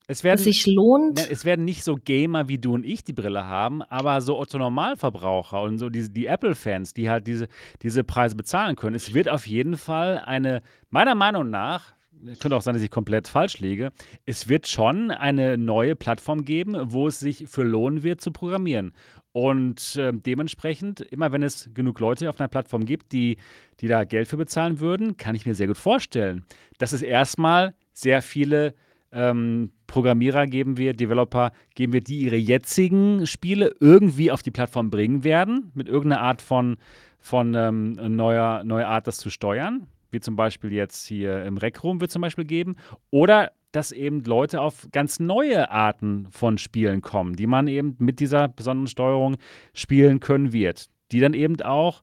es 0.09 0.23
werden, 0.23 0.39
sich 0.39 0.67
lohnt? 0.69 1.19
es 1.29 1.45
werden 1.45 1.65
nicht 1.65 1.83
so 1.83 1.97
Gamer 1.97 2.47
wie 2.47 2.59
du 2.59 2.75
und 2.75 2.87
ich 2.87 3.03
die 3.03 3.13
Brille 3.13 3.45
haben, 3.45 3.83
aber 3.83 4.21
so 4.21 4.39
Otto 4.39 4.59
Normalverbraucher 4.59 5.61
und 5.63 5.79
so 5.79 5.89
die, 5.89 6.09
die 6.13 6.27
Apple-Fans, 6.27 6.95
die 6.95 7.11
halt 7.11 7.27
diese, 7.27 7.49
diese 7.83 8.05
Preise 8.05 8.37
bezahlen 8.37 8.77
können. 8.77 8.95
Es 8.95 9.15
wird 9.15 9.29
auf 9.29 9.49
jeden 9.49 9.77
Fall 9.77 10.23
eine, 10.25 10.63
meiner 10.91 11.17
Meinung 11.17 11.51
nach, 11.51 11.96
könnte 12.41 12.57
auch 12.57 12.63
sein, 12.63 12.75
dass 12.75 12.83
ich 12.83 12.91
komplett 12.91 13.29
falsch 13.29 13.59
liege, 13.61 13.93
es 14.25 14.49
wird 14.49 14.67
schon 14.67 15.11
eine 15.11 15.59
neue 15.59 15.97
Plattform 15.97 16.45
geben, 16.45 16.77
wo 16.93 17.09
es 17.09 17.21
sich 17.21 17.47
für 17.49 17.63
lohnen 17.63 18.03
wird 18.03 18.21
zu 18.21 18.33
programmieren. 18.33 18.93
Und 19.33 19.97
äh, 19.97 20.13
dementsprechend, 20.15 21.01
immer 21.01 21.31
wenn 21.31 21.43
es 21.43 21.69
genug 21.75 22.01
Leute 22.01 22.31
auf 22.31 22.41
einer 22.41 22.49
Plattform 22.49 22.87
gibt, 22.87 23.13
die, 23.13 23.37
die 23.81 23.89
da 23.89 24.05
Geld 24.05 24.29
für 24.29 24.39
bezahlen 24.39 24.81
würden, 24.81 25.19
kann 25.19 25.35
ich 25.35 25.45
mir 25.45 25.55
sehr 25.55 25.67
gut 25.67 25.77
vorstellen, 25.77 26.47
dass 26.79 26.93
es 26.93 27.03
erstmal 27.03 27.75
sehr 27.93 28.23
viele 28.23 28.75
ähm, 29.13 29.73
Programmierer 29.87 30.47
geben 30.47 30.79
wird, 30.79 31.01
Developer 31.01 31.53
geben 31.75 31.93
wird, 31.93 32.09
die 32.09 32.21
ihre 32.21 32.37
jetzigen 32.37 33.27
Spiele 33.27 33.75
irgendwie 33.81 34.31
auf 34.31 34.43
die 34.43 34.51
Plattform 34.51 34.91
bringen 34.91 35.23
werden, 35.23 35.71
mit 35.75 35.89
irgendeiner 35.89 36.23
Art 36.23 36.43
von, 36.43 36.77
von 37.19 37.55
ähm, 37.55 37.93
neuer, 38.17 38.65
neuer 38.65 38.89
Art, 38.89 39.07
das 39.07 39.19
zu 39.19 39.31
steuern, 39.31 39.87
wie 40.17 40.21
zum 40.21 40.35
Beispiel 40.35 40.73
jetzt 40.73 41.07
hier 41.07 41.45
im 41.45 41.59
Rec 41.59 41.85
Room 41.85 42.01
wird 42.01 42.11
zum 42.11 42.23
Beispiel 42.23 42.45
geben, 42.45 42.77
oder 43.11 43.53
dass 43.73 43.93
eben 43.93 44.25
Leute 44.25 44.63
auf 44.63 44.89
ganz 44.91 45.21
neue 45.21 45.71
Arten 45.71 46.29
von 46.31 46.57
Spielen 46.57 47.03
kommen, 47.03 47.37
die 47.37 47.47
man 47.47 47.69
eben 47.69 47.95
mit 47.99 48.19
dieser 48.21 48.49
besonderen 48.49 48.87
Steuerung 48.87 49.37
spielen 49.75 50.19
können 50.21 50.55
wird, 50.55 50.87
die 51.13 51.21
dann 51.21 51.35
eben 51.35 51.61
auch 51.61 52.03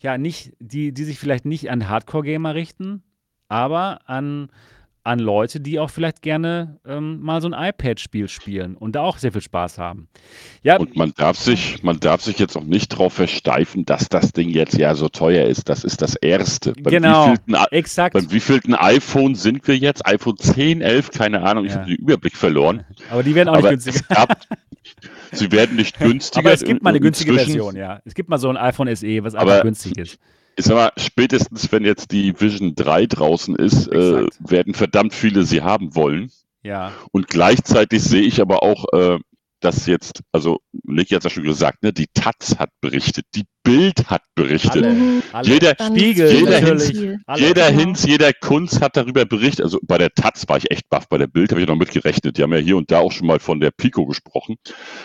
ja 0.00 0.16
nicht, 0.16 0.54
die, 0.58 0.92
die 0.92 1.04
sich 1.04 1.18
vielleicht 1.18 1.44
nicht 1.44 1.70
an 1.70 1.88
Hardcore-Gamer 1.88 2.54
richten, 2.54 3.02
aber 3.48 4.00
an 4.08 4.48
an 5.02 5.18
Leute, 5.18 5.60
die 5.60 5.78
auch 5.78 5.90
vielleicht 5.90 6.22
gerne 6.22 6.78
ähm, 6.86 7.20
mal 7.20 7.40
so 7.40 7.50
ein 7.50 7.54
iPad-Spiel 7.54 8.28
spielen 8.28 8.76
und 8.76 8.96
da 8.96 9.02
auch 9.02 9.18
sehr 9.18 9.32
viel 9.32 9.40
Spaß 9.40 9.78
haben. 9.78 10.08
Ja, 10.62 10.76
und 10.76 10.96
man 10.96 11.12
darf 11.16 11.38
sich, 11.38 11.82
man 11.82 12.00
darf 12.00 12.22
sich 12.22 12.38
jetzt 12.38 12.56
auch 12.56 12.64
nicht 12.64 12.92
darauf 12.92 13.14
versteifen, 13.14 13.86
dass 13.86 14.08
das 14.08 14.32
Ding 14.32 14.50
jetzt 14.50 14.76
ja 14.76 14.94
so 14.94 15.08
teuer 15.08 15.46
ist. 15.46 15.68
Das 15.68 15.84
ist 15.84 16.02
das 16.02 16.16
erste. 16.16 16.74
Beim 16.74 16.92
genau, 16.92 17.34
exakt. 17.70 18.12
Beim 18.12 18.30
wievielten 18.30 18.74
iPhone 18.74 19.34
sind 19.34 19.66
wir 19.66 19.76
jetzt? 19.76 20.06
iPhone 20.06 20.36
10, 20.36 20.82
11, 20.82 21.10
keine 21.12 21.42
Ahnung, 21.42 21.64
ich 21.64 21.72
ja. 21.72 21.78
habe 21.78 21.90
den 21.90 21.96
Überblick 21.96 22.36
verloren. 22.36 22.84
Aber 23.10 23.22
die 23.22 23.34
werden 23.34 23.48
auch 23.48 23.58
Aber 23.58 23.72
nicht 23.72 23.84
günstiger. 23.84 24.14
Gab, 24.14 24.38
sie 25.32 25.50
werden 25.50 25.76
nicht 25.76 25.98
günstiger. 25.98 26.40
Aber 26.46 26.52
es 26.52 26.62
gibt 26.62 26.82
mal 26.82 26.90
eine 26.90 27.00
günstige 27.00 27.32
Version, 27.34 27.74
ja. 27.74 28.00
Es 28.04 28.14
gibt 28.14 28.28
mal 28.28 28.38
so 28.38 28.50
ein 28.50 28.56
iPhone 28.58 28.94
SE, 28.94 29.24
was 29.24 29.34
einfach 29.34 29.62
günstig 29.62 29.96
ist 29.96 30.18
ich 30.56 30.64
sag 30.64 30.74
mal, 30.74 30.92
spätestens 30.96 31.70
wenn 31.72 31.84
jetzt 31.84 32.12
die 32.12 32.38
Vision 32.40 32.74
3 32.74 33.06
draußen 33.06 33.56
ist, 33.56 33.88
äh, 33.88 34.26
werden 34.40 34.74
verdammt 34.74 35.14
viele 35.14 35.44
sie 35.44 35.62
haben 35.62 35.94
wollen. 35.94 36.30
Ja. 36.62 36.92
Und 37.12 37.28
gleichzeitig 37.28 38.02
sehe 38.02 38.22
ich 38.22 38.40
aber 38.40 38.62
auch, 38.62 38.84
äh, 38.92 39.18
dass 39.60 39.86
jetzt, 39.86 40.22
also 40.32 40.60
Nick 40.84 41.12
hat 41.12 41.24
ja 41.24 41.30
schon 41.30 41.44
gesagt, 41.44 41.82
ne, 41.82 41.92
die 41.92 42.06
Taz 42.14 42.56
hat 42.58 42.70
berichtet, 42.80 43.26
die 43.34 43.44
Bild 43.62 44.08
hat 44.08 44.22
berichtet. 44.34 44.84
Alle, 44.84 45.22
alle. 45.32 45.48
Jeder, 45.48 45.74
Spiegel, 45.78 46.32
jeder, 46.32 46.58
Hinz, 46.58 46.88
jeder 46.88 47.70
genau. 47.70 47.80
Hinz, 47.80 48.04
jeder 48.04 48.32
Kunz 48.32 48.80
hat 48.80 48.96
darüber 48.96 49.26
berichtet. 49.26 49.64
Also 49.64 49.78
bei 49.82 49.98
der 49.98 50.10
Taz 50.10 50.48
war 50.48 50.56
ich 50.56 50.70
echt 50.70 50.88
baff, 50.88 51.08
bei 51.08 51.18
der 51.18 51.26
Bild 51.26 51.50
habe 51.50 51.60
ich 51.60 51.68
noch 51.68 51.76
mitgerechnet. 51.76 52.38
Die 52.38 52.42
haben 52.42 52.52
ja 52.52 52.58
hier 52.58 52.76
und 52.76 52.90
da 52.90 53.00
auch 53.00 53.12
schon 53.12 53.26
mal 53.26 53.38
von 53.38 53.60
der 53.60 53.70
Pico 53.70 54.06
gesprochen. 54.06 54.56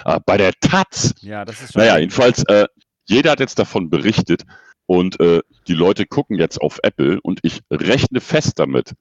Äh, 0.05 0.19
bei 0.25 0.37
der 0.37 0.53
Taz, 0.61 1.13
ja, 1.21 1.43
das 1.43 1.61
ist 1.61 1.73
schon 1.73 1.81
naja, 1.81 1.97
jedenfalls, 1.97 2.43
äh, 2.45 2.65
jeder 3.07 3.31
hat 3.31 3.41
jetzt 3.41 3.59
davon 3.59 3.89
berichtet. 3.89 4.43
Und 4.87 5.19
äh, 5.19 5.41
die 5.67 5.73
Leute 5.73 6.05
gucken 6.05 6.37
jetzt 6.37 6.61
auf 6.61 6.79
Apple 6.83 7.19
und 7.21 7.39
ich 7.43 7.61
rechne 7.71 8.21
fest 8.21 8.59
damit, 8.59 8.93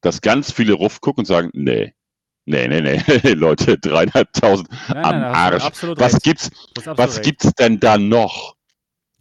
dass 0.00 0.20
ganz 0.20 0.52
viele 0.52 0.74
Ruff 0.74 1.00
gucken 1.00 1.22
und 1.22 1.26
sagen, 1.26 1.50
nee, 1.54 1.94
nee, 2.44 2.68
nee, 2.68 2.80
nee, 2.80 3.30
Leute, 3.32 3.78
dreieinhalbtausend 3.78 4.68
am 4.88 5.22
Arsch. 5.22 5.64
Was 5.82 6.14
recht. 6.14 6.22
gibt's, 6.22 6.50
was 6.84 7.16
recht. 7.16 7.24
gibt's 7.24 7.54
denn 7.54 7.80
da 7.80 7.96
noch? 7.98 8.56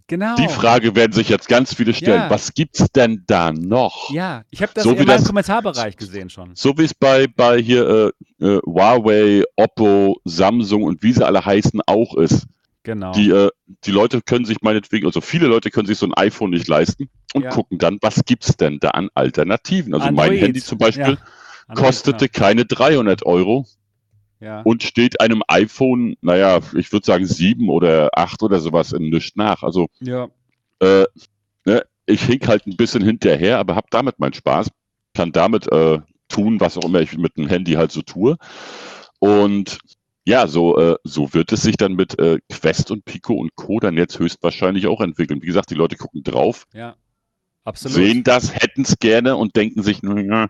Genau. 0.09 0.35
Die 0.37 0.47
Frage 0.47 0.95
werden 0.95 1.13
sich 1.13 1.29
jetzt 1.29 1.47
ganz 1.47 1.75
viele 1.75 1.93
stellen. 1.93 2.23
Ja. 2.23 2.29
Was 2.31 2.55
gibt's 2.55 2.83
denn 2.95 3.23
da 3.27 3.51
noch? 3.51 4.09
Ja, 4.09 4.41
ich 4.49 4.63
habe 4.63 4.71
das 4.73 4.83
so 4.83 4.93
in 4.93 5.05
meinem 5.05 5.23
Kommentarbereich 5.23 5.97
gesehen 5.97 6.31
schon. 6.31 6.55
So 6.55 6.75
wie 6.79 6.85
es 6.85 6.95
bei, 6.95 7.27
bei 7.27 7.61
hier 7.61 8.11
äh, 8.39 8.45
äh, 8.45 8.59
Huawei, 8.65 9.43
Oppo, 9.55 10.19
Samsung 10.25 10.81
und 10.81 11.03
wie 11.03 11.13
sie 11.13 11.23
alle 11.23 11.45
heißen 11.45 11.81
auch 11.85 12.17
ist. 12.17 12.47
Genau. 12.83 13.11
Die, 13.11 13.29
äh, 13.29 13.49
die 13.83 13.91
Leute 13.91 14.21
können 14.21 14.45
sich 14.45 14.61
meinetwegen, 14.61 15.05
also 15.05 15.21
viele 15.21 15.47
Leute 15.47 15.69
können 15.69 15.87
sich 15.87 15.97
so 15.97 16.05
ein 16.05 16.13
iPhone 16.13 16.51
nicht 16.51 16.67
leisten 16.67 17.09
und 17.33 17.43
ja. 17.43 17.49
gucken 17.49 17.77
dann, 17.77 17.97
was 18.01 18.23
gibt 18.25 18.47
es 18.47 18.55
denn 18.55 18.79
da 18.79 18.91
an 18.91 19.09
Alternativen? 19.15 19.93
Also 19.93 20.07
Android. 20.07 20.29
mein 20.29 20.39
Handy 20.39 20.61
zum 20.61 20.77
Beispiel 20.77 21.17
ja. 21.17 21.75
kostete 21.75 22.25
ja. 22.25 22.31
keine 22.31 22.65
300 22.65 23.25
Euro 23.25 23.65
und 24.63 24.83
steht 24.83 25.19
einem 25.19 25.43
iPhone, 25.47 26.15
naja, 26.21 26.59
ich 26.73 26.91
würde 26.93 27.05
sagen 27.05 27.25
7 27.25 27.69
oder 27.69 28.09
8 28.13 28.41
oder 28.43 28.59
sowas 28.59 28.93
in 28.93 29.09
nichts 29.09 29.35
nach. 29.35 29.63
Also 29.63 29.87
äh, 30.79 31.05
ne, 31.65 31.83
ich 32.05 32.23
hink 32.23 32.47
halt 32.47 32.65
ein 32.65 32.77
bisschen 32.77 33.03
hinterher, 33.03 33.59
aber 33.59 33.75
habe 33.75 33.87
damit 33.91 34.19
meinen 34.19 34.33
Spaß, 34.33 34.69
kann 35.13 35.33
damit 35.33 35.69
äh, 35.71 35.99
tun, 36.29 36.59
was 36.59 36.77
auch 36.77 36.85
immer 36.85 37.01
ich 37.01 37.17
mit 37.17 37.35
dem 37.35 37.47
Handy 37.47 37.73
halt 37.73 37.91
so 37.91 38.01
tue. 38.01 38.37
Und 39.19 39.79
ja, 40.29 40.47
so, 40.47 40.77
äh, 40.77 40.95
so 41.03 41.33
wird 41.33 41.51
es 41.51 41.63
sich 41.63 41.75
dann 41.75 41.93
mit 41.93 42.19
äh, 42.19 42.37
Quest 42.51 42.91
und 42.91 43.03
Pico 43.03 43.33
und 43.33 43.55
Co. 43.55 43.79
dann 43.79 43.97
jetzt 43.97 44.19
höchstwahrscheinlich 44.19 44.85
auch 44.85 45.01
entwickeln. 45.01 45.41
Wie 45.41 45.47
gesagt, 45.47 45.71
die 45.71 45.75
Leute 45.75 45.95
gucken 45.95 46.23
drauf. 46.23 46.65
Ja. 46.71 46.95
Absolut. 47.63 47.95
Sehen 47.95 48.23
das, 48.23 48.53
hätten 48.53 48.83
es 48.83 48.97
gerne 48.99 49.35
und 49.35 49.55
denken 49.55 49.81
sich, 49.81 50.01
naja, 50.03 50.47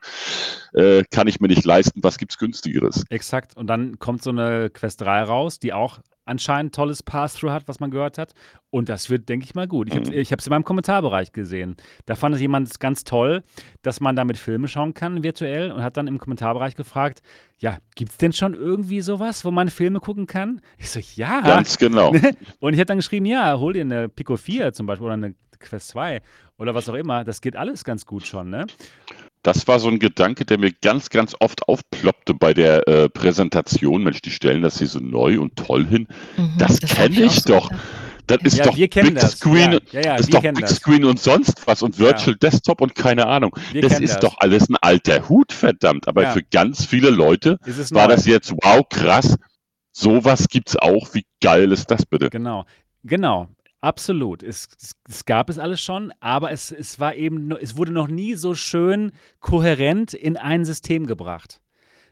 äh, 0.73 1.03
kann 1.11 1.27
ich 1.27 1.39
mir 1.39 1.47
nicht 1.47 1.65
leisten, 1.65 2.03
was 2.03 2.18
gibt 2.18 2.34
es 2.34 2.38
günstigeres? 2.38 3.06
Exakt. 3.10 3.57
Und 3.57 3.68
dann 3.68 3.99
kommt 3.99 4.22
so 4.22 4.30
eine 4.30 4.69
Quest 4.69 5.01
3 5.01 5.23
raus, 5.23 5.60
die 5.60 5.73
auch 5.73 5.99
anscheinend 6.30 6.73
tolles 6.73 7.03
Pass-Through 7.03 7.51
hat, 7.51 7.68
was 7.68 7.80
man 7.80 7.91
gehört 7.91 8.18
hat. 8.18 8.34
Und 8.69 8.88
das 8.88 9.10
wird, 9.10 9.27
denke 9.27 9.45
ich 9.45 9.56
mal, 9.56 9.68
gut. 9.68 9.89
Ich 9.89 9.95
habe 9.95 10.10
es 10.11 10.30
mhm. 10.30 10.38
in 10.45 10.49
meinem 10.49 10.64
Kommentarbereich 10.64 11.31
gesehen. 11.31 11.76
Da 12.06 12.15
fand 12.15 12.35
es 12.35 12.41
jemand 12.41 12.80
ganz 12.80 13.03
toll, 13.03 13.43
dass 13.81 13.99
man 13.99 14.15
damit 14.15 14.38
Filme 14.38 14.68
schauen 14.68 14.93
kann, 14.93 15.23
virtuell, 15.23 15.72
und 15.72 15.84
hat 15.84 15.97
dann 15.97 16.07
im 16.07 16.19
Kommentarbereich 16.19 16.76
gefragt: 16.76 17.22
Ja, 17.57 17.80
gibt 17.95 18.11
es 18.11 18.18
denn 18.18 18.34
schon 18.34 18.53
irgendwie 18.53 19.01
sowas, 19.01 19.43
wo 19.43 19.51
man 19.51 19.69
Filme 19.69 19.99
gucken 19.99 20.27
kann? 20.27 20.61
Ich 20.77 20.89
so, 20.91 20.99
ja. 21.15 21.41
Ganz 21.41 21.77
genau. 21.77 22.11
und 22.60 22.73
ich 22.73 22.80
habe 22.80 22.85
dann 22.85 22.97
geschrieben: 22.99 23.26
Ja, 23.26 23.57
hol 23.57 23.73
dir 23.73 23.81
eine 23.81 24.07
Pico 24.07 24.38
4 24.38 24.73
zum 24.73 24.85
Beispiel 24.85 25.06
oder 25.06 25.15
eine 25.15 25.35
Quest 25.60 25.89
2 25.89 26.22
oder 26.60 26.76
was 26.76 26.88
auch 26.90 26.94
immer. 26.94 27.23
Das 27.23 27.41
geht 27.41 27.56
alles 27.56 27.84
ganz 27.84 28.06
gut 28.06 28.27
schon, 28.27 28.49
ne? 28.49 28.68
Das 29.41 29.68
war 29.69 29.80
so 29.80 29.88
ein 29.88 29.99
Gedanke, 29.99 30.45
der 30.45 30.60
mir 30.60 30.73
ganz, 30.73 31.10
ganz 31.10 31.34
oft 31.40 31.68
aufploppte 31.68 32.34
bei 32.34 32.53
der 32.53 32.88
äh, 32.90 33.10
Präsentation. 33.10 34.03
Mensch, 34.03 34.22
die 34.22 34.31
stellen 34.31 34.61
das 34.61 34.77
hier 34.80 34.88
so 34.88 34.99
neu 34.99 35.40
und 35.40 35.56
toll 35.56 35.88
hin. 35.88 36.07
Mhm, 36.36 36.52
das, 36.57 36.81
das 36.81 36.91
kenne 36.91 37.22
ich, 37.22 37.44
doch. 37.44 37.72
Das 38.27 38.40
ist 38.44 38.57
ja, 38.57 38.65
doch 38.65 38.76
Big 38.76 39.15
das. 39.15 39.38
Screen, 39.38 39.80
ja, 39.91 40.02
ja, 40.02 40.18
das 40.18 40.27
ist 40.27 40.34
doch 40.34 40.41
Big 40.41 40.60
das. 40.60 40.76
Screen 40.76 41.06
und 41.06 41.19
sonst 41.19 41.65
was 41.65 41.81
und 41.81 41.98
Virtual 41.98 42.36
Desktop 42.36 42.81
und 42.81 42.94
keine 42.94 43.26
Ahnung. 43.26 43.56
Wir 43.72 43.81
das 43.81 43.99
ist 43.99 44.15
das. 44.15 44.19
doch 44.19 44.36
alles 44.40 44.69
ein 44.69 44.76
alter 44.81 45.30
Hut, 45.30 45.53
verdammt. 45.53 46.07
Aber 46.07 46.27
für 46.27 46.44
ganz 46.44 46.86
viele 46.86 47.10
Leute 47.10 47.57
war 47.91 48.07
neu. 48.07 48.14
das 48.14 48.26
jetzt, 48.26 48.52
wow, 48.61 48.84
krass. 48.88 49.38
Sowas 49.94 50.48
gibt 50.49 50.69
es 50.69 50.76
auch. 50.76 51.14
Wie 51.14 51.26
geil 51.41 51.72
ist 51.72 51.90
das 51.90 52.06
bitte? 52.06 52.30
Genau. 52.30 52.65
Genau. 53.03 53.48
Absolut. 53.81 54.43
Es, 54.43 54.68
es, 55.07 55.26
gab 55.26 55.49
es 55.49 55.57
alles 55.57 55.81
schon, 55.81 56.11
aber 56.19 56.51
es, 56.51 56.72
es 56.72 56.99
war 56.99 57.15
eben, 57.15 57.51
es 57.51 57.77
wurde 57.77 57.93
noch 57.93 58.10
nie 58.10 58.35
so 58.35 58.53
schön 58.53 59.14
kohärent 59.39 60.14
in 60.14 60.35
ein 60.35 60.65
System 60.65 61.07
gebracht. 61.07 61.61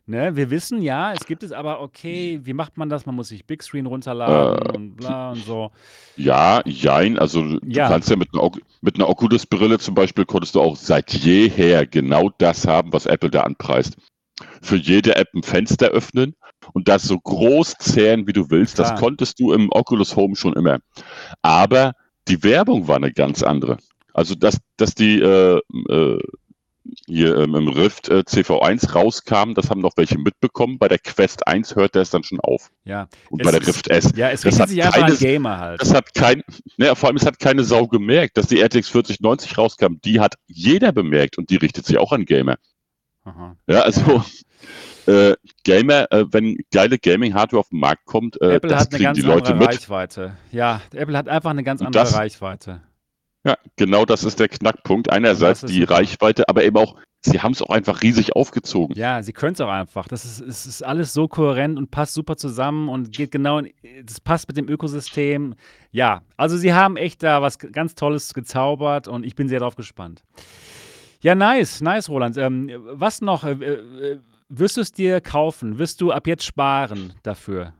Ne? 0.09 0.37
Wir 0.37 0.49
wissen 0.49 0.81
ja, 0.81 1.11
es 1.11 1.25
gibt 1.25 1.43
es 1.43 1.51
aber, 1.51 1.81
okay, 1.81 2.39
wie 2.43 2.53
macht 2.53 2.77
man 2.77 2.87
das? 2.87 3.05
Man 3.05 3.15
muss 3.15 3.27
sich 3.27 3.45
Big 3.45 3.61
Screen 3.61 3.85
runterladen 3.85 4.65
äh, 4.65 4.77
und 4.77 4.95
bla 4.95 5.31
und 5.31 5.43
so. 5.43 5.71
Ja, 6.15 6.61
jein, 6.65 7.19
also 7.19 7.43
ja. 7.65 7.87
du 7.87 7.93
kannst 7.93 8.09
ja 8.09 8.15
mit 8.15 8.29
einer, 8.33 8.49
mit 8.79 8.95
einer 8.95 9.09
Oculus-Brille 9.09 9.79
zum 9.79 9.95
Beispiel, 9.95 10.23
konntest 10.23 10.55
du 10.55 10.61
auch 10.61 10.77
seit 10.77 11.13
jeher 11.13 11.85
genau 11.85 12.31
das 12.37 12.65
haben, 12.65 12.93
was 12.93 13.05
Apple 13.05 13.29
da 13.29 13.41
anpreist. 13.41 13.97
Für 14.61 14.77
jede 14.77 15.17
App 15.17 15.27
ein 15.33 15.43
Fenster 15.43 15.87
öffnen 15.87 16.35
und 16.73 16.87
das 16.87 17.03
so 17.03 17.19
groß 17.19 17.75
zählen, 17.79 18.27
wie 18.27 18.33
du 18.33 18.49
willst. 18.49 18.75
Klar. 18.75 18.91
Das 18.91 18.99
konntest 18.99 19.39
du 19.39 19.53
im 19.53 19.69
Oculus 19.71 20.15
Home 20.15 20.35
schon 20.35 20.53
immer. 20.53 20.79
Aber 21.41 21.93
die 22.27 22.43
Werbung 22.43 22.87
war 22.87 22.97
eine 22.97 23.11
ganz 23.11 23.43
andere. 23.43 23.77
Also, 24.13 24.35
dass, 24.35 24.57
dass 24.77 24.95
die 24.95 25.19
äh, 25.19 25.59
äh, 25.89 26.19
hier 27.05 27.37
ähm, 27.37 27.55
im 27.55 27.67
Rift 27.67 28.09
äh, 28.09 28.23
CV1 28.27 28.93
rauskam, 28.93 29.53
das 29.53 29.69
haben 29.69 29.81
noch 29.81 29.93
welche 29.95 30.17
mitbekommen. 30.17 30.79
Bei 30.79 30.87
der 30.87 30.99
Quest 30.99 31.47
1 31.47 31.75
hört 31.75 31.95
er 31.95 32.01
es 32.01 32.09
dann 32.09 32.23
schon 32.23 32.39
auf. 32.39 32.69
Ja. 32.85 33.07
Und 33.29 33.43
bei 33.43 33.51
der 33.51 33.65
Rift 33.65 33.89
S. 33.89 34.11
Ja, 34.15 34.29
es 34.29 34.45
richtet 34.45 34.69
sich 34.69 34.83
einfach 34.83 35.03
an 35.03 35.17
Gamer 35.17 35.57
halt. 35.57 35.81
Das 35.81 35.93
hat 35.93 36.13
kein, 36.13 36.43
ne, 36.77 36.95
vor 36.95 37.09
allem, 37.09 37.17
es 37.17 37.25
hat 37.25 37.39
keine 37.39 37.63
Sau 37.63 37.87
gemerkt, 37.87 38.37
dass 38.37 38.47
die 38.47 38.59
RTX 38.59 38.89
4090 38.89 39.57
rauskam. 39.57 39.95
Die 40.03 40.19
hat 40.19 40.35
jeder 40.47 40.91
bemerkt 40.91 41.37
und 41.37 41.49
die 41.49 41.57
richtet 41.57 41.85
sich 41.85 41.97
auch 41.97 42.11
an 42.11 42.25
Gamer. 42.25 42.57
Aha. 43.27 43.57
Ja, 43.67 43.81
also 43.81 44.23
äh, 45.05 45.35
Gamer, 45.63 46.11
äh, 46.11 46.25
wenn 46.31 46.57
geile 46.71 46.97
Gaming-Hardware 46.97 47.59
auf 47.59 47.69
den 47.69 47.79
Markt 47.79 48.05
kommt, 48.05 48.41
äh, 48.41 48.55
Apple 48.55 48.69
das 48.69 48.81
hat 48.83 48.93
eine 48.93 49.03
ganz 49.03 49.19
die 49.19 49.25
Leute 49.25 49.51
andere 49.51 49.67
mit. 49.67 49.67
Reichweite. 49.67 50.37
Ja, 50.51 50.81
Apple 50.93 51.17
hat 51.17 51.27
einfach 51.27 51.49
eine 51.49 51.63
ganz 51.63 51.81
andere 51.81 52.03
das, 52.03 52.15
Reichweite. 52.15 52.81
Ja, 53.43 53.57
genau 53.75 54.05
das 54.05 54.23
ist 54.23 54.39
der 54.39 54.47
Knackpunkt. 54.47 55.11
Einerseits 55.11 55.61
die 55.61 55.81
super. 55.81 55.95
Reichweite, 55.95 56.47
aber 56.47 56.63
eben 56.63 56.77
auch, 56.77 56.95
sie 57.21 57.41
haben 57.41 57.51
es 57.51 57.61
auch 57.61 57.69
einfach 57.69 58.01
riesig 58.01 58.35
aufgezogen. 58.35 58.95
Ja, 58.97 59.21
sie 59.23 59.33
können 59.33 59.53
es 59.53 59.61
auch 59.61 59.69
einfach. 59.69 60.07
Das 60.07 60.23
ist, 60.23 60.39
es 60.39 60.65
ist 60.65 60.83
alles 60.83 61.13
so 61.13 61.27
kohärent 61.27 61.77
und 61.77 61.91
passt 61.91 62.13
super 62.13 62.37
zusammen 62.37 62.87
und 62.87 63.11
geht 63.11 63.31
genau, 63.31 63.59
in, 63.59 63.71
das 64.05 64.21
passt 64.21 64.47
mit 64.47 64.57
dem 64.57 64.69
Ökosystem. 64.69 65.55
Ja, 65.91 66.21
also 66.37 66.57
sie 66.57 66.73
haben 66.73 66.95
echt 66.95 67.23
da 67.23 67.41
was 67.41 67.59
ganz 67.59 67.95
Tolles 67.95 68.33
gezaubert 68.33 69.07
und 69.09 69.25
ich 69.25 69.35
bin 69.35 69.49
sehr 69.49 69.59
darauf 69.59 69.75
gespannt. 69.75 70.23
Ja, 71.21 71.35
nice, 71.35 71.81
nice, 71.81 72.09
Roland. 72.09 72.37
Ähm, 72.37 72.69
was 72.91 73.21
noch? 73.21 73.43
Äh, 73.43 73.51
äh, 73.53 74.19
wirst 74.49 74.77
du 74.77 74.81
es 74.81 74.91
dir 74.91 75.19
kaufen? 75.21 75.77
Wirst 75.79 76.01
du 76.01 76.11
ab 76.11 76.27
jetzt 76.27 76.45
sparen 76.45 77.13
dafür? 77.23 77.73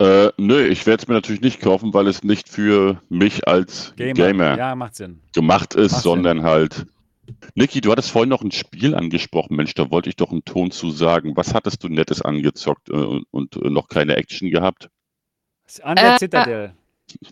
Äh, 0.00 0.30
nö, 0.36 0.66
ich 0.66 0.86
werde 0.86 1.02
es 1.02 1.08
mir 1.08 1.14
natürlich 1.14 1.40
nicht 1.40 1.60
kaufen, 1.60 1.94
weil 1.94 2.08
es 2.08 2.24
nicht 2.24 2.48
für 2.48 3.00
mich 3.08 3.46
als 3.46 3.94
Gamer, 3.96 4.14
Gamer 4.14 4.58
ja, 4.58 4.74
macht 4.74 4.96
Sinn. 4.96 5.20
gemacht 5.32 5.74
ist, 5.74 5.92
macht 5.92 6.02
sondern 6.02 6.38
Sinn. 6.38 6.46
halt 6.46 6.86
Niki, 7.54 7.80
du 7.80 7.90
hattest 7.92 8.10
vorhin 8.10 8.28
noch 8.28 8.42
ein 8.42 8.50
Spiel 8.50 8.94
angesprochen. 8.94 9.56
Mensch, 9.56 9.72
da 9.74 9.90
wollte 9.90 10.08
ich 10.10 10.16
doch 10.16 10.30
einen 10.30 10.44
Ton 10.44 10.70
zu 10.72 10.90
sagen. 10.90 11.36
Was 11.36 11.54
hattest 11.54 11.82
du 11.82 11.88
Nettes 11.88 12.20
angezockt 12.20 12.90
äh, 12.90 12.92
und, 12.92 13.24
und 13.30 13.56
äh, 13.56 13.70
noch 13.70 13.88
keine 13.88 14.16
Action 14.16 14.50
gehabt? 14.50 14.90
An 15.82 15.96
der 15.96 16.14
Äh, 16.14 16.18
Citadel. 16.18 16.74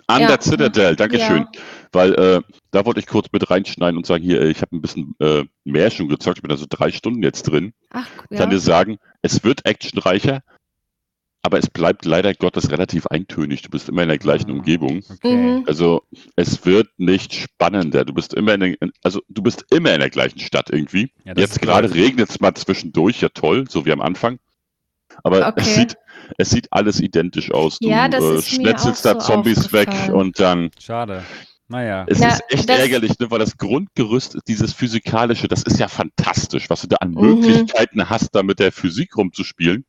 An 0.07 0.23
Ja. 0.23 0.29
der 0.29 0.41
Citadel, 0.41 0.97
Dankeschön. 0.97 1.47
Ja. 1.55 1.61
Weil 1.93 2.15
äh, 2.15 2.41
da 2.71 2.85
wollte 2.85 3.01
ich 3.01 3.07
kurz 3.07 3.29
mit 3.33 3.51
reinschneiden 3.51 3.97
und 3.97 4.07
sagen, 4.07 4.23
hier, 4.25 4.43
ich 4.43 4.63
habe 4.63 4.77
ein 4.77 4.81
bisschen 4.83 5.15
äh, 5.19 5.45
mehr 5.65 5.91
schon 5.91 6.09
gezockt. 6.09 6.39
Ich 6.39 6.43
bin 6.43 6.51
also 6.51 6.67
drei 6.69 6.91
Stunden 6.93 7.23
jetzt 7.23 7.43
drin. 7.45 7.73
Ach, 7.91 8.07
Kann 8.29 8.39
ja. 8.39 8.47
dir 8.47 8.61
sagen, 8.61 8.99
es 9.23 9.45
wird 9.45 9.67
actionreicher, 9.67 10.43
aber 11.43 11.59
es 11.59 11.69
bleibt 11.69 12.05
leider 12.05 12.33
Gottes 12.35 12.71
relativ 12.71 13.07
eintönig. 13.09 13.63
Du 13.63 13.71
bist 13.71 13.89
immer 13.89 14.03
in 14.03 14.09
der 14.09 14.19
gleichen 14.19 14.51
Ah. 14.51 14.55
Umgebung. 14.55 15.03
Okay. 15.11 15.37
Mhm. 15.37 15.65
Also 15.67 16.03
es 16.37 16.65
wird 16.65 16.89
nicht 16.99 17.35
spannender. 17.35 18.05
Du 18.05 18.15
bist 18.15 18.33
immer 18.35 18.55
in 18.55 18.61
der, 18.61 18.77
also 19.03 19.21
du 19.29 19.43
bist 19.43 19.65
immer 19.71 19.93
in 19.93 20.01
der 20.01 20.11
gleichen 20.11 20.39
Stadt 20.39 20.71
irgendwie. 20.71 21.11
Ja, 21.25 21.35
Jetzt 21.37 21.61
gerade 21.61 21.93
regnet 21.93 22.31
es 22.31 22.41
mal 22.41 22.55
zwischendurch, 22.55 23.21
ja 23.23 23.29
toll, 23.31 23.65
so 23.69 23.85
wie 23.85 23.93
am 23.93 24.01
Anfang. 24.01 24.39
Aber 25.25 25.47
Okay. 25.49 25.61
es 25.61 25.75
sieht, 25.75 25.97
es 26.39 26.51
sieht 26.51 26.73
alles 26.73 27.01
identisch 27.01 27.51
aus. 27.53 27.79
Du 27.79 27.89
Ja, 27.89 28.09
das 28.09 28.23
äh, 28.25 28.35
ist 28.37 28.51
mir 28.53 28.57
schnetzelst 28.69 29.07
auch 29.07 29.15
da 29.15 29.21
so 29.21 29.33
Zombies 29.35 29.73
weg 29.73 29.89
und 30.13 30.39
dann. 30.41 30.71
Schade. 30.81 31.23
Naja. 31.69 32.05
Es 32.07 32.19
Ja, 32.19 32.29
ist 32.29 32.43
echt 32.51 32.69
das- 32.69 32.79
ärgerlich, 32.81 33.19
ne, 33.19 33.31
weil 33.31 33.39
das 33.39 33.57
Grundgerüst, 33.57 34.39
dieses 34.47 34.73
Physikalische, 34.75 35.49
das 35.49 35.63
ist 35.63 35.79
ja 35.79 35.89
fantastisch, 35.89 36.69
was 36.69 36.83
du 36.83 36.89
da 36.89 36.97
an 36.97 37.13
Mhm. 37.13 37.21
Möglichkeiten 37.41 38.11
hast, 38.11 38.35
da 38.35 38.43
mit 38.43 38.59
der 38.59 38.73
Physik 38.73 39.17
rumzuspielen. 39.17 39.85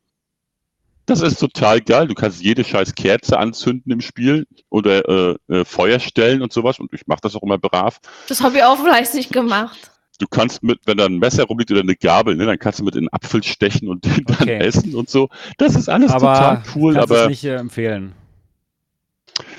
Das 1.06 1.20
ist 1.20 1.38
total 1.38 1.82
geil. 1.82 2.08
Du 2.08 2.14
kannst 2.14 2.42
jede 2.42 2.64
scheiß 2.64 2.94
Kerze 2.94 3.38
anzünden 3.38 3.92
im 3.92 4.00
Spiel 4.00 4.46
oder 4.70 5.06
äh, 5.06 5.36
äh, 5.52 5.64
Feuer 5.66 6.00
stellen 6.00 6.40
und 6.40 6.50
sowas. 6.54 6.78
Und 6.80 6.90
ich 6.94 7.06
mache 7.06 7.20
das 7.22 7.36
auch 7.36 7.42
immer 7.42 7.58
brav. 7.58 7.98
Das 8.28 8.42
habe 8.42 8.56
ich 8.56 8.64
auch 8.64 8.78
fleißig 8.78 9.28
gemacht. 9.28 9.90
Du 10.20 10.26
kannst 10.28 10.62
mit, 10.62 10.78
wenn 10.86 10.96
da 10.96 11.06
ein 11.06 11.18
Messer 11.18 11.44
rumliegt 11.44 11.70
oder 11.72 11.80
eine 11.80 11.96
Gabel, 11.96 12.36
ne, 12.36 12.46
dann 12.46 12.58
kannst 12.58 12.78
du 12.78 12.84
mit 12.84 12.94
in 12.94 13.02
den 13.02 13.12
Apfel 13.12 13.42
stechen 13.42 13.88
und 13.88 14.04
den 14.04 14.24
dann 14.26 14.36
Okay. 14.42 14.58
essen 14.58 14.94
und 14.94 15.10
so. 15.10 15.28
Das 15.58 15.74
ist 15.74 15.88
alles 15.88 16.12
aber 16.12 16.34
total 16.34 16.62
cool, 16.76 16.94
kannst 16.94 17.10
es 17.10 17.18
aber 17.20 17.28
nicht 17.30 17.44
äh, 17.44 17.56
empfehlen. 17.56 18.12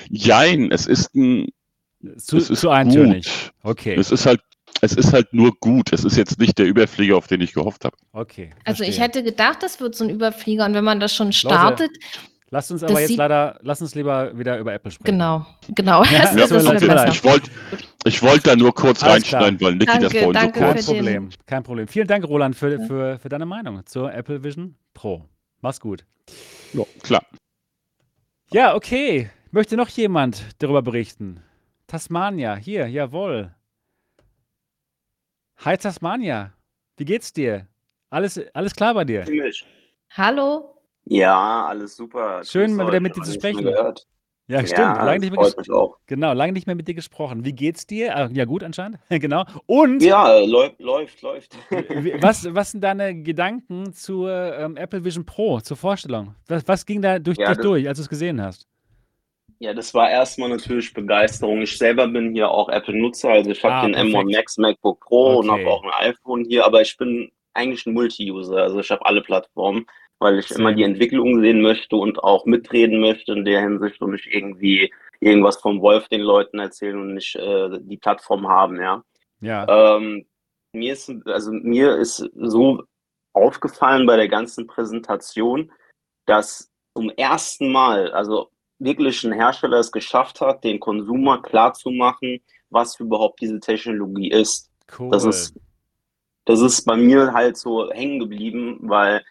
jein, 0.08 0.70
es 0.70 0.86
ist 0.86 1.14
ein, 1.14 1.48
Zu, 2.18 2.38
es 2.38 2.50
ist 2.50 2.60
zu 2.60 2.70
eintönig. 2.70 3.26
gut. 3.26 3.52
Okay. 3.70 3.94
Es 3.98 4.10
ist 4.10 4.24
halt, 4.26 4.40
es 4.80 4.94
ist 4.94 5.12
halt 5.12 5.32
nur 5.32 5.52
gut. 5.60 5.92
Es 5.92 6.04
ist 6.04 6.16
jetzt 6.16 6.38
nicht 6.38 6.58
der 6.58 6.66
Überflieger, 6.66 7.16
auf 7.16 7.26
den 7.26 7.40
ich 7.40 7.52
gehofft 7.52 7.84
habe. 7.84 7.96
Okay. 8.12 8.50
Also 8.64 8.82
ich 8.82 8.96
verstehe. 8.96 9.04
hätte 9.04 9.22
gedacht, 9.24 9.62
das 9.62 9.80
wird 9.80 9.94
so 9.94 10.04
ein 10.04 10.10
Überflieger 10.10 10.64
und 10.64 10.74
wenn 10.74 10.84
man 10.84 11.00
das 11.00 11.14
schon 11.14 11.32
startet, 11.32 11.90
Lasst 12.50 12.70
uns 12.70 12.80
das 12.82 12.90
aber 12.92 13.00
jetzt 13.00 13.16
leider, 13.16 13.58
lass 13.62 13.82
uns 13.82 13.96
lieber 13.96 14.38
wieder 14.38 14.56
über 14.58 14.72
Apple 14.72 14.92
sprechen. 14.92 15.12
genau, 15.18 15.44
genau, 15.74 16.04
Ja, 16.04 16.32
das, 16.36 16.50
ja, 16.50 16.58
das 16.60 16.80
leid. 16.82 17.12
Ich 17.12 17.24
wollte 17.24 17.50
ich 18.06 18.22
wollt 18.22 18.46
da 18.46 18.56
nur 18.56 18.74
kurz 18.74 19.02
Alles 19.02 19.24
klar. 19.24 19.42
reinschneiden, 19.42 19.60
weil 19.66 19.74
Niki 19.76 19.98
das 19.98 20.12
vorhin 20.12 20.32
danke 20.32 20.58
so 20.58 20.64
Kein 20.64 20.74
kurz. 20.74 20.86
den- 20.86 20.96
Problem, 20.96 21.28
kein 21.46 21.62
Problem. 21.62 21.88
Vielen 21.88 22.06
Dank, 22.06 22.24
Roland, 22.24 22.56
für, 22.56 22.80
für, 22.80 23.18
für 23.18 23.28
deine 23.28 23.46
Meinung 23.46 23.84
zur 23.86 24.12
Apple 24.12 24.42
Vision 24.44 24.76
Pro. 24.94 25.24
Mach's 25.60 25.80
gut. 25.80 26.04
Ja, 26.72 26.84
klar. 27.02 27.22
Ja, 28.52 28.74
okay. 28.74 29.30
Möchte 29.50 29.76
noch 29.76 29.88
jemand 29.88 30.44
darüber 30.58 30.82
berichten? 30.82 31.42
Tasmania, 31.86 32.56
hier, 32.56 32.86
jawohl. 32.88 33.54
Hi 35.64 35.76
Tasmania, 35.76 36.52
wie 36.96 37.04
geht's 37.04 37.32
dir? 37.32 37.66
Alles, 38.10 38.38
alles 38.54 38.74
klar 38.74 38.94
bei 38.94 39.04
dir? 39.04 39.24
Hallo? 40.10 40.80
Ja, 41.04 41.66
alles 41.66 41.96
super. 41.96 42.44
Schön, 42.44 42.74
mal 42.74 42.86
wieder 42.88 43.00
mit 43.00 43.16
dir 43.16 43.22
zu 43.22 43.32
sprechen. 43.32 43.62
Gehört. 43.64 44.06
Ja, 44.48 44.60
stimmt. 44.64 44.78
Ja, 44.78 45.04
lange 45.04 45.18
nicht 45.20 45.32
mehr 45.32 45.40
freut 45.44 45.58
mich 45.58 45.70
auch. 45.72 45.98
genau, 46.06 46.32
lange 46.32 46.52
nicht 46.52 46.66
mehr 46.68 46.76
mit 46.76 46.86
dir 46.86 46.94
gesprochen. 46.94 47.44
Wie 47.44 47.52
geht's 47.52 47.84
dir? 47.86 48.16
Ah, 48.16 48.28
ja, 48.32 48.44
gut 48.44 48.62
anscheinend. 48.62 48.98
genau. 49.10 49.44
Und 49.66 50.02
Ja, 50.02 50.38
läuft, 50.38 50.80
läuft, 50.80 51.20
läuft. 51.22 51.56
was, 52.20 52.54
was 52.54 52.70
sind 52.70 52.82
deine 52.84 53.22
Gedanken 53.22 53.92
zur 53.92 54.30
ähm, 54.56 54.76
Apple 54.76 55.04
Vision 55.04 55.26
Pro, 55.26 55.58
zur 55.60 55.76
Vorstellung? 55.76 56.36
Was, 56.46 56.66
was 56.68 56.86
ging 56.86 57.02
da 57.02 57.18
durch 57.18 57.38
Ja, 57.38 57.48
dich 57.48 57.56
das- 57.56 57.64
durch, 57.64 57.88
als 57.88 57.98
du 57.98 58.02
es 58.02 58.08
gesehen 58.08 58.40
hast? 58.40 58.68
Ja, 59.58 59.72
das 59.72 59.94
war 59.94 60.10
erstmal 60.10 60.50
natürlich 60.50 60.92
Begeisterung. 60.92 61.62
Ich 61.62 61.78
selber 61.78 62.06
bin 62.08 62.32
hier 62.34 62.50
auch 62.50 62.68
Apple-Nutzer, 62.68 63.30
also 63.30 63.50
ich 63.50 63.64
habe 63.64 63.72
Ah, 63.74 63.86
den 63.86 63.94
M1 63.96 64.12
perfekt. 64.12 64.32
Max 64.36 64.58
MacBook 64.58 65.00
Pro 65.00 65.38
und 65.38 65.48
Okay. 65.48 65.60
habe 65.64 65.70
auch 65.72 65.82
ein 65.82 66.10
iPhone 66.10 66.44
hier, 66.44 66.66
aber 66.66 66.82
ich 66.82 66.94
bin 66.98 67.32
eigentlich 67.54 67.86
ein 67.86 67.94
Multi-User, 67.94 68.58
also 68.62 68.80
ich 68.80 68.90
habe 68.90 69.06
alle 69.06 69.22
Plattformen, 69.22 69.86
weil 70.18 70.38
ich 70.38 70.50
immer 70.50 70.72
die 70.72 70.82
Entwicklung 70.82 71.40
sehen 71.40 71.60
möchte 71.60 71.96
und 71.96 72.22
auch 72.22 72.46
mitreden 72.46 73.00
möchte 73.00 73.32
in 73.32 73.44
der 73.44 73.60
Hinsicht 73.60 74.00
und 74.00 74.12
nicht 74.12 74.26
irgendwie 74.26 74.92
irgendwas 75.20 75.56
vom 75.58 75.80
Wolf 75.80 76.08
den 76.08 76.22
Leuten 76.22 76.58
erzählen 76.58 76.98
und 76.98 77.14
nicht 77.14 77.36
äh, 77.36 77.78
die 77.80 77.96
Plattform 77.96 78.48
haben, 78.48 78.80
ja. 78.80 79.02
Ja. 79.40 79.96
Ähm, 79.96 80.26
mir 80.72 80.92
ist, 80.92 81.12
also 81.26 81.52
mir 81.52 81.96
ist 81.96 82.28
so 82.34 82.82
aufgefallen 83.32 84.06
bei 84.06 84.16
der 84.16 84.28
ganzen 84.28 84.66
Präsentation, 84.66 85.70
dass 86.26 86.70
zum 86.94 87.10
ersten 87.10 87.70
Mal, 87.70 88.10
also 88.12 88.50
wirklich 88.78 89.22
ein 89.24 89.32
Hersteller 89.32 89.78
es 89.78 89.92
geschafft 89.92 90.40
hat, 90.40 90.64
den 90.64 90.80
Konsumer 90.80 91.40
klarzumachen, 91.42 92.40
was 92.70 92.98
überhaupt 92.98 93.40
diese 93.40 93.60
Technologie 93.60 94.30
ist. 94.30 94.70
Cool. 94.98 95.10
Das 95.10 95.24
ist, 95.24 95.54
das 96.44 96.60
ist 96.60 96.84
bei 96.84 96.96
mir 96.96 97.32
halt 97.32 97.56
so 97.56 97.90
hängen 97.90 98.18
geblieben, 98.18 98.78
weil 98.82 99.24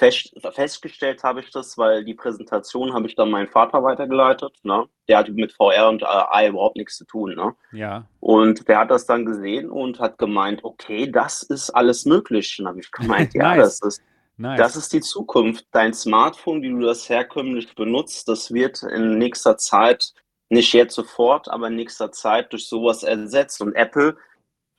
fest, 0.00 0.34
festgestellt 0.54 1.22
habe 1.22 1.40
ich 1.40 1.50
das, 1.50 1.76
weil 1.76 2.04
die 2.04 2.14
Präsentation 2.14 2.94
habe 2.94 3.06
ich 3.06 3.14
dann 3.14 3.30
meinem 3.30 3.48
Vater 3.48 3.82
weitergeleitet. 3.84 4.52
Ne? 4.62 4.86
Der 5.08 5.18
hat 5.18 5.28
mit 5.28 5.52
VR 5.52 5.90
und 5.90 6.02
AI 6.02 6.48
überhaupt 6.48 6.76
nichts 6.76 6.96
zu 6.96 7.04
tun. 7.04 7.34
Ne? 7.34 7.54
ja. 7.72 8.06
Und 8.18 8.66
der 8.66 8.78
hat 8.78 8.90
das 8.90 9.06
dann 9.06 9.26
gesehen 9.26 9.70
und 9.70 10.00
hat 10.00 10.18
gemeint, 10.18 10.64
okay, 10.64 11.10
das 11.10 11.42
ist 11.42 11.70
alles 11.70 12.06
möglich. 12.06 12.56
Und 12.58 12.66
habe 12.66 12.80
ich 12.80 12.90
gemeint, 12.90 13.34
ja, 13.34 13.54
Nice. 13.54 13.78
das 13.78 13.94
ist, 13.94 14.02
Nice. 14.38 14.58
das 14.58 14.76
ist 14.76 14.92
die 14.92 15.02
Zukunft. 15.02 15.66
Dein 15.70 15.92
Smartphone, 15.92 16.62
wie 16.62 16.70
du 16.70 16.80
das 16.80 17.08
herkömmlich 17.08 17.74
benutzt, 17.74 18.26
das 18.28 18.52
wird 18.52 18.82
in 18.82 19.18
nächster 19.18 19.58
Zeit, 19.58 20.14
nicht 20.48 20.72
jetzt 20.72 20.94
sofort, 20.94 21.48
aber 21.48 21.68
in 21.68 21.76
nächster 21.76 22.10
Zeit 22.10 22.52
durch 22.52 22.66
sowas 22.66 23.02
ersetzt. 23.02 23.60
Und 23.60 23.74
Apple 23.74 24.16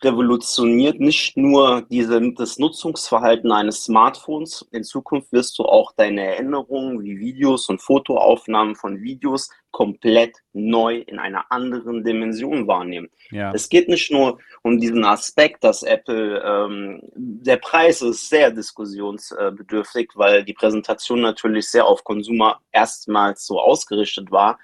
revolutioniert 0.03 0.99
nicht 0.99 1.37
nur 1.37 1.83
diese, 1.89 2.21
das 2.33 2.57
Nutzungsverhalten 2.57 3.51
eines 3.51 3.83
Smartphones. 3.83 4.67
In 4.71 4.83
Zukunft 4.83 5.31
wirst 5.31 5.57
du 5.59 5.63
auch 5.63 5.91
deine 5.95 6.23
Erinnerungen 6.23 7.03
wie 7.03 7.19
Videos 7.19 7.69
und 7.69 7.81
Fotoaufnahmen 7.81 8.75
von 8.75 9.01
Videos 9.01 9.49
komplett 9.71 10.35
neu 10.53 10.97
in 10.97 11.17
einer 11.17 11.49
anderen 11.49 12.03
Dimension 12.03 12.67
wahrnehmen. 12.67 13.09
ja. 13.31 13.51
Es 13.53 13.69
geht 13.69 13.87
nicht 13.87 14.11
nur 14.11 14.37
um 14.63 14.79
diesen 14.79 15.05
Aspekt, 15.05 15.63
dass 15.63 15.83
Apple, 15.83 16.41
ähm, 16.45 17.01
der 17.15 17.57
Preis 17.57 18.01
ist 18.01 18.29
sehr 18.29 18.51
diskussionsbedürftig, 18.51 20.09
weil 20.15 20.43
die 20.43 20.53
Präsentation 20.53 21.21
natürlich 21.21 21.69
sehr 21.69 21.85
auf 21.85 22.03
Konsumer 22.03 22.59
erstmals 22.71 23.45
so 23.45 23.59
ausgerichtet 23.59 24.29
war. 24.29 24.59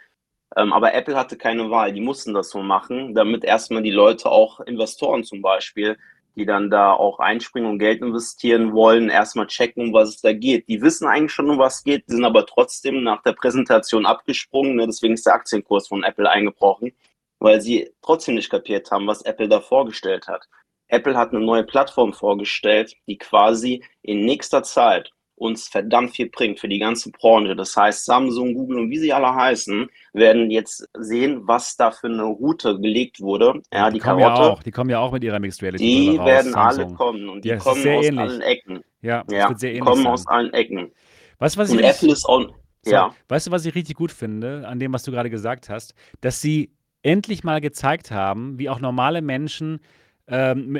Ähm, 0.55 0.73
aber 0.73 0.93
Apple 0.93 1.15
hatte 1.15 1.37
keine 1.37 1.69
Wahl, 1.69 1.91
die 1.93 2.01
mussten 2.01 2.33
das 2.33 2.49
so 2.49 2.61
machen, 2.61 3.13
damit 3.13 3.43
erstmal 3.43 3.83
die 3.83 3.91
Leute, 3.91 4.29
auch 4.29 4.59
Investoren 4.61 5.23
zum 5.23 5.41
Beispiel, 5.41 5.97
die 6.35 6.45
dann 6.45 6.69
da 6.69 6.93
auch 6.93 7.19
einspringen 7.19 7.69
und 7.69 7.79
Geld 7.79 8.01
investieren 8.01 8.73
wollen, 8.73 9.09
erstmal 9.09 9.47
checken, 9.47 9.87
um 9.87 9.93
was 9.93 10.09
es 10.09 10.21
da 10.21 10.33
geht. 10.33 10.67
Die 10.69 10.81
wissen 10.81 11.07
eigentlich 11.07 11.31
schon, 11.31 11.49
um 11.49 11.57
was 11.57 11.77
es 11.77 11.83
geht, 11.83 12.03
sind 12.07 12.23
aber 12.23 12.45
trotzdem 12.45 13.03
nach 13.03 13.23
der 13.23 13.33
Präsentation 13.33 14.05
abgesprungen. 14.05 14.75
Ne? 14.75 14.85
Deswegen 14.85 15.15
ist 15.15 15.25
der 15.25 15.33
Aktienkurs 15.33 15.87
von 15.87 16.03
Apple 16.03 16.29
eingebrochen 16.29 16.93
weil 17.39 17.61
sie 17.61 17.91
trotzdem 18.01 18.35
nicht 18.35 18.49
kapiert 18.49 18.89
haben, 18.91 19.07
was 19.07 19.21
Apple 19.21 19.47
da 19.47 19.59
vorgestellt 19.59 20.27
hat. 20.27 20.47
Apple 20.89 21.17
hat 21.17 21.31
eine 21.31 21.43
neue 21.43 21.63
Plattform 21.63 22.13
vorgestellt, 22.13 22.95
die 23.07 23.17
quasi 23.17 23.83
in 24.01 24.25
nächster 24.25 24.63
Zeit 24.63 25.11
uns 25.37 25.67
verdammt 25.67 26.15
viel 26.15 26.29
bringt 26.29 26.59
für 26.59 26.67
die 26.67 26.79
ganze 26.79 27.11
Branche. 27.11 27.55
Das 27.55 27.75
heißt, 27.75 28.05
Samsung, 28.05 28.53
Google 28.53 28.79
und 28.79 28.89
wie 28.89 28.97
sie 28.97 29.13
alle 29.13 29.33
heißen, 29.33 29.87
werden 30.13 30.51
jetzt 30.51 30.87
sehen, 30.97 31.47
was 31.47 31.75
da 31.77 31.91
für 31.91 32.07
eine 32.07 32.23
Route 32.23 32.79
gelegt 32.79 33.21
wurde. 33.21 33.61
Ja, 33.73 33.91
die, 33.91 33.99
kommen 33.99 34.19
ja 34.19 34.27
Karotte, 34.27 34.33
auch, 34.33 34.63
die 34.63 34.71
kommen 34.71 34.89
ja 34.89 34.99
auch 34.99 35.11
mit 35.11 35.23
ihrer 35.23 35.39
Mixed 35.39 35.61
Reality 35.61 35.85
die 35.85 35.91
Brille 35.91 36.11
raus, 36.17 36.25
werden 36.25 36.53
alle 36.55 36.87
kommen 36.87 37.29
und 37.29 37.43
die 37.45 37.49
Ja, 37.49 37.57
kommen 37.57 37.87
aus 37.87 38.05
ähnlich. 38.05 38.19
allen 38.19 38.41
Ecken. 38.41 38.83
Ja, 39.01 39.23
das 39.23 39.33
Ja, 39.35 39.49
wird 39.49 39.59
sehr 39.59 39.71
die 39.71 39.77
ähnlich 39.77 39.95
kommen 39.95 40.03
sein. 40.03 40.13
aus 40.13 40.27
allen 40.27 40.53
Ecken. 40.53 40.91
Was 41.39 41.55
ich 41.55 41.71
Und 41.71 41.79
Apple 41.79 42.11
ist 42.11 42.25
auch, 42.25 42.47
So, 42.83 42.89
ja, 42.89 43.15
Weißt 43.27 43.47
du, 43.47 43.51
was 43.51 43.65
ich 43.65 43.75
richtig 43.75 43.95
gut 43.95 44.11
finde 44.11 44.67
an 44.67 44.79
dem, 44.79 44.93
was 44.93 45.03
du 45.03 45.11
gerade 45.11 45.29
gesagt 45.29 45.69
hast? 45.69 45.93
Dass 46.21 46.41
sie 46.41 46.71
endlich 47.03 47.43
mal 47.43 47.61
gezeigt 47.61 48.11
haben, 48.11 48.57
wie 48.59 48.69
auch 48.69 48.79
normale 48.79 49.21
Menschen 49.21 49.79
ähm, 50.27 50.75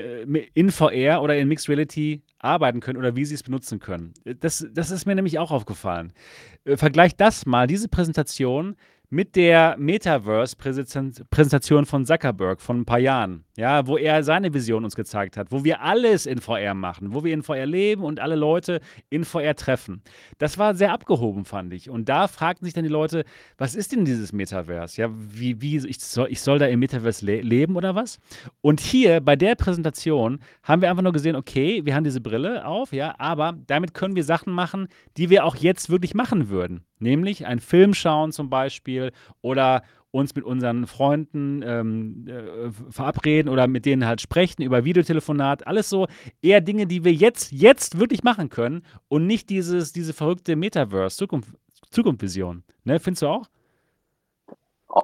in 0.54 0.72
VR 0.72 1.22
oder 1.22 1.38
in 1.38 1.48
Mixed 1.48 1.70
Reality 1.70 2.22
arbeiten 2.40 2.80
können 2.80 2.98
oder 2.98 3.16
wie 3.16 3.26
sie 3.26 3.36
es 3.36 3.44
benutzen 3.44 3.80
können. 3.80 4.14
Das, 4.40 4.68
das 4.74 4.92
ist 4.92 5.06
mir 5.06 5.16
nämlich 5.16 5.40
auch 5.40 5.52
aufgefallen. 5.52 6.14
Äh, 6.66 6.78
Vergleich 6.78 7.16
das 7.16 7.46
mal, 7.46 7.68
diese 7.68 7.88
Präsentation, 7.88 8.76
mit 9.10 9.38
der 9.38 9.78
Metaverse-Präsentation 9.80 11.86
von 11.86 12.06
Zuckerberg 12.06 12.60
von 12.60 12.82
ein 12.82 12.86
paar 12.86 13.00
Jahren, 13.00 13.46
ja, 13.56 13.88
wo 13.88 13.98
er 13.98 14.22
seine 14.22 14.54
Vision 14.54 14.84
uns 14.84 14.98
gezeigt 14.98 15.38
hat, 15.38 15.50
wo 15.50 15.64
wir 15.64 15.82
alles 15.82 16.26
in 16.26 16.42
VR 16.42 16.74
machen, 16.74 17.14
wo 17.14 17.24
wir 17.24 17.34
in 17.34 17.42
VR 17.42 17.66
leben 17.66 18.04
und 18.04 18.20
alle 18.20 18.36
Leute 18.36 18.82
in 19.10 19.24
VR 19.24 19.56
treffen. 19.56 20.02
Das 20.40 20.58
war 20.58 20.76
sehr 20.76 20.92
abgehoben, 20.92 21.46
fand 21.46 21.74
ich. 21.74 21.90
Und 21.90 22.10
da 22.10 22.28
fragten 22.28 22.66
sich 22.66 22.74
dann 22.74 22.84
die 22.84 22.90
Leute, 22.90 23.24
was 23.58 23.76
ist 23.76 23.94
denn 23.94 24.04
dieses 24.04 24.34
Metaverse? 24.34 25.02
Ja, 25.02 25.10
wie, 25.14 25.62
wie 25.62 25.78
ich 25.88 26.00
soll, 26.00 26.28
ich 26.30 26.42
soll 26.42 26.60
da 26.60 26.66
im 26.66 26.82
Metaverse 26.82 27.26
le 27.26 27.40
leben 27.40 27.78
oder 27.78 27.96
was? 27.96 28.20
Und 28.60 28.82
hier 28.82 29.22
bei 29.22 29.38
der 29.38 29.56
Präsentation 29.56 30.42
haben 30.64 30.82
wir 30.82 30.90
einfach 30.90 31.04
nur 31.04 31.14
gesehen, 31.14 31.38
okay, 31.38 31.86
wir 31.86 31.96
haben 31.96 32.04
diese 32.04 32.20
Brille 32.20 32.66
auf, 32.66 32.92
ja, 32.92 33.16
aber 33.20 33.54
damit 33.68 33.94
können 33.94 34.18
wir 34.18 34.26
Sachen 34.26 34.52
machen, 34.52 34.90
die 35.16 35.30
wir 35.30 35.46
auch 35.46 35.56
jetzt 35.56 35.90
wirklich 35.90 36.14
machen 36.14 36.50
würden. 36.50 36.84
Nämlich 37.00 37.46
einen 37.46 37.60
Film 37.60 37.94
schauen 37.94 38.32
zum 38.32 38.50
Beispiel 38.50 39.12
oder 39.42 39.84
uns 40.12 40.36
mit 40.36 40.46
unseren 40.46 40.88
Freunden 40.88 41.62
ähm, 41.64 42.26
äh, 42.28 42.72
verabreden 42.92 43.50
oder 43.52 43.68
mit 43.68 43.86
denen 43.86 44.06
halt 44.06 44.22
sprechen 44.22 44.62
über 44.62 44.84
Videotelefonat. 44.84 45.68
Alles 45.68 45.90
so 45.90 46.08
eher 46.42 46.62
Dinge, 46.62 46.88
die 46.88 47.04
wir 47.04 47.14
jetzt, 47.14 47.52
jetzt 47.52 48.00
wirklich 48.00 48.24
machen 48.24 48.50
können 48.50 48.84
und 49.10 49.28
nicht 49.28 49.50
dieses, 49.50 49.94
diese 49.94 50.14
verrückte 50.14 50.56
Metaverse, 50.56 51.18
Zukunft, 51.18 51.50
Zukunftsvision. 51.92 52.64
Ne, 52.84 53.00
findest 53.00 53.24
du 53.24 53.28
auch? 53.28 53.46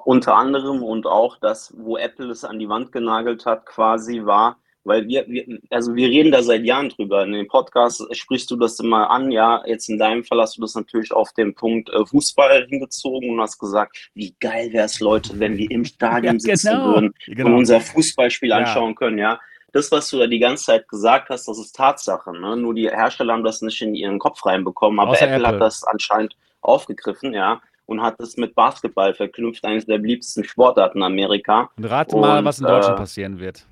Unter 0.04 0.34
anderem 0.36 0.82
und 0.82 1.06
auch 1.06 1.36
das, 1.38 1.72
wo 1.76 1.96
Apple 1.96 2.30
es 2.30 2.44
an 2.44 2.58
die 2.58 2.68
Wand 2.68 2.90
genagelt 2.90 3.46
hat, 3.46 3.66
quasi 3.66 4.24
war, 4.24 4.58
weil 4.84 5.06
wir, 5.08 5.26
wir, 5.26 5.58
also 5.70 5.94
wir 5.94 6.08
reden 6.08 6.30
da 6.30 6.42
seit 6.42 6.64
Jahren 6.64 6.88
drüber. 6.90 7.24
In 7.24 7.32
dem 7.32 7.48
Podcast 7.48 8.04
sprichst 8.14 8.50
du 8.50 8.56
das 8.56 8.78
immer 8.80 9.10
an, 9.10 9.30
ja. 9.30 9.62
Jetzt 9.66 9.88
in 9.88 9.98
deinem 9.98 10.24
Fall 10.24 10.40
hast 10.40 10.56
du 10.56 10.60
das 10.60 10.74
natürlich 10.74 11.12
auf 11.12 11.32
den 11.32 11.54
Punkt 11.54 11.90
äh, 11.90 12.04
Fußball 12.04 12.66
hingezogen 12.68 13.30
und 13.30 13.40
hast 13.40 13.58
gesagt, 13.58 14.10
wie 14.14 14.34
geil 14.40 14.72
wäre 14.72 14.86
es, 14.86 15.00
Leute, 15.00 15.38
wenn 15.38 15.56
wir 15.56 15.70
im 15.70 15.84
Stadion 15.84 16.34
ja, 16.34 16.40
sitzen 16.40 16.72
genau. 16.72 16.86
würden 16.86 17.14
genau. 17.26 17.46
und 17.46 17.54
unser 17.54 17.80
Fußballspiel 17.80 18.50
ja. 18.50 18.58
anschauen 18.58 18.94
können, 18.94 19.18
ja. 19.18 19.40
Das, 19.72 19.90
was 19.90 20.08
du 20.08 20.18
da 20.18 20.28
die 20.28 20.38
ganze 20.38 20.66
Zeit 20.66 20.86
gesagt 20.86 21.30
hast, 21.30 21.48
das 21.48 21.58
ist 21.58 21.74
Tatsache. 21.74 22.32
Ne? 22.32 22.56
Nur 22.56 22.74
die 22.74 22.88
Hersteller 22.88 23.32
haben 23.32 23.42
das 23.42 23.60
nicht 23.60 23.82
in 23.82 23.96
ihren 23.96 24.20
Kopf 24.20 24.46
reinbekommen, 24.46 25.00
aber 25.00 25.14
Apple, 25.14 25.34
Apple 25.34 25.46
hat 25.48 25.60
das 25.60 25.82
anscheinend 25.82 26.36
aufgegriffen, 26.60 27.34
ja 27.34 27.60
und 27.86 28.00
hat 28.00 28.18
es 28.20 28.36
mit 28.36 28.54
Basketball 28.54 29.14
verknüpft, 29.14 29.64
eines 29.64 29.86
der 29.86 29.98
beliebtesten 29.98 30.44
Sportarten 30.44 30.98
in 30.98 31.04
Amerika. 31.04 31.70
Und 31.76 31.84
rate 31.84 32.16
mal, 32.16 32.44
was 32.44 32.58
in 32.58 32.66
Deutschland 32.66 32.96
äh, 32.96 33.00
passieren 33.00 33.40
wird. 33.40 33.66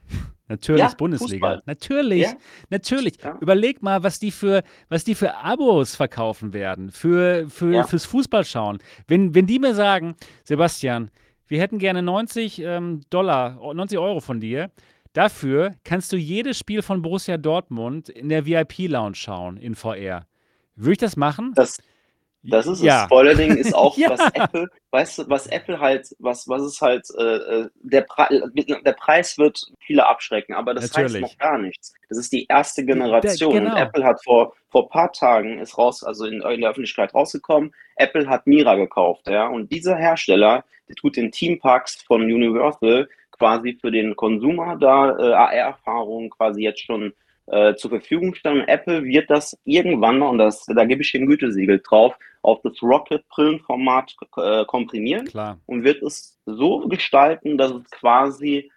Natürlich 0.48 0.80
ja, 0.80 0.92
Bundesliga. 0.96 1.32
Fußball. 1.32 1.62
Natürlich, 1.66 2.22
ja. 2.22 2.32
natürlich. 2.68 3.14
Ja. 3.22 3.38
Überleg 3.40 3.82
mal, 3.82 4.02
was 4.02 4.18
die 4.18 4.30
für, 4.30 4.62
was 4.88 5.04
die 5.04 5.14
für 5.14 5.36
Abos 5.36 5.96
verkaufen 5.96 6.52
werden 6.52 6.90
für, 6.90 7.48
für 7.48 7.84
fürs 7.84 8.04
Fußballschauen. 8.04 8.78
Wenn, 9.06 9.34
wenn 9.34 9.46
die 9.46 9.58
mir 9.58 9.74
sagen, 9.74 10.14
Sebastian, 10.44 11.10
wir 11.46 11.60
hätten 11.60 11.78
gerne 11.78 12.02
90 12.02 12.60
ähm, 12.60 13.02
Dollar, 13.10 13.60
90 13.74 13.98
Euro 13.98 14.20
von 14.20 14.40
dir. 14.40 14.70
Dafür 15.12 15.74
kannst 15.84 16.12
du 16.12 16.16
jedes 16.16 16.58
Spiel 16.58 16.80
von 16.80 17.02
Borussia 17.02 17.36
Dortmund 17.36 18.08
in 18.08 18.30
der 18.30 18.46
VIP-Lounge 18.46 19.14
schauen 19.14 19.58
in 19.58 19.74
VR. 19.74 20.26
Würde 20.74 20.92
ich 20.92 20.98
das 20.98 21.16
machen? 21.16 21.52
Das, 21.54 21.78
das 22.44 22.66
ist 22.66 22.82
ja. 22.82 22.94
das 22.94 23.04
Spoilerding 23.04 23.56
ist 23.56 23.74
auch, 23.74 23.96
ja. 23.98 24.10
was 24.10 24.20
Apple, 24.34 24.68
weißt 24.90 25.18
du, 25.18 25.28
was 25.28 25.46
Apple 25.46 25.78
halt, 25.78 26.14
was, 26.18 26.48
was 26.48 26.62
ist 26.62 26.80
halt, 26.80 27.06
äh, 27.16 27.22
äh 27.22 27.68
der, 27.82 28.02
Pre 28.02 28.50
der 28.54 28.92
Preis 28.92 29.38
wird 29.38 29.62
viele 29.78 30.06
abschrecken, 30.06 30.54
aber 30.54 30.74
das 30.74 30.92
Natürlich. 30.92 31.22
heißt 31.22 31.22
noch 31.22 31.38
gar 31.38 31.58
nichts. 31.58 31.94
Das 32.08 32.18
ist 32.18 32.32
die 32.32 32.46
erste 32.46 32.84
Generation. 32.84 33.52
Der, 33.52 33.60
genau. 33.62 33.74
Und 33.74 33.80
Apple 33.80 34.04
hat 34.04 34.24
vor, 34.24 34.54
vor 34.70 34.88
paar 34.88 35.12
Tagen 35.12 35.58
ist 35.58 35.78
raus, 35.78 36.02
also 36.02 36.26
in, 36.26 36.42
in, 36.42 36.60
der 36.60 36.70
Öffentlichkeit 36.70 37.14
rausgekommen, 37.14 37.72
Apple 37.96 38.28
hat 38.28 38.46
Mira 38.46 38.74
gekauft, 38.74 39.28
ja. 39.28 39.46
Und 39.46 39.70
dieser 39.70 39.96
Hersteller, 39.96 40.64
der 40.88 40.96
tut 40.96 41.16
den 41.16 41.30
Teampacks 41.30 42.02
von 42.02 42.22
Universal 42.22 43.08
quasi 43.30 43.78
für 43.80 43.90
den 43.90 44.16
Konsumer 44.16 44.76
da 44.76 45.16
äh, 45.16 45.32
AR-Erfahrung 45.32 46.30
quasi 46.30 46.62
jetzt 46.62 46.84
schon 46.84 47.12
äh, 47.52 47.74
zur 47.76 47.90
Verfügung 47.90 48.34
stellen. 48.34 48.66
Apple 48.66 49.04
wird 49.04 49.30
das 49.30 49.56
irgendwann, 49.64 50.22
und 50.22 50.38
das, 50.38 50.64
da 50.64 50.84
gebe 50.84 51.02
ich 51.02 51.12
den 51.12 51.26
Gütesiegel 51.26 51.80
drauf, 51.86 52.14
auf 52.40 52.60
das 52.62 52.82
Rocket-Brillenformat 52.82 54.16
äh, 54.38 54.64
komprimieren 54.64 55.26
Klar. 55.26 55.58
und 55.66 55.84
wird 55.84 56.02
es 56.02 56.40
so 56.46 56.88
gestalten, 56.88 57.58
dass 57.58 57.70
es 57.70 57.90
quasi 57.90 58.70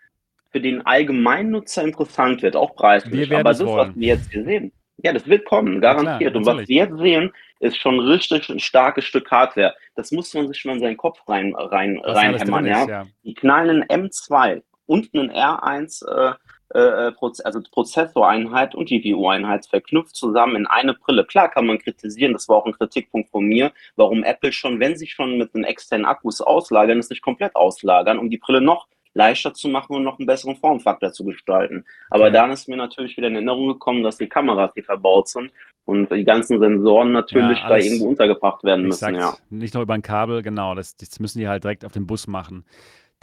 für 0.51 0.61
den 0.61 0.85
Allgemeinnutzer 0.85 1.83
interessant 1.83 2.41
wird, 2.41 2.55
auch 2.55 2.75
preislich. 2.75 3.33
Aber 3.33 3.43
das, 3.43 3.65
wollen. 3.65 3.89
was 3.89 3.95
wir 3.95 4.07
jetzt 4.07 4.31
hier 4.31 4.43
sehen, 4.43 4.71
ja, 4.97 5.13
das 5.13 5.25
wird 5.27 5.45
kommen, 5.45 5.81
garantiert. 5.81 6.33
Klar, 6.33 6.35
und 6.35 6.45
was 6.45 6.67
wir 6.67 6.75
jetzt 6.75 6.97
sehen, 6.97 7.31
ist 7.59 7.77
schon 7.77 7.99
richtig 7.99 8.49
ein 8.49 8.59
starkes 8.59 9.05
Stück 9.05 9.31
Hardware. 9.31 9.73
Das 9.95 10.11
muss 10.11 10.33
man 10.33 10.47
sich 10.47 10.63
mal 10.65 10.73
in 10.73 10.79
seinen 10.79 10.97
Kopf 10.97 11.19
rein, 11.27 11.55
rein, 11.55 11.99
reinhämmern. 12.03 12.65
Ja? 12.65 12.87
ja? 12.87 13.07
Die 13.23 13.33
knallen 13.33 13.83
M2 13.85 14.61
und 14.85 15.09
einen 15.13 15.31
R1 15.31 16.05
äh, 16.07 16.33
äh, 16.75 17.13
also 17.43 17.61
Prozessoreinheit 17.71 18.75
und 18.75 18.89
GPU-Einheit 18.89 19.65
verknüpft 19.65 20.15
zusammen 20.15 20.57
in 20.57 20.67
eine 20.67 20.93
Brille. 20.93 21.25
Klar 21.25 21.49
kann 21.49 21.65
man 21.65 21.79
kritisieren, 21.79 22.33
das 22.33 22.49
war 22.49 22.57
auch 22.57 22.65
ein 22.65 22.73
Kritikpunkt 22.73 23.29
von 23.29 23.45
mir, 23.45 23.71
warum 23.95 24.23
Apple 24.23 24.51
schon, 24.51 24.79
wenn 24.79 24.97
sie 24.97 25.07
schon 25.07 25.37
mit 25.37 25.53
den 25.53 25.63
externen 25.63 26.05
Akkus 26.05 26.41
auslagern, 26.41 26.99
es 26.99 27.09
nicht 27.09 27.21
komplett 27.21 27.55
auslagern, 27.55 28.19
um 28.19 28.29
die 28.29 28.37
Brille 28.37 28.61
noch 28.61 28.87
leichter 29.13 29.53
zu 29.53 29.69
machen 29.69 29.95
und 29.95 30.03
noch 30.03 30.19
einen 30.19 30.27
besseren 30.27 30.57
Formfaktor 30.57 31.13
zu 31.13 31.23
gestalten. 31.23 31.85
Aber 32.09 32.29
dann 32.31 32.51
ist 32.51 32.67
mir 32.67 32.75
natürlich 32.75 33.15
wieder 33.15 33.27
in 33.27 33.35
Erinnerung 33.35 33.67
gekommen, 33.69 34.03
dass 34.03 34.17
die 34.17 34.27
Kameras, 34.27 34.73
die 34.73 34.81
verbaut 34.81 35.29
sind 35.29 35.51
und 35.85 36.11
die 36.11 36.25
ganzen 36.25 36.59
Sensoren 36.59 37.13
natürlich 37.13 37.59
ja, 37.59 37.69
da 37.69 37.77
irgendwo 37.77 38.09
untergebracht 38.09 38.65
werden 38.65 38.87
müssen. 38.87 39.15
Ja. 39.15 39.37
Nicht 39.49 39.73
nur 39.73 39.83
über 39.83 39.93
ein 39.93 40.01
Kabel, 40.01 40.41
genau, 40.41 40.75
das, 40.75 40.97
das 40.97 41.21
müssen 41.21 41.39
die 41.39 41.47
halt 41.47 41.63
direkt 41.63 41.85
auf 41.85 41.93
den 41.93 42.05
Bus 42.05 42.27
machen 42.27 42.65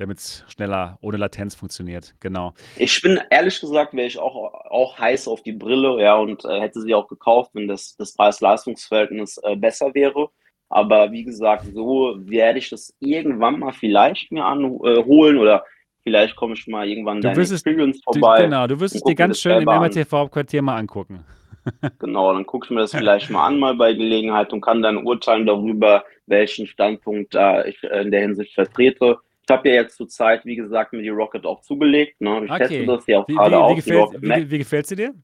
damit 0.02 0.18
es 0.18 0.44
schneller 0.48 0.98
ohne 1.00 1.16
Latenz 1.16 1.54
funktioniert. 1.54 2.14
Genau. 2.20 2.54
Ich 2.76 3.00
bin 3.02 3.20
ehrlich 3.30 3.60
gesagt, 3.60 3.94
wäre 3.94 4.06
ich 4.06 4.18
auch, 4.18 4.52
auch 4.70 4.98
heiß 4.98 5.28
auf 5.28 5.42
die 5.42 5.52
Brille, 5.52 6.02
ja, 6.02 6.16
und 6.16 6.44
äh, 6.44 6.60
hätte 6.60 6.80
sie 6.80 6.94
auch 6.94 7.08
gekauft, 7.08 7.52
wenn 7.54 7.68
das, 7.68 7.96
das 7.96 8.14
Preis-Leistungs-Verhältnis 8.14 9.38
äh, 9.42 9.56
besser 9.56 9.94
wäre. 9.94 10.28
Aber 10.68 11.12
wie 11.12 11.24
gesagt, 11.24 11.66
so 11.72 12.16
werde 12.18 12.58
ich 12.58 12.70
das 12.70 12.94
irgendwann 12.98 13.58
mal 13.58 13.72
vielleicht 13.72 14.32
mir 14.32 14.44
anholen 14.44 15.36
äh, 15.36 15.40
oder 15.40 15.64
vielleicht 16.02 16.34
komme 16.34 16.54
ich 16.54 16.66
mal 16.66 16.88
irgendwann 16.88 17.20
du 17.20 17.36
wirst 17.36 17.52
Experience 17.52 17.98
es, 17.98 18.02
vorbei. 18.02 18.38
Du, 18.38 18.44
genau, 18.44 18.66
du 18.66 18.80
wirst 18.80 18.94
es 18.94 19.02
dir 19.02 19.14
ganz 19.14 19.38
schön 19.38 19.58
im 19.58 19.64
MRTV-Quartier 19.64 20.62
mal 20.62 20.78
angucken. 20.78 21.24
genau, 22.00 22.32
dann 22.32 22.44
gucke 22.44 22.66
ich 22.66 22.70
mir 22.70 22.80
das 22.80 22.92
vielleicht 22.92 23.30
mal 23.30 23.46
an, 23.46 23.58
mal 23.58 23.76
bei 23.76 23.92
Gelegenheit 23.92 24.52
und 24.52 24.62
kann 24.62 24.82
dann 24.82 25.06
urteilen 25.06 25.46
darüber, 25.46 26.04
welchen 26.26 26.66
Standpunkt 26.66 27.34
da 27.34 27.64
ich 27.64 27.80
in 27.84 28.10
der 28.10 28.22
Hinsicht 28.22 28.54
vertrete. 28.54 29.18
Habe 29.52 29.68
ja 29.68 29.74
jetzt 29.76 29.96
zur 29.96 30.08
Zeit, 30.08 30.44
wie 30.44 30.56
gesagt, 30.56 30.92
mir 30.92 31.02
die 31.02 31.08
Rocket 31.08 31.44
auch 31.46 31.60
zugelegt. 31.60 32.20
Ne? 32.20 32.44
Ich 32.44 32.50
okay. 32.50 32.68
teste 32.68 32.86
das 32.86 33.06
ja 33.06 33.20
auch 33.20 33.28
wie, 33.28 33.34
gerade 33.34 33.56
wie, 33.56 33.86
wie 33.86 33.96
aus. 33.96 34.14
Wie, 34.20 34.50
wie 34.50 34.58
gefällt 34.58 34.86
sie 34.86 34.96
dir? 34.96 35.14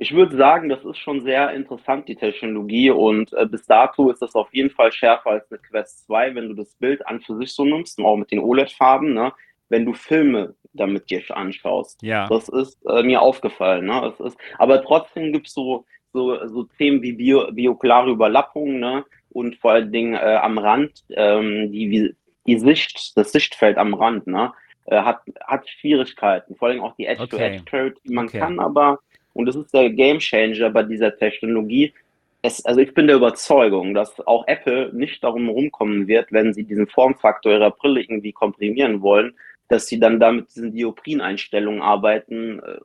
Ich 0.00 0.14
würde 0.14 0.36
sagen, 0.36 0.68
das 0.68 0.84
ist 0.84 0.98
schon 0.98 1.22
sehr 1.22 1.52
interessant, 1.52 2.08
die 2.08 2.14
Technologie. 2.14 2.90
Und 2.90 3.32
äh, 3.32 3.46
bis 3.46 3.66
dato 3.66 4.10
ist 4.10 4.22
das 4.22 4.34
auf 4.34 4.48
jeden 4.52 4.70
Fall 4.70 4.92
schärfer 4.92 5.30
als 5.30 5.50
eine 5.50 5.58
Quest 5.58 6.06
2, 6.06 6.36
wenn 6.36 6.48
du 6.48 6.54
das 6.54 6.74
Bild 6.76 7.04
an 7.06 7.20
für 7.20 7.36
sich 7.36 7.52
so 7.52 7.64
nimmst, 7.64 7.98
auch 7.98 8.16
mit 8.16 8.30
den 8.30 8.38
OLED-Farben. 8.38 9.12
Ne? 9.12 9.32
Wenn 9.68 9.84
du 9.84 9.94
Filme 9.94 10.54
damit 10.72 11.10
dir 11.10 11.22
anschaust. 11.36 12.00
Ja. 12.02 12.28
Das 12.28 12.48
ist 12.48 12.78
äh, 12.86 13.02
mir 13.02 13.20
aufgefallen. 13.20 13.86
Ne? 13.86 14.00
Das 14.00 14.20
ist, 14.20 14.38
aber 14.58 14.82
trotzdem 14.82 15.32
gibt 15.32 15.48
es 15.48 15.54
so, 15.54 15.84
so, 16.12 16.46
so 16.46 16.64
Themen 16.64 17.02
wie 17.02 17.12
bio, 17.12 17.50
biokulare 17.52 18.10
Überlappungen 18.10 18.78
ne? 18.78 19.04
und 19.30 19.56
vor 19.56 19.72
allen 19.72 19.92
Dingen 19.92 20.14
äh, 20.14 20.38
am 20.40 20.58
Rand, 20.58 21.04
ähm, 21.10 21.72
die, 21.72 22.14
die 22.48 22.58
Sicht, 22.58 23.16
das 23.16 23.30
Sichtfeld 23.30 23.76
am 23.76 23.94
Rand, 23.94 24.26
ne, 24.26 24.52
äh, 24.86 24.96
hat, 24.96 25.20
hat 25.42 25.68
Schwierigkeiten. 25.68 26.56
Vor 26.56 26.68
allem 26.68 26.80
auch 26.80 26.96
die 26.96 27.06
Edge-to-Edge-Code, 27.06 27.94
die 28.04 28.14
man 28.14 28.26
okay. 28.26 28.38
kann 28.38 28.58
aber, 28.58 29.00
und 29.34 29.46
das 29.46 29.54
ist 29.54 29.72
der 29.72 29.90
Gamechanger 29.90 30.70
bei 30.70 30.82
dieser 30.82 31.16
Technologie, 31.16 31.92
es, 32.40 32.64
also 32.64 32.80
ich 32.80 32.94
bin 32.94 33.06
der 33.06 33.16
Überzeugung, 33.16 33.94
dass 33.94 34.18
auch 34.26 34.46
Apple 34.46 34.92
nicht 34.94 35.22
darum 35.22 35.48
rumkommen 35.48 36.06
wird, 36.08 36.32
wenn 36.32 36.54
sie 36.54 36.64
diesen 36.64 36.86
Formfaktor 36.86 37.52
ihrer 37.52 37.70
Brille 37.70 38.00
irgendwie 38.00 38.32
komprimieren 38.32 39.02
wollen, 39.02 39.34
dass 39.68 39.86
sie 39.88 40.00
dann 40.00 40.18
da 40.18 40.32
mit 40.32 40.48
diesen 40.48 40.72
Dioprin-Einstellungen 40.72 41.82
arbeiten, 41.82 42.60
äh, 42.60 42.78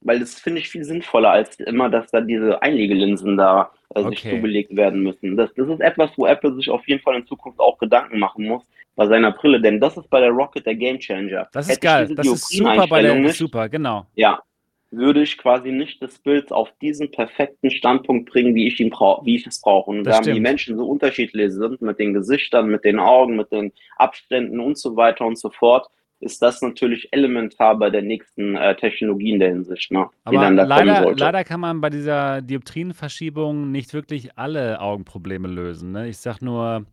weil 0.00 0.20
das 0.20 0.34
finde 0.34 0.60
ich 0.60 0.68
viel 0.68 0.84
sinnvoller 0.84 1.30
als 1.30 1.56
immer, 1.60 1.90
dass 1.90 2.10
da 2.10 2.20
diese 2.20 2.62
Einlegelinsen 2.62 3.36
da 3.36 3.70
äh, 3.94 4.00
okay. 4.00 4.10
sich 4.10 4.30
zugelegt 4.30 4.76
werden 4.76 5.02
müssen. 5.02 5.36
Das, 5.36 5.52
das 5.54 5.68
ist 5.68 5.80
etwas, 5.80 6.10
wo 6.16 6.26
Apple 6.26 6.54
sich 6.54 6.70
auf 6.70 6.86
jeden 6.88 7.02
Fall 7.02 7.16
in 7.16 7.26
Zukunft 7.26 7.60
auch 7.60 7.78
Gedanken 7.78 8.18
machen 8.18 8.46
muss 8.46 8.62
bei 8.96 9.06
seiner 9.06 9.32
Brille, 9.32 9.60
denn 9.60 9.80
das 9.80 9.96
ist 9.96 10.08
bei 10.10 10.20
der 10.20 10.30
Rocket 10.30 10.66
der 10.66 10.74
Gamechanger. 10.74 11.48
Das 11.52 11.66
ist 11.66 11.72
Hätte 11.72 11.86
geil, 11.86 12.14
das 12.14 12.26
ist 12.26 12.48
super 12.50 12.86
bei 12.86 13.02
der 13.02 13.14
nicht, 13.14 13.36
super, 13.36 13.68
genau. 13.68 14.06
Ja, 14.14 14.42
würde 14.90 15.22
ich 15.22 15.38
quasi 15.38 15.70
nicht 15.70 16.02
das 16.02 16.18
Bild 16.18 16.50
auf 16.50 16.72
diesen 16.82 17.10
perfekten 17.10 17.70
Standpunkt 17.70 18.30
bringen, 18.30 18.54
wie 18.54 18.66
ich 18.66 18.80
ihn 18.80 18.90
brauche, 18.90 19.24
wie 19.24 19.36
ich 19.36 19.46
es 19.46 19.60
brauche. 19.60 19.90
Und 19.90 20.04
da 20.04 20.20
die 20.20 20.40
Menschen 20.40 20.76
so 20.76 20.84
unterschiedlich 20.86 21.52
sind 21.52 21.80
mit 21.80 21.98
den 21.98 22.12
Gesichtern, 22.12 22.68
mit 22.68 22.84
den 22.84 22.98
Augen, 22.98 23.36
mit 23.36 23.52
den 23.52 23.72
Abständen 23.96 24.58
und 24.58 24.76
so 24.76 24.96
weiter 24.96 25.24
und 25.24 25.38
so 25.38 25.50
fort, 25.50 25.88
ist 26.20 26.42
das 26.42 26.62
natürlich 26.62 27.12
elementar 27.12 27.78
bei 27.78 27.90
der 27.90 28.02
nächsten 28.02 28.54
äh, 28.56 28.76
Technologie 28.76 29.32
in 29.32 29.40
der 29.40 29.48
Hinsicht, 29.48 29.90
ne, 29.90 30.08
Aber 30.24 30.36
die 30.36 30.42
dann 30.42 30.56
da 30.56 30.64
leider, 30.64 30.92
kommen 30.92 31.04
sollte. 31.04 31.24
Leider 31.24 31.44
kann 31.44 31.60
man 31.60 31.80
bei 31.80 31.90
dieser 31.90 32.42
Dioptrienverschiebung 32.42 33.70
nicht 33.70 33.94
wirklich 33.94 34.36
alle 34.38 34.80
Augenprobleme 34.80 35.48
lösen. 35.48 35.92
Ne? 35.92 36.08
Ich 36.08 36.18
sag 36.18 36.40
nur, 36.42 36.84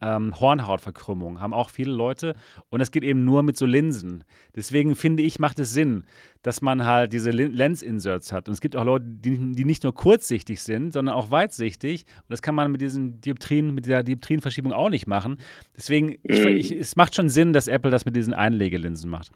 ähm, 0.00 0.38
Hornhautverkrümmung, 0.38 1.40
haben 1.40 1.52
auch 1.52 1.70
viele 1.70 1.92
Leute. 1.92 2.34
Und 2.70 2.78
das 2.78 2.90
geht 2.90 3.02
eben 3.02 3.24
nur 3.24 3.42
mit 3.42 3.56
so 3.56 3.66
Linsen. 3.66 4.24
Deswegen 4.54 4.94
finde 4.94 5.22
ich, 5.22 5.38
macht 5.38 5.58
es 5.58 5.72
Sinn, 5.72 6.04
dass 6.42 6.62
man 6.62 6.84
halt 6.86 7.12
diese 7.12 7.30
Lens-Inserts 7.30 8.32
hat. 8.32 8.48
Und 8.48 8.54
es 8.54 8.60
gibt 8.60 8.76
auch 8.76 8.84
Leute, 8.84 9.04
die, 9.06 9.36
die, 9.54 9.64
nicht 9.64 9.82
nur 9.82 9.94
kurzsichtig 9.94 10.62
sind, 10.62 10.92
sondern 10.92 11.14
auch 11.14 11.30
weitsichtig. 11.30 12.04
Und 12.18 12.30
das 12.30 12.42
kann 12.42 12.54
man 12.54 12.70
mit 12.70 12.80
diesen 12.80 13.20
Dioptrien, 13.20 13.74
mit 13.74 13.86
der 13.86 14.02
Dioptrienverschiebung 14.02 14.72
auch 14.72 14.88
nicht 14.90 15.06
machen. 15.06 15.38
Deswegen, 15.76 16.16
ich, 16.22 16.40
Mhm. 16.40 16.46
ich, 16.48 16.72
es 16.72 16.96
macht 16.96 17.14
schon 17.14 17.28
Sinn, 17.28 17.52
dass 17.52 17.68
Apple 17.68 17.90
das 17.90 18.04
mit 18.04 18.14
diesen 18.16 18.34
Einlegelinsen 18.34 19.10
macht. 19.10 19.30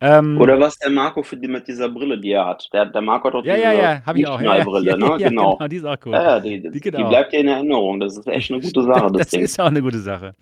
Ähm, 0.00 0.38
Oder 0.40 0.58
was 0.60 0.78
der 0.78 0.90
Marco 0.90 1.22
für 1.22 1.36
die 1.36 1.48
mit 1.48 1.66
dieser 1.68 1.88
Brille, 1.88 2.18
die 2.20 2.30
er 2.30 2.46
hat. 2.46 2.68
Der, 2.72 2.86
der 2.86 3.00
Marco 3.02 3.26
hat 3.28 3.34
doch 3.34 3.44
ja, 3.44 3.54
diese 3.54 3.66
ja, 3.66 3.72
ja, 3.72 4.02
habe 4.06 4.18
ich 4.20 4.26
auch. 4.26 4.40
Ja, 4.40 4.54
Lichtknallbrille, 4.56 4.90
ja, 4.90 4.96
ne? 4.96 5.06
ja, 5.22 5.28
genau. 5.28 5.58
Die 5.68 5.76
ist 5.76 5.84
auch 5.84 5.96
cool. 6.06 6.12
Ja, 6.12 6.40
die, 6.40 6.60
die, 6.70 6.80
Die 6.80 6.94
auch. 6.96 7.08
bleibt 7.08 7.32
dir 7.32 7.40
in 7.40 7.48
Erinnerung. 7.48 8.00
Das 8.00 8.16
ist 8.16 8.26
echt 8.28 8.50
eine 8.52 8.60
gute 8.60 8.82
Sache, 8.84 9.02
das, 9.12 9.22
das 9.22 9.28
Ding. 9.30 9.40
ist 9.42 9.60
auch 9.60 9.66
eine 9.66 9.82
gute 9.82 9.98
Sache. 9.98 10.34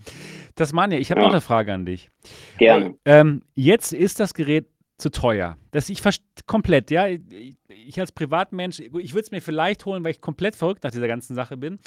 Tasmania, 0.56 0.98
ich 0.98 1.10
habe 1.10 1.20
noch 1.20 1.30
eine 1.30 1.40
Frage 1.40 1.72
an 1.72 1.84
dich. 1.84 2.10
Gerne. 2.58 2.94
Ähm, 3.04 3.42
jetzt 3.56 3.92
ist 3.92 4.20
das 4.20 4.34
Gerät 4.34 4.66
zu 4.96 5.10
teuer. 5.10 5.56
Das 5.72 5.88
ich 5.88 6.00
komplett, 6.46 6.90
ja. 6.90 7.08
Ich, 7.08 7.56
ich 7.68 7.98
als 7.98 8.12
Privatmensch, 8.12 8.80
ich 8.80 8.92
würde 8.92 9.20
es 9.20 9.30
mir 9.30 9.42
vielleicht 9.42 9.84
holen, 9.86 10.04
weil 10.04 10.12
ich 10.12 10.20
komplett 10.20 10.54
verrückt 10.54 10.84
nach 10.84 10.92
dieser 10.92 11.08
ganzen 11.08 11.34
Sache 11.34 11.56
bin. 11.56 11.78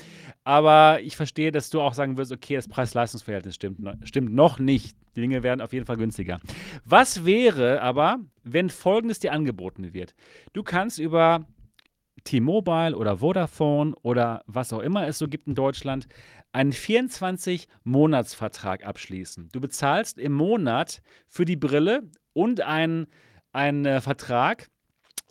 Aber 0.44 1.00
ich 1.02 1.16
verstehe, 1.16 1.52
dass 1.52 1.70
du 1.70 1.82
auch 1.82 1.94
sagen 1.94 2.18
wirst, 2.18 2.32
okay, 2.32 2.56
das 2.56 2.68
Preis-Leistungs-Verhältnis 2.68 3.54
stimmt, 3.56 3.80
stimmt 4.04 4.34
noch 4.34 4.60
nicht. 4.60 4.98
Die 5.16 5.22
Dinge 5.22 5.42
werden 5.42 5.62
auf 5.62 5.74
jeden 5.74 5.86
Fall 5.86 5.98
günstiger. 5.98 6.40
Was 6.86 7.26
wäre 7.26 7.82
aber, 7.82 8.20
wenn 8.44 8.70
folgendes 8.70 9.20
dir 9.20 9.32
angeboten 9.32 9.94
wird? 9.94 10.14
Du 10.54 10.64
kannst 10.64 11.00
über 11.00 11.46
T-Mobile 12.26 12.96
oder 12.96 13.18
Vodafone 13.18 13.96
oder 14.02 14.44
was 14.48 14.74
auch 14.74 14.82
immer 14.82 15.08
es 15.08 15.18
so 15.18 15.30
gibt 15.30 15.48
in 15.48 15.56
Deutschland 15.56 16.08
einen 16.52 16.74
24-Monats-Vertrag 16.74 18.86
abschließen. 18.86 19.50
Du 19.52 19.62
bezahlst 19.62 20.18
im 20.18 20.34
Monat 20.34 21.02
für 21.28 21.46
die 21.46 21.56
Brille 21.56 22.10
und 22.38 22.62
einen, 22.62 23.08
äh, 23.54 24.00
Vertrag, 24.00 24.68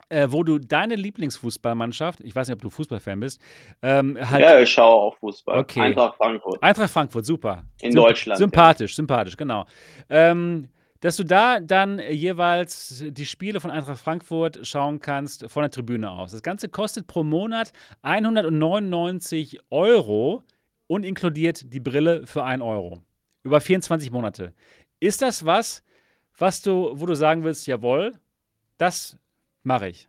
äh, 0.08 0.26
wo 0.30 0.42
du 0.42 0.58
deine 0.58 0.96
Lieblingsfußballmannschaft, 0.96 2.20
ich 2.20 2.34
weiß 2.34 2.48
nicht, 2.48 2.56
ob 2.56 2.62
du 2.62 2.70
Fußballfan 2.70 3.20
bist, 3.20 3.40
ähm, 3.82 4.18
halt 4.20 4.40
Ja, 4.42 4.58
ich 4.58 4.70
schaue 4.70 4.94
auch 4.94 5.16
Fußball. 5.18 5.58
Okay. 5.60 5.80
Eintracht 5.80 6.16
Frankfurt. 6.16 6.60
Eintracht 6.62 6.90
Frankfurt, 6.90 7.24
super. 7.24 7.62
In 7.80 7.92
Symp- 7.92 7.94
Deutschland, 8.08 8.38
Sympathisch, 8.38 8.96
sympathisch, 8.96 9.36
genau. 9.36 9.66
Ähm, 10.10 10.68
dass 11.00 11.16
du 11.16 11.24
da 11.24 11.60
dann 11.60 12.00
jeweils 12.10 13.04
die 13.06 13.26
Spiele 13.26 13.60
von 13.60 13.70
Eintracht 13.70 14.00
Frankfurt 14.00 14.66
schauen 14.66 14.98
kannst 14.98 15.48
von 15.48 15.62
der 15.62 15.70
Tribüne 15.70 16.10
aus. 16.10 16.32
Das 16.32 16.42
Ganze 16.42 16.68
kostet 16.68 17.06
pro 17.06 17.22
Monat 17.22 17.72
199 18.02 19.60
Euro 19.70 20.42
und 20.88 21.04
inkludiert 21.04 21.72
die 21.72 21.80
Brille 21.80 22.26
für 22.26 22.42
1 22.44 22.62
Euro. 22.62 23.02
Über 23.44 23.60
24 23.60 24.10
Monate. 24.10 24.54
Ist 24.98 25.22
das 25.22 25.44
was, 25.44 25.82
was 26.38 26.62
du, 26.62 26.92
wo 26.94 27.06
du 27.06 27.14
sagen 27.14 27.44
willst, 27.44 27.66
jawohl, 27.66 28.14
das 28.78 29.16
mache 29.62 29.88
ich? 29.88 30.08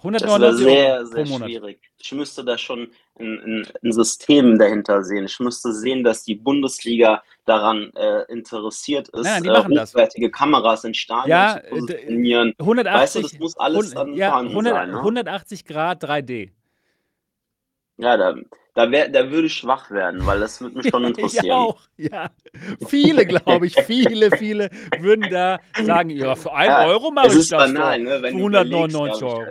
Das 0.00 0.22
wäre 0.22 0.52
199 0.52 0.64
sehr, 0.64 1.06
sehr 1.06 1.26
schwierig. 1.26 1.80
Ich 1.98 2.12
müsste 2.12 2.44
da 2.44 2.56
schon 2.56 2.92
ein, 3.18 3.66
ein, 3.82 3.92
System 3.92 4.56
dahinter 4.56 5.02
sehen. 5.02 5.24
Ich 5.24 5.40
müsste 5.40 5.72
sehen, 5.72 6.04
dass 6.04 6.22
die 6.22 6.36
Bundesliga 6.36 7.24
daran 7.46 7.90
äh, 7.96 8.22
interessiert 8.30 9.08
ist, 9.08 9.24
Nein, 9.24 9.42
nein, 9.42 9.54
äh, 9.54 9.58
machen 9.58 9.74
das. 9.74 9.92
hochwertige 9.92 10.30
Kameras 10.30 10.84
in 10.84 10.94
Stadien 10.94 11.30
Ja, 11.30 11.58
zu 11.60 11.66
äh, 11.66 11.70
positionieren. 11.70 12.54
180, 12.60 13.00
Weißt 13.02 13.14
du, 13.16 13.22
das 13.22 13.38
muss 13.40 13.56
alles 13.58 13.86
hund- 13.88 13.96
dann 13.96 14.14
ja, 14.14 14.28
vorhanden 14.28 14.50
100, 14.52 14.72
sein, 14.72 14.90
ne? 14.92 14.98
180 14.98 15.64
Grad 15.64 16.04
3D. 16.04 16.52
Ja, 17.96 18.16
da, 18.16 18.36
da, 18.78 18.88
wär, 18.92 19.08
da 19.08 19.28
würde 19.28 19.48
ich 19.48 19.54
schwach 19.54 19.90
werden, 19.90 20.24
weil 20.24 20.38
das 20.38 20.60
würde 20.60 20.76
mich 20.76 20.88
schon 20.88 21.02
Ich 21.08 21.08
interessieren. 21.08 21.50
auch, 21.50 21.80
ja. 21.96 22.30
Viele, 22.86 23.26
glaube 23.26 23.66
ich, 23.66 23.74
viele, 23.74 24.30
viele 24.36 24.70
würden 25.00 25.28
da 25.30 25.58
sagen, 25.82 26.10
ja, 26.10 26.36
für 26.36 26.52
1 26.52 26.68
Ja, 26.68 26.86
Euro 26.86 27.10
mache 27.10 27.26
ich 27.26 27.34
ist 27.34 27.50
das 27.50 27.72
banal, 27.72 27.98
ne? 27.98 28.22
Wenn 28.22 28.34
Für 28.34 28.50
du 28.50 28.56
199 28.58 29.20
überlegst, 29.20 29.22
Euro. 29.24 29.46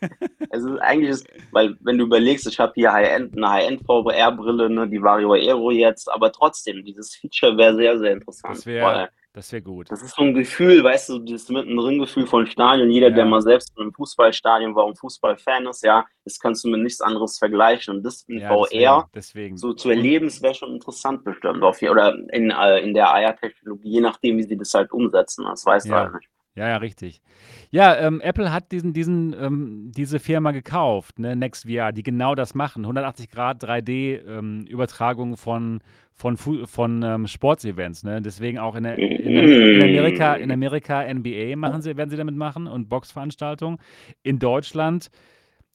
ich, 0.00 0.48
Es 0.50 0.64
ist 0.64 0.78
eigentlich, 0.80 1.10
ist, 1.10 1.26
weil 1.50 1.76
wenn 1.80 1.98
du 1.98 2.04
überlegst, 2.04 2.46
ich 2.46 2.58
habe 2.58 2.72
hier 2.74 2.92
High-End, 2.92 3.36
eine 3.36 3.50
High-End-VR-Brille, 3.50 4.70
ne, 4.70 4.88
die 4.88 5.02
Vario 5.02 5.32
Aero 5.34 5.70
jetzt, 5.70 6.10
aber 6.10 6.32
trotzdem, 6.32 6.82
dieses 6.82 7.14
Feature 7.14 7.58
wäre 7.58 7.76
sehr, 7.76 7.98
sehr 7.98 8.12
interessant. 8.12 8.56
Das 8.56 8.64
wäre 8.66 9.10
das 9.34 9.50
wär 9.52 9.60
gut. 9.62 9.90
das 9.90 10.02
ist 10.02 10.14
so 10.14 10.22
ein 10.22 10.34
Gefühl, 10.34 10.84
weißt 10.84 11.08
du, 11.08 11.18
dieses 11.20 11.48
Mittendrin-Gefühl 11.48 12.26
von 12.26 12.46
Stadion. 12.46 12.90
Jeder, 12.90 13.10
der 13.10 13.24
Ja. 13.24 13.30
mal 13.30 13.40
selbst 13.40 13.72
in 13.76 13.82
einem 13.82 13.92
Fußballstadion 13.94 14.74
war 14.74 14.84
und 14.84 14.98
Fußballfan 14.98 15.66
ist, 15.66 15.82
ja, 15.82 16.04
das 16.24 16.38
kannst 16.38 16.64
du 16.64 16.68
mit 16.68 16.82
nichts 16.82 17.00
anderes 17.00 17.38
vergleichen. 17.38 17.96
Und 17.96 18.02
das 18.04 18.22
in 18.28 18.38
Ja, 18.40 18.48
VR 18.48 18.68
deswegen, 18.68 19.10
deswegen. 19.14 19.56
so 19.56 19.72
zu 19.72 19.88
erleben, 19.90 20.26
das 20.26 20.42
wäre 20.42 20.54
schon 20.54 20.72
interessant 20.74 21.24
bestimmt. 21.24 21.62
Auf, 21.62 21.80
oder 21.82 22.14
in, 22.32 22.50
äh, 22.50 22.78
in 22.80 22.92
der 22.94 23.08
AR-Technologie, 23.10 23.88
je 23.90 24.00
nachdem, 24.00 24.36
wie 24.38 24.42
sie 24.42 24.56
das 24.56 24.74
halt 24.74 24.92
umsetzen. 24.92 25.44
Das 25.46 25.64
weißt 25.64 25.86
du 25.86 25.90
Ja. 25.90 25.96
halt 26.02 26.14
nicht. 26.14 26.28
Ja, 26.54 26.68
ja, 26.68 26.76
richtig. 26.76 27.22
Ja, 27.70 27.96
ähm, 27.96 28.20
Apple 28.20 28.52
hat 28.52 28.72
diesen, 28.72 28.92
diesen, 28.92 29.34
ähm, 29.40 29.90
diese 29.96 30.20
Firma 30.20 30.50
gekauft, 30.50 31.18
ne, 31.18 31.34
NextVR, 31.34 31.92
die 31.92 32.02
genau 32.02 32.34
das 32.34 32.54
machen. 32.54 32.84
180 32.86 33.30
Grad 33.30 33.62
3D-Übertragung 33.64 35.38
von, 35.38 35.80
von, 36.14 36.36
Fu- 36.36 36.66
von 36.66 37.02
ähm, 37.02 37.26
Sportsevents. 37.26 38.04
Ne? 38.04 38.22
Deswegen 38.22 38.58
auch 38.58 38.74
in, 38.74 38.84
der, 38.84 38.98
in, 38.98 39.10
in, 39.10 39.82
Amerika, 39.82 40.34
in 40.34 40.50
Amerika 40.50 41.02
NBA 41.12 41.56
machen 41.56 41.82
sie, 41.82 41.96
werden 41.96 42.10
sie 42.10 42.16
damit 42.16 42.36
machen 42.36 42.66
und 42.66 42.88
Boxveranstaltungen. 42.88 43.78
In 44.22 44.38
Deutschland, 44.38 45.10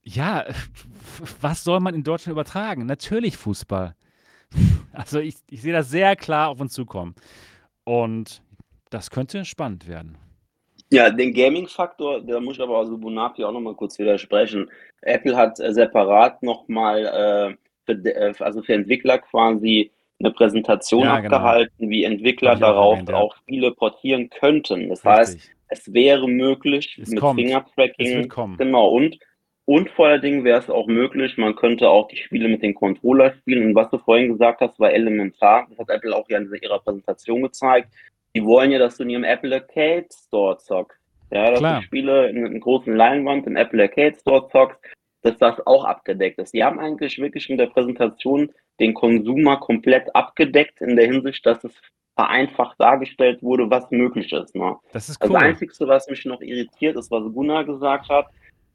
ja, 0.03 0.45
was 1.41 1.63
soll 1.63 1.79
man 1.79 1.95
in 1.95 2.03
Deutschland 2.03 2.33
übertragen? 2.33 2.85
Natürlich 2.85 3.37
Fußball. 3.37 3.95
Also 4.93 5.19
ich, 5.19 5.35
ich 5.51 5.61
sehe 5.61 5.73
das 5.73 5.91
sehr 5.91 6.15
klar 6.15 6.49
auf 6.49 6.59
uns 6.59 6.73
zukommen. 6.73 7.13
Und 7.83 8.41
das 8.89 9.11
könnte 9.11 9.45
spannend 9.45 9.87
werden. 9.87 10.17
Ja, 10.89 11.09
den 11.11 11.33
Gaming-Faktor, 11.33 12.21
da 12.21 12.39
muss 12.39 12.55
ich 12.55 12.63
aber 12.63 12.77
also 12.77 12.97
Bonapi 12.97 13.43
auch 13.43 13.51
nochmal 13.51 13.75
kurz 13.75 13.99
widersprechen. 13.99 14.71
Apple 15.01 15.35
hat 15.35 15.59
äh, 15.59 15.71
separat 15.73 16.41
nochmal 16.41 17.05
äh, 17.05 17.55
für, 17.85 18.05
äh, 18.05 18.33
also 18.39 18.63
für 18.63 18.73
Entwickler 18.73 19.19
quasi 19.19 19.91
eine 20.19 20.31
Präsentation 20.31 21.03
Ja, 21.03 21.19
genau. 21.19 21.35
abgehalten, 21.37 21.89
wie 21.89 22.03
Entwickler 22.03 22.53
auch 22.53 22.59
darauf 22.59 22.99
ja. 23.07 23.15
auch 23.15 23.35
Spiele 23.37 23.71
portieren 23.71 24.29
könnten. 24.29 24.89
Das 24.89 25.03
heißt, 25.03 25.35
Richtig. 25.35 25.55
es 25.69 25.93
wäre 25.93 26.27
möglich 26.27 26.99
Es 27.01 27.09
mit 27.09 27.19
kommt. 27.19 27.39
Fingertracking, 27.39 28.29
genau, 28.57 28.89
und 28.89 29.19
und 29.69 29.89
vor 29.89 30.07
allen 30.07 30.21
Dingen 30.21 30.45
wäre 30.45 30.59
es 30.59 30.69
auch 30.69 30.87
möglich, 30.87 31.37
man 31.37 31.53
könnte 31.53 31.89
auch 31.89 32.07
die 32.07 32.15
Spiele 32.15 32.47
mit 32.47 32.63
dem 32.63 32.73
Controller 32.73 33.33
spielen. 33.33 33.65
Und 33.65 33.75
was 33.75 33.89
du 33.89 33.97
vorhin 33.97 34.31
gesagt 34.31 34.61
hast, 34.61 34.79
war 34.79 34.91
elementar. 34.93 35.67
Das 35.69 35.79
hat 35.79 35.89
Apple 35.89 36.15
auch 36.15 36.29
ja 36.29 36.37
in 36.37 36.49
ihrer 36.61 36.79
Präsentation 36.79 37.41
gezeigt. 37.41 37.89
Die 38.33 38.45
wollen 38.45 38.71
ja, 38.71 38.79
dass 38.79 38.95
du 38.95 39.03
in 39.03 39.09
ihrem 39.09 39.23
Apple 39.25 39.53
Arcade 39.53 40.07
Store 40.09 40.57
zockst. 40.57 40.97
Ja, 41.31 41.49
dass 41.49 41.59
Klar. 41.59 41.79
du 41.81 41.85
Spiele 41.85 42.29
in 42.29 42.45
einer 42.45 42.59
großen 42.59 42.95
Leinwand 42.95 43.45
im 43.45 43.57
Apple 43.57 43.83
Arcade 43.83 44.15
Store 44.17 44.47
zockst, 44.47 44.79
dass 45.27 45.37
das 45.37 45.67
auch 45.67 45.85
abgedeckt 45.85 46.39
ist. 46.39 46.53
Die 46.53 46.63
haben 46.63 46.79
eigentlich 46.79 47.17
wirklich 47.19 47.49
in 47.49 47.57
der 47.57 47.67
Präsentation 47.67 48.49
den 48.79 48.93
Konsumer 48.93 49.57
komplett 49.57 50.13
abgedeckt 50.15 50.81
in 50.81 50.95
der 50.95 51.05
Hinsicht, 51.07 51.45
dass 51.45 51.63
es 51.63 51.73
vereinfacht 52.15 52.79
dargestellt 52.79 53.43
wurde, 53.43 53.69
was 53.69 53.89
möglich 53.91 54.31
ist. 54.31 54.55
Ne? 54.55 54.75
Das 54.91 55.09
ist 55.09 55.21
Das 55.21 55.29
cool. 55.29 55.37
Einzige, 55.37 55.73
was 55.87 56.07
mich 56.09 56.25
noch 56.25 56.41
irritiert, 56.41 56.97
ist, 56.97 57.11
was 57.11 57.31
Gunnar 57.33 57.63
gesagt 57.65 58.09
hat, 58.09 58.27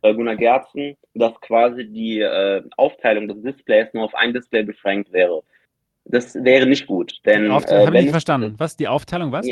äh, 0.03 0.15
Gunnar 0.15 0.37
Gerzen, 0.37 0.97
dass 1.15 1.41
quasi 1.41 1.87
die 1.89 2.21
äh, 2.21 2.63
Aufteilung 2.77 3.29
des 3.29 3.43
Displays 3.43 3.89
nur 3.95 4.05
auf 4.05 4.15
ein 4.15 4.33
Display 4.33 4.63
beschränkt 4.63 5.13
wäre. 5.13 5.43
Das 6.05 6.35
wäre 6.35 6.67
nicht 6.67 6.87
gut, 6.87 7.21
denn 7.25 7.47
äh, 7.47 7.51
Habe 7.51 7.97
ich 7.97 8.03
nicht 8.03 8.11
verstanden. 8.11 8.55
Was? 8.59 8.77
Die 8.77 8.89
Aufteilung, 8.89 9.31
was? 9.33 9.47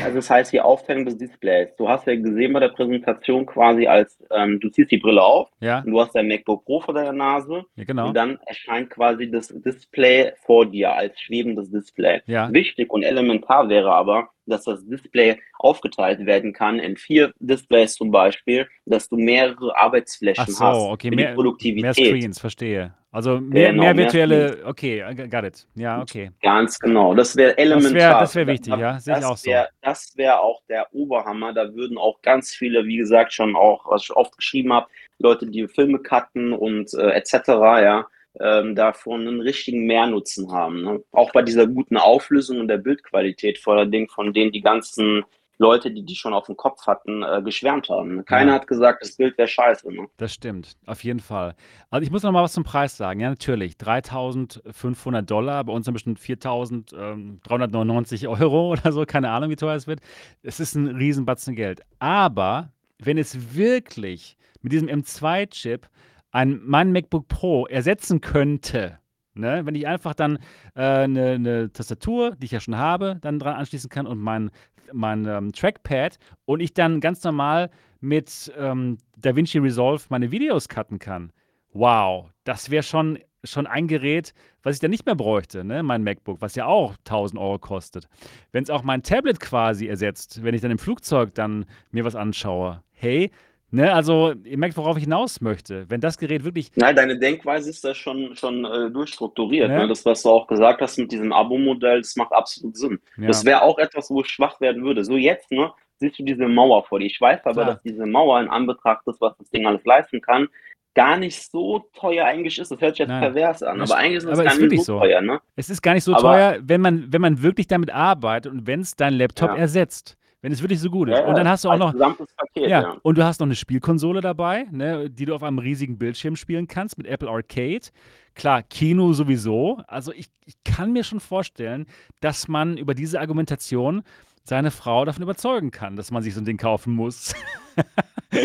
Also 0.00 0.16
das 0.16 0.30
heißt 0.30 0.52
die 0.52 0.60
Aufteilung 0.60 1.04
des 1.06 1.18
Displays. 1.18 1.74
Du 1.76 1.88
hast 1.88 2.06
ja 2.06 2.14
gesehen 2.14 2.52
bei 2.52 2.60
der 2.60 2.68
Präsentation 2.68 3.46
quasi 3.46 3.86
als, 3.86 4.22
ähm, 4.30 4.60
du 4.60 4.68
ziehst 4.68 4.90
die 4.90 4.98
Brille 4.98 5.22
auf 5.22 5.50
Ja, 5.60 5.80
und 5.80 5.90
du 5.90 6.00
hast 6.00 6.14
dein 6.14 6.28
MacBook 6.28 6.64
Pro 6.64 6.80
vor 6.80 6.94
deiner 6.94 7.12
Nase 7.12 7.64
ja 7.74 7.84
genau. 7.84 8.08
und 8.08 8.14
dann 8.16 8.38
erscheint 8.46 8.90
quasi 8.90 9.30
das 9.30 9.48
Display 9.48 10.32
vor 10.44 10.66
dir 10.66 10.92
als 10.94 11.20
schwebendes 11.20 11.70
Display. 11.70 12.20
Ja, 12.26 12.52
Wichtig 12.52 12.92
und 12.92 13.02
elementar 13.02 13.68
wäre 13.68 13.90
aber, 13.90 14.28
dass 14.46 14.64
das 14.64 14.86
Display 14.86 15.36
aufgeteilt 15.58 16.24
werden 16.26 16.52
kann 16.52 16.78
in 16.78 16.96
vier 16.96 17.32
Displays 17.40 17.94
zum 17.94 18.10
Beispiel, 18.10 18.68
dass 18.86 19.08
du 19.08 19.16
mehrere 19.16 19.76
Arbeitsflächen 19.76 20.44
ach 20.46 20.48
so, 20.48 20.64
hast 20.64 20.78
okay, 20.78 21.10
mehr, 21.10 21.26
mehr 21.26 21.34
Produktivität. 21.34 21.94
Screens, 21.94 22.38
verstehe. 22.38 22.94
Also 23.18 23.40
mehr, 23.40 23.72
Genau, 23.72 23.82
mehr 23.82 23.94
mehr 23.94 24.04
virtuelle, 24.04 24.58
okay, 24.64 25.02
I 25.02 25.28
got 25.28 25.42
it. 25.42 25.66
Ja, 25.74 26.00
okay. 26.00 26.30
Ganz 26.40 26.78
genau, 26.78 27.14
das 27.14 27.34
wäre 27.34 27.50
Das 27.50 27.58
elementar. 27.58 27.94
wäre 27.94 28.20
das 28.20 28.34
wär 28.36 28.46
wichtig, 28.46 28.76
ja, 28.76 29.00
sehe 29.00 29.14
ich 29.14 29.20
das 29.22 29.28
auch 29.28 29.36
so. 29.36 29.50
wär, 29.50 29.68
Das 29.82 30.16
wäre 30.16 30.38
auch 30.38 30.62
der 30.68 30.86
Oberhammer. 30.94 31.52
Da 31.52 31.74
würden 31.74 31.98
auch 31.98 32.22
ganz 32.22 32.54
viele, 32.54 32.84
wie 32.86 32.96
gesagt, 32.96 33.32
schon 33.32 33.56
auch, 33.56 33.90
was 33.90 34.04
ich 34.04 34.12
oft 34.12 34.36
geschrieben 34.36 34.72
habe, 34.72 34.86
Leute, 35.18 35.46
die 35.46 35.66
Filme 35.66 35.98
cutten 35.98 36.52
und 36.52 36.94
äh, 36.94 37.10
etc., 37.10 37.32
ja, 37.48 38.06
ähm, 38.38 38.76
davon 38.76 39.26
einen 39.26 39.40
richtigen 39.40 39.84
Mehrnutzen 39.86 40.52
haben. 40.52 40.84
Ne? 40.84 41.02
Auch 41.10 41.32
bei 41.32 41.42
dieser 41.42 41.66
guten 41.66 41.96
Auflösung 41.96 42.60
und 42.60 42.68
der 42.68 42.78
Bildqualität, 42.78 43.58
vor 43.58 43.78
allen 43.78 43.90
Dingen 43.90 44.06
von 44.08 44.32
denen 44.32 44.52
die 44.52 44.60
ganzen 44.62 45.24
Leute, 45.60 45.90
die 45.90 46.04
die 46.04 46.14
schon 46.14 46.32
auf 46.34 46.46
dem 46.46 46.56
Kopf 46.56 46.86
hatten, 46.86 47.22
äh, 47.22 47.42
geschwärmt 47.42 47.88
haben. 47.88 48.24
Keiner 48.24 48.52
Ja. 48.52 48.60
hat 48.60 48.66
gesagt, 48.68 49.02
das 49.02 49.16
Bild 49.16 49.36
wäre 49.36 49.48
scheiße. 49.48 49.92
Ne? 49.92 50.06
Das 50.16 50.32
stimmt, 50.32 50.76
auf 50.86 51.02
jeden 51.02 51.18
Fall. 51.20 51.54
Also 51.90 52.04
ich 52.04 52.10
muss 52.12 52.22
noch 52.22 52.30
mal 52.32 52.42
was 52.44 52.52
zum 52.52 52.62
Preis 52.64 52.96
sagen. 52.96 53.18
Ja, 53.20 53.28
natürlich, 53.30 53.74
3.500 53.76 55.22
Dollar, 55.22 55.64
bei 55.64 55.72
uns 55.72 55.84
sind 55.84 55.94
bestimmt 55.94 56.20
4.399 56.20 58.28
Euro 58.28 58.68
oder 58.72 58.92
so, 58.92 59.04
keine 59.04 59.30
Ahnung, 59.30 59.50
wie 59.50 59.56
teuer 59.56 59.74
es 59.76 59.86
wird. 59.86 60.00
Es 60.42 60.60
ist 60.60 60.74
ein 60.74 60.88
Riesenbatzen 60.88 61.54
Geld. 61.56 61.82
Aber 61.98 62.70
wenn 62.98 63.18
es 63.18 63.54
wirklich 63.56 64.36
mit 64.62 64.72
diesem 64.72 64.88
M2-Chip 64.88 65.88
ein, 66.30 66.60
mein 66.64 66.92
MacBook 66.92 67.28
Pro 67.28 67.66
ersetzen 67.66 68.20
könnte, 68.20 68.98
ne, 69.34 69.62
wenn 69.64 69.74
ich 69.74 69.86
einfach 69.86 70.14
dann 70.14 70.38
äh, 70.74 70.80
eine, 70.82 71.32
eine 71.32 71.72
Tastatur, 71.72 72.32
die 72.36 72.46
ich 72.46 72.52
ja 72.52 72.60
schon 72.60 72.76
habe, 72.76 73.16
dann 73.20 73.38
dran 73.38 73.56
anschließen 73.56 73.88
kann 73.88 74.06
und 74.06 74.18
mein, 74.18 74.50
mein 74.92 75.26
ähm, 75.26 75.52
Trackpad 75.52 76.18
und 76.44 76.60
ich 76.60 76.74
dann 76.74 77.00
ganz 77.00 77.22
normal 77.24 77.70
mit 78.00 78.52
ähm, 78.56 78.98
DaVinci 79.16 79.58
Resolve 79.58 80.04
meine 80.08 80.30
Videos 80.30 80.68
cutten 80.68 80.98
kann. 80.98 81.32
Wow, 81.72 82.30
das 82.44 82.70
wäre 82.70 82.82
schon, 82.82 83.18
schon 83.44 83.66
ein 83.66 83.88
Gerät, 83.88 84.32
was 84.62 84.76
ich 84.76 84.80
dann 84.80 84.90
nicht 84.90 85.06
mehr 85.06 85.14
bräuchte, 85.14 85.64
ne? 85.64 85.82
mein 85.82 86.02
MacBook, 86.02 86.40
was 86.40 86.54
ja 86.54 86.66
auch 86.66 86.96
1000 86.98 87.40
Euro 87.40 87.58
kostet. 87.58 88.08
Wenn 88.52 88.62
es 88.62 88.70
auch 88.70 88.82
mein 88.82 89.02
Tablet 89.02 89.40
quasi 89.40 89.86
ersetzt, 89.86 90.42
wenn 90.42 90.54
ich 90.54 90.60
dann 90.60 90.70
im 90.70 90.78
Flugzeug 90.78 91.34
dann 91.34 91.66
mir 91.90 92.04
was 92.04 92.16
anschaue, 92.16 92.82
hey, 92.92 93.30
ne, 93.70 93.92
also 93.92 94.32
ihr 94.44 94.58
merkt, 94.58 94.76
worauf 94.76 94.96
ich 94.96 95.04
hinaus 95.04 95.40
möchte. 95.40 95.84
Wenn 95.88 96.00
das 96.00 96.18
Gerät 96.18 96.44
wirklich, 96.44 96.70
Nein, 96.76 96.96
deine 96.96 97.18
Denkweise 97.18 97.70
ist 97.70 97.84
da 97.84 97.94
schon, 97.94 98.34
schon 98.36 98.64
äh, 98.64 98.90
durchstrukturiert. 98.90 99.70
Ja. 99.70 99.78
Ne? 99.80 99.88
Das, 99.88 100.04
was 100.04 100.22
du 100.22 100.30
auch 100.30 100.46
gesagt 100.46 100.80
hast 100.80 100.98
mit 100.98 101.12
diesem 101.12 101.32
Abo-Modell, 101.32 102.00
das 102.00 102.16
macht 102.16 102.32
absolut 102.32 102.76
Sinn. 102.76 102.98
ja, 103.16 103.26
Das 103.28 103.44
wäre 103.44 103.62
auch 103.62 103.78
etwas, 103.78 104.10
wo 104.10 104.20
ich 104.20 104.28
schwach 104.28 104.60
werden 104.60 104.84
würde. 104.84 105.04
So 105.04 105.16
jetzt, 105.16 105.50
ne, 105.50 105.70
siehst 105.98 106.18
du 106.18 106.24
diese 106.24 106.46
Mauer 106.48 106.84
vor 106.84 106.98
dir. 107.00 107.06
Ich 107.06 107.20
weiß 107.20 107.40
aber, 107.44 107.52
Klar. 107.54 107.66
dass 107.74 107.82
diese 107.82 108.06
Mauer 108.06 108.40
in 108.40 108.48
Anbetracht 108.48 109.06
des, 109.06 109.20
was 109.20 109.36
das 109.38 109.50
Ding 109.50 109.66
alles 109.66 109.84
leisten 109.84 110.20
kann, 110.20 110.48
gar 110.94 111.16
nicht 111.16 111.48
so 111.50 111.84
teuer 111.94 112.24
eigentlich 112.24 112.58
ist. 112.58 112.70
Das 112.72 112.80
hört 112.80 112.92
sich 112.94 113.00
jetzt 113.00 113.08
Nein. 113.08 113.20
pervers 113.20 113.62
an, 113.62 113.80
aber 113.80 113.96
eigentlich 113.96 114.16
ist 114.16 114.24
es 114.24 114.36
gar 114.38 114.46
ist 114.52 114.60
nicht 114.60 114.84
so 114.84 114.94
so. 114.94 114.98
teuer, 114.98 115.20
ne? 115.20 115.40
es 115.54 115.70
ist 115.70 115.80
gar 115.80 115.94
nicht 115.94 116.02
so 116.02 116.12
Aber- 116.12 116.22
teuer, 116.22 116.58
wenn 116.62 116.80
man, 116.80 117.12
wenn 117.12 117.20
man 117.20 117.40
wirklich 117.42 117.68
damit 117.68 117.92
arbeitet 117.92 118.50
und 118.50 118.66
wenn 118.66 118.80
es 118.80 118.96
dein 118.96 119.14
Laptop 119.14 119.50
Ja. 119.50 119.56
ersetzt. 119.56 120.16
Wenn 120.40 120.52
es 120.52 120.62
wirklich 120.62 120.80
so 120.80 120.88
gut 120.88 121.08
ist. 121.08 121.18
Ja, 121.18 121.26
und 121.26 121.36
dann 121.36 121.48
hast 121.48 121.64
du 121.64 121.70
auch 121.70 121.76
noch, 121.76 121.92
Paket, 121.96 122.68
Ja, 122.68 122.82
ja. 122.82 122.96
und 123.02 123.18
du 123.18 123.24
hast 123.24 123.40
noch 123.40 123.46
eine 123.46 123.56
Spielkonsole 123.56 124.20
dabei, 124.20 124.66
ne, 124.70 125.10
die 125.10 125.24
du 125.24 125.34
auf 125.34 125.42
einem 125.42 125.58
riesigen 125.58 125.98
Bildschirm 125.98 126.36
spielen 126.36 126.68
kannst 126.68 126.96
mit 126.96 127.08
Apple 127.08 127.28
Arcade. 127.28 127.86
Klar, 128.34 128.62
Kino 128.62 129.12
sowieso. 129.12 129.82
Also 129.88 130.12
ich, 130.12 130.28
ich 130.44 130.54
kann 130.64 130.92
mir 130.92 131.02
schon 131.02 131.18
vorstellen, 131.18 131.86
dass 132.20 132.46
man 132.46 132.76
über 132.76 132.94
diese 132.94 133.18
Argumentation 133.18 134.04
seine 134.44 134.70
Frau 134.70 135.04
davon 135.04 135.24
überzeugen 135.24 135.72
kann, 135.72 135.96
dass 135.96 136.12
man 136.12 136.22
sich 136.22 136.34
so 136.34 136.40
ein 136.40 136.44
Ding 136.44 136.56
kaufen 136.56 136.94
muss. 136.94 137.34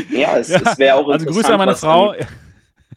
Ja, 0.09 0.37
es, 0.37 0.49
Ja, 0.49 0.57
es 0.59 0.77
wäre 0.79 0.95
auch 0.95 1.07
also 1.07 1.25
Grüße 1.25 1.39
interessant, 1.51 1.53
an 1.53 1.57
meine 1.59 1.75
Frau. 1.75 2.13
Dann, 2.13 2.27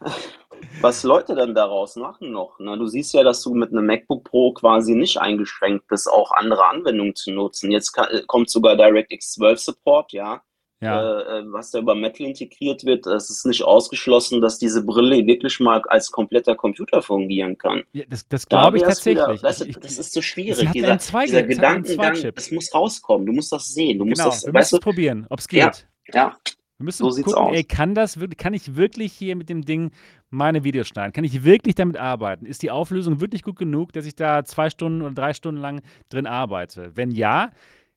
was 0.81 1.03
Leute 1.05 1.35
dann 1.35 1.55
daraus 1.55 1.97
machen 1.97 2.31
noch. 2.33 2.59
Ne? 2.59 2.77
Du 2.79 2.87
siehst 2.87 3.15
ja, 3.15 3.23
dass 3.23 3.43
du 3.43 3.55
mit 3.55 3.71
einem 3.73 3.87
MacBook 3.87 4.25
Pro 4.25 4.53
quasi 4.53 4.95
nicht 4.95 5.19
eingeschränkt 5.19 5.87
bist, 5.89 6.09
auch 6.11 6.31
andere 6.33 6.67
Anwendungen 6.69 7.15
zu 7.15 7.33
nutzen. 7.33 7.71
Jetzt 7.71 7.93
kann, 7.93 8.09
äh, 8.11 8.23
kommt 8.27 8.51
sogar 8.51 8.77
DirectX 8.77 9.33
12 9.33 9.59
Support, 9.61 10.13
ja. 10.13 10.43
Ja, 10.83 11.21
äh, 11.21 11.39
äh, 11.39 11.45
was 11.47 11.71
da 11.71 11.79
über 11.79 11.95
Metal 11.95 12.27
integriert 12.27 12.85
wird. 12.85 13.07
Es 13.07 13.31
ist 13.31 13.47
nicht 13.47 13.65
ausgeschlossen, 13.65 14.43
dass 14.43 14.59
diese 14.59 14.85
Brille 14.85 15.27
wirklich 15.27 15.59
mal 15.59 15.81
als 15.89 16.11
kompletter 16.13 16.55
Computer 16.55 17.01
fungieren 17.01 17.57
kann. 17.57 17.83
ja 17.95 18.05
das, 18.11 18.29
das 18.29 18.45
Da 18.45 18.61
glaube 18.61 18.77
ich 18.77 18.83
wär's 18.83 19.07
wieder- 19.07 19.25
tatsächlich. 19.27 19.43
weißt 19.43 19.61
du, 19.77 19.81
das 19.81 19.99
ist 19.99 20.13
so 20.13 20.21
schwierig. 20.21 20.71
Dieser, 20.73 20.89
einen 20.91 21.01
zwei- 21.01 21.25
dieser 21.25 21.45
Gedankengang, 21.45 22.15
es 22.37 22.51
muss 22.51 22.75
rauskommen. 22.75 23.25
Du 23.27 23.33
musst 23.33 23.51
das 23.53 23.67
sehen. 23.73 23.99
Du 23.99 24.05
musst 24.05 24.19
genau, 24.21 24.29
das, 24.31 24.45
wir 24.45 24.53
weißt 24.53 24.73
du? 24.75 24.79
probieren, 24.79 25.27
ob 25.31 25.39
es 25.39 25.49
geht. 25.49 25.61
Ja. 25.61 25.73
Ja, 26.13 26.37
Wir 26.79 26.85
müssen 26.85 27.11
So 27.11 27.23
gucken, 27.23 27.35
aus. 27.35 27.57
ey, 27.57 27.65
kann 27.65 27.95
das 27.95 28.21
wirklich, 28.21 28.37
kann 28.39 28.53
ich 28.55 28.77
wirklich 28.77 29.13
hier 29.13 29.35
mit 29.37 29.49
dem 29.49 29.65
Ding 29.65 29.93
meine 30.31 30.63
Videos 30.65 30.89
schneiden? 30.89 31.13
Kann 31.13 31.25
ich 31.25 31.45
wirklich 31.45 31.75
damit 31.75 31.97
arbeiten? 31.97 32.45
Ist 32.47 32.63
die 32.63 32.71
Auflösung 32.71 33.21
wirklich 33.21 33.43
gut 33.43 33.57
genug, 33.59 33.93
dass 33.93 34.05
ich 34.07 34.15
da 34.15 34.45
zwei 34.45 34.69
Stunden 34.69 35.01
oder 35.03 35.15
drei 35.15 35.33
Stunden 35.33 35.61
lang 35.61 35.81
drin 36.11 36.27
arbeite? 36.27 36.93
Wenn 36.95 37.11
ja, 37.11 37.51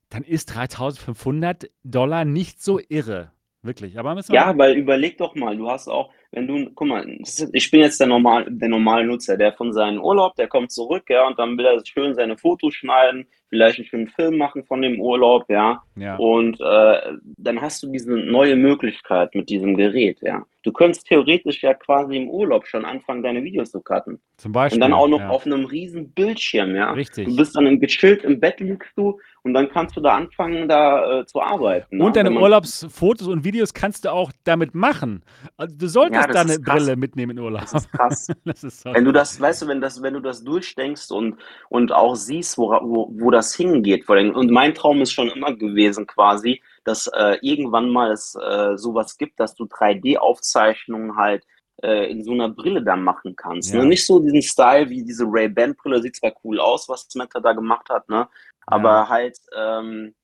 dann 0.10 0.24
ist 0.24 0.56
3500 0.56 1.70
Dollar 1.84 2.26
nicht 2.26 2.62
so 2.64 2.80
irre. 2.90 3.32
Wirklich. 3.62 4.00
Aber 4.00 4.16
müssen 4.16 4.32
wir 4.32 4.36
Ja, 4.36 4.58
weil 4.58 4.78
überleg 4.78 5.18
doch 5.18 5.36
mal, 5.36 5.58
du 5.58 5.70
hast 5.70 5.90
auch, 5.90 6.12
wenn 6.32 6.48
du, 6.48 6.72
guck 6.74 6.88
mal, 6.88 7.06
ich 7.52 7.72
bin 7.72 7.82
jetzt 7.82 8.00
der 8.00 8.08
normal, 8.08 8.46
der 8.50 8.70
normale 8.70 9.06
Nutzer, 9.06 9.36
der 9.36 9.52
von 9.52 9.74
seinem 9.74 10.02
Urlaub, 10.02 10.36
der 10.36 10.48
kommt 10.48 10.72
zurück, 10.72 11.10
ja, 11.10 11.28
und 11.28 11.38
dann 11.38 11.58
will 11.58 11.66
er 11.66 11.86
schön 11.86 12.16
seine 12.16 12.38
Fotos 12.38 12.74
schneiden, 12.76 13.28
vielleicht 13.50 13.80
einen 13.80 13.88
schönen 13.88 14.08
Film 14.10 14.38
machen 14.38 14.64
von 14.64 14.82
dem 14.82 15.00
Urlaub, 15.00 15.46
ja, 15.50 15.82
ja. 15.96 16.16
und 16.18 16.60
äh, 16.62 17.18
dann 17.38 17.62
hast 17.62 17.84
du 17.84 17.92
diese 17.92 18.12
neue 18.12 18.56
Möglichkeit 18.56 19.36
mit 19.36 19.50
diesem 19.50 19.76
Gerät, 19.76 20.20
ja. 20.22 20.46
Du 20.70 20.74
könntest 20.74 21.08
theoretisch 21.08 21.64
ja 21.64 21.74
quasi 21.74 22.16
im 22.16 22.30
Urlaub 22.30 22.68
schon 22.68 22.86
anfangen, 22.86 23.24
deine 23.24 23.44
Videos 23.44 23.72
zu 23.72 23.82
cutten. 23.82 24.20
Zum 24.38 24.52
Beispiel. 24.52 24.78
Und 24.78 24.82
dann 24.82 24.94
auch 24.94 25.08
noch 25.08 25.20
ja. 25.20 25.30
auf 25.30 25.48
einem 25.48 25.66
riesen 25.66 26.12
Bildschirm, 26.12 26.76
ja. 26.76 26.92
Richtig. 26.92 27.28
Du 27.28 27.36
bist 27.36 27.56
dann 27.56 27.66
im 27.66 27.80
gechillt 27.80 28.24
im 28.24 28.40
Bett 28.40 28.60
liegst 28.60 28.92
du 28.96 29.20
und 29.42 29.56
dann 29.56 29.68
kannst 29.68 29.98
du 29.98 30.02
da 30.02 30.16
anfangen, 30.16 30.70
da 30.70 31.22
äh, 31.22 31.26
zu 31.26 31.42
arbeiten. 31.42 31.98
ne? 31.98 32.04
Und 32.06 32.16
deine 32.16 32.30
Wenn 32.30 32.36
man- 32.36 32.44
Urlaubsfotos 32.44 33.28
und 33.28 33.44
Videos 33.44 33.74
kannst 33.74 34.06
du 34.06 34.12
auch 34.12 34.32
damit 34.44 34.76
machen. 34.76 35.24
Also 35.58 35.76
du 35.76 35.88
solltest 35.88 36.28
Ja, 36.28 36.32
da 36.32 36.42
eine. 36.42 36.60
Brille 36.60 36.96
mitnehmen 36.96 37.32
in 37.36 37.44
Urlaub. 37.44 37.62
Das 37.62 37.74
ist 37.74 37.92
krass. 37.92 38.28
Das 38.46 38.64
ist 38.64 38.82
so 38.82 38.94
Wenn 38.94 39.06
du 39.06 39.12
das, 39.12 39.42
weißt 39.42 39.64
du, 39.64 39.68
wenn 39.70 39.82
das, 39.82 40.04
wenn 40.04 40.14
du 40.14 40.20
das 40.20 40.44
durchdenkst 40.44 41.10
und, 41.12 41.36
und 41.70 41.92
auch 41.92 42.14
siehst, 42.14 42.60
wo, 42.60 42.70
wo, 42.70 43.10
wo 43.12 43.32
das 43.32 43.56
hingeht, 43.56 44.06
vor 44.06 44.18
allem. 44.18 44.36
Und 44.36 44.52
mein 44.52 44.76
Traum 44.76 45.02
ist 45.02 45.14
schon 45.14 45.30
immer 45.30 45.52
gewesen, 45.56 46.06
quasi, 46.06 46.62
dass 46.90 47.06
äh, 47.08 47.38
irgendwann 47.42 47.90
mal 47.90 48.12
es 48.12 48.36
äh, 48.36 48.76
sowas 48.76 49.18
gibt, 49.18 49.40
dass 49.40 49.54
du 49.54 49.66
3D-Aufzeichnungen 49.66 51.16
halt 51.16 51.46
äh, 51.84 52.10
in 52.10 52.24
so 52.24 52.32
einer 52.32 52.50
Brille 52.50 52.84
dann 52.84 53.04
machen 53.04 53.36
kannst. 53.36 53.72
Ja. 53.72 53.80
Ne? 53.82 53.86
Nicht 53.86 54.06
so 54.06 54.20
diesen 54.20 54.42
Style 54.42 54.90
wie 54.90 55.04
diese 55.04 55.26
Ray-Ban-Brille, 55.28 56.02
sieht 56.02 56.16
zwar 56.16 56.34
cool 56.44 56.60
aus, 56.60 56.90
was 56.90 57.08
Meta 57.14 57.40
da 57.40 57.54
gemacht 57.54 57.90
hat, 57.90 58.10
ne? 58.10 58.28
Aber 58.66 58.90
Ja. 58.90 59.10
halt, 59.10 59.38
ähm, 59.56 60.16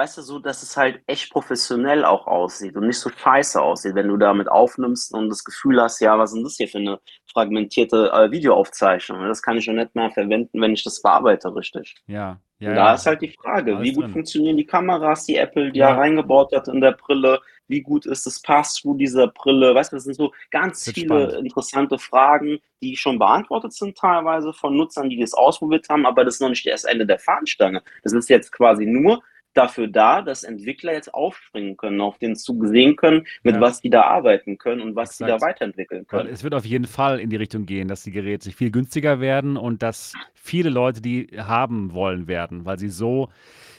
weißt 0.00 0.16
du, 0.16 0.22
so, 0.22 0.38
dass 0.38 0.62
es 0.62 0.78
halt 0.78 1.02
echt 1.06 1.30
professionell 1.30 2.06
auch 2.06 2.26
aussieht 2.26 2.74
und 2.74 2.86
nicht 2.86 2.98
so 2.98 3.10
scheiße 3.10 3.60
aussieht, 3.60 3.94
wenn 3.94 4.08
du 4.08 4.16
damit 4.16 4.48
aufnimmst 4.48 5.12
und 5.12 5.28
das 5.28 5.44
Gefühl 5.44 5.78
hast, 5.82 6.00
ja, 6.00 6.18
was 6.18 6.30
ist 6.30 6.36
denn 6.36 6.44
das 6.44 6.56
hier 6.56 6.68
für 6.68 6.78
eine 6.78 6.98
fragmentierte 7.30 8.10
äh, 8.10 8.30
Videoaufzeichnung? 8.30 9.20
Das 9.28 9.42
kann 9.42 9.58
ich 9.58 9.64
schon 9.64 9.76
nicht 9.76 9.94
mehr 9.94 10.10
verwenden, 10.10 10.58
wenn 10.62 10.72
ich 10.72 10.82
das 10.84 11.02
bearbeite 11.02 11.54
richtig. 11.54 11.96
Ja, 12.06 12.40
ja, 12.60 12.68
Und 12.70 12.76
ja. 12.76 12.84
da 12.86 12.94
ist 12.94 13.04
halt 13.04 13.20
die 13.20 13.28
Frage, 13.42 13.76
Alles 13.76 13.84
wie 13.84 13.92
gut 13.92 14.04
drin. 14.04 14.12
funktionieren 14.12 14.56
die 14.56 14.64
Kameras, 14.66 15.26
die 15.26 15.36
Apple 15.36 15.70
die 15.70 15.80
Ja. 15.80 15.94
reingebaut 15.94 16.52
hat 16.54 16.68
in 16.68 16.80
der 16.80 16.92
Brille? 16.92 17.38
Wie 17.68 17.82
gut 17.82 18.06
ist 18.06 18.24
das 18.24 18.40
Pass-Through 18.40 18.96
dieser 18.96 19.28
Brille? 19.28 19.74
Weißt 19.74 19.92
du, 19.92 19.96
das 19.96 20.04
sind 20.04 20.14
so 20.16 20.32
ganz 20.50 20.86
Wird 20.86 20.94
viele 20.96 21.06
spannend. 21.28 21.32
interessante 21.46 21.98
Fragen, 21.98 22.58
die 22.82 22.96
schon 22.96 23.18
beantwortet 23.18 23.74
sind 23.74 23.98
teilweise 23.98 24.54
von 24.54 24.76
Nutzern, 24.76 25.10
die 25.10 25.20
das 25.20 25.34
ausprobiert 25.34 25.88
haben, 25.90 26.06
aber 26.06 26.24
das 26.24 26.36
ist 26.36 26.40
noch 26.40 26.48
nicht 26.48 26.66
das 26.66 26.84
Ende 26.84 27.06
der 27.06 27.18
Fahnenstange. 27.18 27.82
Das 28.02 28.14
ist 28.14 28.30
jetzt 28.30 28.50
quasi 28.50 28.86
nur 28.86 29.22
dafür 29.54 29.88
da, 29.88 30.22
dass 30.22 30.44
Entwickler 30.44 30.92
jetzt 30.92 31.12
aufspringen 31.12 31.76
können, 31.76 32.00
auf 32.00 32.18
den 32.18 32.36
Zug 32.36 32.66
sehen 32.66 32.96
können, 32.96 33.26
mit 33.42 33.56
Ja. 33.56 33.60
was 33.60 33.80
die 33.80 33.90
da 33.90 34.02
arbeiten 34.02 34.58
können 34.58 34.80
und 34.80 34.94
was 34.96 35.16
die 35.18 35.24
da 35.24 35.40
weiterentwickeln 35.40 36.06
können. 36.06 36.28
es 36.32 36.44
wird 36.44 36.54
auf 36.54 36.64
jeden 36.64 36.86
Fall 36.86 37.18
in 37.20 37.30
die 37.30 37.36
Richtung 37.36 37.66
gehen, 37.66 37.88
dass 37.88 38.02
die 38.04 38.12
Geräte 38.12 38.50
viel 38.52 38.70
günstiger 38.70 39.20
werden 39.20 39.56
und 39.56 39.82
dass 39.82 40.12
viele 40.34 40.70
Leute 40.70 41.00
die 41.00 41.28
haben 41.36 41.92
wollen 41.92 42.28
werden, 42.28 42.64
weil 42.64 42.78
sie 42.78 42.88
so, 42.88 43.28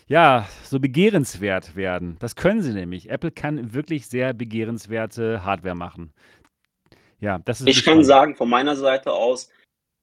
ja, 0.07 0.45
so 0.63 0.79
begehrenswert 0.79 1.75
werden. 1.75 2.17
Das 2.19 2.35
können 2.35 2.61
sie 2.61 2.73
nämlich. 2.73 3.09
Apple 3.09 3.31
kann 3.31 3.73
wirklich 3.73 4.07
sehr 4.07 4.33
begehrenswerte 4.33 5.45
Hardware 5.45 5.75
machen. 5.75 6.13
Ja, 7.19 7.39
das 7.45 7.61
ist 7.61 7.67
Ich 7.67 7.75
kann 7.77 7.91
spannend. 7.93 8.05
sagen, 8.07 8.35
von 8.35 8.49
meiner 8.49 8.75
Seite 8.75 9.13
aus, 9.13 9.49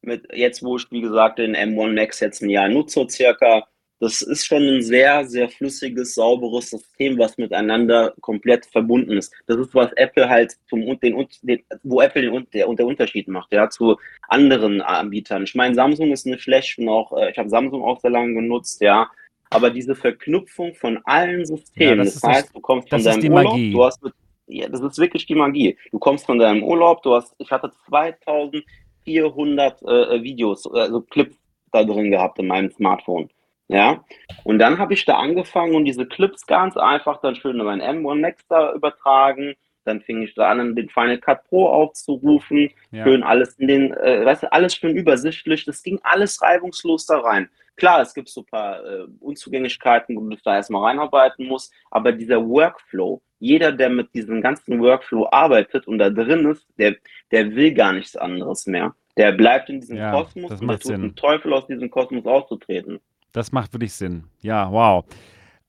mit 0.00 0.26
jetzt, 0.32 0.62
wo 0.62 0.76
ich, 0.76 0.90
wie 0.92 1.00
gesagt, 1.00 1.38
den 1.40 1.54
M1 1.56 1.92
Max 1.94 2.20
jetzt 2.20 2.40
ein 2.42 2.48
Jahr 2.48 2.68
nutze, 2.68 3.06
circa, 3.10 3.66
das 4.00 4.22
ist 4.22 4.46
schon 4.46 4.62
ein 4.62 4.82
sehr, 4.82 5.24
sehr 5.26 5.48
flüssiges, 5.48 6.14
sauberes 6.14 6.70
System, 6.70 7.18
was 7.18 7.36
miteinander 7.36 8.14
komplett 8.20 8.66
verbunden 8.66 9.16
ist. 9.16 9.32
Das 9.46 9.56
ist, 9.56 9.74
was 9.74 9.92
Apple 9.94 10.28
halt 10.28 10.56
zum 10.68 10.82
den, 11.00 11.26
den 11.42 11.62
wo 11.82 12.00
Apple 12.00 12.22
den, 12.22 12.46
der, 12.52 12.72
der 12.74 12.86
Unterschied 12.86 13.26
macht, 13.28 13.52
ja, 13.52 13.68
zu 13.68 13.96
anderen 14.28 14.80
Anbietern. 14.80 15.42
Ich 15.42 15.54
meine, 15.56 15.74
Samsung 15.74 16.12
ist 16.12 16.26
nicht 16.26 16.42
schlecht 16.42 16.78
und 16.78 16.88
auch, 16.88 17.12
äh, 17.16 17.30
ich 17.30 17.38
habe 17.38 17.48
Samsung 17.48 17.82
auch 17.82 18.00
sehr 18.00 18.10
lange 18.12 18.34
genutzt, 18.34 18.80
ja. 18.80 19.10
Aber 19.50 19.70
diese 19.70 19.94
Verknüpfung 19.94 20.74
von 20.74 21.00
allen 21.04 21.44
Systemen, 21.44 21.98
das 21.98 22.14
das, 22.14 22.22
das- 22.22 22.30
heißt, 22.30 22.54
du 22.54 22.60
kommst 22.60 22.88
von 22.90 23.02
deinem 23.02 23.32
Urlaub, 23.32 23.52
Magie. 23.52 23.72
du 23.72 23.84
hast 23.84 24.02
mit, 24.02 24.12
ja, 24.46 24.68
das 24.68 24.80
ist 24.80 24.98
wirklich 24.98 25.26
die 25.26 25.34
Magie. 25.34 25.76
Du 25.90 25.98
kommst 25.98 26.24
von 26.26 26.38
deinem 26.38 26.62
Urlaub, 26.62 27.02
du 27.02 27.14
hast, 27.14 27.34
ich 27.38 27.50
hatte 27.50 27.72
2400 27.88 29.82
äh, 29.82 30.22
Videos, 30.22 30.70
also 30.72 31.00
Clips 31.00 31.34
da 31.72 31.82
drin 31.82 32.10
gehabt 32.12 32.38
in 32.38 32.46
meinem 32.46 32.70
Smartphone. 32.70 33.28
Ja, 33.68 34.02
und 34.44 34.58
dann 34.58 34.78
habe 34.78 34.94
ich 34.94 35.04
da 35.04 35.18
angefangen 35.18 35.74
und 35.74 35.84
diese 35.84 36.06
Clips 36.06 36.46
ganz 36.46 36.76
einfach 36.76 37.20
dann 37.20 37.34
schön 37.36 37.58
in 37.58 37.64
meinen 37.66 37.82
M1 37.82 38.20
Max 38.20 38.46
da 38.48 38.72
übertragen. 38.72 39.54
Dann 39.84 40.00
fing 40.00 40.22
ich 40.22 40.34
so 40.34 40.42
an, 40.42 40.74
den 40.74 40.88
Final 40.88 41.18
Cut 41.18 41.44
Pro 41.48 41.66
aufzurufen, 41.68 42.70
Ja. 42.90 43.04
schön 43.04 43.22
alles 43.22 43.54
in 43.58 43.68
den, 43.68 43.92
äh, 43.94 44.24
weißt 44.24 44.44
du, 44.44 44.52
alles 44.52 44.74
schön 44.74 44.96
übersichtlich. 44.96 45.64
Das 45.64 45.82
ging 45.82 45.98
alles 46.02 46.40
reibungslos 46.42 47.06
da 47.06 47.18
rein. 47.20 47.48
Klar, 47.76 48.00
es 48.00 48.12
gibt 48.14 48.28
so 48.28 48.40
ein 48.40 48.46
paar 48.46 48.84
äh, 48.84 49.06
Unzugänglichkeiten, 49.20 50.16
wo 50.16 50.20
du 50.28 50.36
da 50.44 50.56
erstmal 50.56 50.82
reinarbeiten 50.84 51.46
musst, 51.46 51.72
aber 51.90 52.12
dieser 52.12 52.46
Workflow, 52.46 53.20
jeder, 53.38 53.70
der 53.72 53.88
mit 53.88 54.12
diesem 54.14 54.42
ganzen 54.42 54.80
Workflow 54.80 55.28
arbeitet 55.30 55.86
und 55.86 55.98
da 55.98 56.10
drin 56.10 56.50
ist, 56.50 56.66
der, 56.78 56.96
der 57.30 57.54
will 57.54 57.72
gar 57.72 57.92
nichts 57.92 58.16
anderes 58.16 58.66
mehr. 58.66 58.94
Der 59.16 59.32
bleibt 59.32 59.68
in 59.70 59.80
diesem 59.80 59.96
Ja, 59.96 60.10
Kosmos 60.12 60.50
und 60.60 60.68
tut 60.68 60.82
Sinn. 60.82 61.02
den 61.02 61.16
Teufel 61.16 61.52
aus 61.52 61.66
diesem 61.66 61.90
Kosmos 61.90 62.26
auszutreten. 62.26 63.00
Das 63.32 63.52
macht 63.52 63.72
wirklich 63.72 63.92
Sinn. 63.92 64.24
Ja, 64.40 64.70
wow. 64.70 65.05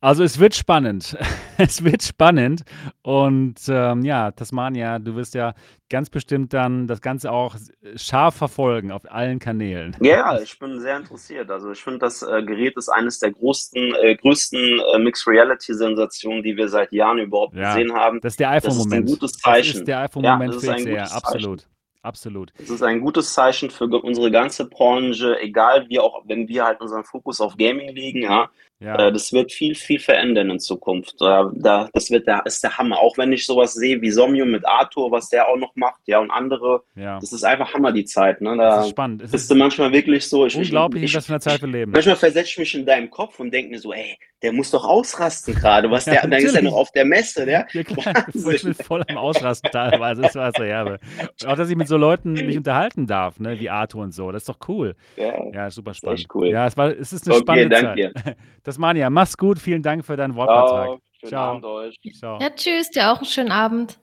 Also 0.02 0.23
es 0.23 0.40
wird 0.40 0.56
spannend. 0.56 1.18
es 1.57 1.84
wird 1.84 2.02
spannend. 2.02 2.64
Und 3.02 3.56
ähm, 3.68 4.06
ja, 4.06 4.31
Tasmania, 4.31 4.98
du 4.98 5.15
wirst 5.18 5.34
ja 5.36 5.53
ganz 5.90 6.10
bestimmt 6.10 6.53
dann 6.53 6.88
das 6.88 7.02
Ganze 7.02 7.31
auch 7.34 7.57
scharf 7.98 8.36
verfolgen 8.36 8.94
auf 8.94 9.02
allen 9.11 9.40
Kanälen. 9.40 9.98
Ja, 9.99 10.40
ich 10.40 10.57
bin 10.57 10.80
sehr 10.80 10.95
interessiert. 10.95 11.52
Also 11.52 11.72
ich 11.72 11.84
finde, 11.84 11.99
das 11.99 12.22
äh, 12.22 12.44
Gerät 12.44 12.77
ist 12.77 12.88
eines 12.88 13.19
der 13.19 13.31
größten, 13.34 13.94
äh, 14.02 14.15
größten 14.15 14.80
äh, 14.95 14.99
Mixed 14.99 15.27
Reality 15.27 15.73
Sensationen, 15.73 16.44
die 16.44 16.56
wir 16.56 16.69
seit 16.69 16.94
Jahren 16.94 17.18
überhaupt 17.19 17.56
Ja, 17.56 17.73
gesehen 17.73 17.94
haben. 17.94 18.22
Das 18.22 18.34
ist 18.34 18.40
der 18.40 18.52
Das 18.52 18.64
ist 18.64 18.69
ein 18.91 19.03
iPhone-Moment. 19.03 19.06
gutes 19.10 19.34
Das 19.34 19.41
Zeichen. 19.41 19.77
ist 19.80 19.88
der 19.88 19.98
Ja, 19.98 20.03
iPhone-Moment 20.06 20.53
das 20.56 20.64
für 20.64 20.80
sehr. 20.80 21.11
Absolut. 21.14 21.68
Absolut. 22.01 22.53
Es 22.57 22.69
ist 22.69 22.81
ein 22.81 23.01
gutes 23.01 23.34
Zeichen 23.34 23.69
für 23.69 23.85
unsere 23.85 24.31
ganze 24.31 24.65
Branche, 24.65 25.38
egal 25.39 25.89
wie 25.89 25.99
auch, 25.99 26.23
wenn 26.26 26.47
wir 26.47 26.63
halt 26.63 26.80
unseren 26.80 27.03
Fokus 27.03 27.41
auf 27.41 27.57
Gaming 27.57 27.89
legen, 27.89 28.21
ja, 28.21 28.49
Ja, 28.81 29.07
äh, 29.07 29.11
das 29.11 29.34
wird 29.34 29.51
viel, 29.51 29.76
viel 29.76 29.99
verändern 29.99 30.49
in 30.49 30.60
Zukunft. 30.60 31.15
Da, 31.19 31.51
da, 31.53 31.89
das 31.93 32.10
wird, 32.11 32.27
da 32.27 32.39
ist 32.39 32.64
der 32.64 32.77
Hammer. 32.77 32.99
Auch 32.99 33.18
wenn 33.18 33.34
ich 33.34 33.45
sowas 33.45 33.73
sehe 33.73 34.01
wie 34.01 34.10
Somio 34.10 34.45
mit 34.45 34.65
Arthur, 34.65 35.11
was 35.11 35.27
der 35.27 35.49
auch 35.49 35.57
noch 35.57 35.76
macht, 35.76 35.99
ja, 36.06 36.19
und 36.19 36.31
andere, 36.31 36.84
ja. 36.95 37.19
das 37.19 37.34
ist 37.34 37.43
einfach 37.43 37.73
Hammer, 37.73 37.91
die 37.91 38.06
Zeit, 38.06 38.39
ne? 38.39 38.56
Das 38.56 38.76
Da 38.76 38.81
ist 38.84 38.89
spannend. 38.89 39.22
Es 39.23 39.31
bist 39.31 39.43
ist 39.43 39.51
du 39.51 39.56
manchmal 39.56 39.91
wirklich 39.91 40.27
so, 40.27 40.45
ich, 40.45 40.53
ich, 40.53 40.60
unglaublich, 40.60 41.03
in 41.03 41.07
ich, 41.07 41.15
was 41.15 41.26
für 41.26 41.34
einer 41.34 41.41
Zeit 41.41 41.61
wir 41.61 41.68
leben. 41.68 41.91
Manchmal 41.91 42.15
versetze 42.15 42.49
ich 42.49 42.57
mich 42.57 42.73
in 42.76 42.85
deinem 42.85 43.10
Kopf 43.10 43.39
und 43.39 43.51
denke 43.51 43.72
mir 43.72 43.80
so, 43.80 43.91
ey, 43.91 44.18
der 44.41 44.53
muss 44.53 44.72
doch 44.72 44.85
ausrasten 44.85 45.53
gerade. 45.53 45.91
Was 45.91 46.06
Ja, 46.06 46.14
der, 46.14 46.27
dann 46.27 46.39
ist 46.41 46.56
er 46.56 46.61
noch 46.61 46.73
auf 46.73 46.91
der 46.91 47.03
Messe, 47.03 47.45
ne? 47.45 47.68
Ja, 47.73 47.84
klar, 47.84 48.26
ich 48.34 48.64
bin 48.64 48.73
voll 48.73 49.03
am 49.10 49.18
Ausrasten 49.18 49.69
teilweise. 49.72 50.22
Das 50.22 50.35
war 50.35 50.53
so 50.56 50.64
herbe. 50.64 50.99
Auch, 51.45 51.56
dass 51.56 51.69
ich 51.69 51.76
mit 51.76 51.89
so 51.89 51.97
Leuten 51.97 52.34
mich 52.34 52.56
unterhalten 52.56 53.07
darf, 53.07 53.39
ne, 53.39 53.60
wie 53.60 53.69
Arthur 53.69 54.03
und 54.03 54.14
so. 54.14 54.31
Das 54.31 54.43
ist 54.43 54.49
doch 54.49 54.60
cool. 54.69 54.95
Ja, 55.18 55.34
Ja, 55.53 55.69
super 55.69 55.93
spannend. 55.93 56.19
echt 56.19 56.34
cool. 56.34 56.47
Ja, 56.47 56.68
es, 56.68 56.77
war, 56.77 56.89
es 56.89 57.11
ist 57.11 57.27
eine 57.27 57.35
Okay, 57.35 57.43
spannende 57.43 57.69
danke 57.69 58.14
Zeit. 58.14 58.38
Tasmania, 58.70 59.10
mach's 59.10 59.36
gut. 59.36 59.58
Vielen 59.58 59.82
Dank 59.82 60.06
für 60.06 60.16
deinen 60.16 60.36
Wortbeitrag. 60.36 61.00
Ciao. 61.22 61.28
Ciao. 61.28 61.50
Abend 61.50 61.66
euch. 61.66 61.96
Ciao. 62.14 62.40
Ja, 62.40 62.52
tschüss, 62.52 62.91
dir 62.91 63.12
auch 63.12 63.18
einen 63.18 63.26
schönen 63.26 63.52
Abend. 63.52 64.00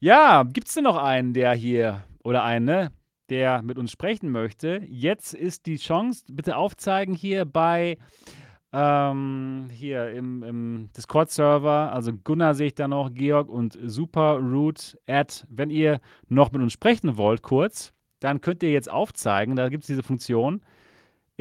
Ja, 0.00 0.42
gibt's 0.42 0.74
denn 0.74 0.84
noch 0.84 0.98
einen, 0.98 1.32
der 1.32 1.54
hier 1.54 2.04
oder 2.22 2.44
eine, 2.44 2.92
der 3.30 3.62
mit 3.62 3.78
uns 3.78 3.90
sprechen 3.90 4.30
möchte? 4.30 4.82
Jetzt 4.86 5.32
ist 5.32 5.64
die 5.64 5.78
Chance, 5.78 6.24
bitte 6.28 6.58
aufzeigen 6.58 7.14
hier 7.14 7.46
bei 7.46 7.96
ähm, 8.74 9.70
hier 9.72 10.10
im, 10.10 10.42
im 10.42 10.90
Discord-Server. 10.94 11.90
Also 11.94 12.12
Gunnar 12.12 12.54
sehe 12.54 12.66
ich 12.66 12.74
da 12.74 12.88
noch, 12.88 13.14
Georg 13.14 13.48
und 13.48 13.78
Superroot 13.82 14.98
Add. 15.06 15.44
Wenn 15.48 15.70
ihr 15.70 16.00
noch 16.28 16.52
mit 16.52 16.60
uns 16.60 16.74
sprechen 16.74 17.16
wollt, 17.16 17.40
kurz, 17.40 17.94
dann 18.20 18.42
könnt 18.42 18.62
ihr 18.62 18.72
jetzt 18.72 18.90
aufzeigen. 18.90 19.56
Da 19.56 19.70
gibt 19.70 19.84
es 19.84 19.86
diese 19.86 20.02
Funktion 20.02 20.60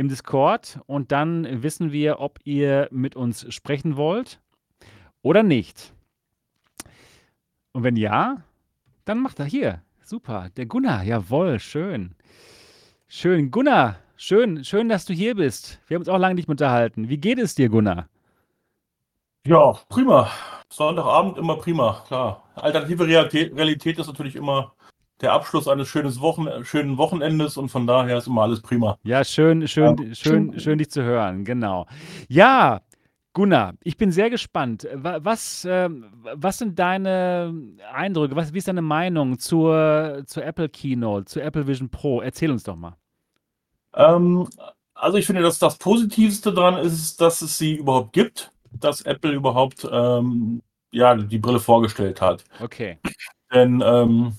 im 0.01 0.09
Discord 0.09 0.79
und 0.87 1.11
dann 1.11 1.61
wissen 1.61 1.91
wir, 1.91 2.19
ob 2.19 2.39
ihr 2.43 2.87
mit 2.91 3.15
uns 3.15 3.45
sprechen 3.53 3.97
wollt 3.97 4.41
oder 5.21 5.43
nicht. 5.43 5.93
Und 7.71 7.83
wenn 7.83 7.95
ja, 7.95 8.37
dann 9.05 9.19
macht 9.19 9.37
er 9.37 9.45
hier. 9.45 9.83
Super. 10.03 10.49
Der 10.57 10.65
Gunnar. 10.65 11.03
Jawohl, 11.03 11.59
schön. 11.59 12.15
Schön. 13.07 13.51
Gunnar, 13.51 13.97
schön, 14.15 14.65
schön, 14.65 14.89
dass 14.89 15.05
du 15.05 15.13
hier 15.13 15.35
bist. 15.35 15.79
Wir 15.85 15.95
haben 15.95 16.01
uns 16.01 16.09
auch 16.09 16.17
lange 16.17 16.33
nicht 16.33 16.49
unterhalten. 16.49 17.07
Wie 17.07 17.19
geht 17.19 17.37
es 17.37 17.53
dir, 17.53 17.69
Gunnar? 17.69 18.07
Ja, 19.45 19.73
prima. 19.87 20.31
Sonntagabend 20.69 21.37
immer 21.37 21.57
prima, 21.57 22.03
klar. 22.07 22.43
Alternative 22.55 23.05
Realität 23.05 23.99
ist 23.99 24.07
natürlich 24.07 24.35
immer 24.35 24.73
der 25.22 25.34
Abschluss 25.34 25.68
eines 25.68 25.88
schönes 25.88 26.19
Wochen, 26.22 26.48
schönen 26.64 26.98
Wochenendes 26.98 27.57
und 27.57 27.69
von 27.69 27.88
daher 27.88 28.18
ist 28.18 28.27
immer 28.27 28.43
alles 28.43 28.61
prima. 28.61 28.98
Ja, 29.03 29.23
schön, 29.23 29.68
schön, 29.68 30.15
schön, 30.15 30.60
schön, 30.60 30.77
dich 30.77 30.89
zu 30.91 31.03
hören. 31.03 31.45
Genau. 31.45 31.85
Ja, 32.27 32.81
Gunnar, 33.34 33.73
ich 33.84 33.95
bin 33.98 34.11
sehr 34.11 34.30
gespannt. 34.30 34.88
Wa- 34.93 35.19
Was, 35.22 35.65
ähm, 35.69 36.06
was 36.34 36.57
sind 36.57 36.77
deine 36.77 37.53
Eindrücke? 37.93 38.35
Was, 38.35 38.53
wie 38.53 38.57
ist 38.57 38.68
deine 38.68 38.81
Meinung 38.81 39.39
zur, 39.39 40.23
zur 40.26 40.43
Apple 40.43 40.68
Keynote, 40.69 41.26
zur 41.26 41.43
Apple 41.43 41.65
Vision 41.68 41.89
Pro? 41.89 42.22
Erzähl 42.22 42.52
uns 42.52 42.64
doch 42.64 42.76
mal. 42.76 42.98
Ähm, 43.93 44.48
also 44.93 45.18
ich 45.18 45.26
finde, 45.26 45.41
dass 45.41 45.60
das 45.60 45.77
Positivste 45.77 46.53
daran 46.53 46.77
ist, 46.77 47.22
dass 47.22 47.41
es 47.41 47.57
sie 47.57 47.76
überhaupt 47.76 48.14
gibt, 48.14 48.52
dass 48.72 49.02
Apple 49.02 49.31
überhaupt 49.31 49.88
ähm, 49.89 50.61
ja, 50.91 51.15
die 51.15 51.39
Brille 51.39 51.60
vorgestellt 51.60 52.22
hat. 52.22 52.43
Okay. 52.61 52.98
Denn 53.53 53.81
ähm, 53.85 54.34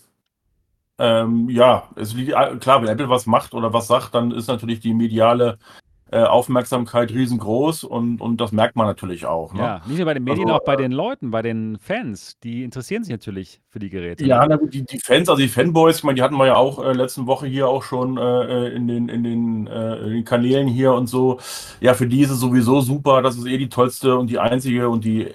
ähm, 0.98 1.48
ja, 1.48 1.89
es 1.97 2.14
liegt, 2.14 2.32
klar, 2.60 2.82
wenn 2.82 2.89
Apple 2.89 3.09
was 3.09 3.27
macht 3.27 3.55
oder 3.55 3.73
was 3.73 3.86
sagt, 3.86 4.14
dann 4.14 4.31
ist 4.31 4.48
natürlich 4.48 4.81
die 4.81 4.94
mediale 4.94 5.59
äh, 6.12 6.24
Aufmerksamkeit 6.24 7.10
riesengroß 7.10 7.85
und, 7.85 8.20
und 8.20 8.39
das 8.39 8.52
merkt 8.52 8.77
man 8.77 8.86
natürlich 8.86 9.24
auch. 9.24 9.55
Ne? 9.55 9.60
Ja, 9.60 9.82
nicht 9.86 9.97
nur 9.97 10.05
bei 10.05 10.12
den 10.12 10.24
Medien, 10.24 10.51
Also, 10.51 10.60
auch 10.60 10.64
bei 10.64 10.77
den 10.77 10.93
Leuten, 10.93 11.31
bei 11.31 11.40
den 11.40 11.78
Fans. 11.78 12.39
Die 12.40 12.64
interessieren 12.64 13.02
sich 13.02 13.12
natürlich 13.12 13.62
für 13.70 13.78
die 13.78 13.89
Geräte. 13.89 14.27
Ja, 14.27 14.44
na 14.47 14.56
gut, 14.56 14.74
die, 14.74 14.85
die 14.85 14.98
Fans, 14.98 15.31
also 15.31 15.40
die 15.40 15.48
Fanboys, 15.48 15.97
ich 15.97 16.05
meine, 16.05 16.16
die 16.16 16.23
hatten 16.23 16.36
wir 16.36 16.47
ja 16.47 16.56
auch 16.56 16.85
äh, 16.85 16.93
letzten 16.93 17.27
Woche 17.27 17.47
hier 17.47 17.66
auch 17.66 17.82
schon 17.82 18.19
äh, 18.19 18.69
in, 18.69 18.89
den, 18.89 19.09
in, 19.09 19.24
den, 19.24 19.66
äh, 19.69 19.97
in 20.01 20.10
den 20.10 20.24
Kanälen 20.24 20.69
hier 20.69 20.93
und 20.93 21.06
so. 21.06 21.40
Ja, 21.81 21.94
für 21.94 22.06
die 22.06 22.20
ist 22.20 22.31
es 22.31 22.40
sowieso 22.40 22.82
super. 22.82 23.23
Das 23.23 23.39
ist 23.39 23.47
eh 23.47 23.56
die 23.56 23.70
tollste 23.70 24.19
und 24.19 24.28
die 24.28 24.39
einzige 24.39 24.90
und 24.90 25.05
die 25.05 25.23
äh, 25.23 25.32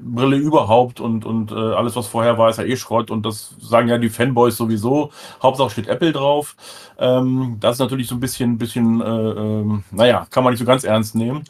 Brille 0.00 0.36
überhaupt 0.36 1.00
und, 1.00 1.24
und 1.24 1.50
äh, 1.52 1.54
alles, 1.54 1.96
was 1.96 2.06
vorher 2.06 2.38
war, 2.38 2.50
ist 2.50 2.58
ja 2.58 2.64
eh 2.64 2.76
Schrott 2.76 3.10
und 3.10 3.24
das 3.24 3.56
sagen 3.60 3.88
ja 3.88 3.98
die 3.98 4.08
Fanboys 4.08 4.56
sowieso. 4.56 5.10
Hauptsache 5.42 5.70
steht 5.70 5.88
Apple 5.88 6.12
drauf. 6.12 6.56
Ähm, 6.98 7.56
das 7.60 7.76
ist 7.76 7.80
natürlich 7.80 8.08
so 8.08 8.14
ein 8.14 8.20
bisschen, 8.20 8.58
bisschen 8.58 9.00
äh, 9.00 9.04
ähm, 9.04 9.84
naja, 9.90 10.26
kann 10.30 10.44
man 10.44 10.52
nicht 10.52 10.60
so 10.60 10.66
ganz 10.66 10.84
ernst 10.84 11.14
nehmen. 11.14 11.44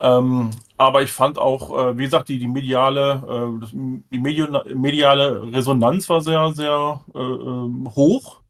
Ähm, 0.00 0.50
aber 0.76 1.02
ich 1.02 1.12
fand 1.12 1.38
auch, 1.38 1.78
äh, 1.78 1.98
wie 1.98 2.04
gesagt, 2.04 2.28
die, 2.28 2.38
die 2.38 2.48
mediale, 2.48 3.60
äh, 3.62 3.66
die 4.10 4.18
mediale 4.18 5.42
Resonanz 5.52 6.08
war 6.08 6.20
sehr, 6.20 6.52
sehr 6.52 7.00
äh, 7.14 7.18
ähm, 7.18 7.88
hoch. 7.94 8.40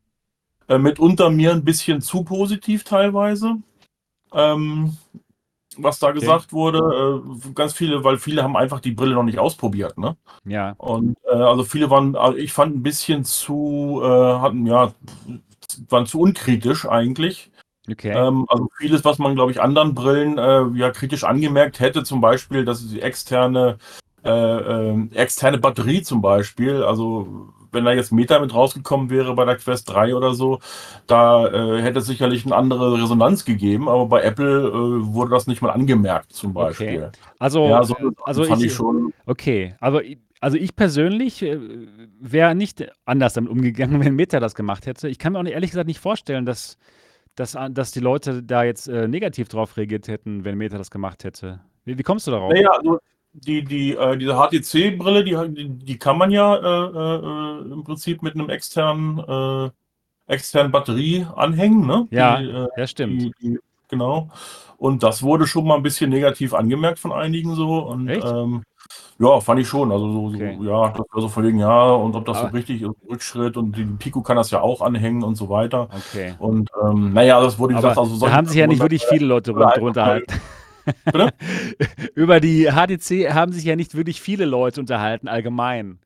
Mitunter 0.69 1.29
mir 1.29 1.53
ein 1.53 1.65
bisschen 1.65 2.01
zu 2.01 2.23
positiv 2.25 2.85
teilweise. 2.85 3.57
Ähm, 4.33 4.97
was 5.79 5.99
da 5.99 6.11
gesagt 6.13 6.53
wurde, 6.53 7.23
äh, 7.25 7.53
ganz 7.55 7.73
viele, 7.73 8.05
weil 8.05 8.19
viele 8.19 8.43
haben 8.43 8.57
einfach 8.57 8.81
die 8.81 8.93
Brille 8.93 9.15
noch 9.15 9.23
nicht 9.23 9.39
ausprobiert, 9.39 9.99
ne? 9.99 10.17
Ja, 10.45 10.75
Und 10.79 11.17
äh, 11.31 11.35
also 11.35 11.65
viele 11.65 11.91
waren, 11.91 12.17
also 12.17 12.37
ich 12.39 12.53
fand 12.53 12.77
ein 12.77 12.83
bisschen 12.83 13.25
zu, 13.25 14.01
äh, 14.03 14.07
hatten 14.07 14.67
ja, 14.67 14.93
waren 15.89 16.07
zu 16.07 16.21
unkritisch 16.21 16.87
eigentlich. 16.87 17.51
okay. 17.91 18.13
Ähm, 18.13 18.47
also 18.49 18.69
vieles, 18.79 19.05
was 19.05 19.19
man, 19.19 19.35
glaube 19.35 19.53
ich, 19.53 19.61
anderen 19.61 19.95
Brillen 19.95 20.39
äh, 20.39 20.67
ja 20.79 20.91
kritisch 20.91 21.25
angemerkt 21.25 21.81
hätte, 21.81 22.05
zum 22.05 22.21
Beispiel, 22.21 22.65
dass 22.65 22.89
die 22.89 23.01
externe, 23.01 23.79
äh, 24.25 24.31
äh, 24.31 25.09
externe 25.15 25.59
Batterie 25.59 26.03
zum 26.03 26.23
Beispiel, 26.23 26.83
also 26.83 27.53
wenn 27.73 27.85
da 27.85 27.93
jetzt 27.93 28.13
Meta 28.13 28.39
mit 28.39 28.55
rausgekommen 28.55 29.11
wäre 29.11 29.35
bei 29.35 29.45
der 29.45 29.57
Quest 29.57 29.91
3 29.91 30.15
oder 30.15 30.35
so, 30.35 30.61
da 31.07 31.47
äh, 31.47 31.83
hätte 31.83 32.01
es 32.01 32.07
sicherlich 32.07 32.45
eine 32.45 32.55
andere 32.55 33.01
Resonanz 33.01 33.45
gegeben, 33.45 33.89
aber 33.89 34.07
bei 34.07 34.23
Apple 34.23 34.69
äh, 34.69 34.73
wurde 35.15 35.31
das 35.31 35.47
nicht 35.47 35.63
mal 35.63 35.71
angemerkt, 35.71 36.33
zum 36.33 36.53
Beispiel. 36.55 37.11
Also, 37.39 37.67
Ja, 37.67 37.83
so 37.85 37.97
also 38.23 38.45
fand 38.45 38.61
ich, 38.61 38.69
ich 38.69 38.75
schon. 38.75 39.13
Okay, 39.27 39.75
aber 39.81 40.03
also 40.41 40.57
ich 40.57 40.75
persönlich 40.75 41.43
äh, 41.43 41.59
wäre 42.19 42.55
nicht 42.55 42.85
anders 43.05 43.35
damit 43.35 43.51
umgegangen, 43.51 44.01
wenn 44.05 44.15
Meta 44.15 44.41
das 44.41 44.55
gemagemacht 44.55 44.87
hätte. 44.87 45.09
Ich 45.09 45.19
kann 45.19 45.33
mir 45.33 45.41
auch 45.41 45.45
ehrlich 45.45 45.71
gesagt 45.71 45.87
nicht 45.87 46.01
vorstellen, 46.01 46.45
dass, 46.45 46.77
dass, 47.37 47.57
dass 47.71 47.93
die 47.93 48.01
Leute 48.01 48.43
da 48.43 48.65
jetzt 48.65 48.89
äh, 48.89 49.09
negativ 49.09 49.49
drauf 49.49 49.77
reagiert 49.77 50.09
hätten, 50.09 50.45
wenn 50.45 50.59
Meta 50.59 50.79
das 50.79 50.91
gemacht 50.91 51.25
hätte. 51.25 51.61
Wie, 51.85 51.97
wie 51.97 52.03
kommst 52.03 52.27
du 52.27 52.33
darauf? 52.33 52.53
Naja, 52.53 52.71
also 52.71 52.99
die, 53.33 53.65
die, 53.65 53.95
äh, 53.97 54.17
diese 54.17 54.35
HTC-Brille, 54.35 55.25
die, 55.25 55.69
die, 55.69 55.99
kann 55.99 56.19
man 56.19 56.31
ja 56.31 56.55
äh, 56.57 56.87
äh, 57.67 57.73
im 57.73 57.83
Prinzip 57.85 58.23
mit 58.23 58.35
einem 58.35 58.51
externen, 58.51 59.19
äh, 59.19 59.71
externen 60.33 60.71
Batterie 60.73 61.27
anhängen, 61.35 61.87
ne? 61.87 62.07
Ja, 62.11 62.39
Die, 62.39 62.49
äh, 62.51 62.69
ja, 62.77 62.87
stimmt. 62.87 63.23
die, 63.23 63.33
die, 63.41 63.59
genau. 63.89 64.29
Und 64.77 65.03
das 65.03 65.23
wurde 65.23 65.47
schon 65.47 65.65
mal 65.67 65.77
ein 65.77 65.83
bisschen 65.83 66.11
negativ 66.11 66.55
angemerkt 66.55 66.99
von 66.99 67.13
einigen 67.13 67.55
so. 67.55 67.79
Und 67.79 68.09
Echt? 68.09 68.27
ähm, 68.27 68.63
ja, 69.19 69.41
fand 69.41 69.61
ich 69.61 69.69
schon. 69.69 69.93
Also 69.93 70.11
so, 70.11 70.27
Okay. 70.27 70.57
so 70.59 70.65
ja, 70.69 70.89
das 70.89 71.07
war 71.13 71.23
so 71.23 71.29
von 71.29 71.45
wegen, 71.45 71.59
ja, 71.61 71.91
und 71.93 72.15
ob 72.17 72.25
das 72.25 72.39
Aber- 72.39 72.51
so 72.51 72.57
richtig 72.57 72.83
ist, 72.83 72.91
Rückschritt 73.09 73.57
und 73.57 73.77
die 73.77 73.85
Pico 73.85 74.23
kann 74.23 74.37
das 74.37 74.51
ja 74.51 74.61
auch 74.61 74.81
anhängen 74.81 75.23
und 75.23 75.37
so 75.37 75.49
weiter. 75.49 75.89
Okay. 75.95 76.35
Und 76.39 76.69
ähm, 76.85 77.13
naja, 77.13 77.41
das 77.41 77.59
wurde 77.59 77.75
gesagt, 77.77 77.97
also 77.97 78.19
da 78.27 78.33
haben 78.33 78.47
sich 78.49 78.57
ja 78.57 78.67
nicht 78.67 78.81
wirklich 78.81 79.05
viele 79.05 79.27
Leute 79.27 79.53
oder 79.53 79.73
Über 82.15 82.41
die 82.41 82.71
HTC 82.71 83.33
haben 83.33 83.53
sich 83.53 83.65
ja 83.65 83.77
nicht 83.77 83.95
wirklich 83.95 84.21
viele 84.21 84.45
Leute 84.45 84.81
unterhalten, 84.81 85.29
allgemein. 85.29 85.99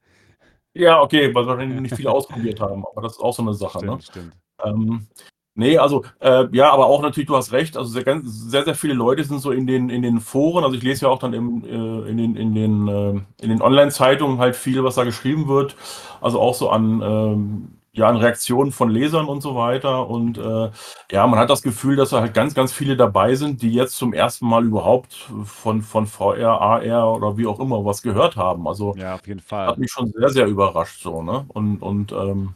Ja, 0.75 1.01
okay, 1.01 1.35
weil 1.35 1.47
wahrscheinlich 1.47 1.81
nicht 1.81 1.97
viele 1.97 2.11
ausprobiert 2.11 2.61
haben, 2.61 2.85
aber 2.87 3.03
das 3.03 3.13
ist 3.13 3.21
auch 3.21 3.33
so 3.33 3.43
eine 3.43 3.55
Sache, 3.55 3.79
Stimmt, 3.79 3.93
ne? 3.93 4.03
stimmt. 4.03 4.33
Ähm, 4.63 5.07
ne, 5.55 5.79
also, 5.79 6.05
äh, 6.21 6.45
ja, 6.53 6.71
aber 6.71 6.87
auch 6.87 7.01
natürlich, 7.01 7.27
du 7.29 7.37
hast 7.37 7.53
recht, 7.53 7.79
also 7.79 7.91
sehr, 7.91 8.05
ganz, 8.05 8.51
sehr, 8.51 8.65
sehr 8.65 8.75
viele 8.75 8.93
Leute 8.93 9.25
sind 9.25 9.41
so 9.41 9.53
in 9.53 9.67
den, 9.67 9.89
in 9.89 10.03
den 10.03 10.21
Foren, 10.21 10.65
also 10.65 10.77
ich 10.77 10.83
lese 10.83 11.07
ja 11.07 11.09
auch 11.11 11.19
dann 11.19 11.33
im, 11.33 11.65
äh, 11.65 12.11
in 12.11 12.19
den, 12.19 12.37
in 12.37 12.55
den, 12.55 12.89
äh, 12.89 13.11
in 13.43 13.49
den 13.49 13.63
Online-Zeitungen 13.63 14.39
halt 14.39 14.55
viel, 14.55 14.85
was 14.85 14.97
da 14.97 15.05
geschrieben 15.05 15.49
wird, 15.49 15.77
also 16.21 16.41
auch 16.41 16.55
so 16.55 16.69
an, 16.69 17.01
ähm, 17.03 17.69
ja, 17.97 18.09
an 18.09 18.17
Reaktionen 18.17 18.73
von 18.73 18.91
Lesern 18.91 19.27
und 19.27 19.41
so 19.41 19.57
weiter 19.57 20.09
und 20.09 20.39
äh, 20.39 20.71
ja, 21.11 21.27
man 21.27 21.39
hat 21.39 21.51
das 21.51 21.63
Gefühl, 21.63 21.97
dass 21.97 22.11
da 22.11 22.21
halt 22.21 22.35
ganz, 22.35 22.55
ganz 22.55 22.73
viele 22.73 22.97
dabei 22.97 23.35
sind, 23.35 23.63
die 23.63 23.73
jetzt 23.73 23.97
zum 23.97 24.13
ersten 24.13 24.47
Mal 24.47 24.65
überhaupt 24.65 25.15
von, 25.45 25.83
von 25.83 26.07
VR, 26.07 26.61
AR 26.61 27.15
oder 27.15 27.39
wie 27.39 27.47
auch 27.47 27.59
immer 27.59 27.85
was 27.85 28.03
gehört 28.03 28.37
haben, 28.37 28.69
also 28.69 28.95
Ja, 28.97 29.15
auf 29.15 29.27
jeden 29.27 29.41
hat 29.41 29.47
Fall. 29.47 29.77
mich 29.79 29.91
schon 29.91 30.13
sehr, 30.15 30.29
sehr 30.29 30.47
überrascht 30.47 31.03
so, 31.03 31.23
ne, 31.23 31.45
und, 31.49 31.79
und 31.83 32.13
ähm, 32.13 32.55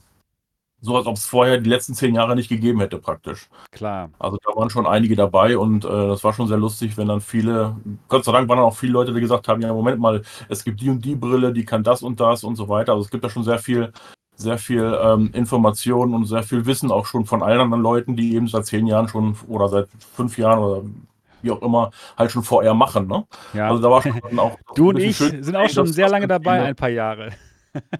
so, 0.82 0.96
als 0.96 1.06
ob 1.06 1.16
es 1.16 1.26
vorher 1.26 1.58
die 1.58 1.68
letzten 1.68 1.94
zehn 1.94 2.14
Jahre 2.14 2.34
nicht 2.34 2.48
gegeben 2.48 2.80
hätte 2.80 2.98
praktisch. 2.98 3.48
Klar. 3.70 4.10
Also 4.18 4.38
da 4.42 4.56
waren 4.56 4.70
schon 4.70 4.86
einige 4.86 5.14
dabei 5.14 5.58
und 5.58 5.84
äh, 5.84 5.88
das 5.88 6.24
war 6.24 6.32
schon 6.32 6.48
sehr 6.48 6.56
lustig, 6.56 6.96
wenn 6.96 7.08
dann 7.08 7.20
viele, 7.20 7.76
Gott 8.08 8.24
sei 8.24 8.32
Dank 8.32 8.48
waren 8.48 8.56
dann 8.56 8.66
auch 8.66 8.76
viele 8.76 8.92
Leute, 8.92 9.12
die 9.12 9.20
gesagt 9.20 9.46
haben, 9.48 9.60
ja, 9.60 9.72
Moment 9.74 10.00
mal, 10.00 10.22
es 10.48 10.64
gibt 10.64 10.80
die 10.80 10.88
und 10.88 11.04
die 11.04 11.16
Brille, 11.16 11.52
die 11.52 11.66
kann 11.66 11.82
das 11.84 12.02
und 12.02 12.18
das 12.18 12.44
und 12.44 12.56
so 12.56 12.68
weiter. 12.68 12.92
Also 12.92 13.04
es 13.04 13.10
gibt 13.10 13.22
da 13.24 13.28
schon 13.28 13.44
sehr 13.44 13.58
viel, 13.58 13.92
sehr 14.40 14.58
viel 14.58 14.98
ähm, 15.02 15.30
Information 15.34 16.14
und 16.14 16.24
sehr 16.26 16.42
viel 16.42 16.66
Wissen 16.66 16.90
auch 16.90 17.06
schon 17.06 17.26
von 17.26 17.42
allen 17.42 17.60
anderen 17.60 17.82
Leuten, 17.82 18.16
die 18.16 18.34
eben 18.34 18.48
seit 18.48 18.66
zehn 18.66 18.86
Jahren 18.86 19.08
schon 19.08 19.36
oder 19.48 19.68
seit 19.68 19.88
fünf 20.14 20.38
Jahren 20.38 20.58
oder 20.60 20.82
wie 21.42 21.50
auch 21.50 21.62
immer 21.62 21.90
halt 22.18 22.30
schon 22.30 22.42
VR 22.42 22.74
machen. 22.74 23.06
Ne? 23.06 23.24
Ja. 23.54 23.68
Also 23.68 23.82
da 23.82 23.90
war 23.90 24.02
schon 24.02 24.38
auch 24.38 24.58
Du 24.74 24.90
und 24.90 24.98
ich 24.98 25.16
schön 25.16 25.42
sind 25.42 25.56
auch 25.56 25.68
schon 25.68 25.86
sehr 25.86 26.08
lange 26.08 26.26
dabei, 26.26 26.62
ein 26.62 26.76
paar 26.76 26.88
Jahre. 26.90 27.30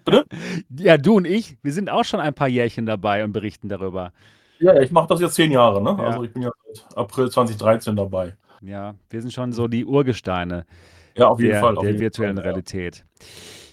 Bitte? 0.04 0.24
Ja, 0.76 0.96
du 0.98 1.16
und 1.16 1.26
ich, 1.26 1.56
wir 1.62 1.72
sind 1.72 1.90
auch 1.90 2.04
schon 2.04 2.20
ein 2.20 2.34
paar 2.34 2.48
Jährchen 2.48 2.86
dabei 2.86 3.22
und 3.24 3.32
berichten 3.32 3.68
darüber. 3.68 4.12
Ja, 4.58 4.78
ich 4.80 4.90
mache 4.90 5.08
das 5.08 5.20
jetzt 5.20 5.34
zehn 5.34 5.50
Jahre. 5.52 5.82
Ne? 5.82 5.96
Ja. 5.98 6.04
Also 6.08 6.24
ich 6.24 6.32
bin 6.32 6.42
ja 6.42 6.50
seit 6.72 6.96
April 6.98 7.30
2013 7.30 7.96
dabei. 7.96 8.36
Ja, 8.62 8.94
wir 9.08 9.20
sind 9.22 9.32
schon 9.32 9.52
so 9.52 9.68
die 9.68 9.84
Urgesteine 9.86 10.66
Ja, 11.16 11.28
auf 11.28 11.38
jeden 11.40 11.52
der, 11.52 11.60
Fall. 11.60 11.76
auf 11.76 11.82
der 11.82 11.90
jeden 11.92 12.02
virtuellen 12.02 12.36
Fall, 12.36 12.44
ja. 12.44 12.50
Realität. 12.50 13.04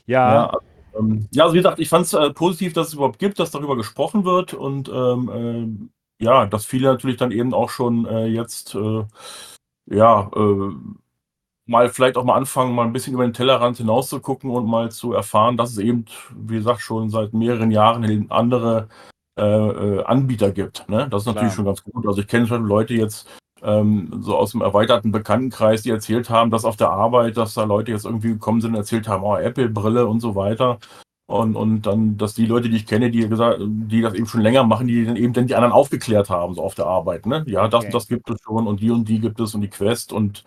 Ja, 0.05 0.33
Ja, 0.33 0.45
also, 0.47 0.59
ähm, 0.97 1.27
ja, 1.31 1.43
also 1.43 1.53
wie 1.53 1.59
gesagt, 1.59 1.79
ich 1.79 1.89
fand 1.89 2.05
es 2.05 2.13
äh, 2.13 2.31
positiv, 2.31 2.73
dass 2.73 2.87
es 2.89 2.93
überhaupt 2.93 3.19
gibt, 3.19 3.39
dass 3.39 3.51
darüber 3.51 3.75
gesprochen 3.75 4.25
wird 4.25 4.53
und 4.53 4.89
ähm, 4.89 5.31
ähm, 5.33 5.89
ja, 6.19 6.45
dass 6.45 6.65
viele 6.65 6.87
natürlich 6.89 7.17
dann 7.17 7.31
eben 7.31 7.53
auch 7.53 7.69
schon 7.69 8.05
äh, 8.05 8.25
jetzt 8.27 8.75
äh, 8.75 9.05
ja 9.85 10.29
äh, 10.35 10.71
mal 11.67 11.89
vielleicht 11.89 12.17
auch 12.17 12.23
mal 12.23 12.35
anfangen, 12.35 12.73
mal 12.73 12.85
ein 12.85 12.93
bisschen 12.93 13.13
über 13.13 13.23
den 13.23 13.33
Tellerrand 13.33 13.77
hinaus 13.77 14.09
zu 14.09 14.19
gucken 14.19 14.49
und 14.49 14.65
mal 14.65 14.91
zu 14.91 15.13
erfahren, 15.13 15.57
dass 15.57 15.71
es 15.71 15.77
eben, 15.77 16.05
wie 16.35 16.55
gesagt, 16.55 16.81
schon 16.81 17.09
seit 17.09 17.33
mehreren 17.33 17.71
Jahren 17.71 18.31
andere 18.31 18.87
äh, 19.37 19.43
äh, 19.43 20.03
Anbieter 20.03 20.51
gibt. 20.51 20.87
Ne? 20.89 21.07
Das 21.09 21.23
ist 21.23 21.27
natürlich 21.27 21.53
Klar. 21.53 21.55
schon 21.55 21.65
ganz 21.65 21.83
gut. 21.83 22.07
Also 22.07 22.21
ich 22.21 22.27
kenne 22.27 22.47
schon 22.47 22.65
Leute 22.65 22.93
jetzt 22.93 23.27
ähm, 23.67 24.11
so 24.21 24.35
aus 24.37 24.51
dem 24.51 24.61
erweiterten 24.61 25.11
Bekanntenkreis, 25.11 25.83
die 25.83 25.91
erzählt 25.91 26.29
haben, 26.29 26.51
dass 26.51 26.65
auf 26.65 26.77
der 26.77 26.89
Arbeit, 26.89 27.37
dass 27.37 27.53
da 27.53 27.65
Leute 27.65 27.91
jetzt 27.91 28.05
irgendwie 28.05 28.29
gekommen 28.29 28.61
sind 28.61 28.71
und 28.71 28.77
erzählt 28.77 29.07
haben, 29.07 29.23
oh, 29.23 29.35
Apple-Brille 29.35 30.07
und 30.07 30.21
so 30.21 30.35
weiter. 30.35 30.79
Und, 31.29 31.57
und 31.57 31.81
dann, 31.81 32.17
dass 32.17 32.33
die 32.35 32.45
Leute, 32.45 32.69
die 32.69 32.77
ich 32.77 32.85
kenne, 32.87 33.11
die 33.11 33.27
gesagt, 33.27 33.59
die 33.61 34.01
das 34.01 34.13
eben 34.13 34.27
schon 34.27 34.41
länger 34.41 34.63
machen, 34.63 34.87
die 34.87 35.05
dann 35.05 35.17
eben 35.17 35.33
dann 35.33 35.47
die 35.47 35.55
anderen 35.55 35.73
aufgeklärt 35.73 36.29
haben, 36.29 36.53
so 36.55 36.63
auf 36.63 36.75
der 36.75 36.85
Arbeit, 36.85 37.25
ne? 37.25 37.43
Ja, 37.47 37.67
das 37.67 37.79
Okay. 37.79 37.87
und 37.87 37.93
das 37.93 38.07
gibt 38.07 38.29
es 38.29 38.37
schon 38.45 38.65
und 38.65 38.79
die 38.79 38.91
und 38.91 39.09
die 39.09 39.19
gibt 39.19 39.39
es 39.41 39.53
und 39.53 39.59
die 39.61 39.69
Quest 39.69 40.13
und, 40.13 40.45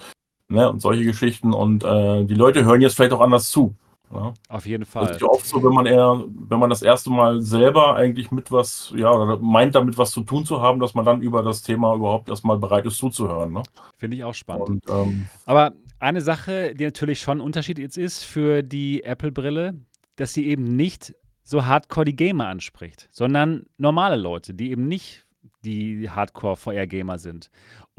ne, 0.48 0.70
und 0.70 0.80
solche 0.80 1.05
Geschichten. 1.05 1.52
Und 1.52 1.84
äh, 1.84 2.24
die 2.24 2.34
Leute 2.34 2.64
hören 2.64 2.80
jetzt 2.80 2.97
vielleicht 2.97 3.12
auch 3.12 3.20
anders 3.20 3.51
zu. 3.51 3.74
Ja? 4.12 4.35
auf 4.49 4.66
jeden 4.66 4.82
Das 4.85 4.93
Fall. 4.93 5.11
ist 5.11 5.20
ja 5.20 5.28
oft 5.28 5.47
so, 5.47 5.62
wenn 5.62 5.73
man 5.73 5.87
eher, 5.87 6.24
wenn 6.49 6.59
man 6.59 6.70
das 6.70 6.82
erste 6.82 7.11
Mal 7.11 7.41
selber 7.41 7.95
eigentlich 7.95 8.31
mit 8.31 8.51
was, 8.51 8.93
ja, 8.97 9.11
oder 9.12 9.39
meint 9.39 9.74
damit 9.74 9.97
was 9.99 10.11
zu 10.11 10.23
tun 10.23 10.45
zu 10.45 10.61
haben, 10.61 10.81
dass 10.81 10.95
man 10.95 11.05
dann 11.05 11.23
über 11.23 11.43
das 11.43 11.62
Thema 11.62 11.95
überhaupt 11.95 12.28
erstmal 12.28 12.59
bereit 12.59 12.87
ist 12.87 12.97
zuzuhören. 12.97 13.53
Ne? 13.53 13.62
Finde 13.99 14.16
ich 14.16 14.24
auch 14.24 14.35
spannend. 14.35 14.69
Und 14.69 14.85
ähm, 14.91 15.27
Aber 15.47 15.73
eine 16.01 16.23
Sache, 16.23 16.74
die 16.74 16.85
natürlich 16.85 17.20
schon 17.20 17.39
ein 17.39 17.43
Unterschied 17.43 17.78
jetzt 17.78 17.99
ist 17.99 18.24
für 18.24 18.62
die 18.62 19.05
Apple-Brille, 19.05 19.74
dass 20.16 20.32
sie 20.32 20.47
eben 20.47 20.77
nicht 20.77 21.15
so 21.45 21.66
hardcore 21.66 22.05
die 22.05 22.16
Gamer 22.16 22.47
anspricht, 22.49 23.09
sondern 23.12 23.66
normale 23.77 24.16
Leute, 24.16 24.55
die 24.55 24.70
eben 24.70 24.87
nicht 24.89 25.24
die 25.65 26.09
Hardcore-VR-Gamer 26.09 27.19
sind. 27.19 27.51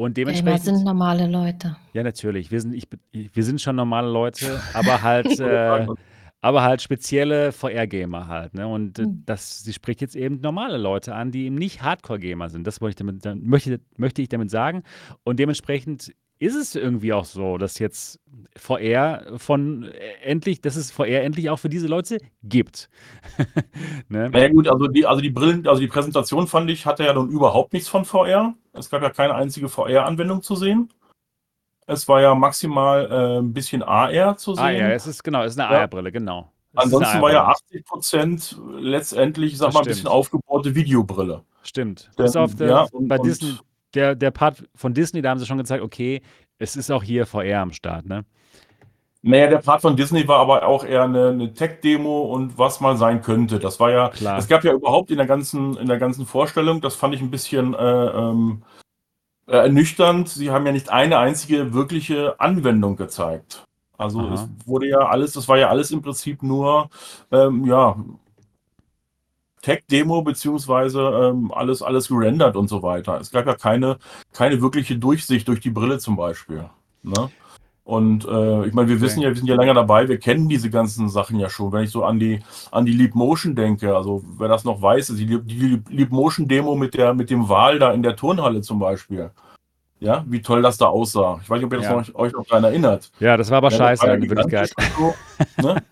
Und 0.01 0.17
dementsprechend. 0.17 0.63
sind 0.63 0.83
normale 0.83 1.27
Leute. 1.27 1.75
Ja, 1.93 2.03
natürlich. 2.03 2.51
Wir 2.51 2.61
sind, 2.61 2.73
ich, 2.73 2.87
wir 3.11 3.43
sind 3.43 3.61
schon 3.61 3.75
normale 3.75 4.09
Leute, 4.09 4.59
aber 4.73 5.01
halt, 5.01 5.27
äh, 5.39 5.85
aber 6.41 6.63
halt 6.63 6.81
spezielle 6.81 7.51
VR-Gamer 7.51 8.27
halt. 8.27 8.53
Ne? 8.55 8.67
Und 8.67 8.97
äh, 8.99 9.03
Hm. 9.03 9.23
das, 9.25 9.63
sie 9.63 9.73
spricht 9.73 10.01
jetzt 10.01 10.15
eben 10.15 10.41
normale 10.41 10.77
Leute 10.77 11.13
an, 11.13 11.31
die 11.31 11.45
eben 11.45 11.55
nicht 11.55 11.81
Hardcore-Gamer 11.83 12.49
sind. 12.49 12.65
Das 12.65 12.81
wollte 12.81 12.91
ich 12.91 12.95
damit, 12.95 13.25
dann- 13.25 13.43
möchte, 13.43 13.79
möchte 13.97 14.21
ich 14.21 14.29
damit 14.29 14.49
sagen. 14.49 14.83
Und 15.23 15.39
dementsprechend 15.39 16.13
ist 16.41 16.55
es 16.55 16.73
irgendwie 16.73 17.13
auch 17.13 17.25
so, 17.25 17.59
dass 17.59 17.77
jetzt 17.77 18.19
VR 18.55 19.37
von 19.37 19.83
äh, 19.83 20.13
endlich, 20.23 20.59
dass 20.59 20.75
es 20.75 20.89
VR 20.91 21.21
endlich 21.21 21.51
auch 21.51 21.57
für 21.57 21.69
diese 21.69 21.85
Leute 21.85 22.17
gibt. 22.41 22.89
ne? 24.09 24.27
Naja 24.31 24.49
gut, 24.49 24.67
also 24.67 24.87
die, 24.87 25.05
also 25.05 25.21
die 25.21 25.29
Brillen, 25.29 25.67
also 25.67 25.79
die 25.79 25.87
Präsentation 25.87 26.47
fand 26.47 26.71
ich, 26.71 26.87
hatte 26.87 27.03
ja 27.03 27.13
nun 27.13 27.29
überhaupt 27.29 27.73
nichts 27.73 27.87
von 27.87 28.05
VR. 28.05 28.55
Es 28.73 28.89
gab 28.89 29.03
ja 29.03 29.11
keine 29.11 29.35
einzige 29.35 29.69
VR-Anwendung 29.69 30.41
zu 30.41 30.55
sehen. 30.55 30.91
Es 31.85 32.07
war 32.07 32.21
ja 32.21 32.33
maximal 32.33 33.05
äh, 33.11 33.37
ein 33.39 33.53
bisschen 33.53 33.83
AR 33.83 34.35
zu 34.35 34.55
sehen. 34.55 34.63
Ah 34.63 34.71
ja, 34.71 34.89
es 34.89 35.05
ist 35.05 35.23
genau, 35.23 35.43
es 35.43 35.53
ist 35.53 35.59
eine 35.59 35.71
Ja. 35.71 35.81
AR-Brille, 35.81 36.11
genau. 36.11 36.51
Es 36.73 36.83
Ansonsten 36.85 37.21
war 37.21 37.31
ja 37.31 37.43
AR-Brille. 37.43 37.81
80 37.83 37.85
Prozent 37.85 38.61
letztendlich, 38.79 39.51
ich 39.51 39.57
sag 39.59 39.67
Das 39.67 39.73
mal, 39.75 39.81
ein 39.81 39.85
bisschen 39.85 39.99
stimmt. 39.99 40.15
aufgebohrte 40.15 40.73
Videobrille. 40.73 41.43
Stimmt. 41.61 42.09
Denn, 42.17 42.25
Bis 42.25 42.35
auf 42.35 42.55
der, 42.55 42.67
ja, 42.67 42.87
und, 42.91 43.07
bei 43.07 43.19
Disney, 43.19 43.57
der, 43.93 44.15
der 44.15 44.31
Part 44.31 44.63
von 44.75 44.93
Disney, 44.93 45.21
da 45.21 45.29
haben 45.29 45.39
sie 45.39 45.45
schon 45.45 45.57
gezeigt, 45.57 45.83
okay, 45.83 46.21
es 46.57 46.75
ist 46.75 46.91
auch 46.91 47.03
hier 47.03 47.25
VR 47.25 47.61
am 47.61 47.73
Start, 47.73 48.05
ne? 48.05 48.25
Naja, 49.23 49.47
der 49.47 49.57
Part 49.59 49.81
von 49.81 49.95
Disney 49.95 50.27
war 50.27 50.39
aber 50.39 50.65
auch 50.65 50.83
eher 50.83 51.03
eine, 51.03 51.29
eine 51.29 51.53
Tech-Demo 51.53 52.21
und 52.21 52.57
was 52.57 52.81
mal 52.81 52.97
sein 52.97 53.21
könnte. 53.21 53.59
Das 53.59 53.79
war 53.79 53.91
ja, 53.91 54.09
Klar. 54.09 54.39
es 54.39 54.47
gab 54.47 54.63
ja 54.63 54.73
überhaupt 54.73 55.11
in 55.11 55.17
der 55.17 55.27
ganzen, 55.27 55.77
in 55.77 55.87
der 55.87 55.99
ganzen 55.99 56.25
Vorstellung, 56.25 56.81
das 56.81 56.95
fand 56.95 57.13
ich 57.13 57.21
ein 57.21 57.29
bisschen 57.29 57.75
äh, 57.75 57.77
ähm, 57.77 58.63
äh, 59.47 59.57
ernüchternd. 59.57 60.27
Sie 60.27 60.49
haben 60.49 60.65
ja 60.65 60.71
nicht 60.71 60.89
eine 60.89 61.19
einzige 61.19 61.71
wirkliche 61.73 62.39
Anwendung 62.39 62.95
gezeigt. 62.95 63.63
Also 63.95 64.21
Aha. 64.21 64.33
es 64.33 64.67
wurde 64.67 64.87
ja 64.87 64.97
alles, 64.97 65.33
das 65.33 65.47
war 65.47 65.59
ja 65.59 65.69
alles 65.69 65.91
im 65.91 66.01
Prinzip 66.01 66.41
nur 66.41 66.89
ähm, 67.31 67.65
ja, 67.65 67.95
Tech-Demo 69.61 70.21
beziehungsweise 70.23 71.01
ähm, 71.01 71.51
alles, 71.53 71.81
alles 71.81 72.07
gerendert 72.07 72.55
und 72.55 72.67
so 72.67 72.81
weiter. 72.83 73.19
Es 73.19 73.31
gab 73.31 73.45
ja 73.45 73.53
keine, 73.55 73.97
keine 74.33 74.61
wirkliche 74.61 74.97
Durchsicht 74.97 75.47
durch 75.47 75.59
die 75.59 75.69
Brille 75.69 75.99
zum 75.99 76.15
Beispiel. 76.15 76.65
Ne? 77.03 77.29
Und 77.83 78.25
äh, 78.25 78.65
ich 78.67 78.73
meine, 78.73 78.87
wir 78.89 78.95
Okay. 78.95 79.01
wissen 79.01 79.21
ja, 79.21 79.29
wir 79.29 79.35
sind 79.35 79.47
ja 79.47 79.55
länger 79.55 79.73
dabei, 79.73 80.07
wir 80.07 80.19
kennen 80.19 80.47
diese 80.47 80.69
ganzen 80.69 81.09
Sachen 81.09 81.39
ja 81.39 81.49
schon. 81.49 81.71
Wenn 81.71 81.83
ich 81.83 81.89
so 81.91 82.03
an 82.03 82.19
die, 82.19 82.39
an 82.71 82.85
die 82.85 82.93
Leap 82.93 83.15
Motion 83.15 83.55
denke, 83.55 83.95
also 83.95 84.23
wer 84.37 84.47
das 84.47 84.63
noch 84.63 84.81
weiß, 84.81 85.09
ist 85.09 85.19
die, 85.19 85.25
Leap- 85.25 85.47
die 85.47 85.81
Leap 85.89 86.11
Motion 86.11 86.47
Demo 86.47 86.75
mit, 86.75 86.93
der, 86.93 87.13
mit 87.13 87.29
dem 87.29 87.49
Wal 87.49 87.79
da 87.79 87.91
in 87.91 88.03
der 88.03 88.15
Turnhalle 88.15 88.61
zum 88.61 88.79
Beispiel. 88.79 89.31
Ja, 89.99 90.23
wie 90.27 90.41
toll 90.41 90.61
das 90.63 90.77
da 90.77 90.87
aussah. 90.87 91.39
Ich 91.43 91.49
weiß 91.49 91.57
nicht, 91.57 91.65
ob 91.65 91.73
ihr 91.73 91.77
das 91.79 91.87
Ja. 91.87 91.95
noch, 91.97 92.15
euch 92.15 92.33
noch 92.33 92.45
daran 92.45 92.63
erinnert. 92.63 93.11
Ja, 93.19 93.37
das 93.37 93.49
war 93.51 93.57
aber 93.57 93.69
Ja, 93.71 93.77
das 93.77 93.99
scheiße 93.99 94.13
in 94.13 94.29
Wirklichkeit. 94.29 94.73
So, 94.97 95.13
ne? 95.61 95.83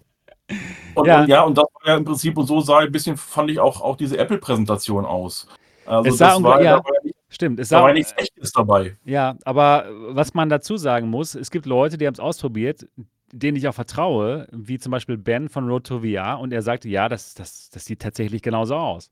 und, 0.95 1.05
Ja. 1.07 1.13
ja. 1.15 1.21
Und, 1.21 1.27
ja, 1.29 1.41
und 1.43 1.57
das 1.57 1.65
war 1.81 1.87
ja 1.91 1.97
im 1.97 2.05
Prinzip, 2.05 2.37
und 2.37 2.45
so 2.45 2.59
sah 2.61 2.79
ein 2.79 2.91
bisschen, 2.91 3.17
fand 3.17 3.51
ich 3.51 3.59
auch, 3.59 3.81
auch 3.81 3.95
diese 3.95 4.17
Apple-Präsentation 4.17 5.05
aus. 5.05 5.47
Also 5.85 6.09
Es 6.09 6.17
sah 6.17 6.33
das 6.35 6.43
war, 6.43 6.61
ja. 6.61 6.71
war 6.77 6.83
ja, 6.95 7.03
nicht, 7.03 7.15
Stimmt, 7.29 7.59
es 7.59 7.69
da 7.69 7.77
sah, 7.79 7.83
war 7.83 7.93
nichts 7.93 8.13
Echtes 8.17 8.51
dabei. 8.51 8.97
ja, 9.05 9.35
aber 9.45 9.85
was 10.09 10.33
man 10.33 10.49
dazu 10.49 10.77
sagen 10.77 11.09
muss, 11.09 11.35
es 11.35 11.51
gibt 11.51 11.65
Leute, 11.65 11.97
die 11.97 12.07
haben 12.07 12.13
es 12.15 12.19
ausprobiert, 12.19 12.87
denen 13.31 13.55
ich 13.57 13.67
auch 13.67 13.73
vertraue, 13.75 14.47
wie 14.51 14.79
zum 14.79 14.91
Beispiel 14.91 15.17
Ben 15.17 15.49
von 15.49 15.67
Road 15.69 15.85
to 15.85 15.99
VR 15.99 16.39
und 16.39 16.51
er 16.51 16.63
sagte, 16.63 16.89
ja, 16.89 17.07
das, 17.07 17.35
das, 17.35 17.69
das 17.69 17.85
sieht 17.85 18.01
tatsächlich 18.01 18.41
genauso 18.41 18.75
aus. 18.75 19.11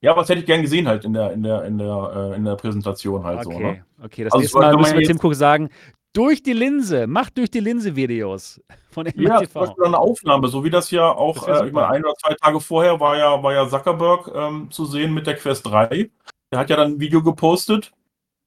Ja, 0.00 0.10
aber 0.12 0.22
das 0.22 0.28
hätte 0.28 0.40
ich 0.40 0.46
gern 0.46 0.62
gesehen 0.62 0.86
halt 0.88 1.04
in 1.04 1.12
der, 1.12 1.32
in 1.32 1.42
der, 1.42 1.64
in 1.64 1.78
der, 1.78 2.30
äh, 2.32 2.36
in 2.36 2.44
der 2.44 2.56
Präsentation 2.56 3.24
halt 3.24 3.44
so. 3.44 3.50
Ne? 3.50 3.56
Okay, 3.56 3.82
okay, 4.04 4.24
das 4.24 4.32
Also 4.32 4.40
nächste 4.42 4.58
Mal 4.58 4.76
müssen 4.76 4.92
wir 4.94 5.00
jetzt- 5.00 5.08
Tim 5.08 5.18
Cook 5.24 5.34
sagen, 5.34 5.70
durch 6.16 6.42
die 6.42 6.52
Linse, 6.54 7.06
mach 7.06 7.30
durch 7.30 7.50
die 7.50 7.60
Linse 7.60 7.94
Videos 7.94 8.60
von 8.90 9.06
Ja, 9.16 9.42
zum. 9.46 9.60
Beispiel 9.62 9.84
eine 9.84 9.98
Aufnahme, 9.98 10.48
so 10.48 10.64
wie 10.64 10.70
das 10.70 10.90
ja 10.90 11.08
Das 11.08 11.16
auch, 11.18 11.46
wär 11.46 11.60
äh, 11.62 11.70
meine, 11.70 11.88
ein 11.88 12.04
oder 12.04 12.14
zwei 12.14 12.34
Tage 12.34 12.60
vorher 12.60 12.98
war 12.98 13.16
ja, 13.18 13.42
war 13.42 13.52
ja 13.52 13.68
Zuckerberg 13.68 14.30
ähm, 14.34 14.70
zu 14.70 14.86
sehen 14.86 15.12
mit 15.12 15.26
der 15.26 15.36
Quest 15.36 15.66
3. 15.66 16.10
Der 16.50 16.58
hat 16.58 16.70
ja 16.70 16.76
dann 16.76 16.92
ein 16.92 17.00
Video 17.00 17.22
gepostet, 17.22 17.92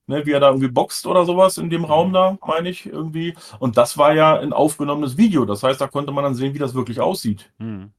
ne, 0.07 0.25
wie 0.25 0.31
er 0.31 0.39
da 0.39 0.47
irgendwie 0.49 0.69
boxt 0.69 1.05
oder 1.05 1.25
sowas 1.25 1.57
in 1.57 1.69
dem 1.69 1.81
Mhm. 1.81 1.85
Raum 1.87 2.13
da, 2.13 2.37
meine 2.47 2.69
ich, 2.69 2.85
irgendwie. 2.87 3.35
Und 3.59 3.77
das 3.77 3.97
war 3.97 4.13
ja 4.13 4.39
ein 4.39 4.53
aufgenommenes 4.53 5.17
Video. 5.17 5.45
Das 5.45 5.61
heißt, 5.61 5.79
da 5.79 5.87
konnte 5.87 6.11
man 6.11 6.23
dann 6.23 6.35
sehen, 6.35 6.53
wie 6.55 6.59
das 6.59 6.73
wirklich 6.73 6.99
aussieht. 6.99 7.51
Hm, 7.59 7.91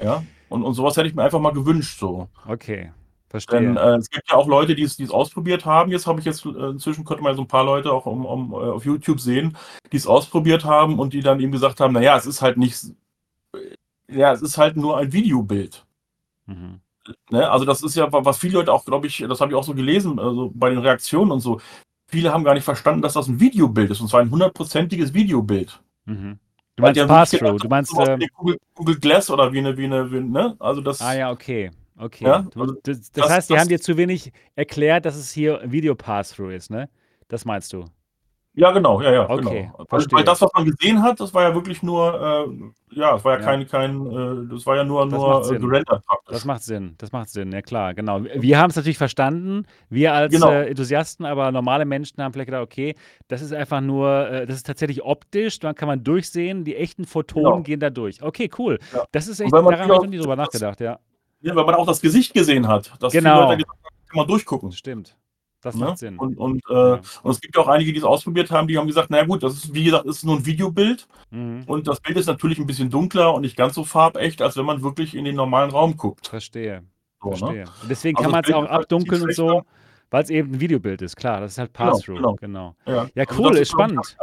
Ja. 0.00 0.22
Und, 0.48 0.62
und 0.64 0.74
sowas 0.74 0.96
hätte 0.96 1.08
ich 1.08 1.14
mir 1.14 1.22
einfach 1.24 1.40
mal 1.40 1.52
gewünscht, 1.52 1.98
so. 2.00 2.28
okay, 2.48 2.92
verstehe. 3.30 3.60
Denn 3.60 3.76
äh, 3.76 3.96
es 3.96 4.10
gibt 4.10 4.28
ja 4.28 4.36
auch 4.36 4.48
Leute, 4.48 4.74
die 4.74 4.82
es 4.82 4.96
die 4.96 5.04
es 5.04 5.10
ausprobiert 5.10 5.64
haben. 5.64 5.90
Jetzt 5.90 6.06
habe 6.06 6.18
ich 6.18 6.26
jetzt, 6.26 6.44
äh, 6.44 6.48
inzwischen 6.48 7.04
konnte 7.04 7.22
man 7.22 7.36
so 7.36 7.42
ein 7.42 7.48
paar 7.48 7.64
Leute 7.64 7.92
auch 7.92 8.06
um, 8.06 8.26
um, 8.26 8.52
äh, 8.52 8.56
auf 8.56 8.84
YouTube 8.84 9.20
sehen, 9.20 9.56
die 9.92 9.96
es 9.96 10.06
ausprobiert 10.06 10.64
haben 10.64 10.98
und 10.98 11.12
die 11.12 11.20
dann 11.22 11.40
eben 11.40 11.52
gesagt 11.52 11.80
haben, 11.80 11.94
naja, 11.94 12.16
es 12.16 12.26
ist 12.26 12.42
halt 12.42 12.58
nicht, 12.58 12.76
ja, 14.08 14.32
es 14.32 14.42
ist 14.42 14.58
halt 14.58 14.76
nur 14.76 14.98
ein 14.98 15.12
Videobild. 15.12 15.86
Mhm. 16.46 16.80
Ne? 17.30 17.48
Also 17.48 17.64
das 17.64 17.82
ist 17.82 17.94
ja, 17.94 18.08
was 18.10 18.38
viele 18.38 18.54
Leute 18.54 18.72
auch, 18.72 18.84
glaube 18.84 19.06
ich, 19.06 19.24
das 19.26 19.40
habe 19.40 19.52
ich 19.52 19.56
auch 19.56 19.64
so 19.64 19.74
gelesen, 19.74 20.18
also 20.18 20.50
bei 20.54 20.70
den 20.70 20.78
Reaktionen 20.78 21.30
und 21.30 21.40
so. 21.40 21.60
Viele 22.08 22.32
haben 22.32 22.42
gar 22.42 22.54
nicht 22.54 22.64
verstanden, 22.64 23.02
dass 23.02 23.12
das 23.12 23.28
ein 23.28 23.38
Videobild 23.38 23.90
ist, 23.92 24.00
und 24.00 24.08
zwar 24.08 24.20
ein 24.20 24.30
hundertprozentiges 24.30 25.14
Videobild. 25.14 25.80
Mhm. 26.04 26.38
Du 26.76 26.82
meinst 26.82 27.06
Pass-Through, 27.06 27.58
du 27.58 27.68
meinst, 27.68 27.92
wie 27.92 28.26
Google, 28.28 28.58
Google 28.74 28.98
Glass 28.98 29.30
oder 29.30 29.52
wie 29.52 29.58
eine, 29.58 29.76
wie 29.76 29.84
eine, 29.84 30.10
wie, 30.10 30.20
ne? 30.20 30.56
Also 30.58 30.80
das. 30.80 31.00
ah 31.00 31.14
ja, 31.14 31.30
okay, 31.30 31.70
okay. 32.00 32.24
Ja, 32.24 32.46
Du 32.50 32.60
also 32.60 32.74
das 32.82 32.98
das 33.00 33.12
das, 33.12 33.30
heißt, 33.30 33.50
die 33.50 33.54
das, 33.54 33.60
haben 33.62 33.68
dir 33.68 33.80
zu 33.80 33.96
wenig 33.96 34.32
erklärt, 34.56 35.04
dass 35.04 35.16
es 35.16 35.30
hier 35.32 35.60
Video-Pass-Through 35.64 36.50
ist, 36.50 36.70
ne? 36.70 36.88
Das 37.28 37.44
meinst 37.44 37.72
du? 37.72 37.84
ja, 38.54 38.72
genau, 38.72 39.00
ja, 39.00 39.12
ja, 39.12 39.30
Okay, 39.30 39.36
genau. 39.36 39.52
Weil, 39.52 39.62
weil 39.78 39.86
verstehe. 39.86 40.24
das, 40.24 40.40
was 40.42 40.50
man 40.54 40.64
gesehen 40.64 41.02
hat, 41.02 41.20
das 41.20 41.32
war 41.32 41.42
ja 41.44 41.54
wirklich 41.54 41.82
nur, 41.84 42.48
äh, 42.90 42.96
ja, 42.98 43.14
es 43.14 43.24
war 43.24 43.34
ja 43.34 43.38
Ja. 43.38 43.44
kein, 43.44 43.66
kein, 43.68 44.06
äh, 44.06 44.52
das 44.52 44.66
war 44.66 44.76
ja 44.76 44.82
nur, 44.84 45.04
Das 45.08 45.12
nur 45.12 45.40
äh, 45.40 45.44
Sinn. 45.44 45.60
gerendert 45.62 46.02
Das 46.26 46.44
macht 46.44 46.64
Sinn, 46.64 46.94
das 46.98 47.12
macht 47.12 47.30
Sinn, 47.30 47.52
ja 47.52 47.62
klar, 47.62 47.94
genau. 47.94 48.24
Wir 48.24 48.58
haben 48.58 48.70
es 48.70 48.76
natürlich 48.76 48.98
verstanden, 48.98 49.66
wir 49.88 50.12
als 50.14 50.32
Genau. 50.32 50.50
äh, 50.50 50.68
Enthusiasten, 50.68 51.24
aber 51.26 51.52
normale 51.52 51.84
Menschen 51.84 52.20
haben 52.22 52.32
vielleicht 52.32 52.48
gedacht, 52.48 52.64
okay, 52.64 52.96
das 53.28 53.40
ist 53.40 53.52
einfach 53.52 53.80
nur, 53.80 54.28
äh, 54.28 54.46
das 54.46 54.56
ist 54.56 54.66
tatsächlich 54.66 55.04
optisch, 55.04 55.60
dann 55.60 55.76
kann 55.76 55.86
man 55.86 56.02
durchsehen, 56.02 56.64
die 56.64 56.74
echten 56.74 57.04
Photonen 57.04 57.44
Genau. 57.52 57.62
gehen 57.62 57.80
da 57.80 57.88
durch. 57.90 58.20
Okay, 58.20 58.50
cool. 58.58 58.80
Ja. 58.92 59.04
Das 59.12 59.28
ist 59.28 59.38
echt, 59.40 59.52
daran 59.52 59.72
habe 59.78 59.94
ich 59.94 60.00
noch 60.00 60.06
nie 60.08 60.18
drüber 60.18 60.34
nachgedacht, 60.36 60.80
ja. 60.80 60.98
Ja, 61.42 61.54
wenn 61.56 61.66
man 61.66 61.74
auch 61.74 61.86
das 61.86 62.00
Gesicht 62.00 62.34
gesehen 62.34 62.68
hat, 62.68 62.92
dass 63.00 63.12
viele 63.12 63.22
Genau. 63.24 63.42
Leute 63.48 63.62
gesagt 63.62 63.84
haben, 63.84 64.06
kann 64.08 64.16
man 64.16 64.26
durchgucken. 64.28 64.72
Stimmt. 64.72 65.16
Das 65.62 65.74
Ne? 65.74 65.84
macht 65.84 65.98
Sinn. 65.98 66.16
Und, 66.18 66.38
und, 66.38 66.62
äh, 66.70 66.74
Ja. 66.74 67.00
und 67.22 67.30
es 67.32 67.40
gibt 67.40 67.58
auch 67.58 67.68
einige, 67.68 67.92
die 67.92 67.98
es 67.98 68.04
ausprobiert 68.04 68.50
haben, 68.50 68.66
die 68.66 68.78
haben 68.78 68.86
gesagt, 68.86 69.08
na 69.10 69.22
gut, 69.24 69.42
das 69.42 69.52
ist, 69.54 69.74
wie 69.74 69.84
gesagt, 69.84 70.06
ist 70.06 70.24
nur 70.24 70.36
ein 70.36 70.46
Videobild 70.46 71.06
Mhm. 71.30 71.64
und 71.66 71.86
das 71.86 72.00
Bild 72.00 72.16
ist 72.16 72.26
natürlich 72.26 72.58
ein 72.58 72.66
bisschen 72.66 72.88
dunkler 72.88 73.34
und 73.34 73.42
nicht 73.42 73.56
ganz 73.56 73.74
so 73.74 73.84
farbecht, 73.84 74.40
als 74.40 74.56
wenn 74.56 74.64
man 74.64 74.82
wirklich 74.82 75.14
in 75.14 75.24
den 75.26 75.36
normalen 75.36 75.70
Raum 75.70 75.96
guckt. 75.98 76.28
Verstehe, 76.28 76.82
So, 77.22 77.28
ne? 77.30 77.36
verstehe. 77.36 77.64
Und 77.82 77.90
deswegen 77.90 78.16
Also 78.16 78.24
kann 78.24 78.32
man 78.32 78.44
es 78.44 78.52
auch 78.54 78.60
halt 78.62 78.70
abdunkeln 78.70 79.22
und 79.22 79.34
so, 79.34 79.48
schlechter. 79.48 79.66
Weil 80.10 80.22
es 80.24 80.30
eben 80.30 80.52
ein 80.54 80.60
Videobild 80.60 81.02
ist. 81.02 81.16
Klar, 81.16 81.40
das 81.40 81.52
ist 81.52 81.58
halt 81.58 81.72
Genau, 81.74 81.90
Pass-Through. 81.90 82.16
genau. 82.16 82.34
Genau. 82.36 82.76
Ja, 82.86 83.08
Ja, 83.14 83.24
also 83.28 83.42
cool, 83.42 83.50
das 83.52 83.60
ist 83.60 83.70
spannend. 83.70 84.16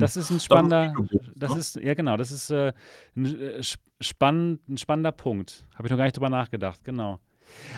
Das 0.00 0.16
ist 0.16 0.30
ein 0.30 0.40
spannender, 0.40 0.94
ist. 1.10 1.30
das 1.36 1.52
Ne? 1.54 1.58
ist, 1.60 1.76
ja 1.76 1.94
genau, 1.94 2.16
das 2.16 2.30
ist 2.30 2.50
äh, 2.50 2.72
ein, 3.16 3.24
äh, 3.40 3.58
sp- 3.60 3.82
spannend, 4.00 4.68
ein 4.68 4.78
spannender 4.78 5.12
Punkt. 5.12 5.64
Habe 5.74 5.86
ich 5.86 5.90
noch 5.90 5.98
gar 5.98 6.04
nicht 6.04 6.16
drüber 6.16 6.30
nachgedacht, 6.30 6.82
genau. 6.84 7.18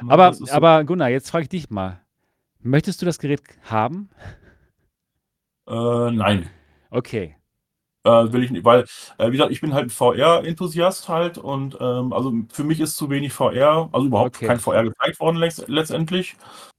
Ne, 0.02 0.10
Aber, 0.12 0.32
so. 0.34 0.46
aber 0.50 0.84
Gunnar, 0.84 1.08
jetzt 1.10 1.30
frage 1.30 1.42
ich 1.44 1.48
dich 1.48 1.70
mal. 1.70 2.00
Möchtest 2.62 3.00
du 3.02 3.06
das 3.06 3.18
Gerät 3.18 3.40
haben? 3.70 4.10
Äh, 5.68 6.10
nein. 6.10 6.48
Okay, 6.90 7.36
Äh, 8.04 8.32
will 8.32 8.42
ich 8.42 8.50
nicht, 8.50 8.64
weil, 8.64 8.84
äh, 9.18 9.26
wie 9.28 9.32
gesagt, 9.32 9.52
ich 9.52 9.60
bin 9.60 9.74
halt 9.74 9.86
ein 9.86 9.90
VR-Enthusiast 9.90 11.08
halt 11.08 11.36
und 11.38 11.76
ähm, 11.80 12.12
also 12.14 12.32
für 12.50 12.64
mich 12.64 12.80
ist 12.80 12.96
zu 12.96 13.10
wenig 13.10 13.32
VR, 13.32 13.88
also 13.92 14.06
überhaupt 14.06 14.36
Okay. 14.36 14.46
kein 14.46 14.58
VR 14.58 14.84
gezeigt 14.84 15.20
worden 15.20 15.36
letzt- 15.36 15.64
letztendlich. 15.68 16.34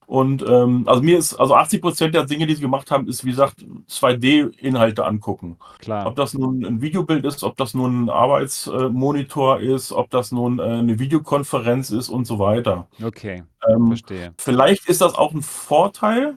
Und 0.07 0.43
ähm, 0.45 0.83
also 0.87 1.01
mir 1.01 1.17
ist, 1.17 1.35
also 1.35 1.55
80 1.55 1.81
Prozent 1.81 2.15
der 2.15 2.25
Dinge, 2.25 2.45
die 2.45 2.55
sie 2.55 2.61
gemacht 2.61 2.91
haben, 2.91 3.07
ist 3.07 3.23
wie 3.23 3.29
gesagt 3.29 3.65
2D-Inhalte 3.89 5.05
angucken. 5.05 5.57
klar. 5.79 6.05
Ob 6.05 6.17
das 6.17 6.33
nun 6.33 6.65
ein 6.65 6.81
Videobild 6.81 7.23
ist, 7.23 7.43
ob 7.43 7.55
das 7.55 7.73
nun 7.73 8.05
ein 8.05 8.09
Arbeitsmonitor 8.09 9.61
ist, 9.61 9.93
ob 9.93 10.09
das 10.09 10.33
nun 10.33 10.59
äh, 10.59 10.63
eine 10.63 10.99
Videokonferenz 10.99 11.91
ist 11.91 12.09
und 12.09 12.25
so 12.25 12.39
weiter. 12.39 12.89
Okay, 13.01 13.43
Ähm, 13.69 13.87
verstehe. 13.87 14.33
Vielleicht 14.37 14.89
ist 14.89 14.99
das 14.99 15.15
auch 15.15 15.33
ein 15.33 15.43
Vorteil, 15.43 16.35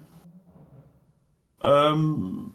ähm, 1.64 2.54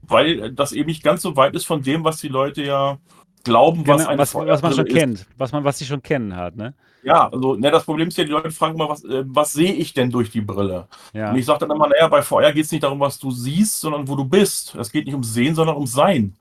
weil 0.00 0.52
das 0.52 0.72
eben 0.72 0.86
nicht 0.86 1.02
ganz 1.02 1.20
so 1.20 1.36
weit 1.36 1.54
ist 1.54 1.66
von 1.66 1.82
dem, 1.82 2.04
was 2.04 2.16
die 2.18 2.28
Leute 2.28 2.62
ja 2.62 2.98
glauben, 3.44 3.86
was 3.86 3.98
Genau, 3.98 4.10
eine 4.10 4.18
was, 4.18 4.34
was 4.34 4.62
man 4.62 4.72
schon 4.72 4.86
ist. 4.86 4.94
kennt, 4.94 5.26
was 5.36 5.52
man, 5.52 5.64
was 5.64 5.78
sie 5.78 5.86
schon 5.86 6.02
kennen 6.02 6.34
hat, 6.36 6.56
ne? 6.56 6.74
Ja, 7.02 7.28
also 7.28 7.54
ne, 7.54 7.70
das 7.70 7.84
Problem 7.84 8.08
ist 8.08 8.18
ja, 8.18 8.24
die 8.24 8.30
Leute 8.30 8.50
fragen 8.50 8.74
immer, 8.74 8.88
was, 8.88 9.04
äh, 9.04 9.24
was 9.26 9.52
sehe 9.52 9.72
ich 9.72 9.94
denn 9.94 10.10
durch 10.10 10.30
die 10.30 10.40
Brille? 10.40 10.88
Ja, 11.12 11.30
Und 11.30 11.36
ich 11.36 11.46
sage 11.46 11.60
dann 11.60 11.70
immer, 11.76 11.88
naja, 11.88 12.08
bei 12.08 12.22
VR 12.22 12.52
geht 12.52 12.64
es 12.64 12.72
nicht 12.72 12.82
darum, 12.82 13.00
was 13.00 13.18
du 13.18 13.30
siehst, 13.30 13.80
sondern 13.80 14.08
wo 14.08 14.16
du 14.16 14.24
bist. 14.24 14.74
Es 14.74 14.90
geht 14.90 15.04
nicht 15.06 15.14
ums 15.14 15.32
Sehen, 15.32 15.54
sondern 15.54 15.76
ums 15.76 15.92
Sein. 15.92 16.36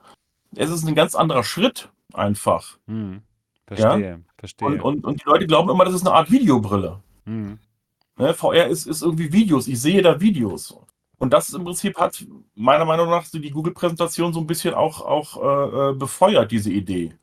Es 0.56 0.69
ist 0.69 0.86
ein 0.88 0.95
ganz 0.95 1.14
anderer 1.15 1.44
Schritt 1.44 1.90
einfach. 2.14 2.78
hm. 2.88 3.22
verstehe, 3.68 4.22
verstehe. 4.38 4.68
Und, 4.68 4.82
und, 4.82 5.06
und 5.06 5.22
die 5.22 5.28
Leute 5.30 5.45
glauben 5.48 5.69
immer, 5.69 5.86
das 5.86 5.94
ist 5.94 6.06
eine 6.07 6.15
Art 6.15 6.32
Videobrille. 6.32 7.02
hm. 7.26 7.60
Ne, 8.19 8.34
VR 8.34 8.65
ist, 8.68 8.88
ist 8.88 9.03
irgendwie 9.03 9.32
Videos. 9.32 9.68
Ich 9.68 9.80
sehe 9.80 10.02
da 10.02 10.19
Videos. 10.19 10.76
Und 11.19 11.34
das 11.34 11.49
im 11.53 11.64
Prinzip 11.64 11.98
hat 11.98 12.26
meiner 12.56 12.85
Meinung 12.85 13.10
nach 13.10 13.26
die 13.31 13.49
Google-Präsentation 13.49 14.34
so 14.34 14.39
ein 14.39 14.48
bisschen 14.48 14.73
auch, 14.73 15.02
auch 15.02 15.38
äh, 15.41 15.89
äh, 15.89 15.94
befeuert, 15.94 16.52
diese 16.52 16.72
Idee. 16.72 17.14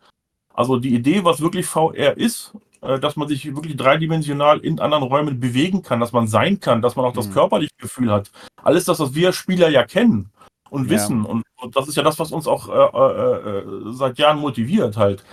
Also 0.53 0.79
die 0.79 0.95
Idee, 0.95 1.25
was 1.25 1.41
wirklich 1.41 1.67
VR 1.67 2.17
ist, 2.17 2.53
äh, 2.81 2.99
dass 2.99 3.17
man 3.17 3.29
sich 3.29 3.55
wirklich 3.55 3.77
dreidimensional 3.77 4.59
in 4.61 4.81
anderen 4.81 5.05
Räumen 5.05 5.39
bewegen 5.39 5.83
kann, 5.83 6.01
dass 6.01 6.13
man 6.13 6.27
sein 6.27 6.59
kann, 6.59 6.83
dass 6.83 6.97
man 6.97 7.05
auch 7.05 7.13
das 7.13 7.29
Mhm. 7.29 7.33
körperliche 7.35 7.75
Gefühl 7.79 8.11
hat. 8.11 8.31
Alles 8.63 8.85
das, 8.85 8.99
was 8.99 9.15
wir 9.15 9.33
Spieler 9.33 9.69
ja 9.69 9.85
kennen 9.85 10.31
und 10.71 10.85
Ja. 10.85 10.91
wissen. 10.91 11.25
Und, 11.25 11.45
und 11.61 11.77
das 11.77 11.87
ist 11.87 11.97
ja 11.97 12.03
das, 12.03 12.19
was 12.19 12.33
uns 12.33 12.49
auch 12.49 12.69
äh, 12.69 12.99
äh, 12.99 13.59
äh, 13.59 13.93
seit 13.93 14.19
Jahren 14.19 14.39
motiviert 14.41 14.97
halt. 14.97 15.25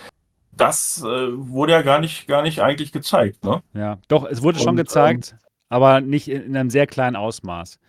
Das 0.51 1.01
äh, 1.03 1.05
wurde 1.33 1.71
ja 1.71 1.81
gar 1.81 1.99
nicht, 1.99 2.27
gar 2.27 2.43
nicht 2.43 2.59
eigentlich 2.61 2.91
gezeigt. 2.91 3.43
Ne? 3.43 3.63
Ja, 3.73 3.97
doch, 4.07 4.25
es 4.25 4.43
wurde 4.43 4.59
schon 4.59 4.69
Und, 4.69 4.73
ähm, 4.79 4.85
gezeigt, 4.85 5.35
aber 5.69 6.01
nicht 6.01 6.27
in, 6.27 6.43
in 6.43 6.57
einem 6.57 6.69
sehr 6.69 6.85
kleinen 6.87 7.15
Ausmaß. 7.15 7.79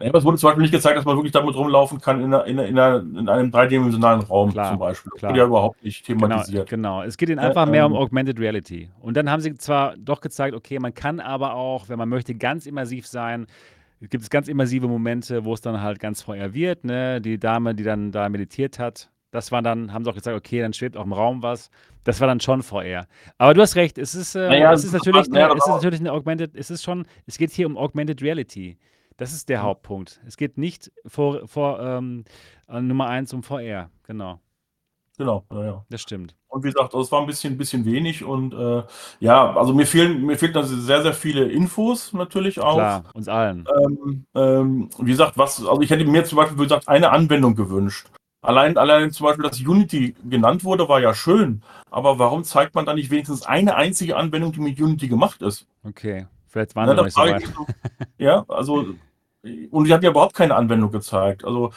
Es 0.00 0.24
wurde 0.24 0.36
zum 0.38 0.48
Beispiel 0.48 0.62
nicht 0.62 0.70
gezeigt, 0.72 0.96
dass 0.96 1.04
man 1.04 1.16
wirklich 1.16 1.32
damit 1.32 1.56
rumlaufen 1.56 2.00
kann 2.00 2.20
in, 2.20 2.32
einer, 2.32 2.44
in, 2.44 2.58
einer, 2.60 3.00
in, 3.00 3.28
einem 3.28 3.50
dreidimensionalen 3.50 4.20
Raum 4.22 4.52
Klar, 4.52 4.70
zum 4.70 4.78
Beispiel. 4.78 5.10
Das 5.10 5.18
klar. 5.18 5.30
wurde 5.32 5.40
ja 5.40 5.46
überhaupt 5.46 5.82
nicht 5.82 6.06
Genau, 6.06 6.20
thematisiert. 6.28 6.68
genau. 6.70 7.02
Es 7.02 7.16
geht 7.16 7.28
ihnen 7.30 7.38
Äh, 7.38 7.46
einfach 7.46 7.66
mehr 7.66 7.84
um 7.84 7.92
ähm, 7.92 7.98
Augmented 7.98 8.38
Reality. 8.38 8.90
Und 9.00 9.16
dann 9.16 9.28
haben 9.28 9.40
sie 9.40 9.54
zwar 9.54 9.96
doch 9.96 10.20
gezeigt, 10.20 10.54
okay, 10.54 10.78
man 10.78 10.94
kann 10.94 11.18
aber 11.18 11.54
auch, 11.54 11.88
wenn 11.88 11.98
man 11.98 12.08
möchte, 12.08 12.36
ganz 12.36 12.66
immersiv 12.66 13.08
sein. 13.08 13.46
Es 14.00 14.08
gibt 14.08 14.30
ganz 14.30 14.46
immersive 14.46 14.86
Momente, 14.86 15.44
wo 15.44 15.52
es 15.52 15.60
dann 15.62 15.82
halt 15.82 15.98
ganz 15.98 16.22
VR 16.22 16.54
wird. 16.54 16.84
Ne? 16.84 17.20
Die 17.20 17.36
Dame, 17.38 17.74
die 17.74 17.82
dann 17.82 18.12
da 18.12 18.28
meditiert 18.28 18.78
hat, 18.78 19.10
das 19.32 19.50
war 19.50 19.62
dann, 19.62 19.92
haben 19.92 20.04
sie 20.04 20.10
auch 20.10 20.14
gesagt, 20.14 20.36
okay, 20.36 20.60
dann 20.60 20.72
schwebt 20.72 20.96
auch 20.96 21.04
im 21.04 21.12
Raum 21.12 21.42
was. 21.42 21.70
Das 22.04 22.20
war 22.20 22.28
dann 22.28 22.38
schon 22.38 22.62
VR. 22.62 23.08
Aber 23.36 23.52
du 23.52 23.60
hast 23.60 23.74
recht, 23.74 23.98
es 23.98 24.14
ist, 24.14 24.36
äh, 24.36 24.46
Naja, 24.48 24.72
es 24.72 24.84
ist 24.84 24.92
natürlich, 24.92 25.26
eine, 25.26 25.48
es 25.54 25.66
ist 25.66 25.68
natürlich 25.68 26.00
eine 26.00 26.12
Augmented, 26.12 26.54
es 26.54 26.70
ist 26.70 26.84
schon, 26.84 27.04
es 27.26 27.36
geht 27.36 27.50
hier 27.50 27.66
um 27.66 27.76
Augmented 27.76 28.22
Reality. 28.22 28.78
Das 29.18 29.32
ist 29.34 29.48
der 29.50 29.58
Mhm. 29.58 29.64
Hauptpunkt. 29.64 30.20
Es 30.26 30.36
geht 30.38 30.56
nicht 30.58 30.90
vor, 31.06 31.46
vor 31.46 31.80
ähm, 31.80 32.24
Nummer 32.68 33.08
eins 33.08 33.32
um 33.34 33.42
VR. 33.42 33.90
Genau, 34.04 34.40
Genau, 35.18 35.44
ja, 35.52 35.64
ja. 35.64 35.84
das 35.90 36.00
stimmt. 36.00 36.36
Und 36.46 36.62
wie 36.64 36.70
gesagt, 36.70 36.94
das 36.94 37.10
war 37.12 37.20
ein 37.20 37.26
bisschen, 37.26 37.58
bisschen 37.58 37.84
wenig 37.84 38.22
und 38.24 38.54
äh, 38.54 38.84
ja, 39.18 39.52
also 39.56 39.74
mir 39.74 39.84
fehlen, 39.86 40.24
mir 40.24 40.38
fehlen 40.38 40.56
also 40.56 40.76
sehr, 40.76 41.02
sehr 41.02 41.12
viele 41.12 41.44
Infos 41.50 42.12
natürlich 42.12 42.60
auch. 42.60 42.74
Klar, 42.76 43.04
uns 43.14 43.26
allen. 43.28 43.66
Ähm, 43.84 44.24
ähm, 44.36 44.90
wie 45.00 45.10
gesagt, 45.10 45.36
was, 45.36 45.58
also 45.58 45.82
ich 45.82 45.90
hätte 45.90 46.04
mir 46.04 46.24
zum 46.24 46.36
Beispiel, 46.36 46.56
wie 46.58 46.62
gesagt, 46.62 46.86
eine 46.88 47.10
Anwendung 47.10 47.54
gewünscht. 47.56 48.06
Allein, 48.40 48.78
allein 48.78 49.10
zum 49.10 49.26
Beispiel, 49.26 49.42
dass 49.42 49.58
Unity 49.60 50.14
genannt 50.24 50.62
wurde, 50.62 50.88
war 50.88 51.00
ja 51.00 51.12
schön. 51.12 51.62
Aber 51.90 52.20
warum 52.20 52.44
zeigt 52.44 52.76
man 52.76 52.86
da 52.86 52.94
nicht 52.94 53.10
wenigstens 53.10 53.42
eine 53.42 53.74
einzige 53.74 54.16
Anwendung, 54.16 54.52
die 54.52 54.60
mit 54.60 54.80
Unity 54.80 55.08
gemacht 55.08 55.42
ist? 55.42 55.66
Okay, 55.82 56.28
vielleicht 56.46 56.76
waren 56.76 56.86
Na, 56.86 56.94
das 56.94 57.06
nicht 57.06 57.14
so 57.16 57.22
weit. 57.22 57.42
ich. 57.42 58.14
Ja, 58.18 58.44
also, 58.48 58.94
und 59.70 59.84
die 59.84 59.92
haben 59.92 60.02
ja 60.02 60.10
überhaupt 60.10 60.34
keine 60.34 60.56
Anwendung 60.56 60.90
gezeigt. 60.90 61.44
Also, 61.44 61.72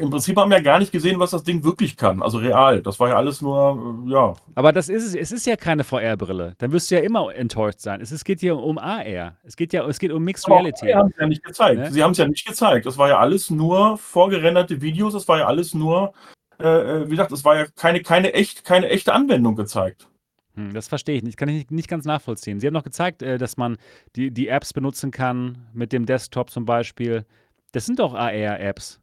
im 0.00 0.10
Prinzip 0.10 0.36
haben 0.36 0.50
wir 0.50 0.58
ja 0.58 0.62
gar 0.62 0.78
nicht 0.78 0.92
gesehen, 0.92 1.18
was 1.18 1.30
das 1.30 1.44
Ding 1.44 1.64
wirklich 1.64 1.96
kann. 1.96 2.22
Also 2.22 2.38
real. 2.38 2.82
Das 2.82 3.00
war 3.00 3.08
ja 3.08 3.16
alles 3.16 3.40
nur, 3.40 4.04
äh, 4.06 4.12
ja. 4.12 4.34
Aber 4.54 4.72
das 4.72 4.90
ist 4.90 5.04
es. 5.04 5.14
Es 5.14 5.32
ist 5.32 5.46
ja 5.46 5.56
keine 5.56 5.82
VR-Brille. 5.82 6.54
Dann 6.58 6.72
wirst 6.72 6.90
du 6.90 6.96
ja 6.96 7.00
immer 7.00 7.34
enttäuscht 7.34 7.80
sein. 7.80 8.02
Es 8.02 8.12
ist, 8.12 8.24
geht 8.24 8.40
hier 8.40 8.56
um 8.56 8.76
AR. 8.76 9.38
Es 9.42 9.56
geht 9.56 9.72
ja, 9.72 9.86
es 9.86 9.98
geht 9.98 10.12
um 10.12 10.22
Mixed 10.22 10.44
Aber 10.46 10.56
Reality. 10.56 10.86
Sie 10.86 10.94
haben 10.94 11.08
es 11.08 11.16
ja 11.18 11.26
nicht 11.26 11.44
gezeigt. 11.44 11.80
Ne? 11.80 11.90
Sie 11.90 12.02
haben 12.02 12.10
es 12.12 12.18
ja 12.18 12.28
nicht 12.28 12.46
gezeigt. 12.46 12.84
Das 12.84 12.98
war 12.98 13.08
ja 13.08 13.18
alles 13.18 13.48
nur 13.48 13.96
vorgerenderte 13.96 14.82
Videos. 14.82 15.14
Das 15.14 15.26
war 15.26 15.38
ja 15.38 15.46
alles 15.46 15.72
nur, 15.72 16.12
äh, 16.60 16.66
äh, 16.66 17.06
wie 17.06 17.12
gesagt, 17.12 17.32
es 17.32 17.44
war 17.44 17.56
ja 17.56 17.66
keine, 17.74 18.02
keine, 18.02 18.34
echt, 18.34 18.64
keine 18.64 18.90
echte 18.90 19.14
Anwendung 19.14 19.56
gezeigt. 19.56 20.06
Hm, 20.54 20.74
das 20.74 20.88
verstehe 20.88 21.16
ich 21.16 21.22
nicht. 21.22 21.36
Kann 21.36 21.48
ich 21.48 21.54
nicht, 21.56 21.70
nicht 21.70 21.88
ganz 21.88 22.04
nachvollziehen. 22.04 22.60
Sie 22.60 22.66
haben 22.66 22.74
noch 22.74 22.84
gezeigt, 22.84 23.22
äh, 23.22 23.38
dass 23.38 23.56
man 23.56 23.76
die, 24.16 24.30
die 24.30 24.48
Apps 24.48 24.72
benutzen 24.72 25.10
kann, 25.10 25.66
mit 25.72 25.92
dem 25.92 26.04
Desktop 26.06 26.50
zum 26.50 26.64
Beispiel. 26.64 27.24
Das 27.72 27.86
sind 27.86 27.98
doch 27.98 28.12
AR-Apps. 28.14 28.98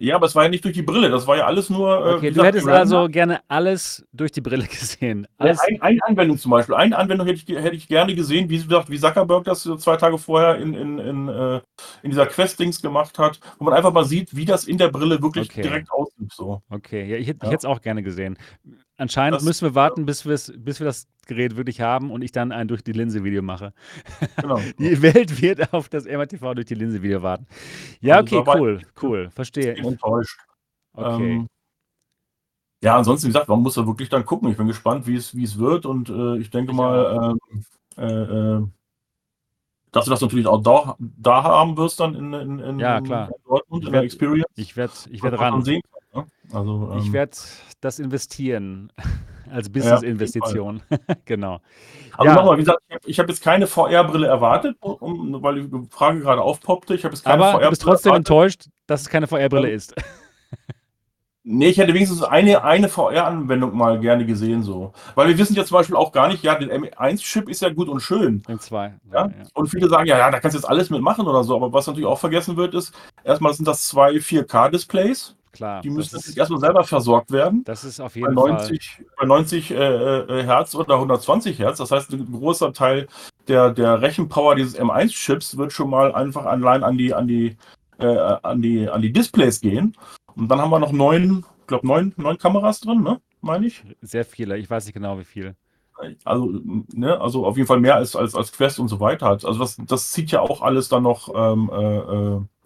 Ja, 0.00 0.14
aber 0.14 0.26
es 0.26 0.36
war 0.36 0.44
ja 0.44 0.48
nicht 0.48 0.64
durch 0.64 0.74
die 0.74 0.82
Brille. 0.82 1.10
Das 1.10 1.26
war 1.26 1.36
ja 1.36 1.46
alles 1.46 1.70
nur. 1.70 1.88
äh, 1.90 2.14
Okay, 2.14 2.28
du 2.28 2.34
gesagt, 2.34 2.46
hättest 2.54 2.68
also 2.68 3.08
gerne 3.08 3.40
alles 3.48 4.06
durch 4.12 4.30
die 4.30 4.40
Brille 4.40 4.64
gesehen. 4.68 5.24
Ja, 5.40 5.46
Alles, 5.46 5.58
ein, 5.60 5.82
eine 5.82 5.98
Anwendung 6.04 6.38
zum 6.38 6.52
Beispiel. 6.52 6.76
Eine 6.76 6.96
Anwendung 6.96 7.26
hätte 7.26 7.40
ich, 7.44 7.48
hätte 7.58 7.74
ich 7.74 7.88
gerne 7.88 8.14
gesehen, 8.14 8.48
wie, 8.48 8.58
gesagt, 8.62 8.90
wie 8.90 8.98
Zuckerberg 8.98 9.42
das 9.42 9.64
so 9.64 9.76
zwei 9.76 9.96
Tage 9.96 10.16
vorher 10.18 10.56
in, 10.58 10.74
in, 10.74 10.98
in, 11.00 11.28
äh, 11.28 11.60
in 12.04 12.10
dieser 12.10 12.26
Quest-Dings 12.26 12.80
gemacht 12.80 13.18
hat, 13.18 13.40
wo 13.58 13.64
man 13.64 13.74
einfach 13.74 13.92
mal 13.92 14.04
sieht, 14.04 14.36
wie 14.36 14.44
das 14.44 14.66
in 14.66 14.78
der 14.78 14.88
Brille 14.88 15.20
wirklich 15.20 15.50
Okay. 15.50 15.62
direkt 15.62 15.90
aussieht. 15.90 16.32
So. 16.32 16.62
okay, 16.70 17.04
ja, 17.04 17.16
ich, 17.16 17.26
hätte- 17.26 17.38
ich 17.38 17.42
Ja. 17.44 17.50
hätte 17.50 17.58
es 17.58 17.64
auch 17.64 17.80
gerne 17.80 18.04
gesehen. 18.04 18.38
Anscheinend 18.98 19.36
Das- 19.36 19.44
müssen 19.44 19.64
wir 19.64 19.74
warten, 19.74 20.04
bis, 20.06 20.24
bis 20.24 20.80
wir 20.80 20.84
das 20.84 21.06
Gerät 21.26 21.56
wirklich 21.56 21.80
haben 21.80 22.10
und 22.10 22.22
ich 22.22 22.32
dann 22.32 22.52
ein 22.52 22.68
durch 22.68 22.82
die 22.82 22.92
Linse-Video 22.92 23.42
mache. 23.42 23.72
Genau. 24.40 24.56
Die 24.78 25.00
Welt 25.02 25.40
wird 25.40 25.72
auf 25.72 25.88
das 25.88 26.04
MRTV 26.04 26.54
durch 26.54 26.66
die 26.66 26.74
Linse-Video 26.74 27.22
warten. 27.22 27.46
Ja, 28.00 28.16
Also 28.16 28.40
okay, 28.40 28.58
cool, 28.58 28.82
cool, 29.02 29.30
verstehe. 29.30 29.74
Ich 29.74 29.82
bin 29.82 29.92
enttäuscht. 29.92 30.38
Okay. 30.94 31.32
Ähm, 31.36 31.46
ja, 32.82 32.96
ansonsten, 32.96 33.26
wie 33.28 33.32
gesagt, 33.32 33.48
man 33.48 33.60
muss 33.60 33.74
da 33.74 33.86
wirklich 33.86 34.08
dann 34.08 34.24
gucken. 34.24 34.50
Ich 34.50 34.56
bin 34.56 34.66
gespannt, 34.66 35.06
wie 35.06 35.16
es, 35.16 35.34
wie 35.34 35.44
es 35.44 35.58
wird 35.58 35.84
und 35.86 36.08
äh, 36.10 36.38
ich 36.38 36.50
denke 36.50 36.72
mal, 36.72 37.36
ähm, 37.56 37.64
äh, 37.96 38.04
äh, 38.06 38.66
dass 39.92 40.04
du 40.06 40.10
das 40.10 40.20
natürlich 40.20 40.46
auch 40.46 40.62
da, 40.62 40.96
da 40.98 41.42
haben 41.42 41.76
wirst 41.76 42.00
dann 42.00 42.14
in, 42.14 42.32
in, 42.32 42.58
in, 42.60 42.78
Ja, 42.78 42.98
in 42.98 43.04
klar. 43.04 43.30
Dortmund, 43.46 43.82
Ich 43.82 43.86
in 43.88 43.92
der 43.92 44.00
werd- 44.02 44.04
Experience. 44.04 44.46
Ich 44.56 44.76
werde 44.76 44.92
ich 45.10 45.22
werd 45.22 45.38
ran. 45.38 45.62
sehen 45.62 45.82
Also, 46.52 46.94
Ich 46.98 47.06
ähm, 47.06 47.12
werde 47.12 47.36
das 47.80 47.98
investieren 47.98 48.92
als 49.50 49.70
Business-Investition. 49.70 50.82
genau. 51.24 51.60
Also 52.16 52.30
Ja. 52.30 52.34
nochmal, 52.34 52.56
wie 52.56 52.62
gesagt, 52.62 52.80
ich 53.06 53.18
habe 53.18 53.26
hab 53.26 53.30
jetzt 53.30 53.42
keine 53.42 53.66
VR-Brille 53.66 54.26
erwartet, 54.26 54.76
um, 54.80 55.42
weil 55.42 55.62
die 55.62 55.88
Frage 55.90 56.20
gerade 56.20 56.42
aufpoppte. 56.42 56.94
Ich 56.94 57.04
habe 57.04 57.14
jetzt 57.14 57.24
keine 57.24 57.44
Aber 57.44 57.62
du 57.62 57.70
bist 57.70 57.82
trotzdem 57.82 58.10
erwartet. 58.10 58.28
enttäuscht, 58.30 58.66
dass 58.86 59.02
es 59.02 59.08
keine 59.08 59.26
VR-Brille 59.26 59.70
ist. 59.70 59.94
Nee, 61.50 61.68
ich 61.68 61.78
hätte 61.78 61.94
wenigstens 61.94 62.22
eine, 62.22 62.62
eine 62.62 62.90
VR-Anwendung 62.90 63.74
mal 63.74 63.98
gerne 64.00 64.26
gesehen, 64.26 64.62
so. 64.62 64.92
Weil 65.14 65.28
wir 65.28 65.38
wissen 65.38 65.54
ja 65.56 65.64
zum 65.64 65.76
Beispiel 65.78 65.96
auch 65.96 66.12
gar 66.12 66.28
nicht, 66.28 66.42
ja, 66.44 66.54
der 66.56 66.78
M1-Chip 66.78 67.48
ist 67.48 67.62
ja 67.62 67.70
gut 67.70 67.88
und 67.88 68.00
schön. 68.00 68.42
In 68.48 68.60
zwei. 68.60 68.92
Ja? 69.10 69.28
Ja. 69.28 69.32
Und 69.54 69.68
viele 69.68 69.88
sagen, 69.88 70.06
ja, 70.06 70.18
ja, 70.18 70.30
da 70.30 70.40
kannst 70.40 70.56
du 70.56 70.58
jetzt 70.60 70.68
alles 70.68 70.90
mitmachen 70.90 71.26
oder 71.26 71.42
so. 71.44 71.56
Aber 71.56 71.72
was 71.72 71.86
natürlich 71.86 72.06
auch 72.06 72.18
vergessen 72.18 72.58
wird, 72.58 72.74
ist, 72.74 72.92
erstmal 73.24 73.54
sind 73.54 73.66
das 73.66 73.88
zwei 73.88 74.20
4K-Displays. 74.20 75.36
Klar. 75.52 75.82
Die 75.82 75.90
müssen 75.90 76.16
natürlich 76.16 76.38
erstmal 76.38 76.60
selber 76.60 76.84
versorgt 76.84 77.30
werden. 77.32 77.64
Das 77.64 77.84
ist 77.84 78.00
auf 78.00 78.14
Bei 78.14 78.20
jeden 78.20 78.34
Fall. 78.34 78.52
90, 78.52 79.04
bei 79.18 79.26
90 79.26 79.70
äh, 79.70 79.74
äh, 79.74 80.42
Hertz 80.44 80.74
oder 80.74 80.94
120 80.94 81.58
Hertz. 81.58 81.78
Das 81.78 81.90
heißt, 81.90 82.12
ein 82.12 82.32
großer 82.32 82.72
Teil 82.72 83.08
der, 83.48 83.70
der 83.70 84.00
Rechenpower 84.02 84.54
dieses 84.54 84.78
M1-Chips 84.78 85.56
wird 85.56 85.72
schon 85.72 85.90
mal 85.90 86.14
einfach 86.14 86.44
allein 86.44 86.84
an 86.84 86.98
die, 86.98 87.14
an 87.14 87.26
die, 87.26 87.56
äh, 87.98 88.06
an 88.06 88.62
die, 88.62 88.88
an 88.88 89.02
die 89.02 89.12
Displays 89.12 89.60
gehen. 89.60 89.96
Und 90.36 90.48
dann 90.48 90.60
haben 90.60 90.70
wir 90.70 90.78
noch 90.78 90.92
neun, 90.92 91.44
ich 91.60 91.66
glaube, 91.66 91.86
neun, 91.86 92.12
neun 92.16 92.38
Kameras 92.38 92.80
drin, 92.80 93.02
ne? 93.02 93.20
Meine 93.40 93.66
ich. 93.66 93.82
Sehr 94.00 94.24
viele. 94.24 94.58
Ich 94.58 94.68
weiß 94.68 94.86
nicht 94.86 94.94
genau, 94.94 95.18
wie 95.18 95.24
viel. 95.24 95.54
Also, 96.24 96.52
ne, 96.92 97.20
also 97.20 97.44
auf 97.44 97.56
jeden 97.56 97.66
Fall 97.66 97.80
mehr 97.80 97.96
als, 97.96 98.14
als, 98.14 98.34
als 98.34 98.52
Quest 98.52 98.78
und 98.78 98.88
so 98.88 99.00
weiter. 99.00 99.26
Also 99.26 99.54
das, 99.54 99.76
das 99.84 100.12
zieht 100.12 100.30
ja 100.30 100.40
auch 100.40 100.62
alles 100.62 100.88
dann 100.88 101.02
noch 101.02 101.28
ähm, 101.34 101.70
äh, 101.72 102.57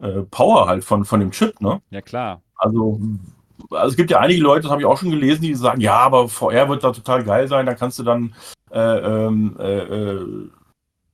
äh, 0.00 0.22
Power 0.22 0.66
halt 0.66 0.84
von, 0.84 1.04
von 1.04 1.20
dem 1.20 1.30
Chip, 1.30 1.60
ne? 1.60 1.80
Ja, 1.90 2.00
klar. 2.00 2.42
Also, 2.56 3.00
also 3.70 3.90
es 3.90 3.96
gibt 3.96 4.10
ja 4.10 4.20
einige 4.20 4.42
Leute, 4.42 4.62
das 4.62 4.70
habe 4.70 4.82
ich 4.82 4.86
auch 4.86 4.98
schon 4.98 5.10
gelesen, 5.10 5.42
die 5.42 5.54
sagen, 5.54 5.80
ja, 5.80 5.96
aber 5.96 6.28
VR 6.28 6.68
wird 6.68 6.84
da 6.84 6.92
total 6.92 7.24
geil 7.24 7.48
sein, 7.48 7.66
da 7.66 7.74
kannst 7.74 7.98
du 7.98 8.02
dann 8.02 8.34
äh, 8.70 8.80
ähm, 8.80 9.56
äh, 9.58 9.78
äh, 9.78 10.48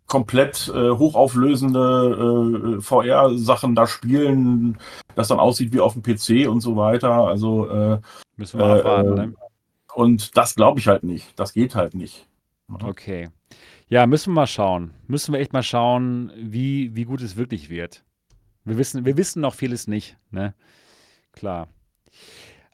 komplett 0.06 0.70
hochauflösende 0.74 2.80
VR-Sachen 2.82 3.74
da 3.74 3.86
spielen, 3.86 4.76
das 5.14 5.28
dann 5.28 5.40
aussieht 5.40 5.72
wie 5.72 5.80
auf 5.80 5.94
dem 5.94 6.02
PC 6.02 6.50
und 6.50 6.60
so 6.60 6.76
weiter. 6.76 7.12
Also 7.12 8.00
Müssen 8.36 8.58
wir 8.58 8.84
äh, 8.84 9.02
Ne? 9.02 9.34
und 9.94 10.36
das 10.36 10.54
glaube 10.54 10.80
ich 10.80 10.88
halt 10.88 11.02
nicht. 11.02 11.38
Das 11.38 11.52
geht 11.52 11.74
halt 11.74 11.94
nicht. 11.94 12.26
Okay. 12.82 13.28
Ja, 13.88 14.06
müssen 14.06 14.30
wir 14.30 14.40
mal 14.40 14.46
schauen. 14.46 14.92
Müssen 15.06 15.32
wir 15.32 15.40
echt 15.40 15.52
mal 15.52 15.62
schauen, 15.62 16.32
wie, 16.36 16.96
wie 16.96 17.04
gut 17.04 17.20
es 17.20 17.36
wirklich 17.36 17.68
wird. 17.68 18.04
Wir 18.64 18.78
wissen, 18.78 19.04
wir 19.04 19.16
wissen 19.16 19.40
noch 19.40 19.54
vieles 19.54 19.86
nicht, 19.88 20.16
ne? 20.30 20.54
Klar. 21.32 21.68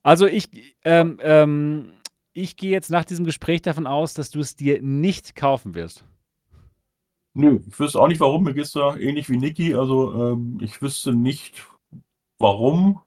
Also 0.03 0.27
ich, 0.27 0.49
ähm, 0.85 1.19
ähm, 1.23 1.93
ich 2.33 2.57
gehe 2.57 2.71
jetzt 2.71 2.91
nach 2.91 3.05
diesem 3.05 3.25
Gespräch 3.25 3.63
davon 3.63 3.87
aus, 3.87 4.15
dass 4.15 4.31
du 4.31 4.41
es 4.41 4.57
dir 4.57 4.83
nicht 4.83 5.35
kaufen 5.35 5.75
wirst. 5.75 6.05
Nö, 7.35 7.61
ich 7.67 7.79
wüsste 7.79 8.01
auch 8.01 8.09
nicht 8.09 8.21
warum. 8.21 8.45
Mir 8.45 8.55
geht 8.55 8.65
es 8.65 8.73
da 8.73 8.97
ähnlich 8.97 9.29
wie 9.31 9.37
Niki. 9.37 9.75
Also 9.75 10.33
ähm, 10.33 10.59
ich 10.61 10.81
wüsste 10.83 11.13
nicht, 11.15 11.67
warum 12.39 13.01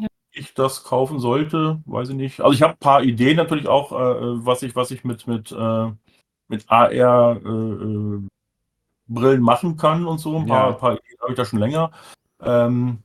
Ja. 0.00 0.08
ich 0.32 0.54
das 0.54 0.84
kaufen 0.84 1.18
sollte. 1.20 1.80
Weiß 1.86 2.08
ich 2.10 2.16
nicht. 2.16 2.40
Also 2.40 2.54
ich 2.54 2.62
habe 2.62 2.74
ein 2.74 2.78
paar 2.78 3.02
Ideen 3.02 3.36
natürlich 3.36 3.68
auch, 3.68 3.92
äh, 3.92 4.44
was 4.44 4.62
ich, 4.62 4.74
was 4.74 4.90
ich 4.90 5.04
mit, 5.04 5.26
mit, 5.26 5.52
äh, 5.52 5.92
mit 6.48 6.68
AR 6.70 7.36
äh, 7.36 7.48
äh, 7.48 8.20
Brillen 9.10 9.42
machen 9.42 9.76
kann 9.76 10.06
und 10.06 10.18
so. 10.18 10.36
Ein 10.36 10.46
paar, 10.46 10.70
Ja. 10.70 10.72
paar 10.72 10.92
Ideen 10.92 11.18
habe 11.20 11.32
ich 11.32 11.36
da 11.36 11.44
schon 11.44 11.58
länger. 11.58 11.90
Ähm, 12.42 12.98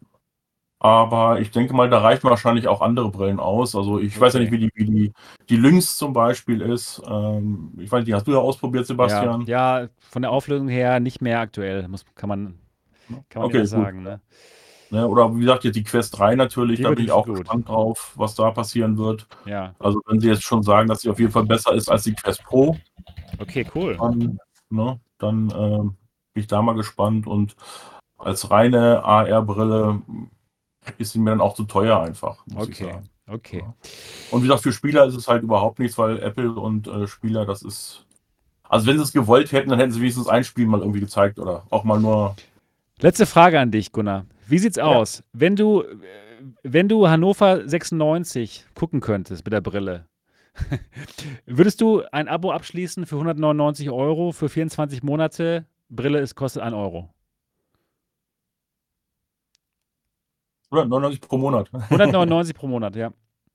aber 0.79 1.39
ich 1.39 1.51
denke 1.51 1.73
mal, 1.73 1.89
da 1.89 1.99
reichen 1.99 2.29
wahrscheinlich 2.29 2.67
auch 2.67 2.81
andere 2.81 3.09
Brillen 3.09 3.39
aus. 3.39 3.75
Also 3.75 3.99
ich 3.99 4.19
weiß 4.19 4.33
ja 4.33 4.39
Okay. 4.39 4.49
nicht, 4.49 4.51
wie 4.51 4.69
die, 4.69 4.71
wie 4.75 4.85
die, 4.85 5.13
die 5.49 5.57
Lynx 5.57 5.97
zum 5.97 6.13
Beispiel 6.13 6.61
ist. 6.61 7.01
Ähm, 7.07 7.73
ich 7.79 7.91
weiß 7.91 8.05
nicht, 8.05 8.13
hast 8.13 8.27
du 8.27 8.33
ja 8.33 8.37
ausprobiert, 8.37 8.85
Sebastian? 8.85 9.41
Ja, 9.47 9.81
ja, 9.81 9.87
von 10.11 10.21
der 10.21 10.31
Auflösung 10.31 10.67
her 10.67 10.99
nicht 10.99 11.21
mehr 11.21 11.39
aktuell, 11.39 11.87
muss, 11.87 12.05
kann 12.15 12.29
man, 12.29 12.59
kann 13.29 13.41
man 13.41 13.49
Okay, 13.49 13.65
sagen. 13.65 14.03
Ne? 14.03 14.21
Ne? 14.91 15.07
Oder 15.07 15.35
wie 15.35 15.39
gesagt, 15.41 15.63
jetzt 15.63 15.75
die 15.75 15.83
Quest 15.83 16.17
3 16.19 16.35
natürlich, 16.35 16.77
Die 16.77 16.83
da 16.83 16.89
bin 16.91 17.03
ich 17.03 17.11
auch 17.11 17.25
gut. 17.25 17.39
gespannt 17.39 17.67
drauf, 17.67 18.13
was 18.15 18.35
da 18.35 18.51
passieren 18.51 18.97
wird. 18.97 19.27
Ja, 19.45 19.73
Also 19.79 19.99
wenn 20.05 20.19
sie 20.19 20.27
jetzt 20.29 20.43
schon 20.43 20.61
sagen, 20.61 20.87
dass 20.87 21.01
sie 21.01 21.09
auf 21.09 21.19
jeden 21.19 21.31
Fall 21.31 21.45
besser 21.45 21.73
ist 21.73 21.89
als 21.89 22.03
die 22.03 22.13
Quest 22.13 22.43
Pro, 22.43 22.77
okay, 23.39 23.65
cool. 23.73 23.97
dann, 23.99 24.37
ne, 24.69 24.99
dann 25.25 25.51
ähm, 25.55 25.95
bin 26.33 26.41
ich 26.41 26.47
da 26.47 26.61
mal 26.61 26.75
gespannt. 26.75 27.27
Und 27.27 27.55
als 28.17 28.49
reine 28.51 29.03
AR-Brille 29.03 30.01
ist 30.97 31.13
sie 31.13 31.19
mir 31.19 31.31
dann 31.31 31.41
auch 31.41 31.55
zu 31.55 31.63
teuer 31.63 31.99
einfach. 31.99 32.45
Muss 32.47 32.69
ich 32.69 32.75
Okay, 32.81 32.91
sagen. 32.93 33.09
okay. 33.27 33.59
Ja. 33.59 33.73
Und 34.31 34.41
wie 34.43 34.47
gesagt, 34.47 34.63
für 34.63 34.71
Spieler 34.71 35.05
ist 35.05 35.15
es 35.15 35.27
halt 35.27 35.43
überhaupt 35.43 35.79
nichts, 35.79 35.97
weil 35.97 36.19
Apple 36.19 36.51
und 36.53 36.87
äh, 36.87 37.07
Spieler, 37.07 37.45
das 37.45 37.61
ist. 37.61 38.05
Also 38.67 38.87
wenn 38.87 38.97
sie 38.97 39.03
es 39.03 39.13
gewollt 39.13 39.51
hätten, 39.51 39.69
dann 39.69 39.79
hätten 39.79 39.91
sie 39.91 39.99
wenigstens 40.01 40.27
ein 40.27 40.43
Spiel 40.43 40.65
mal 40.65 40.79
irgendwie 40.79 40.99
gezeigt 40.99 41.37
oder 41.39 41.63
auch 41.69 41.83
mal 41.83 41.99
nur. 41.99 42.35
Letzte 42.99 43.25
Frage 43.25 43.59
an 43.59 43.71
dich, 43.71 43.91
Gunnar. 43.91 44.25
Wie 44.47 44.57
sieht's 44.57 44.79
aus? 44.79 45.23
Wenn 45.33 45.55
du, 45.55 45.83
äh, 45.83 45.97
wenn 46.63 46.87
du 46.89 47.07
Hannover 47.07 47.67
96 47.67 48.65
gucken 48.73 49.01
könntest 49.01 49.43
mit 49.45 49.53
der 49.53 49.61
Brille, 49.61 50.05
würdest 51.45 51.81
du 51.81 52.03
ein 52.11 52.27
Abo 52.27 52.51
abschließen 52.51 53.05
für 53.05 53.15
199 53.15 53.89
Euro 53.89 54.31
für 54.31 54.49
24 54.49 55.03
Monate? 55.03 55.65
Brille 55.89 56.19
ist, 56.19 56.35
kostet 56.35 56.63
1 56.63 56.73
Euro. 56.73 57.09
199 60.71 61.21
pro 61.21 61.37
Monat. 61.37 61.69
199 61.89 62.55
pro 62.55 62.67
Monat, 62.67 62.95
ja. 62.95 63.11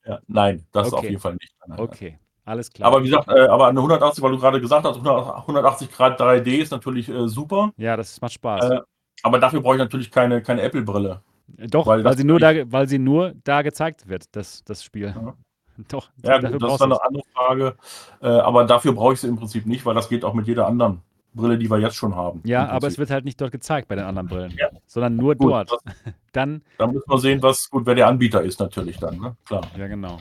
ja, 0.06 0.20
nein, 0.26 0.66
das 0.72 0.88
Okay. 0.88 0.96
auf 0.96 1.04
jeden 1.04 1.20
Fall 1.20 1.32
nicht. 1.34 1.52
Nein. 1.66 1.78
Okay, 1.80 2.18
alles 2.44 2.70
klar. 2.70 2.88
Aber 2.88 3.02
wie 3.02 3.08
gesagt, 3.08 3.28
äh, 3.28 3.46
aber 3.46 3.68
eine 3.68 3.80
180, 3.80 4.22
weil 4.22 4.32
du 4.32 4.38
gerade 4.38 4.60
gesagt 4.60 4.84
hast, 4.84 4.96
100 4.96 5.34
180 5.48 5.90
Grad 5.90 6.20
3D 6.20 6.58
ist 6.62 6.70
natürlich 6.70 7.08
äh, 7.08 7.28
super. 7.28 7.72
ja, 7.76 7.96
das 7.96 8.20
macht 8.20 8.32
Spaß. 8.32 8.70
Äh, 8.70 8.80
aber 9.22 9.38
dafür 9.38 9.60
brauche 9.60 9.74
ich 9.74 9.80
natürlich 9.80 10.10
keine, 10.10 10.42
keine 10.42 10.62
Apple-Brille. 10.62 11.22
Doch, 11.68 11.86
weil 11.86 12.04
weil, 12.04 12.16
sie 12.16 12.24
nur 12.24 12.38
da, 12.38 12.52
weil 12.70 12.88
sie 12.88 12.98
nur 12.98 13.34
da 13.44 13.62
gezeigt 13.62 14.08
wird, 14.08 14.24
das, 14.36 14.62
das 14.64 14.84
Spiel. 14.84 15.14
Ja. 15.14 15.34
Doch, 15.88 16.10
Ja, 16.22 16.38
dafür 16.38 16.50
gut, 16.58 16.62
das 16.62 16.72
ist 16.72 16.80
dann 16.80 16.92
eine 16.92 17.02
andere 17.04 17.22
Frage. 17.34 17.76
Äh, 18.22 18.28
aber 18.28 18.64
dafür 18.64 18.92
brauche 18.92 19.14
ich 19.14 19.20
sie 19.20 19.28
im 19.28 19.36
Prinzip 19.36 19.66
nicht, 19.66 19.84
weil 19.86 19.94
das 19.94 20.08
geht 20.08 20.24
auch 20.24 20.34
mit 20.34 20.46
jeder 20.46 20.66
anderen 20.66 21.02
Brille, 21.32 21.56
die 21.58 21.70
wir 21.70 21.78
jetzt 21.78 21.94
schon 21.94 22.16
haben. 22.16 22.40
Ja, 22.44 22.68
aber 22.68 22.88
es 22.88 22.98
wird 22.98 23.10
halt 23.10 23.24
nicht 23.24 23.40
dort 23.40 23.52
gezeigt 23.52 23.86
bei 23.86 23.94
den 23.94 24.04
anderen 24.04 24.26
Brillen, 24.28 24.50
Ja. 24.58 24.68
sondern 24.86 25.14
nur 25.16 25.36
Gut, 25.36 25.52
dort. 25.52 25.70
das- 25.72 25.80
Dann, 26.32 26.62
Da 26.78 26.86
müssen 26.86 27.08
wir 27.08 27.18
sehen, 27.18 27.42
was 27.42 27.68
gut, 27.70 27.86
wer 27.86 27.94
der 27.96 28.06
Anbieter 28.06 28.42
ist, 28.42 28.60
natürlich 28.60 28.98
dann, 28.98 29.18
ne? 29.18 29.36
Klar. 29.44 29.62
ja 29.76 29.88
genau. 29.88 30.18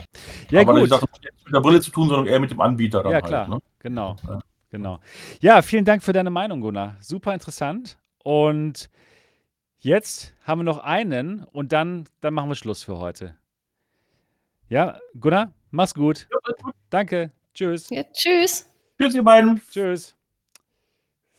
Ja 0.50 0.62
aber 0.62 0.80
gut, 0.80 0.90
das 0.92 1.02
hat 1.04 1.10
nichts 1.22 1.46
mit 1.46 1.54
der 1.54 1.60
Brille 1.62 1.82
zu 1.82 1.92
tun, 1.92 2.10
sondern 2.10 2.26
eher 2.28 2.40
mit 2.40 2.50
dem 2.52 2.62
Anbieter 2.62 3.02
dann 3.04 3.12
ja 3.12 3.18
halt. 3.18 3.26
klar, 3.26 3.48
Ne? 3.48 3.60
genau, 3.80 4.16
Ja. 4.28 4.40
genau. 4.72 5.00
Ja, 5.40 5.62
vielen 5.62 5.86
Dank 5.86 6.02
für 6.04 6.14
deine 6.14 6.30
Meinung, 6.32 6.62
Gunnar. 6.62 6.96
Super 7.00 7.34
interessant. 7.36 7.98
Und 8.24 8.90
jetzt 9.80 10.34
haben 10.44 10.60
wir 10.60 10.64
noch 10.64 10.80
einen 10.80 11.44
und 11.44 11.72
dann, 11.74 12.06
dann 12.22 12.34
machen 12.34 12.50
wir 12.50 12.56
Schluss 12.56 12.84
für 12.84 12.98
heute. 12.98 13.36
Ja, 14.70 15.00
Gunnar, 15.20 15.52
mach's 15.72 15.96
gut. 15.96 16.28
Danke. 16.92 17.32
Tschüss. 17.56 17.90
Ja, 17.90 18.04
tschüss. 18.04 18.70
Tschüss, 19.00 19.16
ihr 19.16 19.24
beiden. 19.24 19.60
Tschüss. 19.68 20.16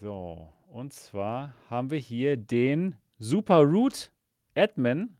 So, 0.01 0.49
und 0.73 0.93
zwar 0.93 1.55
haben 1.69 1.93
wir 1.93 1.99
hier 1.99 2.37
den 2.37 2.97
Super 3.21 3.61
Root 3.61 4.11
Admin. 4.57 5.17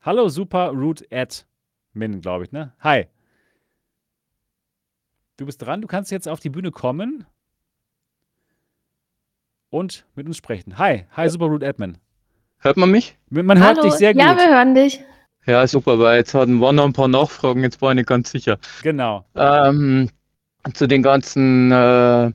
Hallo 0.00 0.28
Super 0.28 0.68
Root 0.68 1.04
Admin, 1.12 2.20
glaube 2.20 2.44
ich, 2.44 2.52
ne? 2.52 2.72
Hi. 2.78 3.08
Du 5.38 5.44
bist 5.44 5.60
dran, 5.60 5.82
du 5.82 5.88
kannst 5.88 6.12
jetzt 6.12 6.28
auf 6.28 6.38
die 6.38 6.50
Bühne 6.50 6.70
kommen 6.70 7.26
und 9.70 10.06
mit 10.14 10.28
uns 10.28 10.36
sprechen. 10.36 10.78
Hi, 10.78 11.04
hi 11.16 11.28
Super 11.28 11.46
Root 11.46 11.64
Admin. 11.64 11.98
Hört 12.58 12.76
man 12.76 12.92
mich? 12.92 13.18
Man 13.28 13.58
hört 13.58 13.82
dich 13.82 13.94
sehr 13.94 14.12
gut. 14.12 14.22
Ja, 14.22 14.36
wir 14.36 14.48
hören 14.48 14.76
dich. 14.76 15.02
Ja, 15.48 15.66
super, 15.66 15.98
weil 15.98 16.18
jetzt 16.18 16.34
hatten 16.34 16.58
wir 16.58 16.72
noch 16.72 16.84
ein 16.84 16.92
paar 16.92 17.08
Nachfragen, 17.08 17.62
jetzt 17.62 17.80
war 17.80 17.92
ich 17.92 17.96
nicht 17.96 18.08
ganz 18.08 18.30
sicher. 18.30 18.58
genau. 18.82 19.24
Ähm, 19.34 20.10
zu 20.74 20.86
den 20.86 21.02
ganzen 21.02 21.72
äh, 21.72 22.26
äh, 22.26 22.32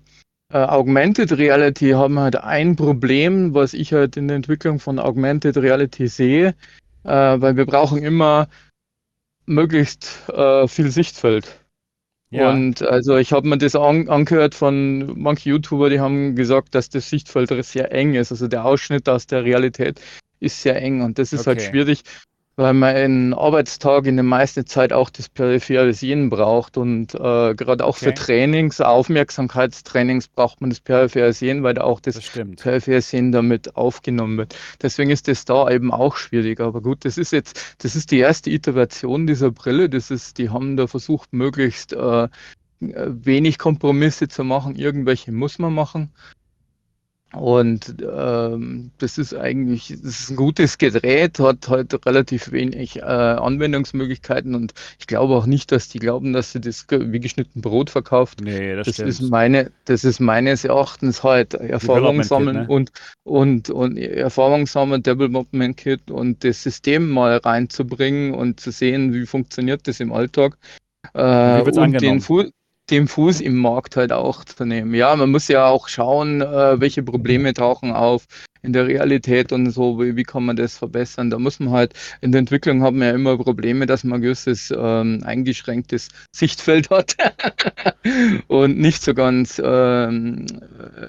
Augmented 0.52 1.32
Reality 1.38 1.92
haben 1.92 2.16
wir 2.16 2.22
halt 2.22 2.38
ein 2.38 2.76
Problem, 2.76 3.54
was 3.54 3.76
ich 3.76 3.94
halt 3.94 4.18
in 4.18 4.28
der 4.28 4.38
Entwicklung 4.38 4.80
von 4.80 4.98
Augmented 4.98 5.58
Reality 5.58 6.08
sehe, 6.08 6.56
äh, 7.04 7.10
weil 7.10 7.56
wir 7.56 7.68
brauchen 7.68 8.02
immer 8.02 8.48
möglichst 9.46 10.28
äh, 10.30 10.68
viel 10.68 10.90
Sichtfeld. 10.90 11.60
Ja, 12.32 12.50
Und 12.50 12.82
also 12.82 13.18
ich 13.18 13.32
habe 13.32 13.48
mir 13.48 13.60
das 13.60 13.76
an, 13.76 14.10
angehört 14.10 14.56
von 14.56 15.20
manchen 15.20 15.50
YouTuber, 15.50 15.92
die 15.92 16.00
haben 16.00 16.36
gesagt, 16.36 16.74
dass 16.74 16.90
das 16.90 17.12
Sichtfeld 17.12 17.52
sehr 17.64 17.92
eng 17.92 18.16
ist. 18.16 18.32
Also 18.32 18.48
der 18.48 18.66
Ausschnitt 18.66 19.08
aus 19.08 19.28
der 19.28 19.44
Realität 19.44 20.02
ist 20.40 20.64
sehr 20.64 20.82
eng 20.82 21.02
und 21.02 21.20
das 21.20 21.32
ist 21.32 21.46
halt 21.46 21.60
Okay. 21.60 21.70
schwierig, 21.70 22.02
weil 22.56 22.74
man 22.74 22.96
in 22.96 23.34
Arbeitstag 23.34 24.06
in 24.06 24.16
der 24.16 24.24
meisten 24.24 24.66
Zeit 24.68 24.94
auch 24.94 25.10
das 25.10 25.28
periphere 25.28 25.94
Sehen 25.94 26.30
braucht 26.30 26.78
und 26.78 27.16
äh, 27.16 27.56
gerade 27.56 27.84
auch 27.84 27.98
für 27.98 28.10
Okay. 28.10 28.14
Trainings, 28.14 28.80
Aufmerksamkeitstrainings 28.80 30.28
braucht 30.28 30.62
man 30.62 30.70
das 30.70 30.80
periphere 30.80 31.34
Sehen, 31.34 31.64
weil 31.64 31.74
da 31.74 31.82
auch 31.84 32.00
das 32.00 32.16
Das 32.16 32.30
periphere 32.30 33.02
Sehen 33.02 33.32
damit 33.32 33.76
aufgenommen 33.76 34.38
wird. 34.38 34.56
Deswegen 34.82 35.10
ist 35.10 35.28
das 35.28 35.46
da 35.46 35.70
eben 35.70 35.92
auch 35.92 36.16
schwierig. 36.18 36.60
Aber 36.60 36.82
gut, 36.82 37.06
das 37.06 37.18
ist 37.18 37.32
jetzt, 37.32 37.76
das 37.80 37.96
ist 37.96 38.12
die 38.12 38.20
erste 38.20 38.52
Iteration 38.52 39.26
dieser 39.26 39.52
Brille. 39.52 39.90
Das 39.90 40.12
ist, 40.12 40.38
die 40.38 40.50
haben 40.50 40.78
da 40.78 40.86
versucht, 40.88 41.34
möglichst 41.34 41.94
äh, 41.94 42.28
wenig 42.80 43.58
Kompromisse 43.58 44.28
zu 44.28 44.44
machen. 44.44 44.76
Irgendwelche 44.76 45.32
muss 45.32 45.58
man 45.60 45.74
machen. 45.74 46.14
Und 47.34 47.96
ähm, 48.00 48.92
das 49.00 49.18
ist 49.18 49.34
eigentlich, 49.34 49.88
das 49.88 50.20
ist 50.20 50.30
ein 50.30 50.36
gutes 50.36 50.78
Gerät, 50.78 51.40
hat 51.40 51.68
halt 51.68 52.06
relativ 52.06 52.52
wenig 52.52 52.98
äh, 52.98 53.02
Anwendungsmöglichkeiten 53.02 54.54
und 54.54 54.74
ich 55.00 55.08
glaube 55.08 55.34
auch 55.36 55.48
nicht, 55.48 55.72
dass 55.72 55.90
die 55.90 55.98
glauben, 55.98 56.34
dass 56.34 56.52
sie 56.52 56.62
das 56.62 56.86
wie 56.90 57.20
geschnitten 57.20 57.62
Brot 57.62 57.90
verkauft. 57.90 58.40
Nee, 58.42 58.76
das, 58.76 58.86
Das 58.86 58.96
stimmt. 58.96 59.10
ist 59.10 59.22
meine, 59.22 59.72
das 59.86 60.04
ist 60.04 60.20
meines 60.20 60.64
Erachtens 60.64 61.24
halt 61.24 61.56
Erfahrung 61.56 62.18
Kit, 62.18 62.28
sammeln 62.28 62.56
ne? 62.58 62.68
und, 62.68 62.92
und, 63.24 63.72
und 63.72 63.98
Erfahrung 63.98 64.68
sammeln, 64.68 65.02
Development 65.02 65.76
Kit 65.76 66.12
und 66.12 66.44
das 66.44 66.62
System 66.62 67.10
mal 67.10 67.38
reinzubringen 67.38 68.36
und 68.36 68.60
zu 68.60 68.72
sehen, 68.72 69.12
wie 69.14 69.26
funktioniert 69.26 69.88
das 69.88 70.00
im 70.00 70.14
Alltag. 70.14 70.58
Äh, 71.14 71.20
wie 71.20 71.66
wird's 71.66 71.78
und 71.78 71.84
angenommen? 71.86 72.20
den, 72.20 72.22
Fu 72.22 72.44
den 72.94 73.08
Fuß 73.08 73.42
im 73.42 73.58
Markt 73.58 73.96
halt 73.96 74.12
auch 74.14 74.44
zu 74.46 74.66
nehmen. 74.66 74.94
Ja, 74.94 75.16
man 75.16 75.32
muss 75.32 75.48
ja 75.48 75.66
auch 75.68 75.88
schauen, 75.88 76.42
äh, 76.42 76.80
welche 76.80 77.04
Probleme 77.04 77.54
tauchen 77.54 77.92
auf 77.92 78.26
in 78.62 78.72
der 78.72 78.88
Realität 78.88 79.52
und 79.52 79.72
so, 79.72 80.00
wie, 80.00 80.16
wie 80.16 80.24
kann 80.24 80.46
man 80.46 80.56
das 80.56 80.78
verbessern. 80.78 81.30
Da 81.30 81.40
muss 81.40 81.60
man 81.60 81.72
halt, 81.72 81.94
in 82.22 82.32
der 82.32 82.40
Entwicklung 82.40 82.82
haben 82.84 83.00
wir 83.00 83.08
ja 83.08 83.14
immer 83.16 83.38
Probleme, 83.38 83.86
dass 83.86 84.04
man 84.04 84.20
ein 84.20 84.22
gewisses 84.22 84.74
ähm, 84.76 85.22
eingeschränktes 85.26 86.10
Sichtfeld 86.36 86.90
hat 86.90 87.16
und 88.48 88.78
nicht 88.78 89.02
so 89.04 89.14
ganz 89.14 89.62
ähm, 89.64 90.46
äh, 90.62 91.08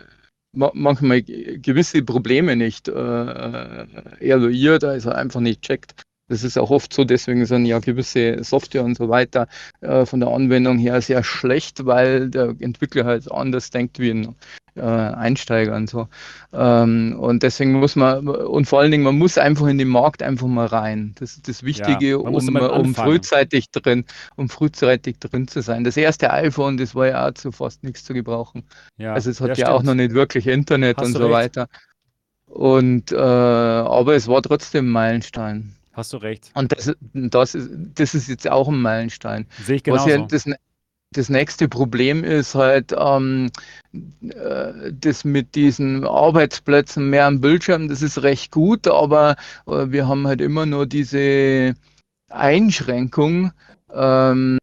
ma- 0.56 0.72
manchmal 0.74 1.22
gewisse 1.22 2.02
Probleme 2.02 2.56
nicht 2.56 2.88
äh, 2.88 3.86
evaluiert, 4.20 4.84
also 4.84 5.10
einfach 5.10 5.40
nicht 5.40 5.62
checkt. 5.62 5.94
Das 6.28 6.42
ist 6.42 6.58
auch 6.58 6.70
oft 6.70 6.92
so, 6.92 7.04
deswegen 7.04 7.44
sind 7.44 7.66
ja 7.66 7.78
gewisse 7.80 8.42
Software 8.42 8.84
und 8.84 8.96
so 8.96 9.08
weiter 9.08 9.46
äh, 9.82 10.06
von 10.06 10.20
der 10.20 10.30
Anwendung 10.30 10.78
her 10.78 11.00
sehr 11.02 11.22
schlecht, 11.22 11.84
weil 11.84 12.30
der 12.30 12.54
Entwickler 12.60 13.04
halt 13.04 13.30
anders 13.30 13.70
denkt 13.70 13.98
wie 13.98 14.10
ein 14.10 14.34
äh, 14.76 14.80
Einsteiger 14.80 15.76
und 15.76 15.88
so. 15.88 16.08
Ähm, 16.52 17.16
und 17.18 17.42
deswegen 17.42 17.72
muss 17.72 17.94
man, 17.94 18.26
und 18.26 18.66
vor 18.66 18.80
allen 18.80 18.90
Dingen, 18.90 19.04
man 19.04 19.18
muss 19.18 19.38
einfach 19.38 19.66
in 19.66 19.78
den 19.78 19.88
Markt 19.88 20.22
einfach 20.22 20.46
mal 20.46 20.66
rein. 20.66 21.14
Das 21.18 21.34
ist 21.34 21.48
das 21.48 21.62
Wichtige, 21.62 22.18
muss 22.18 22.48
um, 22.48 22.56
um 22.56 22.94
frühzeitig 22.94 23.70
drin, 23.70 24.04
um 24.36 24.48
frühzeitig 24.48 25.18
drin 25.18 25.46
zu 25.46 25.60
sein. 25.60 25.84
Das 25.84 25.96
erste 25.96 26.32
iPhone, 26.32 26.76
das 26.76 26.94
war 26.94 27.08
ja 27.08 27.28
auch 27.28 27.34
zu 27.34 27.52
fast 27.52 27.84
nichts 27.84 28.04
zu 28.04 28.14
gebrauchen. 28.14 28.64
Ja, 28.96 29.12
Also 29.14 29.30
es 29.30 29.40
hat 29.40 29.58
ja, 29.58 29.68
ja, 29.68 29.72
auch 29.72 29.82
noch 29.82 29.94
nicht 29.94 30.12
wirklich 30.12 30.46
Internet 30.46 30.96
Hast 30.96 31.06
und 31.06 31.12
so 31.12 31.26
recht. 31.26 31.56
weiter. 31.56 31.68
Und 32.46 33.12
äh, 33.12 33.16
aber 33.16 34.14
es 34.14 34.28
war 34.28 34.42
trotzdem 34.42 34.88
ein 34.88 34.92
Meilenstein. 34.92 35.74
Hast 35.94 36.12
du 36.12 36.16
recht. 36.16 36.50
Und 36.54 36.72
das, 36.72 36.92
das, 37.12 37.54
ist, 37.54 37.70
das 37.94 38.14
ist 38.14 38.28
jetzt 38.28 38.50
auch 38.50 38.68
ein 38.68 38.80
Meilenstein. 38.80 39.46
Sehe 39.64 39.76
ich 39.76 39.82
Was 39.86 40.04
genauso. 40.04 40.22
ja 40.22 40.26
das, 40.26 40.44
das 41.12 41.28
nächste 41.28 41.68
Problem 41.68 42.24
ist 42.24 42.56
halt 42.56 42.92
ähm, 42.98 43.50
äh, 43.92 44.92
das 44.92 45.24
mit 45.24 45.54
diesen 45.54 46.04
Arbeitsplätzen 46.04 47.08
mehr 47.08 47.26
am 47.26 47.40
Bildschirm, 47.40 47.88
das 47.88 48.02
ist 48.02 48.22
recht 48.22 48.50
gut, 48.50 48.88
aber 48.88 49.36
äh, 49.66 49.86
wir 49.90 50.08
haben 50.08 50.26
halt 50.26 50.40
immer 50.40 50.66
nur 50.66 50.86
diese 50.86 51.74
Einschränkung 52.30 53.52
ähm, 53.92 54.58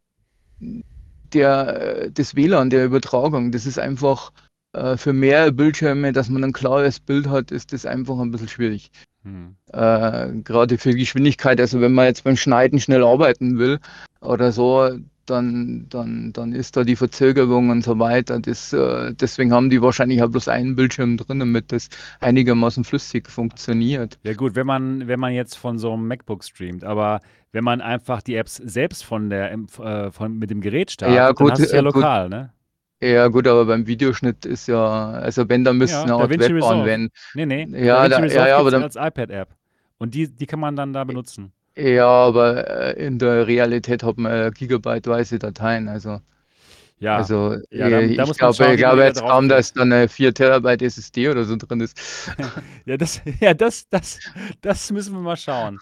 der, 1.33 2.09
des 2.09 2.35
WLAN, 2.35 2.69
der 2.69 2.83
Übertragung. 2.83 3.53
Das 3.53 3.65
ist 3.65 3.79
einfach 3.79 4.33
äh, 4.73 4.97
für 4.97 5.13
mehr 5.13 5.53
Bildschirme, 5.53 6.11
dass 6.11 6.27
man 6.27 6.43
ein 6.43 6.51
klares 6.51 6.99
Bild 6.99 7.27
hat, 7.27 7.51
ist 7.51 7.71
das 7.71 7.85
einfach 7.85 8.19
ein 8.19 8.31
bisschen 8.31 8.49
schwierig 8.49 8.91
Hm. 9.23 9.55
äh, 9.71 10.29
gerade 10.43 10.77
für 10.77 10.93
Geschwindigkeit. 10.95 11.59
Also 11.59 11.79
wenn 11.79 11.93
man 11.93 12.05
jetzt 12.05 12.23
beim 12.23 12.37
Schneiden 12.37 12.79
schnell 12.79 13.03
arbeiten 13.03 13.59
will 13.59 13.79
oder 14.19 14.51
so, 14.51 14.89
dann, 15.25 15.85
dann, 15.89 16.33
dann 16.33 16.53
ist 16.53 16.75
da 16.75 16.83
die 16.83 16.95
Verzögerung 16.95 17.69
und 17.69 17.83
so 17.83 17.99
weiter. 17.99 18.39
Das, 18.39 18.73
äh, 18.73 19.13
deswegen 19.13 19.53
haben 19.53 19.69
die 19.69 19.81
wahrscheinlich 19.81 20.21
auch 20.23 20.29
bloß 20.29 20.47
einen 20.47 20.75
Bildschirm 20.75 21.17
drin, 21.17 21.39
damit 21.39 21.71
das 21.71 21.89
einigermaßen 22.19 22.83
flüssig 22.83 23.29
funktioniert. 23.29 24.19
Ja 24.23 24.33
gut, 24.33 24.55
wenn 24.55 24.67
man, 24.67 25.07
wenn 25.07 25.19
man 25.19 25.33
jetzt 25.33 25.55
von 25.55 25.77
so 25.77 25.93
einem 25.93 26.07
MacBook 26.07 26.43
streamt, 26.43 26.83
aber 26.83 27.21
wenn 27.51 27.63
man 27.63 27.81
einfach 27.81 28.21
die 28.21 28.35
Apps 28.35 28.55
selbst 28.55 29.03
von 29.05 29.29
der 29.29 29.51
äh, 29.51 30.11
von, 30.11 30.37
mit 30.37 30.49
dem 30.49 30.61
Gerät 30.61 30.91
startet, 30.91 31.15
Ja, 31.15 31.33
dann 31.33 31.35
gut, 31.35 31.51
hast 31.51 31.59
du 31.59 31.63
es 31.65 31.71
ja 31.71 31.79
äh, 31.79 31.83
gut. 31.83 31.95
lokal, 31.95 32.29
ne? 32.29 32.53
Ja 33.03 33.27
gut, 33.27 33.47
aber 33.47 33.65
beim 33.65 33.87
Videoschnitt 33.87 34.45
ist 34.45 34.67
ja, 34.67 35.09
also 35.11 35.49
wenn, 35.49 35.63
dann 35.63 35.77
müsste 35.77 35.97
Ja, 35.97 36.03
eine 36.03 36.13
Art 36.13 36.31
DaVinci 36.31 36.55
Web 36.55 36.63
anwenden. 36.63 37.09
Nee, 37.33 37.45
nee. 37.47 37.67
Ja, 37.85 38.07
da- 38.07 38.23
ja, 38.25 38.47
ja, 38.47 38.57
aber 38.57 38.69
dann- 38.71 38.83
als 38.83 38.95
iPad-App. 38.95 39.49
Und 39.97 40.13
die, 40.13 40.27
die 40.27 40.45
kann 40.45 40.59
man 40.59 40.75
dann 40.75 40.93
da 40.93 41.03
benutzen. 41.03 41.51
Ja, 41.75 42.07
aber 42.07 42.67
äh, 42.97 43.05
in 43.05 43.17
der 43.17 43.47
Realität 43.47 44.03
hat 44.03 44.17
man 44.17 44.31
ja 44.31 44.49
gigabyteweise 44.49 45.39
Dateien, 45.39 45.87
also 45.89 46.19
Ja, 46.99 47.17
Also 47.17 47.55
Ja, 47.71 47.89
da- 47.89 47.99
äh, 48.01 48.15
da 48.15 48.23
ich 48.23 48.27
man 48.27 48.27
schauen, 48.27 48.35
glaube, 48.37 48.59
wie 48.69 48.73
ich 48.73 48.77
glaube 48.79 48.97
da 48.99 49.05
jetzt 49.07 49.21
kaum, 49.21 49.49
dass 49.49 49.73
da 49.73 49.81
eine 49.81 50.07
4 50.07 50.33
Terabyte 50.35 50.83
SSD 50.83 51.29
oder 51.29 51.45
so 51.45 51.55
drin 51.55 51.79
ist. 51.81 51.97
ja, 52.85 52.97
das, 52.97 53.21
ja 53.39 53.55
das, 53.55 53.89
das, 53.89 54.19
das 54.61 54.91
müssen 54.91 55.13
wir 55.15 55.21
mal 55.21 55.35
schauen. 55.37 55.79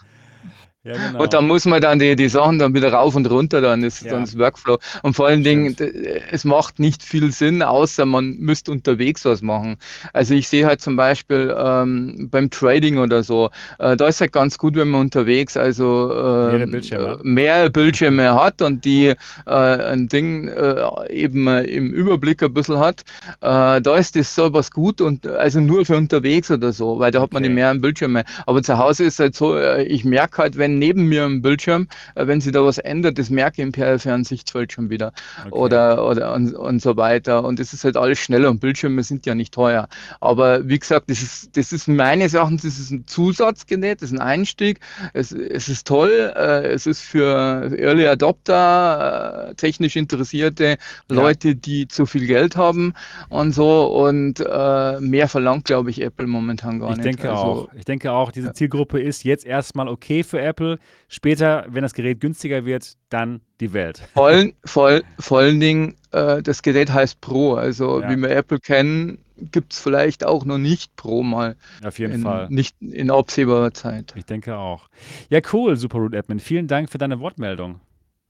Ja, 0.89 0.97
genau. 0.97 1.21
Und 1.23 1.33
dann 1.33 1.45
muss 1.47 1.65
man 1.65 1.81
dann 1.81 1.99
die, 1.99 2.15
die 2.15 2.29
Sachen 2.29 2.57
dann 2.57 2.73
wieder 2.73 2.91
rauf 2.91 3.15
und 3.15 3.29
runter, 3.29 3.61
dann 3.61 3.83
ist 3.83 4.01
Ja. 4.01 4.11
dann 4.11 4.21
das 4.25 4.37
Workflow. 4.37 4.79
Und 5.03 5.13
vor 5.15 5.27
allen 5.27 5.43
Dingen, 5.43 5.75
d- 5.75 6.21
es 6.31 6.45
macht 6.45 6.79
nicht 6.79 7.03
viel 7.03 7.31
Sinn, 7.31 7.61
außer 7.61 8.05
man 8.05 8.37
müsste 8.39 8.71
unterwegs 8.71 9.23
was 9.25 9.41
machen. 9.43 9.77
Also 10.13 10.33
ich 10.33 10.47
sehe 10.47 10.65
halt 10.65 10.81
zum 10.81 10.95
Beispiel 10.95 11.55
ähm, 11.57 12.29
beim 12.31 12.49
Trading 12.49 12.97
oder 12.97 13.21
so, 13.23 13.51
äh, 13.77 13.95
da 13.97 14.07
ist 14.07 14.19
halt 14.21 14.31
ganz 14.31 14.57
gut, 14.57 14.75
wenn 14.75 14.89
man 14.89 15.01
unterwegs 15.01 15.57
also 15.57 16.11
ähm, 16.11 16.49
Mehrere 16.49 16.67
Bildschirme 16.67 17.09
hat. 17.09 17.19
äh, 17.19 17.27
mehrere 17.27 17.69
Bildschirme 17.69 18.33
hat 18.33 18.61
und 18.63 18.83
die 18.83 19.07
äh, 19.09 19.15
ein 19.45 20.07
Ding 20.07 20.47
äh, 20.47 20.89
eben 21.13 21.47
äh, 21.47 21.63
im 21.65 21.91
Überblick 21.93 22.41
ein 22.41 22.53
bisschen 22.53 22.79
hat. 22.79 23.01
Äh, 23.41 23.81
da 23.81 23.95
ist 23.97 24.15
das 24.15 24.33
sowas 24.33 24.71
gut 24.71 25.01
und 25.01 25.27
also 25.27 25.59
nur 25.59 25.85
für 25.85 25.97
unterwegs 25.97 26.49
oder 26.51 26.71
so, 26.73 26.99
weil 26.99 27.11
da 27.11 27.21
hat 27.21 27.31
man 27.33 27.43
die 27.43 27.49
Okay. 27.49 27.55
mehreren 27.55 27.81
Bildschirme. 27.81 28.23
Aber 28.47 28.63
zu 28.63 28.77
Hause 28.77 29.05
ist 29.05 29.19
halt 29.19 29.35
so, 29.35 29.55
äh, 29.55 29.83
ich 29.83 30.03
merke 30.05 30.37
halt, 30.41 30.57
wenn 30.57 30.78
neben 30.79 31.05
mir 31.05 31.25
im 31.25 31.41
Bildschirm, 31.41 31.87
äh, 32.15 32.25
wenn 32.27 32.41
sich 32.41 32.51
da 32.53 32.63
was 32.63 32.77
ändert, 32.79 33.17
das 33.19 33.29
merke 33.29 33.61
ich 33.61 33.65
im 33.65 33.71
peripheren 33.71 34.23
Sichtfeld 34.23 34.71
schon 34.73 34.89
wieder 34.89 35.11
Okay. 35.45 35.49
oder, 35.51 36.05
oder 36.07 36.33
und, 36.33 36.53
und 36.55 36.81
so 36.81 36.97
weiter. 36.97 37.43
Und 37.43 37.59
es 37.59 37.73
ist 37.73 37.83
halt 37.83 37.97
alles 37.97 38.19
schneller 38.19 38.49
und 38.49 38.59
Bildschirme 38.59 39.03
sind 39.03 39.25
ja 39.25 39.35
nicht 39.35 39.53
teuer. 39.53 39.87
Aber 40.21 40.67
wie 40.67 40.79
gesagt, 40.79 41.09
das 41.09 41.21
ist, 41.21 41.55
das 41.57 41.71
ist 41.73 41.87
meines 41.87 42.33
Erachtens 42.33 42.63
das 42.63 42.79
ist 42.79 42.91
ein 42.91 43.05
Zusatzgerät, 43.07 44.01
das 44.01 44.11
ist 44.11 44.17
ein 44.17 44.21
Einstieg. 44.21 44.79
Es, 45.13 45.31
es 45.31 45.69
ist 45.69 45.87
toll, 45.87 46.33
äh, 46.35 46.67
es 46.67 46.85
ist 46.87 47.01
für 47.01 47.71
Early 47.77 48.07
Adopter, 48.07 49.49
äh, 49.51 49.55
technisch 49.55 49.95
interessierte 49.95 50.77
Ja. 51.09 51.15
Leute, 51.15 51.55
die 51.55 51.87
zu 51.87 52.05
viel 52.05 52.25
Geld 52.27 52.55
haben 52.55 52.93
und 53.29 53.53
so. 53.53 53.85
Und 53.87 54.39
äh, 54.39 54.99
mehr 54.99 55.27
verlangt, 55.27 55.65
glaube 55.65 55.89
ich, 55.89 56.01
Apple 56.01 56.27
momentan 56.27 56.79
gar 56.79 56.91
Ich 56.91 56.97
nicht. 56.97 57.05
denke 57.05 57.29
Also, 57.29 57.43
auch. 57.43 57.69
Ich 57.73 57.85
denke 57.85 58.11
auch, 58.11 58.31
diese 58.31 58.47
Ja. 58.47 58.53
Zielgruppe 58.53 58.99
ist 59.01 59.23
jetzt 59.23 59.45
erstmal 59.45 59.87
okay 59.87 60.23
für 60.23 60.39
Apple. 60.41 60.58
Später, 61.07 61.65
wenn 61.69 61.81
das 61.83 61.93
Gerät 61.93 62.19
günstiger 62.19 62.65
wird, 62.65 62.93
dann 63.09 63.41
die 63.59 63.73
Welt. 63.73 64.01
Vor 64.13 64.27
allen, 64.27 64.53
vor, 64.65 65.01
vor 65.19 65.39
allen 65.39 65.59
Dingen, 65.59 65.95
äh, 66.11 66.41
das 66.41 66.61
Gerät 66.61 66.91
heißt 66.91 67.21
Pro. 67.21 67.55
Also 67.55 68.01
Ja. 68.01 68.09
wie 68.09 68.17
wir 68.17 68.29
Apple 68.29 68.59
kennen, 68.59 69.19
gibt 69.37 69.73
es 69.73 69.79
vielleicht 69.79 70.25
auch 70.25 70.45
noch 70.45 70.57
nicht 70.57 70.95
Pro 70.95 71.23
mal. 71.23 71.55
Auf 71.83 71.99
jeden 71.99 72.13
in, 72.13 72.21
Fall. 72.23 72.47
Nicht 72.49 72.75
in 72.81 73.09
absehbarer 73.09 73.73
Zeit. 73.73 74.13
Ich 74.15 74.25
denke 74.25 74.57
auch. 74.57 74.89
Ja, 75.29 75.39
cool, 75.53 75.75
Superroot 75.77 76.15
Admin. 76.15 76.39
Vielen 76.39 76.67
Dank 76.67 76.89
für 76.89 76.97
deine 76.97 77.19
Wortmeldung. 77.19 77.79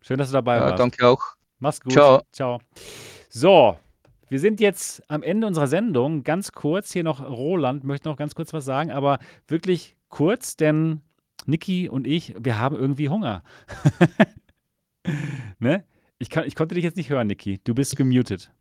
Schön, 0.01 0.17
dass 0.17 0.29
du 0.29 0.33
dabei 0.33 0.57
Ja, 0.57 0.61
warst. 0.65 0.79
danke 0.79 1.07
auch. 1.07 1.21
Mach's 1.59 1.81
gut. 1.81 1.93
Ciao. 1.93 2.21
Ciao. 2.31 2.59
So, 3.29 3.77
wir 4.29 4.39
sind 4.39 4.59
jetzt 4.59 5.03
am 5.09 5.23
Ende 5.23 5.47
unserer 5.47 5.67
Sendung. 5.67 6.23
Ganz 6.23 6.51
kurz 6.51 6.93
hier 6.93 7.03
noch 7.03 7.21
Roland 7.21 7.83
möchte 7.83 8.07
noch 8.07 8.15
ganz 8.15 8.35
kurz 8.35 8.53
was 8.53 8.63
sagen, 8.63 8.91
aber 8.91 9.19
wirklich 9.47 9.95
kurz, 10.09 10.55
denn 10.55 11.01
Niki 11.45 11.89
und 11.89 12.07
ich, 12.07 12.33
wir 12.39 12.57
haben 12.59 12.75
irgendwie 12.75 13.09
Hunger. 13.09 13.43
ne? 15.59 15.83
Ich, 16.17 16.29
kann, 16.29 16.45
ich 16.45 16.55
konnte 16.55 16.75
dich 16.75 16.83
jetzt 16.83 16.97
nicht 16.97 17.09
hören, 17.09 17.27
Niki. 17.27 17.59
Du 17.63 17.73
bist 17.73 17.95
gemutet. 17.95 18.51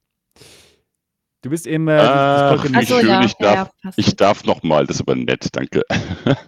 Du 1.41 1.51
bist 1.51 1.69
im 1.69 1.87
äh, 1.87 1.99
Ach, 2.01 2.65
wie 2.65 2.71
Meeting. 2.71 2.77
Ach 2.77 2.89
so, 2.89 2.99
schön, 2.99 3.09
ja, 3.09 3.25
ich 3.25 3.35
darf, 3.35 3.71
ja, 3.85 3.91
ich 3.95 4.17
darf 4.17 4.43
nochmal, 4.43 4.89
das 4.89 4.97
ist 4.97 5.03
aber 5.03 5.15
nett, 5.15 5.49
danke. 5.53 5.83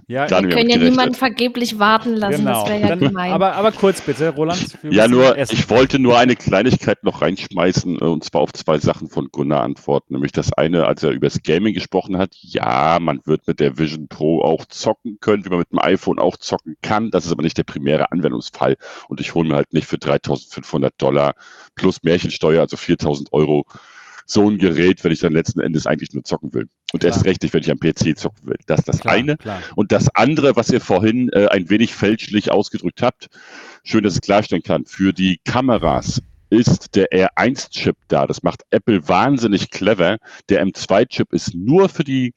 Ja, 0.09 0.27
Gar 0.27 0.43
Wir 0.43 0.49
können 0.49 0.69
ja 0.69 0.77
niemanden 0.77 1.15
vergeblich 1.15 1.79
warten 1.79 2.15
lassen, 2.17 2.45
genau. 2.45 2.63
das 2.63 2.69
wäre 2.69 2.81
ja 2.81 2.89
Dann, 2.89 2.99
gemein. 2.99 3.31
aber, 3.33 3.55
aber 3.55 3.71
kurz 3.71 4.01
bitte, 4.01 4.31
Roland. 4.31 4.77
Ja, 4.83 5.07
nur, 5.07 5.39
ich 5.39 5.71
wollte 5.71 6.01
nur 6.01 6.19
eine 6.19 6.35
Kleinigkeit 6.35 7.05
noch 7.05 7.23
reinschmeißen, 7.23 8.01
äh, 8.01 8.05
und 8.05 8.25
zwar 8.25 8.41
auf 8.41 8.53
zwei 8.53 8.79
Sachen 8.79 9.09
von 9.09 9.29
Gunnar 9.31 9.63
antworten. 9.63 10.15
Nämlich 10.15 10.33
das 10.33 10.53
eine, 10.53 10.87
als 10.87 11.05
er 11.05 11.11
über 11.11 11.29
das 11.29 11.41
Gaming 11.45 11.75
gesprochen 11.75 12.19
hat, 12.19 12.35
ja, 12.41 12.99
man 13.01 13.21
wird 13.25 13.47
mit 13.47 13.61
der 13.61 13.79
Vision 13.79 14.09
Pro 14.09 14.43
auch 14.43 14.65
zocken 14.67 15.19
können, 15.21 15.45
wie 15.45 15.51
man 15.51 15.61
mit 15.61 15.71
dem 15.71 15.79
iPhone 15.79 16.19
auch 16.19 16.37
zocken 16.37 16.77
kann. 16.83 17.13
Das 17.13 17.25
ist 17.25 17.31
aber 17.31 17.45
nicht 17.45 17.57
der 17.57 17.65
primäre 17.65 18.11
Anwendungsfall. 18.11 18.77
Und 19.09 19.21
ich 19.21 19.35
hole 19.35 19.49
mir 19.49 19.55
halt 19.55 19.73
nicht 19.73 19.87
für 19.87 19.99
3500 19.99 20.93
Dollar 21.01 21.35
plus 21.77 22.03
Märchensteuer, 22.03 22.63
also 22.63 22.77
4000 22.77 23.33
Euro, 23.33 23.65
so 24.31 24.49
ein 24.49 24.59
Gerät, 24.59 25.03
wenn 25.03 25.11
ich 25.13 25.19
dann 25.21 25.33
letzten 25.33 25.61
Endes 25.61 25.87
eigentlich 25.87 26.13
nur 26.13 26.23
zocken 26.23 26.55
will. 26.55 26.69
Und 26.93 27.01
Klar. 27.01 27.13
erst 27.13 27.25
recht 27.25 27.43
nicht, 27.43 27.53
wenn 27.53 27.63
ich 27.63 27.71
am 27.71 27.81
PC 27.81 28.17
zocken 28.17 28.47
will. 28.49 28.57
Das 28.67 28.81
ist 28.81 28.89
das 28.89 29.01
Klar, 29.01 29.15
eine. 29.15 29.37
Klar. 29.37 29.61
Und 29.75 29.91
das 29.91 30.09
andere, 30.15 30.55
was 30.55 30.71
ihr 30.71 30.81
vorhin 30.81 31.29
äh, 31.31 31.47
ein 31.49 31.69
wenig 31.69 31.95
fälschlich 31.95 32.51
ausgedrückt 32.53 33.03
habt, 33.03 33.29
schön, 33.83 34.05
dass 34.05 34.13
ich 34.15 34.19
es 34.19 34.23
klarstellen 34.23 34.63
kann, 34.63 34.85
für 34.87 35.13
die 35.13 35.41
Kameras 35.45 36.23
ist 36.49 36.95
der 36.95 37.11
R1-Chip 37.13 37.97
da. 38.09 38.27
Das 38.27 38.43
macht 38.43 38.63
Apple 38.71 39.07
wahnsinnig 39.09 39.71
clever. 39.71 40.19
Der 40.49 40.65
M2-Chip 40.65 41.33
ist 41.33 41.55
nur 41.55 41.89
für 41.89 42.05
die 42.05 42.33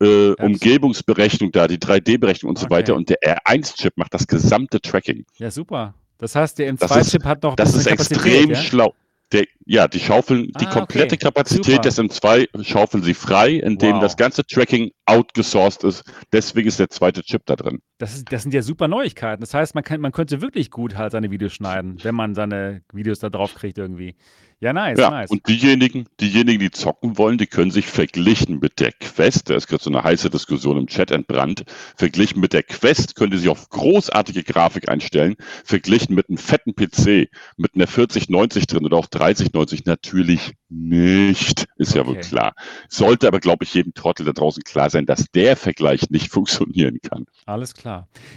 äh, 0.00 0.32
Umgebungsberechnung 0.32 1.50
da, 1.52 1.66
die 1.66 1.78
3D-Berechnung 1.78 2.50
und 2.50 2.58
so 2.58 2.66
Okay. 2.66 2.74
weiter. 2.74 2.94
Und 2.94 3.08
der 3.08 3.18
R1-Chip 3.22 3.94
macht 3.96 4.12
das 4.14 4.26
gesamte 4.26 4.80
Tracking. 4.80 5.24
Ja, 5.38 5.50
super. 5.50 5.94
Das 6.18 6.34
heißt, 6.34 6.58
der 6.58 6.72
Das 6.74 6.90
M2-Chip 6.90 7.24
hat 7.24 7.42
noch 7.42 7.56
Das 7.56 7.74
ist 7.74 7.86
extrem 7.86 8.50
ja? 8.50 8.56
schlau. 8.56 8.94
Der, 9.32 9.44
ja, 9.66 9.88
die 9.88 10.00
schaufeln 10.00 10.52
die 10.58 10.66
Ah, 10.66 10.70
komplette 10.72 11.14
okay. 11.16 11.24
Kapazität 11.24 11.66
Super. 11.66 11.80
des 11.82 11.98
M2 11.98 12.64
schaufeln 12.64 13.02
sie 13.02 13.12
frei, 13.14 13.52
indem 13.56 13.96
Wow. 13.96 14.02
das 14.02 14.16
ganze 14.16 14.44
Tracking 14.46 14.90
outgesourced 15.04 15.84
ist. 15.84 16.02
Deswegen 16.32 16.68
ist 16.68 16.78
der 16.78 16.88
zweite 16.88 17.22
Chip 17.22 17.42
da 17.44 17.56
drin. 17.56 17.80
Das, 17.98 18.14
ist, 18.14 18.32
das 18.32 18.42
sind 18.42 18.54
ja 18.54 18.62
super 18.62 18.88
Neuigkeiten. 18.88 19.40
Das 19.40 19.54
heißt, 19.54 19.74
man, 19.74 19.84
kann, 19.84 20.00
man 20.00 20.12
könnte 20.12 20.40
wirklich 20.40 20.70
gut 20.70 20.96
halt 20.96 21.12
seine 21.12 21.30
Videos 21.30 21.52
schneiden, 21.52 21.98
wenn 22.02 22.14
man 22.14 22.34
seine 22.34 22.82
Videos 22.92 23.18
da 23.18 23.28
drauf 23.28 23.54
kriegt 23.54 23.78
irgendwie. 23.78 24.14
Ja, 24.60 24.72
nice, 24.72 24.98
Ja, 24.98 25.10
nice. 25.10 25.30
und 25.30 25.46
diejenigen, 25.46 26.06
diejenigen, 26.20 26.58
die 26.58 26.72
zocken 26.72 27.16
wollen, 27.16 27.38
die 27.38 27.46
können 27.46 27.70
sich 27.70 27.86
verglichen 27.86 28.58
mit 28.58 28.80
der 28.80 28.90
Quest, 28.90 29.48
da 29.50 29.54
ist 29.54 29.68
gerade 29.68 29.84
so 29.84 29.90
eine 29.90 30.02
heiße 30.02 30.30
Diskussion 30.30 30.76
im 30.78 30.88
Chat 30.88 31.12
entbrannt, 31.12 31.62
verglichen 31.96 32.40
mit 32.40 32.52
der 32.52 32.64
Quest 32.64 33.14
können 33.14 33.30
die 33.30 33.38
sich 33.38 33.48
auf 33.48 33.68
großartige 33.68 34.42
Grafik 34.42 34.88
einstellen, 34.88 35.36
verglichen 35.64 36.16
mit 36.16 36.28
einem 36.28 36.38
fetten 36.38 36.74
PC, 36.74 37.30
mit 37.56 37.76
einer 37.76 37.86
4090 37.86 38.66
drin 38.66 38.84
oder 38.84 38.96
auch 38.96 39.06
3090 39.06 39.84
natürlich 39.84 40.54
nicht, 40.68 41.66
ist 41.76 41.94
ja 41.94 42.04
wohl 42.04 42.18
Okay. 42.18 42.28
klar. 42.28 42.54
Sollte 42.88 43.28
aber, 43.28 43.38
glaube 43.38 43.64
ich, 43.64 43.74
jedem 43.74 43.94
Trottel 43.94 44.26
da 44.26 44.32
draußen 44.32 44.64
klar 44.64 44.90
sein, 44.90 45.06
dass 45.06 45.26
der 45.30 45.56
Vergleich 45.56 46.10
nicht 46.10 46.32
funktionieren 46.32 46.98
kann. 47.00 47.26
Alles 47.46 47.74
klar. 47.74 47.87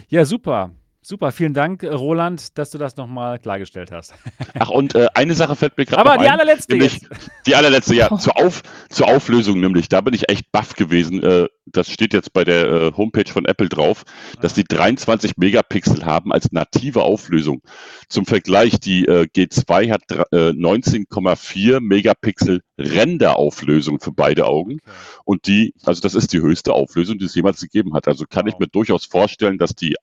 Ja, 0.08 0.24
super. 0.24 0.70
Super. 1.04 1.32
Vielen 1.32 1.52
Dank, 1.52 1.82
äh, 1.82 1.88
Roland, 1.88 2.56
dass 2.58 2.70
du 2.70 2.78
das 2.78 2.96
nochmal 2.96 3.40
klargestellt 3.40 3.90
hast. 3.90 4.14
Ach, 4.58 4.70
und 4.70 4.94
äh, 4.94 5.08
eine 5.14 5.34
Sache 5.34 5.56
fällt 5.56 5.76
mir 5.76 5.84
gerade 5.84 6.00
Aber 6.08 6.16
die 6.22 6.28
ein. 6.28 6.34
allerletzte 6.38 6.74
Nämlich, 6.74 7.00
die 7.46 7.56
allerletzte, 7.56 7.96
ja, 7.96 8.16
zur, 8.18 8.36
Auf, 8.36 8.62
zur 8.88 9.08
Auflösung 9.08 9.58
nämlich, 9.60 9.88
da 9.88 10.00
bin 10.00 10.14
ich 10.14 10.28
echt 10.28 10.52
baff 10.52 10.74
gewesen. 10.74 11.20
Äh, 11.22 11.48
das 11.66 11.90
steht 11.90 12.12
jetzt 12.12 12.32
bei 12.32 12.44
der 12.44 12.66
äh, 12.70 12.92
Homepage 12.96 13.28
von 13.30 13.46
Apple 13.46 13.68
drauf, 13.68 14.04
dass 14.40 14.54
die 14.54 14.62
23 14.64 15.36
Megapixel 15.38 16.04
haben 16.04 16.32
als 16.32 16.52
native 16.52 17.02
Auflösung. 17.02 17.62
Zum 18.08 18.24
Vergleich, 18.24 18.78
die 18.78 19.04
äh, 19.06 19.26
G2 19.34 19.90
hat 19.90 20.02
dr- 20.06 20.26
äh, 20.32 20.50
19,4 20.50 21.80
Megapixel 21.80 22.60
Renderauflösung 22.78 24.00
für 24.00 24.12
beide 24.12 24.46
Augen. 24.46 24.74
Okay. 24.74 24.90
Und 25.24 25.46
die, 25.46 25.74
also 25.84 26.00
das 26.00 26.14
ist 26.14 26.32
die 26.32 26.40
höchste 26.40 26.72
Auflösung, 26.72 27.18
die 27.18 27.24
es 27.26 27.34
jemals 27.34 27.60
gegeben 27.60 27.94
hat. 27.94 28.06
Also 28.08 28.24
kann 28.28 28.46
Wow. 28.46 28.52
ich 28.54 28.58
mir 28.60 28.68
durchaus 28.68 29.04
vorstellen, 29.06 29.58
dass 29.58 29.74
die, 29.74 29.94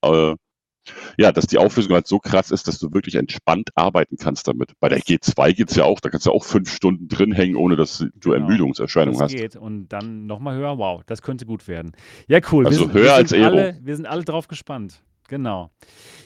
ja, 1.17 1.31
dass 1.31 1.47
die 1.47 1.57
Auflösung 1.57 1.93
halt 1.93 2.07
so 2.07 2.19
krass 2.19 2.51
ist, 2.51 2.67
dass 2.67 2.79
du 2.79 2.93
wirklich 2.93 3.15
entspannt 3.15 3.69
arbeiten 3.75 4.17
kannst 4.17 4.47
damit. 4.47 4.71
Bei 4.79 4.89
der 4.89 4.99
G2 4.99 5.53
geht's 5.53 5.75
ja 5.75 5.83
auch, 5.85 5.99
da 5.99 6.09
kannst 6.09 6.25
du 6.25 6.31
auch 6.31 6.43
fünf 6.43 6.73
Stunden 6.73 7.07
drin 7.07 7.31
hängen, 7.31 7.55
ohne 7.55 7.75
dass 7.75 7.97
du 7.99 8.09
Genau. 8.19 8.33
Ermüdungserscheinungen 8.35 9.19
Das 9.19 9.31
hast. 9.31 9.35
geht. 9.39 9.55
Und 9.55 9.89
dann 9.89 10.25
nochmal 10.25 10.55
höher. 10.57 10.77
Wow, 10.77 11.03
das 11.05 11.21
könnte 11.21 11.45
gut 11.45 11.67
werden. 11.67 11.93
Ja, 12.27 12.39
cool. 12.51 12.65
Also 12.67 12.79
wir 12.79 12.85
sind, 12.87 12.93
höher 12.93 13.03
wir 13.03 13.13
als 13.13 13.33
alle, 13.33 13.77
Wir 13.81 13.95
sind 13.95 14.05
alle 14.05 14.23
drauf 14.23 14.47
gespannt. 14.47 15.01
Genau. 15.27 15.69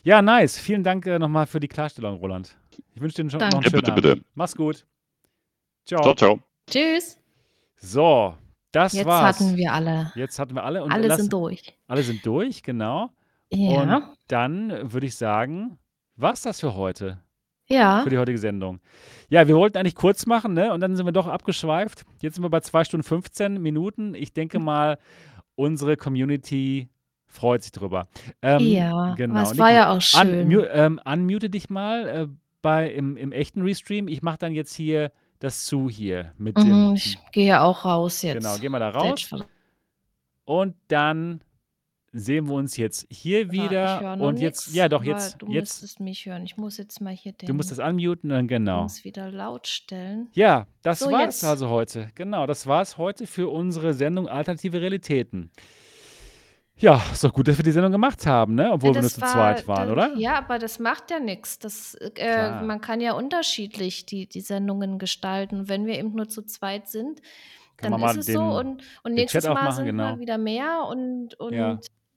Ja, 0.03 0.21
nice. 0.21 0.57
Vielen 0.57 0.83
Dank 0.83 1.05
äh, 1.07 1.19
nochmal 1.19 1.45
für 1.45 1.59
die 1.59 1.67
Klarstellung, 1.67 2.17
Roland. 2.19 2.55
Ich 2.95 3.01
wünsche 3.01 3.21
dir 3.21 3.29
schon 3.29 3.39
noch 3.39 3.51
einen 3.51 3.63
schönen 3.63 3.73
Ja, 3.73 3.79
bitte, 3.79 3.91
Abend. 3.91 4.01
bitte. 4.03 4.21
Mach's 4.35 4.55
gut. 4.55 4.85
Ciao. 5.85 6.01
Ciao, 6.01 6.15
ciao. 6.15 6.39
Tschüss. 6.69 7.17
So, 7.77 8.33
das 8.71 8.93
Jetzt 8.93 9.05
war's. 9.05 9.39
hatten 9.39 9.57
wir 9.57 9.73
alle. 9.73 10.11
Jetzt 10.15 10.39
hatten 10.39 10.55
wir 10.55 10.63
alle. 10.63 10.83
Und 10.83 10.91
Alle 10.91 11.07
lass- 11.09 11.19
sind 11.19 11.33
durch. 11.33 11.77
Alle 11.87 12.01
sind 12.03 12.25
durch, 12.25 12.63
genau. 12.63 13.11
Ja. 13.53 13.97
Und 13.97 14.03
dann 14.27 14.91
würde 14.93 15.05
ich 15.07 15.15
sagen, 15.15 15.77
war's 16.15 16.41
das 16.41 16.59
für 16.59 16.75
heute, 16.75 17.19
Ja. 17.69 18.01
für 18.03 18.09
die 18.09 18.17
heutige 18.17 18.37
Sendung. 18.37 18.79
Ja, 19.29 19.47
wir 19.47 19.55
wollten 19.55 19.77
eigentlich 19.77 19.95
kurz 19.95 20.25
machen, 20.25 20.53
ne? 20.53 20.73
Und 20.73 20.79
dann 20.81 20.95
sind 20.95 21.05
wir 21.05 21.11
doch 21.11 21.27
abgeschweift. 21.27 22.03
Jetzt 22.21 22.35
sind 22.35 22.43
wir 22.43 22.49
bei 22.49 22.59
2 22.61 22.83
Stunden 22.83 23.03
15 23.03 23.61
Minuten. 23.61 24.15
Ich 24.15 24.33
denke 24.33 24.57
Hm. 24.57 24.65
mal, 24.65 24.97
unsere 25.55 25.97
Community 25.97 26.89
freut 27.25 27.63
sich 27.63 27.71
drüber. 27.71 28.07
Ähm, 28.41 28.59
ja. 28.59 29.15
genau. 29.15 29.35
Aber 29.39 29.51
es 29.51 29.57
war 29.57 29.67
Niki, 29.67 29.77
ja 29.77 29.91
auch 29.91 30.01
schön. 30.01 30.47
Unmu 30.51 30.61
ähm, 30.71 30.99
unmute 31.03 31.49
dich 31.49 31.69
mal 31.69 32.07
äh, 32.07 32.27
bei, 32.61 32.89
im, 32.91 33.17
im 33.17 33.31
echten 33.31 33.61
Restream. 33.63 34.07
Ich 34.07 34.21
mache 34.21 34.37
dann 34.37 34.53
jetzt 34.53 34.73
hier 34.75 35.11
das 35.39 35.65
zu 35.65 35.89
hier 35.89 36.31
mit 36.37 36.57
Mhm, 36.57 36.63
dem. 36.63 36.93
ich 36.95 37.17
gehe 37.31 37.47
ja 37.47 37.61
auch 37.63 37.85
raus 37.85 38.21
jetzt. 38.21 38.37
Genau, 38.37 38.55
geh 38.61 38.69
mal 38.69 38.79
da 38.79 38.89
raus. 38.89 39.29
Und 40.45 40.75
dann 40.89 41.41
sehen 42.13 42.47
wir 42.47 42.53
uns 42.53 42.77
jetzt 42.77 43.07
hier 43.09 43.39
Ah, 43.39 43.41
ich 43.51 43.59
höre 43.59 43.69
wieder. 43.69 44.15
noch 44.17 44.27
Und 44.27 44.39
jetzt, 44.39 44.67
nix, 44.67 44.75
ja 44.75 44.87
doch, 44.87 45.01
aber 45.01 45.07
jetzt, 45.09 45.41
Du 45.41 45.47
jetzt, 45.47 45.81
müsstest 45.81 45.99
mich 45.99 46.25
hören. 46.25 46.43
Ich 46.45 46.55
muss 46.57 46.77
jetzt 46.77 47.01
mal 47.01 47.13
hier 47.13 47.33
den 47.33 47.47
du 47.47 47.53
musst 47.53 47.71
das 47.71 47.79
unmuten, 47.79 48.29
dann 48.29 48.47
genau. 48.47 48.81
Dings 48.81 49.03
wieder 49.03 49.31
laut 49.31 49.67
stellen. 49.67 50.29
Ja, 50.33 50.67
das 50.83 50.99
So, 50.99 51.11
war's 51.11 51.41
jetzt. 51.41 51.43
also 51.43 51.69
heute. 51.69 52.09
Genau, 52.15 52.45
das 52.45 52.67
war's 52.67 52.97
heute 52.97 53.25
für 53.27 53.49
unsere 53.49 53.93
Sendung 53.93 54.27
Alternative 54.27 54.79
Realitäten. 54.79 55.51
Ja, 56.75 57.01
ist 57.11 57.23
doch 57.23 57.31
gut, 57.33 57.47
dass 57.47 57.57
wir 57.57 57.63
die 57.63 57.71
Sendung 57.71 57.91
gemacht 57.91 58.25
haben, 58.25 58.55
ne? 58.55 58.71
Obwohl 58.71 58.89
Ja, 58.89 58.95
wir 58.95 59.01
nur 59.01 59.09
das 59.09 59.13
zu 59.15 59.21
war- 59.21 59.31
zweit 59.31 59.67
waren, 59.67 59.87
da- 59.87 59.93
oder? 59.93 60.15
Ja, 60.17 60.37
aber 60.39 60.57
das 60.59 60.79
macht 60.79 61.11
ja 61.11 61.19
nichts. 61.19 61.59
Das, 61.59 61.93
äh, 61.95 62.09
Klar. 62.09 62.63
man 62.63 62.81
kann 62.81 62.99
ja 62.99 63.13
unterschiedlich 63.13 64.05
die, 64.07 64.27
die 64.27 64.41
Sendungen 64.41 64.97
gestalten. 64.97 65.69
Wenn 65.69 65.85
wir 65.85 65.97
eben 65.99 66.13
nur 66.15 66.27
zu 66.29 66.41
zweit 66.41 66.87
sind, 66.89 67.21
Kann 67.77 67.91
dann 67.91 67.91
man 67.91 68.01
mal 68.01 68.11
ist 68.11 68.17
es 68.17 68.25
den, 68.25 68.35
so. 68.35 68.41
Und, 68.43 68.81
und 69.03 69.11
den 69.11 69.13
nächstes 69.15 69.43
Chat 69.43 69.53
Mal 69.53 69.59
aufmachen, 69.59 69.75
sind 69.77 69.85
genau. 69.85 70.15
wir 70.15 70.19
wieder 70.19 70.37
mehr. 70.39 70.85
Und, 70.89 71.39
und 71.39 71.53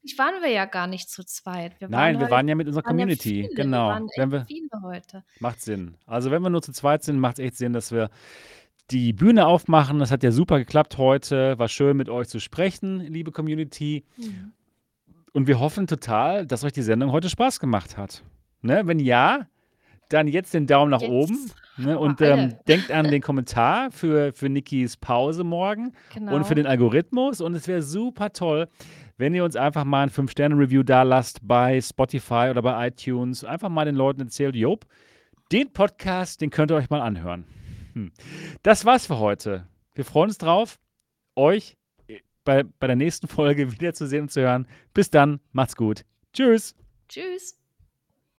Ja. 0.07 0.13
ich 0.13 0.19
waren 0.19 0.43
wir 0.43 0.51
ja 0.51 0.65
gar 0.65 0.87
nicht 0.87 1.09
zu 1.11 1.25
zweit. 1.25 1.81
Wir 1.81 1.89
Nein, 1.89 2.15
wir 2.17 2.23
halt- 2.23 2.31
waren 2.31 2.49
ja 2.49 2.55
mit 2.55 2.67
unserer 2.67 2.85
waren 2.85 2.99
ja 2.99 3.05
Community. 3.05 3.43
viele. 3.45 3.55
genau. 3.55 3.89
Wir 3.89 3.93
waren 3.95 4.09
Wenn 4.17 4.33
wir, 4.33 4.45
viele 4.47 4.69
heute. 4.83 5.25
macht 5.41 5.61
Sinn. 5.61 5.97
Also 6.07 6.31
wenn 6.31 6.43
wir 6.43 6.51
nur 6.51 6.63
zu 6.63 6.73
zweit 6.73 7.03
sind, 7.05 7.19
macht 7.19 7.39
es 7.39 7.45
echt 7.45 7.57
Sinn, 7.57 7.73
dass 7.73 7.93
wir 7.93 8.11
die 8.91 9.13
Bühne 9.13 9.47
aufmachen. 9.47 9.99
Das 9.99 10.11
hat 10.11 10.23
ja 10.23 10.31
super 10.31 10.59
geklappt 10.59 10.97
heute. 10.99 11.59
War 11.59 11.69
schön 11.69 11.97
mit 11.97 12.09
euch 12.09 12.29
zu 12.29 12.39
sprechen, 12.41 13.01
liebe 13.01 13.33
Community. 13.33 14.05
Mhm. 14.17 14.53
Und 15.33 15.47
wir 15.49 15.59
hoffen 15.61 15.87
total, 15.87 16.47
dass 16.47 16.65
euch 16.65 16.73
die 16.73 16.83
Sendung 16.83 17.13
heute 17.13 17.29
Spaß 17.29 17.61
gemacht 17.61 17.97
hat. 17.99 18.23
Ne? 18.63 18.83
Wenn 18.87 18.99
ja, 19.01 19.47
dann 20.09 20.29
jetzt 20.29 20.55
den 20.55 20.67
Daumen 20.67 20.91
nach 20.91 21.01
Jetzt. 21.03 21.11
oben. 21.11 21.51
Ne? 21.79 21.99
Und 21.99 22.21
ähm, 22.23 22.55
denkt 22.69 22.91
an 22.91 23.11
den 23.11 23.21
Kommentar 23.21 23.91
für, 23.91 24.33
für 24.33 24.49
Nikis 24.49 24.97
Pause 24.97 25.45
morgen 25.45 25.93
Genau. 26.15 26.37
und 26.37 26.47
für 26.47 26.55
den 26.55 26.67
Algorithmus. 26.67 27.41
Und 27.41 27.55
es 27.55 27.67
wäre 27.69 27.83
super 27.83 28.33
toll, 28.33 28.69
wenn 29.17 29.35
ihr 29.35 29.45
uns 29.45 29.57
einfach 29.57 29.85
mal 29.85 30.03
ein 30.03 30.11
5-Sterne-Review 30.11 30.83
da 30.83 31.03
lasst 31.03 31.41
bei 31.43 31.81
Spotify 31.81 32.49
oder 32.51 32.63
bei 32.63 32.89
iTunes. 32.89 33.45
Einfach 33.45 33.69
mal 33.69 33.85
den 33.85 33.95
Leuten 33.95 34.21
erzählt, 34.23 34.55
Job, 34.55 34.87
den 35.53 35.73
Podcast, 35.73 36.41
den 36.41 36.51
könnt 36.51 36.71
ihr 36.71 36.77
euch 36.77 36.91
mal 36.91 37.01
anhören. 37.01 37.45
Hm. 37.95 38.13
Das 38.63 38.85
war's 38.85 39.07
für 39.07 39.19
heute. 39.19 39.67
Wir 39.95 40.05
freuen 40.05 40.29
uns 40.29 40.39
drauf, 40.39 40.79
euch 41.35 41.77
bei, 42.45 42.65
bei 42.65 42.87
der 42.87 42.97
nächsten 42.97 43.29
Folge 43.29 43.73
wiederzusehen 43.81 44.23
und 44.23 44.31
zu 44.31 44.43
hören. 44.43 44.67
Bis 44.93 45.11
dann, 45.11 45.41
macht's 45.53 45.77
gut. 45.77 46.05
Tschüss. 46.33 46.75
Tschüss. 47.09 47.66